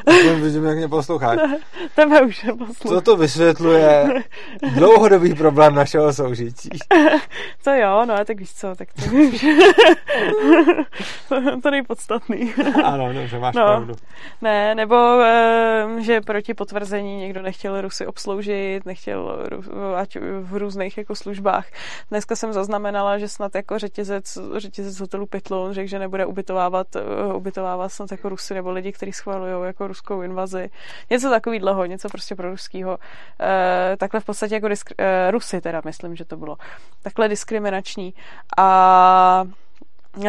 Uh, 0.06 0.40
vidím, 0.40 0.64
jak 0.64 0.76
mě 0.76 0.88
posloucháš. 0.88 1.38
Tebe 1.94 2.22
už 2.22 2.42
neposlouchám. 2.42 2.98
Co 2.98 3.00
to 3.00 3.16
vysvětluje 3.16 4.06
dlouhodobý 4.74 5.34
problém 5.34 5.74
našeho 5.74 6.12
soužití? 6.12 6.68
to 7.64 7.70
jo, 7.70 8.04
no 8.06 8.24
tak 8.24 8.38
víš 8.38 8.54
co, 8.54 8.74
tak 8.76 8.88
to 8.92 9.10
víš. 9.10 9.44
to, 11.62 11.70
nejpodstatný. 11.70 12.54
ano, 12.84 13.12
dobře, 13.12 13.38
máš 13.38 13.54
no. 13.54 13.66
pravdu. 13.66 13.94
Ne, 14.42 14.74
nebo 14.74 14.94
uh, 14.94 15.98
že 15.98 16.20
proti 16.20 16.54
potvrzení 16.54 17.16
někdo 17.16 17.42
nechtěl 17.42 17.80
Rusy 17.80 18.06
obsloužit, 18.06 18.86
nechtěl 18.86 19.38
ať 19.96 20.16
v 20.40 20.56
různých 20.56 20.98
jako 20.98 21.14
službách. 21.14 21.66
Dneska 22.10 22.36
jsem 22.36 22.52
zaznamenala, 22.52 23.18
že 23.18 23.28
snad 23.28 23.54
jako 23.54 23.78
řetězec, 23.78 24.38
řetězec 24.56 25.00
hotelu 25.00 25.26
Pytlon 25.26 25.72
řekl, 25.72 25.88
že 25.88 25.98
nebude 25.98 26.26
ubytovávat, 26.44 26.96
uh, 26.96 27.36
ubytovávat 27.36 27.92
snad 27.92 28.12
jako 28.12 28.28
Rusy 28.28 28.54
nebo 28.54 28.70
lidi, 28.70 28.92
kteří 28.92 29.12
schvalují 29.12 29.66
jako 29.66 29.88
ruskou 29.88 30.22
invazi. 30.22 30.70
Něco 31.10 31.30
takového, 31.30 31.84
něco 31.84 32.08
prostě 32.08 32.34
pro 32.34 32.50
ruskýho. 32.50 32.90
Uh, 32.90 33.96
takhle 33.96 34.20
v 34.20 34.24
podstatě 34.24 34.54
jako 34.54 34.66
disk- 34.66 34.94
uh, 34.98 35.30
Rusy 35.30 35.60
teda, 35.60 35.82
myslím, 35.84 36.16
že 36.16 36.24
to 36.24 36.36
bylo. 36.36 36.56
Takhle 37.02 37.28
diskriminační. 37.28 38.14
A 38.58 39.44
uh, 40.16 40.24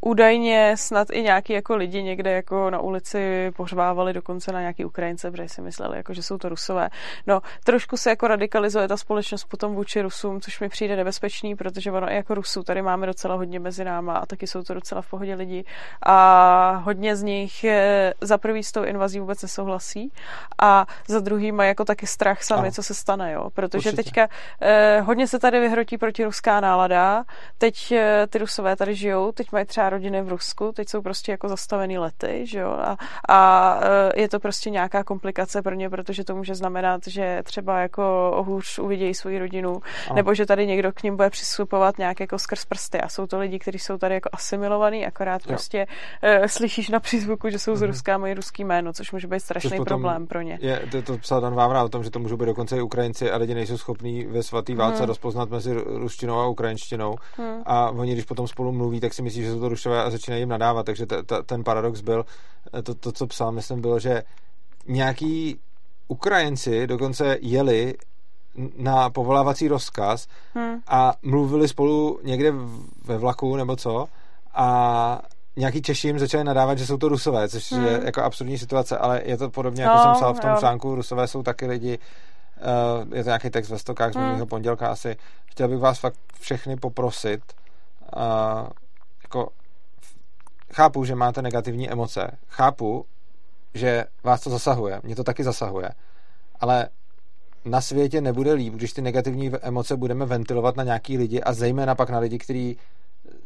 údajně 0.00 0.76
snad 0.76 1.08
i 1.10 1.22
nějaký 1.22 1.52
jako 1.52 1.76
lidi 1.76 2.02
někde 2.02 2.32
jako 2.32 2.70
na 2.70 2.80
ulici 2.80 3.50
pořvávali 3.56 4.12
dokonce 4.12 4.52
na 4.52 4.60
nějaký 4.60 4.84
Ukrajince, 4.84 5.30
protože 5.30 5.48
si 5.48 5.62
mysleli, 5.62 5.96
jako, 5.96 6.14
že 6.14 6.22
jsou 6.22 6.38
to 6.38 6.48
Rusové. 6.48 6.88
No, 7.26 7.40
trošku 7.64 7.96
se 7.96 8.10
jako 8.10 8.28
radikalizuje 8.28 8.88
ta 8.88 8.96
společnost 8.96 9.44
potom 9.44 9.74
vůči 9.74 10.02
Rusům, 10.02 10.40
což 10.40 10.60
mi 10.60 10.68
přijde 10.68 10.96
nebezpečný, 10.96 11.56
protože 11.56 11.92
ono 11.92 12.10
i 12.10 12.14
jako 12.14 12.34
Rusů 12.34 12.62
tady 12.62 12.82
máme 12.82 13.06
docela 13.06 13.34
hodně 13.34 13.60
mezi 13.60 13.84
náma 13.84 14.16
a 14.16 14.26
taky 14.26 14.46
jsou 14.46 14.62
to 14.62 14.74
docela 14.74 15.02
v 15.02 15.10
pohodě 15.10 15.34
lidi 15.34 15.64
a 16.06 16.82
hodně 16.84 17.16
z 17.16 17.22
nich 17.22 17.64
za 18.20 18.38
prvý 18.38 18.62
s 18.62 18.72
tou 18.72 18.84
invazí 18.84 19.20
vůbec 19.20 19.42
nesouhlasí 19.42 20.12
a 20.62 20.86
za 21.08 21.20
druhý 21.20 21.52
mají 21.52 21.68
jako 21.68 21.84
taky 21.84 22.06
strach 22.06 22.42
sami, 22.42 22.62
ano. 22.62 22.70
co 22.70 22.82
se 22.82 22.94
stane, 22.94 23.32
jo, 23.32 23.50
protože 23.50 23.88
Určitě. 23.88 24.02
teďka 24.02 24.28
eh, 24.60 25.00
hodně 25.00 25.26
se 25.26 25.38
tady 25.38 25.60
vyhrotí 25.60 25.98
proti 25.98 26.24
ruská 26.24 26.60
nálada, 26.60 27.24
teď 27.58 27.92
eh, 27.92 28.26
ty 28.30 28.38
Rusové 28.38 28.76
tady 28.76 28.94
žijou, 28.94 29.32
teď 29.32 29.52
mají 29.52 29.66
třeba 29.66 29.87
rodiny 29.90 30.22
v 30.22 30.28
Rusku, 30.28 30.72
teď 30.72 30.88
jsou 30.88 31.02
prostě 31.02 31.32
jako 31.32 31.48
zastavený 31.48 31.98
lety, 31.98 32.46
že 32.46 32.58
jo, 32.58 32.70
a, 32.70 32.96
a 33.28 33.80
e, 34.14 34.20
je 34.20 34.28
to 34.28 34.40
prostě 34.40 34.70
nějaká 34.70 35.04
komplikace 35.04 35.62
pro 35.62 35.74
ně, 35.74 35.90
protože 35.90 36.24
to 36.24 36.34
může 36.34 36.54
znamenat, 36.54 37.00
že 37.06 37.42
třeba 37.44 37.80
jako 37.80 38.34
hůř 38.46 38.78
uvidějí 38.78 39.14
svoji 39.14 39.38
rodinu, 39.38 39.80
a. 40.10 40.14
nebo 40.14 40.34
že 40.34 40.46
tady 40.46 40.66
někdo 40.66 40.92
k 40.92 41.02
ním 41.02 41.16
bude 41.16 41.30
přistupovat 41.30 41.98
nějak 41.98 42.20
jako 42.20 42.38
skrz 42.38 42.64
prsty 42.64 43.00
a 43.00 43.08
jsou 43.08 43.26
to 43.26 43.38
lidi, 43.38 43.58
kteří 43.58 43.78
jsou 43.78 43.98
tady 43.98 44.14
jako 44.14 44.28
asimilovaný, 44.32 45.06
akorát 45.06 45.42
jo. 45.42 45.48
prostě 45.48 45.86
uh, 46.38 46.46
slyšíš 46.46 46.88
na 46.88 47.00
přízvuku, 47.00 47.50
že 47.50 47.58
jsou 47.58 47.76
z 47.76 47.80
mhm. 47.82 47.90
Ruska, 47.90 48.18
mají 48.18 48.34
ruský 48.34 48.64
jméno, 48.64 48.92
což 48.92 49.12
může 49.12 49.26
být 49.26 49.40
strašný 49.40 49.84
problém 49.84 50.26
pro 50.26 50.40
ně. 50.40 50.58
Je, 50.60 50.82
to, 50.90 51.02
to 51.02 51.18
psal 51.18 51.40
Dan 51.40 51.54
Vávra 51.54 51.84
o 51.84 51.88
tom, 51.88 52.04
že 52.04 52.10
to 52.10 52.18
můžou 52.18 52.36
být 52.36 52.46
dokonce 52.46 52.76
i 52.76 52.82
Ukrajinci 52.82 53.30
a 53.30 53.36
lidi 53.36 53.54
nejsou 53.54 53.78
schopní 53.78 54.24
ve 54.24 54.42
svatý 54.42 54.74
válce 54.74 54.98
hmm. 54.98 55.06
rozpoznat 55.06 55.50
mezi 55.50 55.74
ruštinou 55.84 56.34
a 56.34 56.46
ukrajinštinou 56.46 57.16
hmm. 57.36 57.62
a 57.66 57.90
oni, 57.90 58.12
když 58.12 58.24
potom 58.24 58.48
spolu 58.48 58.72
mluví, 58.72 59.00
tak 59.00 59.14
si 59.14 59.22
myslí, 59.22 59.42
že 59.42 59.52
jsou 59.52 59.60
to 59.60 59.68
rušové 59.78 60.02
a 60.02 60.10
začínají 60.10 60.42
jim 60.42 60.48
nadávat, 60.48 60.86
takže 60.86 61.06
t- 61.06 61.22
t- 61.22 61.42
ten 61.42 61.64
paradox 61.64 62.00
byl, 62.00 62.24
eh, 62.74 62.82
to, 62.82 62.94
to, 62.94 63.12
co 63.12 63.26
psal, 63.26 63.52
myslím, 63.52 63.80
bylo, 63.80 63.98
že 63.98 64.22
nějaký 64.86 65.60
Ukrajinci 66.08 66.86
dokonce 66.86 67.36
jeli 67.40 67.94
na 68.76 69.10
povolávací 69.10 69.68
rozkaz 69.68 70.26
hmm. 70.54 70.80
a 70.86 71.14
mluvili 71.22 71.68
spolu 71.68 72.20
někde 72.22 72.52
ve 73.04 73.18
vlaku 73.18 73.56
nebo 73.56 73.76
co 73.76 74.08
a 74.54 75.22
nějaký 75.56 75.82
Češi 75.82 76.08
jim 76.08 76.18
začali 76.18 76.44
nadávat, 76.44 76.78
že 76.78 76.86
jsou 76.86 76.96
to 76.96 77.08
Rusové, 77.08 77.48
což 77.48 77.72
hmm. 77.72 77.86
je 77.86 78.00
jako 78.04 78.22
absurdní 78.22 78.58
situace, 78.58 78.98
ale 78.98 79.22
je 79.24 79.36
to 79.36 79.50
podobně, 79.50 79.82
jako 79.82 79.96
no, 79.96 80.02
jsem 80.02 80.12
psal 80.12 80.34
v 80.34 80.40
tom 80.40 80.50
jo. 80.50 80.56
článku, 80.58 80.94
Rusové 80.94 81.26
jsou 81.26 81.42
taky 81.42 81.66
lidi, 81.66 81.98
uh, 81.98 83.14
je 83.14 83.24
to 83.24 83.28
nějaký 83.28 83.50
text 83.50 83.68
ve 83.68 83.78
stokách 83.78 84.12
z 84.12 84.16
hmm. 84.16 84.46
pondělka 84.46 84.88
asi. 84.88 85.16
Chtěl 85.46 85.68
bych 85.68 85.78
vás 85.78 85.98
fakt 85.98 86.18
všechny 86.40 86.76
poprosit, 86.76 87.40
uh, 88.16 88.68
jako 89.22 89.48
chápu, 90.72 91.04
že 91.04 91.14
máte 91.14 91.42
negativní 91.42 91.90
emoce, 91.90 92.30
chápu, 92.48 93.04
že 93.74 94.04
vás 94.24 94.40
to 94.40 94.50
zasahuje, 94.50 95.00
mě 95.02 95.16
to 95.16 95.24
taky 95.24 95.44
zasahuje, 95.44 95.90
ale 96.60 96.88
na 97.64 97.80
světě 97.80 98.20
nebude 98.20 98.52
líp, 98.52 98.74
když 98.74 98.92
ty 98.92 99.02
negativní 99.02 99.52
emoce 99.62 99.96
budeme 99.96 100.26
ventilovat 100.26 100.76
na 100.76 100.84
nějaký 100.84 101.18
lidi 101.18 101.40
a 101.40 101.52
zejména 101.52 101.94
pak 101.94 102.10
na 102.10 102.18
lidi, 102.18 102.38
kteří 102.38 102.76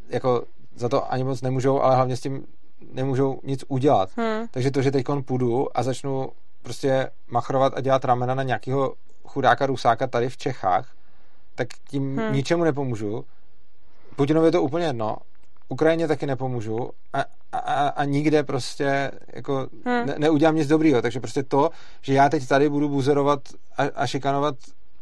jako 0.09 0.43
za 0.77 0.89
to 0.89 1.13
ani 1.13 1.25
moc 1.25 1.43
nemůžou, 1.43 1.81
ale 1.81 1.97
hlavně 1.97 2.17
s 2.17 2.21
tím 2.21 2.47
nemůžou 2.93 3.41
nic 3.45 3.65
udělat. 3.69 4.11
Hmm. 4.17 4.47
Takže 4.51 4.71
to, 4.71 4.83
že 4.83 4.91
teď 4.91 5.07
půjdu 5.25 5.79
a 5.79 5.83
začnu 5.83 6.29
prostě 6.63 7.11
machrovat 7.29 7.73
a 7.77 7.81
dělat 7.81 8.05
ramena 8.05 8.35
na 8.35 8.43
nějakého 8.43 8.95
chudáka 9.25 9.67
Rusáka 9.67 10.07
tady 10.07 10.29
v 10.29 10.37
Čechách, 10.37 10.89
tak 11.55 11.69
tím 11.89 12.19
hmm. 12.19 12.33
ničemu 12.33 12.65
nepomůžu. 12.65 13.25
Putinovi 14.17 14.49
je 14.49 14.53
to 14.53 14.63
úplně 14.63 14.87
jedno 14.87 15.17
Ukrajině 15.73 16.09
taky 16.09 16.27
nepomůžu 16.27 16.91
a, 17.13 17.25
a, 17.53 17.89
a 17.89 18.05
nikde 18.05 18.43
prostě 18.43 19.11
jako 19.33 19.69
hmm. 19.87 20.07
ne, 20.07 20.15
neudělám 20.19 20.57
nic 20.57 20.69
dobrýho. 20.69 21.03
Takže 21.03 21.21
prostě 21.21 21.43
to, 21.43 21.71
že 22.03 22.15
já 22.15 22.29
teď 22.29 22.47
tady 22.49 22.69
budu 22.69 22.89
buzerovat 22.89 23.41
a, 23.77 23.83
a 23.95 24.07
šikanovat 24.07 24.55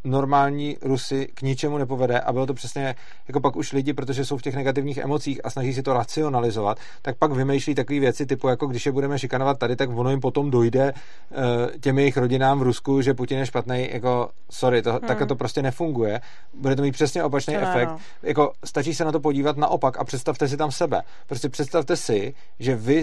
normální 0.04 0.76
Rusy 0.82 1.28
k 1.34 1.42
ničemu 1.42 1.78
nepovede 1.78 2.20
a 2.20 2.32
bylo 2.32 2.46
to 2.46 2.54
přesně 2.54 2.94
jako 3.28 3.40
pak 3.40 3.56
už 3.56 3.72
lidi, 3.72 3.92
protože 3.92 4.24
jsou 4.24 4.36
v 4.36 4.42
těch 4.42 4.54
negativních 4.54 4.98
emocích 4.98 5.40
a 5.44 5.50
snaží 5.50 5.74
si 5.74 5.82
to 5.82 5.92
racionalizovat, 5.92 6.78
tak 7.02 7.16
pak 7.18 7.32
vymýšlí 7.32 7.74
takové 7.74 8.00
věci 8.00 8.26
typu 8.26 8.48
jako 8.48 8.66
když 8.66 8.86
je 8.86 8.92
budeme 8.92 9.18
šikanovat 9.18 9.58
tady, 9.58 9.76
tak 9.76 9.90
ono 9.90 10.10
jim 10.10 10.20
potom 10.20 10.50
dojde 10.50 10.92
uh, 10.92 11.36
těm 11.80 11.98
jejich 11.98 12.16
rodinám 12.16 12.58
v 12.58 12.62
Rusku, 12.62 13.02
že 13.02 13.14
Putin 13.14 13.38
je 13.38 13.46
špatný, 13.46 13.88
jako 13.92 14.30
sorry, 14.50 14.82
to, 14.82 14.90
hmm. 14.90 15.00
takhle 15.00 15.26
to 15.26 15.36
prostě 15.36 15.62
nefunguje. 15.62 16.20
Bude 16.54 16.76
to 16.76 16.82
mít 16.82 16.92
přesně 16.92 17.24
opačný 17.24 17.54
to 17.54 17.60
efekt. 17.60 17.88
No. 17.88 17.98
Jako 18.22 18.52
stačí 18.64 18.94
se 18.94 19.04
na 19.04 19.12
to 19.12 19.20
podívat 19.20 19.56
naopak 19.56 19.98
a 19.98 20.04
představte 20.04 20.48
si 20.48 20.56
tam 20.56 20.70
sebe. 20.70 21.02
Prostě 21.26 21.48
představte 21.48 21.96
si, 21.96 22.34
že 22.58 22.76
vy 22.76 23.02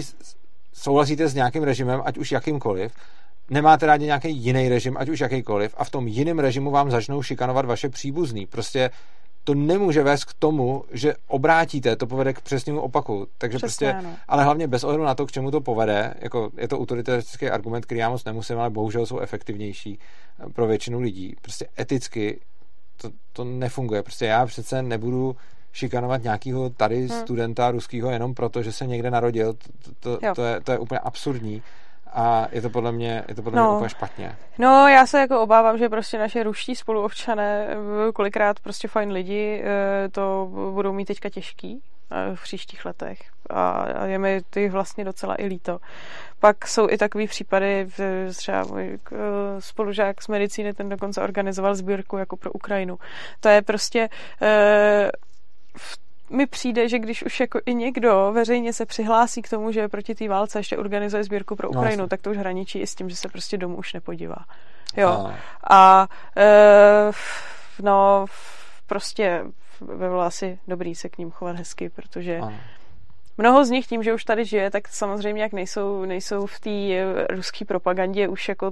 souhlasíte 0.72 1.28
s 1.28 1.34
nějakým 1.34 1.62
režimem, 1.62 2.02
ať 2.04 2.18
už 2.18 2.32
jakýmkoliv, 2.32 2.92
nemáte 3.50 3.86
rádi 3.86 4.06
nějaký 4.06 4.36
jiný 4.36 4.68
režim, 4.68 4.96
ať 4.98 5.08
už 5.08 5.20
jakýkoliv, 5.20 5.74
a 5.78 5.84
v 5.84 5.90
tom 5.90 6.08
jiném 6.08 6.38
režimu 6.38 6.70
vám 6.70 6.90
začnou 6.90 7.22
šikanovat 7.22 7.64
vaše 7.64 7.88
příbuzný. 7.88 8.46
Prostě 8.46 8.90
to 9.44 9.54
nemůže 9.54 10.02
vést 10.02 10.24
k 10.24 10.34
tomu, 10.34 10.84
že 10.92 11.14
obrátíte, 11.26 11.96
to 11.96 12.06
povede 12.06 12.32
k 12.32 12.40
přesnému 12.40 12.80
opaku. 12.80 13.26
Takže 13.38 13.58
Přesně, 13.58 13.86
prostě, 13.92 14.06
ano. 14.06 14.16
ale 14.28 14.44
hlavně 14.44 14.66
bez 14.66 14.84
ohledu 14.84 15.04
na 15.04 15.14
to, 15.14 15.26
k 15.26 15.32
čemu 15.32 15.50
to 15.50 15.60
povede, 15.60 16.14
jako 16.18 16.50
je 16.56 16.68
to 16.68 16.78
autoritaristický 16.78 17.50
argument, 17.50 17.86
který 17.86 18.00
já 18.00 18.10
moc 18.10 18.24
nemusím, 18.24 18.58
ale 18.58 18.70
bohužel 18.70 19.06
jsou 19.06 19.18
efektivnější 19.18 19.98
pro 20.52 20.66
většinu 20.66 21.00
lidí. 21.00 21.34
Prostě 21.42 21.66
eticky 21.80 22.40
to, 22.96 23.10
to 23.32 23.44
nefunguje. 23.44 24.02
Prostě 24.02 24.26
já 24.26 24.46
přece 24.46 24.82
nebudu 24.82 25.36
šikanovat 25.72 26.22
nějakého 26.22 26.70
tady 26.70 27.06
hmm. 27.06 27.20
studenta 27.20 27.70
ruského 27.70 28.10
jenom 28.10 28.34
proto, 28.34 28.62
že 28.62 28.72
se 28.72 28.86
někde 28.86 29.10
narodil. 29.10 29.52
To, 30.00 30.16
to, 30.16 30.34
to, 30.34 30.44
je, 30.44 30.60
to 30.60 30.72
je 30.72 30.78
úplně 30.78 30.98
absurdní 30.98 31.62
a 32.12 32.48
je 32.52 32.62
to 32.62 32.70
podle 32.70 32.92
mě, 32.92 33.24
je 33.28 33.34
to 33.34 33.42
podle 33.42 33.60
no. 33.60 33.66
mě 33.66 33.76
úplně 33.76 33.88
špatně. 33.88 34.36
No, 34.58 34.88
já 34.88 35.06
se 35.06 35.20
jako 35.20 35.42
obávám, 35.42 35.78
že 35.78 35.88
prostě 35.88 36.18
naše 36.18 36.42
ruští 36.42 36.76
spoluobčané, 36.76 37.66
eh, 37.68 38.12
kolikrát 38.12 38.60
prostě 38.60 38.88
fajn 38.88 39.10
lidi, 39.10 39.62
eh, 39.64 40.08
to 40.08 40.48
budou 40.74 40.92
mít 40.92 41.04
teďka 41.04 41.28
těžký 41.28 41.82
eh, 42.10 42.36
v 42.36 42.42
příštích 42.42 42.84
letech. 42.84 43.18
A 43.50 43.86
je 44.06 44.18
mi 44.18 44.40
ty 44.50 44.68
vlastně 44.68 45.04
docela 45.04 45.34
i 45.38 45.46
líto. 45.46 45.78
Pak 46.40 46.66
jsou 46.66 46.88
i 46.90 46.98
takové 46.98 47.26
případy, 47.26 47.88
třeba 48.36 48.64
můj 48.64 48.98
spolužák 49.58 50.22
z 50.22 50.28
medicíny, 50.28 50.74
ten 50.74 50.88
dokonce 50.88 51.22
organizoval 51.22 51.74
sbírku 51.74 52.16
jako 52.16 52.36
pro 52.36 52.52
Ukrajinu. 52.52 52.98
To 53.40 53.48
je 53.48 53.62
prostě 53.62 54.08
v 55.76 56.07
mi 56.30 56.46
přijde, 56.46 56.88
že 56.88 56.98
když 56.98 57.22
už 57.22 57.40
jako 57.40 57.60
i 57.66 57.74
někdo 57.74 58.30
veřejně 58.32 58.72
se 58.72 58.86
přihlásí 58.86 59.42
k 59.42 59.50
tomu, 59.50 59.72
že 59.72 59.80
je 59.80 59.88
proti 59.88 60.14
té 60.14 60.28
válce 60.28 60.58
ještě 60.58 60.76
organizuje 60.76 61.24
sbírku 61.24 61.56
pro 61.56 61.68
no, 61.72 61.78
Ukrajinu, 61.78 62.02
no, 62.02 62.08
tak 62.08 62.22
to 62.22 62.30
už 62.30 62.36
hraničí 62.36 62.78
i 62.78 62.86
s 62.86 62.94
tím, 62.94 63.10
že 63.10 63.16
se 63.16 63.28
prostě 63.28 63.56
domů 63.56 63.76
už 63.76 63.92
nepodívá. 63.92 64.44
Jo. 64.96 65.08
A, 65.08 65.34
a 65.70 66.08
e, 66.36 67.10
no 67.82 68.26
prostě 68.86 69.44
by 69.80 69.96
bylo 69.96 70.20
asi 70.20 70.58
dobrý 70.68 70.94
se 70.94 71.08
k 71.08 71.18
ním 71.18 71.30
chovat 71.30 71.56
hezky, 71.56 71.88
protože 71.90 72.38
ano 72.38 72.58
mnoho 73.38 73.64
z 73.64 73.70
nich 73.70 73.86
tím, 73.86 74.02
že 74.02 74.14
už 74.14 74.24
tady 74.24 74.44
žije, 74.44 74.70
tak 74.70 74.88
samozřejmě 74.88 75.42
jak 75.42 75.52
nejsou, 75.52 76.04
nejsou 76.04 76.46
v 76.46 76.60
té 76.60 76.70
eh, 76.70 77.26
ruské 77.30 77.64
propagandě 77.64 78.28
už 78.28 78.48
jako 78.48 78.70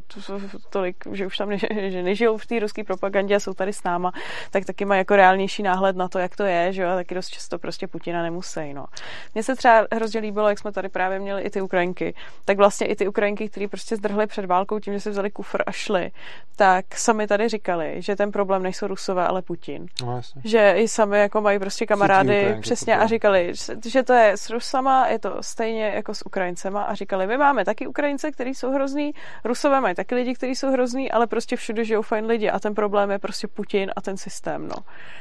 tolik, 0.70 0.96
že 1.12 1.26
už 1.26 1.36
tam 1.36 1.48
ne, 1.48 1.58
že 1.90 2.02
nežijou 2.02 2.36
v 2.36 2.46
té 2.46 2.58
ruské 2.58 2.84
propagandě 2.84 3.34
a 3.34 3.40
jsou 3.40 3.54
tady 3.54 3.72
s 3.72 3.82
náma, 3.82 4.12
tak 4.50 4.64
taky 4.64 4.84
mají 4.84 4.98
jako 4.98 5.16
reálnější 5.16 5.62
náhled 5.62 5.96
na 5.96 6.08
to, 6.08 6.18
jak 6.18 6.36
to 6.36 6.44
je, 6.44 6.72
že 6.72 6.82
jo, 6.82 6.88
a 6.90 6.94
taky 6.94 7.14
dost 7.14 7.28
často 7.28 7.58
prostě 7.58 7.86
Putina 7.86 8.22
nemusí, 8.22 8.74
no. 8.74 8.86
Mně 9.34 9.42
se 9.42 9.56
třeba 9.56 9.86
hrozně 9.92 10.20
líbilo, 10.20 10.48
jak 10.48 10.58
jsme 10.58 10.72
tady 10.72 10.88
právě 10.88 11.18
měli 11.18 11.42
i 11.42 11.50
ty 11.50 11.60
Ukrajinky, 11.60 12.14
tak 12.44 12.56
vlastně 12.56 12.86
i 12.86 12.96
ty 12.96 13.08
Ukrajinky, 13.08 13.48
které 13.48 13.68
prostě 13.68 13.96
zdrhly 13.96 14.26
před 14.26 14.44
válkou 14.44 14.78
tím, 14.78 14.94
že 14.94 15.00
si 15.00 15.10
vzali 15.10 15.30
kufr 15.30 15.62
a 15.66 15.72
šli, 15.72 16.10
tak 16.56 16.94
sami 16.94 17.26
tady 17.26 17.48
říkali, 17.48 17.94
že 17.98 18.16
ten 18.16 18.32
problém 18.32 18.62
nejsou 18.62 18.86
Rusové, 18.86 19.26
ale 19.26 19.42
Putin. 19.42 19.86
No, 20.02 20.20
že 20.44 20.74
i 20.76 20.88
sami 20.88 21.18
jako 21.18 21.40
mají 21.40 21.58
prostě 21.58 21.86
kamarády, 21.86 22.56
přesně, 22.60 22.96
a 22.96 23.06
říkali, 23.06 23.52
že 23.86 24.02
to 24.02 24.12
je 24.12 24.36
Rusama, 24.56 25.08
je 25.08 25.18
to 25.18 25.42
stejně 25.42 25.84
jako 25.84 26.14
s 26.14 26.26
Ukrajincema 26.26 26.82
a 26.82 26.94
říkali, 26.94 27.26
my 27.26 27.36
máme 27.38 27.64
taky 27.64 27.86
Ukrajince, 27.86 28.32
kteří 28.32 28.54
jsou 28.54 28.72
hrozný, 28.72 29.12
Rusové 29.44 29.80
mají 29.80 29.94
taky 29.94 30.14
lidi, 30.14 30.34
kteří 30.34 30.54
jsou 30.54 30.72
hrozný, 30.72 31.10
ale 31.10 31.26
prostě 31.26 31.56
všude 31.56 31.84
žijou 31.84 32.02
fajn 32.02 32.26
lidi 32.26 32.50
a 32.50 32.60
ten 32.60 32.74
problém 32.74 33.10
je 33.10 33.18
prostě 33.18 33.48
Putin 33.48 33.90
a 33.96 34.00
ten 34.00 34.16
systém, 34.16 34.68
no. 34.68 34.76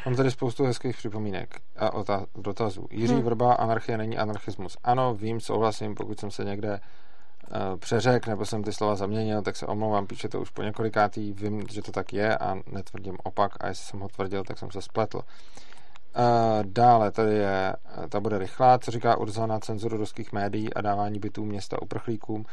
Mám 0.06 0.16
tady 0.16 0.32
spoustu 0.32 0.64
hezkých 0.64 0.98
připomínek 0.98 1.60
a 1.78 1.92
dotazů. 2.36 2.88
Jiří 2.92 3.14
hmm. 3.14 3.24
Vrba, 3.24 3.54
anarchie 3.54 3.98
není 3.98 4.18
anarchismus. 4.18 4.78
Ano, 4.84 5.14
vím, 5.14 5.40
souhlasím, 5.40 5.96
pokud 5.96 6.20
jsem 6.20 6.32
se 6.32 6.44
někde 6.44 6.80
uh, 6.80 7.78
přeřek 7.80 8.28
nebo 8.28 8.46
jsem 8.46 8.64
ty 8.64 8.74
slova 8.74 8.96
zaměnil, 8.96 9.42
tak 9.42 9.56
se 9.56 9.66
omlouvám, 9.66 10.08
píše 10.08 10.30
to 10.30 10.42
už 10.42 10.50
po 10.50 10.64
několikátý, 10.64 11.34
vím, 11.34 11.64
že 11.72 11.82
to 11.82 11.92
tak 11.92 12.14
je 12.14 12.38
a 12.38 12.56
netvrdím 12.72 13.18
opak 13.24 13.52
a 13.60 13.68
jestli 13.68 13.86
jsem 13.86 14.00
ho 14.00 14.08
tvrdil, 14.08 14.44
tak 14.44 14.58
jsem 14.58 14.72
se 14.72 14.82
spletl. 14.82 15.22
Dále 16.64 17.12
tady 17.12 17.36
je, 17.36 17.76
ta 18.10 18.20
bude 18.20 18.38
rychlá, 18.38 18.80
co 18.80 18.92
říká 18.92 19.18
Urza 19.18 19.46
na 19.46 19.60
cenzuru 19.60 19.98
ruských 19.98 20.34
médií 20.34 20.74
a 20.74 20.82
dávání 20.82 21.20
bytů 21.20 21.46
města 21.46 21.82
uprchlíkům. 21.82 22.46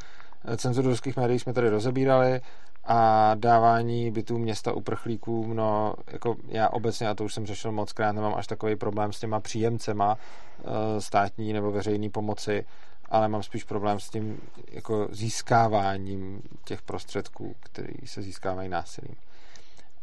Eh, 0.45 0.57
cenzuru 0.57 0.89
ruských 0.89 1.17
médií 1.17 1.39
jsme 1.39 1.53
tady 1.53 1.69
rozebírali 1.69 2.41
a 2.85 3.35
dávání 3.35 4.11
bytů 4.11 4.39
města 4.39 4.73
uprchlíkům, 4.73 5.57
no 5.57 5.95
jako 6.13 6.37
já 6.49 6.69
obecně, 6.69 7.09
a 7.09 7.15
to 7.15 7.25
už 7.25 7.35
jsem 7.35 7.47
řešil 7.47 7.73
moc 7.73 7.93
krát, 7.93 8.13
nemám 8.13 8.35
až 8.35 8.47
takový 8.47 8.77
problém 8.77 9.13
s 9.13 9.21
těma 9.21 9.41
příjemcema 9.41 10.13
uh, 10.15 10.71
státní 10.99 11.53
nebo 11.53 11.71
veřejné 11.71 12.11
pomoci, 12.11 12.67
ale 13.09 13.29
mám 13.29 13.43
spíš 13.43 13.65
problém 13.65 14.01
s 14.01 14.11
tím 14.11 14.41
jako 14.71 15.09
získáváním 15.11 16.43
těch 16.65 16.83
prostředků, 16.83 17.55
které 17.61 17.93
se 18.05 18.23
získávají 18.23 18.69
násilím. 18.69 19.15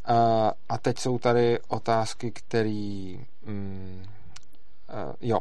Uh, 0.10 0.16
a 0.70 0.78
teď 0.78 1.00
jsou 1.00 1.20
tady 1.20 1.60
otázky, 1.68 2.32
které... 2.32 3.16
Mm, 3.46 4.04
uh, 4.90 5.14
jo. 5.22 5.40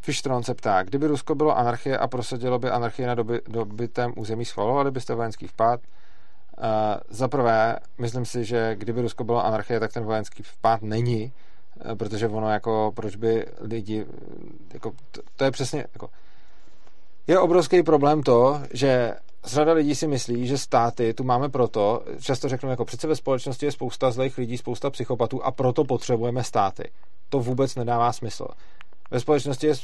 Fishtron 0.00 0.42
se 0.42 0.54
ptá, 0.54 0.82
kdyby 0.82 1.06
Rusko 1.06 1.34
bylo 1.34 1.58
anarchie 1.58 1.98
a 1.98 2.06
prosadilo 2.06 2.58
by 2.58 2.70
anarchii 2.70 3.06
na 3.06 3.14
doby, 3.14 3.40
dobytém 3.48 4.12
území, 4.16 4.44
schvalovali 4.44 4.90
byste 4.90 5.14
vojenský 5.14 5.46
vpád? 5.46 5.80
Uh, 5.80 6.64
za 7.08 7.28
prvé, 7.28 7.78
myslím 7.98 8.24
si, 8.24 8.44
že 8.44 8.76
kdyby 8.76 9.02
Rusko 9.02 9.24
bylo 9.24 9.44
anarchie, 9.46 9.80
tak 9.80 9.92
ten 9.92 10.04
vojenský 10.04 10.42
vpád 10.42 10.82
není, 10.82 11.32
uh, 11.84 11.94
protože 11.94 12.28
ono 12.28 12.50
jako, 12.50 12.92
proč 12.94 13.16
by 13.16 13.46
lidi, 13.60 14.06
jako, 14.72 14.92
to, 15.10 15.20
to 15.36 15.44
je 15.44 15.50
přesně, 15.50 15.84
jako, 15.92 16.10
je 17.26 17.38
obrovský 17.38 17.82
problém 17.82 18.22
to, 18.22 18.62
že 18.72 19.14
řada 19.44 19.72
lidí 19.72 19.94
si 19.94 20.06
myslí, 20.06 20.46
že 20.46 20.58
státy 20.58 21.14
tu 21.14 21.24
máme 21.24 21.48
proto, 21.48 22.02
často 22.20 22.48
řeknu 22.48 22.70
jako 22.70 22.84
přece 22.84 23.06
ve 23.06 23.16
společnosti 23.16 23.66
je 23.66 23.72
spousta 23.72 24.10
zlých 24.10 24.38
lidí, 24.38 24.58
spousta 24.58 24.90
psychopatů 24.90 25.44
a 25.44 25.50
proto 25.50 25.84
potřebujeme 25.84 26.44
státy. 26.44 26.90
To 27.28 27.40
vůbec 27.40 27.74
nedává 27.74 28.12
smysl. 28.12 28.46
Ve 29.10 29.20
společnosti 29.20 29.66
je, 29.66 29.74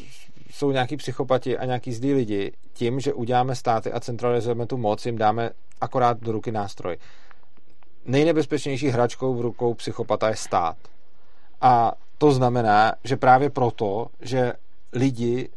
jsou 0.51 0.70
nějaký 0.70 0.97
psychopati 0.97 1.59
a 1.59 1.64
nějaký 1.64 1.93
zlí 1.93 2.14
lidi. 2.14 2.52
Tím, 2.72 3.01
že 3.01 3.12
uděláme 3.12 3.55
státy 3.55 3.93
a 3.93 4.01
centralizujeme 4.01 4.66
tu 4.66 4.76
moc, 4.76 5.06
jim 5.06 5.18
dáme 5.18 5.51
akorát 5.80 6.20
do 6.20 6.32
ruky 6.32 6.52
nástroj. 6.52 6.97
Nejnebezpečnější 8.05 8.89
hračkou 8.89 9.35
v 9.35 9.40
rukou 9.40 9.74
psychopata 9.74 10.28
je 10.28 10.36
stát. 10.36 10.76
A 11.60 11.93
to 12.18 12.32
znamená, 12.32 12.93
že 13.05 13.16
právě 13.16 13.51
proto, 13.51 14.06
že 14.20 14.52
lidi 14.93 15.48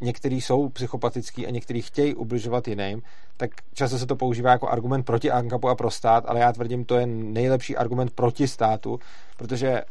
někteří 0.00 0.40
jsou 0.40 0.68
psychopatický 0.68 1.46
a 1.46 1.50
někteří 1.50 1.82
chtějí 1.82 2.14
ubližovat 2.14 2.68
jiným, 2.68 3.02
tak 3.36 3.50
často 3.74 3.98
se 3.98 4.06
to 4.06 4.16
používá 4.16 4.50
jako 4.50 4.68
argument 4.68 5.02
proti 5.02 5.30
ANKAPu 5.30 5.68
a 5.68 5.74
pro 5.74 5.90
stát, 5.90 6.24
ale 6.26 6.40
já 6.40 6.52
tvrdím, 6.52 6.84
to 6.84 6.96
je 6.96 7.06
nejlepší 7.06 7.76
argument 7.76 8.12
proti 8.12 8.48
státu, 8.48 9.00
protože 9.36 9.82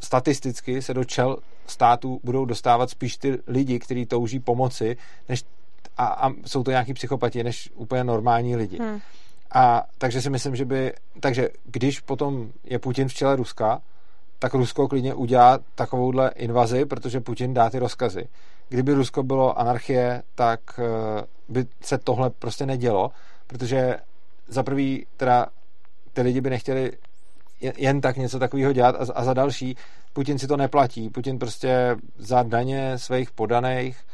statisticky 0.00 0.82
se 0.82 0.94
do 0.94 1.04
čel 1.04 1.36
státu 1.66 2.20
budou 2.24 2.44
dostávat 2.44 2.90
spíš 2.90 3.16
ty 3.16 3.38
lidi, 3.46 3.78
kteří 3.78 4.06
touží 4.06 4.40
pomoci, 4.40 4.96
než, 5.28 5.44
a, 5.96 6.06
a 6.06 6.30
jsou 6.46 6.62
to 6.62 6.70
nějaký 6.70 6.94
psychopati, 6.94 7.44
než 7.44 7.70
úplně 7.74 8.04
normální 8.04 8.56
lidi. 8.56 8.78
Hmm. 8.78 9.00
A 9.50 9.82
takže 9.98 10.22
si 10.22 10.30
myslím, 10.30 10.56
že 10.56 10.64
by, 10.64 10.92
takže 11.20 11.48
když 11.64 12.00
potom 12.00 12.50
je 12.64 12.78
Putin 12.78 13.08
v 13.08 13.14
čele 13.14 13.36
Ruska, 13.36 13.82
tak 14.38 14.54
Rusko 14.54 14.88
klidně 14.88 15.14
udělá 15.14 15.58
takovouhle 15.74 16.30
invazi, 16.36 16.84
protože 16.84 17.20
Putin 17.20 17.54
dá 17.54 17.70
ty 17.70 17.78
rozkazy. 17.78 18.28
Kdyby 18.68 18.94
Rusko 18.94 19.22
bylo 19.22 19.58
anarchie, 19.58 20.22
tak 20.34 20.60
eh, 20.78 21.24
by 21.48 21.66
se 21.80 21.98
tohle 21.98 22.30
prostě 22.30 22.66
nedělo, 22.66 23.10
protože 23.46 23.96
za 24.48 24.62
prvý 24.62 25.06
teda 25.16 25.46
ty 26.12 26.22
lidi 26.22 26.40
by 26.40 26.50
nechtěli 26.50 26.92
jen 27.60 28.00
tak 28.00 28.16
něco 28.16 28.38
takového 28.38 28.72
dělat 28.72 28.96
a, 29.14 29.24
za 29.24 29.34
další 29.34 29.76
Putin 30.12 30.38
si 30.38 30.46
to 30.46 30.56
neplatí. 30.56 31.10
Putin 31.10 31.38
prostě 31.38 31.96
za 32.18 32.42
daně 32.42 32.98
svých 32.98 33.30
podaných 33.30 34.04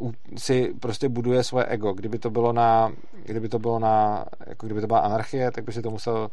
uh, 0.00 0.12
si 0.36 0.74
prostě 0.80 1.08
buduje 1.08 1.44
svoje 1.44 1.66
ego. 1.66 1.92
Kdyby 1.92 2.18
to 2.18 2.30
bylo 2.30 2.52
na, 2.52 2.92
kdyby 3.24 3.48
to 3.48 3.58
bylo 3.58 3.78
na, 3.78 4.24
jako 4.46 4.66
kdyby 4.66 4.80
to 4.80 4.86
byla 4.86 4.98
anarchie, 4.98 5.50
tak 5.50 5.64
by 5.64 5.72
si 5.72 5.82
to 5.82 5.90
musel 5.90 6.30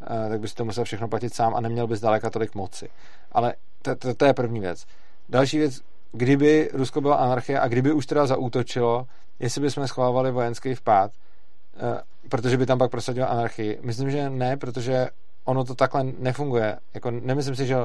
uh, 0.00 0.28
tak 0.28 0.40
by 0.40 0.48
si 0.48 0.54
to 0.54 0.64
musel 0.64 0.84
všechno 0.84 1.08
platit 1.08 1.34
sám 1.34 1.54
a 1.54 1.60
neměl 1.60 1.86
by 1.86 1.96
zdaleka 1.96 2.30
tolik 2.30 2.54
moci. 2.54 2.88
Ale 3.32 3.54
to, 3.82 3.96
to, 3.96 4.14
to 4.14 4.24
je 4.24 4.34
první 4.34 4.60
věc. 4.60 4.86
Další 5.28 5.58
věc, 5.58 5.80
kdyby 6.14 6.70
Rusko 6.72 7.00
byla 7.00 7.16
anarchie 7.16 7.60
a 7.60 7.68
kdyby 7.68 7.92
už 7.92 8.06
teda 8.06 8.26
zaútočilo, 8.26 9.06
jestli 9.38 9.60
bychom 9.60 9.88
schvalovali 9.88 10.30
vojenský 10.30 10.74
vpád, 10.74 11.10
uh, 11.12 11.98
protože 12.28 12.56
by 12.56 12.66
tam 12.66 12.78
pak 12.78 12.90
prosadila 12.90 13.26
anarchii. 13.26 13.78
Myslím, 13.82 14.10
že 14.10 14.30
ne, 14.30 14.56
protože 14.56 15.08
ono 15.44 15.64
to 15.64 15.74
takhle 15.74 16.04
nefunguje. 16.04 16.78
Jako 16.94 17.10
nemyslím 17.10 17.56
si, 17.56 17.66
že, 17.66 17.76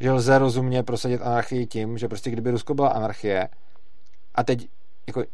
že 0.00 0.12
lze 0.12 0.38
rozumně 0.38 0.82
prosadit 0.82 1.22
anarchii 1.22 1.66
tím, 1.66 1.98
že 1.98 2.08
prostě 2.08 2.30
kdyby 2.30 2.50
Rusko 2.50 2.74
byla 2.74 2.88
anarchie 2.88 3.48
a 4.34 4.44
teď 4.44 4.68
jako 5.06 5.24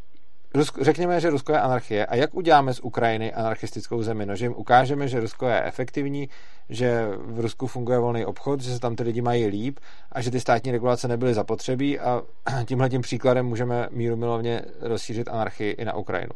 Rusko, 0.53 0.83
řekněme, 0.83 1.21
že 1.21 1.29
Rusko 1.29 1.51
je 1.51 1.59
anarchie 1.59 2.05
a 2.05 2.15
jak 2.15 2.35
uděláme 2.35 2.73
z 2.73 2.79
Ukrajiny 2.79 3.33
anarchistickou 3.33 4.03
zemi? 4.03 4.25
No, 4.25 4.35
že 4.35 4.45
jim 4.45 4.53
ukážeme, 4.55 5.07
že 5.07 5.19
Rusko 5.19 5.47
je 5.47 5.63
efektivní, 5.63 6.29
že 6.69 7.07
v 7.17 7.39
Rusku 7.39 7.67
funguje 7.67 7.99
volný 7.99 8.25
obchod, 8.25 8.61
že 8.61 8.73
se 8.73 8.79
tam 8.79 8.95
ty 8.95 9.03
lidi 9.03 9.21
mají 9.21 9.47
líp 9.47 9.79
a 10.11 10.21
že 10.21 10.31
ty 10.31 10.39
státní 10.39 10.71
regulace 10.71 11.07
nebyly 11.07 11.33
zapotřebí 11.33 11.99
a 11.99 12.21
tímhle 12.65 12.89
tím 12.89 13.01
příkladem 13.01 13.45
můžeme 13.45 13.87
míru 13.91 14.15
milovně 14.15 14.61
rozšířit 14.81 15.27
anarchii 15.27 15.71
i 15.71 15.85
na 15.85 15.95
Ukrajinu 15.95 16.33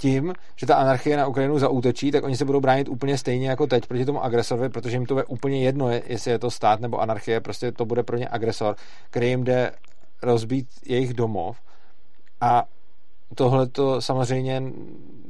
tím, 0.00 0.34
že 0.56 0.66
ta 0.66 0.76
anarchie 0.76 1.16
na 1.16 1.26
Ukrajinu 1.26 1.58
zaútočí, 1.58 2.10
tak 2.10 2.24
oni 2.24 2.36
se 2.36 2.44
budou 2.44 2.60
bránit 2.60 2.88
úplně 2.88 3.18
stejně 3.18 3.50
jako 3.50 3.66
teď 3.66 3.86
proti 3.86 4.04
tomu 4.04 4.24
agresorovi, 4.24 4.68
protože 4.68 4.96
jim 4.96 5.06
to 5.06 5.18
je 5.18 5.24
úplně 5.24 5.64
jedno, 5.64 5.90
jestli 5.90 6.30
je 6.30 6.38
to 6.38 6.50
stát 6.50 6.80
nebo 6.80 7.00
anarchie, 7.00 7.40
prostě 7.40 7.72
to 7.72 7.84
bude 7.84 8.02
pro 8.02 8.16
ně 8.16 8.28
agresor, 8.28 8.76
který 9.10 9.28
jim 9.28 9.44
jde 9.44 9.72
rozbít 10.22 10.66
jejich 10.86 11.14
domov. 11.14 11.56
A 12.40 12.64
tohle 13.34 13.66
to 13.68 14.00
samozřejmě 14.00 14.62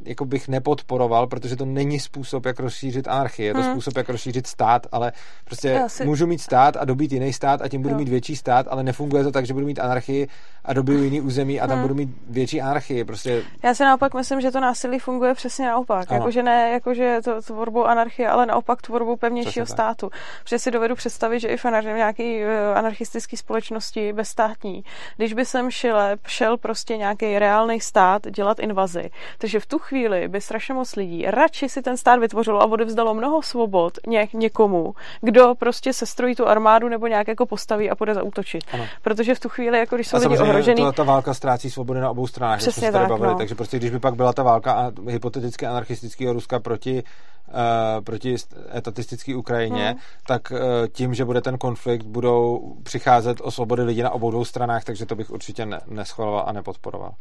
jako 0.04 0.24
bych 0.24 0.48
nepodporoval, 0.48 1.26
protože 1.26 1.56
to 1.56 1.64
není 1.64 2.00
způsob, 2.00 2.46
jak 2.46 2.60
rozšířit 2.60 3.08
anarchii, 3.08 3.46
je 3.46 3.54
to 3.54 3.62
hmm. 3.62 3.70
způsob, 3.70 3.96
jak 3.96 4.08
rozšířit 4.08 4.46
stát, 4.46 4.86
ale 4.92 5.12
prostě 5.44 5.82
si... 5.86 6.04
můžu 6.04 6.26
mít 6.26 6.40
stát 6.40 6.76
a 6.76 6.84
dobít 6.84 7.12
jiný 7.12 7.32
stát 7.32 7.62
a 7.62 7.68
tím 7.68 7.82
budu 7.82 7.94
jo. 7.94 7.98
mít 7.98 8.08
větší 8.08 8.36
stát, 8.36 8.66
ale 8.70 8.82
nefunguje 8.82 9.24
to 9.24 9.32
tak, 9.32 9.46
že 9.46 9.54
budu 9.54 9.66
mít 9.66 9.78
anarchii 9.78 10.28
a 10.64 10.72
dobiju 10.72 11.02
jiný 11.02 11.20
území 11.20 11.60
a 11.60 11.66
tam 11.66 11.76
hmm. 11.76 11.82
budu 11.82 11.94
mít 11.94 12.10
větší 12.28 12.60
anarchii. 12.60 13.04
Prostě... 13.04 13.42
Já 13.62 13.74
si 13.74 13.84
naopak 13.84 14.14
myslím, 14.14 14.40
že 14.40 14.50
to 14.50 14.60
násilí 14.60 14.98
funguje 14.98 15.34
přesně 15.34 15.66
naopak. 15.66 16.10
Jakože 16.10 16.42
ne 16.42 16.70
jakože 16.70 17.18
to 17.24 17.42
tvorbou 17.42 17.84
anarchie, 17.84 18.28
ale 18.28 18.46
naopak 18.46 18.82
tvorbou 18.82 19.16
pevnějšího 19.16 19.64
přesně 19.64 19.74
státu. 19.74 20.08
Tak. 20.08 20.20
Protože 20.42 20.58
si 20.58 20.70
dovedu 20.70 20.94
představit, 20.94 21.40
že 21.40 21.48
i 21.48 21.56
v 21.56 21.64
nějaké 21.82 22.24
eh, 22.24 22.74
anarchistické 22.74 23.36
společnosti 23.36 24.12
bezstátní, 24.12 24.84
když 25.16 25.34
by 25.34 25.44
sem 25.44 25.70
šel, 25.70 25.98
šel 26.26 26.56
prostě 26.56 26.96
nějaký 26.96 27.38
reálný 27.38 27.80
stát 27.90 28.30
dělat 28.30 28.58
invazi, 28.58 29.10
takže 29.38 29.60
v 29.60 29.66
tu 29.66 29.78
chvíli 29.78 30.28
by 30.28 30.40
strašně 30.40 30.74
moc 30.74 30.96
lidí 30.96 31.26
radši 31.26 31.68
si 31.68 31.82
ten 31.82 31.96
stát 31.96 32.20
vytvořilo 32.20 32.62
a 32.62 32.64
odevzdalo 32.64 33.14
mnoho 33.14 33.42
svobod 33.42 33.98
něk, 34.06 34.32
někomu, 34.32 34.94
kdo 35.20 35.54
prostě 35.58 35.92
se 35.92 36.06
strojí 36.06 36.34
tu 36.34 36.46
armádu 36.46 36.88
nebo 36.88 37.06
nějak 37.06 37.28
jako 37.28 37.46
postaví 37.46 37.90
a 37.90 37.94
půjde 37.94 38.14
zautočit. 38.14 38.64
Ano. 38.72 38.86
Protože 39.02 39.34
v 39.34 39.40
tu 39.40 39.48
chvíli, 39.48 39.78
jako 39.78 39.94
když 39.94 40.08
jsou 40.08 40.16
lidi 40.18 40.38
ohrožený. 40.38 40.82
Ta, 40.82 40.92
ta 40.92 41.02
válka 41.02 41.34
ztrácí 41.34 41.70
svobody 41.70 42.00
na 42.00 42.10
obou 42.10 42.26
stranách, 42.26 42.58
Přesně 42.58 42.92
tak, 42.92 43.08
bavili, 43.08 43.32
no. 43.32 43.38
takže 43.38 43.54
prostě 43.54 43.76
když 43.76 43.90
by 43.90 43.98
pak 43.98 44.14
byla 44.14 44.32
ta 44.32 44.42
válka 44.42 44.72
a 44.72 44.92
hypoteticky 45.08 45.66
anarchistického 45.66 46.32
Ruska 46.32 46.60
proti 46.60 47.02
Uh, 47.50 48.04
proti 48.04 48.36
etatistické 48.76 49.36
Ukrajině, 49.36 49.88
hmm. 49.88 49.98
tak 50.26 50.50
uh, 50.50 50.58
tím, 50.92 51.14
že 51.14 51.24
bude 51.24 51.40
ten 51.40 51.58
konflikt, 51.58 52.06
budou 52.06 52.74
přicházet 52.82 53.40
o 53.40 53.50
svobody 53.50 53.82
lidí 53.82 54.02
na 54.02 54.10
obou 54.10 54.30
dvou 54.30 54.44
stranách, 54.44 54.84
takže 54.84 55.06
to 55.06 55.14
bych 55.14 55.30
určitě 55.30 55.66
ne- 55.66 55.80
neschvaloval 55.86 56.44
a 56.46 56.52
nepodporoval. 56.52 57.12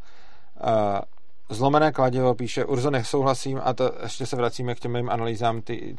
Zlomené 1.50 1.92
kladivo 1.92 2.34
píše, 2.34 2.64
Urzo 2.64 2.90
nesouhlasím 2.90 3.60
a 3.64 3.74
to 3.74 3.92
ještě 4.02 4.26
se 4.26 4.36
vracíme 4.36 4.74
k 4.74 4.80
těm 4.80 4.92
mým 4.92 5.10
analýzám 5.10 5.62
ty, 5.62 5.96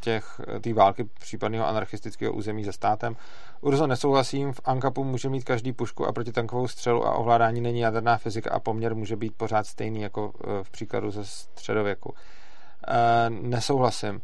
těch, 0.00 0.40
té 0.60 0.74
války 0.74 1.04
případného 1.04 1.66
anarchistického 1.66 2.32
území 2.32 2.64
se 2.64 2.72
státem. 2.72 3.16
Urzo 3.60 3.86
nesouhlasím, 3.86 4.52
v 4.52 4.60
Ankapu 4.64 5.04
může 5.04 5.28
mít 5.28 5.44
každý 5.44 5.72
pušku 5.72 6.06
a 6.06 6.12
protitankovou 6.12 6.68
střelu 6.68 7.06
a 7.06 7.14
ovládání 7.14 7.60
není 7.60 7.80
jaderná 7.80 8.18
fyzika 8.18 8.50
a 8.50 8.60
poměr 8.60 8.94
může 8.94 9.16
být 9.16 9.34
pořád 9.36 9.66
stejný 9.66 10.00
jako 10.00 10.32
e, 10.44 10.64
v 10.64 10.70
příkladu 10.70 11.10
ze 11.10 11.24
středověku. 11.24 12.14
E, 12.88 13.30
nesouhlasím 13.30 14.20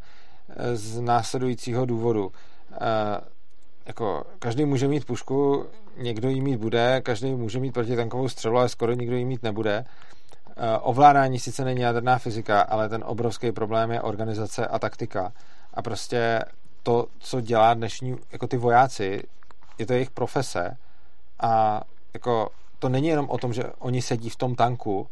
e, 0.48 0.76
z 0.76 1.00
následujícího 1.00 1.86
důvodu 1.86 2.32
jako 3.86 4.24
každý 4.38 4.64
může 4.64 4.88
mít 4.88 5.04
pušku, 5.04 5.66
někdo 5.96 6.28
jí 6.28 6.40
mít 6.40 6.56
bude, 6.56 7.00
každý 7.00 7.34
může 7.34 7.60
mít 7.60 7.74
protitankovou 7.74 8.28
střelu, 8.28 8.58
ale 8.58 8.68
skoro 8.68 8.92
nikdo 8.92 9.16
jí 9.16 9.24
mít 9.24 9.42
nebude. 9.42 9.84
Eh, 10.56 10.78
ovládání 10.78 11.38
sice 11.38 11.64
není 11.64 11.80
jaderná 11.80 12.18
fyzika, 12.18 12.60
ale 12.60 12.88
ten 12.88 13.04
obrovský 13.06 13.52
problém 13.52 13.90
je 13.90 14.02
organizace 14.02 14.66
a 14.66 14.78
taktika. 14.78 15.32
A 15.74 15.82
prostě 15.82 16.44
to, 16.82 17.06
co 17.18 17.40
dělá 17.40 17.74
dnešní, 17.74 18.16
jako 18.32 18.46
ty 18.46 18.56
vojáci, 18.56 19.22
je 19.78 19.86
to 19.86 19.92
jejich 19.92 20.10
profese 20.10 20.76
a 21.40 21.80
jako 22.14 22.48
to 22.78 22.88
není 22.88 23.08
jenom 23.08 23.30
o 23.30 23.38
tom, 23.38 23.52
že 23.52 23.64
oni 23.78 24.02
sedí 24.02 24.30
v 24.30 24.36
tom 24.36 24.54
tanku, 24.54 25.06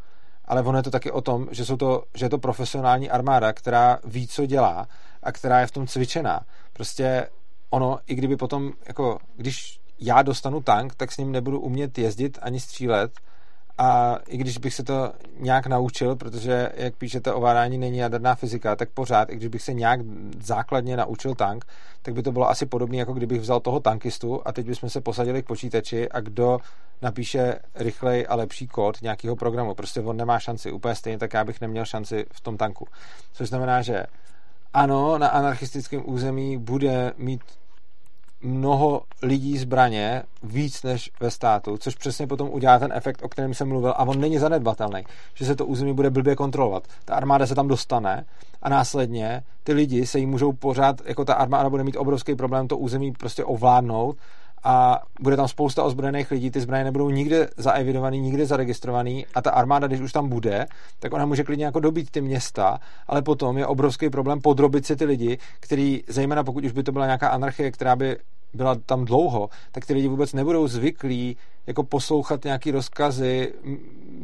ale 0.45 0.63
ono 0.63 0.79
je 0.79 0.83
to 0.83 0.91
taky 0.91 1.11
o 1.11 1.21
tom, 1.21 1.49
že, 1.51 1.65
jsou 1.65 1.77
to, 1.77 2.05
že 2.15 2.25
je 2.25 2.31
to 2.31 2.39
profesionální 2.39 3.11
armáda, 3.11 3.53
která 3.53 3.99
ví, 4.05 4.29
co 4.29 4.47
dělá 4.47 4.89
a 5.23 5.33
která 5.33 5.61
je 5.61 5.67
v 5.67 5.71
tom 5.71 5.87
cvičená. 5.87 6.41
Prostě 6.73 7.29
ono, 7.71 7.99
i 8.07 8.15
kdyby 8.15 8.37
potom, 8.37 8.73
jako, 8.89 9.19
když 9.37 9.81
já 9.99 10.23
dostanu 10.23 10.61
tank, 10.61 10.95
tak 10.95 11.13
s 11.13 11.19
ním 11.19 11.33
nebudu 11.33 11.61
umět 11.61 11.99
jezdit 11.99 12.39
ani 12.43 12.61
střílet, 12.61 13.13
a 13.83 14.19
i 14.29 14.37
když 14.37 14.59
bych 14.59 14.75
se 14.75 14.83
to 14.85 15.13
nějak 15.39 15.67
naučil, 15.67 16.17
protože, 16.17 16.73
jak 16.77 16.97
píšete, 16.97 17.33
ovládání 17.33 17.79
není 17.79 17.99
jaderná 17.99 18.35
fyzika, 18.35 18.77
tak 18.77 18.91
pořád, 18.91 19.31
i 19.31 19.37
když 19.37 19.49
bych 19.49 19.63
se 19.63 19.73
nějak 19.73 20.01
základně 20.41 20.97
naučil 20.97 21.35
tank, 21.35 21.65
tak 22.03 22.15
by 22.15 22.23
to 22.23 22.33
bylo 22.33 22.51
asi 22.51 22.67
podobné, 22.67 22.97
jako 22.97 23.13
kdybych 23.13 23.41
vzal 23.41 23.61
toho 23.61 23.81
tankistu 23.81 24.43
a 24.45 24.53
teď 24.53 24.67
bychom 24.67 24.91
se 24.91 25.01
posadili 25.01 25.43
k 25.43 25.47
počítači 25.47 26.09
a 26.09 26.21
kdo 26.21 26.59
napíše 27.03 27.59
rychlej 27.75 28.27
a 28.29 28.35
lepší 28.35 28.67
kód 28.67 29.03
nějakého 29.03 29.37
programu. 29.37 29.75
Prostě 29.75 30.01
on 30.01 30.17
nemá 30.17 30.39
šanci. 30.39 30.73
Úplně 30.73 30.95
stejně 30.95 31.19
tak 31.19 31.35
já 31.35 31.45
bych 31.45 31.61
neměl 31.61 31.85
šanci 31.85 32.27
v 32.33 32.41
tom 32.41 32.57
tanku. 32.57 32.87
Což 33.33 33.49
znamená, 33.49 33.83
že 33.83 34.07
ano, 34.75 35.19
na 35.19 35.29
anarchistickém 35.29 36.03
území 36.05 36.59
bude 36.59 37.13
mít 37.19 37.41
mnoho 38.43 39.03
lidí 39.23 39.59
zbraně 39.59 40.23
víc 40.43 40.83
než 40.83 41.11
ve 41.21 41.31
státu, 41.31 41.77
což 41.77 41.95
přesně 41.95 42.27
potom 42.27 42.49
udělá 42.49 42.79
ten 42.79 42.93
efekt, 42.93 43.23
o 43.23 43.29
kterém 43.29 43.55
jsem 43.55 43.69
mluvil, 43.69 43.91
a 43.91 44.05
on 44.05 44.21
není 44.21 44.39
zanedbatelný, 44.39 45.05
že 45.35 45.45
se 45.45 45.57
to 45.57 45.67
území 45.67 45.95
bude 45.95 46.11
blbě 46.11 46.37
kontrolovat. 46.37 46.89
Ta 47.05 47.15
armáda 47.15 47.47
se 47.47 47.55
tam 47.55 47.69
dostane 47.69 48.25
a 48.63 48.69
následně 48.69 49.43
ty 49.65 49.73
lidi 49.73 50.07
se 50.07 50.19
jí 50.19 50.27
můžou 50.27 50.53
pořád, 50.53 51.01
jako 51.05 51.25
ta 51.25 51.35
armáda 51.35 51.71
bude 51.71 51.85
mít 51.85 51.97
obrovský 51.97 52.35
problém 52.35 52.69
to 52.69 52.79
území 52.79 53.13
prostě 53.13 53.45
ovládnout 53.45 54.17
a 54.65 55.03
bude 55.20 55.37
tam 55.37 55.49
spousta 55.49 55.85
ozbrojených 55.85 56.31
lidí, 56.31 56.51
ty 56.51 56.61
zbraně 56.61 56.85
nebudou 56.85 57.11
nikde 57.11 57.49
zaevidovaný, 57.57 58.20
nikde 58.20 58.47
zaregistrovaný 58.47 59.27
a 59.35 59.43
ta 59.43 59.51
armáda, 59.51 59.87
když 59.87 60.01
už 60.01 60.12
tam 60.12 60.28
bude, 60.28 60.66
tak 60.99 61.12
ona 61.12 61.27
může 61.27 61.45
klidně 61.45 61.65
jako 61.65 61.81
dobít 61.81 62.11
ty 62.11 62.20
města, 62.20 62.81
ale 63.07 63.23
potom 63.23 63.59
je 63.59 63.66
obrovský 63.66 64.11
problém 64.11 64.41
podrobit 64.41 64.87
si 64.87 64.97
ty 64.97 65.05
lidi, 65.05 65.39
který, 65.61 66.03
zejména 66.09 66.45
pokud 66.45 66.65
už 66.65 66.73
by 66.73 66.82
to 66.82 66.93
byla 66.93 67.07
nějaká 67.07 67.28
anarchie, 67.28 67.70
která 67.70 67.97
by 67.97 68.16
byla 68.55 68.74
tam 68.74 69.05
dlouho, 69.05 69.48
tak 69.72 69.86
ty 69.86 69.94
lidi 69.94 70.09
vůbec 70.09 70.32
nebudou 70.32 70.68
zvyklí 70.68 71.36
jako 71.66 71.82
poslouchat 71.82 72.44
nějaký 72.44 72.70
rozkazy, 72.70 73.52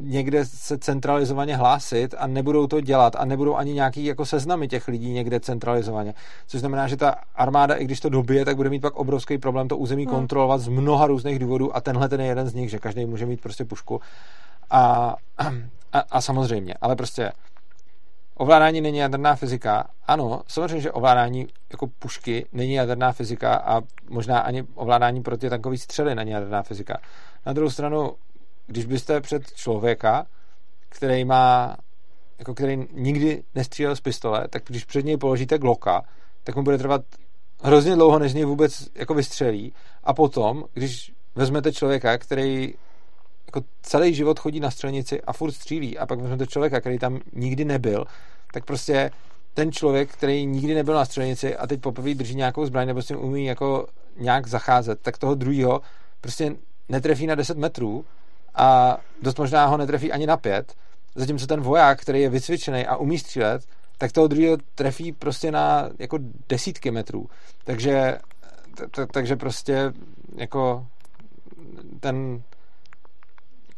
někde 0.00 0.46
se 0.46 0.78
centralizovaně 0.78 1.56
hlásit 1.56 2.14
a 2.18 2.26
nebudou 2.26 2.66
to 2.66 2.80
dělat 2.80 3.16
a 3.16 3.24
nebudou 3.24 3.56
ani 3.56 3.72
nějaký 3.72 4.04
jako 4.04 4.26
seznamy 4.26 4.68
těch 4.68 4.88
lidí 4.88 5.12
někde 5.12 5.40
centralizovaně. 5.40 6.14
Což 6.46 6.60
znamená, 6.60 6.88
že 6.88 6.96
ta 6.96 7.14
armáda, 7.34 7.74
i 7.74 7.84
když 7.84 8.00
to 8.00 8.08
dobije, 8.08 8.44
tak 8.44 8.56
bude 8.56 8.70
mít 8.70 8.80
pak 8.80 8.96
obrovský 8.96 9.38
problém 9.38 9.68
to 9.68 9.76
území 9.76 10.04
hmm. 10.04 10.14
kontrolovat 10.14 10.60
z 10.60 10.68
mnoha 10.68 11.06
různých 11.06 11.38
důvodů 11.38 11.76
a 11.76 11.80
tenhle 11.80 12.08
ten 12.08 12.20
je 12.20 12.26
jeden 12.26 12.48
z 12.48 12.54
nich, 12.54 12.70
že 12.70 12.78
každý 12.78 13.06
může 13.06 13.26
mít 13.26 13.40
prostě 13.40 13.64
pušku. 13.64 14.00
A, 14.70 15.16
a, 15.92 16.02
a 16.10 16.20
samozřejmě, 16.20 16.74
ale 16.80 16.96
prostě 16.96 17.32
ovládání 18.36 18.80
není 18.80 18.98
jaderná 18.98 19.36
fyzika. 19.36 19.90
Ano, 20.06 20.42
samozřejmě, 20.48 20.80
že 20.80 20.92
ovládání 20.92 21.46
jako 21.70 21.86
pušky 21.86 22.46
není 22.52 22.72
jaderná 22.72 23.12
fyzika 23.12 23.54
a 23.54 23.80
možná 24.10 24.38
ani 24.38 24.62
ovládání 24.74 25.22
proti 25.22 25.50
takové 25.50 25.78
střely 25.78 26.14
není 26.14 26.30
jaderná 26.30 26.62
fyzika. 26.62 26.98
Na 27.46 27.52
druhou 27.52 27.70
stranu, 27.70 28.12
když 28.66 28.84
byste 28.84 29.20
před 29.20 29.52
člověka, 29.52 30.26
který 30.88 31.24
má, 31.24 31.76
jako 32.38 32.54
který 32.54 32.86
nikdy 32.92 33.42
nestřílel 33.54 33.96
z 33.96 34.00
pistole, 34.00 34.48
tak 34.50 34.62
když 34.66 34.84
před 34.84 35.04
něj 35.04 35.16
položíte 35.16 35.58
gloka, 35.58 36.02
tak 36.44 36.56
mu 36.56 36.62
bude 36.62 36.78
trvat 36.78 37.00
hrozně 37.62 37.94
dlouho, 37.94 38.18
než 38.18 38.34
něj 38.34 38.44
vůbec 38.44 38.88
jako 38.94 39.14
vystřelí. 39.14 39.72
A 40.04 40.14
potom, 40.14 40.64
když 40.72 41.12
vezmete 41.34 41.72
člověka, 41.72 42.18
který 42.18 42.74
jako 43.46 43.64
celý 43.82 44.14
život 44.14 44.38
chodí 44.38 44.60
na 44.60 44.70
střelnici 44.70 45.22
a 45.22 45.32
furt 45.32 45.52
střílí 45.52 45.98
a 45.98 46.06
pak 46.06 46.20
vezmete 46.20 46.46
člověka, 46.46 46.80
který 46.80 46.98
tam 46.98 47.20
nikdy 47.32 47.64
nebyl, 47.64 48.04
tak 48.52 48.64
prostě 48.64 49.10
ten 49.54 49.72
člověk, 49.72 50.12
který 50.12 50.46
nikdy 50.46 50.74
nebyl 50.74 50.94
na 50.94 51.04
střelnici 51.04 51.56
a 51.56 51.66
teď 51.66 51.80
poprvé 51.80 52.14
drží 52.14 52.34
nějakou 52.34 52.66
zbraň 52.66 52.86
nebo 52.86 53.02
s 53.02 53.06
tím 53.06 53.24
umí 53.24 53.44
jako 53.44 53.86
nějak 54.16 54.46
zacházet, 54.46 55.00
tak 55.02 55.18
toho 55.18 55.34
druhého 55.34 55.80
prostě 56.20 56.56
netrefí 56.88 57.26
na 57.26 57.34
10 57.34 57.58
metrů 57.58 58.04
a 58.54 58.98
dost 59.22 59.38
možná 59.38 59.66
ho 59.66 59.76
netrefí 59.76 60.12
ani 60.12 60.26
na 60.26 60.36
pět, 60.36 60.74
zatímco 61.14 61.46
ten 61.46 61.60
voják, 61.60 62.00
který 62.00 62.20
je 62.20 62.28
vycvičený 62.28 62.86
a 62.86 62.96
umí 62.96 63.18
střílet, 63.18 63.62
tak 63.98 64.12
toho 64.12 64.26
druhého 64.26 64.56
trefí 64.74 65.12
prostě 65.12 65.52
na 65.52 65.88
jako 65.98 66.18
desítky 66.48 66.90
metrů. 66.90 67.26
Takže, 67.64 68.18
takže 69.12 69.36
prostě 69.36 69.92
jako 70.36 70.86
ten 72.00 72.42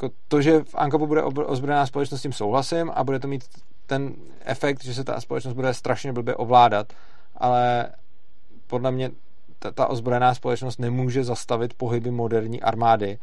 jako 0.02 0.14
to, 0.28 0.42
že 0.42 0.62
v 0.64 0.74
Ankopu 0.74 1.06
bude 1.06 1.22
ozbrojená 1.22 1.86
společnost, 1.86 2.20
s 2.20 2.22
tím 2.22 2.32
souhlasím 2.32 2.90
a 2.94 3.04
bude 3.04 3.18
to 3.18 3.28
mít 3.28 3.44
ten 3.86 4.14
efekt, 4.44 4.84
že 4.84 4.94
se 4.94 5.04
ta 5.04 5.20
společnost 5.20 5.54
bude 5.54 5.74
strašně 5.74 6.12
blbě 6.12 6.36
ovládat, 6.36 6.92
ale 7.36 7.88
podle 8.66 8.90
mě 8.90 9.10
ta, 9.58 9.70
ta 9.70 9.86
ozbrojená 9.86 10.34
společnost 10.34 10.78
nemůže 10.78 11.24
zastavit 11.24 11.74
pohyby 11.74 12.10
moderní 12.10 12.62
armády, 12.62 13.18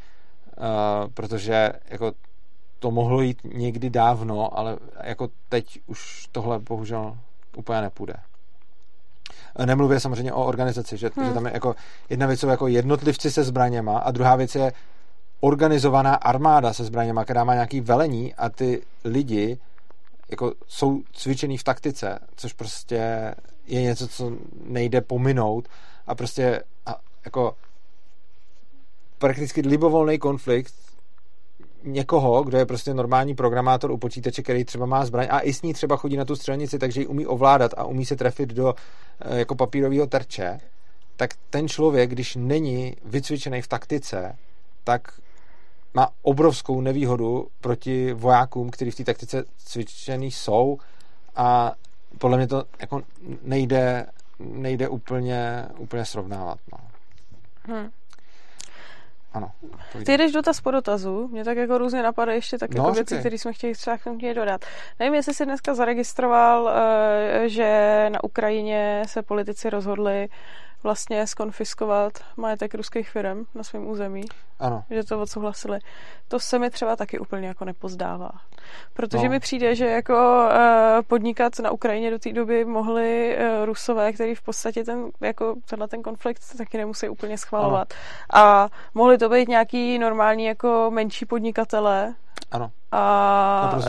uh, 0.58 0.64
protože 1.14 1.72
jako 1.90 2.12
to 2.80 2.92
mohlo 2.92 3.22
jít 3.22 3.42
někdy 3.44 3.90
dávno, 3.90 4.58
ale 4.60 4.78
jako 5.04 5.30
teď 5.50 5.80
už 5.88 6.28
tohle 6.32 6.60
bohužel 6.60 7.18
úplně 7.58 7.82
nepůjde. 7.82 8.14
Nemluvě 9.66 10.00
samozřejmě 10.00 10.34
o 10.34 10.46
organizaci, 10.46 10.98
že, 10.98 11.12
hmm. 11.16 11.28
že 11.28 11.34
tam 11.34 11.46
je 11.46 11.52
jako 11.54 11.76
jedna 12.10 12.28
věc 12.28 12.40
jsou 12.40 12.48
jako 12.48 12.68
jednotlivci 12.68 13.32
se 13.32 13.44
zbraněma 13.44 13.98
a 14.00 14.12
druhá 14.12 14.36
věc 14.36 14.56
je 14.56 14.74
organizovaná 15.46 16.16
armáda 16.16 16.74
se 16.74 16.84
zbraněma, 16.84 17.24
která 17.24 17.44
má 17.44 17.54
nějaký 17.54 17.82
velení 17.82 18.34
a 18.34 18.50
ty 18.50 18.82
lidi 19.04 19.58
jako 20.30 20.54
jsou 20.68 21.02
cvičený 21.14 21.58
v 21.58 21.64
taktice, 21.64 22.20
což 22.36 22.54
prostě 22.54 23.34
je 23.68 23.82
něco, 23.82 24.08
co 24.08 24.32
nejde 24.66 25.02
pominout 25.02 25.68
a 26.08 26.16
prostě 26.16 26.64
a, 26.86 26.96
jako 27.26 27.56
prakticky 29.18 29.62
libovolný 29.62 30.20
konflikt 30.20 30.74
někoho, 31.84 32.44
kdo 32.44 32.58
je 32.58 32.66
prostě 32.66 32.94
normální 32.94 33.36
programátor 33.36 33.92
u 33.92 33.98
počítače, 33.98 34.42
který 34.42 34.66
třeba 34.66 34.86
má 34.86 35.06
zbraň 35.06 35.28
a 35.30 35.40
i 35.40 35.54
s 35.54 35.62
ní 35.62 35.74
třeba 35.74 35.96
chodí 35.96 36.18
na 36.18 36.26
tu 36.26 36.36
střelnici, 36.36 36.80
takže 36.80 37.02
ji 37.02 37.08
umí 37.08 37.26
ovládat 37.26 37.72
a 37.78 37.84
umí 37.84 38.06
se 38.06 38.16
trefit 38.16 38.50
do 38.50 38.76
eh, 39.20 39.40
jako 39.40 39.56
papírového 39.56 40.08
terče, 40.08 40.60
tak 41.16 41.30
ten 41.50 41.68
člověk, 41.68 42.10
když 42.10 42.36
není 42.36 42.96
vycvičený 43.06 43.62
v 43.62 43.68
taktice, 43.68 44.38
tak 44.84 45.20
má 45.96 46.10
obrovskou 46.22 46.82
nevýhodu 46.82 47.48
proti 47.62 48.14
vojákům, 48.14 48.70
kteří 48.70 48.92
v 48.92 48.96
té 48.96 49.04
taktice 49.04 49.44
cvičený 49.58 50.32
jsou 50.32 50.78
a 51.36 51.72
podle 52.18 52.38
mě 52.38 52.48
to 52.48 52.64
jako 52.80 53.02
nejde, 53.42 54.06
nejde 54.40 54.88
úplně, 54.90 55.66
úplně 55.78 56.06
srovnávat. 56.06 56.60
No. 56.72 56.78
Hmm. 57.64 57.90
Ano. 59.34 59.52
Ty 60.06 60.18
jdeš 60.18 60.32
dotaz 60.32 60.62
po 60.62 60.72
dotazu, 60.72 61.28
mě 61.28 61.44
tak 61.44 61.58
jako 61.58 61.78
různě 61.78 62.04
napadá 62.04 62.34
ještě 62.34 62.58
tak 62.58 62.74
no, 62.74 62.84
jako 62.84 62.94
věci, 62.94 63.18
které 63.20 63.38
jsme 63.38 63.54
chtěli 63.54 63.74
třeba 63.74 63.98
k 63.98 64.04
tomu 64.04 64.20
dodat. 64.36 64.66
Nevím, 65.00 65.14
jestli 65.14 65.34
jsi 65.34 65.46
dneska 65.46 65.74
zaregistroval, 65.74 66.70
eh, 66.70 67.50
že 67.50 68.10
na 68.10 68.24
Ukrajině 68.24 69.04
se 69.08 69.22
politici 69.22 69.70
rozhodli 69.70 70.28
vlastně 70.86 71.28
skonfiskovat 71.28 72.14
majetek 72.38 72.76
ruských 72.76 73.10
firm 73.10 73.46
na 73.56 73.64
svém 73.64 73.88
území. 73.88 74.26
Ano. 74.60 74.84
Že 74.90 75.04
to 75.04 75.22
odsouhlasili. 75.22 75.80
To 76.28 76.40
se 76.40 76.60
mi 76.60 76.70
třeba 76.70 76.96
taky 76.96 77.20
úplně 77.20 77.48
jako 77.48 77.66
nepozdává. 77.66 78.32
Protože 78.94 79.24
no. 79.24 79.30
mi 79.30 79.40
přijde, 79.40 79.76
že 79.76 79.88
jako 79.88 80.14
uh, 80.14 81.02
podnikat 81.08 81.60
na 81.60 81.72
Ukrajině 81.72 82.12
do 82.12 82.20
té 82.20 82.34
doby 82.34 82.66
mohli 82.66 83.38
uh, 83.38 83.66
Rusové, 83.66 84.14
který 84.14 84.36
v 84.36 84.42
podstatě 84.42 84.84
ten, 84.84 85.12
jako 85.22 85.56
tenhle 85.70 85.88
ten 85.88 86.04
konflikt 86.04 86.42
taky 86.58 86.78
nemusí 86.78 87.10
úplně 87.10 87.38
schvalovat. 87.38 87.94
Ano. 88.30 88.46
A 88.46 88.70
mohli 88.94 89.18
to 89.18 89.30
být 89.30 89.50
nějaký 89.50 90.00
normální 90.00 90.46
jako 90.46 90.92
menší 90.94 91.26
podnikatele, 91.26 92.16
ano. 92.56 92.72
A 92.92 93.80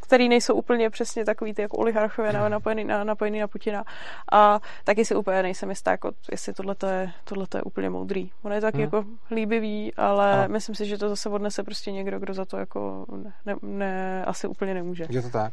který 0.00 0.28
nejsou 0.28 0.54
úplně 0.54 0.90
přesně 0.90 1.24
takový 1.24 1.54
ty 1.54 1.62
jako 1.62 1.76
oligarchové 1.76 2.30
hmm. 2.30 2.50
napojený 2.50 2.84
na, 2.84 3.04
napojený 3.04 3.40
na 3.40 3.48
Putina. 3.48 3.84
A 4.32 4.60
taky 4.84 5.04
si 5.04 5.14
úplně 5.14 5.42
nejsem 5.42 5.70
jistá, 5.70 5.90
jako, 5.90 6.10
jestli 6.30 6.52
tohle 6.52 6.76
je, 6.90 7.12
tohleto 7.24 7.58
je 7.58 7.62
úplně 7.62 7.90
moudrý. 7.90 8.30
On 8.42 8.52
je 8.52 8.60
taky 8.60 8.76
hmm. 8.76 8.84
jako 8.84 9.04
líbivý, 9.30 9.94
ale 9.94 10.32
ano. 10.32 10.52
myslím 10.52 10.74
si, 10.74 10.86
že 10.86 10.98
to 10.98 11.08
zase 11.08 11.28
odnese 11.28 11.62
prostě 11.62 11.92
někdo, 11.92 12.18
kdo 12.18 12.34
za 12.34 12.44
to 12.44 12.56
jako 12.56 13.06
ne, 13.24 13.32
ne, 13.46 13.54
ne, 13.62 14.24
asi 14.24 14.46
úplně 14.46 14.74
nemůže. 14.74 15.06
Je 15.10 15.22
to 15.22 15.30
tak. 15.30 15.52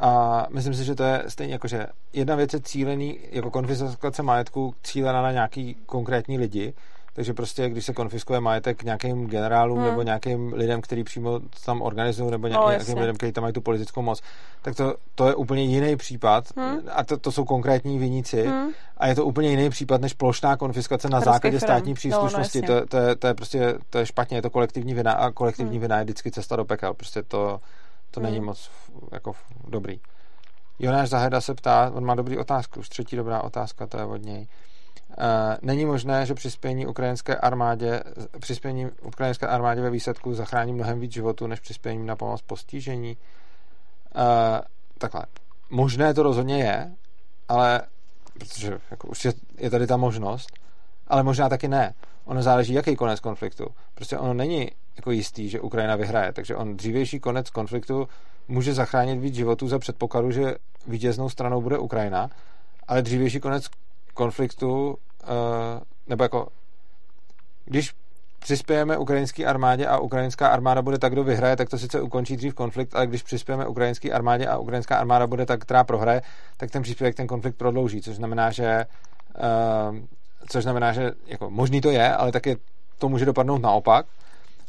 A 0.00 0.46
myslím 0.50 0.74
si, 0.74 0.84
že 0.84 0.94
to 0.94 1.04
je 1.04 1.24
stejně 1.28 1.52
jako, 1.52 1.68
že 1.68 1.86
jedna 2.12 2.34
věc 2.34 2.52
je 2.52 2.60
cílený, 2.60 3.18
jako 3.30 3.50
konfiskace 3.50 4.22
majetku 4.22 4.74
cílená 4.82 5.22
na 5.22 5.32
nějaký 5.32 5.74
konkrétní 5.86 6.38
lidi, 6.38 6.74
takže 7.14 7.34
prostě, 7.34 7.68
když 7.68 7.84
se 7.84 7.92
konfiskuje 7.92 8.40
majetek 8.40 8.82
nějakým 8.82 9.26
generálům 9.26 9.78
hmm. 9.78 9.86
nebo 9.86 10.02
nějakým 10.02 10.52
lidem, 10.52 10.80
kteří 10.80 11.04
přímo 11.04 11.40
tam 11.64 11.82
organizují, 11.82 12.30
nebo 12.30 12.48
no, 12.48 12.68
nějakým 12.68 12.98
lidem, 12.98 13.16
kteří 13.16 13.32
tam 13.32 13.42
mají 13.42 13.54
tu 13.54 13.60
politickou 13.60 14.02
moc, 14.02 14.22
tak 14.62 14.76
to, 14.76 14.94
to 15.14 15.28
je 15.28 15.34
úplně 15.34 15.62
jiný 15.62 15.96
případ. 15.96 16.44
Hmm. 16.56 16.78
A 16.92 17.04
to, 17.04 17.18
to 17.18 17.32
jsou 17.32 17.44
konkrétní 17.44 17.98
viníci. 17.98 18.46
Hmm. 18.46 18.70
A 18.96 19.06
je 19.06 19.14
to 19.14 19.24
úplně 19.24 19.50
jiný 19.50 19.70
případ 19.70 20.00
než 20.00 20.12
plošná 20.12 20.56
konfiskace 20.56 21.08
na 21.08 21.20
základě 21.20 21.58
firm. 21.58 21.68
státní 21.68 21.94
příslušnosti. 21.94 22.62
No, 22.68 22.74
no, 22.74 22.80
to, 22.80 22.86
to, 22.86 22.96
je, 22.96 23.16
to, 23.16 23.26
je 23.26 23.34
prostě 23.34 23.74
to 23.90 23.98
je 23.98 24.06
špatně, 24.06 24.38
je 24.38 24.42
to 24.42 24.50
kolektivní 24.50 24.94
vina 24.94 25.12
a 25.12 25.30
kolektivní 25.30 25.72
hmm. 25.72 25.80
vina 25.80 25.98
je 25.98 26.04
vždycky 26.04 26.30
cesta 26.30 26.56
do 26.56 26.64
pekel. 26.64 26.94
Prostě 26.94 27.22
to, 27.22 27.60
to 28.10 28.20
hmm. 28.20 28.30
není 28.30 28.44
moc 28.44 28.70
jako 29.12 29.32
dobrý. 29.68 30.00
Jonáš 30.78 31.08
Zaheda 31.08 31.40
se 31.40 31.54
ptá, 31.54 31.90
on 31.94 32.04
má 32.04 32.14
dobrý 32.14 32.38
otázku, 32.38 32.80
už 32.80 32.88
třetí 32.88 33.16
dobrá 33.16 33.42
otázka, 33.42 33.86
to 33.86 33.98
je 33.98 34.04
od 34.04 34.22
něj. 34.22 34.46
Eh, 35.18 35.56
není 35.62 35.84
možné, 35.84 36.26
že 36.26 36.34
přispění 36.34 36.86
ukrajinské 36.86 37.36
armádě, 37.36 38.02
přispění 38.40 38.90
ukrajinské 39.02 39.46
armádě 39.46 39.80
ve 39.80 39.90
výsledku 39.90 40.34
zachrání 40.34 40.72
mnohem 40.72 41.00
víc 41.00 41.12
životů, 41.12 41.46
než 41.46 41.60
přispěním 41.60 42.06
na 42.06 42.16
pomoc 42.16 42.42
postižení. 42.42 43.16
Uh, 44.16 44.22
takhle. 44.98 45.22
Možné 45.70 46.14
to 46.14 46.22
rozhodně 46.22 46.58
je, 46.58 46.92
ale 47.48 47.82
protože 48.38 48.78
jako, 48.90 49.08
už 49.08 49.24
je, 49.24 49.32
je 49.58 49.70
tady 49.70 49.86
ta 49.86 49.96
možnost, 49.96 50.48
ale 51.06 51.22
možná 51.22 51.48
taky 51.48 51.68
ne. 51.68 51.94
Ono 52.24 52.42
záleží, 52.42 52.72
jaký 52.72 52.96
konec 52.96 53.20
konfliktu. 53.20 53.66
Prostě 53.94 54.18
ono 54.18 54.34
není 54.34 54.70
jako 54.96 55.10
jistý, 55.10 55.48
že 55.48 55.60
Ukrajina 55.60 55.96
vyhraje, 55.96 56.32
takže 56.32 56.56
on 56.56 56.76
dřívější 56.76 57.20
konec 57.20 57.50
konfliktu 57.50 58.08
může 58.48 58.74
zachránit 58.74 59.20
víc 59.20 59.34
životů 59.34 59.68
za 59.68 59.78
předpokladu, 59.78 60.30
že 60.30 60.54
vítěznou 60.86 61.28
stranou 61.28 61.60
bude 61.60 61.78
Ukrajina, 61.78 62.30
ale 62.88 63.02
dřívější 63.02 63.40
konec 63.40 63.68
konfliktu, 64.14 64.96
eh, 65.22 65.80
nebo 66.06 66.24
jako 66.24 66.48
když 67.64 67.94
přispějeme 68.38 68.98
ukrajinské 68.98 69.46
armádě 69.46 69.86
a 69.86 69.98
ukrajinská 69.98 70.48
armáda 70.48 70.82
bude 70.82 70.98
tak, 70.98 71.12
kdo 71.12 71.24
vyhraje, 71.24 71.56
tak 71.56 71.68
to 71.68 71.78
sice 71.78 72.00
ukončí 72.00 72.36
dřív 72.36 72.54
konflikt, 72.54 72.96
ale 72.96 73.06
když 73.06 73.22
přispějeme 73.22 73.66
ukrajinské 73.66 74.12
armádě 74.12 74.46
a 74.46 74.58
ukrajinská 74.58 74.96
armáda 74.96 75.26
bude 75.26 75.46
tak, 75.46 75.60
která 75.60 75.84
prohraje, 75.84 76.22
tak 76.56 76.70
ten 76.70 76.82
příspěvek 76.82 77.14
ten 77.14 77.26
konflikt 77.26 77.56
prodlouží, 77.56 78.02
což 78.02 78.16
znamená, 78.16 78.50
že 78.50 78.86
uh, 79.90 79.98
což 80.48 80.62
znamená, 80.62 80.92
že 80.92 81.12
jako 81.26 81.50
možný 81.50 81.80
to 81.80 81.90
je, 81.90 82.14
ale 82.14 82.32
taky 82.32 82.56
to 82.98 83.08
může 83.08 83.24
dopadnout 83.24 83.62
naopak. 83.62 84.06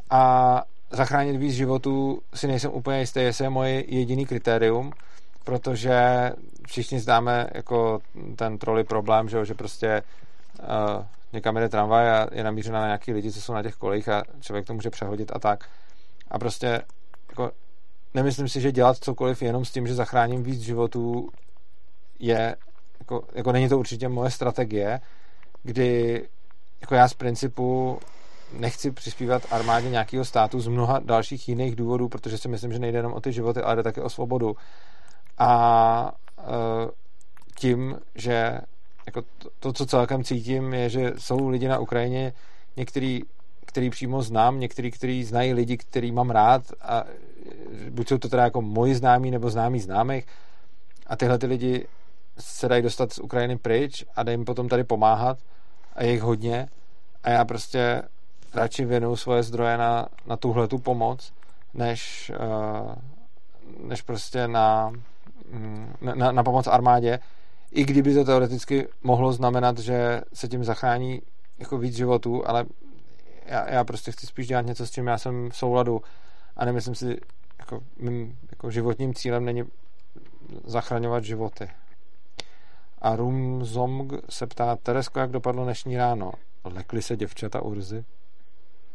A 0.10 0.64
zachránit 0.92 1.38
víc 1.38 1.54
životů 1.56 2.22
si 2.34 2.48
nejsem 2.48 2.72
úplně 2.72 3.00
jistý, 3.00 3.20
jestli 3.20 3.46
je 3.46 3.50
moje 3.50 3.96
jediný 3.96 4.26
kritérium, 4.26 4.92
protože 5.46 6.32
všichni 6.68 7.00
zdáme 7.00 7.48
jako 7.54 8.00
ten 8.36 8.58
troly 8.58 8.84
problém, 8.84 9.30
že, 9.30 9.46
že 9.46 9.54
prostě 9.54 10.04
uh, 10.60 11.06
někam 11.34 11.56
jede 11.56 11.70
tramvaj 11.70 12.10
a 12.10 12.28
je 12.32 12.44
namířena 12.44 12.80
na 12.80 12.86
nějaký 12.86 13.14
lidi, 13.14 13.32
co 13.32 13.42
jsou 13.42 13.54
na 13.54 13.64
těch 13.64 13.76
kolích 13.76 14.10
a 14.10 14.24
člověk 14.42 14.66
to 14.66 14.74
může 14.74 14.90
přehodit 14.90 15.32
a 15.36 15.40
tak. 15.40 15.70
A 16.32 16.40
prostě 16.40 16.82
jako, 17.30 17.52
nemyslím 18.14 18.50
si, 18.50 18.62
že 18.62 18.72
dělat 18.72 18.98
cokoliv 18.98 19.42
jenom 19.42 19.66
s 19.66 19.72
tím, 19.72 19.88
že 19.88 19.96
zachráním 19.96 20.44
víc 20.44 20.62
životů 20.62 21.30
je, 22.20 22.56
jako, 23.00 23.24
jako 23.34 23.52
není 23.52 23.70
to 23.70 23.80
určitě 23.80 24.10
moje 24.10 24.32
strategie, 24.32 25.00
kdy 25.64 26.22
jako 26.82 26.96
já 26.96 27.08
z 27.08 27.14
principu 27.14 28.00
nechci 28.54 28.92
přispívat 28.92 29.44
armádě 29.52 29.90
nějakého 29.90 30.26
státu 30.26 30.60
z 30.60 30.68
mnoha 30.68 31.00
dalších 31.00 31.50
jiných 31.50 31.76
důvodů, 31.76 32.10
protože 32.10 32.38
si 32.38 32.48
myslím, 32.48 32.72
že 32.72 32.80
nejde 32.80 32.98
jenom 32.98 33.14
o 33.14 33.22
ty 33.22 33.34
životy, 33.34 33.62
ale 33.62 33.76
jde 33.76 33.84
taky 33.84 34.02
o 34.02 34.10
svobodu. 34.10 34.56
A 35.38 36.12
uh, 36.38 36.90
tím, 37.56 38.00
že 38.16 38.60
jako 39.06 39.22
to, 39.22 39.50
to, 39.60 39.74
co 39.74 39.86
celkem 39.86 40.24
cítím, 40.24 40.74
je, 40.74 40.90
že 40.90 41.14
jsou 41.18 41.50
lidi 41.50 41.68
na 41.68 41.80
Ukrajině, 41.80 42.34
některý, 42.78 43.22
který 43.66 43.90
přímo 43.90 44.22
znám, 44.22 44.60
některý, 44.60 44.92
který 44.92 45.24
znají 45.24 45.54
lidi, 45.54 45.78
který 45.78 46.12
mám 46.12 46.30
rád 46.30 46.64
a 46.82 47.04
buď 47.90 48.08
jsou 48.08 48.18
to 48.18 48.30
teda 48.30 48.44
jako 48.44 48.62
moji 48.62 48.96
známí 48.96 49.32
nebo 49.32 49.50
známí 49.50 49.80
známých 49.80 50.26
a 51.08 51.16
tyhle 51.16 51.38
ty 51.38 51.46
lidi 51.46 51.88
se 52.40 52.68
dají 52.68 52.82
dostat 52.84 53.14
z 53.14 53.20
Ukrajiny 53.20 53.58
pryč 53.58 54.06
a 54.16 54.24
dají 54.24 54.38
jim 54.38 54.46
potom 54.46 54.70
tady 54.70 54.84
pomáhat 54.84 55.38
a 55.94 56.04
je 56.04 56.12
jich 56.12 56.22
hodně 56.22 56.68
a 57.24 57.30
já 57.30 57.46
prostě 57.46 58.02
radši 58.54 58.86
věnuju 58.86 59.16
svoje 59.16 59.44
zdroje 59.44 59.78
na, 59.78 60.08
na 60.26 60.38
tuhle 60.38 60.68
tu 60.68 60.78
pomoc, 60.78 61.34
než, 61.74 62.32
uh, 62.40 62.96
než 63.88 64.02
prostě 64.02 64.48
na, 64.48 64.92
na, 66.02 66.32
na 66.32 66.44
pomoc 66.44 66.68
armádě, 66.68 67.20
i 67.72 67.86
kdyby 67.86 68.14
to 68.14 68.26
teoreticky 68.26 68.88
mohlo 69.04 69.34
znamenat, 69.34 69.78
že 69.80 70.22
se 70.34 70.48
tím 70.48 70.64
zachrání 70.64 71.22
jako 71.60 71.78
víc 71.78 71.96
životů, 71.96 72.48
ale 72.48 72.66
já, 73.46 73.70
já 73.70 73.84
prostě 73.84 74.12
chci 74.12 74.28
spíš 74.28 74.48
dělat 74.48 74.66
něco, 74.66 74.88
s 74.88 74.92
čím 74.92 75.08
já 75.08 75.18
jsem 75.18 75.50
v 75.50 75.58
souladu 75.58 76.02
a 76.56 76.66
nemyslím 76.66 76.96
si, 76.96 77.18
jako 77.60 77.80
mým 78.00 78.38
jako 78.52 78.72
životním 78.72 79.14
cílem 79.14 79.46
není 79.46 79.64
zachraňovat 80.64 81.24
životy. 81.24 81.70
A 83.02 83.16
Rum 83.16 83.66
Zomg 83.66 84.14
se 84.30 84.48
ptá, 84.48 84.76
Teresko, 84.76 85.20
jak 85.20 85.32
dopadlo 85.32 85.64
dnešní 85.64 85.98
ráno? 85.98 86.32
Lekli 86.64 87.02
se 87.02 87.18
děvčata 87.18 87.62
Urzy? 87.62 88.06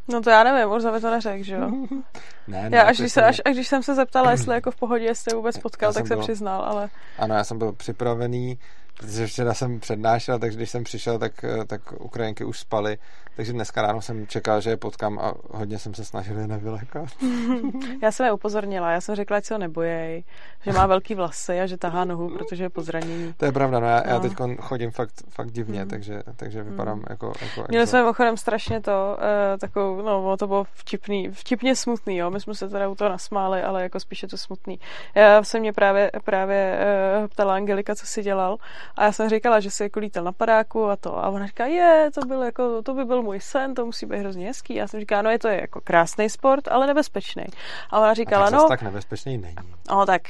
No 0.09 0.21
to 0.21 0.31
já 0.31 0.45
nevím, 0.45 0.93
by 0.93 1.01
to 1.01 1.11
neřekl, 1.11 1.45
že 1.45 1.55
jo? 1.55 1.71
ne, 2.49 2.71
ne, 2.71 2.77
já 2.77 2.83
až 2.83 2.99
když, 2.99 3.13
se, 3.13 3.23
až, 3.23 3.41
až 3.45 3.55
když 3.55 3.69
jsem 3.69 3.83
se 3.83 3.95
zeptala, 3.95 4.31
jestli 4.31 4.55
jako 4.55 4.71
v 4.71 4.77
pohodě, 4.77 5.05
jestli 5.05 5.37
vůbec 5.37 5.59
potkal, 5.59 5.93
tak 5.93 6.07
se 6.07 6.15
byl, 6.15 6.23
přiznal, 6.23 6.63
ale... 6.63 6.89
Ano, 7.19 7.35
já 7.35 7.45
jsem 7.45 7.59
byl 7.59 7.73
připravený, 7.73 8.59
protože 8.99 9.27
včera 9.27 9.55
jsem 9.55 9.81
přednášel, 9.81 10.39
takže 10.39 10.57
když 10.57 10.71
jsem 10.71 10.85
přišel, 10.85 11.19
tak, 11.19 11.45
tak 11.67 11.81
Ukrajinky 12.01 12.45
už 12.45 12.59
spaly, 12.59 12.99
takže 13.41 13.53
dneska 13.53 13.83
ráno 13.83 14.03
jsem 14.03 14.27
čekal, 14.27 14.61
že 14.61 14.71
je 14.71 14.77
potkám 14.77 15.19
a 15.19 15.35
hodně 15.51 15.79
jsem 15.79 15.95
se 15.95 16.05
snažil 16.05 16.39
je 16.39 16.47
nevylekat. 16.47 17.09
já 18.03 18.13
jsem 18.13 18.27
je 18.27 18.33
upozornila, 18.33 18.91
já 18.91 19.01
jsem 19.01 19.15
řekla, 19.15 19.37
ať 19.37 19.45
se 19.45 19.55
ho 19.55 19.59
nebojej, 19.59 20.25
že 20.63 20.73
má 20.73 20.87
velký 20.87 21.15
vlasy 21.15 21.61
a 21.61 21.67
že 21.67 21.77
tahá 21.77 22.05
nohu, 22.05 22.31
protože 22.31 22.65
je 22.65 22.71
po 22.71 22.83
zranění. 22.83 23.35
To 23.37 23.45
je 23.45 23.53
pravda, 23.53 23.81
no 23.81 23.87
já, 23.87 24.03
no. 24.07 24.13
já 24.13 24.21
teď 24.21 24.33
chodím 24.61 24.91
fakt, 24.91 25.13
fakt 25.29 25.51
divně, 25.51 25.83
mm. 25.83 25.91
takže, 25.91 26.23
takže 26.37 26.63
vypadám 26.63 26.99
mm. 26.99 27.05
jako, 27.11 27.33
jako 27.41 27.65
Měli 27.69 27.87
jsme 27.87 28.05
ochodem 28.05 28.37
strašně 28.37 28.81
to, 28.81 29.17
uh, 29.19 29.59
takovou, 29.59 30.03
no 30.03 30.37
to 30.37 30.47
bylo 30.47 30.65
vtipný, 30.73 31.29
vtipně 31.29 31.77
smutný, 31.77 32.17
jo, 32.17 32.31
my 32.31 32.41
jsme 32.41 32.55
se 32.55 32.69
teda 32.69 32.89
u 32.89 32.95
toho 32.95 33.11
nasmáli, 33.11 33.63
ale 33.63 33.83
jako 33.83 34.01
spíše 34.01 34.27
to 34.27 34.37
smutný. 34.37 34.81
Já 35.15 35.45
se 35.45 35.61
mě 35.61 35.73
právě, 35.73 36.11
právě 36.25 36.79
uh, 37.21 37.29
ptala 37.29 37.55
Angelika, 37.55 37.95
co 37.95 38.07
si 38.07 38.23
dělal 38.23 38.57
a 38.97 39.05
já 39.05 39.13
jsem 39.13 39.29
říkala, 39.29 39.61
že 39.61 39.71
si 39.71 39.83
jako 39.83 40.01
lítal 40.01 40.25
na 40.25 40.33
padáku 40.33 40.87
a 40.87 40.97
to. 40.97 41.19
A 41.19 41.29
ona 41.29 41.47
říká, 41.47 41.67
je, 41.67 42.11
to, 42.15 42.21
byl 42.21 42.43
jako, 42.43 42.83
to 42.83 42.95
by 42.95 43.05
byl 43.05 43.30
můj 43.31 43.41
sen, 43.41 43.75
to 43.75 43.87
musí 43.87 44.07
být 44.07 44.19
hrozně 44.19 44.47
hezký. 44.47 44.75
Já 44.75 44.89
jsem 44.89 45.01
říkala, 45.01 45.23
no 45.23 45.31
je 45.31 45.39
to 45.39 45.49
jako 45.49 45.81
krásný 45.81 46.31
sport, 46.31 46.69
ale 46.69 46.87
nebezpečný. 46.87 47.45
A 47.91 48.01
ona 48.01 48.15
říkala, 48.15 48.47
a 48.47 48.51
tak 48.51 48.61
no. 48.61 48.69
tak 48.69 48.83
nebezpečný 48.83 49.39
není. 49.39 49.57
No 49.91 50.07
tak 50.07 50.23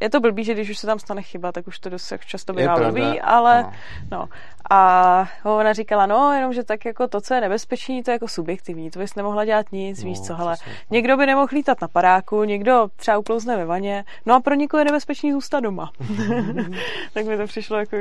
je 0.00 0.10
to 0.10 0.20
blbý, 0.20 0.44
že 0.44 0.54
když 0.54 0.70
už 0.70 0.78
se 0.78 0.86
tam 0.86 0.98
stane 0.98 1.22
chyba, 1.22 1.52
tak 1.52 1.66
už 1.66 1.78
to 1.78 1.88
dost 1.88 2.12
často 2.26 2.52
bývá 2.52 2.76
blbý, 2.76 3.20
ale 3.20 3.62
no. 3.62 3.72
no. 4.10 4.28
A 4.70 5.28
ona 5.44 5.72
říkala, 5.72 6.06
no, 6.06 6.32
jenom, 6.32 6.52
že 6.52 6.64
tak 6.64 6.84
jako 6.84 7.08
to, 7.08 7.20
co 7.20 7.34
je 7.34 7.40
nebezpečný, 7.40 8.02
to 8.02 8.10
je 8.10 8.12
jako 8.12 8.28
subjektivní, 8.28 8.90
to 8.90 8.98
bys 8.98 9.14
nemohla 9.14 9.44
dělat 9.44 9.72
nic, 9.72 10.02
no, 10.02 10.10
víš 10.10 10.20
co, 10.20 10.34
hele, 10.34 10.56
někdo 10.90 11.16
by 11.16 11.26
nemohl 11.26 11.48
lítat 11.52 11.80
na 11.80 11.88
paráku, 11.88 12.44
někdo 12.44 12.88
třeba 12.96 13.18
uklouzne 13.18 13.56
ve 13.56 13.64
vaně, 13.64 14.04
no 14.26 14.34
a 14.34 14.40
pro 14.40 14.54
někoho 14.54 14.78
je 14.78 14.84
nebezpečný 14.84 15.32
zůstat 15.32 15.60
doma. 15.60 15.90
tak 17.14 17.26
mi 17.26 17.36
to 17.36 17.46
přišlo 17.46 17.78
jako 17.78 17.96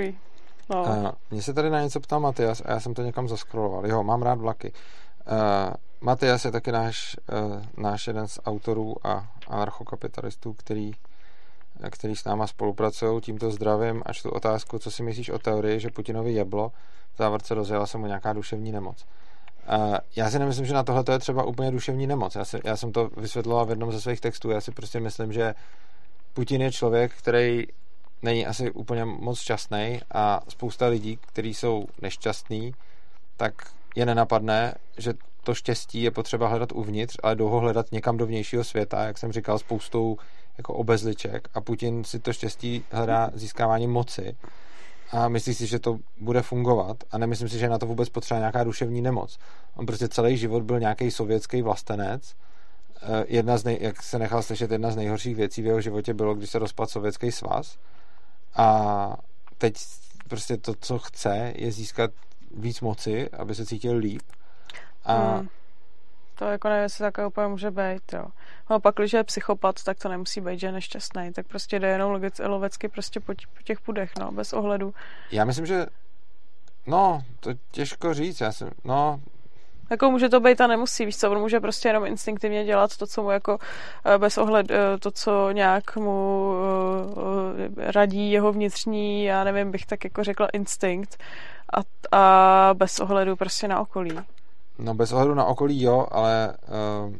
No. 0.70 1.14
mně 1.32 1.42
se 1.42 1.54
tady 1.54 1.70
na 1.70 1.82
něco 1.82 2.00
ptal 2.00 2.20
Matias 2.20 2.62
a 2.66 2.72
já 2.72 2.80
jsem 2.80 2.94
to 2.94 3.02
někam 3.02 3.28
zaskroloval. 3.28 3.88
Jo, 3.88 4.04
mám 4.04 4.22
rád 4.22 4.40
vlaky. 4.40 4.72
Uh, 4.72 5.74
Matias 6.02 6.46
je 6.46 6.52
taky 6.52 6.72
náš, 6.72 7.16
uh, 7.46 7.64
náš 7.78 8.08
jeden 8.08 8.28
z 8.28 8.40
autorů 8.46 9.08
a 9.08 9.28
anarchokapitalistů, 9.48 10.54
který 10.54 10.92
který 11.90 12.16
s 12.16 12.26
náma 12.26 12.48
spolupracují, 12.48 13.22
tímto 13.22 13.52
zdravím 13.52 14.04
a 14.06 14.10
tu 14.24 14.30
otázku, 14.30 14.80
co 14.80 14.92
si 14.92 15.04
myslíš 15.04 15.30
o 15.30 15.40
teorii, 15.40 15.80
že 15.80 15.90
Putinovi 15.90 16.34
jeblo, 16.34 16.72
v 17.14 17.18
závorce 17.18 17.54
rozjela 17.54 17.88
se 17.88 17.98
mu 17.98 18.06
nějaká 18.06 18.34
duševní 18.34 18.72
nemoc. 18.72 19.06
Uh, 19.78 19.96
já 20.16 20.30
si 20.30 20.40
nemyslím, 20.40 20.66
že 20.66 20.74
na 20.74 20.84
tohle 20.84 21.04
to 21.04 21.12
je 21.12 21.20
třeba 21.20 21.44
úplně 21.44 21.72
duševní 21.72 22.08
nemoc. 22.08 22.36
Já, 22.36 22.46
si, 22.46 22.60
já 22.64 22.78
jsem 22.78 22.92
to 22.92 23.10
vysvětloval 23.18 23.66
v 23.66 23.70
jednom 23.70 23.92
ze 23.92 24.02
svých 24.02 24.22
textů. 24.22 24.50
Já 24.50 24.62
si 24.62 24.72
prostě 24.72 25.00
myslím, 25.00 25.34
že 25.34 25.56
Putin 26.34 26.62
je 26.62 26.72
člověk, 26.72 27.12
který 27.14 27.68
není 28.26 28.46
asi 28.46 28.72
úplně 28.72 29.06
moc 29.06 29.40
šťastný 29.40 30.00
a 30.14 30.42
spousta 30.48 30.88
lidí, 30.88 31.20
kteří 31.22 31.54
jsou 31.54 31.86
nešťastní, 32.02 32.74
tak 33.38 33.54
je 33.96 34.06
nenapadne, 34.06 34.74
že 34.98 35.14
to 35.44 35.54
štěstí 35.54 36.02
je 36.02 36.12
potřeba 36.12 36.48
hledat 36.48 36.72
uvnitř, 36.72 37.18
ale 37.24 37.36
jdou 37.36 37.50
ho 37.50 37.60
hledat 37.60 37.92
někam 37.92 38.18
do 38.18 38.26
vnějšího 38.26 38.64
světa, 38.64 39.04
jak 39.04 39.18
jsem 39.18 39.32
říkal, 39.32 39.60
spoustou 39.60 40.18
jako 40.58 40.74
obezliček 40.74 41.48
a 41.54 41.62
Putin 41.62 42.04
si 42.04 42.20
to 42.20 42.34
štěstí 42.34 42.84
hledá 42.92 43.32
získávání 43.34 43.88
moci. 43.88 44.36
A 45.12 45.28
myslí 45.28 45.54
si, 45.54 45.68
že 45.68 45.80
to 45.80 46.00
bude 46.18 46.42
fungovat 46.42 46.98
a 47.12 47.18
nemyslím 47.18 47.50
si, 47.50 47.60
že 47.60 47.70
na 47.70 47.78
to 47.78 47.86
vůbec 47.86 48.10
potřeba 48.10 48.40
nějaká 48.40 48.64
duševní 48.64 49.02
nemoc. 49.02 49.38
On 49.76 49.86
prostě 49.86 50.08
celý 50.08 50.38
život 50.38 50.64
byl 50.64 50.80
nějaký 50.80 51.12
sovětský 51.12 51.62
vlastenec, 51.62 52.36
jedna 53.28 53.58
z 53.58 53.64
nej, 53.64 53.78
jak 53.82 54.04
se 54.04 54.20
nechal 54.20 54.42
slyšet, 54.42 54.72
jedna 54.72 54.92
z 54.92 54.96
nejhorších 54.96 55.36
věcí 55.36 55.62
v 55.62 55.66
jeho 55.66 55.82
životě 55.82 56.14
bylo, 56.14 56.36
když 56.36 56.50
se 56.50 56.60
rozpadl 56.60 56.90
Sovětský 56.90 57.32
svaz 57.32 57.78
a 58.56 59.18
teď 59.58 59.74
prostě 60.28 60.58
to, 60.58 60.74
co 60.80 61.00
chce, 61.00 61.54
je 61.56 61.72
získat 61.72 62.12
víc 62.58 62.82
moci, 62.82 63.30
aby 63.30 63.56
se 63.56 63.66
cítil 63.66 63.98
líp. 63.98 64.22
A 65.06 65.36
Hmm. 65.36 65.48
To 66.38 66.46
jako 66.46 66.70
nevím, 66.70 66.84
jestli 66.84 67.04
takové 67.04 67.28
úplně 67.28 67.48
může 67.48 67.72
být, 67.72 68.14
jo. 68.14 68.26
No 68.70 68.80
pak, 68.80 68.96
když 68.96 69.14
je 69.14 69.24
psychopat, 69.24 69.84
tak 69.84 70.00
to 70.00 70.10
nemusí 70.10 70.42
být, 70.42 70.60
že 70.60 70.68
je 70.68 70.72
nešťastný. 70.72 71.34
Tak 71.34 71.48
prostě 71.48 71.80
jde 71.80 71.88
jenom 71.88 72.22
lovecky 72.44 72.88
prostě 72.88 73.20
po, 73.20 73.34
po 73.58 73.64
těch 73.64 73.82
pudech, 73.82 74.12
no, 74.20 74.32
bez 74.32 74.54
ohledu. 74.54 74.94
já 75.32 75.46
myslím, 75.46 75.66
že 75.66 75.86
no, 76.88 77.24
to 77.40 77.50
těžko 77.72 78.14
říct, 78.14 78.42
já 78.42 78.52
jsem, 78.52 78.70
no, 78.84 79.20
Jako 79.90 80.12
může 80.12 80.30
to 80.30 80.40
být 80.40 80.62
a 80.62 80.68
nemusí, 80.68 81.06
víš 81.06 81.18
co, 81.18 81.32
on 81.32 81.40
může 81.40 81.60
prostě 81.60 81.90
jenom 81.90 82.06
instinktivně 82.06 82.66
dělat 82.66 82.98
to, 82.98 83.08
co 83.08 83.24
mu 83.24 83.32
jako 83.32 83.58
eh, 84.06 84.18
bez 84.18 84.38
ohledu, 84.38 84.74
eh, 84.74 84.98
to, 85.00 85.12
co 85.12 85.52
nějak 85.52 85.96
mu 85.96 86.54
eh, 87.78 87.92
radí 87.92 88.32
jeho 88.32 88.52
vnitřní, 88.52 89.24
já 89.24 89.44
nevím, 89.44 89.72
bych 89.72 89.86
tak 89.86 90.04
jako 90.04 90.24
řekla 90.24 90.48
instinkt 90.54 91.18
a, 91.74 91.80
a 92.18 92.74
bez 92.74 93.00
ohledu 93.00 93.36
prostě 93.36 93.68
na 93.68 93.80
okolí. 93.80 94.20
no 94.80 94.94
bez 94.94 95.12
ohledu 95.12 95.34
na 95.34 95.46
okolí, 95.46 95.82
jo, 95.82 96.08
ale 96.12 96.58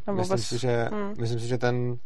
uh, 0.08 0.16
myslím, 0.16 0.38
bez- 0.38 0.48
si, 0.48 0.58
že, 0.58 0.90
hmm. 0.92 1.14
myslím 1.20 1.40
si, 1.40 1.48
že 1.48 1.58
ten 1.58 1.98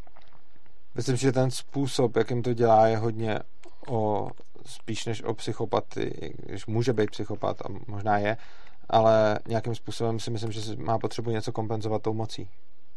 myslím 0.96 1.18
si, 1.18 1.24
že 1.24 1.32
ten 1.32 1.52
způsob, 1.52 2.16
jakým 2.16 2.44
to 2.44 2.54
dělá, 2.54 2.88
je 2.88 2.98
hodně 2.98 3.40
o 3.88 4.30
spíš 4.66 5.06
než 5.06 5.24
o 5.24 5.34
psychopaty, 5.34 6.34
když 6.46 6.66
může 6.66 6.94
být 6.94 7.12
psychopat 7.12 7.62
a 7.62 7.66
možná 7.88 8.18
je, 8.18 8.38
ale 8.90 9.40
nějakým 9.48 9.76
způsobem 9.76 10.20
si 10.20 10.32
myslím, 10.32 10.52
že 10.52 10.62
má 10.78 11.00
potřebu 11.00 11.32
něco 11.32 11.52
kompenzovat 11.52 12.02
tou 12.02 12.14
mocí. 12.14 12.50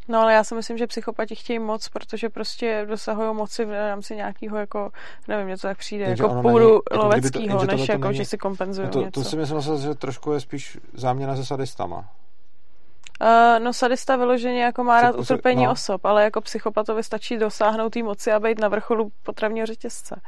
No 0.07 0.19
ale 0.21 0.33
já 0.33 0.43
si 0.43 0.55
myslím, 0.55 0.77
že 0.77 0.87
psychopati 0.87 1.35
chtějí 1.35 1.59
moc, 1.59 1.89
protože 1.89 2.29
prostě 2.29 2.85
dosahují 2.89 3.35
moci 3.35 3.65
v 3.65 3.71
rámci 3.71 4.15
nějakého 4.15 4.57
jako, 4.57 4.91
nevím, 5.27 5.45
mě 5.45 5.57
to 5.57 5.61
tak 5.61 5.77
přijde, 5.77 6.05
Jenže 6.05 6.23
jako 6.23 6.41
půdu 6.41 6.49
není- 6.59 6.63
jako 6.73 6.81
to- 6.91 6.97
loveckýho, 7.03 7.59
jenže 7.59 7.67
než 7.77 7.85
to 7.85 7.91
jako, 7.91 8.07
není- 8.07 8.17
že 8.17 8.25
si 8.25 8.37
kompenzují 8.37 8.87
No 8.87 8.93
to, 8.93 8.99
něco. 8.99 9.21
to 9.23 9.29
si 9.29 9.35
myslím, 9.35 9.61
že 9.81 9.95
trošku 9.95 10.31
je 10.31 10.39
spíš 10.39 10.77
záměna 10.93 11.35
se 11.35 11.45
sadistama. 11.45 11.97
Uh, 13.21 13.63
no 13.63 13.73
sadista 13.73 14.15
vyloženě 14.15 14.63
jako 14.63 14.83
má 14.83 15.01
rád 15.01 15.15
utrpení 15.15 15.65
no. 15.65 15.71
osob, 15.71 16.05
ale 16.05 16.23
jako 16.23 16.41
psychopatovi 16.41 17.03
stačí 17.03 17.37
dosáhnout 17.37 17.89
té 17.89 18.03
moci 18.03 18.31
a 18.31 18.39
být 18.39 18.59
na 18.59 18.67
vrcholu 18.67 19.11
potravního 19.23 19.65
řetězce. 19.65 20.21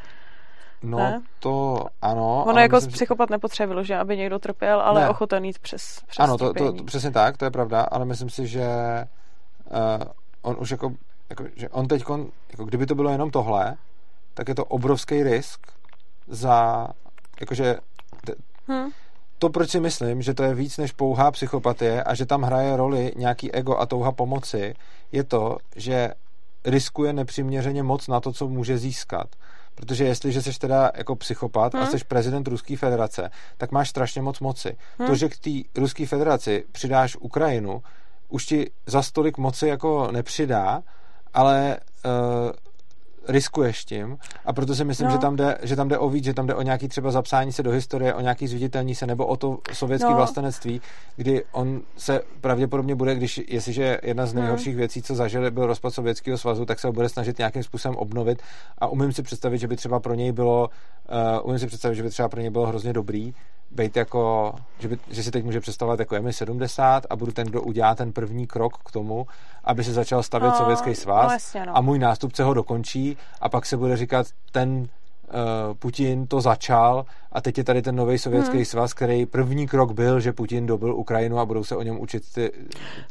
No 0.86 0.98
Ne? 0.98 1.22
to 1.40 1.86
ano. 2.02 2.44
Ono 2.48 2.60
jako 2.60 2.76
myslím, 2.76 2.92
že- 2.92 2.96
psychopat 2.96 3.30
nepotřebuje 3.30 3.68
vyloženě, 3.68 4.00
aby 4.00 4.18
někdo 4.18 4.40
trpěl, 4.40 4.82
ale 4.82 5.02
Ne. 5.02 5.10
ochoten 5.10 5.46
jít 5.46 5.60
přes, 5.60 6.02
přes 6.08 6.20
Ano, 6.24 6.38
to, 6.38 6.54
to, 6.54 6.74
to, 6.74 6.84
přesně 6.84 7.12
tak, 7.12 7.38
to 7.38 7.46
je 7.46 7.52
pravda, 7.52 7.82
ale 7.82 8.06
myslím 8.06 8.30
si, 8.30 8.48
že 8.48 8.68
uh, 9.72 10.04
on 10.42 10.56
už 10.60 10.72
jako, 10.72 10.92
jako 11.30 11.44
že 11.56 11.70
on 11.70 11.88
teď, 11.88 12.02
jako 12.52 12.66
kdyby 12.66 12.86
to 12.86 12.96
bylo 12.96 13.10
jenom 13.10 13.32
tohle, 13.32 13.76
tak 14.34 14.48
je 14.48 14.56
to 14.56 14.66
obrovský 14.66 15.24
risk 15.24 15.60
za, 16.28 16.88
jakože 17.40 17.76
Hm. 18.72 18.90
to, 19.40 19.50
proč 19.50 19.70
si 19.70 19.80
myslím, 19.80 20.22
že 20.22 20.34
to 20.34 20.44
je 20.44 20.54
víc 20.54 20.78
než 20.78 20.92
pouhá 20.92 21.32
psychopatie 21.32 22.04
a 22.04 22.14
že 22.16 22.26
tam 22.26 22.42
hraje 22.42 22.78
roli 22.78 23.12
nějaký 23.16 23.52
ego 23.52 23.78
a 23.78 23.86
touha 23.86 24.12
pomoci, 24.12 24.74
je 25.12 25.24
to, 25.24 25.58
že 25.76 26.10
riskuje 26.66 27.14
nepřiměřeně 27.14 27.84
moc 27.84 28.08
na 28.08 28.20
to, 28.20 28.32
co 28.34 28.48
může 28.48 28.78
získat. 28.78 29.28
Protože 29.76 30.06
jestliže 30.06 30.42
jsi 30.42 30.60
teda 30.60 30.92
jako 30.96 31.16
psychopat 31.16 31.74
hmm. 31.74 31.84
a 31.84 31.86
jsi 31.86 31.98
prezident 32.08 32.48
Ruské 32.48 32.78
federace, 32.78 33.32
tak 33.58 33.72
máš 33.72 33.90
strašně 33.90 34.22
moc 34.22 34.40
moci. 34.40 34.78
Hmm. 34.98 35.08
To, 35.08 35.16
že 35.16 35.30
k 35.30 35.38
té 35.38 35.80
Ruské 35.82 36.06
federaci 36.06 36.64
přidáš 36.72 37.16
Ukrajinu, 37.16 37.84
už 38.30 38.46
ti 38.46 38.72
za 38.86 39.02
stolik 39.02 39.38
moci 39.38 39.68
jako 39.68 40.12
nepřidá, 40.12 40.84
ale 41.34 41.78
uh, 42.06 42.12
riskuješ 43.28 43.86
tím 43.86 44.18
a 44.46 44.54
proto 44.54 44.76
si 44.76 44.84
myslím, 44.86 45.08
No. 45.08 45.14
že, 45.14 45.18
tam 45.20 45.36
jde, 45.36 45.58
že 45.64 45.76
tam 45.76 45.88
jde 45.88 45.98
o 45.98 46.10
víc, 46.10 46.26
že 46.26 46.34
tam 46.34 46.48
jde 46.48 46.56
o 46.56 46.62
nějaký 46.62 46.88
třeba 46.88 47.12
zapsání 47.12 47.52
se 47.52 47.64
do 47.64 47.72
historie, 47.72 48.14
o 48.14 48.22
nějaký 48.22 48.48
zviditelní 48.48 48.96
se 48.96 49.08
nebo 49.08 49.26
o 49.26 49.38
to 49.38 49.58
sovětské 49.74 50.10
No. 50.10 50.16
vlastenectví, 50.16 50.82
kdy 51.16 51.44
on 51.52 51.82
se 51.98 52.22
pravděpodobně 52.42 52.96
bude, 52.96 53.16
když 53.16 53.42
jestliže 53.48 53.98
jedna 54.04 54.26
z 54.26 54.32
Hmm. 54.32 54.42
nejhorších 54.42 54.76
věcí, 54.76 55.02
co 55.02 55.16
zažili, 55.16 55.52
byl 55.52 55.66
rozpad 55.66 55.94
Sovětského 55.94 56.38
svazu, 56.38 56.66
tak 56.66 56.80
se 56.80 56.88
ho 56.88 56.94
bude 56.94 57.10
snažit 57.10 57.38
nějakým 57.38 57.64
způsobem 57.64 57.96
obnovit 57.98 58.42
a 58.78 58.88
umím 58.88 59.14
si 59.14 59.22
představit, 59.24 59.58
že 59.58 59.68
by 59.68 59.76
třeba 59.76 60.00
pro 60.00 60.14
něj 60.14 60.32
bylo 60.32 60.70
uh, 61.42 61.48
umím 61.48 61.60
si 61.60 61.68
představit, 61.68 61.96
že 61.96 62.04
by 62.04 62.10
třeba 62.10 62.30
pro 62.30 62.42
něj 62.42 62.50
bylo 62.50 62.66
hrozně 62.68 62.94
dobrý 62.94 63.34
být 63.72 63.98
jako, 63.98 64.54
že, 64.80 64.88
by, 64.88 64.98
že 65.10 65.24
si 65.24 65.32
teď 65.32 65.44
může 65.46 65.60
představovat 65.60 66.00
jako 66.00 66.16
je 66.16 66.22
mi 66.22 66.34
70 66.34 67.04
a 67.10 67.16
budu 67.16 67.32
ten, 67.32 67.48
kdo 67.48 67.62
udělá 67.62 67.96
ten 67.96 68.12
první 68.14 68.48
krok 68.48 68.78
k 68.86 68.92
tomu, 68.92 69.28
aby 69.64 69.84
se 69.84 69.94
začal 69.94 70.24
stavět 70.24 70.50
No, 70.50 70.56
Sovětský 70.58 70.96
svaz 70.96 71.28
no 71.28 71.34
jasně, 71.34 71.66
no. 71.66 71.78
a 71.78 71.82
můj 71.82 72.00
nástupce 72.00 72.44
ho 72.44 72.54
dokončí 72.54 73.15
a 73.42 73.50
pak 73.50 73.66
se 73.66 73.78
bude 73.78 73.98
říkat, 73.98 74.28
ten 74.52 74.70
uh, 74.70 74.88
Putin 75.80 76.28
to 76.28 76.42
začal 76.42 77.06
a 77.32 77.42
teď 77.42 77.58
je 77.58 77.64
tady 77.64 77.82
ten 77.82 77.96
nový 77.96 78.18
sovětský 78.18 78.58
Hmm. 78.58 78.66
svaz, 78.66 78.94
který 78.94 79.26
první 79.26 79.68
krok 79.68 79.92
byl, 79.92 80.20
že 80.20 80.34
Putin 80.34 80.66
dobil 80.66 80.96
Ukrajinu 80.96 81.40
a 81.40 81.46
budou 81.46 81.64
se 81.64 81.76
o 81.76 81.82
něm 81.82 82.00
učit 82.00 82.24
ty, 82.34 82.52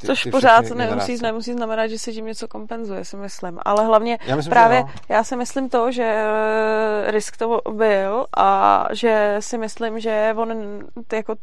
ty 0.01 0.06
Což 0.06 0.22
ty 0.22 0.31
pořád 0.31 0.70
nemusí, 0.70 1.18
nemusí 1.22 1.52
znamenat, 1.52 1.86
že 1.86 1.98
se 1.98 2.12
tím 2.12 2.26
něco 2.26 2.48
kompenzuje, 2.48 3.05
si 3.05 3.16
myslím. 3.16 3.59
Ale 3.62 3.85
hlavně 3.85 4.18
Já 4.26 4.36
myslím, 4.36 4.51
právě 4.51 4.78
jo. 4.78 4.89
já 5.09 5.24
si 5.24 5.36
myslím 5.36 5.68
to, 5.68 5.93
že 5.93 6.02
eh, 6.02 7.10
risk 7.10 7.36
to 7.36 7.60
byl 7.72 8.26
a 8.36 8.86
že 8.93 9.36
si 9.40 9.59
myslím, 9.59 10.01
že 10.01 10.35
on 10.36 10.81
jako 11.12 11.35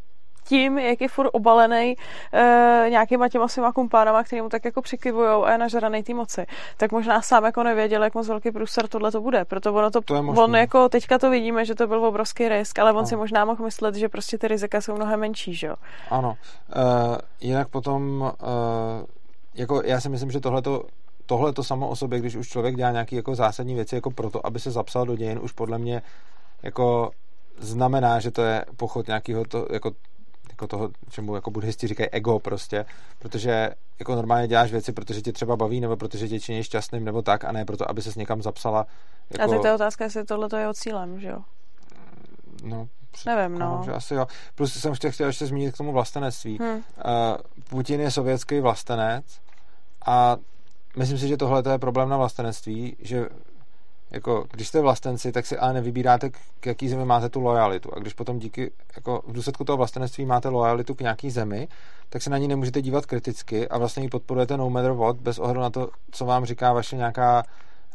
tím, 0.51 0.77
jak 0.77 1.01
je 1.01 1.07
furt 1.07 1.29
obalený 1.31 1.95
e, 2.33 2.85
nějakýma 2.89 3.29
těma 3.29 3.47
svýma 3.47 3.71
kumpánama, 3.71 4.23
který 4.23 4.41
mu 4.41 4.49
tak 4.49 4.65
jako 4.65 4.81
přikivujou 4.81 5.43
a 5.43 5.51
je 5.51 5.57
nažranej 5.57 6.03
té 6.03 6.13
moci, 6.13 6.45
tak 6.77 6.91
možná 6.91 7.21
sám 7.21 7.43
jako 7.45 7.63
nevěděl, 7.63 8.03
jak 8.03 8.15
moc 8.15 8.27
velký 8.27 8.51
průser 8.51 8.87
tohle 8.87 9.11
to 9.11 9.21
bude. 9.21 9.45
Proto 9.45 9.73
ono 9.73 9.91
to, 9.91 10.01
To 10.01 10.15
on 10.43 10.55
jako 10.55 10.89
teďka 10.89 11.17
to 11.17 11.29
vidíme, 11.29 11.65
že 11.65 11.75
to 11.75 11.87
byl 11.87 12.05
obrovský 12.05 12.49
risk, 12.49 12.79
ale 12.79 12.91
on 12.91 12.97
No. 12.97 13.05
si 13.07 13.15
možná 13.15 13.45
mohl 13.45 13.63
myslet, 13.63 13.95
že 13.95 14.09
prostě 14.09 14.37
ty 14.37 14.47
rizika 14.47 14.81
jsou 14.81 14.95
mnohem 14.95 15.19
menší, 15.19 15.55
že 15.55 15.67
jo. 15.67 15.75
Ano. 16.09 16.35
Uh, 16.75 17.15
jinak 17.41 17.67
potom, 17.67 18.21
uh, 18.21 18.29
jako 19.55 19.81
já 19.85 20.01
si 20.01 20.09
myslím, 20.09 20.31
že 20.31 20.39
tohleto, 20.39 20.83
tohle 21.25 21.53
to 21.53 21.63
samo 21.63 21.87
o 21.89 21.95
sobě, 21.95 22.19
když 22.19 22.35
už 22.35 22.47
člověk 22.49 22.75
dělá 22.75 22.91
nějaké 22.91 23.15
jako 23.15 23.35
zásadní 23.35 23.75
věci, 23.75 23.95
jako 23.95 24.11
proto, 24.11 24.45
aby 24.45 24.59
se 24.59 24.71
zapsal 24.71 25.05
do 25.05 25.15
dějin, 25.15 25.39
už 25.41 25.51
podle 25.51 25.77
mě 25.77 26.01
jako 26.63 27.11
znamená, 27.57 28.19
že 28.19 28.31
to 28.31 28.41
je 28.41 28.65
pochod 28.77 29.07
nějakého 29.07 29.45
to, 29.45 29.67
jako 29.71 29.91
jako 30.49 30.67
toho, 30.67 30.89
čemu 31.09 31.35
jako 31.35 31.51
buddhisti 31.51 31.87
říkají 31.87 32.09
ego 32.09 32.39
prostě, 32.39 32.85
protože 33.19 33.69
jako 33.99 34.15
normálně 34.15 34.47
děláš 34.47 34.71
věci, 34.71 34.91
protože 34.91 35.21
tě 35.21 35.31
třeba 35.31 35.55
baví, 35.55 35.79
nebo 35.79 35.97
protože 35.97 36.27
tě 36.27 36.39
činí 36.39 36.63
šťastným, 36.63 37.05
nebo 37.05 37.21
tak, 37.21 37.45
a 37.45 37.51
ne 37.51 37.65
proto, 37.65 37.89
aby 37.89 38.01
ses 38.01 38.15
někam 38.15 38.41
zapsala. 38.41 38.87
Jako, 39.29 39.43
A 39.43 39.47
teď 39.55 39.65
je 39.65 39.73
otázka, 39.73 40.03
jestli 40.03 40.23
tohle 40.23 40.49
to 40.49 40.55
je 40.55 40.61
jeho 40.61 40.73
cílem, 40.73 41.19
že 41.19 41.27
jo. 41.27 41.39
no, 42.63 42.87
Nevím, 43.25 43.59
no. 43.59 43.81
Že 43.85 43.91
asi 43.91 44.13
jo. 44.13 44.27
Plus 44.55 44.73
jsem 44.73 44.93
chtěl, 44.93 45.11
chtěl 45.11 45.27
ještě 45.27 45.45
zmínit 45.45 45.73
k 45.73 45.77
tomu 45.77 45.91
vlastenectví. 45.91 46.57
Hm. 46.61 46.73
Uh, 46.73 46.81
Putin 47.69 48.01
je 48.01 48.11
sovětský 48.11 48.59
vlastenec 48.59 49.25
a 50.05 50.37
myslím 50.97 51.17
si, 51.17 51.27
že 51.27 51.37
tohle 51.37 51.63
je 51.71 51.77
problém 51.79 52.09
na 52.09 52.17
vlastenectví, 52.17 52.95
že 52.99 53.29
jako, 54.11 54.45
když 54.51 54.67
jste 54.67 54.81
vlastenci, 54.81 55.31
tak 55.31 55.45
si 55.45 55.57
ale 55.57 55.73
nevybíráte, 55.73 56.29
k 56.59 56.65
jaký 56.65 56.89
zemi 56.89 57.05
máte 57.05 57.29
tu 57.29 57.39
lojalitu. 57.39 57.89
A 57.95 57.99
když 57.99 58.13
potom 58.13 58.39
díky, 58.39 58.71
jako 58.95 59.21
v 59.27 59.33
důsledku 59.33 59.63
toho 59.63 59.77
vlastenectví 59.77 60.25
máte 60.25 60.49
lojalitu 60.49 60.95
k 60.95 61.01
nějaký 61.01 61.31
zemi, 61.31 61.67
tak 62.09 62.21
se 62.21 62.29
na 62.29 62.37
ní 62.37 62.47
nemůžete 62.47 62.81
dívat 62.81 63.05
kriticky 63.05 63.67
a 63.67 63.77
vlastně 63.77 64.03
ji 64.03 64.09
podporujete 64.09 64.57
no 64.57 64.69
matter 64.69 64.91
what, 64.91 65.17
bez 65.17 65.39
ohledu 65.39 65.59
na 65.59 65.69
to, 65.69 65.89
co 66.11 66.25
vám 66.25 66.45
říká 66.45 66.73
vaše 66.73 66.95
nějaká 66.95 67.43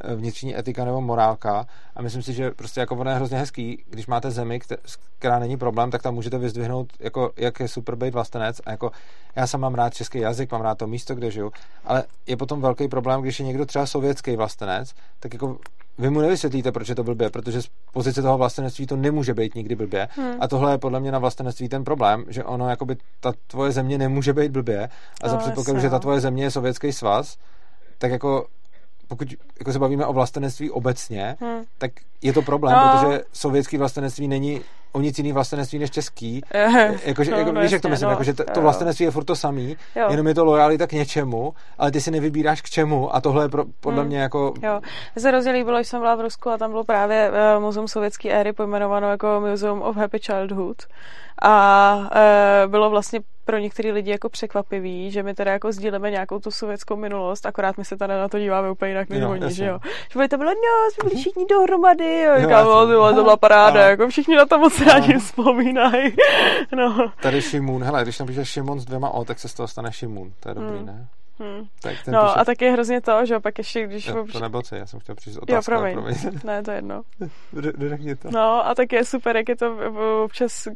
eh, 0.04 0.14
vnitřní 0.14 0.58
etika 0.58 0.84
nebo 0.84 1.00
morálka. 1.00 1.66
A 1.96 2.02
myslím 2.02 2.22
si, 2.22 2.32
že 2.32 2.50
prostě 2.50 2.80
jako 2.80 2.96
ono 2.96 3.10
je 3.10 3.16
hrozně 3.16 3.38
hezký, 3.38 3.84
když 3.90 4.06
máte 4.06 4.30
zemi, 4.30 4.58
kte- 4.58 4.98
která 5.18 5.38
není 5.38 5.56
problém, 5.56 5.90
tak 5.90 6.02
tam 6.02 6.14
můžete 6.14 6.38
vyzdvihnout, 6.38 6.92
jako, 7.00 7.32
jak 7.36 7.60
je 7.60 7.68
super 7.68 7.96
být 7.96 8.14
vlastenec. 8.14 8.60
A 8.66 8.70
jako 8.70 8.90
já 9.36 9.46
sám 9.46 9.60
mám 9.60 9.74
rád 9.74 9.94
český 9.94 10.18
jazyk, 10.18 10.52
mám 10.52 10.60
rád 10.60 10.78
to 10.78 10.86
místo, 10.86 11.14
kde 11.14 11.30
žiju, 11.30 11.52
ale 11.84 12.04
je 12.26 12.36
potom 12.36 12.60
velký 12.60 12.88
problém, 12.88 13.22
když 13.22 13.40
je 13.40 13.46
někdo 13.46 13.66
třeba 13.66 13.86
sovětský 13.86 14.36
vlastenec, 14.36 14.94
tak 15.20 15.32
jako 15.32 15.58
vy 15.98 16.10
mu 16.10 16.20
nevysvětlíte, 16.20 16.72
proč 16.72 16.88
je 16.88 16.94
to 16.94 17.04
blbě, 17.04 17.30
protože 17.30 17.62
z 17.62 17.68
pozice 17.92 18.22
toho 18.22 18.38
vlastenectví 18.38 18.86
to 18.86 18.96
nemůže 18.96 19.34
být 19.34 19.54
nikdy 19.54 19.76
blbě. 19.76 20.08
Hmm. 20.10 20.36
A 20.40 20.48
tohle 20.48 20.72
je 20.72 20.78
podle 20.78 21.00
mě 21.00 21.12
na 21.12 21.18
vlastenectví 21.18 21.68
ten 21.68 21.84
problém, 21.84 22.24
že 22.28 22.44
ono, 22.44 22.68
jakoby 22.70 22.96
ta 23.20 23.32
tvoje 23.46 23.72
země 23.72 23.98
nemůže 23.98 24.32
být 24.32 24.52
blbě. 24.52 24.88
A 25.22 25.28
za 25.28 25.36
předpokladu, 25.36 25.80
že 25.80 25.88
ta 25.90 25.96
no. 25.96 26.00
tvoje 26.00 26.20
země 26.20 26.44
je 26.44 26.50
sovětský 26.50 26.92
svaz, 26.92 27.36
tak 27.98 28.10
jako 28.10 28.46
pokud 29.08 29.28
jako 29.58 29.72
se 29.72 29.78
bavíme 29.78 30.06
o 30.06 30.12
vlastenectví 30.12 30.70
obecně, 30.70 31.36
Hm. 31.40 31.64
tak 31.78 31.90
je 32.22 32.32
to 32.32 32.42
problém, 32.42 32.74
No. 32.76 32.92
protože 32.92 33.20
sovětský 33.32 33.76
vlastenectví 33.78 34.28
není 34.28 34.60
o 34.92 35.00
nic 35.00 35.18
jiný 35.18 35.32
vlastenectví 35.32 35.78
než 35.78 35.90
český. 35.90 36.40
Jakože, 37.04 37.30
no, 37.30 37.38
jako, 37.38 37.52
no 37.52 37.60
víš, 37.60 37.70
jak 37.72 37.82
to 37.82 37.88
myslím, 37.88 38.06
no, 38.06 38.10
jakože 38.12 38.34
to, 38.34 38.44
to 38.44 38.52
jo. 38.56 38.62
vlastenectví 38.62 39.04
je 39.04 39.10
furt 39.10 39.24
to 39.24 39.36
samý, 39.36 39.76
Jo. 39.96 40.06
jenom 40.10 40.26
je 40.26 40.34
to 40.34 40.44
lojalita 40.44 40.86
k 40.86 40.92
něčemu, 40.92 41.54
ale 41.78 41.90
ty 41.90 42.00
si 42.00 42.10
nevybíráš 42.10 42.62
k 42.62 42.70
čemu 42.70 43.14
a 43.16 43.20
tohle 43.20 43.44
je 43.44 43.48
pro, 43.48 43.64
podle 43.80 44.00
Hmm. 44.00 44.08
mě 44.08 44.18
jako... 44.18 44.54
Jo, 44.62 44.80
mně 45.14 45.22
se 45.22 45.28
hrozně 45.28 45.52
líbilo, 45.52 45.76
když 45.78 45.88
jsem 45.88 46.00
byla 46.00 46.14
v 46.14 46.20
Rusku 46.20 46.50
a 46.50 46.58
tam 46.58 46.70
bylo 46.70 46.84
právě 46.84 47.30
uh, 47.56 47.62
muzeum 47.62 47.88
sovětské 47.88 48.30
éry 48.30 48.52
pojmenováno 48.52 49.10
jako 49.10 49.42
Museum 49.50 49.82
of 49.82 49.96
Happy 49.96 50.18
Childhood 50.18 50.76
a 51.42 51.96
uh, 52.64 52.70
bylo 52.70 52.90
vlastně 52.90 53.20
pro 53.44 53.58
některé 53.58 53.92
lidi 53.92 54.10
jako 54.10 54.28
překvapivý, 54.28 55.10
že 55.10 55.22
my 55.22 55.34
teda 55.34 55.52
jako 55.52 55.72
sdílíme 55.72 56.10
nějakou 56.10 56.38
tu 56.38 56.50
sovětskou 56.50 56.96
minulost, 56.96 57.46
akorát 57.46 57.78
my 57.78 57.84
se 57.84 57.96
tady 57.96 58.12
na 58.14 58.28
to 58.28 58.38
díváme 58.38 58.70
úplně 58.70 58.90
jinak 58.90 59.08
než 59.08 59.22
oni, 59.24 59.54
že 59.54 59.64
jo. 59.66 59.78
Že 60.12 60.18
by 60.18 60.28
to 60.28 60.36
bylo, 60.38 60.50
no, 60.50 60.90
jsme 60.92 61.08
byli 61.08 61.20
všichni 61.20 61.44
dohromady, 61.50 62.05
jo, 62.06 62.34
říkám, 62.36 62.50
jasně. 62.50 62.70
no, 62.72 62.86
ty 62.86 62.94
vole, 62.94 63.14
to 63.14 63.22
byla 63.22 63.36
paráda, 63.36 63.80
Ano. 63.80 63.90
jako 63.90 64.08
všichni 64.08 64.36
na 64.36 64.46
to 64.46 64.58
moc 64.58 64.80
rádi 64.80 65.18
vzpomínají. 65.18 66.12
No. 66.76 67.12
Tady 67.22 67.42
Šimun, 67.42 67.84
hele, 67.84 68.02
když 68.02 68.18
napíšeš 68.18 68.48
Šimon 68.48 68.80
s 68.80 68.84
dvěma 68.84 69.08
O, 69.10 69.24
tak 69.24 69.38
se 69.38 69.48
z 69.48 69.54
toho 69.54 69.68
stane 69.68 69.92
Šimun, 69.92 70.32
to 70.40 70.48
je 70.48 70.54
dobrý, 70.54 70.76
Hmm. 70.76 70.86
ne? 70.86 71.06
Hm. 71.40 71.64
Tak 71.82 71.94
ten 72.04 72.14
No 72.14 72.20
píše, 72.22 72.34
a 72.40 72.44
tak 72.44 72.62
je 72.62 72.72
hrozně 72.72 73.00
to, 73.00 73.26
že 73.26 73.40
pak 73.40 73.58
ještě, 73.58 73.86
když... 73.86 74.06
jo, 74.06 74.26
to 74.32 74.40
nebyl 74.40 74.62
C, 74.62 74.78
já 74.78 74.86
jsem 74.86 75.00
chtěl 75.00 75.14
přijít 75.14 75.38
otázku, 75.38 75.72
jo, 75.72 75.78
promiň. 75.78 75.92
promiň. 75.94 76.40
Ne, 76.44 76.62
to 76.62 76.70
je 76.70 76.76
jedno. 76.78 77.02
Řekni 77.88 78.16
to. 78.16 78.28
No 78.30 78.66
a 78.66 78.74
tak 78.74 78.92
je 78.92 79.04
super, 79.04 79.36
jak 79.36 79.48
je 79.48 79.56
to 79.56 79.76
občas, 80.24 80.68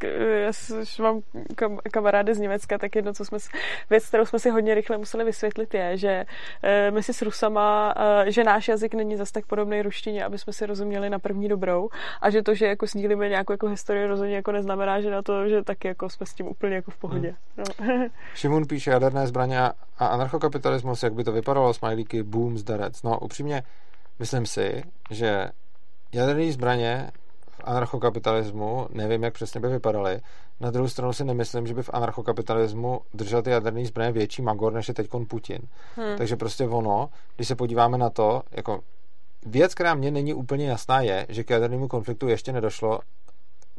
já 0.98 1.02
mám 1.04 1.20
kam- 1.54 1.78
kamarády 1.90 2.34
z 2.34 2.38
Německa, 2.38 2.78
tak 2.78 2.96
jedno, 2.96 3.12
co 3.12 3.24
jsme, 3.24 3.38
věc, 3.90 4.06
kterou 4.06 4.26
jsme 4.26 4.38
si 4.38 4.50
hodně 4.50 4.74
rychle 4.74 4.98
museli 4.98 5.24
vysvětlit 5.24 5.74
je, 5.74 5.96
že 5.96 6.24
eh, 6.62 6.90
my 6.90 7.02
si 7.02 7.14
s 7.14 7.22
Rusama, 7.22 7.94
eh, 8.26 8.30
že 8.32 8.44
náš 8.44 8.68
jazyk 8.68 8.94
není 8.94 9.16
zas 9.16 9.32
tak 9.32 9.46
podobný 9.46 9.82
ruštině, 9.82 10.24
aby 10.24 10.38
jsme 10.38 10.52
si 10.52 10.66
rozuměli 10.66 11.10
na 11.10 11.18
první 11.18 11.48
dobrou 11.48 11.88
a 12.20 12.30
že 12.30 12.42
to, 12.42 12.54
že 12.54 12.66
jako 12.66 12.86
sdílíme 12.86 13.28
nějakou 13.28 13.52
jako 13.52 13.66
historii 13.66 14.06
rozhodně 14.06 14.36
jako 14.36 14.52
neznamená, 14.52 15.00
že 15.00 15.10
na 15.10 15.22
to, 15.22 15.48
že 15.48 15.62
taky 15.62 15.88
jako 15.88 16.08
jsme 16.10 16.26
s 16.26 16.34
tím 16.34 16.46
úplně 16.46 16.74
jako 16.74 16.90
v 16.90 16.96
pohodě. 16.96 17.34
No. 17.56 17.64
Šimun 18.34 18.66
píše 18.66 18.90
jaderné 18.90 19.26
zbraně 19.26 19.60
a- 19.60 19.72
a 19.98 20.06
anarchokapitalismus, 20.50 21.02
jak 21.02 21.14
by 21.14 21.24
to 21.24 21.32
vypadalo, 21.32 21.74
smajlíky, 21.74 22.22
boom, 22.22 22.58
zdarec. 22.58 23.02
No 23.02 23.18
upřímně, 23.18 23.62
myslím 24.18 24.46
si, 24.46 24.82
že 25.10 25.50
jaderné 26.12 26.52
zbraně 26.52 27.10
v 27.50 27.60
anarchokapitalismu, 27.64 28.88
nevím, 28.90 29.22
jak 29.22 29.34
přesně 29.34 29.60
by 29.60 29.68
vypadaly. 29.68 30.20
Na 30.60 30.70
druhou 30.70 30.88
stranu 30.88 31.12
si 31.12 31.24
nemyslím, 31.24 31.66
že 31.66 31.74
by 31.74 31.82
v 31.82 31.90
anarchokapitalismu 31.92 33.00
držel 33.14 33.42
ty 33.42 33.50
jaderné 33.50 33.84
zbraně 33.84 34.12
větší 34.12 34.42
magor, 34.42 34.72
než 34.72 34.88
je 34.88 34.94
teď 34.94 35.08
Putin. 35.28 35.58
Hmm. 35.96 36.16
Takže 36.16 36.36
prostě 36.36 36.64
ono, 36.64 37.08
když 37.36 37.48
se 37.48 37.54
podíváme 37.54 37.98
na 37.98 38.10
to, 38.10 38.42
jako 38.50 38.80
věc, 39.46 39.74
která 39.74 39.94
mně 39.94 40.10
není 40.10 40.34
úplně 40.34 40.68
jasná, 40.68 41.00
je, 41.00 41.26
že 41.28 41.44
k 41.44 41.50
jadernému 41.50 41.88
konfliktu 41.88 42.28
ještě 42.28 42.52
nedošlo, 42.52 43.00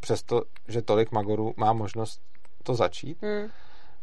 přesto, 0.01 0.43
že 0.67 0.81
tolik 0.81 1.11
magorů 1.11 1.53
má 1.57 1.73
možnost 1.73 2.21
to 2.63 2.75
začít. 2.75 3.17
Hmm. 3.21 3.49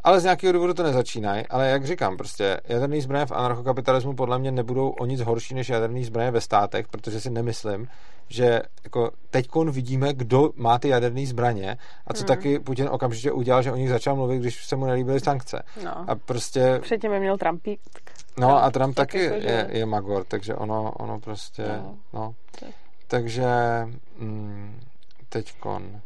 Ale 0.04 0.20
z 0.20 0.24
nějakého 0.24 0.52
důvodu 0.52 0.74
to 0.74 0.82
nezačínají. 0.82 1.46
Ale 1.46 1.68
jak 1.68 1.84
říkám, 1.86 2.16
prostě 2.16 2.60
jaderný 2.68 3.00
zbraně 3.00 3.26
v 3.26 3.32
anarchokapitalismu 3.32 4.14
podle 4.14 4.38
mě 4.38 4.50
nebudou 4.50 4.90
o 4.90 5.06
nic 5.06 5.20
horší 5.20 5.54
než 5.54 5.68
jaderný 5.68 6.04
zbraně 6.04 6.30
ve 6.30 6.40
státech, 6.40 6.88
protože 6.88 7.20
si 7.20 7.30
nemyslím, 7.30 7.88
že 8.28 8.62
jako 8.84 9.10
teďkon 9.30 9.70
vidíme, 9.70 10.12
kdo 10.14 10.50
má 10.56 10.78
ty 10.78 10.88
jaderné 10.88 11.26
zbraně 11.26 11.76
a 12.06 12.14
co 12.14 12.20
Hmm. 12.20 12.26
taky 12.26 12.58
Putin 12.58 12.88
okamžitě 12.90 13.32
udělal, 13.32 13.62
že 13.62 13.72
o 13.72 13.76
nich 13.76 13.88
začal 13.88 14.16
mluvit, 14.16 14.38
když 14.38 14.64
se 14.66 14.76
mu 14.76 14.86
nelíbily 14.86 15.20
sankce. 15.20 15.62
No. 15.84 16.10
A 16.10 16.14
prostě, 16.14 16.78
Předtím 16.82 17.12
je 17.12 17.20
měl 17.20 17.38
Trumpík. 17.38 17.80
no 18.38 18.64
a 18.64 18.70
Trump 18.70 18.96
tak 18.96 19.08
taky 19.08 19.24
jako, 19.24 19.40
že- 19.40 19.46
je, 19.48 19.68
je 19.70 19.86
magor, 19.86 20.24
takže 20.24 20.54
ono, 20.54 20.92
ono 20.92 21.20
prostě, 21.20 21.62
No. 21.68 21.94
no. 22.12 22.34
Tak. 22.60 22.70
Takže 23.06 23.46
mm, 24.18 24.80
teďkon. 25.28 26.00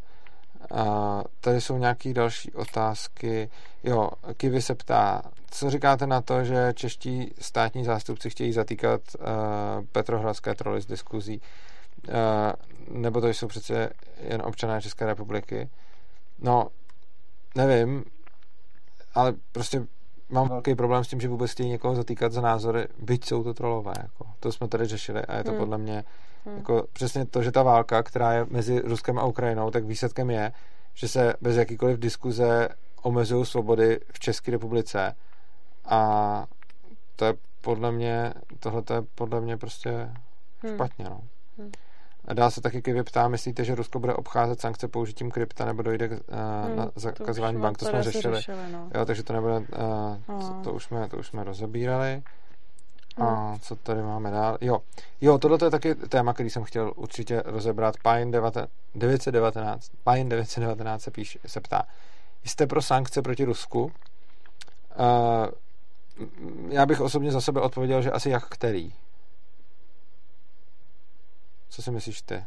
A 0.73 1.25
tady 1.41 1.61
jsou 1.61 1.79
nějaké 1.79 2.15
další 2.15 2.53
otázky. 2.53 3.51
Jo, 3.85 4.11
Kivy 4.37 4.63
se 4.63 4.75
ptá, 4.75 5.23
co 5.51 5.71
říkáte 5.71 6.07
na 6.07 6.21
to, 6.21 6.45
že 6.45 6.73
čeští 6.75 7.35
státní 7.41 7.85
zástupci 7.85 8.31
chtějí 8.31 8.53
zatýkat 8.53 9.01
uh, 9.19 9.25
petrohradské 9.93 10.55
troly 10.55 10.81
z 10.81 10.87
diskuzí? 10.87 11.41
Uh, 12.09 12.15
nebo 12.99 13.21
to 13.21 13.29
jsou 13.29 13.47
přece 13.47 13.91
jen 14.21 14.43
občané 14.43 14.83
České 14.83 15.07
republiky? 15.07 15.69
No, 16.39 16.69
nevím, 17.57 18.05
ale 19.15 19.35
prostě 19.53 19.87
mám 20.33 20.49
velký 20.49 20.75
problém 20.75 21.05
s 21.05 21.09
tím, 21.09 21.21
že 21.21 21.29
vůbec 21.29 21.51
chtějí 21.51 21.69
někoho 21.69 21.95
zatýkat 21.95 22.33
za 22.33 22.41
názory, 22.41 22.87
byť 22.99 23.25
jsou 23.25 23.45
to 23.45 23.55
trolové. 23.55 23.93
Jako. 24.03 24.25
To 24.41 24.53
jsme 24.53 24.69
tady 24.69 24.87
řešili 24.87 25.23
a 25.23 25.37
je 25.37 25.45
to 25.45 25.51
Hmm. 25.51 25.61
podle 25.61 25.79
mě 25.79 26.05
Hmm. 26.45 26.57
jako 26.57 26.87
přesně 26.93 27.27
to, 27.27 27.43
že 27.43 27.53
ta 27.53 27.63
válka, 27.63 28.03
která 28.03 28.33
je 28.33 28.47
mezi 28.51 28.81
Ruskem 28.81 29.19
a 29.19 29.25
Ukrajinou, 29.25 29.71
tak 29.71 29.85
výsledkem 29.85 30.31
je, 30.31 30.53
že 30.95 31.09
se 31.09 31.35
bez 31.41 31.57
jakýkoliv 31.57 31.99
diskuze 31.99 32.69
omezují 33.03 33.47
svobody 33.47 34.01
v 34.13 34.19
České 34.21 34.51
republice 34.51 35.15
a 35.85 36.47
to 37.17 37.25
je 37.25 37.35
podle 37.61 37.93
mě, 37.93 38.35
tohle 38.61 38.83
je 38.95 39.03
podle 39.15 39.41
mě 39.41 39.57
prostě 39.57 39.91
Hmm. 40.63 40.75
špatně, 40.75 41.05
no. 41.05 41.21
Hmm. 41.59 41.73
A 42.29 42.35
dál 42.35 42.51
se 42.51 42.61
taky 42.61 42.83
Kivy 42.83 43.03
ptá, 43.03 43.29
myslíte, 43.29 43.65
že 43.65 43.75
Rusko 43.75 43.99
bude 43.99 44.15
obcházet 44.15 44.61
sankce 44.61 44.89
použitím 44.89 45.31
krypta 45.31 45.65
nebo 45.65 45.83
dojde 45.83 46.09
k, 46.09 46.13
uh, 46.13 46.19
Hmm, 46.67 46.77
na 46.77 46.87
to 46.87 46.93
zakazování 47.01 47.61
bank, 47.61 47.79
to 47.79 47.85
jsme 47.85 48.03
řešili. 48.03 48.37
řešili 48.37 48.73
no. 48.73 48.91
Jo, 48.95 49.05
takže 49.05 49.23
to 49.23 49.33
nebude, 49.33 49.55
uh, 49.59 49.65
No. 50.29 50.61
to, 50.65 50.73
už 50.73 50.85
jsme, 50.85 51.09
to 51.09 51.17
už 51.17 51.27
jsme 51.27 51.45
rozebírali. 51.45 52.23
A 53.17 53.25
Hmm. 53.25 53.59
co 53.61 53.77
tady 53.77 54.03
máme 54.03 54.31
dál? 54.31 54.59
Jo, 54.61 54.79
jo 55.21 55.39
tohle 55.39 55.59
je 55.65 55.71
taky 55.71 55.95
téma, 55.95 56.33
který 56.33 56.51
jsem 56.51 56.65
chtěl 56.65 56.93
určitě 56.97 57.43
rozebrat. 57.45 57.95
Pine 58.03 58.31
919, 58.95 59.91
Pine 60.13 60.31
919 60.31 61.03
se, 61.03 61.11
píš, 61.11 61.39
se 61.47 61.61
ptá, 61.61 61.83
jste 62.45 62.67
pro 62.67 62.83
sankce 62.83 63.23
proti 63.23 63.45
Rusku? 63.45 63.83
Uh, 63.85 63.91
já 66.69 66.87
bych 66.87 67.01
osobně 67.01 67.33
za 67.33 67.41
sebe 67.41 67.61
odpověděl, 67.61 68.03
že 68.03 68.11
asi 68.11 68.31
jak 68.31 68.49
který. 68.49 68.93
Co 71.73 71.83
si 71.83 71.91
myslíš 71.91 72.23
ty? 72.23 72.45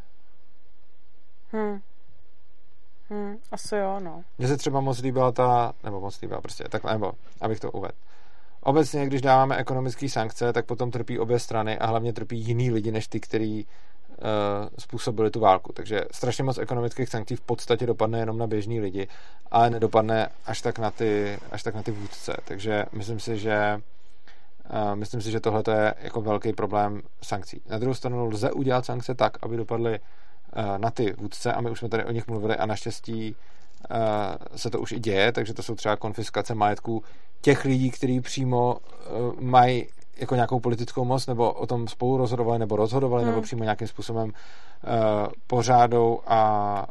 Hmm. 1.51 1.81
Hmm. 3.09 3.37
Asi 3.51 3.75
jo, 3.75 3.99
no. 3.99 4.23
Mně 4.37 4.47
se 4.47 4.57
třeba 4.57 4.79
moc 4.79 5.01
líbila 5.01 5.31
ta, 5.31 5.73
nebo 5.83 6.01
moc 6.01 6.21
líbila 6.21 6.41
prostě, 6.41 6.63
takhle, 6.63 6.93
nebo 6.93 7.11
abych 7.41 7.59
to 7.59 7.71
uvedl. 7.71 7.95
Obecně, 8.61 9.05
když 9.05 9.21
dáváme 9.21 9.57
ekonomické 9.57 10.09
sankce, 10.09 10.53
tak 10.53 10.65
potom 10.65 10.91
trpí 10.91 11.19
obě 11.19 11.39
strany 11.39 11.77
a 11.77 11.85
hlavně 11.85 12.13
trpí 12.13 12.37
jiný 12.39 12.71
lidi, 12.71 12.91
než 12.91 13.07
ty, 13.07 13.19
kteří 13.19 13.67
uh, 14.09 14.15
způsobili 14.79 15.31
tu 15.31 15.39
válku. 15.39 15.73
Takže 15.73 16.01
strašně 16.11 16.43
moc 16.43 16.57
ekonomických 16.57 17.09
sankcí 17.09 17.35
v 17.35 17.41
podstatě 17.41 17.85
dopadne 17.85 18.19
jenom 18.19 18.37
na 18.37 18.47
běžní 18.47 18.79
lidi, 18.79 19.07
ale 19.51 19.69
nedopadne 19.69 20.29
až 20.45 20.61
tak 20.61 20.79
na 20.79 20.91
ty, 20.91 21.39
až 21.51 21.63
tak 21.63 21.75
na 21.75 21.83
ty 21.83 21.91
vůdce. 21.91 22.37
Takže 22.45 22.85
myslím 22.91 23.19
si, 23.19 23.37
že 23.37 23.81
myslím 24.95 25.21
si, 25.21 25.31
že 25.31 25.39
tohle 25.39 25.63
je 25.71 25.93
jako 26.01 26.21
velký 26.21 26.53
problém 26.53 27.01
sankcí. 27.23 27.61
Na 27.69 27.77
druhou 27.77 27.93
stranu 27.93 28.25
lze 28.25 28.51
udělat 28.51 28.85
sankce 28.85 29.15
tak, 29.15 29.37
aby 29.41 29.57
dopadly 29.57 29.99
uh, 29.99 30.77
na 30.77 30.91
ty 30.91 31.13
vůdce 31.17 31.53
a 31.53 31.61
my 31.61 31.69
už 31.69 31.79
jsme 31.79 31.89
tady 31.89 32.05
o 32.05 32.11
nich 32.11 32.27
mluvili 32.27 32.55
a 32.55 32.65
naštěstí 32.65 33.35
uh, 33.89 33.97
se 34.55 34.69
to 34.69 34.79
už 34.79 34.91
i 34.91 34.99
děje, 34.99 35.31
takže 35.31 35.53
to 35.53 35.63
jsou 35.63 35.75
třeba 35.75 35.95
konfiskace 35.95 36.55
majetků 36.55 37.03
těch 37.41 37.65
lidí, 37.65 37.91
kteří 37.91 38.21
přímo 38.21 38.75
uh, 38.75 39.41
mají 39.41 39.87
jako 40.17 40.35
nějakou 40.35 40.59
politickou 40.59 41.05
moc, 41.05 41.27
nebo 41.27 41.51
o 41.51 41.67
tom 41.67 41.87
spolu 41.87 42.17
rozhodovali, 42.17 42.59
nebo 42.59 42.75
rozhodovali, 42.75 43.23
Hmm. 43.23 43.31
nebo 43.31 43.41
přímo 43.41 43.63
nějakým 43.63 43.87
způsobem 43.87 44.29
uh, 44.29 44.31
pořádou 45.47 46.19
a 46.27 46.87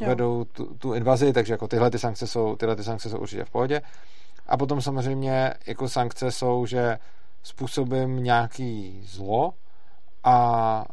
Jo. 0.00 0.08
vedou 0.08 0.44
tu, 0.44 0.74
tu 0.74 0.94
invazi, 0.94 1.32
takže 1.32 1.52
jako 1.52 1.68
tyhle 1.68 1.90
ty 1.90 1.98
sankce 1.98 2.26
jsou, 2.26 2.56
tyhle 2.56 2.76
ty 2.76 2.84
sankce 2.84 3.10
jsou 3.10 3.18
určitě 3.18 3.44
v 3.44 3.50
pohodě. 3.50 3.82
A 4.48 4.56
potom 4.56 4.80
samozřejmě 4.80 5.54
jako 5.66 5.88
sankce 5.88 6.32
jsou, 6.32 6.66
že 6.66 6.98
způsobím 7.42 8.22
nějaký 8.22 9.00
zlo 9.04 9.52
a 10.24 10.84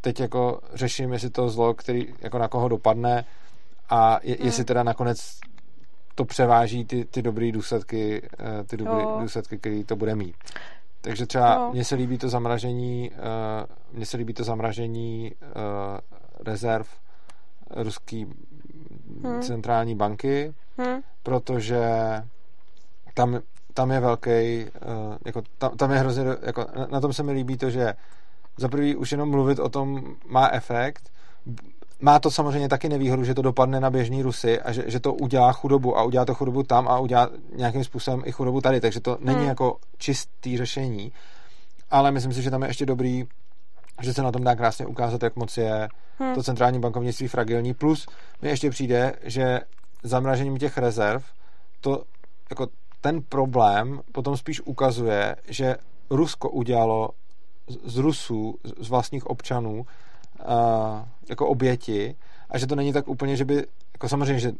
teď 0.00 0.20
jako 0.20 0.60
řeším, 0.74 1.12
jestli 1.12 1.30
to 1.30 1.48
zlo, 1.48 1.74
který 1.74 2.14
jako 2.20 2.38
na 2.38 2.48
koho 2.48 2.68
dopadne 2.68 3.24
a 3.90 4.18
je, 4.22 4.36
Hmm. 4.36 4.46
jestli 4.46 4.64
teda 4.64 4.82
nakonec 4.82 5.38
to 6.14 6.24
převáží 6.24 6.84
ty, 6.84 7.04
ty 7.04 7.22
dobré 7.22 7.52
důsledky, 7.52 8.22
eh, 8.38 8.64
ty 8.64 8.76
dobré 8.76 9.02
Jo. 9.02 9.18
důsledky, 9.20 9.58
který 9.58 9.84
to 9.84 9.96
bude 9.96 10.14
mít. 10.14 10.36
Takže 11.00 11.26
třeba 11.26 11.54
Jo. 11.54 11.70
mně 11.72 11.84
se 11.84 11.94
líbí 11.94 12.18
to 12.18 12.28
zamražení, 12.28 13.10
eh, 13.14 13.18
mně 13.92 14.06
se 14.06 14.16
líbí 14.16 14.34
to 14.34 14.44
zamražení 14.44 15.32
eh, 15.42 15.46
rezerv 16.44 16.86
ruský 17.70 18.26
Hmm. 19.22 19.42
centrální 19.42 19.94
banky, 19.96 20.54
Hmm. 20.78 21.00
protože 21.22 21.80
tam, 23.14 23.40
tam 23.74 23.90
je 23.90 24.00
velký, 24.00 24.30
uh, 24.30 25.16
jako 25.26 25.42
tam, 25.58 25.76
tam 25.76 25.90
je 25.90 25.98
hrozně, 25.98 26.24
jako 26.42 26.66
na, 26.76 26.86
na 26.86 27.00
tom 27.00 27.12
se 27.12 27.22
mi 27.22 27.32
líbí 27.32 27.56
to, 27.56 27.70
že 27.70 27.94
za 28.56 28.68
prvý 28.68 28.96
už 28.96 29.12
jenom 29.12 29.30
mluvit 29.30 29.58
o 29.58 29.68
tom 29.68 30.02
má 30.26 30.48
efekt, 30.48 31.10
má 32.00 32.18
to 32.18 32.30
samozřejmě 32.30 32.68
taky 32.68 32.88
nevýhodu, 32.88 33.24
že 33.24 33.34
to 33.34 33.42
dopadne 33.42 33.80
na 33.80 33.90
běžní 33.90 34.22
Rusy 34.22 34.60
a 34.60 34.72
že, 34.72 34.84
že 34.86 35.00
to 35.00 35.14
udělá 35.14 35.52
chudobu 35.52 35.98
a 35.98 36.02
udělá 36.02 36.24
to 36.24 36.34
chudobu 36.34 36.62
tam 36.62 36.88
a 36.88 36.98
udělá 36.98 37.30
nějakým 37.56 37.84
způsobem 37.84 38.22
i 38.24 38.32
chudobu 38.32 38.60
tady, 38.60 38.80
takže 38.80 39.00
to 39.00 39.18
není 39.20 39.38
Hmm. 39.38 39.48
jako 39.48 39.76
čistý 39.98 40.56
řešení, 40.56 41.12
ale 41.90 42.10
myslím 42.10 42.32
si, 42.32 42.42
že 42.42 42.50
tam 42.50 42.62
je 42.62 42.68
ještě 42.68 42.86
dobrý 42.86 43.24
že 44.02 44.14
se 44.14 44.22
na 44.22 44.32
tom 44.32 44.44
dá 44.44 44.54
krásně 44.54 44.86
ukázat, 44.86 45.22
jak 45.22 45.36
moc 45.36 45.56
je 45.56 45.88
Hmm. 46.18 46.34
to 46.34 46.42
centrální 46.42 46.80
bankovnictví 46.80 47.28
fragilní. 47.28 47.74
Plus 47.74 48.06
mi 48.42 48.48
ještě 48.48 48.70
přijde, 48.70 49.12
že 49.22 49.60
zamražením 50.02 50.58
těch 50.58 50.78
rezerv 50.78 51.24
to 51.80 52.02
jako 52.50 52.66
ten 53.02 53.22
problém 53.22 54.00
potom 54.12 54.36
spíš 54.36 54.60
ukazuje, 54.60 55.36
že 55.48 55.76
Rusko 56.10 56.50
udělalo 56.50 57.10
z 57.84 57.96
Rusů, 57.96 58.58
z 58.80 58.88
vlastních 58.88 59.26
občanů, 59.26 59.74
uh, 59.80 60.46
jako 61.28 61.48
oběti 61.48 62.16
a 62.50 62.58
že 62.58 62.66
to 62.66 62.74
není 62.74 62.92
tak 62.92 63.08
úplně, 63.08 63.36
že 63.36 63.44
by, 63.44 63.66
jako 63.92 64.08
samozřejmě, 64.08 64.40
že 64.40 64.52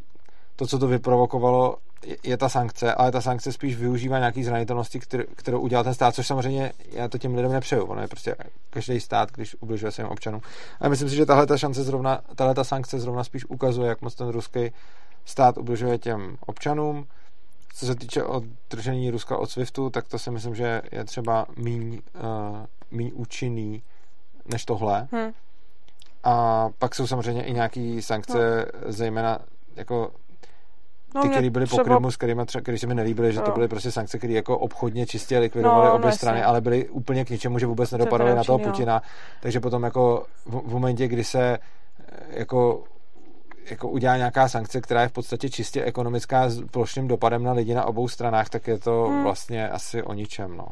to, 0.57 0.67
co 0.67 0.79
to 0.79 0.87
vyprovokovalo, 0.87 1.77
je, 2.23 2.37
ta 2.37 2.49
sankce, 2.49 2.95
ale 2.95 3.13
ta 3.13 3.21
sankce 3.21 3.53
spíš 3.53 3.77
využívá 3.77 4.19
nějaký 4.19 4.45
zranitelnosti, 4.45 5.01
kterou 5.37 5.61
udělal 5.61 5.85
ten 5.85 5.95
stát, 5.95 6.15
což 6.15 6.27
samozřejmě 6.27 6.73
já 6.93 7.09
to 7.09 7.19
těm 7.19 7.35
lidem 7.35 7.53
nepřeju. 7.53 7.85
Ono 7.85 8.01
je 8.01 8.09
prostě 8.09 8.37
každý 8.71 9.01
stát, 9.01 9.33
když 9.33 9.57
ubližuje 9.61 9.93
svým 9.93 10.07
občanům. 10.07 10.41
A 10.81 10.89
myslím 10.89 11.09
si, 11.09 11.17
že 11.17 11.27
tahle 11.27 11.47
ta 11.47 11.59
šance 11.59 11.85
zrovna, 11.85 12.21
tahle 12.37 12.55
ta 12.55 12.65
sankce 12.65 13.01
zrovna 13.01 13.25
spíš 13.25 13.45
ukazuje, 13.45 13.89
jak 13.89 14.03
moc 14.03 14.15
ten 14.15 14.29
ruský 14.29 14.73
stát 15.25 15.59
ubližuje 15.59 15.99
těm 15.99 16.37
občanům. 16.47 17.07
Co 17.75 17.87
se 17.87 17.95
týče 17.95 18.25
održení 18.25 19.11
Ruska 19.11 19.37
od 19.37 19.51
SWIFTu, 19.51 19.91
tak 19.91 20.09
to 20.09 20.19
si 20.19 20.31
myslím, 20.31 20.55
že 20.55 20.83
je 20.93 21.05
třeba 21.05 21.47
míň, 21.57 22.01
uh, 22.15 22.59
míň 22.91 23.11
účinný 23.15 23.83
než 24.53 24.65
tohle. 24.65 25.09
Hmm. 25.13 25.33
A 26.25 26.69
pak 26.79 26.95
jsou 26.95 27.07
samozřejmě 27.07 27.45
i 27.45 27.53
nějaký 27.53 28.03
sankce, 28.03 28.67
no. 28.87 28.93
zejména 28.93 29.39
jako 29.77 30.11
No, 31.15 31.23
ty, 31.23 31.29
mě 31.29 31.37
které 31.37 31.51
byly 31.51 31.67
po 31.67 31.77
třeba- 31.77 31.85
Krymu, 31.85 32.11
s 32.11 32.17
kterými 32.17 32.47
třeba, 32.47 32.63
který 32.63 32.79
se 32.79 32.87
mi 32.87 32.95
nelíbily, 32.95 33.33
že 33.33 33.41
to 33.41 33.51
Jo. 33.51 33.55
byly 33.55 33.69
prostě 33.69 33.91
sankce, 33.91 34.19
které 34.19 34.33
jako 34.33 34.59
obchodně 34.59 35.07
čistě 35.07 35.39
likvidovaly 35.39 35.89
No, 35.89 35.95
obě 35.95 36.11
no, 36.11 36.17
strany, 36.17 36.43
ale 36.43 36.61
byly 36.61 36.89
úplně 36.89 37.25
k 37.25 37.31
ničemu, 37.31 37.59
že 37.59 37.67
vůbec 37.67 37.91
to 37.91 37.99
nedopadaly 37.99 38.35
na 38.35 38.45
toho 38.45 38.59
neúčinný, 38.59 38.69
jo. 38.69 38.73
Putina. 38.73 39.03
Takže 39.41 39.61
potom 39.61 39.83
jako 39.83 40.27
v, 40.47 40.61
v 40.69 40.73
momentě, 40.73 41.09
kdy 41.09 41.25
se 41.25 41.59
eh, 41.59 41.59
jako 42.31 42.85
jako 43.71 43.89
udělá 43.89 44.17
nějaká 44.17 44.49
sankce, 44.49 44.81
která 44.81 45.03
je 45.03 45.09
v 45.09 45.13
podstatě 45.13 45.51
čistě 45.51 45.85
ekonomická 45.85 46.49
s 46.49 46.65
plošným 46.71 47.09
dopadem 47.09 47.43
na 47.43 47.53
lidi 47.53 47.75
na 47.75 47.85
obou 47.85 48.09
stranách, 48.09 48.49
tak 48.49 48.67
je 48.67 48.79
to 48.79 49.05
Hmm. 49.09 49.23
vlastně 49.23 49.69
asi 49.69 50.03
o 50.03 50.13
ničem, 50.15 50.57
no. 50.57 50.67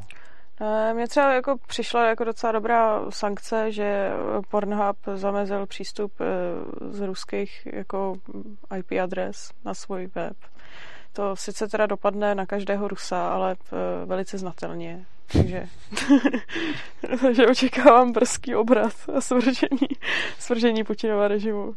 Eh, 0.61 0.95
Mně 0.95 1.09
třeba 1.09 1.35
jako 1.35 1.57
přišla 1.67 2.07
jako 2.07 2.25
docela 2.25 2.53
dobrá 2.53 3.01
sankce, 3.11 3.73
že 3.73 4.11
Pornhub 4.51 4.97
zamezil 5.15 5.67
přístup 5.67 6.13
eh, 6.21 6.25
z 6.93 7.01
ruských 7.01 7.69
jako 7.73 8.15
IP 8.79 8.93
adres 9.03 9.51
na 9.65 9.75
svůj 9.75 10.11
web. 10.15 10.37
To 11.13 11.37
sice 11.37 11.69
teda 11.69 11.87
dopadne 11.87 12.35
na 12.35 12.47
každého 12.47 12.89
Rusa, 12.89 13.29
ale 13.29 13.57
eh, 13.73 14.07
velice 14.07 14.39
znatelně. 14.39 15.05
Takže, 15.33 15.67
takže 17.21 17.47
očekávám 17.47 18.13
brzký 18.13 18.55
obrat 18.55 18.93
a 19.17 19.21
svržení, 19.21 19.89
svržení 20.39 20.85
Putinova 20.85 21.29
režimu. 21.29 21.75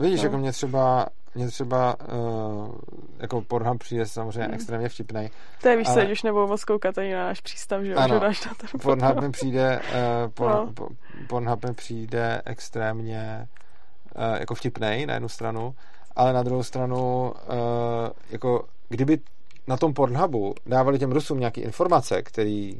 Vidíš, 0.00 0.20
No. 0.20 0.24
jako 0.26 0.38
mě 0.38 0.52
třeba 0.52 1.06
mě 1.34 1.48
třeba 1.48 1.96
uh, 2.12 2.74
jako 3.18 3.42
Pornhub 3.42 3.78
přijde 3.78 4.06
samozřejmě 4.06 4.44
Hmm. 4.44 4.54
extrémně 4.54 4.88
vtipnej. 4.88 5.30
To 5.62 5.68
je 5.68 5.76
víš, 5.76 5.88
Ale- 5.88 6.02
ale... 6.02 6.12
už 6.12 6.22
nebudou 6.22 6.46
moc 6.48 6.64
koukat 6.64 6.98
ani 6.98 7.12
na 7.14 7.24
náš 7.24 7.40
přístav, 7.40 7.82
že 7.82 7.94
Ano. 7.94 8.18
dáš 8.20 8.44
na 8.46 8.52
ten 8.54 8.80
Pornhub 8.82 9.20
mi 9.20 9.30
přijde, 9.30 9.80
uh, 9.82 10.30
porn, 10.32 10.52
No. 10.54 10.72
po, 10.74 10.88
Pornhub 11.28 11.64
mi 11.64 11.74
přijde 11.74 12.42
extrémně 12.44 13.48
uh, 14.16 14.38
jako 14.40 14.54
vtipnej 14.54 15.06
na 15.06 15.14
jednu 15.14 15.28
stranu, 15.28 15.74
ale 16.16 16.32
na 16.32 16.42
druhou 16.42 16.62
stranu 16.62 17.30
uh, 17.48 17.56
jako 18.30 18.64
kdyby 18.88 19.18
na 19.66 19.76
tom 19.76 19.94
Pornhubu 19.94 20.54
dávali 20.66 20.98
těm 20.98 21.12
Rusům 21.12 21.38
nějaké 21.40 21.60
informace, 21.60 22.22
které 22.22 22.72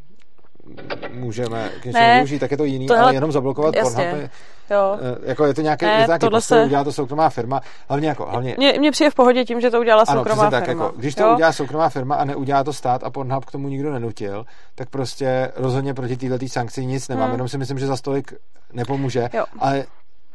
můžeme 1.13 1.69
k 1.69 1.85
něčemu 1.85 2.05
Ne, 2.05 2.15
využít, 2.15 2.39
tak 2.39 2.51
je 2.51 2.57
to 2.57 2.65
jiný, 2.65 2.87
tohle- 2.87 3.03
ale 3.03 3.15
jenom 3.15 3.33
zablokovat 3.33 3.77
jasně. 3.77 4.05
Pornhub 4.05 4.21
je, 4.23 4.31
Jo. 4.71 4.99
eh, 5.25 5.29
jako 5.31 5.45
je 5.45 5.55
to 5.55 5.61
nějaký, 5.61 5.85
Ne, 5.85 5.93
je 5.93 6.05
to 6.05 6.11
nějaký 6.11 6.29
postoj, 6.31 6.59
se- 6.59 6.65
udělá 6.65 6.85
to 6.85 6.93
soukromá 6.93 7.31
firma, 7.31 7.61
hlavně 7.89 8.09
jako, 8.09 8.27
hlavně 8.27 8.55
Mně, 8.59 8.75
mně 8.79 8.91
přijde 8.91 9.11
v 9.11 9.15
pohodě 9.15 9.45
tím, 9.45 9.61
že 9.61 9.71
to 9.71 9.81
udělala 9.81 10.05
ano, 10.09 10.19
soukromá 10.21 10.43
přesně 10.43 10.51
tak, 10.51 10.65
firma. 10.65 10.85
jako, 10.85 10.99
když 10.99 11.15
to 11.15 11.23
jo? 11.23 11.35
udělá 11.35 11.53
soukromá 11.53 11.89
firma 11.89 12.15
a 12.15 12.25
neudělá 12.25 12.65
to 12.65 12.73
stát 12.73 13.05
a 13.05 13.11
Pornhub 13.11 13.45
k 13.45 13.51
tomu 13.53 13.69
nikdo 13.69 13.93
nenutil, 13.93 14.45
tak 14.75 14.91
prostě 14.91 15.53
rozhodně 15.57 15.95
proti 15.95 16.17
této 16.17 16.49
sankci 16.49 16.87
nic 16.87 17.09
nemám, 17.09 17.25
Hmm. 17.25 17.33
jenom 17.33 17.49
si 17.49 17.59
myslím, 17.59 17.79
že 17.79 17.87
za 17.87 17.97
stolik 17.97 18.33
nepomůže, 18.73 19.29
Jo. 19.35 19.45
ale 19.59 19.85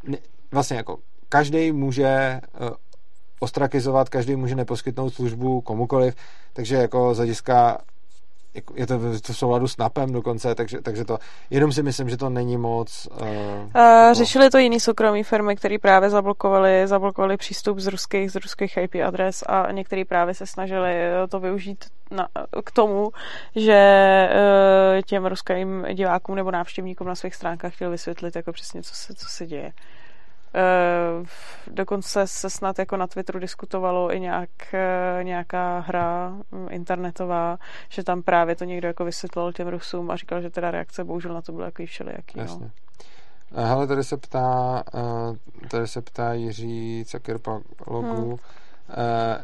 ne, 0.04 0.18
vlastně 0.52 0.78
jako 0.78 0.98
každý 1.30 1.72
může 1.72 2.40
uh, 2.62 2.70
ostrakizovat, 3.40 4.10
každý 4.10 4.36
může 4.36 4.56
neposkytnout 4.56 5.14
službu 5.14 5.62
komukoliv, 5.62 6.16
takže 6.54 6.76
jako 6.76 7.14
z 7.14 7.18
hlediska 7.18 7.78
je 8.76 8.88
to 8.88 9.00
v, 9.00 9.22
to 9.22 9.34
v 9.34 9.38
souladu 9.38 9.68
s 9.68 9.78
NAPem 9.78 10.12
dokonce, 10.12 10.56
takže, 10.56 10.82
takže 10.82 11.06
to, 11.06 11.18
jenom 11.50 11.72
si 11.72 11.84
myslím, 11.84 12.10
že 12.10 12.18
to 12.18 12.30
není 12.30 12.58
moc 12.58 13.08
uh, 13.22 13.28
Uh, 13.76 14.14
řešili 14.14 14.50
to 14.50 14.58
jiný 14.58 14.80
soukromí 14.80 15.24
firmy, 15.24 15.56
které 15.56 15.80
právě 15.80 16.10
zablokovali, 16.10 16.88
zablokovali 16.88 17.38
přístup 17.38 17.80
z 17.80 17.88
ruských, 17.88 18.32
z 18.32 18.36
ruských 18.36 18.78
IP 18.78 18.96
adres 19.06 19.44
a 19.48 19.72
některé 19.72 20.06
právě 20.06 20.34
se 20.34 20.46
snažili 20.46 20.92
eh, 20.94 21.28
to 21.28 21.40
využít 21.40 21.86
na, 22.12 22.28
k 22.66 22.72
tomu, 22.72 23.12
že 23.56 24.30
uh, 24.32 25.02
těm 25.02 25.26
ruským 25.26 25.86
divákům 25.94 26.36
nebo 26.36 26.52
návštěvníkům 26.52 27.08
na 27.08 27.16
svých 27.16 27.36
stránkách 27.36 27.74
chtěl 27.74 27.92
vysvětlit 27.92 28.36
jako 28.36 28.52
přesně, 28.52 28.84
co 28.84 28.96
se, 28.96 29.16
co 29.16 29.26
se 29.30 29.46
děje. 29.46 29.72
Uh, 30.58 31.28
dokonce 31.68 32.28
se 32.28 32.50
snad 32.50 32.80
jako 32.80 32.98
na 32.98 33.08
Twitteru 33.08 33.40
diskutovalo 33.40 34.14
i 34.14 34.20
nějak, 34.20 34.50
uh, 34.74 35.24
nějaká 35.24 35.80
hra 35.80 36.30
mm, 36.52 36.68
internetová, 36.70 37.58
že 37.90 38.04
tam 38.04 38.24
právě 38.24 38.56
to 38.56 38.64
někdo 38.64 38.88
jako 38.88 39.06
vysvětloval 39.06 39.54
těm 39.54 39.68
Rusům 39.68 40.12
a 40.12 40.16
říkal, 40.16 40.42
že 40.42 40.50
teda 40.50 40.72
reakce 40.72 41.04
bohužel 41.04 41.34
na 41.34 41.42
to 41.42 41.52
byly 41.52 41.66
jako 41.66 41.86
všelijaký. 41.86 42.38
No. 42.38 42.44
Jasně. 42.44 42.72
Eh, 43.56 43.66
Hele, 43.66 43.88
tady 43.88 44.04
se 44.04 44.18
ptá, 44.18 44.84
eh, 44.94 45.68
tady 45.68 45.88
se 45.88 46.02
ptá 46.02 46.34
Jiří 46.34 47.04
Cakirpalogu. 47.08 48.30
Hmm. 48.30 48.38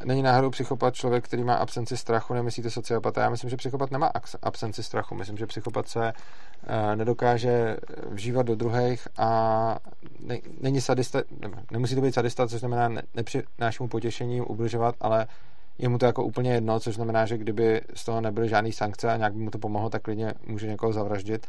Není 0.05 0.21
náhodou 0.21 0.49
psychopat 0.49 0.95
člověk, 0.95 1.25
který 1.25 1.43
má 1.43 1.55
absenci 1.55 1.97
strachu, 1.97 2.33
nemyslíte 2.33 2.69
sociopata? 2.69 3.21
Já 3.21 3.29
myslím, 3.29 3.49
že 3.49 3.57
psychopat 3.57 3.91
nemá 3.91 4.11
absenci 4.41 4.83
strachu. 4.83 5.15
Myslím, 5.15 5.37
že 5.37 5.47
psychopat 5.47 5.87
se 5.87 6.13
eh, 6.13 6.95
nedokáže 6.95 7.77
vžívat 8.09 8.45
do 8.45 8.55
druhých 8.55 9.07
a 9.17 9.79
ne, 10.19 10.37
není 10.61 10.81
sadista, 10.81 11.21
ne, 11.39 11.49
nemusí 11.71 11.95
to 11.95 12.01
být 12.01 12.13
sadista, 12.13 12.47
což 12.47 12.59
znamená 12.59 12.87
ne, 12.89 13.01
nepřináší 13.13 13.83
mu 13.83 13.89
potěšení 13.89 14.41
ubližovat, 14.41 14.95
ale 15.01 15.27
je 15.77 15.89
mu 15.89 15.97
to 15.97 16.05
jako 16.05 16.23
úplně 16.23 16.53
jedno, 16.53 16.79
což 16.79 16.95
znamená, 16.95 17.25
že 17.25 17.37
kdyby 17.37 17.81
z 17.93 18.05
toho 18.05 18.21
nebyly 18.21 18.49
žádný 18.49 18.71
sankce 18.71 19.11
a 19.11 19.17
nějak 19.17 19.33
by 19.33 19.39
mu 19.39 19.49
to 19.49 19.57
pomohlo, 19.57 19.89
tak 19.89 20.01
klidně 20.01 20.33
může 20.47 20.67
někoho 20.67 20.93
zavraždit 20.93 21.47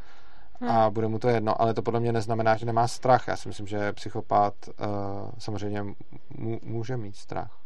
a 0.68 0.90
bude 0.90 1.08
mu 1.08 1.18
to 1.18 1.28
jedno, 1.28 1.60
ale 1.60 1.74
to 1.74 1.82
podle 1.82 2.00
mě 2.00 2.12
neznamená, 2.12 2.56
že 2.56 2.66
nemá 2.66 2.88
strach. 2.88 3.28
Já 3.28 3.36
si 3.36 3.48
myslím, 3.48 3.66
že 3.66 3.92
psychopat 3.92 4.54
uh, 4.68 4.74
samozřejmě 5.38 5.84
může 6.62 6.96
mít 6.96 7.16
strach. 7.16 7.63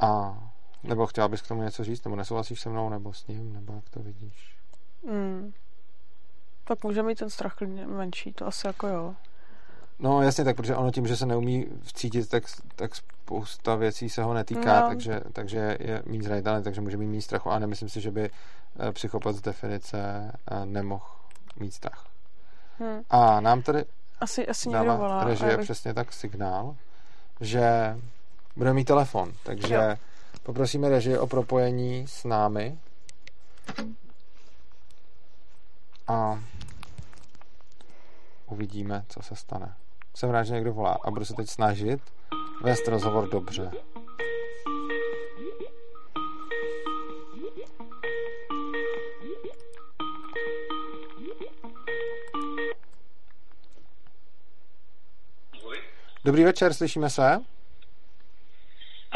A 0.00 0.38
nebo 0.82 1.06
chtěla 1.06 1.28
bys 1.28 1.42
k 1.42 1.48
tomu 1.48 1.62
něco 1.62 1.84
říct, 1.84 2.04
nebo 2.04 2.16
nesouhlasíš 2.16 2.60
se 2.60 2.68
mnou, 2.68 2.88
nebo 2.88 3.12
s 3.12 3.26
ním, 3.26 3.52
nebo 3.52 3.72
jak 3.72 3.88
to 3.88 4.00
vidíš? 4.00 4.56
Hmm. 5.08 5.52
Tak 6.64 6.84
může 6.84 7.02
mít 7.02 7.18
ten 7.18 7.30
strach 7.30 7.54
klidně 7.54 7.86
menší, 7.86 8.32
to 8.32 8.46
asi 8.46 8.66
jako 8.66 8.86
jo. 8.86 9.14
No 9.98 10.22
jasně, 10.22 10.44
tak 10.44 10.56
protože 10.56 10.76
ono 10.76 10.90
tím, 10.90 11.06
že 11.06 11.16
se 11.16 11.26
neumí 11.26 11.66
vcítit, 11.82 12.28
tak, 12.28 12.42
tak 12.76 12.94
spousta 12.94 13.74
věcí 13.74 14.10
se 14.10 14.22
ho 14.22 14.34
netýká, 14.34 14.80
No. 14.80 14.88
takže, 14.88 15.20
takže 15.32 15.76
je 15.80 16.02
méně 16.06 16.22
zranitelný, 16.22 16.62
takže 16.62 16.80
může 16.80 16.96
mít 16.96 17.06
méně 17.06 17.22
strachu 17.22 17.50
a 17.50 17.58
nemyslím 17.58 17.88
si, 17.88 18.00
že 18.00 18.10
by 18.10 18.30
eh, 18.78 18.92
psychopat 18.92 19.34
z 19.36 19.40
definice 19.40 20.32
eh, 20.50 20.66
nemohl 20.66 21.04
mít 21.60 21.74
strach. 21.74 22.06
Hmm. 22.78 23.00
A 23.10 23.40
nám 23.40 23.62
tady 23.62 23.84
Asi, 24.20 24.46
asi 24.48 24.70
dává 24.70 24.96
volá. 24.96 25.24
režie 25.24 25.56
bych- 25.56 25.64
přesně 25.64 25.94
tak 25.94 26.12
signál, 26.12 26.76
že 27.40 27.96
bude 28.58 28.72
mít 28.72 28.84
telefon, 28.84 29.32
takže 29.42 29.74
Jo. 29.74 29.96
poprosíme 30.42 30.88
režii 30.88 31.18
o 31.18 31.26
propojení 31.26 32.06
s 32.06 32.24
námi 32.24 32.78
a 36.08 36.42
uvidíme, 38.46 39.04
co 39.08 39.22
se 39.22 39.36
stane. 39.36 39.74
Jsem 40.14 40.30
rád, 40.30 40.42
že 40.42 40.54
někdo 40.54 40.72
volá 40.72 40.98
a 41.04 41.10
budu 41.10 41.24
se 41.24 41.34
teď 41.34 41.48
snažit 41.48 42.00
vést 42.62 42.88
rozhovor 42.88 43.28
dobře. 43.28 43.70
Dobrý 56.24 56.44
večer, 56.44 56.74
slyšíme 56.74 57.10
se? 57.10 57.40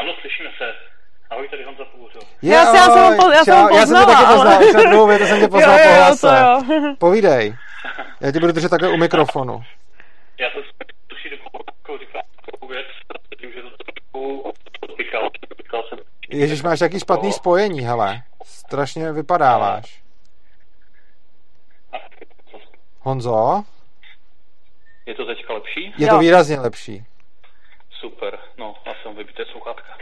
Ano, 0.02 0.12
slyšíme 0.20 0.50
se. 0.58 0.74
Ahoj, 1.30 1.48
tady 1.48 1.64
Honza 1.64 1.84
Pouřil. 1.84 2.20
Já 2.42 2.66
si- 2.66 2.76
já 2.76 2.84
jsem 2.84 3.02
ho 3.02 3.16
po- 3.16 3.30
já 3.30 3.44
jsem 3.44 3.56
ho 3.56 3.68
čau, 3.68 3.76
já 3.76 3.86
jsem 3.86 3.96
tě 3.96 4.04
poznala, 4.04 4.06
taky 4.06 4.24
ale- 4.24 4.34
poznal, 4.36 4.64
už 4.68 4.74
na 4.74 4.90
druhou 4.90 5.06
větu 5.06 5.26
jsem 5.26 5.40
tě 5.40 5.48
poznal 5.56 5.72
jo, 5.78 5.82
po 5.84 5.88
jo, 5.88 5.94
jo, 5.94 6.02
hlase. 6.04 6.28
to 6.68 6.74
jo. 6.74 6.94
Povídej. 6.98 7.56
Já 8.20 8.32
tě 8.32 8.40
budu 8.40 8.52
držet 8.52 8.68
takhle 8.68 8.88
u 8.88 8.96
mikrofonu. 8.96 9.64
Já 10.40 10.50
jsem 10.50 10.62
si 10.62 10.70
tuší 11.06 11.28
do 11.30 11.36
jako 11.36 11.98
říkal 11.98 12.22
takovou 12.46 12.72
věc, 12.72 12.86
tím, 13.40 13.52
že 13.52 13.62
to 13.62 13.68
trošku 13.84 14.52
odpykal 14.80 15.30
jsem. 15.88 15.98
Ježíš, 16.30 16.62
máš 16.62 16.80
jaký 16.80 17.00
špatný 17.00 17.32
spojení, 17.32 17.80
hele. 17.80 18.22
Strašně 18.44 19.12
vypadáváš. 19.12 20.02
Honzo? 23.00 23.62
Je 25.06 25.14
to 25.14 25.26
teďka 25.26 25.52
lepší? 25.54 25.94
Je 25.98 26.06
Jo. 26.06 26.14
to 26.14 26.18
výrazně 26.18 26.60
lepší. 26.60 27.04
Super, 28.02 28.38
no, 28.58 28.74
já 28.86 28.94
jsem 28.94 29.14
vybité 29.14 29.44
sluchátka. 29.44 29.96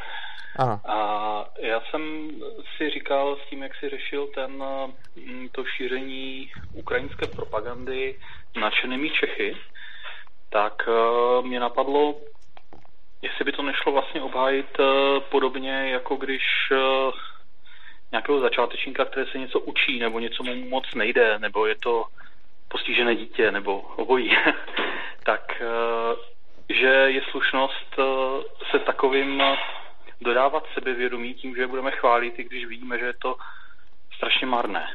A 0.84 1.44
já 1.58 1.80
jsem 1.80 2.30
si 2.76 2.90
říkal 2.90 3.36
s 3.36 3.48
tím, 3.50 3.62
jak 3.62 3.74
si 3.74 3.88
řešil 3.88 4.26
ten, 4.26 4.64
mm, 5.16 5.48
to 5.52 5.64
šíření 5.64 6.52
ukrajinské 6.74 7.26
propagandy 7.26 8.18
nadšenými 8.56 9.10
Čechy, 9.10 9.56
tak 10.50 10.88
eh, 10.88 11.42
mě 11.42 11.60
napadlo, 11.60 12.14
jestli 13.22 13.44
by 13.44 13.52
to 13.52 13.62
nešlo 13.62 13.92
vlastně 13.92 14.22
obhájit 14.22 14.80
eh, 14.80 15.20
podobně, 15.20 15.90
jako 15.90 16.16
když 16.16 16.42
eh, 16.72 17.10
nějakého 18.12 18.40
začátečníka, 18.40 19.04
který 19.04 19.30
se 19.30 19.38
něco 19.38 19.60
učí, 19.60 19.98
nebo 19.98 20.20
něco 20.20 20.42
mu 20.42 20.54
moc 20.54 20.94
nejde, 20.94 21.38
nebo 21.38 21.66
je 21.66 21.74
to 21.74 22.04
postižené 22.68 23.14
dítě, 23.16 23.50
nebo 23.50 23.80
obojí, 23.80 24.36
tak 25.24 25.62
že 26.70 26.86
je 26.86 27.23
slušnost 27.31 27.99
eh, 27.99 28.02
se 28.70 28.78
takovým 28.78 29.40
eh, 29.40 29.57
dodávat 30.20 30.65
sebevědomí 30.74 31.34
tím, 31.34 31.55
že 31.55 31.62
je 31.62 31.66
budeme 31.66 31.90
chválit, 31.90 32.39
i 32.39 32.44
když 32.44 32.66
vidíme, 32.66 32.99
že 32.99 33.05
je 33.05 33.15
to 33.18 33.36
strašně 34.16 34.47
marné. 34.47 34.86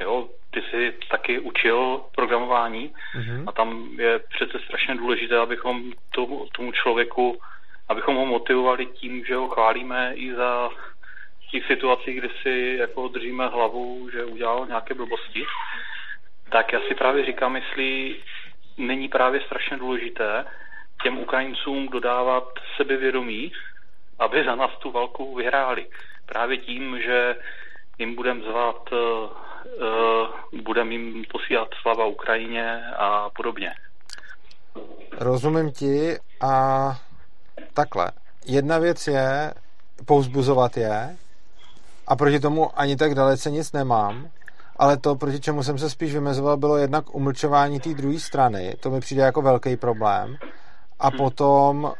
Jo, 0.00 0.28
ty 0.50 0.62
jsi 0.62 0.94
taky 1.10 1.38
učil 1.38 2.00
programování 2.14 2.94
Mhm. 3.14 3.48
a 3.48 3.52
tam 3.52 3.88
je 3.98 4.18
přece 4.18 4.58
strašně 4.58 4.94
důležité, 4.94 5.36
abychom 5.38 5.92
tomu, 6.14 6.46
tomu 6.56 6.72
člověku, 6.72 7.40
abychom 7.88 8.16
ho 8.16 8.26
motivovali 8.26 8.86
tím, 8.86 9.24
že 9.24 9.34
ho 9.36 9.48
chválíme 9.48 10.12
i 10.14 10.34
za 10.34 10.70
těch 11.50 11.66
situací, 11.66 12.12
kdy 12.12 12.30
si 12.42 12.76
jako 12.78 13.08
držíme 13.08 13.46
hlavu, 13.46 14.10
že 14.10 14.24
udělal 14.24 14.66
nějaké 14.66 14.94
blbosti. 14.94 15.46
Tak 16.50 16.72
já 16.72 16.80
si 16.80 16.94
právě 16.94 17.24
říkám, 17.24 17.56
jestli 17.56 18.16
není 18.76 19.08
právě 19.08 19.40
strašně 19.40 19.76
důležité 19.76 20.44
těm 21.02 21.18
Ukrajincům 21.18 21.88
dodávat 21.88 22.44
sebevědomí, 22.76 23.52
aby 24.18 24.44
za 24.44 24.54
nás 24.54 24.70
tu 24.78 24.90
válku 24.90 25.34
vyhráli. 25.34 25.86
Právě 26.26 26.58
tím, 26.58 26.98
že 27.02 27.36
jim 27.98 28.14
budeme 28.14 28.40
zvat, 28.40 28.92
uh, 28.92 28.98
uh, 28.98 30.60
budeme 30.62 30.92
jim 30.92 31.24
posílat 31.32 31.68
slava 31.82 32.06
Ukrajině 32.06 32.82
a 32.96 33.30
podobně. 33.30 33.74
Rozumím 35.18 35.72
ti 35.72 36.16
a 36.40 36.92
takhle. 37.74 38.12
Jedna 38.46 38.78
věc 38.78 39.06
je 39.06 39.54
pouzbuzovat 40.06 40.76
je 40.76 41.16
a 42.06 42.16
proti 42.16 42.40
tomu 42.40 42.78
ani 42.80 42.96
tak 42.96 43.14
dalece 43.14 43.50
nic 43.50 43.72
nemám, 43.72 44.28
ale 44.76 44.96
to, 44.96 45.14
proti 45.14 45.40
čemu 45.40 45.62
jsem 45.62 45.78
se 45.78 45.90
spíš 45.90 46.14
vymezoval, 46.14 46.56
bylo 46.56 46.76
jednak 46.76 47.14
umlčování 47.14 47.80
té 47.80 47.94
druhé 47.94 48.18
strany. 48.18 48.74
To 48.80 48.90
mi 48.90 49.00
přijde 49.00 49.22
jako 49.22 49.42
velký 49.42 49.76
problém. 49.76 50.36
A 51.00 51.10
potom 51.10 51.84
uh, 51.84 51.92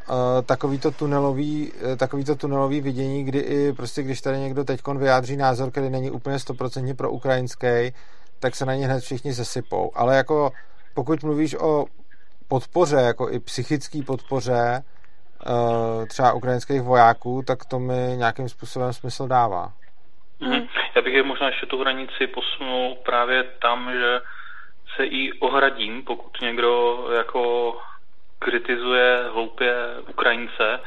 takovýto 0.45 0.91
tunelový, 0.91 1.71
uh, 1.71 1.95
takovýto 1.95 2.35
tunelový 2.35 2.81
vidění, 2.81 3.23
kdy 3.23 3.39
i 3.39 3.73
prostě, 3.73 4.03
když 4.03 4.21
tady 4.21 4.37
někdo 4.37 4.63
teď 4.63 4.79
vyjádří 4.97 5.37
názor, 5.37 5.71
který 5.71 5.89
není 5.89 6.11
úplně 6.11 6.39
stoprocentně 6.39 6.93
pro 6.93 7.11
ukrajinský, 7.11 7.93
tak 8.39 8.55
se 8.55 8.65
na 8.65 8.75
ně 8.75 8.85
hned 8.85 8.99
všichni 8.99 9.33
zesypou. 9.33 9.91
Ale 9.95 10.17
jako 10.17 10.51
pokud 10.93 11.23
mluvíš 11.23 11.55
o 11.55 11.85
podpoře, 12.47 12.95
jako 12.95 13.29
i 13.31 13.39
psychický 13.39 14.03
podpoře 14.03 14.83
uh, 15.47 16.05
třeba 16.05 16.33
ukrajinských 16.33 16.81
vojáků, 16.81 17.43
tak 17.47 17.65
to 17.65 17.79
mi 17.79 18.17
nějakým 18.17 18.49
způsobem 18.49 18.93
smysl 18.93 19.27
dává. 19.27 19.73
Mhm. 20.39 20.67
Já 20.95 21.01
bych 21.01 21.13
je 21.13 21.23
možná 21.23 21.47
ještě 21.47 21.65
tu 21.65 21.79
hranici 21.79 22.27
posunul 22.27 22.97
právě 23.05 23.43
tam, 23.43 23.91
že 23.93 24.19
se 24.95 25.05
i 25.05 25.33
ohradím, 25.39 26.03
pokud 26.03 26.41
někdo 26.41 26.97
jako 27.17 27.73
kritizuje 28.39 29.29
hloupě 29.33 29.75
Ukrajince, 30.09 30.79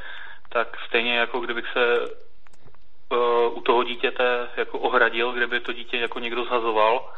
tak 0.48 0.76
stejně 0.86 1.16
jako 1.18 1.40
kdybych 1.40 1.64
se 1.72 2.00
uh, 2.00 3.58
u 3.58 3.60
toho 3.60 3.84
dítěte 3.84 4.48
jako 4.56 4.78
ohradil, 4.78 5.32
kdyby 5.32 5.60
to 5.60 5.72
dítě 5.72 5.96
jako 5.96 6.18
někdo 6.18 6.44
zhazoval, 6.44 7.12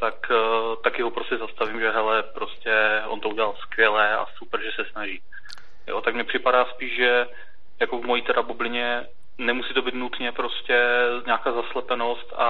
tak 0.00 0.30
uh, 0.30 0.36
taky 0.82 1.02
ho 1.02 1.10
prostě 1.10 1.36
zastavím, 1.36 1.80
že 1.80 1.90
hele, 1.90 2.22
prostě 2.22 3.02
on 3.06 3.20
to 3.20 3.28
udělal 3.28 3.54
skvěle 3.60 4.16
a 4.16 4.26
super, 4.36 4.60
že 4.62 4.72
se 4.72 4.84
snaží. 4.90 5.22
Jo, 5.86 6.00
tak 6.00 6.14
mi 6.14 6.24
připadá 6.24 6.64
spíš, 6.64 6.96
že 6.96 7.26
jako 7.80 7.98
v 7.98 8.04
mojí 8.06 8.22
teda 8.22 8.42
bublině 8.42 9.06
nemusí 9.38 9.74
to 9.74 9.82
být 9.82 9.94
nutně 9.94 10.32
prostě 10.32 10.82
nějaká 11.26 11.52
zaslepenost 11.52 12.32
a 12.36 12.48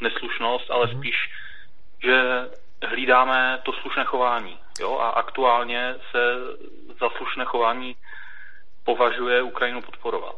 neslušnost, 0.00 0.70
ale 0.70 0.86
Mhm. 0.86 0.98
spíš, 0.98 1.16
že 2.02 2.22
hlídáme 2.88 3.58
to 3.62 3.72
slušné 3.72 4.04
chování. 4.04 4.58
Jo? 4.80 4.98
A 4.98 5.08
aktuálně 5.08 5.94
se 6.10 6.18
za 7.00 7.08
slušné 7.16 7.44
chování 7.44 7.96
považuje 8.84 9.42
Ukrajinu 9.42 9.82
podporovat. 9.82 10.34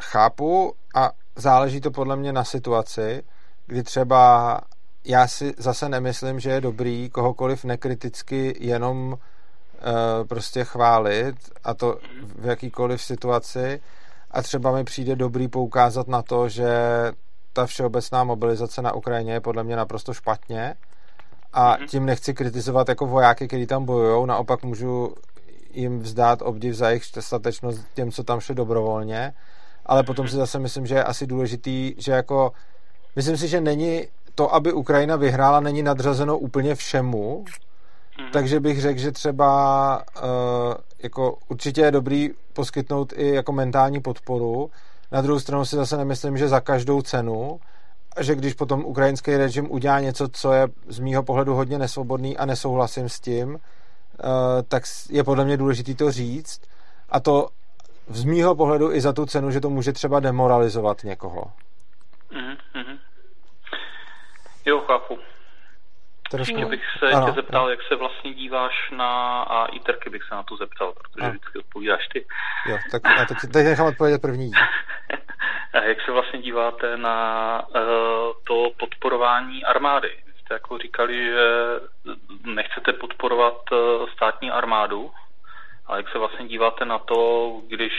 Chápu 0.00 0.72
a 0.94 1.10
záleží 1.36 1.80
to 1.80 1.90
podle 1.90 2.16
mě 2.16 2.32
na 2.32 2.44
situaci, 2.44 3.22
kdy 3.66 3.82
třeba 3.82 4.60
já 5.04 5.26
si 5.26 5.54
zase 5.58 5.88
nemyslím, 5.88 6.40
že 6.40 6.50
je 6.50 6.60
dobrý 6.60 7.10
kohokoliv 7.10 7.64
nekriticky 7.64 8.54
jenom 8.60 9.12
uh, 9.12 9.18
prostě 10.28 10.64
chválit 10.64 11.34
a 11.64 11.74
to 11.74 11.98
v 12.22 12.46
jakýkoliv 12.46 13.02
situaci 13.02 13.80
a 14.30 14.42
třeba 14.42 14.72
mi 14.72 14.84
přijde 14.84 15.16
dobrý 15.16 15.48
poukázat 15.48 16.08
na 16.08 16.22
to, 16.22 16.48
že 16.48 16.68
ta 17.52 17.66
všeobecná 17.66 18.24
mobilizace 18.24 18.82
na 18.82 18.92
Ukrajině 18.92 19.32
je 19.32 19.40
podle 19.40 19.64
mě 19.64 19.76
naprosto 19.76 20.14
špatně 20.14 20.74
a 21.52 21.76
Mhm. 21.76 21.86
tím 21.86 22.06
nechci 22.06 22.34
kritizovat 22.34 22.88
jako 22.88 23.06
vojáky, 23.06 23.48
kteří 23.48 23.66
tam 23.66 23.84
bojují, 23.84 24.26
naopak 24.26 24.62
můžu 24.62 25.14
jim 25.72 26.00
vzdát 26.00 26.42
obdiv 26.42 26.74
za 26.74 26.88
jejich 26.88 27.04
statečnost 27.04 27.80
těm, 27.94 28.10
co 28.12 28.24
tam 28.24 28.40
šli 28.40 28.54
dobrovolně, 28.54 29.32
ale 29.86 30.02
potom 30.02 30.28
si 30.28 30.36
zase 30.36 30.58
myslím, 30.58 30.86
že 30.86 30.94
je 30.94 31.04
asi 31.04 31.26
důležitý, 31.26 31.94
že 31.98 32.12
jako 32.12 32.52
myslím 33.16 33.36
si, 33.36 33.48
že 33.48 33.60
není 33.60 34.02
to, 34.34 34.54
aby 34.54 34.72
Ukrajina 34.72 35.16
vyhrála, 35.16 35.60
není 35.60 35.82
nadřazeno 35.82 36.38
úplně 36.38 36.74
všemu, 36.74 37.44
Mhm. 38.18 38.28
takže 38.32 38.60
bych 38.60 38.80
řekl, 38.80 39.00
že 39.00 39.12
třeba 39.12 40.02
uh, 40.16 40.24
jako 41.02 41.36
určitě 41.48 41.80
je 41.80 41.90
dobrý 41.90 42.30
poskytnout 42.52 43.12
i 43.16 43.34
jako 43.34 43.52
mentální 43.52 44.00
podporu. 44.00 44.70
Na 45.12 45.20
druhou 45.20 45.40
stranu 45.40 45.64
si 45.64 45.76
zase 45.76 45.96
nemyslím, 45.96 46.38
že 46.38 46.48
za 46.48 46.60
každou 46.60 47.02
cenu, 47.02 47.60
že 48.20 48.34
když 48.34 48.54
potom 48.54 48.84
ukrajinský 48.84 49.36
režim 49.36 49.70
udělá 49.70 50.00
něco, 50.00 50.28
co 50.28 50.52
je 50.52 50.68
z 50.88 50.98
mýho 50.98 51.22
pohledu 51.22 51.54
hodně 51.54 51.78
nesvobodný 51.78 52.36
a 52.36 52.46
nesouhlasím 52.46 53.08
s 53.08 53.20
tím, 53.20 53.48
uh, 53.54 53.58
tak 54.68 54.82
je 55.10 55.24
podle 55.24 55.44
mě 55.44 55.56
důležitý 55.56 55.94
to 55.94 56.12
říct 56.12 56.60
a 57.08 57.20
to 57.20 57.48
z 58.08 58.24
mýho 58.24 58.54
pohledu 58.54 58.92
i 58.92 59.00
za 59.00 59.12
tu 59.12 59.26
cenu, 59.26 59.50
že 59.50 59.60
to 59.60 59.70
může 59.70 59.92
třeba 59.92 60.20
demoralizovat 60.20 61.04
někoho. 61.04 61.52
Mhm, 62.32 62.56
mhm. 62.74 62.98
Jo, 64.64 64.80
chápu. 64.80 65.18
Trošku. 66.30 66.68
Bych 66.68 66.82
se 66.98 67.06
Ano, 67.12 67.26
tě 67.26 67.32
zeptal, 67.32 67.70
jak 67.70 67.78
se 67.88 67.96
vlastně 67.96 68.34
díváš 68.34 68.90
na, 68.96 69.42
a 69.42 69.66
i 69.66 69.80
Terky 69.80 70.10
bych 70.10 70.22
se 70.28 70.34
na 70.34 70.42
to 70.42 70.56
zeptal, 70.56 70.92
protože 70.92 71.20
Ano. 71.20 71.30
vždycky 71.30 71.58
odpovídáš 71.58 72.08
ty. 72.12 72.26
Jo, 72.68 72.78
tak 72.90 73.02
já 73.18 73.24
teď, 73.24 73.38
teď 73.52 73.64
nechám 73.64 73.86
odpovědět 73.86 74.22
první. 74.22 74.50
A 75.78 75.84
jak 75.84 76.00
se 76.02 76.12
vlastně 76.12 76.42
díváte 76.42 76.96
na 76.96 77.62
uh, 77.68 77.82
to 78.46 78.70
podporování 78.78 79.64
armády? 79.64 80.08
Vy 80.26 80.32
jste 80.40 80.54
jako 80.54 80.78
říkali, 80.78 81.24
že 81.24 81.40
nechcete 82.44 82.92
podporovat 82.92 83.72
uh, 83.72 84.08
státní 84.08 84.50
armádu, 84.50 85.10
ale 85.86 85.98
jak 85.98 86.08
se 86.08 86.18
vlastně 86.18 86.48
díváte 86.48 86.84
na 86.84 86.98
to, 86.98 87.50
když 87.68 87.92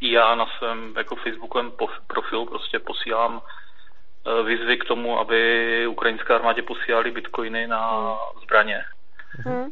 i 0.00 0.12
já 0.12 0.34
na 0.34 0.46
svém 0.58 0.94
jako 0.96 1.16
facebookovém 1.16 1.72
profilu 2.06 2.46
prostě 2.46 2.78
posílám 2.78 3.40
uh, 3.40 4.46
výzvy 4.46 4.76
k 4.76 4.84
tomu, 4.84 5.18
aby 5.18 5.86
ukrajinské 5.86 6.34
armádě 6.34 6.62
posílali 6.62 7.10
bitcoiny 7.10 7.66
na 7.66 8.16
zbraně. 8.42 8.84
Hmm. 9.44 9.70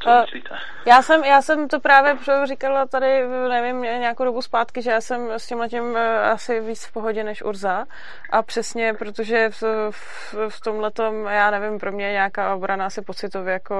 Co 0.00 0.10
Eh, 0.10 0.20
myslíte? 0.20 0.50
Já 0.86 1.02
jsem, 1.02 1.24
já 1.24 1.42
jsem 1.42 1.68
to 1.68 1.80
právě 1.80 2.16
říkala 2.44 2.86
tady, 2.86 3.28
nevím, 3.48 3.82
nějakou 3.82 4.24
dobu 4.24 4.42
zpátky, 4.42 4.82
že 4.82 4.90
já 4.90 5.00
jsem 5.00 5.30
s 5.30 5.46
tím 5.46 5.58
letím 5.58 5.96
asi 6.32 6.60
víc 6.60 6.84
v 6.84 6.92
pohodě 6.92 7.24
než 7.24 7.42
Urza 7.42 7.84
a 8.30 8.42
přesně, 8.42 8.94
protože 8.94 9.50
v, 9.50 9.62
v, 9.90 10.34
v 10.48 10.60
tom 10.60 10.80
letom, 10.80 11.24
já 11.24 11.50
nevím, 11.50 11.78
pro 11.78 11.92
mě 11.92 12.06
je 12.06 12.12
nějaká 12.12 12.54
obrana 12.54 12.86
asi 12.86 13.02
pocitově 13.02 13.52
jako, 13.52 13.76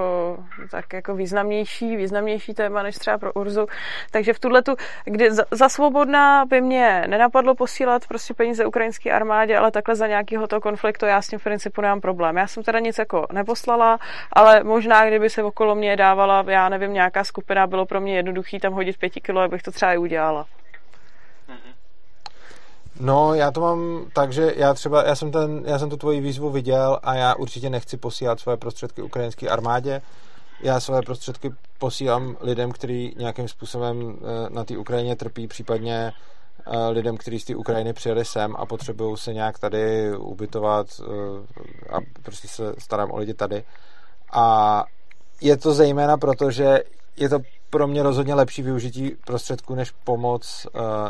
tak 0.71 0.93
jako 0.93 1.15
významnější, 1.15 1.97
významnější 1.97 2.55
téma 2.55 2.83
než 2.83 2.97
třeba 2.97 3.19
pro 3.19 3.33
Urzu, 3.33 3.67
takže 4.11 4.33
v 4.33 4.39
tuhletu, 4.39 4.77
kdy 5.05 5.31
za, 5.31 5.45
za 5.51 5.69
svobodná 5.69 6.45
by 6.45 6.61
mě 6.61 7.05
nenapadlo 7.07 7.55
posílat 7.55 8.07
prostě 8.07 8.35
peníze 8.35 8.67
ukrajinské 8.67 9.13
armádě, 9.13 9.57
ale 9.57 9.71
takhle 9.71 9.95
za 9.97 10.07
nějakého 10.07 10.47
toho 10.47 10.61
konfliktu 10.61 11.07
já 11.07 11.23
s 11.23 11.29
tím 11.29 11.39
v 11.39 11.45
principu 11.45 11.81
nemám 11.81 12.01
problém. 12.01 12.37
Já 12.37 12.47
jsem 12.47 12.63
teda 12.63 12.79
nic 12.79 12.99
jako 12.99 13.27
neposlala, 13.33 13.99
ale 14.33 14.65
možná, 14.65 15.07
kdyby 15.07 15.31
se 15.31 15.43
okolo 15.43 15.75
mě 15.75 15.97
dávala, 16.09 16.45
já 16.49 16.69
nevím, 16.69 16.93
nějaká 16.93 17.25
skupina, 17.25 17.67
bylo 17.67 17.87
pro 17.87 18.01
mě 18.01 18.17
jednoduchý 18.17 18.59
tam 18.59 18.73
hodit 18.73 18.99
pěti 18.99 19.21
kilo, 19.21 19.41
abych 19.41 19.63
to 19.63 19.71
třeba 19.71 19.93
i 19.93 19.99
udělala. 19.99 20.47
Mhm. 21.49 21.73
No, 23.01 23.35
já 23.35 23.51
to 23.51 23.61
mám 23.61 24.07
tak, 24.13 24.33
že 24.33 24.53
já 24.57 24.75
třeba, 24.75 25.05
já 25.05 25.15
jsem, 25.15 25.33
ten, 25.33 25.63
já 25.67 25.79
jsem 25.79 25.91
tu 25.91 25.97
tvoji 25.97 26.21
výzvu 26.21 26.51
viděl 26.51 26.99
a 27.03 27.15
já 27.15 27.35
určitě 27.35 27.71
nechci 27.71 27.97
posílat 27.97 28.41
svoje 28.41 28.57
prostředky 28.57 29.03
ukrajinské 29.03 29.49
armádě. 29.49 30.03
Já 30.61 30.81
své 30.81 31.03
prostředky 31.03 31.51
posílám 31.79 32.37
lidem, 32.41 32.73
kteří 32.73 33.15
nějakým 33.19 33.49
způsobem 33.49 34.17
eh, 34.17 34.51
na 34.51 34.65
té 34.65 34.79
Ukrajině 34.79 35.17
trpí, 35.17 35.47
případně 35.47 36.13
eh, 36.67 36.89
lidem, 36.89 37.17
kteří 37.17 37.41
z 37.41 37.45
té 37.45 37.57
Ukrajiny 37.57 37.93
přijeli 37.93 38.25
sem 38.25 38.57
a 38.57 38.67
potřebují 38.67 39.17
se 39.17 39.35
nějak 39.35 39.59
tady 39.59 40.17
ubytovat 40.17 40.87
eh, 41.01 41.95
a 41.97 41.99
prostě 42.23 42.49
se 42.49 42.75
starám 42.79 43.11
o 43.11 43.17
lidi 43.17 43.35
tady. 43.35 43.65
A 44.33 44.85
je 45.41 45.57
to 45.57 45.73
zejména 45.73 46.17
proto, 46.17 46.51
že 46.51 46.79
je 47.17 47.29
to 47.29 47.39
pro 47.71 47.87
mě 47.87 48.03
rozhodně 48.03 48.35
lepší 48.35 48.63
využití 48.63 49.17
prostředků 49.27 49.75
než 49.75 49.91
pomoc, 49.91 50.67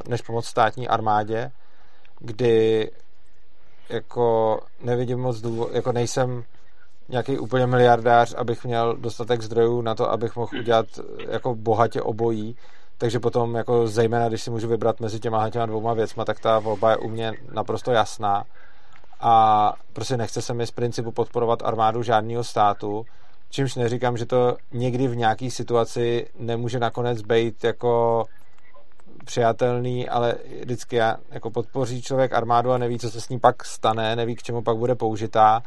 než 0.08 0.22
pomoc 0.22 0.46
státní 0.46 0.88
armádě, 0.88 1.50
kdy 2.18 2.90
jako 3.88 4.60
nevidím 4.80 5.18
moc 5.18 5.40
důvod, 5.40 5.72
jako 5.72 5.92
nejsem 5.92 6.44
nějaký 7.08 7.38
úplně 7.38 7.66
miliardář, 7.66 8.34
abych 8.34 8.64
měl 8.64 8.96
dostatek 8.96 9.42
zdrojů 9.42 9.82
na 9.82 9.94
to, 9.94 10.10
abych 10.10 10.36
mohl 10.36 10.58
udělat 10.58 10.86
jako 11.28 11.54
bohatě 11.54 12.02
obojí. 12.02 12.56
Takže 12.98 13.20
potom, 13.20 13.54
jako 13.54 13.86
zejména, 13.86 14.28
když 14.28 14.42
si 14.42 14.50
můžu 14.50 14.68
vybrat 14.68 15.00
mezi 15.00 15.20
těma 15.20 15.50
těma 15.50 15.66
dvouma 15.66 15.94
věcma, 15.94 16.24
tak 16.24 16.40
ta 16.40 16.58
volba 16.58 16.90
je 16.90 16.96
u 16.96 17.08
mě 17.08 17.32
naprosto 17.52 17.92
jasná. 17.92 18.44
A 19.20 19.74
prostě 19.92 20.16
nechce 20.16 20.42
se 20.42 20.54
mi 20.54 20.66
z 20.66 20.70
principu 20.70 21.12
podporovat 21.12 21.62
armádu 21.62 22.02
žádného 22.02 22.44
státu, 22.44 23.06
čímž 23.50 23.74
neříkám, 23.74 24.16
že 24.16 24.26
to 24.26 24.56
někdy 24.72 25.08
v 25.08 25.16
nějaký 25.16 25.50
situaci 25.50 26.26
nemůže 26.38 26.78
nakonec 26.78 27.22
být 27.22 27.64
jako 27.64 28.24
přijatelný, 29.24 30.08
ale 30.08 30.34
vždycky 30.60 30.96
já, 30.96 31.16
jako 31.30 31.50
podpoří 31.50 32.02
člověk 32.02 32.32
armádu 32.32 32.72
a 32.72 32.78
neví, 32.78 32.98
co 32.98 33.10
se 33.10 33.20
s 33.20 33.28
ní 33.28 33.38
pak 33.38 33.64
stane, 33.64 34.16
neví, 34.16 34.36
k 34.36 34.42
čemu 34.42 34.62
pak 34.62 34.76
bude 34.76 34.94
použitá. 34.94 35.62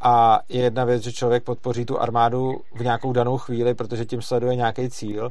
A 0.00 0.40
je 0.48 0.62
jedna 0.62 0.84
věc, 0.84 1.02
že 1.02 1.12
člověk 1.12 1.44
podpoří 1.44 1.84
tu 1.84 2.00
armádu 2.00 2.60
v 2.74 2.80
nějakou 2.80 3.12
danou 3.12 3.38
chvíli, 3.38 3.74
protože 3.74 4.04
tím 4.04 4.22
sleduje 4.22 4.56
nějaký 4.56 4.90
cíl, 4.90 5.30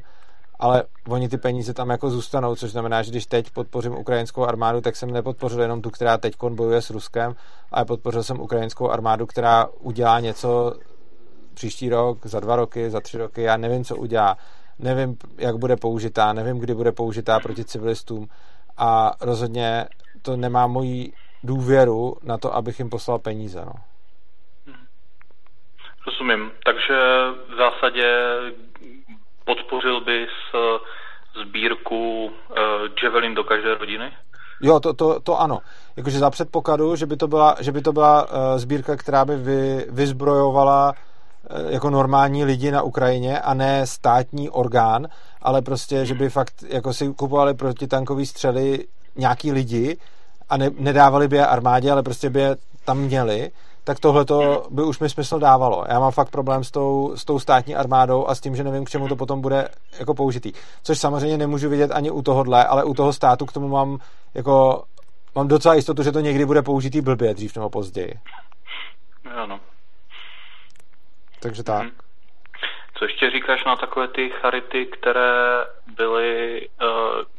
ale 0.60 0.84
oni 1.10 1.30
ty 1.30 1.38
peníze 1.38 1.74
tam 1.74 1.90
jako 1.90 2.10
zůstanou, 2.10 2.56
což 2.56 2.72
znamená, 2.72 3.04
že 3.04 3.12
když 3.12 3.26
teď 3.26 3.50
podpořím 3.50 3.98
ukrajinskou 3.98 4.44
armádu, 4.44 4.82
tak 4.82 4.96
jsem 4.96 5.12
nepodpořil 5.12 5.62
jenom 5.62 5.82
tu, 5.82 5.90
která 5.90 6.18
teď 6.18 6.36
bojuje 6.50 6.82
s 6.82 6.90
Ruskem, 6.90 7.36
ale 7.72 7.86
podpořil 7.86 8.24
jsem 8.24 8.40
ukrajinskou 8.40 8.90
armádu, 8.90 9.26
která 9.26 9.68
udělá 9.80 10.20
něco 10.20 10.74
příští 11.54 11.90
rok, 11.90 12.26
za 12.26 12.40
dva 12.40 12.56
roky, 12.56 12.90
za 12.90 13.00
tři 13.00 13.18
roky, 13.18 13.42
já 13.42 13.58
nevím, 13.58 13.84
co 13.84 13.96
udělá, 13.96 14.38
nevím, 14.80 15.18
jak 15.38 15.56
bude 15.56 15.76
použitá, 15.76 16.34
nevím, 16.34 16.60
kdy 16.60 16.74
bude 16.74 16.92
použitá 16.92 17.40
proti 17.40 17.66
civilistům 17.66 18.28
a 18.78 19.12
rozhodně 19.22 19.86
to 20.22 20.38
nemá 20.38 20.68
moji 20.68 21.14
důvěru 21.44 22.18
na 22.24 22.38
to, 22.38 22.56
abych 22.56 22.80
jim 22.80 22.90
poslal 22.90 23.20
peníze. 23.20 23.66
No. 23.66 23.74
Rozumím. 26.08 26.52
Takže 26.66 26.98
v 27.50 27.58
zásadě 27.58 28.08
podpořil 29.46 30.02
bys 30.02 30.30
eh, 30.56 30.80
sbírku 31.42 32.26
uh, 32.26 32.56
Javelin 33.04 33.36
do 33.36 33.44
každé 33.44 33.76
rodiny? 33.76 34.14
Jo, 34.62 34.80
to, 34.80 34.94
to, 34.94 35.20
to 35.20 35.40
ano. 35.42 35.60
Jakože 35.98 36.20
za 36.20 36.30
předpokladu, 36.30 36.96
že 36.96 37.06
by 37.06 37.18
to 37.18 37.28
byla, 37.28 37.56
že 37.60 37.72
by 37.72 37.82
to 37.82 37.94
byla 37.94 38.24
uh, 38.24 38.58
sbírka, 38.58 38.96
která 38.96 39.26
by 39.26 39.36
vy, 39.36 39.86
vyzbrojovala 39.90 40.94
jako 41.70 41.90
normální 41.90 42.46
lidi 42.46 42.72
na 42.72 42.82
Ukrajině 42.82 43.40
a 43.40 43.54
ne 43.54 43.88
státní 43.88 44.50
orgán, 44.50 45.08
ale 45.42 45.62
prostě, 45.62 46.06
že 46.06 46.14
by 46.14 46.30
fakt 46.30 46.64
jako 46.70 46.94
si 46.94 47.14
kupovali 47.14 47.54
protitankový 47.54 48.26
střely 48.26 48.86
nějaký 49.16 49.52
lidi 49.52 49.98
a 50.50 50.58
ne, 50.58 50.70
nedávali 50.80 51.28
by 51.28 51.36
je 51.36 51.48
armádě, 51.48 51.92
ale 51.92 52.04
prostě 52.04 52.30
by 52.30 52.40
je 52.40 52.56
tam 52.86 52.98
měli 52.98 53.52
tak 53.84 54.00
tohle 54.00 54.26
by 54.70 54.84
už 54.84 55.00
mi 55.00 55.10
smysl 55.10 55.40
dávalo. 55.40 55.86
Já 55.90 56.00
mám 56.00 56.12
fakt 56.12 56.30
problém 56.30 56.64
s 56.64 56.72
tou, 56.72 57.14
s 57.16 57.26
tou 57.26 57.40
státní 57.40 57.76
armádou 57.76 58.28
a 58.28 58.36
s 58.36 58.42
tím, 58.42 58.56
že 58.56 58.64
nevím, 58.64 58.86
k 58.86 58.90
čemu 58.90 59.08
to 59.08 59.16
potom 59.16 59.42
bude 59.42 59.70
jako 60.00 60.14
použitý. 60.14 60.54
Což 60.84 61.00
samozřejmě 61.00 61.38
nemůžu 61.38 61.70
vidět 61.70 61.92
ani 61.92 62.12
u 62.12 62.22
tohohle, 62.22 62.66
ale 62.66 62.84
u 62.84 62.94
toho 62.94 63.14
státu 63.14 63.46
k 63.46 63.54
tomu 63.54 63.68
mám 63.68 64.00
jako 64.34 64.84
mám 65.36 65.48
docela 65.48 65.74
jistotu, 65.74 66.04
že 66.04 66.12
to 66.12 66.20
někdy 66.20 66.46
bude 66.46 66.62
použitý 66.62 67.02
blbě 67.02 67.34
dřív 67.34 67.56
nebo 67.56 67.70
později. 67.70 68.14
Ano. 69.36 69.60
Takže 71.44 71.64
tak. 71.64 71.82
Hmm. 71.82 71.92
Co 72.98 73.06
ještě 73.06 73.32
říkáš 73.32 73.64
na 73.64 73.76
takové 73.76 74.08
ty 74.08 74.30
charity, 74.30 74.86
které 74.86 75.66
byly, 75.98 76.62
eh, 76.82 76.86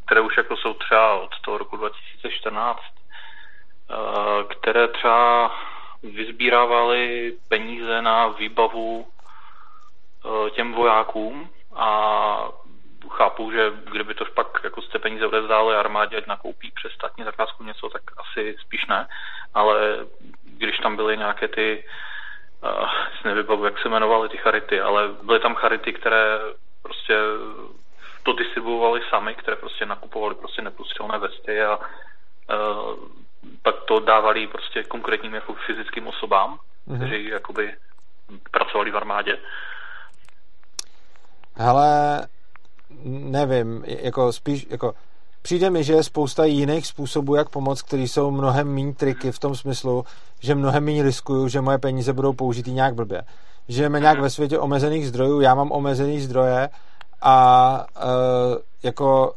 které 0.04 0.20
už 0.20 0.36
jako 0.36 0.56
jsou 0.56 0.74
třeba 0.74 1.14
od 1.14 1.40
toho 1.40 1.58
roku 1.58 1.76
2014, 1.76 2.80
eh, 3.90 4.54
které 4.54 4.88
třeba 4.88 5.54
vyzbírávali 6.02 7.32
peníze 7.48 8.02
na 8.02 8.28
výbavu 8.28 9.06
eh, 9.06 10.50
těm 10.50 10.72
vojákům 10.72 11.50
a 11.76 11.88
chápu, 13.10 13.50
že 13.50 13.72
kdyby 13.92 14.14
to 14.14 14.24
pak 14.24 14.60
jako 14.64 14.82
jste 14.82 14.98
peníze 14.98 15.26
odevzdali 15.26 15.76
armádě, 15.76 16.16
ať 16.16 16.26
nakoupí 16.26 16.70
přes 16.74 16.92
státní 16.92 17.24
zakázku 17.24 17.64
něco, 17.64 17.88
tak 17.88 18.02
asi 18.16 18.56
spíš 18.60 18.86
ne, 18.86 19.08
ale 19.54 20.06
když 20.44 20.78
tam 20.78 20.96
byly 20.96 21.16
nějaké 21.16 21.48
ty, 21.48 21.84
si 23.20 23.28
nevybavu, 23.28 23.64
jak 23.64 23.78
se 23.78 23.88
jmenovaly 23.88 24.28
ty 24.28 24.36
charity, 24.36 24.80
ale 24.80 25.08
byly 25.22 25.40
tam 25.40 25.54
charity, 25.54 25.92
které 25.92 26.38
prostě 26.82 27.14
to 28.22 28.32
distribuovali 28.32 29.00
sami, 29.10 29.34
které 29.34 29.56
prostě 29.56 29.86
nakupovali 29.86 30.34
prostě 30.34 30.62
neprůstřelné 30.62 31.18
vesty 31.18 31.62
a 31.62 31.76
uh, 31.76 31.84
pak 33.62 33.74
to 33.84 34.00
dávali 34.00 34.46
prostě 34.46 34.84
konkrétním 34.84 35.34
jako 35.34 35.54
fyzickým 35.66 36.06
osobám, 36.06 36.58
mm-hmm. 36.88 36.96
kteří 36.96 37.28
jakoby 37.28 37.74
pracovali 38.50 38.90
v 38.90 38.96
armádě. 38.96 39.38
Hele, 41.56 42.20
nevím, 43.04 43.84
jako 43.86 44.32
spíš, 44.32 44.66
jako 44.70 44.94
přijde 45.44 45.70
mi, 45.70 45.84
že 45.84 45.92
je 45.92 46.02
spousta 46.02 46.44
jiných 46.44 46.86
způsobů, 46.86 47.34
jak 47.34 47.48
pomoct, 47.48 47.82
který 47.82 48.08
jsou 48.08 48.30
mnohem 48.30 48.74
méně 48.74 48.94
triky 48.94 49.32
v 49.32 49.38
tom 49.38 49.56
smyslu, 49.56 50.04
že 50.40 50.54
mnohem 50.54 50.84
méně 50.84 51.02
riskuju, 51.02 51.48
že 51.48 51.60
moje 51.60 51.78
peníze 51.78 52.12
budou 52.12 52.32
použitý 52.32 52.72
nějak 52.72 52.94
blbě. 52.94 53.22
Žijeme 53.68 54.00
nějak 54.00 54.20
ve 54.20 54.30
světě 54.30 54.58
omezených 54.58 55.08
zdrojů, 55.08 55.40
já 55.40 55.54
mám 55.54 55.72
omezený 55.72 56.20
zdroje 56.20 56.68
a 57.22 57.86
uh, 57.96 58.56
jako 58.82 59.34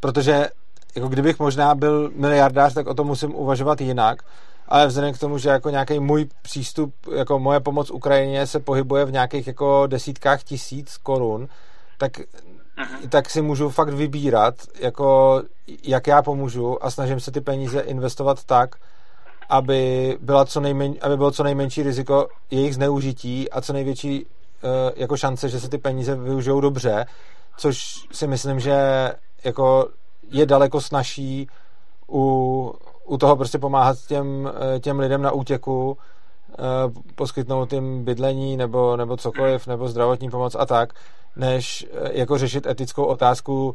protože 0.00 0.48
jako 0.96 1.08
kdybych 1.08 1.38
možná 1.38 1.74
byl 1.74 2.10
miliardář, 2.14 2.74
tak 2.74 2.86
o 2.86 2.94
tom 2.94 3.06
musím 3.06 3.34
uvažovat 3.34 3.80
jinak, 3.80 4.22
ale 4.68 4.86
vzhledem 4.86 5.14
k 5.14 5.18
tomu, 5.18 5.38
že 5.38 5.48
jako 5.48 5.70
nějaký 5.70 6.00
můj 6.00 6.28
přístup, 6.42 6.94
jako 7.16 7.38
moje 7.38 7.60
pomoc 7.60 7.90
Ukrajině 7.90 8.46
se 8.46 8.60
pohybuje 8.60 9.04
v 9.04 9.12
nějakých 9.12 9.46
jako 9.46 9.86
desítkách 9.86 10.42
tisíc 10.42 10.96
korun, 10.96 11.48
tak, 11.98 12.12
uh-huh. 12.78 13.08
tak 13.08 13.30
si 13.30 13.42
můžu 13.42 13.70
fakt 13.70 13.88
vybírat, 13.94 14.54
jako 14.80 15.42
jak 15.82 16.06
já 16.06 16.22
pomůžu 16.22 16.84
a 16.84 16.90
snažím 16.90 17.20
se 17.20 17.30
ty 17.30 17.40
peníze 17.40 17.80
investovat 17.80 18.44
tak, 18.44 18.76
aby, 19.48 20.16
byla 20.20 20.44
co 20.44 20.60
nejmen, 20.60 20.94
aby 21.00 21.16
bylo 21.16 21.30
co 21.30 21.42
nejmenší 21.42 21.82
riziko 21.82 22.28
jejich 22.50 22.74
zneužití 22.74 23.50
a 23.50 23.60
co 23.60 23.72
největší 23.72 24.24
uh, 24.24 24.30
jako 24.96 25.16
šance, 25.16 25.48
že 25.48 25.60
se 25.60 25.68
ty 25.68 25.78
peníze 25.78 26.16
využijou 26.16 26.60
dobře, 26.60 27.06
což 27.56 28.06
si 28.12 28.26
myslím, 28.26 28.60
že 28.60 29.12
jako 29.44 29.88
je 30.30 30.46
daleko 30.46 30.80
snažší 30.80 31.48
u, 32.08 32.74
u 33.04 33.18
toho 33.18 33.36
prostě 33.36 33.58
pomáhat 33.58 33.98
těm, 34.08 34.50
eh, 34.74 34.80
těm 34.80 35.00
lidem 35.00 35.22
na 35.22 35.30
útěku, 35.30 35.98
eh, 36.50 36.56
poskytnout 37.14 37.72
jim 37.72 38.04
bydlení 38.04 38.56
nebo, 38.56 38.96
nebo 38.96 39.16
cokoliv, 39.16 39.66
nebo 39.66 39.88
zdravotní 39.88 40.30
pomoc 40.30 40.56
a 40.58 40.66
tak, 40.66 40.92
než 41.36 41.86
eh, 41.92 42.10
jako 42.12 42.38
řešit 42.38 42.66
etickou 42.66 43.04
otázku, 43.04 43.74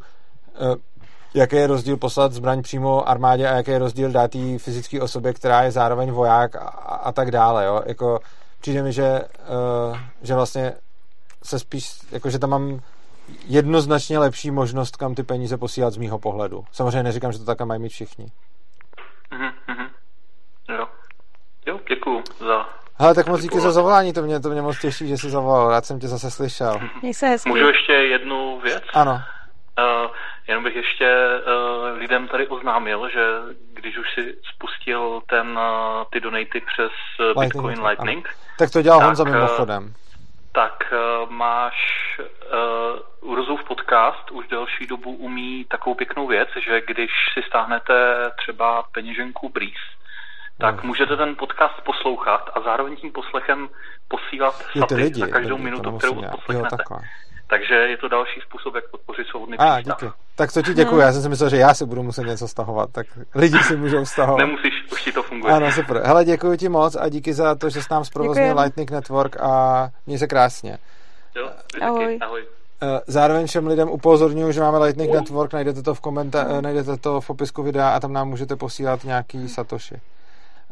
jaký 1.34 1.56
je 1.56 1.66
rozdíl 1.66 1.96
poslat 1.96 2.32
zbraň 2.32 2.62
přímo 2.62 3.08
armádě 3.08 3.48
a 3.48 3.56
jaký 3.56 3.70
je 3.70 3.78
rozdíl 3.78 4.10
dát 4.10 4.30
fyzické 4.58 5.00
osobě, 5.00 5.32
která 5.32 5.62
je 5.62 5.70
zároveň 5.70 6.10
voják 6.10 6.56
a, 6.56 6.68
a 6.68 7.12
tak 7.12 7.30
dále. 7.30 7.64
Jo? 7.64 7.82
Jako, 7.86 8.20
přijde 8.60 8.82
mi, 8.82 8.92
že, 8.92 9.20
že 10.22 10.34
vlastně 10.34 10.72
se 11.42 11.58
spíš, 11.58 11.90
jako, 12.10 12.30
že 12.30 12.38
tam 12.38 12.50
mám 12.50 12.80
jednoznačně 13.46 14.18
lepší 14.18 14.50
možnost, 14.50 14.96
kam 14.96 15.14
ty 15.14 15.22
peníze 15.22 15.56
posílat 15.56 15.92
z 15.92 15.96
mýho 15.96 16.18
pohledu. 16.18 16.64
Samozřejmě 16.72 17.02
neříkám, 17.02 17.32
že 17.32 17.38
to 17.38 17.44
takhle 17.44 17.66
mají 17.66 17.80
mít 17.80 17.88
všichni. 17.88 18.26
Mm-hmm. 19.32 19.90
Jo. 20.68 20.86
Jo, 21.66 21.80
děkuju 21.88 22.22
za... 22.38 22.81
Hele, 22.98 23.14
tak 23.14 23.26
moc 23.26 23.40
díky 23.40 23.60
za 23.60 23.70
zavolání, 23.70 24.12
to 24.12 24.22
mě, 24.22 24.40
to 24.40 24.48
mě 24.48 24.62
moc 24.62 24.78
těší, 24.78 25.08
že 25.08 25.18
jsi 25.18 25.30
zavolal, 25.30 25.70
rád 25.70 25.84
jsem 25.84 26.00
tě 26.00 26.08
zase 26.08 26.30
slyšel. 26.30 26.80
Měj 27.02 27.14
se 27.14 27.26
hezky. 27.26 27.48
Můžu 27.48 27.66
ještě 27.66 27.92
jednu 27.92 28.60
věc? 28.60 28.82
Ano. 28.94 29.22
Uh, 29.78 30.10
jenom 30.48 30.64
bych 30.64 30.76
ještě 30.76 31.16
uh, 31.46 31.98
lidem 31.98 32.28
tady 32.28 32.48
oznámil, 32.48 33.08
že 33.12 33.20
když 33.72 33.98
už 33.98 34.14
si 34.14 34.34
spustil 34.54 35.22
ten, 35.26 35.58
uh, 35.58 36.04
ty 36.12 36.20
donaty 36.20 36.62
přes 36.72 36.92
uh, 37.34 37.42
Bitcoin 37.42 37.66
Lightning, 37.66 37.88
Lightning 37.88 38.28
tak 38.58 38.70
to 38.70 38.82
dělal 38.82 38.98
tak, 38.98 39.06
Honza 39.06 39.24
mimochodem 39.24 39.94
tak 40.52 40.92
uh, 40.92 41.30
máš 41.30 41.74
uh, 42.20 43.30
Urzův 43.30 43.64
podcast 43.64 44.30
už 44.30 44.48
delší 44.48 44.86
dobu 44.86 45.10
umí 45.10 45.64
takovou 45.64 45.94
pěknou 45.94 46.26
věc, 46.26 46.48
že 46.64 46.80
když 46.86 47.10
si 47.34 47.42
stáhnete 47.42 47.94
třeba 48.36 48.82
peněženku 48.92 49.48
Breeze, 49.48 49.88
tak 50.62 50.78
hmm. 50.78 50.86
můžete 50.86 51.16
ten 51.16 51.36
podcast 51.36 51.74
poslouchat 51.84 52.50
a 52.54 52.60
zároveň 52.60 52.96
tím 52.96 53.12
poslechem 53.12 53.68
posílat 54.08 54.54
saty 54.78 54.94
lidi, 54.94 55.20
za 55.20 55.26
každou 55.26 55.56
lidi, 55.56 55.64
minutu, 55.64 55.98
kterou 55.98 56.14
poslechnete. 56.14 56.76
Jo, 56.90 56.98
Takže 57.46 57.74
je 57.74 57.96
to 57.96 58.08
další 58.08 58.40
způsob, 58.40 58.74
jak 58.74 58.90
podpořit 58.90 59.26
svobodný 59.26 59.58
A, 59.58 59.80
díky. 59.80 60.06
Tak 60.36 60.52
to 60.52 60.62
ti 60.62 60.74
děkuji, 60.74 60.98
já 60.98 61.12
jsem 61.12 61.22
si 61.22 61.28
myslel, 61.28 61.50
že 61.50 61.56
já 61.56 61.74
si 61.74 61.86
budu 61.86 62.02
muset 62.02 62.22
něco 62.22 62.48
stahovat, 62.48 62.90
tak 62.92 63.06
lidi 63.34 63.58
si 63.58 63.76
můžou 63.76 64.04
stahovat. 64.04 64.46
Nemusíš, 64.46 64.74
už 64.92 65.02
ti 65.02 65.12
to 65.12 65.22
funguje. 65.22 65.54
Ano, 65.54 65.72
super. 65.72 66.02
Hele, 66.04 66.24
děkuji 66.24 66.56
ti 66.56 66.68
moc 66.68 66.96
a 66.96 67.08
díky 67.08 67.32
za 67.34 67.54
to, 67.54 67.70
že 67.70 67.82
jsi 67.82 67.88
nám 67.90 68.04
zprovoznil 68.04 68.60
Lightning 68.60 68.90
Network 68.90 69.36
a 69.40 69.88
měj 70.06 70.18
se 70.18 70.26
krásně. 70.26 70.78
Jo, 71.36 71.50
ahoj. 71.80 72.18
ahoj. 72.20 72.42
Eh, 72.82 73.00
zároveň 73.06 73.46
všem 73.46 73.66
lidem 73.66 73.88
upozorňuji, 73.88 74.52
že 74.52 74.60
máme 74.60 74.78
Lightning 74.78 75.14
Network, 75.14 75.52
najdete 75.52 75.82
to 75.82 75.94
v, 75.94 76.00
komenta- 76.00 76.62
najdete 76.62 76.96
to 76.96 77.20
v 77.20 77.26
popisku 77.26 77.62
videa 77.62 77.88
a 77.88 78.00
tam 78.00 78.12
nám 78.12 78.28
můžete 78.28 78.56
posílat 78.56 79.04
nějaký 79.04 79.48
satoshi. 79.48 80.00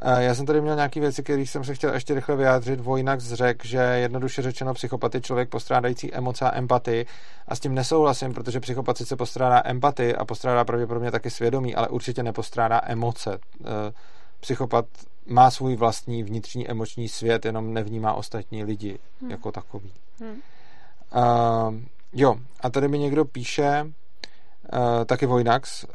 Eh, 0.03 0.25
já 0.25 0.35
jsem 0.35 0.47
tady 0.47 0.61
měl 0.61 0.77
nějaké 0.77 1.01
věci, 1.01 1.23
které 1.23 1.43
jsem 1.43 1.65
se 1.65 1.75
chtěl 1.75 1.95
ještě 1.95 2.15
rychle 2.15 2.37
vyjádřit. 2.37 2.81
Vojnax 2.81 3.25
řekl, 3.25 3.67
že 3.67 3.79
jednoduše 3.79 4.43
řečeno 4.43 4.75
psychopat 4.75 5.15
je 5.15 5.20
člověk 5.20 5.49
postrádající 5.49 6.15
emoce 6.15 6.45
a 6.45 6.59
empatii 6.59 7.07
a 7.49 7.57
s 7.57 7.61
tím 7.61 7.75
nesouhlasím, 7.75 8.35
protože 8.35 8.61
psychopat 8.61 8.97
sice 8.97 9.17
postrádá 9.17 9.62
empatii 9.65 10.15
a 10.15 10.25
postrádá 10.25 10.65
pravděpodobně 10.65 11.11
taky 11.11 11.31
svědomí, 11.31 11.75
ale 11.75 11.89
určitě 11.89 12.23
nepostrádá 12.23 12.81
emoce. 12.85 13.39
Eh, 13.65 13.93
psychopat 14.41 14.85
má 15.27 15.51
svůj 15.51 15.77
vlastní 15.77 16.23
vnitřní 16.23 16.70
emoční 16.70 17.09
svět, 17.09 17.45
jenom 17.45 17.75
nevnímá 17.75 18.12
ostatní 18.12 18.65
lidi 18.65 18.99
hmm. 19.20 19.31
jako 19.31 19.53
takový. 19.53 19.93
Hmm. 20.20 20.41
Uh, 21.17 21.75
jo, 22.12 22.37
a 22.61 22.70
tady 22.70 22.89
mi 22.89 22.99
někdo 22.99 23.25
píše, 23.25 23.83
uh, 23.85 25.05
taky 25.07 25.27
Vojnax, 25.27 25.85
uh, 25.85 25.91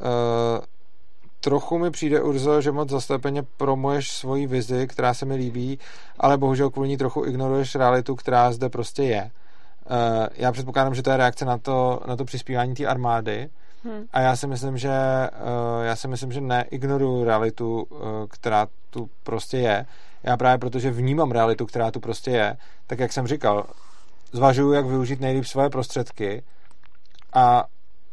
trochu 1.46 1.78
mi 1.78 1.90
přijde, 1.90 2.22
Urzo, 2.22 2.60
že 2.60 2.72
moc 2.72 2.88
zaslepeně 2.90 3.42
promuješ 3.56 4.10
svoji 4.10 4.46
vizi, 4.46 4.86
která 4.86 5.14
se 5.14 5.26
mi 5.26 5.34
líbí, 5.34 5.78
ale 6.18 6.38
bohužel 6.38 6.70
kvůli 6.70 6.88
ní 6.88 6.96
trochu 6.96 7.24
ignoruješ 7.24 7.74
realitu, 7.74 8.16
která 8.16 8.52
zde 8.52 8.68
prostě 8.68 9.02
je. 9.02 9.22
Uh, 9.22 10.26
já 10.34 10.52
předpokládám, 10.52 10.94
že 10.94 11.02
to 11.02 11.10
je 11.10 11.16
reakce 11.16 11.44
na 11.44 11.58
to, 11.58 12.00
na 12.06 12.16
to 12.16 12.24
přispívání 12.24 12.74
té 12.74 12.86
armády, 12.86 13.48
Hmm. 13.84 14.04
A 14.12 14.20
já 14.20 14.36
si 14.36 14.46
myslím, 14.46 14.78
že 14.78 14.88
uh, 14.88 15.84
já 15.84 15.96
si 15.96 16.08
myslím, 16.08 16.32
že 16.32 16.40
neignoruju 16.40 17.24
realitu, 17.24 17.82
uh, 17.82 17.98
která 18.30 18.66
tu 18.90 19.10
prostě 19.22 19.56
je. 19.56 19.86
Já 20.22 20.36
právě 20.36 20.58
protože 20.58 20.90
vnímám 20.90 21.30
realitu, 21.30 21.66
která 21.66 21.90
tu 21.90 22.00
prostě 22.00 22.30
je, 22.30 22.56
tak 22.86 22.98
jak 22.98 23.12
jsem 23.12 23.26
říkal, 23.26 23.66
zvažuju, 24.32 24.72
jak 24.72 24.86
využít 24.86 25.20
nejlíp 25.20 25.44
svoje 25.44 25.70
prostředky 25.70 26.42
a 27.32 27.64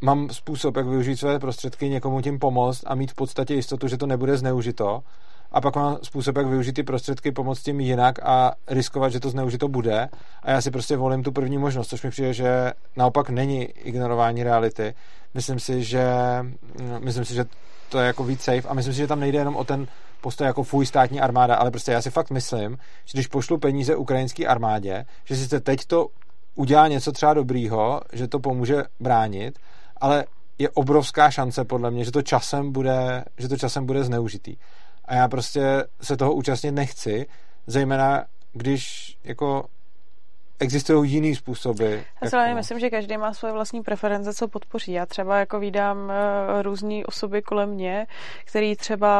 mám 0.03 0.30
způsob, 0.30 0.77
jak 0.77 0.88
využít 0.88 1.17
své 1.17 1.40
prostředky, 1.40 1.90
někomu 1.90 2.22
tím 2.22 2.40
pomoct 2.40 2.83
a 2.88 2.95
mít 2.95 3.11
v 3.11 3.15
podstatě 3.15 3.53
jistotu, 3.53 3.88
že 3.88 3.98
to 3.98 4.06
nebude 4.06 4.38
zneužito. 4.38 5.03
A 5.51 5.61
pak 5.61 5.75
mám 5.75 5.98
způsob, 6.03 6.38
jak 6.38 6.48
využít 6.48 6.73
ty 6.73 6.83
prostředky, 6.83 7.32
pomoct 7.32 7.61
tím 7.61 7.80
jinak 7.80 8.19
a 8.23 8.53
riskovat, 8.67 9.11
že 9.11 9.19
to 9.19 9.30
zneužito 9.30 9.67
bude. 9.67 10.09
A 10.43 10.51
já 10.51 10.61
si 10.61 10.72
prostě 10.72 10.98
volím 10.98 11.23
tu 11.23 11.32
první 11.32 11.57
možnost, 11.57 11.88
což 11.88 12.03
mi 12.03 12.09
přijde, 12.09 12.33
že 12.33 12.72
naopak 12.95 13.30
není 13.30 13.64
ignorování 13.64 14.43
reality. 14.43 14.93
Myslím 15.33 15.59
si, 15.59 15.83
že, 15.83 16.06
myslím 16.99 17.25
si, 17.25 17.33
že 17.33 17.45
to 17.90 17.99
je 17.99 18.07
jako 18.07 18.23
víc 18.23 18.41
safe 18.41 18.67
a 18.67 18.73
myslím 18.73 18.93
si, 18.93 18.98
že 18.98 19.07
tam 19.07 19.19
nejde 19.19 19.38
jenom 19.38 19.56
o 19.56 19.64
ten 19.64 19.88
postoj 20.22 20.48
jako 20.48 20.64
fuj 20.64 20.85
státní 20.85 21.22
armáda, 21.22 21.56
ale 21.56 21.72
prostě 21.72 21.91
já 21.91 22.01
si 22.01 22.09
fakt 22.09 22.32
myslím, 22.32 22.77
že 23.06 23.14
když 23.14 23.27
pošlu 23.27 23.57
peníze 23.57 23.95
ukrajinské 23.95 24.48
armádě, 24.48 25.06
že 25.25 25.35
sice 25.35 25.59
teď 25.59 25.85
to 25.85 26.07
udělá 26.56 26.88
něco 26.88 27.11
třeba 27.11 27.33
dobrýho, 27.33 28.01
že 28.14 28.27
to 28.27 28.40
pomůže 28.40 28.83
bránit, 28.99 29.59
ale 30.03 30.25
je 30.57 30.69
obrovská 30.69 31.32
šance 31.32 31.65
podle 31.65 31.91
mě, 31.91 32.06
že 32.06 32.11
to 32.11 32.22
časem 32.22 32.72
bude, 32.72 33.23
že 33.38 33.48
to 33.48 33.57
časem 33.57 33.85
bude 33.85 34.03
zneužitý. 34.03 34.56
A 35.06 35.15
já 35.15 35.27
prostě 35.27 35.83
se 36.01 36.17
toho 36.17 36.33
účastnit 36.33 36.72
nechci, 36.72 37.27
zejména 37.67 38.25
když 38.53 39.15
jako 39.23 39.65
existují 40.64 41.11
jiný 41.11 41.35
způsoby. 41.35 41.95
Já 42.22 42.30
si 42.30 42.35
jako... 42.35 42.56
myslím, 42.56 42.80
že 42.80 42.90
každý 42.90 43.17
má 43.17 43.33
svoje 43.33 43.53
vlastní 43.53 43.82
preference, 43.82 44.33
co 44.33 44.48
podpoří. 44.48 44.92
Já 44.92 45.06
třeba 45.06 45.40
jako 45.40 45.59
vídám 45.59 46.11
eh, 46.11 46.61
různé 46.61 47.06
osoby 47.06 47.42
kolem 47.42 47.69
mě, 47.69 48.08
který 48.45 48.75
třeba 48.75 49.14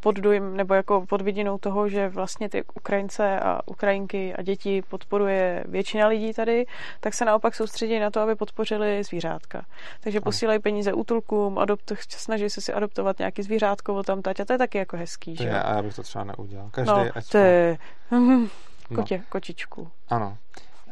pod 0.00 0.16
dojem, 0.16 0.56
nebo 0.56 0.74
jako 0.74 1.06
pod 1.06 1.22
vidinou 1.22 1.58
toho, 1.58 1.88
že 1.88 2.08
vlastně 2.08 2.48
ty 2.48 2.64
Ukrajince 2.74 3.40
a 3.40 3.60
Ukrajinky 3.66 4.34
a 4.34 4.42
děti 4.42 4.82
podporuje 4.88 5.64
většina 5.68 6.06
lidí 6.06 6.32
tady, 6.32 6.66
tak 7.00 7.14
se 7.14 7.24
naopak 7.24 7.54
soustředí 7.54 7.98
na 7.98 8.10
to, 8.10 8.20
aby 8.20 8.34
podpořili 8.34 9.04
zvířátka. 9.04 9.64
Takže 10.00 10.20
posílají 10.20 10.58
peníze 10.58 10.92
útulkům, 10.92 11.58
adopt, 11.58 11.92
snaží 12.08 12.50
se 12.50 12.60
si 12.60 12.72
adoptovat 12.72 13.18
nějaký 13.18 13.42
zvířátko 13.42 14.02
tam 14.02 14.22
tať 14.22 14.40
a 14.40 14.44
to 14.44 14.52
je 14.52 14.58
taky 14.58 14.78
jako 14.78 14.96
hezký. 14.96 15.36
To 15.36 15.42
že? 15.42 15.48
je, 15.48 15.62
a 15.62 15.76
já 15.76 15.82
bych 15.82 15.94
to 15.94 16.02
třeba 16.02 16.24
neudělal. 16.24 16.68
Každý, 16.70 16.92
no, 16.92 17.10
to 17.30 17.38
je... 17.38 17.78
Kotě, 18.94 19.18
no. 19.18 19.24
kočičku. 19.28 19.90
Ano. 20.08 20.38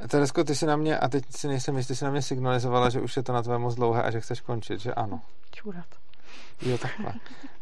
Teresko, 0.09 0.45
ty 0.45 0.55
si 0.55 0.67
na 0.67 0.77
mě, 0.77 0.99
a 0.99 1.09
teď 1.09 1.25
si 1.31 1.49
nejsem 1.49 1.77
jistý, 1.77 1.97
si 1.97 2.05
na 2.05 2.11
mě 2.11 2.23
signalizovala, 2.23 2.89
že 2.89 3.01
už 3.01 3.17
je 3.17 3.23
to 3.23 3.33
na 3.33 3.43
tvé 3.43 3.59
moc 3.59 3.75
dlouhé 3.75 4.03
a 4.03 4.11
že 4.11 4.21
chceš 4.21 4.41
končit, 4.41 4.81
že 4.81 4.95
ano. 4.95 5.21
Čurat. 5.51 6.04
Jo, 6.63 6.79
takhle. 6.79 7.13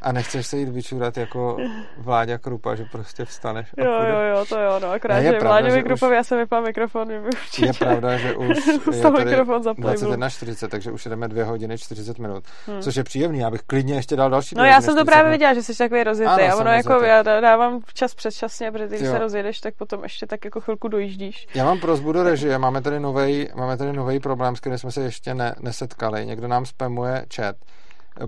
A 0.02 0.12
nechceš 0.12 0.46
se 0.46 0.56
jít 0.56 0.68
vyčurat 0.68 1.16
jako 1.16 1.56
Vláďa 1.96 2.38
Krupa, 2.38 2.74
že 2.74 2.84
prostě 2.84 3.24
vstaneš 3.24 3.68
a 3.78 3.84
Jo, 3.84 3.92
jo, 3.92 4.20
jo, 4.20 4.44
to 4.48 4.58
jo, 4.58 4.80
no, 4.82 4.90
akrát, 4.90 5.22
že 5.22 5.38
Vláďovi 5.38 5.82
Krupovi, 5.82 6.16
já 6.16 6.24
jsem 6.24 6.38
vypal 6.38 6.62
mikrofon, 6.62 7.08
mě 7.08 7.20
určitě. 7.20 7.66
Je 7.66 7.72
pravda, 7.72 8.16
že 8.16 8.34
už 8.36 8.66
je 8.66 9.00
tady 9.00 9.24
mikrofon 9.24 9.62
21.40, 9.62 10.68
takže 10.68 10.90
už 10.90 11.04
jdeme 11.04 11.28
2 11.28 11.44
hodiny 11.44 11.78
40 11.78 12.18
minut, 12.18 12.44
hmm. 12.66 12.82
což 12.82 12.96
je 12.96 13.04
příjemný, 13.04 13.38
já 13.38 13.50
bych 13.50 13.62
klidně 13.62 13.94
ještě 13.94 14.16
dal 14.16 14.30
další 14.30 14.54
No 14.58 14.64
já 14.64 14.80
jsem 14.80 14.96
to 14.96 15.04
právě 15.04 15.30
viděla, 15.30 15.54
že 15.54 15.62
jsi 15.62 15.78
takový 15.78 16.04
rozjetý 16.04 16.42
a 16.42 16.56
ono 16.56 16.70
jako 16.70 16.92
já 16.92 17.22
dávám 17.22 17.80
čas 17.94 18.14
předčasně, 18.14 18.72
protože 18.72 18.86
když 18.86 19.00
se 19.00 19.18
rozjedeš, 19.18 19.60
tak 19.60 19.74
potom 19.74 20.02
ještě 20.02 20.26
tak 20.26 20.44
jako 20.44 20.60
chvilku 20.60 20.88
dojíždíš. 20.88 21.46
Já 21.54 21.64
mám 21.64 21.80
prozbu 21.80 22.12
do 22.12 22.22
režie, 22.22 22.58
máme 22.58 22.82
tady 22.82 23.00
nový 23.00 23.48
máme 23.54 23.76
tady 23.76 23.92
nový 23.92 24.20
problém, 24.20 24.56
s 24.56 24.60
kterým 24.60 24.78
jsme 24.78 24.92
se 24.92 25.02
ještě 25.02 25.34
ne, 25.34 25.54
nesetkali. 25.60 26.26
Někdo 26.26 26.48
nám 26.48 26.66
spamuje 26.66 27.26
chat 27.34 27.56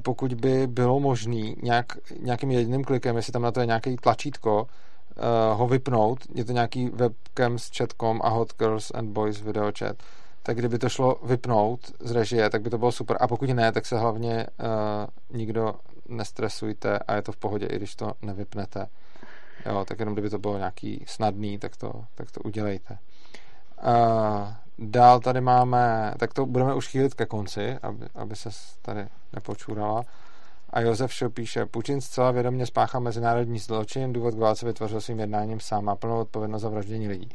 pokud 0.03 0.35
by 0.35 0.67
bylo 0.67 1.01
možný 1.01 1.57
nějak, 1.63 1.87
nějakým 2.21 2.51
jediným 2.51 2.85
klikem, 2.85 3.17
jestli 3.17 3.33
tam 3.33 3.43
na 3.43 3.53
to 3.53 3.61
je 3.61 3.67
nějaký 3.67 3.97
tlačítko, 3.97 4.63
uh, 4.63 5.59
ho 5.59 5.69
vypnout, 5.69 6.19
je 6.35 6.45
to 6.45 6.53
nějaký 6.53 6.89
webcam 6.89 7.59
s 7.59 7.71
chatcom 7.77 8.21
a 8.25 8.29
Hot 8.29 8.53
Girls 8.59 8.91
and 8.95 9.09
Boys 9.09 9.41
video 9.41 9.73
chat, 9.79 9.97
tak 10.43 10.57
kdyby 10.57 10.79
to 10.79 10.89
šlo 10.89 11.17
vypnout 11.23 11.81
z 12.01 12.11
režie, 12.11 12.51
tak 12.51 12.63
by 12.63 12.71
to 12.71 12.79
bylo 12.79 12.93
super. 12.93 13.17
A 13.21 13.29
pokud 13.29 13.49
ne, 13.49 13.73
tak 13.73 13.87
se 13.87 13.99
hlavně 13.99 14.47
uh, 14.47 15.37
nikdo 15.37 15.75
nestresujte 16.09 16.99
a 16.99 17.15
je 17.15 17.23
to 17.23 17.33
v 17.33 17.37
pohodě, 17.37 17.67
i 17.67 17.77
když 17.77 17.95
to 17.95 18.13
nevypnete. 18.23 18.87
Jo, 19.67 19.85
tak 19.85 19.99
jenom 19.99 20.15
kdyby 20.15 20.31
to 20.31 20.39
bylo 20.39 20.59
nějaký 20.59 21.05
snadný, 21.07 21.59
tak 21.59 21.77
to, 21.77 22.05
tak 22.15 22.31
to 22.31 22.41
udělejte. 22.41 22.99
Uh, 23.83 24.49
Dál 24.79 25.21
tady 25.21 25.41
máme, 25.41 26.15
tak 26.19 26.35
to 26.35 26.47
budeme 26.47 26.75
už 26.75 26.89
chýlit 26.89 27.15
ke 27.15 27.27
konci, 27.27 27.79
aby, 27.83 28.07
aby 28.15 28.37
se 28.37 28.49
tady 28.83 29.07
nepočurala. 29.33 30.03
A 30.71 30.81
Josef 30.81 31.13
Šo 31.13 31.31
píše, 31.31 31.67
Putin 31.67 32.01
zcela 32.01 32.31
vědomě 32.31 32.67
spáchal 32.67 33.01
mezinárodní 33.01 33.59
zločin, 33.59 34.13
důvod 34.13 34.35
k 34.35 34.39
válce 34.39 34.67
vytvořil 34.67 35.01
svým 35.01 35.21
jednáním 35.21 35.61
sám, 35.61 35.85
má 35.85 35.97
plnou 35.97 36.21
odpovědnost 36.21 36.63
za 36.63 36.69
vraždění 36.69 37.09
lidí. 37.09 37.29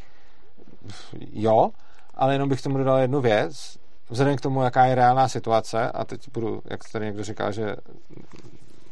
Jo, 1.32 1.70
ale 2.16 2.34
jenom 2.34 2.50
bych 2.50 2.62
tomu 2.62 2.78
dodal 2.78 2.98
jednu 2.98 3.22
věc. 3.22 3.78
Vzhledem 4.10 4.38
k 4.38 4.42
tomu, 4.42 4.64
jaká 4.64 4.86
je 4.86 4.96
reálná 4.96 5.28
situace, 5.28 5.92
a 5.92 6.06
teď 6.06 6.30
budu, 6.34 6.62
jak 6.66 6.90
tady 6.92 7.06
někdo 7.06 7.24
říká, 7.24 7.52
že 7.52 7.76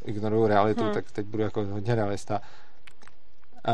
ignoruju 0.05 0.47
realitu, 0.47 0.83
hmm. 0.83 0.93
tak 0.93 1.11
teď 1.11 1.25
budu 1.25 1.43
jako 1.43 1.65
hodně 1.65 1.95
realista. 1.95 2.41
Uh, 3.67 3.73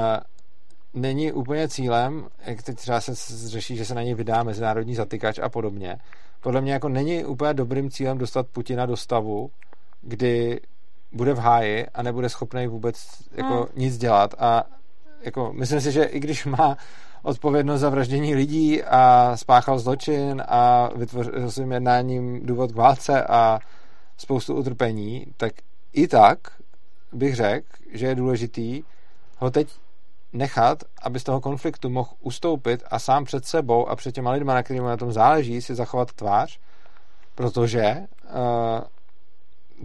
není 0.93 1.31
úplně 1.31 1.67
cílem, 1.67 2.27
jak 2.45 2.63
teď 2.63 2.77
třeba 2.77 3.01
se 3.01 3.13
řeší, 3.49 3.75
že 3.75 3.85
se 3.85 3.95
na 3.95 4.03
něj 4.03 4.13
vydá 4.13 4.43
mezinárodní 4.43 4.95
zatykač 4.95 5.39
a 5.39 5.49
podobně. 5.49 5.97
Podle 6.41 6.61
mě 6.61 6.73
jako 6.73 6.89
není 6.89 7.25
úplně 7.25 7.53
dobrým 7.53 7.89
cílem 7.89 8.17
dostat 8.17 8.47
Putina 8.47 8.85
do 8.85 8.97
stavu, 8.97 9.51
kdy 10.01 10.61
bude 11.11 11.33
v 11.33 11.37
háji 11.37 11.87
a 11.87 12.03
nebude 12.03 12.29
schopný 12.29 12.67
vůbec 12.67 12.95
jako 13.31 13.53
hmm. 13.53 13.65
nic 13.75 13.97
dělat 13.97 14.35
a 14.39 14.63
jako 15.21 15.53
myslím 15.53 15.81
si, 15.81 15.91
že 15.91 16.03
i 16.03 16.19
když 16.19 16.45
má 16.45 16.77
odpovědnost 17.23 17.81
za 17.81 17.89
vraždění 17.89 18.35
lidí 18.35 18.83
a 18.83 19.31
spáchal 19.37 19.79
zločin 19.79 20.43
a 20.47 20.89
vytvořil 20.95 21.51
svým 21.51 21.71
jednáním 21.71 22.45
důvod 22.45 22.71
k 22.71 22.75
válce 22.75 23.23
a 23.23 23.59
spoustu 24.17 24.55
utrpení, 24.55 25.25
tak 25.37 25.53
i 25.93 26.07
tak 26.07 26.39
bych 27.13 27.35
řekl, 27.35 27.67
že 27.91 28.05
je 28.05 28.15
důležitý 28.15 28.83
ho 29.37 29.51
teď 29.51 29.67
nechat, 30.33 30.83
aby 31.01 31.19
z 31.19 31.23
toho 31.23 31.41
konfliktu 31.41 31.89
mohl 31.89 32.09
ustoupit 32.19 32.83
a 32.91 32.99
sám 32.99 33.23
před 33.23 33.45
sebou 33.45 33.87
a 33.87 33.95
před 33.95 34.11
těma 34.11 34.31
lidma, 34.31 34.53
na 34.53 34.63
kterým 34.63 34.83
na 34.83 34.97
tom 34.97 35.11
záleží, 35.11 35.61
si 35.61 35.75
zachovat 35.75 36.13
tvář, 36.13 36.59
protože 37.35 37.97
uh, 38.23 38.81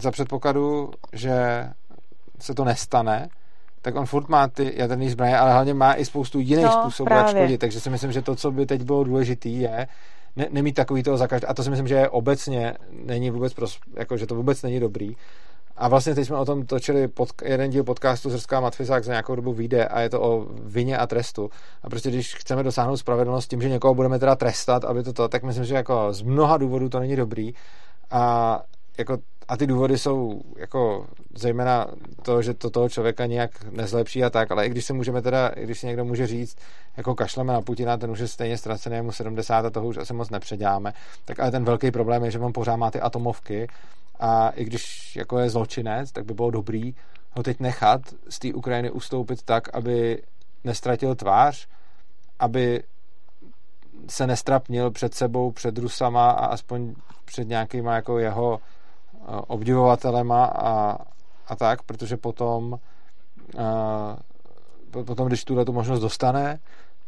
za 0.00 0.10
předpokladu, 0.10 0.90
že 1.12 1.66
se 2.40 2.54
to 2.54 2.64
nestane, 2.64 3.28
tak 3.82 3.96
on 3.96 4.06
furt 4.06 4.28
má 4.28 4.48
ty 4.48 4.72
jaderné 4.76 5.10
zbraně, 5.10 5.38
ale 5.38 5.52
hlavně 5.52 5.74
má 5.74 5.94
i 5.94 6.04
spoustu 6.04 6.38
jiných 6.38 6.64
No, 6.64 6.72
způsobů, 6.72 7.14
jak 7.14 7.28
škodit. 7.28 7.60
Takže 7.60 7.80
si 7.80 7.90
myslím, 7.90 8.12
že 8.12 8.22
to, 8.22 8.36
co 8.36 8.50
by 8.50 8.66
teď 8.66 8.82
bylo 8.82 9.04
důležité, 9.04 9.48
je 9.48 9.88
ne, 10.36 10.46
nemít 10.50 10.74
takový 10.74 11.02
toho 11.02 11.16
za 11.16 11.26
každý. 11.26 11.46
A 11.46 11.54
to 11.54 11.62
si 11.62 11.70
myslím, 11.70 11.88
že 11.88 11.94
je 11.94 12.08
obecně 12.08 12.74
není 12.90 13.30
vůbec, 13.30 13.54
pros, 13.54 13.78
jako, 13.94 14.16
že 14.16 14.26
to 14.26 14.34
vůbec 14.34 14.62
není 14.62 14.80
dobrý. 14.80 15.16
A 15.78 15.88
vlastně 15.88 16.14
teď 16.14 16.26
jsme 16.26 16.36
o 16.36 16.44
tom 16.44 16.66
točili 16.66 17.08
pod, 17.08 17.28
jeden 17.44 17.70
díl 17.70 17.84
podcastu 17.84 18.30
Zrská 18.30 18.60
Matfizák 18.60 19.04
za 19.04 19.12
nějakou 19.12 19.34
dobu 19.34 19.52
vyjde 19.52 19.86
a 19.86 20.00
je 20.00 20.10
to 20.10 20.20
o 20.22 20.46
vině 20.50 20.98
a 20.98 21.06
trestu. 21.06 21.50
A 21.82 21.90
prostě 21.90 22.10
když 22.10 22.34
chceme 22.34 22.62
dosáhnout 22.62 22.96
spravedlnost 22.96 23.50
tím, 23.50 23.62
že 23.62 23.68
někoho 23.68 23.94
budeme 23.94 24.18
teda 24.18 24.36
trestat, 24.36 24.84
aby 24.84 25.02
to 25.02 25.12
to, 25.12 25.28
tak 25.28 25.42
myslím, 25.42 25.64
že 25.64 25.74
jako 25.74 26.12
z 26.12 26.22
mnoha 26.22 26.56
důvodů 26.56 26.88
to 26.88 27.00
není 27.00 27.16
dobrý. 27.16 27.54
A 28.10 28.62
jako 28.98 29.18
a 29.48 29.56
ty 29.56 29.66
důvody 29.66 29.98
jsou 29.98 30.40
jako 30.56 31.06
zejména 31.38 31.86
to, 32.22 32.42
že 32.42 32.54
to 32.54 32.70
toho 32.70 32.88
člověka 32.88 33.26
nějak 33.26 33.50
nezlepší 33.70 34.24
a 34.24 34.30
tak, 34.30 34.50
ale 34.50 34.66
i 34.66 34.70
když 34.70 34.84
se 34.84 34.92
můžeme 34.92 35.22
teda, 35.22 35.48
i 35.48 35.64
když 35.64 35.78
si 35.78 35.86
někdo 35.86 36.04
může 36.04 36.26
říct, 36.26 36.58
jako 36.96 37.14
kašleme 37.14 37.52
na 37.52 37.62
Putina, 37.62 37.96
ten 37.96 38.10
už 38.10 38.18
je 38.18 38.28
stejně 38.28 38.58
ztracený, 38.58 39.02
mu 39.02 39.12
70 39.12 39.66
a 39.66 39.70
toho 39.70 39.86
už 39.86 39.96
asi 39.96 40.14
moc 40.14 40.30
nepředáme, 40.30 40.92
tak 41.24 41.40
ale 41.40 41.50
ten 41.50 41.64
velký 41.64 41.90
problém 41.90 42.24
je, 42.24 42.30
že 42.30 42.38
on 42.38 42.52
pořád 42.52 42.76
má 42.76 42.90
ty 42.90 43.00
atomovky 43.00 43.68
a 44.20 44.48
i 44.48 44.64
když 44.64 45.16
jako 45.16 45.38
je 45.38 45.50
zločinec, 45.50 46.12
tak 46.12 46.24
by 46.24 46.34
bylo 46.34 46.50
dobrý 46.50 46.94
ho 47.38 47.42
teď 47.42 47.60
nechat 47.60 48.00
z 48.28 48.38
té 48.38 48.54
Ukrajiny 48.54 48.90
ustoupit 48.90 49.42
tak, 49.42 49.74
aby 49.74 50.22
nestratil 50.64 51.14
tvář, 51.14 51.68
aby 52.38 52.82
se 54.08 54.26
nestrapnil 54.26 54.90
před 54.90 55.14
sebou, 55.14 55.50
před 55.50 55.78
Rusama 55.78 56.30
a 56.30 56.46
aspoň 56.46 56.94
před 57.24 57.48
nějakýma 57.48 57.94
jako 57.94 58.18
jeho 58.18 58.60
eh, 58.60 58.77
obdivovatelema 59.26 60.44
a, 60.44 60.98
a 61.46 61.56
tak, 61.56 61.82
protože 61.82 62.16
potom 62.16 62.72
uh, 62.72 64.16
potom, 65.04 65.28
když 65.28 65.44
tuhle 65.44 65.64
tu 65.64 65.72
možnost 65.72 66.00
dostane, 66.00 66.58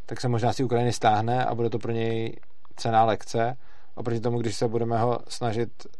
tak 0.06 0.20
se 0.20 0.28
možná 0.28 0.52
z 0.52 0.56
té 0.56 0.64
Ukrajiny 0.64 0.92
stáhne 0.92 1.44
a 1.44 1.54
bude 1.54 1.70
to 1.70 1.78
pro 1.78 1.92
něj 1.92 2.36
cená 2.76 3.04
lekce. 3.04 3.56
Oproti 3.94 4.20
tomu, 4.20 4.38
když 4.38 4.56
se 4.56 4.68
budeme 4.68 4.98
ho 4.98 5.18
snažit 5.28 5.86
uh, 5.86 5.90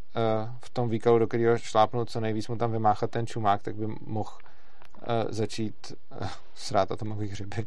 v 0.65 0.69
tom 0.69 0.89
výkalu, 0.89 1.19
do 1.19 1.27
kterého 1.27 1.57
šlápnout 1.57 2.09
co 2.09 2.19
nejvíc 2.19 2.47
mu 2.47 2.55
tam 2.55 2.71
vymáchat 2.71 3.11
ten 3.11 3.27
čumák, 3.27 3.61
tak 3.61 3.75
by 3.75 3.87
mohl 4.01 4.31
uh, 4.31 5.07
začít 5.29 5.93
uh, 6.21 6.27
srát 6.55 6.91
atomový 6.91 7.27
hřiby. 7.27 7.65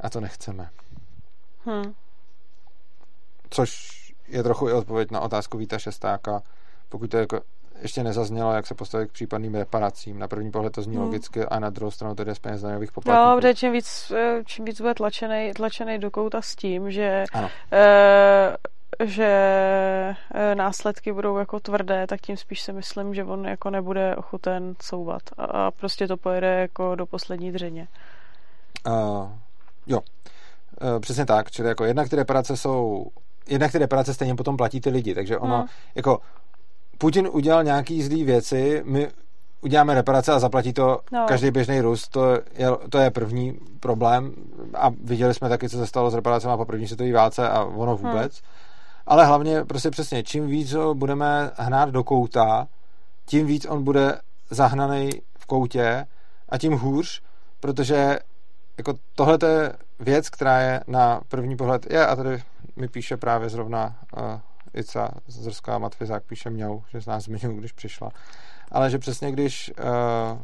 A 0.00 0.10
to 0.10 0.20
nechceme. 0.20 0.70
Hm. 1.66 1.92
Což 3.50 3.90
je 4.28 4.42
trochu 4.42 4.68
i 4.68 4.72
odpověď 4.72 5.10
na 5.10 5.20
otázku 5.20 5.58
Víta 5.58 5.78
Šestáka, 5.78 6.42
pokud 6.90 7.10
to 7.10 7.16
jako 7.16 7.40
ještě 7.82 8.02
nezaznělo, 8.04 8.52
jak 8.52 8.66
se 8.66 8.74
postavit 8.74 9.08
k 9.08 9.12
případným 9.12 9.54
reparacím. 9.54 10.18
Na 10.18 10.28
první 10.28 10.50
pohled 10.50 10.72
to 10.72 10.82
zní 10.82 10.96
Hmm. 10.96 11.04
logicky 11.04 11.44
a 11.44 11.58
na 11.58 11.70
druhou 11.70 11.90
stranu 11.90 12.14
to 12.14 12.24
jde 12.24 12.34
z 12.34 12.38
peněz 12.38 12.60
daňových 12.62 12.92
poplatníků. 12.92 13.28
No, 13.30 13.36
protože 13.36 13.54
čím 13.54 13.72
víc, 13.72 14.12
eh, 14.16 14.42
čím 14.46 14.64
víc 14.64 14.80
bude 14.80 14.94
tlačený, 14.94 15.52
tlačený 15.56 15.98
do 15.98 16.10
kouta 16.10 16.42
s 16.42 16.56
tím, 16.56 16.90
že, 16.90 17.24
Ano. 17.32 17.48
eh, 17.72 18.56
že 19.04 19.26
eh, 20.34 20.54
následky 20.54 21.12
budou 21.12 21.36
jako 21.38 21.60
tvrdé, 21.60 22.06
tak 22.06 22.20
tím 22.20 22.36
spíš 22.36 22.60
si 22.60 22.72
myslím, 22.72 23.14
že 23.14 23.24
on 23.24 23.44
jako 23.44 23.70
nebude 23.70 24.16
ochoten 24.16 24.74
couvat 24.78 25.22
a, 25.38 25.44
a 25.44 25.70
prostě 25.70 26.08
to 26.08 26.16
pojede 26.16 26.60
jako 26.60 26.94
do 26.94 27.06
poslední 27.06 27.52
dřeně. 27.52 27.88
Uh, 28.86 29.28
jo, 29.86 30.00
uh, 30.00 31.00
přesně 31.00 31.26
tak. 31.26 31.50
Čili 31.50 31.68
jako 31.68 31.84
jednak 31.84 32.08
ty 32.08 32.16
reparace 32.16 32.56
jsou, 32.56 33.06
jednak 33.48 33.72
ty 33.72 33.78
reparace 33.78 34.14
stejně 34.14 34.34
potom 34.34 34.56
platí 34.56 34.80
ty 34.80 34.90
lidi, 34.90 35.14
takže 35.14 35.38
ono, 35.38 35.56
Hmm. 35.58 35.66
jako 35.94 36.18
Putin 37.00 37.28
udělal 37.32 37.64
nějaký 37.64 38.02
zlý 38.02 38.24
věci, 38.24 38.82
my 38.84 39.08
uděláme 39.60 39.94
reparace 39.94 40.32
a 40.32 40.38
zaplatí 40.38 40.72
to 40.72 41.00
No. 41.12 41.24
každý 41.28 41.50
běžný 41.50 41.80
Rus, 41.80 42.08
to 42.08 42.32
je, 42.32 42.68
to 42.90 42.98
je 42.98 43.10
první 43.10 43.58
problém 43.80 44.32
a 44.74 44.90
viděli 45.04 45.34
jsme 45.34 45.48
taky, 45.48 45.68
co 45.68 45.76
se 45.76 45.86
stalo 45.86 46.10
s 46.10 46.14
reparacemi 46.14 46.56
po 46.56 46.64
první 46.64 46.86
světové 46.86 47.12
válce 47.12 47.48
a 47.48 47.64
ono 47.64 47.96
vůbec. 47.96 48.42
Ale 49.06 49.26
hlavně 49.26 49.64
prostě 49.64 49.90
přesně, 49.90 50.22
čím 50.22 50.46
víc 50.46 50.72
ho 50.72 50.94
budeme 50.94 51.50
hnát 51.56 51.90
do 51.90 52.04
kouta, 52.04 52.66
tím 53.26 53.46
víc 53.46 53.66
on 53.66 53.84
bude 53.84 54.18
zahnaný 54.50 55.10
v 55.38 55.46
koutě 55.46 56.06
a 56.48 56.58
tím 56.58 56.72
hůř, 56.72 57.22
protože 57.60 58.18
jako 58.78 58.94
tohle 59.14 59.38
je 59.46 59.72
věc, 60.00 60.30
která 60.30 60.60
je 60.60 60.80
na 60.86 61.20
první 61.28 61.56
pohled, 61.56 61.90
je 61.90 62.06
a 62.06 62.16
tady 62.16 62.42
mi 62.76 62.88
píše 62.88 63.16
právě 63.16 63.48
zrovna 63.48 63.96
uh, 64.16 64.22
Ica 64.74 65.10
Zrská 65.26 65.78
Matvizák, 65.78 66.22
píše 66.24 66.50
mňou, 66.50 66.82
že 66.90 67.00
z 67.00 67.06
nás 67.06 67.24
zmiňuji, 67.24 67.56
když 67.56 67.72
přišla, 67.72 68.10
ale 68.70 68.90
že 68.90 68.98
přesně 68.98 69.32
když 69.32 69.72
uh, 69.78 70.38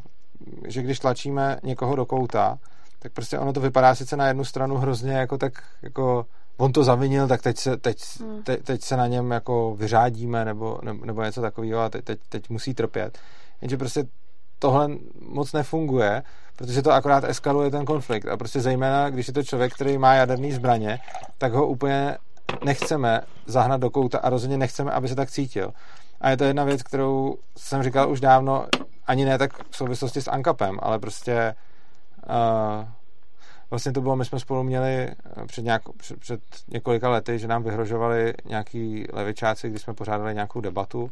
že 0.69 0.83
když 0.83 0.99
tlačíme 0.99 1.59
někoho 1.63 1.97
do 1.97 2.07
kouta, 2.07 2.59
tak 2.99 3.13
prostě 3.13 3.39
ono 3.39 3.53
to 3.53 3.61
vypadá 3.61 3.95
sice 3.95 4.17
na 4.17 4.29
jednu 4.29 4.45
stranu 4.45 4.77
hrozně 4.77 5.13
jako 5.13 5.39
tak 5.39 5.63
jako 5.83 6.27
on 6.57 6.73
to 6.73 6.85
zavinil, 6.85 7.29
tak 7.29 7.43
teď 7.43 7.59
se, 7.59 7.77
teď, 7.77 7.99
Hmm. 8.21 8.43
te, 8.43 8.57
teď 8.57 8.83
se 8.83 8.97
na 8.97 9.07
něm 9.07 9.31
jako 9.31 9.75
vyřádíme 9.79 10.45
nebo, 10.45 10.79
nebo, 10.83 11.07
nebo 11.07 11.23
něco 11.23 11.41
takového 11.41 11.81
a 11.81 11.89
teď, 11.89 12.05
teď, 12.05 12.19
teď 12.29 12.51
musí 12.51 12.75
trpět. 12.75 13.19
Jenže 13.61 13.77
prostě 13.77 14.05
tohle 14.59 14.89
moc 15.21 15.53
nefunguje, 15.53 16.23
protože 16.57 16.83
to 16.83 16.93
akorát 16.93 17.25
eskaluje 17.25 17.71
ten 17.71 17.85
konflikt. 17.85 18.29
A 18.29 18.37
prostě 18.37 18.61
zejména, 18.61 19.11
když 19.11 19.29
je 19.29 19.35
to 19.35 19.43
člověk, 19.43 19.75
který 19.75 19.99
má 19.99 20.15
jaderný 20.15 20.53
zbraně, 20.53 20.99
tak 21.39 21.53
ho 21.53 21.67
úplně 21.67 22.17
nechceme 22.65 23.21
zahnat 23.47 23.81
do 23.81 23.91
kouta 23.91 24.19
a 24.19 24.31
rozhodně 24.31 24.59
nechceme, 24.59 24.93
aby 24.93 25.09
se 25.09 25.15
tak 25.15 25.31
cítil. 25.31 25.73
A 26.21 26.31
je 26.31 26.37
to 26.37 26.45
jedna 26.45 26.65
věc, 26.65 26.83
kterou 26.83 27.37
jsem 27.57 27.83
říkal 27.83 28.11
už 28.11 28.21
dávno, 28.21 28.67
ani 29.07 29.25
ne 29.25 29.39
tak 29.39 29.71
v 29.71 29.77
souvislosti 29.77 30.23
s 30.23 30.31
Ankapem, 30.31 30.79
ale 30.83 30.99
prostě 30.99 31.55
uh, 32.29 32.89
vlastně 33.71 33.93
to 33.93 34.01
bylo, 34.01 34.17
my 34.17 34.25
jsme 34.25 34.41
spolu 34.41 34.63
měli 34.63 34.93
eh, 34.93 35.47
před, 35.47 35.63
nějak, 35.63 35.83
před, 35.97 36.21
před 36.21 36.41
několika 36.69 37.09
lety, 37.09 37.39
že 37.39 37.49
nám 37.49 37.63
vyhrožovali 37.63 38.35
nějaký 38.45 39.07
levičáci, 39.13 39.71
když 39.71 39.83
jsme 39.83 39.95
pořádali 39.95 40.35
nějakou 40.35 40.61
debatu 40.61 41.11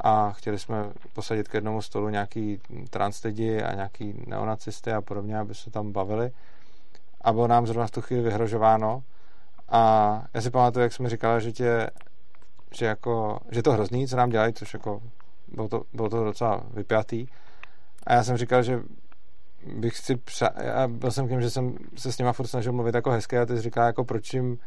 a 0.00 0.32
chtěli 0.32 0.58
jsme 0.58 0.76
posadit 1.12 1.48
k 1.48 1.54
jednomu 1.54 1.82
stolu 1.82 2.08
nějaký 2.08 2.60
trans 2.90 3.22
lidi 3.22 3.62
a 3.62 3.74
nějaký 3.74 4.24
neonacisty 4.26 4.92
a 4.92 5.00
podobně, 5.00 5.38
aby 5.38 5.54
se 5.54 5.70
tam 5.70 5.92
bavili. 5.92 6.30
A 7.20 7.32
bylo 7.32 7.46
nám 7.46 7.66
zrovna 7.66 7.86
v 7.86 7.90
tu 7.90 8.02
chvíli 8.02 8.22
vyhrožováno. 8.22 9.02
A 9.68 10.22
já 10.34 10.40
si 10.40 10.50
pamatuju, 10.50 10.82
jak 10.82 10.92
jsme 10.92 11.08
říkali, 11.08 11.40
že 11.40 11.52
tě, 11.52 11.90
že 12.74 12.86
jako, 12.86 13.38
že 13.50 13.62
to 13.62 13.72
hrozný, 13.72 14.08
co 14.08 14.16
nám 14.16 14.30
dělají, 14.30 14.52
což 14.52 14.74
jako 14.74 15.00
bylo 15.48 15.68
to, 15.68 15.82
bylo 15.92 16.08
to 16.08 16.24
docela 16.24 16.60
vypjatý. 16.74 17.26
A 18.06 18.14
já 18.14 18.24
jsem 18.24 18.36
říkal, 18.36 18.62
že 18.62 18.80
bych 19.76 19.96
si 19.96 20.16
přa... 20.16 20.50
Já 20.62 20.88
byl 20.88 21.10
jsem 21.10 21.28
tím, 21.28 21.40
že 21.40 21.50
jsem 21.50 21.76
se 21.96 22.12
s 22.12 22.18
nima 22.18 22.32
furt 22.32 22.46
snažil 22.46 22.72
mluvit 22.72 22.94
jako 22.94 23.10
hezké 23.10 23.40
a 23.40 23.46
ty 23.46 23.56
jsi 23.56 23.62
říká, 23.62 23.86
jako 23.86 24.04
proč 24.04 24.34
jim 24.34 24.58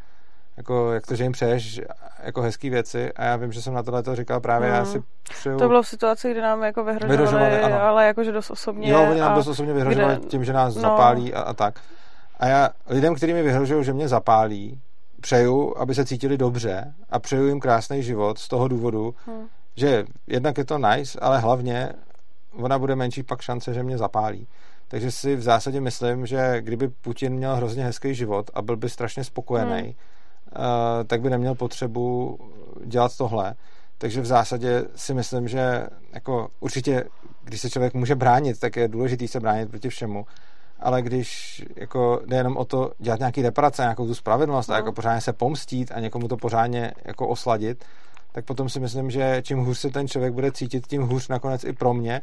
jako, 0.57 0.91
jak 0.93 1.07
to, 1.07 1.15
že 1.15 1.23
jim 1.23 1.31
přeješ 1.31 1.81
jako 2.23 2.41
hezký 2.41 2.69
věci 2.69 3.13
a 3.13 3.23
já 3.23 3.35
vím, 3.35 3.51
že 3.51 3.61
jsem 3.61 3.73
na 3.73 3.83
tohle 3.83 4.03
to 4.03 4.15
říkal 4.15 4.39
právě, 4.39 4.69
mm. 4.69 4.75
já 4.75 4.81
Mhm. 4.81 4.91
si 4.91 5.01
přeju... 5.29 5.57
To 5.57 5.67
bylo 5.67 5.81
v 5.83 5.87
situaci, 5.87 6.31
kdy 6.31 6.41
nám 6.41 6.63
jako 6.63 6.83
vyhrožovali, 6.83 7.17
Vyhrožovali, 7.17 7.61
ale 7.63 8.05
jakože 8.07 8.31
dost 8.31 8.51
osobně. 8.51 8.91
Jo, 8.91 9.07
oni 9.11 9.19
nám 9.19 9.31
a 9.31 9.35
dost 9.35 9.47
osobně 9.47 9.73
vyhrožovali 9.73 10.15
kde- 10.15 10.27
tím, 10.27 10.45
že 10.45 10.53
nás 10.53 10.75
no. 10.75 10.81
zapálí 10.81 11.33
a, 11.33 11.41
a 11.41 11.53
tak. 11.53 11.79
A 12.39 12.47
já 12.47 12.69
lidem, 12.87 13.15
kteří 13.15 13.33
mi 13.33 13.43
vyhrožují, 13.43 13.83
že 13.83 13.93
mě 13.93 14.07
zapálí, 14.07 14.81
přeju, 15.21 15.73
aby 15.77 15.95
se 15.95 16.05
cítili 16.05 16.37
dobře 16.37 16.93
a 17.09 17.19
přeju 17.19 17.47
jim 17.47 17.59
krásný 17.59 18.03
život 18.03 18.39
z 18.39 18.47
toho 18.47 18.67
důvodu, 18.67 19.15
Hm. 19.27 19.47
že 19.75 20.05
jednak 20.27 20.57
je 20.57 20.65
to 20.65 20.77
nice, 20.77 21.19
ale 21.19 21.39
hlavně 21.39 21.89
ona 22.53 22.79
bude 22.79 22.95
menší 22.95 23.23
pak 23.23 23.41
šance, 23.41 23.73
že 23.73 23.83
mě 23.83 23.97
zapálí. 23.97 24.47
Takže 24.87 25.11
si 25.11 25.35
v 25.35 25.41
zásadě 25.41 25.81
myslím, 25.81 26.25
že 26.25 26.61
kdyby 26.61 26.87
Putin 26.87 27.33
měl 27.33 27.55
hrozně 27.55 27.83
hezký 27.83 28.15
život 28.15 28.51
a 28.53 28.61
byl 28.61 28.77
by 28.77 28.89
strašně 28.89 29.23
spokojený, 29.23 29.81
Hmm. 29.81 30.65
uh, 30.65 31.03
tak 31.07 31.21
by 31.21 31.29
neměl 31.29 31.55
potřebu 31.55 32.37
dělat 32.85 33.17
tohle. 33.17 33.55
Takže 33.97 34.21
v 34.21 34.25
zásadě 34.25 34.85
si 34.95 35.13
myslím, 35.13 35.47
že 35.47 35.87
jako 36.13 36.47
určitě, 36.59 37.03
když 37.43 37.61
se 37.61 37.69
člověk 37.69 37.93
může 37.93 38.15
bránit, 38.15 38.59
tak 38.59 38.75
je 38.75 38.87
důležitý 38.87 39.27
se 39.27 39.39
bránit 39.39 39.69
proti 39.69 39.89
všemu. 39.89 40.25
Ale 40.79 41.01
když 41.01 41.61
jako 41.75 42.21
jde 42.25 42.37
jenom 42.37 42.57
o 42.57 42.65
to 42.65 42.91
dělat 42.99 43.19
nějaký 43.19 43.41
reparace, 43.41 43.81
nějakou 43.81 44.07
tu 44.07 44.15
spravedlnost 44.15 44.69
a 44.69 44.73
No. 44.73 44.77
jako 44.77 44.91
pořádně 44.91 45.21
se 45.21 45.33
pomstít 45.33 45.91
a 45.95 45.99
někomu 45.99 46.27
to 46.27 46.37
pořádně 46.37 46.91
jako 47.05 47.27
osladit, 47.27 47.85
tak 48.31 48.45
potom 48.45 48.69
si 48.69 48.79
myslím, 48.79 49.11
že 49.11 49.41
čím 49.45 49.59
hůř 49.59 49.77
se 49.77 49.89
ten 49.89 50.07
člověk 50.07 50.33
bude 50.33 50.51
cítit, 50.51 50.87
tím 50.87 51.01
hůř 51.01 51.27
nakonec 51.27 51.63
i 51.63 51.73
pro 51.73 51.93
mě. 51.93 52.21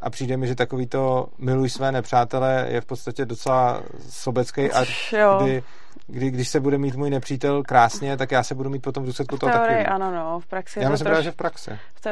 A 0.00 0.10
přijde 0.10 0.36
mi, 0.36 0.46
že 0.46 0.54
takový 0.54 0.86
to 0.86 1.26
miluj 1.38 1.70
své 1.70 1.92
nepřátele 1.92 2.66
je 2.68 2.80
v 2.80 2.84
podstatě 2.86 3.24
docela 3.26 3.82
sobecký 4.08 4.68
Jo. 5.12 5.38
kdy 5.42 5.62
kdy, 6.06 6.30
když 6.30 6.48
se 6.48 6.60
bude 6.60 6.78
mít 6.78 6.94
můj 6.96 7.10
nepřítel 7.10 7.62
krásně, 7.62 8.16
tak 8.16 8.30
já 8.32 8.42
se 8.42 8.54
budu 8.54 8.70
mít 8.70 8.82
potom 8.82 9.02
v 9.02 9.06
důsledku 9.06 9.38
toho 9.38 9.52
Teorii, 9.52 9.76
taky. 9.76 9.86
ano, 9.88 10.14
no, 10.14 10.40
v 10.40 10.46
praxi 10.46 10.78
je 10.78 10.82
Já 10.82 10.88
to 10.88 10.92
myslím 10.92 11.12
troš... 11.12 11.24
že 11.24 11.30
v 11.30 11.36
praxi. 11.36 11.70
v, 11.94 12.00
te, 12.00 12.10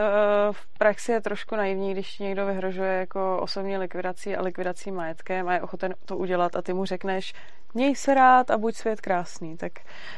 v 0.52 0.78
praxi 0.78 1.12
je 1.12 1.20
trošku 1.20 1.56
naivní, 1.56 1.92
když 1.92 2.16
ti 2.16 2.22
někdo 2.22 2.46
vyhrožuje 2.46 2.92
jako 2.92 3.38
osobní 3.40 3.76
likvidací 3.76 4.36
a 4.36 4.42
likvidací 4.42 4.90
majetkem 4.90 5.48
a 5.48 5.54
je 5.54 5.60
ochoten 5.62 5.94
to 6.04 6.16
udělat 6.16 6.56
a 6.56 6.62
ty 6.62 6.72
mu 6.72 6.84
řekneš, 6.84 7.32
měj 7.74 7.96
se 7.96 8.14
rád 8.14 8.50
a 8.50 8.58
buď 8.58 8.74
svět 8.76 9.00
krásný, 9.00 9.56
tak, 9.56 9.72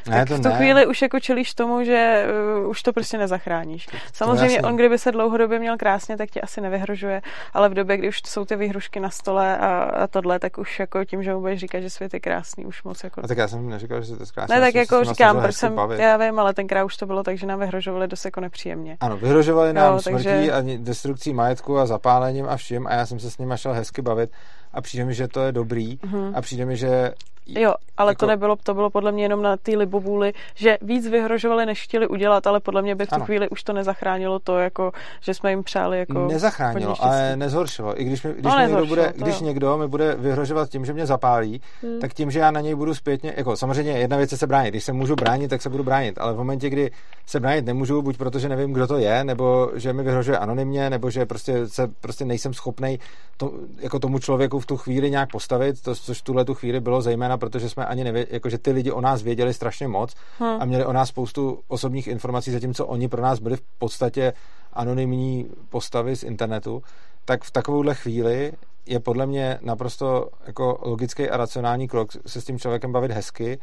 Ne, 0.08 0.16
tak 0.18 0.28
to 0.28 0.34
v 0.34 0.40
tu 0.40 0.48
ne. 0.48 0.56
chvíli 0.56 0.86
už 0.86 1.02
jako 1.02 1.20
čelíš 1.20 1.54
tomu, 1.54 1.84
že 1.84 2.26
uh, 2.62 2.68
už 2.70 2.82
to 2.82 2.92
prostě 2.92 3.18
nezachráníš. 3.18 3.88
Samozřejmě 4.12 4.62
on, 4.62 4.76
kdyby 4.76 4.98
se 4.98 5.12
dlouhodobě 5.12 5.58
měl 5.58 5.76
krásně, 5.76 6.16
tak 6.16 6.30
ti 6.30 6.40
asi 6.40 6.60
nevyhrožuje, 6.60 7.22
ale 7.54 7.68
v 7.68 7.74
době, 7.74 7.96
kdy 7.96 8.08
už 8.08 8.20
jsou 8.26 8.44
ty 8.44 8.56
výhrušky 8.56 9.00
na 9.00 9.10
stole 9.10 9.58
a, 9.58 9.82
a 9.82 10.06
tohle, 10.06 10.38
tak 10.38 10.58
už 10.58 10.78
jako 10.80 11.04
tím, 11.04 11.22
že 11.22 11.34
mu 11.34 11.40
budeš 11.40 11.60
říkat, 11.60 11.80
že 11.80 11.90
svět 11.90 12.14
je 12.14 12.20
krásný, 12.20 12.66
už 12.66 12.82
moc 12.82 13.04
jako 13.04 13.24
A 13.24 13.28
tak 13.28 13.38
já 13.38 13.48
jsem 13.48 13.55
neříkal, 13.62 14.02
že 14.02 14.16
to 14.16 14.22
je 14.22 14.26
krásné. 14.34 14.54
ne, 14.54 14.60
tak 14.60 14.72
jsem 14.72 14.86
se 14.86 14.94
jako 14.94 15.04
říkám, 15.04 15.40
proč 15.42 15.54
jsem, 15.56 15.74
bavit. 15.74 16.00
já 16.00 16.16
vím, 16.16 16.38
ale 16.38 16.54
tenkrát 16.54 16.84
už 16.84 16.96
to 16.96 17.06
bylo 17.06 17.22
tak, 17.22 17.38
že 17.38 17.46
nám 17.46 17.58
vyhrožovali 17.60 18.08
dost 18.08 18.24
jako 18.24 18.40
nepříjemně. 18.40 18.96
Ano, 19.00 19.16
vyhrožovali 19.16 19.72
nám 19.72 19.92
Jo, 19.94 20.00
smrtí 20.02 20.24
takže- 20.24 20.52
a 20.52 20.62
destrukcí 20.76 21.32
majetku 21.34 21.78
a 21.78 21.86
zapálením 21.86 22.46
a 22.48 22.56
vším 22.56 22.86
a 22.86 22.92
já 22.92 23.06
jsem 23.06 23.18
se 23.20 23.30
s 23.30 23.38
nimi 23.38 23.54
šel 23.56 23.72
hezky 23.72 24.02
bavit 24.02 24.30
a 24.76 24.80
přijde 24.80 25.04
mi, 25.04 25.14
že 25.14 25.28
to 25.28 25.40
je 25.40 25.52
dobrý 25.52 25.98
Mhm. 26.04 26.32
a 26.34 26.40
přijde 26.40 26.64
mi, 26.66 26.76
že 26.76 27.12
Jo, 27.48 27.74
ale 27.96 28.10
Jako- 28.10 28.18
to 28.20 28.26
nebylo, 28.26 28.56
to 28.62 28.74
bylo 28.74 28.90
podle 28.90 29.12
mě 29.12 29.24
jenom 29.24 29.42
na 29.42 29.56
té 29.56 29.72
libovůli, 29.76 30.32
že 30.54 30.78
víc 30.82 31.06
vyhrožovali, 31.08 31.66
než 31.66 31.82
chtěli 31.82 32.06
udělat, 32.08 32.46
ale 32.46 32.60
podle 32.60 32.82
mě 32.82 32.94
by 32.94 33.06
v 33.06 33.08
tu 33.08 33.14
Ano. 33.14 33.24
chvíli 33.24 33.48
už 33.48 33.62
to 33.62 33.72
nezachránilo 33.72 34.38
to, 34.38 34.58
jako, 34.58 34.92
že 35.20 35.34
jsme 35.34 35.50
jim 35.50 35.62
přáli 35.62 35.98
jako 35.98 36.26
nezachránilo, 36.26 37.04
ale 37.04 37.36
nezhoršilo. 37.36 38.00
I 38.00 38.04
když, 38.04 38.22
mi, 38.22 38.32
když, 38.32 38.44
No, 38.44 38.56
mi 38.56 38.62
někdo 38.62 38.86
bude, 38.86 39.12
to 39.18 39.24
když 39.24 39.40
jo. 39.40 39.46
někdo 39.46 39.78
mi 39.78 39.88
bude 39.88 40.14
vyhrožovat 40.18 40.68
tím, 40.68 40.84
že 40.84 40.92
mě 40.92 41.06
zapálí, 41.06 41.60
Hmm. 41.82 42.00
tak 42.00 42.14
tím, 42.14 42.30
že 42.30 42.38
já 42.38 42.50
na 42.50 42.60
něj 42.60 42.74
budu 42.74 42.94
zpětně, 42.94 43.34
jako 43.36 43.56
samozřejmě 43.56 43.92
jedna 43.92 44.16
věc 44.16 44.32
je 44.32 44.38
se 44.38 44.46
bránit. 44.46 44.70
Když 44.70 44.84
se 44.84 44.92
můžu 44.92 45.14
bránit, 45.14 45.48
tak 45.48 45.62
se 45.62 45.68
budu 45.70 45.84
bránit, 45.84 46.18
ale 46.18 46.32
v 46.32 46.36
momentě, 46.36 46.70
kdy 46.70 46.90
se 47.26 47.40
bránit 47.40 47.64
nemůžu, 47.66 48.02
buď 48.02 48.16
protože 48.16 48.48
nevím, 48.48 48.72
kdo 48.72 48.86
to 48.86 48.98
je, 48.98 49.24
nebo 49.24 49.70
že 49.74 49.92
mi 49.92 50.02
vyhrožuje 50.02 50.38
anonymně, 50.38 50.90
nebo 50.90 51.10
že 51.10 51.26
prostě 51.26 51.68
se 51.68 51.88
prostě 52.00 52.24
nejsem 52.24 52.54
schopný 52.54 52.98
to, 53.36 53.52
jako 53.80 53.98
tomu 53.98 54.18
člověku 54.18 54.60
v 54.60 54.65
tu 54.66 54.76
chvíli 54.76 55.10
nějak 55.10 55.30
postavit, 55.30 55.82
to, 55.82 55.94
což 55.94 56.18
v 56.18 56.24
tuhle 56.24 56.44
tu 56.44 56.54
chvíli 56.54 56.80
bylo 56.80 57.02
zejména, 57.02 57.38
protože 57.38 57.68
jsme 57.68 57.86
ani 57.86 58.04
nevěděli, 58.04 58.34
jako 58.34 58.50
že 58.50 58.58
ty 58.58 58.70
lidi 58.70 58.92
o 58.92 59.00
nás 59.00 59.22
věděli 59.22 59.54
strašně 59.54 59.88
moc 59.88 60.14
Hmm. 60.38 60.62
a 60.62 60.64
měli 60.64 60.84
o 60.84 60.92
nás 60.92 61.08
spoustu 61.08 61.60
osobních 61.68 62.06
informací, 62.06 62.50
zatímco 62.50 62.86
oni 62.86 63.08
pro 63.08 63.22
nás 63.22 63.38
byli 63.38 63.56
v 63.56 63.62
podstatě 63.78 64.32
anonymní 64.72 65.48
postavy 65.68 66.16
z 66.16 66.22
internetu, 66.22 66.82
tak 67.24 67.44
v 67.44 67.50
takovouhle 67.50 67.94
chvíli 67.94 68.52
je 68.86 69.00
podle 69.00 69.26
mě 69.26 69.58
naprosto 69.62 70.28
jako 70.46 70.78
logický 70.82 71.30
a 71.30 71.36
racionální 71.36 71.88
krok 71.88 72.10
se 72.26 72.40
s 72.40 72.44
tím 72.44 72.58
člověkem 72.58 72.92
bavit 72.92 73.10
hezky, 73.10 73.58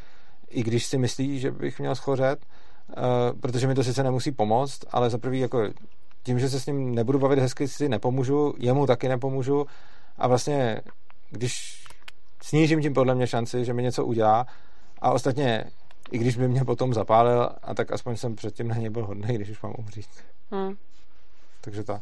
i 0.49 0.63
když 0.63 0.85
si 0.85 0.97
myslí, 0.97 1.39
že 1.39 1.51
bych 1.51 1.79
měl 1.79 1.95
schořet, 1.95 2.45
uh, 2.89 3.39
protože 3.39 3.67
mi 3.67 3.75
to 3.75 3.83
sice 3.83 4.03
nemusí 4.03 4.31
pomoct, 4.31 4.79
ale 4.91 5.09
za 5.09 5.17
prvý 5.17 5.39
jako 5.39 5.67
tím, 6.23 6.39
že 6.39 6.49
se 6.49 6.59
s 6.59 6.65
ním 6.65 6.95
nebudu 6.95 7.19
bavit 7.19 7.39
hezky, 7.39 7.67
si 7.67 7.89
nepomůžu, 7.89 8.53
jemu 8.57 8.85
taky 8.85 9.09
nepomůžu 9.09 9.65
a 10.17 10.27
vlastně, 10.27 10.81
když 11.29 11.83
snížím 12.41 12.81
tím 12.81 12.93
podle 12.93 13.15
mě 13.15 13.27
šanci, 13.27 13.65
že 13.65 13.73
mi 13.73 13.83
něco 13.83 14.05
udělá 14.05 14.47
a 15.01 15.11
ostatně, 15.11 15.65
i 16.11 16.17
když 16.17 16.37
by 16.37 16.47
mě 16.47 16.65
potom 16.65 16.93
zapálil, 16.93 17.49
a 17.63 17.73
tak 17.73 17.91
aspoň 17.91 18.15
jsem 18.15 18.35
předtím 18.35 18.67
na 18.67 18.75
něj 18.75 18.89
byl 18.89 19.05
hodný, 19.05 19.35
když 19.35 19.49
už 19.49 19.61
mám 19.61 19.73
umřít. 19.77 20.09
Hmm. 20.51 20.75
Takže 21.61 21.83
tak. 21.83 22.01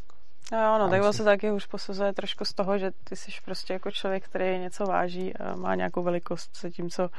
Jo, 0.51 0.77
no, 0.79 0.89
tak 0.89 1.13
se 1.13 1.23
taky 1.23 1.51
už 1.51 1.65
posuzuje 1.65 2.13
trošku 2.13 2.45
z 2.45 2.53
toho, 2.53 2.77
že 2.77 2.91
ty 3.03 3.15
jsi 3.15 3.31
prostě 3.45 3.73
jako 3.73 3.91
člověk, 3.91 4.25
který 4.25 4.59
něco 4.59 4.85
váží 4.85 5.37
a 5.37 5.55
má 5.55 5.75
nějakou 5.75 6.03
velikost, 6.03 6.57
zatímco 6.61 7.09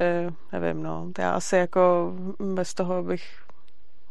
eh, 0.00 0.30
nevím, 0.52 0.82
no, 0.82 1.10
já 1.18 1.30
asi 1.30 1.56
jako 1.56 2.12
bez 2.38 2.74
toho 2.74 3.02
bych 3.02 3.42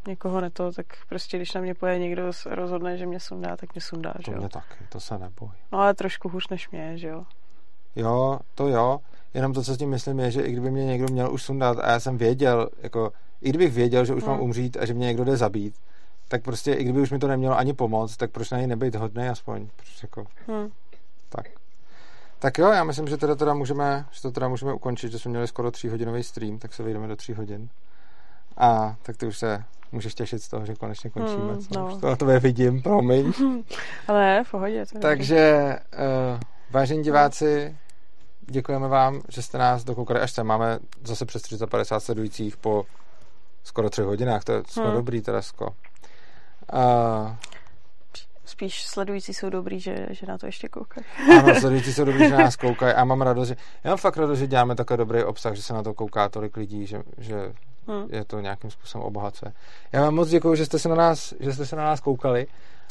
někoho 0.07 0.41
neto, 0.41 0.71
tak 0.71 0.85
prostě 1.09 1.37
když 1.37 1.53
na 1.53 1.61
mě 1.61 1.73
poje 1.73 1.99
někdo 1.99 2.31
rozhodne, 2.45 2.97
že 2.97 3.05
mě 3.05 3.19
sundá, 3.19 3.57
tak 3.57 3.73
mě 3.73 3.81
sundá, 3.81 4.13
To 4.13 4.21
že 4.25 4.31
jo. 4.31 4.37
mě 4.37 4.49
taky, 4.49 4.83
to 4.89 4.99
se 4.99 5.17
neboj. 5.17 5.49
No 5.71 5.79
ale 5.79 5.93
trošku 5.93 6.29
hůř 6.29 6.49
než 6.49 6.69
mě, 6.69 6.97
že 6.97 7.07
jo. 7.07 7.23
Jo, 7.95 8.39
to 8.55 8.67
jo, 8.67 8.99
jenom 9.33 9.53
to, 9.53 9.63
co 9.63 9.73
s 9.73 9.77
tím 9.77 9.89
myslím, 9.89 10.19
je, 10.19 10.31
že 10.31 10.41
i 10.41 10.51
kdyby 10.51 10.71
mě 10.71 10.85
někdo 10.85 11.07
měl 11.13 11.33
už 11.33 11.43
sundat 11.43 11.79
a 11.79 11.91
já 11.91 11.99
jsem 11.99 12.17
věděl, 12.17 12.69
jako, 12.81 13.11
i 13.41 13.49
kdybych 13.49 13.73
věděl, 13.73 14.05
že 14.05 14.13
už 14.13 14.23
Hmm. 14.23 14.31
mám 14.31 14.41
umřít 14.41 14.77
a 14.77 14.85
že 14.85 14.93
mě 14.93 15.07
někdo 15.07 15.23
jde 15.23 15.37
zabít, 15.37 15.75
tak 16.27 16.43
prostě, 16.43 16.73
i 16.73 16.83
kdyby 16.83 17.01
už 17.01 17.11
mi 17.11 17.19
to 17.19 17.27
nemělo 17.27 17.57
ani 17.57 17.73
pomoct, 17.73 18.17
tak 18.17 18.31
proč 18.31 18.49
na 18.51 18.57
něj 18.57 18.67
nebejt 18.67 18.95
hodný 18.95 19.27
aspoň, 19.29 19.67
proč 19.75 20.03
jako, 20.03 20.25
Hm. 20.47 20.69
tak. 21.29 21.45
Tak 22.39 22.57
jo, 22.57 22.67
já 22.71 22.83
myslím, 22.83 23.07
že 23.07 23.17
teda, 23.17 23.35
teda 23.35 23.53
můžeme, 23.53 24.05
že 24.11 24.21
to 24.21 24.31
teda 24.31 24.47
můžeme 24.47 24.73
ukončit, 24.73 25.11
že 25.11 25.19
jsme 25.19 25.29
měli 25.29 25.47
skoro 25.47 25.71
tříhodinový 25.71 26.23
stream, 26.23 26.59
tak 26.59 26.73
se 26.73 26.83
vejdeme 26.83 27.07
do 27.07 27.15
tří 27.15 27.33
hodin. 27.33 27.69
A 28.57 28.95
tak 29.01 29.17
ty 29.17 29.27
už 29.27 29.37
se 29.37 29.63
můžeš 29.91 30.15
těšit 30.15 30.43
z 30.43 30.47
toho, 30.47 30.65
že 30.65 30.75
konečně 30.75 31.09
končíme. 31.09 31.57
Co? 31.57 31.79
no. 31.79 31.87
Už 31.95 32.01
to 32.01 32.07
na 32.07 32.15
tebe 32.15 32.39
vidím, 32.39 32.81
promiň. 32.81 33.33
Ale 34.07 34.43
v 34.43 34.51
pohodě. 34.51 34.85
To 34.85 34.99
Takže, 34.99 35.75
uh, 36.33 36.39
vážení 36.71 37.03
diváci, 37.03 37.75
děkujeme 38.41 38.87
vám, 38.87 39.21
že 39.29 39.41
jste 39.41 39.57
nás 39.57 39.83
dokoukali 39.83 40.19
až 40.19 40.31
sem. 40.31 40.47
Máme 40.47 40.79
zase 41.03 41.25
přes 41.25 41.41
350 41.41 41.99
sledujících 41.99 42.57
po 42.57 42.85
skoro 43.63 43.89
třech 43.89 44.05
hodinách. 44.05 44.43
To 44.43 44.51
je, 44.51 44.63
jsme 44.67 44.83
Hmm. 44.83 44.93
dobrý, 44.93 45.21
Teresko. 45.21 45.65
Uh, 46.73 47.31
Spíš 48.45 48.85
sledující 48.85 49.33
jsou 49.33 49.49
dobrý, 49.49 49.79
že, 49.79 50.07
že 50.09 50.25
na 50.27 50.37
to 50.37 50.45
ještě 50.45 50.67
koukají. 50.67 51.05
ano, 51.39 51.55
sledující 51.59 51.93
jsou 51.93 52.05
dobrý, 52.05 52.19
že 52.29 52.37
nás 52.37 52.55
koukají. 52.65 52.93
A 52.93 53.05
mám 53.05 53.21
radost, 53.21 53.47
že, 53.47 53.55
já 53.83 53.91
mám 53.91 53.97
fakt 53.97 54.17
radost, 54.17 54.39
že 54.39 54.47
děláme 54.47 54.75
takový 54.75 54.97
dobrý 54.97 55.23
obsah, 55.23 55.53
že 55.53 55.61
se 55.61 55.73
na 55.73 55.83
to 55.83 55.93
kouká 55.93 56.29
tolik 56.29 56.57
lidí, 56.57 56.85
že, 56.85 57.01
že 57.17 57.53
Hm. 57.87 58.07
je 58.09 58.25
to 58.25 58.39
nějakým 58.39 58.71
způsobem 58.71 59.07
obohacuje. 59.07 59.53
Já 59.91 60.01
vám 60.01 60.15
moc 60.15 60.29
děkuji, 60.29 60.55
že 60.55 60.65
jste 60.65 60.79
se 60.79 60.89
na 60.89 60.95
nás, 60.95 61.33
že 61.39 61.53
jste 61.53 61.65
se 61.65 61.75
na 61.75 61.83
nás 61.83 61.99
koukali. 61.99 62.47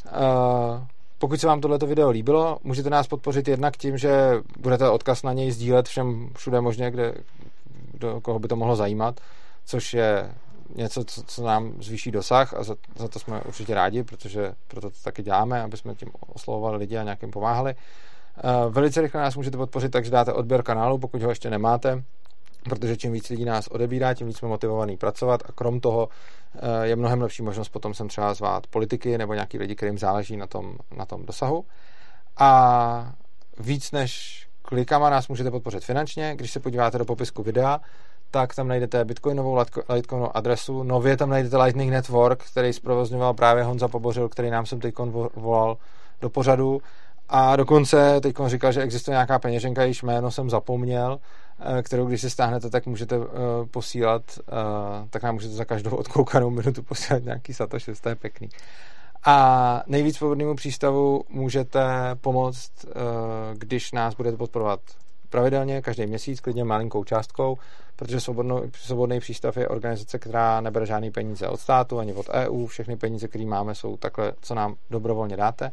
Uh, 0.06 0.84
pokud 1.18 1.40
se 1.40 1.46
vám 1.46 1.60
tohleto 1.60 1.86
video 1.86 2.10
líbilo, 2.10 2.58
můžete 2.64 2.90
nás 2.90 3.06
podpořit 3.06 3.48
jednak 3.48 3.76
tím, 3.76 3.98
že 3.98 4.42
budete 4.58 4.90
odkaz 4.90 5.22
na 5.22 5.32
něj 5.32 5.50
sdílet 5.50 5.88
všem 5.88 6.30
všude 6.36 6.60
možně, 6.60 6.90
kde, 6.90 7.14
do 7.94 8.20
koho 8.20 8.38
by 8.38 8.48
to 8.48 8.56
mohlo 8.56 8.76
zajímat, 8.76 9.20
což 9.64 9.94
je 9.94 10.30
něco, 10.74 11.04
co, 11.04 11.22
co 11.22 11.44
nám 11.44 11.72
zvýší 11.82 12.10
dosah 12.10 12.54
a 12.54 12.62
za, 12.62 12.74
za 12.96 13.08
to 13.08 13.18
jsme 13.18 13.40
určitě 13.40 13.74
rádi, 13.74 14.02
protože 14.02 14.52
proto 14.68 14.90
to 14.90 14.96
taky 15.04 15.22
děláme, 15.22 15.62
aby 15.62 15.76
jsme 15.76 15.94
tím 15.94 16.08
oslovovali 16.34 16.76
lidi 16.76 16.98
a 16.98 17.02
nějakým 17.02 17.30
pomáhali. 17.30 17.74
Uh, 17.74 18.72
velice 18.72 19.00
rychle 19.00 19.20
nás 19.20 19.36
můžete 19.36 19.56
podpořit, 19.56 19.92
takže 19.92 20.10
dáte 20.10 20.32
odběr 20.32 20.62
kanálu, 20.62 20.98
pokud 20.98 21.22
ho 21.22 21.28
ještě 21.28 21.50
nemáte, 21.50 22.02
protože 22.68 22.96
čím 22.96 23.12
víc 23.12 23.28
lidí 23.28 23.44
nás 23.44 23.66
odebírá, 23.66 24.14
tím 24.14 24.26
víc 24.26 24.38
jsme 24.38 24.48
motivovaní 24.48 24.96
pracovat 24.96 25.42
a 25.48 25.52
krom 25.52 25.80
toho 25.80 26.08
eh, 26.54 26.86
je 26.86 26.96
mnohem 26.96 27.22
lepší 27.22 27.42
možnost 27.42 27.68
potom 27.68 27.94
sem 27.94 28.08
třeba 28.08 28.34
zvát 28.34 28.66
politiky 28.66 29.18
nebo 29.18 29.34
nějaký 29.34 29.58
lidi, 29.58 29.74
kterým 29.76 29.98
záleží 29.98 30.36
na 30.36 30.46
tom, 30.46 30.76
na 30.96 31.06
tom 31.06 31.26
dosahu. 31.26 31.64
A 32.36 33.12
víc 33.58 33.92
než 33.92 34.42
klikama 34.62 35.10
nás 35.10 35.28
můžete 35.28 35.50
podpořit 35.50 35.84
finančně. 35.84 36.34
Když 36.36 36.50
se 36.50 36.60
podíváte 36.60 36.98
do 36.98 37.04
popisku 37.04 37.42
videa, 37.42 37.80
tak 38.30 38.54
tam 38.54 38.68
najdete 38.68 39.04
bitcoinovou 39.04 39.58
Litecoinovou 39.88 40.36
adresu. 40.36 40.82
Nově 40.82 41.16
tam 41.16 41.30
najdete 41.30 41.56
Lightning 41.56 41.92
Network, 41.92 42.44
který 42.50 42.72
zprovozňoval 42.72 43.34
právě 43.34 43.64
Honza 43.64 43.88
Pobořil, 43.88 44.28
který 44.28 44.50
nám 44.50 44.66
sem 44.66 44.80
teď 44.80 44.94
volal 45.36 45.76
do 46.20 46.30
pořadu. 46.30 46.82
A 47.28 47.56
dokonce 47.56 48.20
teď 48.20 48.36
říkal, 48.46 48.72
že 48.72 48.82
existuje 48.82 49.12
nějaká 49.12 49.38
peněženka, 49.38 49.82
jejíž 49.82 50.02
jméno 50.02 50.30
jsem 50.30 50.50
zapomněl, 50.50 51.18
kterou 51.82 52.06
když 52.06 52.20
si 52.20 52.30
stáhnete, 52.30 52.70
tak 52.70 52.86
můžete 52.86 53.18
uh, 53.18 53.24
posílat, 53.70 54.22
uh, 54.38 55.08
tak 55.10 55.22
nám 55.22 55.34
můžete 55.34 55.54
za 55.54 55.64
každou 55.64 55.96
odkoukanou 55.96 56.50
minutu 56.50 56.82
posílat 56.82 57.24
nějaký 57.24 57.54
satoshi, 57.54 57.92
to 58.00 58.08
je 58.08 58.14
pěkný. 58.14 58.48
A 59.24 59.82
nejvíc 59.86 60.16
svobodnému 60.16 60.54
přístavu 60.54 61.24
můžete 61.28 61.80
pomoct, 62.20 62.72
když 63.54 63.92
nás 63.92 64.14
budete 64.14 64.36
podporovat 64.36 64.80
pravidelně, 65.30 65.82
každý 65.82 66.06
měsíc, 66.06 66.40
klidně 66.40 66.64
malinkou 66.64 67.04
částkou, 67.04 67.58
protože 67.96 68.20
Svobodný 68.72 69.20
přístav 69.20 69.56
je 69.56 69.68
organizace, 69.68 70.18
která 70.18 70.60
nebere 70.60 70.86
žádný 70.86 71.10
peníze 71.10 71.48
od 71.48 71.60
státu 71.60 71.98
ani 71.98 72.14
od 72.14 72.28
EU. 72.28 72.66
Všechny 72.66 72.96
peníze, 72.96 73.28
které 73.28 73.44
máme, 73.44 73.74
jsou 73.74 73.96
takhle, 73.96 74.32
co 74.40 74.54
nám 74.54 74.74
dobrovolně 74.90 75.36
dáte. 75.36 75.72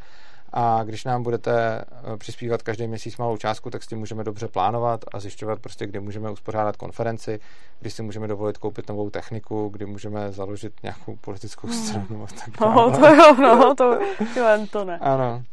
A 0.56 0.84
když 0.84 1.06
nám 1.06 1.24
budete 1.24 1.82
přispívat 2.18 2.62
každý 2.64 2.88
měsíc 2.88 3.18
malou 3.18 3.38
částku, 3.38 3.70
tak 3.70 3.84
s 3.84 3.88
tím 3.88 4.00
můžeme 4.00 4.24
dobře 4.24 4.48
plánovat 4.48 5.06
a 5.14 5.20
zjišťovat 5.20 5.60
prostě, 5.60 5.88
kdy 5.88 6.00
můžeme 6.00 6.30
uspořádat 6.32 6.78
konferenci, 6.78 7.40
kdy 7.80 7.92
si 7.92 8.04
můžeme 8.04 8.28
dovolit 8.28 8.58
koupit 8.58 8.90
novou 8.90 9.10
techniku, 9.10 9.70
kdy 9.70 9.86
můžeme 9.86 10.32
založit 10.32 10.74
nějakou 10.84 11.16
politickou 11.22 11.68
stranu 11.68 12.24
a 12.24 12.28
tak 12.28 12.60
dále. 12.60 12.76
No, 12.76 12.92
to 12.98 13.16
jo, 13.16 13.36
no, 13.42 13.76
to, 13.78 14.00
jo, 14.40 14.68
to 14.72 14.86
ne. 14.86 14.98
Ano. 15.02 15.44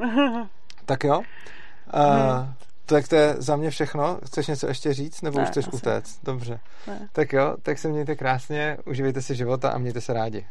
Tak 0.87 1.05
jo. 1.05 1.19
Uh, 1.19 2.47
tak 2.87 3.09
to 3.09 3.17
je 3.17 3.35
za 3.39 3.57
mě 3.57 3.71
všechno. 3.71 4.19
Chceš 4.27 4.47
něco 4.47 4.67
ještě 4.67 4.95
říct, 4.95 5.23
nebo 5.23 5.39
Ne, 5.39 5.45
už 5.45 5.51
chceš 5.51 5.67
asi. 5.67 5.77
utéct? 5.77 6.21
Dobře. 6.23 6.61
Ne. 6.87 7.09
Tak 7.13 7.33
jo, 7.33 7.57
tak 7.63 7.79
se 7.79 7.89
mějte 7.89 8.17
krásně, 8.17 8.77
uživejte 8.87 9.23
si 9.23 9.35
života 9.35 9.71
a 9.71 9.79
mějte 9.79 10.01
se 10.01 10.13
rádi. 10.13 10.47